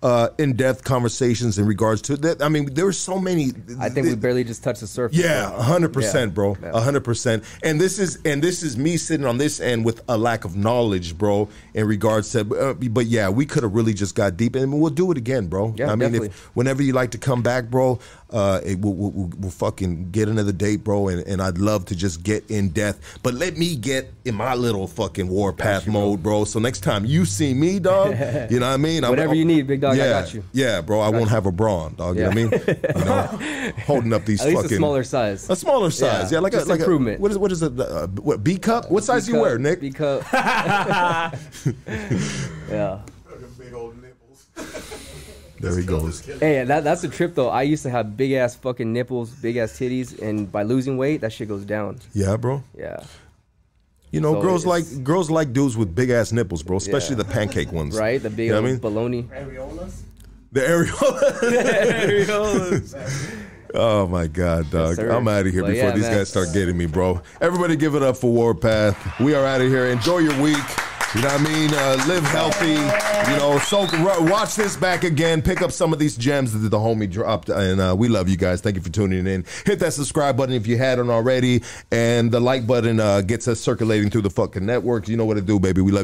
uh, 0.04 0.30
in-depth 0.38 0.84
conversations 0.84 1.58
in 1.58 1.66
regards 1.66 2.02
to 2.04 2.18
that. 2.18 2.42
I 2.42 2.50
mean, 2.50 2.74
there's 2.74 3.00
so 3.00 3.18
many. 3.18 3.54
I 3.80 3.88
think 3.90 4.08
we 4.08 4.16
barely 4.16 4.44
just 4.44 4.62
touched 4.62 4.82
the 4.82 4.88
surface. 4.88 5.18
Yeah, 5.18 5.50
hundred 5.64 5.94
percent, 5.94 6.34
bro. 6.34 6.58
Yeah. 6.62 6.80
hundred 6.80 7.06
percent. 7.06 7.44
And 7.64 7.80
this 7.80 7.98
is 8.00 8.20
and 8.26 8.44
this 8.44 8.64
is 8.64 8.78
me 8.78 8.98
sitting 8.98 9.26
on 9.26 9.38
this 9.38 9.62
end 9.62 9.86
with 9.86 10.04
a 10.10 10.18
lack 10.18 10.44
of 10.44 10.58
knowledge, 10.58 11.18
bro. 11.18 11.48
In 11.74 11.88
regards 11.88 12.34
to, 12.34 12.42
uh, 12.42 12.74
but 12.74 13.06
yeah, 13.06 13.30
we 13.30 13.46
could 13.46 13.64
have 13.64 13.74
really 13.74 13.94
just 13.94 14.14
got 14.14 14.36
deep, 14.36 14.56
and 14.58 14.80
we'll 14.80 14.92
do 14.92 15.10
it 15.12 15.18
again, 15.18 15.48
bro. 15.48 15.74
Yeah, 15.78 15.92
I 15.92 15.96
mean, 15.96 16.14
if 16.16 16.36
whenever 16.54 16.84
you 16.84 16.92
like 16.92 17.12
to 17.12 17.18
come 17.18 17.42
back, 17.42 17.70
bro, 17.70 18.00
uh, 18.34 18.60
it, 18.66 18.80
we'll, 18.80 18.94
we'll, 18.94 19.12
we'll, 19.12 19.32
we'll 19.40 19.52
fucking 19.52 20.10
get 20.12 20.28
another 20.28 20.52
date, 20.52 20.84
bro. 20.84 21.08
And, 21.10 21.26
and 21.28 21.42
I'd 21.42 21.58
love 21.60 21.86
to 21.86 21.96
just 21.96 22.24
get 22.24 22.44
in 22.50 22.70
depth, 22.70 23.20
but 23.24 23.34
let 23.36 23.58
me 23.58 23.76
get 23.76 24.12
in 24.26 24.36
my 24.36 24.56
little 24.56 24.88
fucking 24.88 25.28
warpath 25.28 25.88
mode, 25.88 26.24
bro. 26.24 26.44
So 26.46 26.60
next 26.60 26.82
time 26.82 27.06
you 27.06 27.26
see 27.26 27.54
me, 27.54 27.80
dog, 27.80 28.12
you 28.52 28.60
know 28.60 28.68
what 28.68 28.74
I 28.74 28.78
mean? 28.78 29.04
I'm- 29.04 29.12
Whatever 29.12 29.36
you 29.36 29.46
need, 29.46 29.68
big 29.68 29.82
dog, 29.82 29.94
I 29.94 29.98
Yeah, 29.98 30.10
got 30.22 30.34
you. 30.34 30.44
Yeah, 30.52 30.82
bro. 30.82 31.00
I 31.00 31.10
won't 31.10 31.30
have 31.30 31.46
a 31.46 31.52
bra 31.52 31.84
on, 31.86 31.96
dog. 31.96 32.16
You 32.18 32.24
know 32.24 32.30
what 32.30 32.38
I 32.38 32.42
mean? 32.42 32.50
You 33.04 33.06
know, 33.06 33.72
holding 33.86 34.14
up 34.14 34.26
these 34.26 34.42
At 34.42 34.48
least 34.48 34.60
a 34.60 34.64
fucking 34.64 34.78
smaller 34.78 35.04
size. 35.04 35.50
a 35.50 35.56
smaller 35.56 35.92
size, 35.92 36.32
yeah, 36.32 36.40
like 36.40 36.52
just 36.54 36.66
a 36.66 36.70
like 36.70 36.80
improvement. 36.80 37.20
A, 37.20 37.22
what 37.22 37.32
is 37.32 37.38
what 37.38 37.52
is 37.52 37.62
it? 37.64 37.80
Uh, 37.80 38.08
what 38.08 38.44
B 38.44 38.58
cup? 38.58 38.90
What 38.92 39.04
size 39.04 39.28
you 39.28 39.36
cup, 39.36 39.42
wear, 39.44 39.58
Nick? 39.60 39.80
B 39.82 39.92
cup. 39.92 40.24
yeah. 42.70 43.00
There 45.64 45.78
he 45.80 45.86
goes. 45.86 46.20
Hey, 46.26 46.64
that 46.66 46.84
that's 46.84 47.04
a 47.04 47.10
trip 47.10 47.36
though. 47.36 47.50
I 47.50 47.62
used 47.64 47.84
to 47.84 47.90
have 47.90 48.18
big 48.18 48.34
ass 48.34 48.56
fucking 48.56 48.92
nipples, 48.92 49.32
big 49.32 49.56
ass 49.58 49.72
titties, 49.72 50.22
and 50.22 50.52
by 50.52 50.64
losing 50.64 50.98
weight, 50.98 51.22
that 51.22 51.32
shit 51.34 51.48
goes 51.48 51.64
down. 51.66 52.00
Yeah, 52.14 52.36
bro. 52.38 52.64
Yeah. 52.78 53.04
You 54.12 54.22
know, 54.22 54.34
So 54.34 54.42
girls 54.42 54.66
like 54.66 54.86
girls 55.04 55.32
like 55.32 55.54
dudes 55.54 55.76
with 55.76 55.96
big 55.96 56.10
ass 56.12 56.32
nipples, 56.32 56.62
bro. 56.64 56.78
Especially 56.78 57.16
Yeah. 57.16 57.24
the 57.24 57.30
pancake 57.34 57.72
ones, 57.72 57.98
Right? 57.98 58.22
The 58.22 58.30
big 58.30 58.48
You 58.48 58.52
know 58.52 58.58
old 58.58 58.82
what 58.82 58.96
I 58.96 59.00
mean? 59.00 59.26
baloney. 59.26 59.90
The 60.52 60.60
areola. 60.62 61.40
Areolas. 62.08 62.96
Oh 63.76 64.06
my 64.06 64.28
god, 64.28 64.70
dog! 64.70 64.98
sir. 64.98 65.10
I'm 65.10 65.28
out 65.28 65.48
of 65.48 65.52
here 65.52 65.64
But 65.64 65.72
before 65.72 65.88
yeah, 65.90 65.96
these 65.96 66.04
man. 66.04 66.18
guys 66.18 66.30
start 66.30 66.50
getting 66.54 66.78
me, 66.78 66.86
bro. 66.86 67.24
Everybody, 67.42 67.76
give 67.76 67.96
it 67.96 68.04
up 68.04 68.18
for 68.18 68.32
Warpath. 68.32 69.20
We 69.20 69.34
are 69.34 69.44
out 69.44 69.62
of 69.62 69.68
here. 69.68 69.88
Enjoy 69.88 70.20
your 70.20 70.40
week. 70.40 70.58
You 71.16 71.22
know 71.22 71.28
what 71.28 71.42
I 71.42 71.44
mean? 71.44 71.70
Uh, 71.72 72.04
live 72.08 72.24
healthy. 72.24 72.72
You 73.32 73.38
know, 73.38 73.60
so 73.60 73.88
watch 74.32 74.56
this 74.56 74.76
back 74.76 75.04
again. 75.04 75.44
Pick 75.44 75.62
up 75.62 75.72
some 75.72 75.94
of 75.94 76.00
these 76.00 76.18
gems 76.18 76.54
that 76.60 76.68
the 76.68 76.78
homie 76.78 77.10
dropped, 77.10 77.50
and 77.50 77.80
uh, 77.80 77.96
we 77.96 78.08
love 78.08 78.28
you 78.28 78.36
guys. 78.36 78.62
Thank 78.62 78.78
you 78.78 78.82
for 78.82 78.90
tuning 78.90 79.28
in. 79.28 79.46
Hit 79.64 79.78
that 79.80 79.94
subscribe 79.94 80.36
button 80.36 80.56
if 80.56 80.66
you 80.66 80.78
hadn't 80.78 81.12
already, 81.12 81.62
and 81.92 82.32
the 82.32 82.40
like 82.40 82.66
button 82.66 83.00
uh, 83.00 83.22
gets 83.22 83.48
us 83.48 83.60
circulating 83.60 84.10
through 84.10 84.24
the 84.24 84.32
fucking 84.32 84.66
network. 84.66 85.08
You 85.08 85.16
know 85.16 85.26
what 85.26 85.36
to 85.36 85.42
do, 85.42 85.60
baby. 85.60 85.82
We 85.82 85.92
love. 85.92 86.02